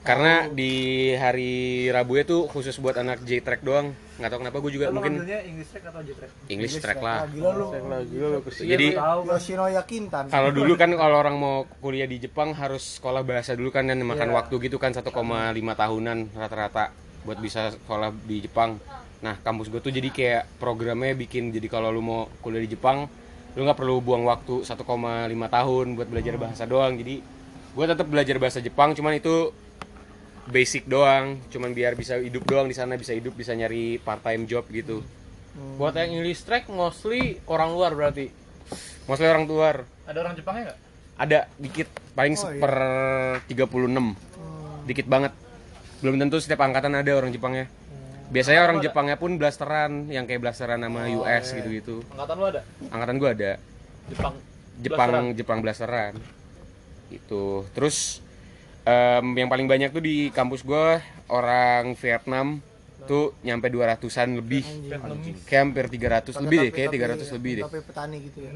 Karena 0.02 0.51
di 0.51 1.15
hari 1.15 1.86
Rabu 1.89 2.18
itu 2.18 2.51
khusus 2.51 2.76
buat 2.83 2.99
anak 2.99 3.23
J 3.23 3.41
track 3.41 3.62
doang. 3.62 3.94
Nggak 4.15 4.31
tahu 4.31 4.41
kenapa 4.47 4.59
gue 4.62 4.73
juga 4.78 4.86
Lu 4.89 5.02
mungkin 5.02 5.12
English 5.26 5.70
track 5.75 5.84
atau 5.91 6.01
J 6.07 6.10
track 6.15 6.31
English 6.47 6.75
track 6.78 7.01
lah. 7.02 7.26
Gila 7.26 7.51
lu. 7.51 7.67
Jadi 8.62 8.86
kalau 10.31 10.51
dulu 10.55 10.73
kan 10.78 10.91
kalau 10.94 11.17
orang 11.18 11.34
mau 11.34 11.67
kuliah 11.83 12.07
di 12.07 12.23
Jepang 12.23 12.55
harus 12.55 13.02
sekolah 13.02 13.26
bahasa 13.26 13.59
dulu 13.59 13.75
kan 13.75 13.91
dan 13.91 13.99
makan 14.07 14.31
Iya. 14.31 14.36
waktu 14.39 14.55
gitu 14.70 14.78
kan 14.78 14.94
1,5 14.94 15.75
tahunan 15.75 16.18
rata-rata 16.39 16.94
buat 17.26 17.39
bisa 17.43 17.75
sekolah 17.75 18.15
di 18.23 18.47
Jepang. 18.47 18.78
Nah, 19.25 19.41
kampus 19.41 19.73
gue 19.73 19.81
tuh 19.81 19.91
jadi 19.91 20.12
kayak 20.12 20.60
programnya 20.60 21.17
bikin 21.17 21.49
jadi 21.49 21.67
kalau 21.67 21.89
lu 21.89 22.05
mau 22.05 22.28
kuliah 22.44 22.60
di 22.60 22.76
Jepang, 22.76 23.09
lu 23.57 23.60
nggak 23.65 23.78
perlu 23.81 23.99
buang 24.05 24.28
waktu 24.28 24.62
1,5 24.62 24.84
tahun 25.49 25.86
buat 25.97 26.09
belajar 26.12 26.34
bahasa 26.36 26.68
doang. 26.68 26.94
Jadi 27.01 27.25
gue 27.75 27.84
tetap 27.89 28.07
belajar 28.07 28.36
bahasa 28.39 28.60
Jepang, 28.62 28.93
cuman 28.94 29.18
itu 29.18 29.51
basic 30.45 30.85
doang, 30.85 31.41
cuman 31.49 31.73
biar 31.73 31.97
bisa 31.97 32.21
hidup 32.21 32.45
doang 32.45 32.69
di 32.69 32.77
sana, 32.77 33.01
bisa 33.01 33.17
hidup, 33.17 33.33
bisa 33.33 33.57
nyari 33.57 33.97
part 34.01 34.21
time 34.21 34.45
job 34.45 34.65
gitu. 34.69 35.01
Buat 35.79 35.95
yang 35.95 36.21
English 36.21 36.43
track 36.43 36.67
mostly 36.67 37.39
orang 37.47 37.71
luar 37.71 37.95
berarti. 37.95 38.29
Mostly 39.07 39.29
orang 39.31 39.47
luar. 39.47 39.87
Ada 40.05 40.19
orang 40.21 40.35
Jepangnya 40.35 40.63
nggak? 40.73 40.79
Ada 41.15 41.39
dikit, 41.57 41.89
paling 42.19 42.35
Oh, 42.35 42.41
iya. 42.43 42.59
seper 42.59 42.75
36. 43.47 44.19
Dikit 44.85 45.07
banget. 45.07 45.33
Belum 46.03 46.19
tentu 46.19 46.43
setiap 46.43 46.61
angkatan 46.67 46.93
ada 46.93 47.11
orang 47.15 47.31
Jepangnya. 47.31 47.71
Biasanya 48.35 48.67
orang 48.67 48.83
Jepangnya 48.83 49.15
pun 49.15 49.39
blasteran, 49.39 50.11
yang 50.11 50.27
kayak 50.27 50.43
blasteran 50.43 50.83
sama 50.83 51.07
Oh, 51.07 51.23
US 51.23 51.45
iya. 51.53 51.57
gitu-gitu. 51.63 52.03
Angkatan 52.11 52.35
lu 52.41 52.45
ada? 52.51 52.61
Angkatan 52.91 53.17
gua 53.23 53.31
ada 53.31 53.53
Jepang. 54.11 54.35
Jepang 54.83 55.13
Jepang 55.39 55.59
blasteran. 55.63 56.19
Itu. 57.15 57.63
Terus 57.79 58.24
em, 58.85 59.27
yang 59.37 59.49
paling 59.49 59.67
banyak 59.67 59.91
tuh 59.91 60.05
di 60.05 60.29
kampus 60.31 60.61
gua 60.65 61.01
orang 61.33 61.97
Vietnam 61.97 62.61
tuh 63.05 63.37
nyampe 63.45 63.69
200-an 63.69 64.41
lebih. 64.41 64.65
Kayak 65.45 65.61
hampir 65.61 65.85
300 65.93 66.41
lebih 66.41 66.57
deh, 66.57 66.71
kayak 66.73 66.89
300 67.21 67.37
lebih 67.37 67.53
deh. 67.61 67.65
Tapi 67.69 67.81
petani 67.85 68.17
gitu 68.25 68.39
ya. 68.49 68.53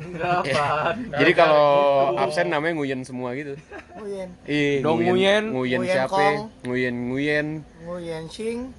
Jadi 1.21 1.33
kalau 1.37 1.69
absen 2.17 2.49
namanya 2.49 2.81
nguyen 2.81 3.05
semua 3.05 3.37
gitu. 3.37 3.61
Nguyen. 4.01 4.29
Iya, 4.49 4.81
Dong 4.81 5.05
Nguyen. 5.05 5.53
Nguyen 5.53 5.81
Nguyen 5.85 5.93
siapa? 5.93 6.49
Nguyen 6.65 6.97
Nguyen 7.13 7.47
Nguyen 7.85 8.25
Shing. 8.33 8.73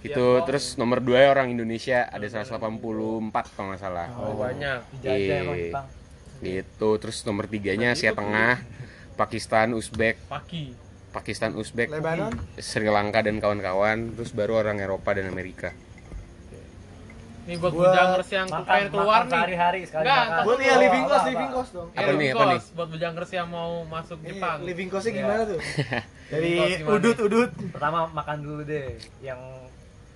gitu. 0.00 0.46
Terus 0.46 0.78
nomor 0.78 1.02
2 1.02 1.26
orang 1.26 1.50
Indonesia 1.50 2.06
ada 2.06 2.24
184 2.24 3.50
kalau 3.52 3.74
nggak 3.74 3.80
salah. 3.82 4.08
Oh, 4.14 4.38
banyak. 4.38 4.78
Iya. 5.02 5.42
Jepang 5.74 5.86
Gitu. 6.40 6.88
Terus 7.02 7.20
nomor 7.28 7.44
tiganya 7.50 7.92
Asia 7.92 8.16
Tengah, 8.16 8.64
Pakistan, 9.20 9.76
Uzbek, 9.76 10.16
Paki. 10.26 10.72
Pakistan, 11.12 11.52
Uzbek, 11.52 11.92
Lebanon. 11.92 12.32
Sri 12.56 12.88
Lanka 12.88 13.20
dan 13.20 13.36
kawan-kawan. 13.36 14.16
Terus 14.16 14.32
baru 14.32 14.56
orang 14.58 14.80
Eropa 14.80 15.12
dan 15.12 15.28
Amerika. 15.28 15.76
Nih 17.40 17.56
buat 17.56 17.72
bujangers 17.72 18.30
yang 18.30 18.46
makan 18.46 18.62
pengen 18.64 18.88
keluar 18.88 19.06
makan 19.08 19.24
nih. 19.24 19.32
sehari-hari 19.32 19.80
sekali 19.82 20.04
Nggak, 20.06 20.22
makan 20.22 20.44
Buat 20.44 20.58
iya 20.60 20.74
living 20.78 21.04
cost, 21.04 21.24
living 21.26 21.50
cost 21.50 21.70
dong. 21.72 21.88
Apa 21.90 22.00
nih, 22.00 22.06
living 22.06 22.30
apa 22.30 22.44
nih? 22.46 22.60
buat 22.70 22.88
bujangers 22.88 23.30
yang 23.32 23.48
mau 23.48 23.70
masuk 23.84 24.18
Iya, 24.20 24.28
Jepang. 24.30 24.56
living 24.62 24.88
costnya 24.88 25.12
gimana 25.14 25.42
tuh? 25.44 25.60
Dari 26.30 26.50
udut 26.86 27.18
udut. 27.18 27.50
Pertama 27.74 27.98
makan 28.06 28.36
dulu 28.38 28.60
deh 28.62 28.86
yang 29.18 29.40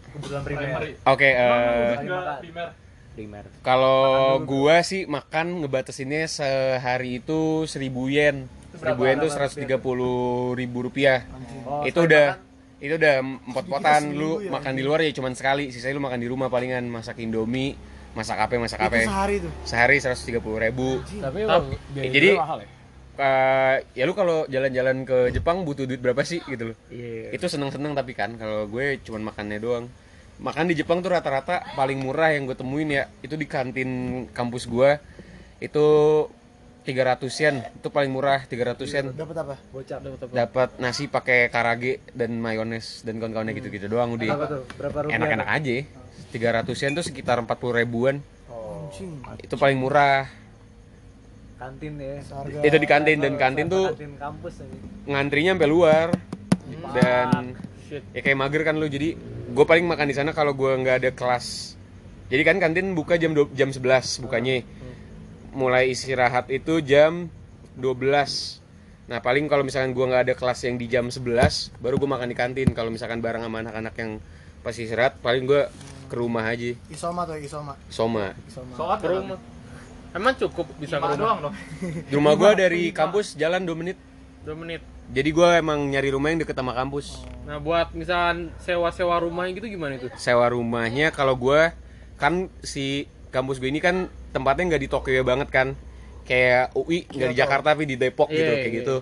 kebutuhan 0.06 0.42
primer. 0.46 0.80
Oke, 1.04 1.28
eh, 1.28 1.96
primer 2.38 2.68
Primer. 3.14 3.44
kalau 3.62 4.38
gua 4.40 4.82
sih 4.82 5.02
makan 5.04 5.62
ngebatasinnya 5.62 6.26
sehari 6.26 7.18
itu 7.18 7.64
1000 7.64 7.82
yen. 8.06 8.36
1000 8.78 9.08
yen 9.08 9.16
itu 9.22 9.28
130 9.30 10.58
ribu 10.60 10.78
rupiah. 10.84 11.26
Oh, 11.64 11.86
itu 11.86 11.98
udah 12.04 12.38
itu 12.82 12.94
udah 13.00 13.14
empat 13.22 13.64
potan 13.70 14.02
lu 14.12 14.44
makan 14.50 14.72
di 14.76 14.82
luar 14.84 15.00
ya 15.02 15.10
cuman 15.14 15.32
sekali. 15.32 15.70
Sisanya 15.70 15.96
lu 15.96 16.04
makan 16.04 16.20
di 16.20 16.28
rumah 16.28 16.52
palingan. 16.52 16.84
Masak 16.90 17.22
indomie 17.22 17.74
masak 18.14 18.38
apa 18.38 18.54
masak 18.56 18.80
apa. 18.80 18.94
Itu 18.94 19.10
sehari 19.10 19.36
tuh. 19.42 19.52
sehari 19.66 19.96
130 19.98 20.64
ribu. 20.70 21.02
Tapi 21.02 21.38
Ya, 21.98 22.02
jadi 22.08 22.30
eh, 23.14 23.76
ya 23.94 24.04
lu 24.06 24.14
kalau 24.14 24.46
jalan-jalan 24.46 25.02
ke 25.02 25.34
Jepang 25.34 25.66
butuh 25.66 25.86
duit 25.86 25.98
berapa 26.02 26.22
sih 26.22 26.42
gitu 26.46 26.72
loh? 26.72 26.76
Iya. 26.90 27.34
itu 27.34 27.46
seneng-seneng 27.46 27.94
tapi 27.94 28.14
kan 28.14 28.34
kalau 28.38 28.70
gue 28.70 29.02
cuman 29.02 29.34
makannya 29.34 29.58
doang. 29.58 29.86
Makan 30.34 30.66
di 30.66 30.74
Jepang 30.74 30.98
tuh 30.98 31.14
rata-rata 31.14 31.62
paling 31.78 32.02
murah 32.02 32.34
yang 32.34 32.50
gue 32.50 32.58
temuin 32.58 32.90
ya 32.90 33.04
itu 33.22 33.34
di 33.38 33.46
kantin 33.46 34.24
kampus 34.30 34.66
gue. 34.66 34.98
Itu 35.62 35.86
300 36.84 37.16
yen 37.40 37.56
itu 37.64 37.88
paling 37.88 38.12
murah 38.12 38.44
300 38.44 38.76
yen 38.86 39.06
Dapat 39.10 39.36
apa? 39.38 39.54
Bocap 39.72 39.98
dapat 39.98 40.18
apa? 40.20 40.32
dapat 40.36 40.68
nasi 40.76 41.08
pakai 41.08 41.48
karage 41.48 42.04
dan 42.12 42.36
mayones 42.36 43.00
dan 43.00 43.16
kawan-kawannya 43.16 43.56
gitu-gitu 43.56 43.88
doang 43.88 44.12
udah 44.12 44.28
Berapa 44.28 44.46
tuh? 44.46 44.60
Berapa 44.76 44.98
rupiah? 45.00 45.16
enak-enak 45.16 45.48
aja. 45.50 45.76
300 46.30 46.82
yen 46.82 46.92
tuh 46.92 47.02
sekitar 47.02 47.36
40 47.38 47.48
ribuan. 47.74 48.20
Oh, 48.46 48.90
itu 49.38 49.54
paling 49.54 49.78
murah. 49.78 50.28
Kantin 51.56 51.96
ya. 51.96 52.20
Seharga 52.20 52.58
itu 52.60 52.76
di 52.76 52.86
kantin 52.86 53.18
dan 53.18 53.34
kantin 53.34 53.66
tuh 53.66 53.86
kantin 53.88 54.12
kampus 54.14 54.54
aja. 54.60 54.76
ngantrinya 55.06 55.50
sampai 55.54 55.70
luar. 55.70 56.08
Dan 56.92 57.54
ya 58.10 58.20
kayak 58.20 58.36
mager 58.36 58.62
kan 58.62 58.76
lu. 58.76 58.84
Jadi 58.84 59.16
gue 59.48 59.64
paling 59.64 59.86
makan 59.86 60.04
di 60.04 60.12
sana 60.12 60.30
kalau 60.30 60.52
gue 60.52 60.68
nggak 60.74 60.96
ada 61.00 61.10
kelas. 61.10 61.78
Jadi 62.26 62.42
kan 62.42 62.56
kantin 62.58 62.92
buka 62.92 63.14
jam 63.14 63.32
du- 63.32 63.52
jam 63.52 63.70
11 63.70 63.80
bukanya 64.20 64.60
mulai 65.54 65.88
istirahat 65.88 66.50
itu 66.50 66.82
jam 66.82 67.30
12 67.78 68.60
nah 69.04 69.20
paling 69.20 69.46
kalau 69.46 69.62
misalkan 69.62 69.92
gue 69.92 70.00
nggak 70.00 70.22
ada 70.26 70.34
kelas 70.34 70.64
yang 70.64 70.76
di 70.76 70.86
jam 70.88 71.08
11 71.08 71.20
baru 71.78 71.94
gue 71.96 72.08
makan 72.08 72.28
di 72.28 72.36
kantin 72.36 72.68
kalau 72.72 72.88
misalkan 72.88 73.20
bareng 73.20 73.44
sama 73.44 73.60
anak-anak 73.60 73.94
yang 73.94 74.10
pas 74.60 74.72
istirahat 74.72 75.20
paling 75.20 75.44
gue 75.44 75.68
ke 76.04 76.16
rumah 76.16 76.44
aja 76.46 76.72
Isoma 76.88 77.24
tuh 77.24 77.36
isoma. 77.36 77.76
soma 77.88 78.32
Isoma. 78.44 78.72
soal 78.74 78.96
Ke 78.98 79.08
rumah. 79.10 79.38
Emang 80.14 80.34
cukup 80.38 80.70
bisa 80.78 80.96
ke 80.96 81.04
rumah? 81.04 81.18
doang 81.18 81.38
dong 81.42 81.54
di 82.08 82.12
rumah 82.12 82.32
gue 82.32 82.50
dari 82.54 82.82
kampus 82.90 83.34
jalan 83.34 83.62
2 83.62 83.76
menit 83.76 83.98
Dua 84.40 84.56
menit. 84.56 84.80
jadi 85.08 85.28
gue 85.28 85.48
emang 85.58 85.84
nyari 85.84 86.08
rumah 86.08 86.28
yang 86.28 86.40
deket 86.40 86.56
sama 86.56 86.72
kampus 86.72 87.20
Nah 87.44 87.60
buat 87.60 87.92
misalkan 87.92 88.48
sewa-sewa 88.56 89.20
rumah 89.20 89.44
gitu 89.52 89.68
gimana 89.68 90.00
itu? 90.00 90.08
sewa 90.16 90.48
rumahnya 90.48 91.12
kalau 91.12 91.36
gue 91.36 91.76
kan 92.16 92.48
si 92.64 93.04
kampus 93.34 93.58
gue 93.58 93.66
ini 93.66 93.78
kan 93.78 94.06
tempatnya 94.30 94.64
nggak 94.70 94.82
di 94.82 94.88
Tokyo 94.88 95.20
banget 95.20 95.50
kan 95.50 95.74
kayak 96.22 96.70
UI 96.72 97.04
nggak 97.04 97.30
di 97.30 97.36
Jakarta 97.36 97.74
tapi 97.74 97.84
di 97.84 97.96
Depok 97.96 98.30
gitu 98.30 98.38
Iya, 98.40 98.56
kayak 98.56 98.70
iya. 98.70 98.78
gitu 98.80 98.96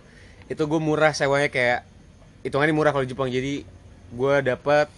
itu 0.49 0.63
gue 0.63 0.81
murah 0.81 1.13
sewanya 1.13 1.47
kayak 1.47 1.85
hitungannya 2.43 2.73
murah 2.73 2.91
kalau 2.91 3.05
di 3.05 3.13
Jepang 3.13 3.29
jadi 3.29 3.63
gue 4.11 4.35
dapat 4.43 4.89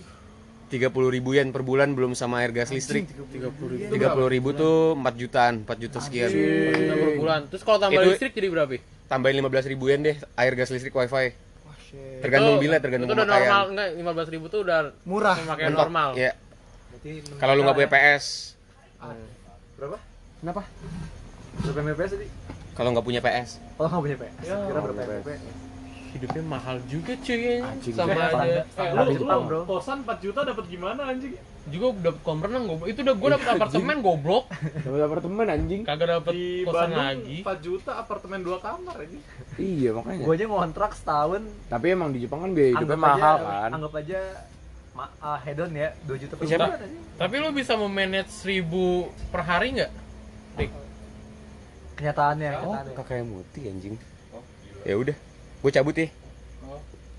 30 0.65 0.81
ribu 0.91 1.37
yen 1.37 1.51
per 1.51 1.61
bulan 1.61 1.93
belum 1.93 2.15
sama 2.15 2.41
air 2.41 2.51
gas 2.51 2.73
listrik 2.73 3.07
30 3.07 3.93
ribu 4.29 4.49
tuh 4.51 4.97
4 4.97 5.05
jutaan 5.15 5.55
4 5.63 5.71
juta 5.79 5.99
sekian 6.01 6.31
per 6.31 7.11
bulan. 7.15 7.41
Terus 7.47 7.63
kalau 7.63 7.79
tambah 7.79 8.01
Itu- 8.01 8.11
listrik 8.11 8.33
jadi 8.33 8.49
berapa? 8.49 8.75
tambahin 9.05 9.37
15 9.39 9.69
ribu 9.69 9.85
yen 9.87 10.01
deh 10.03 10.17
air 10.35 10.53
gas 10.55 10.73
listrik 10.73 10.91
wifi 10.91 11.37
Wah, 11.63 11.77
shit. 11.79 12.25
tergantung 12.25 12.57
bila 12.57 12.81
tergantung 12.81 13.07
Itu 13.07 13.15
udah 13.15 13.29
normal 13.29 13.63
enggak? 13.71 13.89
15 14.01 14.35
ribu 14.35 14.47
tuh 14.49 14.61
udah 14.65 14.79
Murah. 15.05 15.37
normal. 15.71 16.09
ya 16.17 16.33
Berarti 16.91 17.11
kalau 17.37 17.53
lu 17.53 17.63
nggak 17.63 17.77
punya 17.77 17.91
PS 17.93 18.25
berapa? 19.75 19.97
kenapa 20.39 20.63
Berapa 21.57 21.81
MPS 21.89 22.11
tadi? 22.13 22.29
kalau 22.75 22.89
nggak 22.91 23.07
punya 23.07 23.21
PS 23.21 23.51
Oh, 23.75 23.87
nggak 23.87 24.03
punya 24.03 24.17
PS. 24.17 24.45
Kira 24.45 24.79
berapa 24.81 25.01
MPS? 25.21 25.43
Hidupnya 26.11 26.43
mahal 26.45 26.79
juga 26.87 27.11
cuy. 27.17 27.59
Anjing, 27.59 27.91
Sama 27.91 28.15
aja. 28.15 28.63
eh, 28.63 28.91
lu, 28.95 29.03
Jepang, 29.13 29.41
bro. 29.45 29.67
kosan 29.67 29.99
4 30.01 30.15
juta 30.21 30.41
dapat 30.43 30.65
gimana 30.67 31.11
anjing 31.11 31.35
Juga 31.65 31.87
dapat 32.07 32.21
kolam 32.23 32.39
renang 32.39 32.65
goblok. 32.69 32.87
Itu 32.87 33.03
udah 33.03 33.15
gua 33.17 33.29
dapat 33.35 33.49
apartemen 33.57 33.97
goblok. 33.99 34.45
Dapat 34.79 35.01
apartemen 35.03 35.47
anjing. 35.49 35.81
Kagak 35.83 36.07
dapat 36.13 36.31
di 36.31 36.47
kosan 36.63 36.79
Bandung 36.87 37.03
lagi. 37.03 37.37
4 37.43 37.67
juta 37.67 37.91
apartemen 37.97 38.39
2 38.43 38.63
kamar 38.63 38.95
anjing 38.97 39.23
Iya 39.57 39.91
makanya. 39.93 40.23
Gua 40.23 40.35
aja 40.35 40.45
ngontrak 40.47 40.93
setahun. 40.93 41.43
Tapi 41.67 41.87
emang 41.89 42.11
di 42.11 42.19
Jepang 42.21 42.41
kan 42.41 42.51
biaya 42.53 42.73
hidupnya 42.75 42.99
mahal 43.01 43.37
kan. 43.41 43.71
Anggap 43.73 43.93
aja 43.97 44.19
ma 44.95 45.11
ah, 45.19 45.39
hedon 45.43 45.75
ya, 45.75 45.91
2 46.07 46.23
juta 46.23 46.35
per 46.39 46.47
bulan 46.47 46.71
aja. 46.71 46.87
Tapi 47.19 47.35
lu 47.43 47.51
bisa 47.51 47.75
memanage 47.75 48.31
1000 48.31 49.11
per 49.35 49.43
hari 49.43 49.69
nggak? 49.75 49.93
Kenyataannya, 51.95 52.51
Oh, 52.59 52.75
kenyataannya. 52.75 52.95
kakaknya 52.99 53.25
Muti 53.27 53.61
anjing. 53.71 53.95
Ya 54.83 54.95
udah, 54.99 55.17
gue 55.63 55.71
cabut 55.71 55.95
ya. 55.95 56.09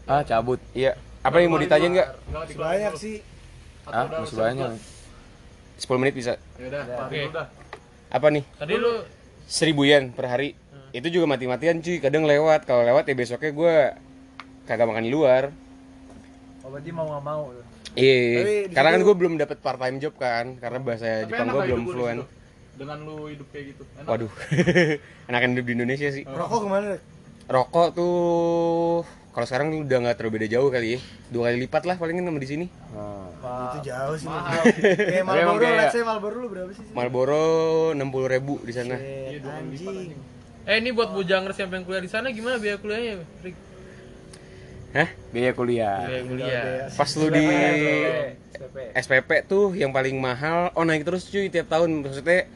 Ah 0.05 0.21
cabut. 0.21 0.59
Iya. 0.75 0.99
Apa 1.25 1.41
yang 1.41 1.49
mau 1.49 1.57
ditanyain 1.57 1.91
nggak? 1.95 2.09
Masih 2.29 2.57
banyak 2.59 2.93
sih. 2.99 3.15
Ah 3.89 4.05
masih 4.05 4.37
banyak. 4.37 4.69
10 5.81 5.99
menit 5.99 6.13
bisa. 6.15 6.37
ya 6.61 6.65
udah 6.71 6.81
Oke. 7.09 7.19
udah 7.33 7.47
Apa 8.13 8.27
nih? 8.29 8.43
Tadi 8.55 8.73
lu 8.77 8.93
1000 9.49 9.89
yen 9.89 10.03
per 10.13 10.29
hari. 10.29 10.53
Itu 10.95 11.09
juga 11.11 11.25
mati-matian 11.27 11.81
cuy. 11.81 11.97
Kadang 11.99 12.23
lewat. 12.23 12.63
Kalau 12.63 12.85
lewat 12.85 13.09
ya 13.09 13.15
besoknya 13.17 13.51
gue 13.51 13.75
kagak 14.69 14.87
makan 14.87 15.03
di 15.03 15.11
luar. 15.11 15.49
Oh, 16.61 16.69
berarti 16.69 16.89
mau 16.93 17.09
nggak 17.09 17.23
mau. 17.25 17.49
Iya. 17.95 18.19
Tapi 18.38 18.53
di 18.67 18.74
Karena 18.75 18.90
kan 18.91 19.01
gue 19.01 19.15
belum 19.15 19.33
dapat 19.35 19.57
part 19.59 19.80
time 19.80 19.98
job 19.98 20.14
kan. 20.15 20.45
Karena 20.56 20.77
bahasa 20.80 21.24
Tapi 21.24 21.32
Jepang 21.32 21.48
gue 21.49 21.61
belum 21.65 21.83
fluent. 21.85 22.22
dengan 22.75 22.98
lu 23.01 23.32
hidup 23.32 23.48
kayak 23.49 23.65
gitu 23.72 23.83
enak 23.95 24.07
Waduh. 24.11 24.32
Enakan 25.32 25.49
hidup 25.56 25.65
di 25.65 25.74
Indonesia 25.74 26.07
sih. 26.11 26.24
Rokok 26.27 26.59
ke 26.59 26.67
mana? 26.67 26.88
Rokok 27.45 27.88
tuh 27.93 28.15
kalau 29.32 29.45
sekarang 29.45 29.67
udah 29.77 29.98
nggak 30.01 30.15
terlalu 30.15 30.33
beda 30.40 30.48
jauh 30.49 30.67
kali 30.67 30.95
ya. 30.95 30.99
Dua 31.27 31.48
kali 31.48 31.57
lipat 31.61 31.83
lah 31.83 31.95
palingan 31.95 32.27
sama 32.27 32.35
di 32.38 32.49
sini. 32.49 32.65
Itu 32.67 33.80
jauh 33.82 34.15
sih. 34.15 34.27
Kayak 34.91 35.24
emang 35.24 35.35
Marlboro, 35.40 35.64
kayak- 35.64 35.80
let's 35.80 35.93
say 35.93 36.03
Marlboro 36.03 36.35
lu 36.35 36.48
berapa 36.49 36.72
sih? 36.72 36.83
Marlboro 36.91 37.43
60 37.93 38.01
ribu 38.27 38.53
di 38.59 38.74
sana. 38.74 38.95
Shit, 38.99 39.43
anjing. 39.45 40.19
Eh 40.65 40.75
ini 40.75 40.90
buat 40.91 41.14
bujangers 41.14 41.56
yang 41.56 41.69
pengen 41.69 41.85
kuliah 41.85 42.03
di 42.03 42.09
sana 42.09 42.27
gimana 42.30 42.57
biaya 42.57 42.75
kuliahnya? 42.75 43.24
Rick? 43.40 43.56
Hah? 44.95 45.09
Biaya 45.35 45.51
kuliah. 45.51 46.07
Biaya 46.07 46.24
kuliah. 46.24 46.64
Pas 46.95 47.11
lu 47.19 47.27
di 47.27 47.43
SPP. 48.56 48.77
SPP 48.95 49.30
tuh 49.43 49.75
yang 49.75 49.91
paling 49.91 50.15
mahal. 50.15 50.72
Oh 50.72 50.88
naik 50.88 51.03
terus 51.03 51.27
cuy 51.27 51.51
tiap 51.51 51.67
tahun. 51.67 51.99
Maksudnya 51.99 52.48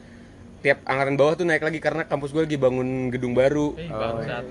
tiap 0.64 0.80
angkatan 0.88 1.20
bawah 1.20 1.36
tuh 1.36 1.44
naik 1.44 1.60
lagi 1.60 1.80
karena 1.84 2.08
kampus 2.08 2.32
gue 2.32 2.44
lagi 2.44 2.60
bangun 2.60 3.08
gedung 3.08 3.32
baru 3.32 3.72
Eh 3.80 3.88
bangsat. 3.88 4.44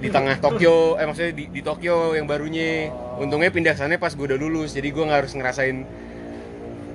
di 0.00 0.08
tengah 0.08 0.40
Tokyo. 0.40 0.96
Eh 0.96 1.04
maksudnya 1.04 1.32
di, 1.36 1.44
di 1.52 1.60
Tokyo 1.60 2.16
yang 2.16 2.24
barunya. 2.24 2.88
Untungnya 3.20 3.52
pindah 3.52 3.76
sana 3.76 4.00
pas 4.00 4.16
gue 4.16 4.24
udah 4.24 4.40
lulus. 4.40 4.72
Jadi 4.72 4.88
gue 4.88 5.04
nggak 5.04 5.20
harus 5.20 5.36
ngerasain 5.36 5.76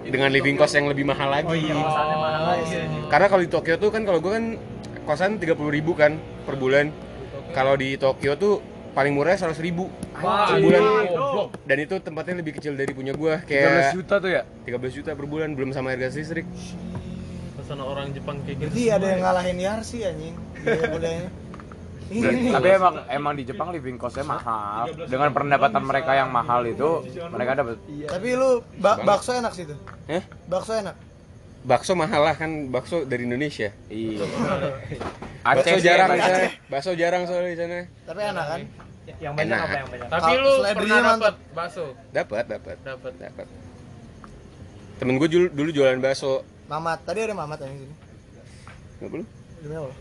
dengan 0.10 0.30
living 0.34 0.58
cost 0.58 0.74
yang 0.74 0.90
lebih 0.90 1.06
mahal 1.06 1.30
lagi. 1.30 1.70
Kosannya 1.70 2.18
mahal 2.18 2.44
aja. 2.66 2.80
Karena 3.14 3.28
kalau 3.30 3.42
di 3.45 3.52
Tokyo 3.54 3.78
tuh 3.78 3.94
kan 3.94 4.02
kalau 4.02 4.18
gue 4.26 4.34
kan 4.34 4.45
kosan 5.06 5.38
30.000 5.38 5.54
ribu 5.70 5.94
kan 5.94 6.18
per 6.50 6.58
bulan. 6.58 6.90
Kalau 7.54 7.78
di 7.78 7.94
Tokyo 8.02 8.34
tuh 8.34 8.74
paling 8.96 9.12
murah 9.12 9.36
100.000 9.36 9.60
ribu 9.60 9.92
Wah, 10.24 10.48
per 10.48 10.64
bulan. 10.64 10.82
Dan 11.68 11.78
itu 11.84 11.96
tempatnya 12.00 12.40
lebih 12.40 12.56
kecil 12.56 12.80
dari 12.80 12.96
punya 12.96 13.12
gue 13.12 13.34
13 13.44 13.46
kayak 13.46 13.92
juta 13.92 14.16
tuh 14.24 14.32
ya? 14.32 14.42
13 14.64 14.98
juta 14.98 15.10
per 15.12 15.28
bulan 15.28 15.52
belum 15.52 15.76
sama 15.76 15.92
air 15.92 16.00
gas 16.00 16.16
listrik. 16.16 16.48
Ke 16.48 17.62
sana 17.68 17.84
orang 17.84 18.16
Jepang 18.16 18.40
kayak 18.48 18.64
gitu. 18.64 18.72
Berarti 18.72 18.84
ada 18.88 19.06
yang 19.12 19.22
ngalahin 19.22 19.58
Yarsi 19.60 19.98
anjing. 20.08 20.36
Biaya 20.64 20.88
kuliahnya. 20.88 21.30
Ini. 22.06 22.54
Tapi 22.54 22.70
emang 22.70 22.96
emang 23.10 23.34
di 23.34 23.44
Jepang 23.50 23.74
living 23.74 23.98
costnya 23.98 24.22
mahal. 24.24 24.94
Dengan 25.10 25.34
pendapatan 25.34 25.82
mereka 25.82 26.14
yang 26.14 26.30
mahal 26.30 26.62
itu, 26.70 27.02
mereka 27.34 27.58
dapat. 27.58 27.82
Tapi 28.06 28.30
lu 28.38 28.62
ba- 28.78 29.02
bakso 29.02 29.34
enak 29.34 29.58
sih 29.58 29.66
tuh. 29.66 29.78
Eh? 30.06 30.22
Bakso 30.46 30.78
enak. 30.78 30.94
Bakso 31.66 31.98
mahal 31.98 32.22
lah 32.22 32.38
kan 32.38 32.69
bakso 32.69 33.10
dari 33.10 33.26
Indonesia. 33.26 33.74
Iya. 33.90 34.22
Bakso 35.45 35.61
Aceh 35.66 35.82
jarang 35.82 36.10
sih, 36.10 36.18
di 36.18 36.22
sana. 36.22 36.48
Bakso 36.69 36.92
jarang 36.94 37.22
soalnya 37.26 37.50
di 37.50 37.58
sana. 37.58 37.80
Tapi 38.06 38.22
enak 38.22 38.45
kan? 38.45 38.61
Yang 39.22 39.34
banyak 39.38 39.45
Enak. 39.45 39.61
apa 39.66 39.77
yang 39.77 39.90
banyak? 39.90 40.08
Tapi 40.10 40.32
lu 40.38 40.52
pernah 40.66 40.98
dapat 41.02 41.35
bakso? 41.53 41.85
Dapat, 42.10 42.44
dapat, 42.50 42.76
Dapat. 42.82 43.14
dapat. 43.22 43.48
Temen 44.98 45.14
gue 45.18 45.30
dulu, 45.30 45.48
dulu 45.53 45.69
jualan 45.69 45.98
bakso. 46.02 46.42
Mamat. 46.66 47.00
Tadi 47.06 47.19
ada 47.22 47.34
Mamat 47.34 47.60
yang 47.61 47.74
sini. 47.77 47.95
Nggak 49.02 49.10
perlu. 49.14 49.26
Demi 49.61 49.76
Allah. 49.77 49.95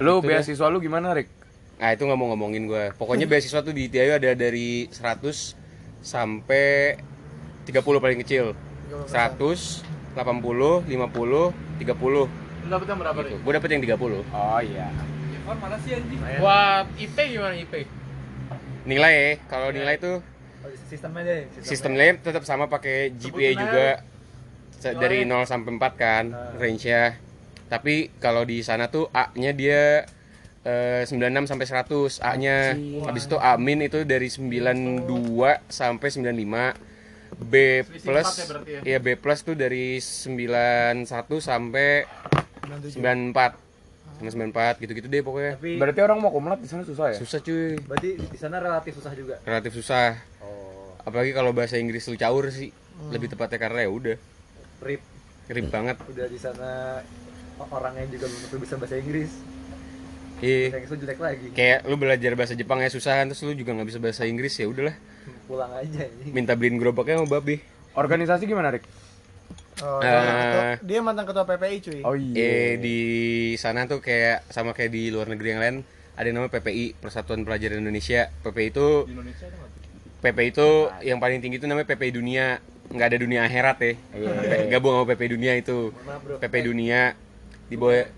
Lu 0.00 0.14
beasiswa 0.20 0.66
lu 0.68 0.78
gimana, 0.80 1.12
Rick? 1.12 1.28
Nah 1.76 1.92
itu 1.92 2.02
nggak 2.04 2.16
mau 2.16 2.28
ngomongin 2.32 2.64
gue. 2.64 2.84
Pokoknya 2.96 3.28
beasiswa 3.32 3.60
tuh 3.60 3.72
di 3.72 3.88
ITIAyu 3.88 4.16
ada 4.16 4.32
dari 4.32 4.88
100 4.88 6.00
sampai 6.00 6.96
30 7.64 7.80
paling 7.80 8.20
kecil. 8.24 8.52
100, 9.08 9.84
80, 10.14 10.86
50, 10.86 11.52
30 11.82 12.30
lu 12.64 12.70
dapet 12.70 12.86
yang 12.88 12.98
berapa 12.98 13.18
gitu. 13.20 13.28
nih? 13.28 13.38
Gue 13.44 13.52
dapet 13.52 13.68
yang 13.70 13.82
30. 13.84 14.24
Oh 14.24 14.60
iya. 14.62 14.88
Buat 16.40 16.86
IP 16.96 17.16
gimana 17.36 17.54
IP? 17.54 17.74
nilai 18.84 19.12
ya 19.16 19.30
kalau 19.48 19.72
nilai 19.72 19.96
tuh 19.96 20.20
Oh, 20.64 20.72
sistemnya 20.88 21.24
deh 21.24 21.40
sistem 21.60 21.92
nilai 21.92 22.16
tetap 22.16 22.40
sama 22.44 22.68
pakai 22.68 23.12
GPA 23.12 23.52
juga. 23.52 23.88
Se- 24.80 24.96
dari 24.96 25.24
0 25.24 25.44
sampai 25.44 25.76
4 25.76 25.92
kan 25.96 26.24
range-nya. 26.56 27.16
Tapi 27.68 28.08
kalau 28.16 28.44
di 28.44 28.60
sana 28.60 28.88
tuh 28.88 29.08
A-nya 29.12 29.52
dia 29.52 30.08
eh, 30.64 31.04
96 31.04 31.44
sampai 31.44 31.66
100 31.68 32.16
A-nya. 32.20 32.76
Habis 33.04 33.28
itu 33.28 33.36
A 33.36 33.56
min 33.56 33.84
itu 33.84 34.04
dari 34.04 34.32
92 34.32 35.04
sampai 35.68 36.08
95 36.08 36.93
B 37.40 37.82
plus 37.82 38.30
ya 38.38 38.46
ya? 38.62 38.80
ya 38.96 38.98
B 39.02 39.18
plus 39.18 39.40
tuh 39.42 39.58
dari 39.58 39.98
91 39.98 41.06
sampai 41.42 42.06
94 42.94 43.64
sama 44.14 44.30
94 44.30 44.82
gitu-gitu 44.86 45.06
deh 45.10 45.22
pokoknya. 45.26 45.58
Tapi 45.58 45.74
Berarti 45.76 46.00
orang 46.00 46.18
mau 46.22 46.30
kumlat 46.30 46.62
di 46.62 46.68
sana 46.70 46.86
susah 46.86 47.12
ya? 47.12 47.18
susah 47.18 47.42
cuy. 47.42 47.74
Berarti 47.82 48.10
di 48.14 48.38
sana 48.38 48.62
relatif 48.62 48.94
susah 48.94 49.12
juga? 49.12 49.42
Relatif 49.42 49.74
susah. 49.74 50.14
Oh. 50.38 50.94
Apalagi 51.02 51.34
kalau 51.34 51.50
bahasa 51.50 51.76
Inggris 51.76 52.06
lu 52.06 52.14
caur 52.14 52.46
sih. 52.54 52.70
Lebih 53.10 53.34
tepatnya 53.34 53.58
karena 53.58 53.84
ya 53.84 53.90
udah. 53.90 54.16
Rip. 54.86 55.02
Rib 55.50 55.66
banget. 55.66 55.98
Udah 56.06 56.26
di 56.30 56.38
sana 56.38 57.02
orangnya 57.58 58.06
juga 58.06 58.30
belum 58.30 58.40
tentu 58.46 58.56
bisa 58.62 58.74
bahasa 58.78 58.96
Inggris. 59.02 59.30
Bahasa 59.34 60.46
iya. 60.46 60.66
Inggris 60.70 60.90
lu 60.94 60.98
jelek 61.02 61.18
lagi. 61.18 61.46
Kayak 61.50 61.78
lu 61.90 61.96
belajar 61.98 62.32
bahasa 62.38 62.54
Jepang 62.54 62.78
ya 62.80 62.90
susah 62.90 63.26
terus 63.26 63.42
lu 63.42 63.52
juga 63.58 63.74
nggak 63.74 63.88
bisa 63.90 63.98
bahasa 63.98 64.22
Inggris 64.30 64.54
ya 64.54 64.70
udahlah 64.70 64.94
pulang 65.44 65.72
aja 65.72 66.02
ini 66.02 66.30
minta 66.30 66.52
beliin 66.52 66.76
gerobaknya 66.76 67.20
sama 67.20 67.28
babi 67.30 67.60
Organisasi 67.94 68.44
gimana, 68.44 68.74
Rik? 68.74 68.82
Oh, 69.78 70.02
Eh. 70.02 70.10
dia, 70.82 70.82
dia 70.82 70.98
mantan 70.98 71.24
ketua 71.24 71.46
PPI 71.46 71.76
cuy. 71.78 72.00
Oh 72.02 72.14
eh 72.14 72.74
di 72.74 72.98
sana 73.54 73.86
tuh 73.86 73.98
kayak 73.98 74.42
sama 74.48 74.70
kayak 74.70 74.90
di 74.90 75.14
luar 75.14 75.26
negeri 75.26 75.48
yang 75.50 75.62
lain 75.62 75.76
ada 76.14 76.26
yang 76.26 76.38
namanya 76.38 76.58
PPI 76.58 76.98
Persatuan 76.98 77.42
Pelajar 77.42 77.70
Indonesia 77.72 78.34
PPI 78.40 78.70
itu 78.70 78.86
PPI 80.20 80.48
itu 80.48 80.68
yang 81.02 81.18
paling 81.18 81.38
tinggi 81.38 81.58
itu 81.58 81.66
namanya 81.66 81.86
PPI 81.86 82.10
dunia 82.12 82.58
nggak 82.84 83.06
ada 83.06 83.18
dunia 83.18 83.40
akhirat 83.44 83.76
ya 83.78 83.94
gabung 84.70 84.94
sama 84.96 85.06
PPI 85.10 85.28
dunia 85.30 85.52
itu 85.54 85.94
PPI 86.34 86.62
dunia 86.64 87.00
di 87.64 87.76
bawah 87.76 87.94
Eh. 87.94 88.10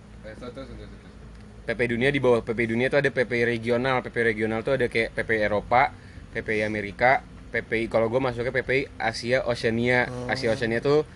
PPI 1.66 1.88
dunia 1.90 2.08
di 2.08 2.20
bawah 2.20 2.40
PPI 2.40 2.66
dunia 2.66 2.86
itu 2.86 2.96
ada 2.96 3.10
PPI 3.10 3.42
regional 3.46 4.00
PPI 4.00 4.24
regional 4.26 4.60
tuh 4.62 4.72
ada 4.72 4.86
kayak 4.86 5.12
PPI 5.12 5.40
Eropa 5.42 5.90
PPI 6.34 6.66
Amerika 6.66 7.22
PPI 7.55 7.86
kalau 7.86 8.10
gue 8.10 8.20
masuknya 8.20 8.52
PPI 8.52 8.90
Asia 8.98 9.46
Oceania. 9.46 10.10
Asia 10.26 10.52
Oceania 10.52 10.82
tuh 10.82 11.06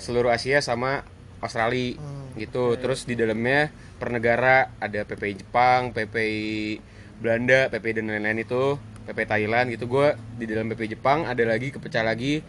seluruh 0.00 0.32
Asia 0.32 0.62
sama 0.64 1.04
Australia 1.38 1.98
gitu. 2.34 2.74
Terus 2.80 3.06
di 3.06 3.14
dalamnya 3.14 3.70
per 3.98 4.14
negara 4.14 4.70
ada 4.78 5.02
PPI 5.02 5.44
Jepang 5.44 5.90
PPI 5.94 6.78
Belanda 7.18 7.66
PPI 7.70 7.92
dan 7.98 8.14
lain-lain 8.14 8.42
itu 8.42 8.78
PPI 9.06 9.26
Thailand 9.26 9.66
gitu. 9.74 9.90
Gue 9.90 10.14
di 10.38 10.46
dalam 10.46 10.70
PPI 10.70 10.98
Jepang 10.98 11.26
ada 11.26 11.42
lagi 11.46 11.74
kepecah 11.74 12.02
lagi 12.06 12.42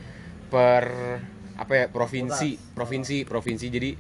per 0.49 0.83
apa 1.59 1.73
ya 1.75 1.85
provinsi. 1.91 2.57
Provinsi 2.73 3.27
provinsi. 3.27 3.65
Jadi 3.67 3.91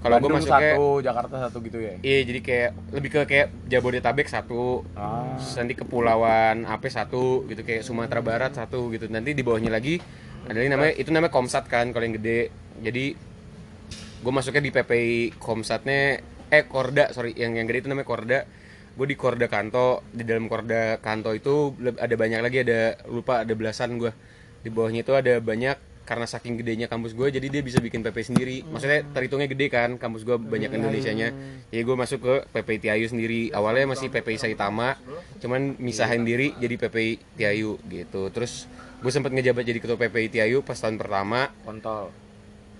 kalau 0.00 0.16
gue 0.16 0.30
masuknya 0.32 0.72
satu, 0.72 0.86
Jakarta 1.04 1.34
satu 1.44 1.56
gitu 1.60 1.78
ya? 1.80 1.94
Iya 2.00 2.20
jadi 2.24 2.40
kayak 2.40 2.70
lebih 2.96 3.10
ke 3.12 3.20
kayak 3.28 3.48
Jabodetabek 3.68 4.28
satu, 4.32 4.80
Ah. 4.96 5.36
nanti 5.36 5.76
kepulauan 5.76 6.64
AP 6.64 6.88
satu 6.88 7.44
gitu 7.44 7.60
kayak 7.60 7.84
Sumatera 7.84 8.24
Barat 8.24 8.56
satu 8.56 8.88
gitu. 8.96 9.12
Nanti 9.12 9.36
di 9.36 9.44
bawahnya 9.44 9.68
lagi 9.68 10.00
ada 10.48 10.56
lagi 10.56 10.70
namanya 10.72 10.92
itu 10.96 11.12
namanya 11.12 11.32
Komsat 11.32 11.68
kan 11.68 11.92
kalau 11.92 12.08
yang 12.08 12.16
gede. 12.16 12.48
Jadi 12.80 13.12
gue 14.20 14.32
masuknya 14.32 14.64
di 14.64 14.72
PPI 14.72 15.36
Komsatnya 15.36 16.24
eh 16.48 16.64
Korda 16.64 17.12
sorry 17.12 17.36
yang 17.36 17.60
yang 17.60 17.68
gede 17.68 17.84
itu 17.84 17.88
namanya 17.92 18.08
Korda. 18.08 18.40
Gue 18.96 19.06
di 19.06 19.16
Korda 19.20 19.52
Kanto 19.52 20.00
di 20.16 20.24
dalam 20.24 20.48
Korda 20.48 20.96
Kanto 21.04 21.36
itu 21.36 21.76
ada 22.00 22.14
banyak 22.16 22.40
lagi 22.40 22.64
ada 22.64 22.96
lupa 23.12 23.44
ada 23.44 23.52
belasan 23.52 24.00
gue. 24.00 24.12
Di 24.64 24.72
bawahnya 24.72 25.04
itu 25.04 25.12
ada 25.12 25.40
banyak 25.44 25.89
karena 26.10 26.26
saking 26.26 26.58
gedenya 26.58 26.90
kampus 26.90 27.14
gue 27.14 27.30
jadi 27.30 27.46
dia 27.46 27.62
bisa 27.62 27.78
bikin 27.78 28.02
PP 28.02 28.34
sendiri. 28.34 28.66
Maksudnya 28.66 29.06
terhitungnya 29.14 29.46
gede 29.46 29.70
kan 29.70 29.94
kampus 29.94 30.26
gue 30.26 30.34
banyak 30.34 30.74
Indonesianya. 30.74 31.30
Jadi 31.70 31.82
gue 31.86 31.94
masuk 31.94 32.18
ke 32.18 32.34
PPI 32.50 32.78
Tiayu 32.82 33.06
sendiri. 33.06 33.54
Awalnya 33.54 33.94
masih 33.94 34.10
PPI 34.10 34.42
Saitama 34.42 34.98
cuman 35.38 35.78
misahin 35.78 36.26
diri 36.26 36.50
jadi 36.58 36.74
PPI 36.74 37.38
Tiayu 37.38 37.78
gitu. 37.86 38.26
Terus 38.34 38.66
gue 38.98 39.12
sempet 39.14 39.30
ngejabat 39.30 39.62
jadi 39.62 39.78
ketua 39.78 39.94
PPI 39.94 40.26
Tiayu 40.34 40.66
pas 40.66 40.74
tahun 40.74 40.98
pertama. 40.98 41.54
Kontol. 41.62 42.10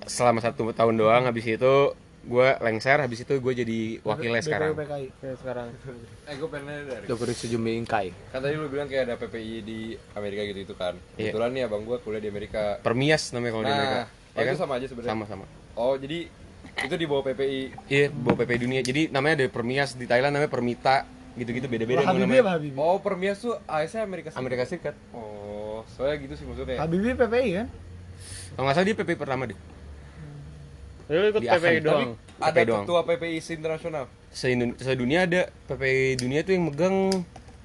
selama 0.00 0.41
satu 0.41 0.73
tahun 0.73 0.97
doang 0.97 1.28
habis 1.28 1.44
itu 1.44 1.94
gue 2.20 2.49
lengser 2.60 3.00
habis 3.00 3.24
itu 3.24 3.34
gue 3.40 3.52
jadi 3.65 3.81
wakilnya 4.05 4.42
sekarang. 4.44 4.76
BPUPKI. 4.76 5.05
sekarang. 5.40 5.68
Eh, 6.28 6.34
gue 6.36 6.49
pengen 6.52 6.66
nanya 6.68 6.82
dari 6.84 7.05
Dokter 7.08 7.32
Sejumbi 7.32 7.81
Ingkai. 7.81 8.12
kan 8.28 8.44
tadi 8.44 8.55
lu 8.60 8.68
bilang 8.68 8.86
kayak 8.86 9.08
ada 9.08 9.15
PPI 9.16 9.55
di 9.65 9.81
Amerika 10.12 10.44
gitu 10.44 10.60
itu 10.68 10.74
kan. 10.76 10.94
Iya. 11.16 11.32
kebetulan 11.32 11.50
nih 11.57 11.62
abang 11.65 11.82
gue 11.89 11.97
kuliah 12.05 12.20
di 12.20 12.28
Amerika. 12.28 12.76
Permias 12.84 13.32
namanya 13.32 13.52
kalau 13.57 13.65
di 13.65 13.73
Amerika. 13.73 13.99
Nah 14.05 14.07
ya 14.07 14.36
oh, 14.36 14.44
kan? 14.44 14.52
itu 14.52 14.60
sama 14.60 14.73
aja 14.76 14.86
sebenarnya? 14.86 15.12
Sama 15.16 15.24
sama. 15.24 15.44
Oh 15.74 15.94
jadi 15.97 16.18
itu 16.81 16.94
di 16.94 17.07
bawah 17.08 17.24
PPI 17.24 17.60
iya 17.89 18.05
bawa 18.12 18.36
PPI 18.44 18.58
dunia. 18.60 18.81
Jadi 18.84 19.02
namanya 19.08 19.34
ada 19.42 19.47
Permias 19.49 19.97
di 19.97 20.05
Thailand 20.05 20.32
namanya 20.36 20.52
Permita 20.52 20.97
gitu-gitu 21.39 21.70
beda-beda 21.70 22.02
Habibie 22.05 22.42
apa 22.42 22.58
Habibie? 22.58 22.76
oh 22.76 22.99
Permias 23.00 23.39
tuh 23.40 23.55
ASnya 23.65 24.05
Amerika 24.05 24.28
Serikat? 24.28 24.42
Amerika 24.44 24.62
Serikat. 24.68 24.94
Oh 25.16 25.86
soalnya 25.97 26.20
gitu 26.20 26.34
sih 26.36 26.44
maksudnya. 26.44 26.76
Habibie 26.76 27.16
PPI 27.16 27.50
kan? 27.65 27.68
kalau 28.50 28.65
nggak 28.66 28.76
salah 28.76 28.86
dia 28.86 28.97
PPI 28.99 29.16
pertama 29.16 29.42
deh 29.49 29.58
Lu 31.10 31.26
ikut 31.26 31.42
Di 31.42 31.50
PPI 31.50 31.78
doang. 31.82 32.14
ada 32.39 32.55
PPI 32.55 32.68
doang. 32.70 32.84
ketua 32.86 33.00
PPI 33.02 33.39
internasional 33.42 34.05
se 34.30 34.92
dunia 34.94 35.26
ada 35.26 35.50
PPI 35.66 36.22
dunia 36.22 36.40
tuh 36.47 36.52
yang 36.55 36.64
megang 36.70 36.97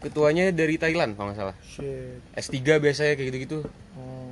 ketuanya 0.01 0.49
dari 0.49 0.81
Thailand 0.81 1.13
kalau 1.13 1.29
nggak 1.29 1.37
salah 1.37 1.55
Shit. 1.61 2.25
S3 2.33 2.57
biasanya 2.81 3.13
kayak 3.13 3.27
gitu-gitu 3.29 3.59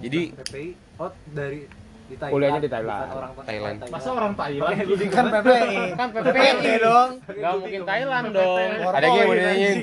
jadi 0.02 0.34
PPI 0.34 0.68
oh 0.98 1.14
dari 1.30 1.70
di 2.04 2.16
Thailand 2.20 2.34
Kuliahnya 2.36 2.62
di 2.62 2.72
Thailand. 2.74 3.08
orang 3.16 3.32
Thailand. 3.48 3.78
Masa 3.88 4.10
orang 4.12 4.34
Thailand? 4.36 4.76
Kan 5.08 5.26
PPI. 5.32 5.78
Kan 5.96 6.08
PPI 6.12 6.34
PPI 6.36 6.76
dong. 6.84 7.10
Gak 7.24 7.54
mungkin 7.64 7.82
Thailand 7.88 8.26
dong. 8.36 8.68
ada 8.92 9.08
yang 9.08 9.28
mau 9.30 9.36
nanyain 9.40 9.80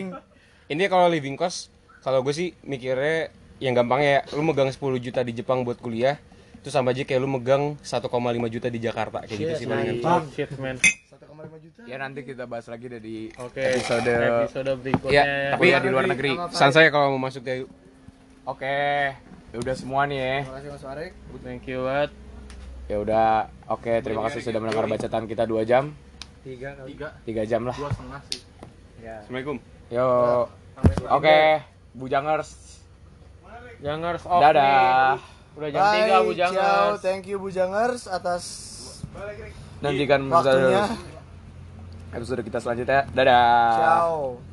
ini 0.70 0.84
kalau 0.86 1.06
living 1.10 1.34
cost 1.34 1.72
kalau 2.06 2.22
gue 2.22 2.30
sih 2.30 2.54
mikirnya 2.62 3.34
yang 3.58 3.74
gampang 3.74 4.00
ya 4.00 4.18
lu 4.32 4.46
megang 4.46 4.70
10 4.70 4.78
juta 5.02 5.20
di 5.20 5.32
Jepang 5.34 5.66
buat 5.66 5.76
kuliah 5.82 6.16
itu 6.60 6.68
sama 6.68 6.92
aja 6.92 7.02
kayak 7.02 7.18
lu 7.18 7.28
megang 7.30 7.74
1,5 7.76 8.04
juta 8.48 8.68
di 8.68 8.78
Jakarta 8.78 9.24
kayak 9.24 9.38
gitu 9.38 9.54
sih 9.56 9.66
palingan 9.66 9.96
Oh, 10.02 10.20
shit 10.30 10.52
man. 10.54 10.76
1,5 10.76 11.16
juta. 11.58 11.80
Ya 11.84 11.96
nanti 11.96 12.20
kita 12.20 12.44
bahas 12.44 12.68
lagi 12.68 12.84
deh 12.86 13.00
di 13.00 13.32
Oke. 13.34 13.64
episode 13.64 14.04
Episode 14.44 14.70
berikutnya. 14.76 15.12
ya 15.14 15.24
tapi 15.50 15.60
kuliah 15.62 15.80
di 15.80 15.88
luar 15.88 16.04
negeri. 16.06 16.30
pesan 16.36 16.70
saya 16.70 16.88
kalau 16.88 17.16
mau 17.16 17.26
masuk 17.26 17.40
kayak 17.40 17.64
Oke, 18.42 18.76
ya 19.46 19.56
udah 19.56 19.74
semua 19.74 20.04
nih 20.04 20.18
ya. 20.18 20.36
Terima 20.42 20.54
kasih 20.54 20.68
Mas 20.70 20.82
Farik. 20.82 21.12
Thank 21.40 21.64
you 21.66 21.80
banget. 21.82 22.10
Ya 22.86 22.96
udah, 22.98 23.30
oke 23.66 23.92
terima 24.02 24.20
kasih 24.26 24.40
sudah 24.42 24.58
mendengar 24.58 24.84
bacaan 24.84 25.24
kita 25.24 25.44
2 25.46 25.62
jam, 25.62 25.94
tiga 26.42 26.74
kali 26.74 26.92
3 27.24 27.46
jam 27.46 27.62
lah. 27.62 27.76
Dua 27.76 27.88
setengah 27.88 28.20
sih. 28.26 28.40
Assalamualaikum 29.00 29.56
Yo. 29.88 30.08
Oke, 31.08 31.62
Bujangers. 31.92 32.50
Jangers 33.78 34.22
off 34.26 34.42
Dadah. 34.42 35.16
nih. 35.16 35.39
Udah 35.60 35.68
jam 35.68 35.84
3 35.92 36.24
Bu 36.24 36.32
Bye, 36.32 36.48
ciao. 36.48 36.86
Thank 36.96 37.28
you 37.28 37.36
Bujangers 37.36 38.08
atas 38.08 38.44
Nantikan 39.84 40.24
waktunya. 40.32 40.88
episode 42.16 42.40
kita 42.40 42.64
selanjutnya. 42.64 43.04
Dadah. 43.12 43.76
Ciao. 43.76 44.49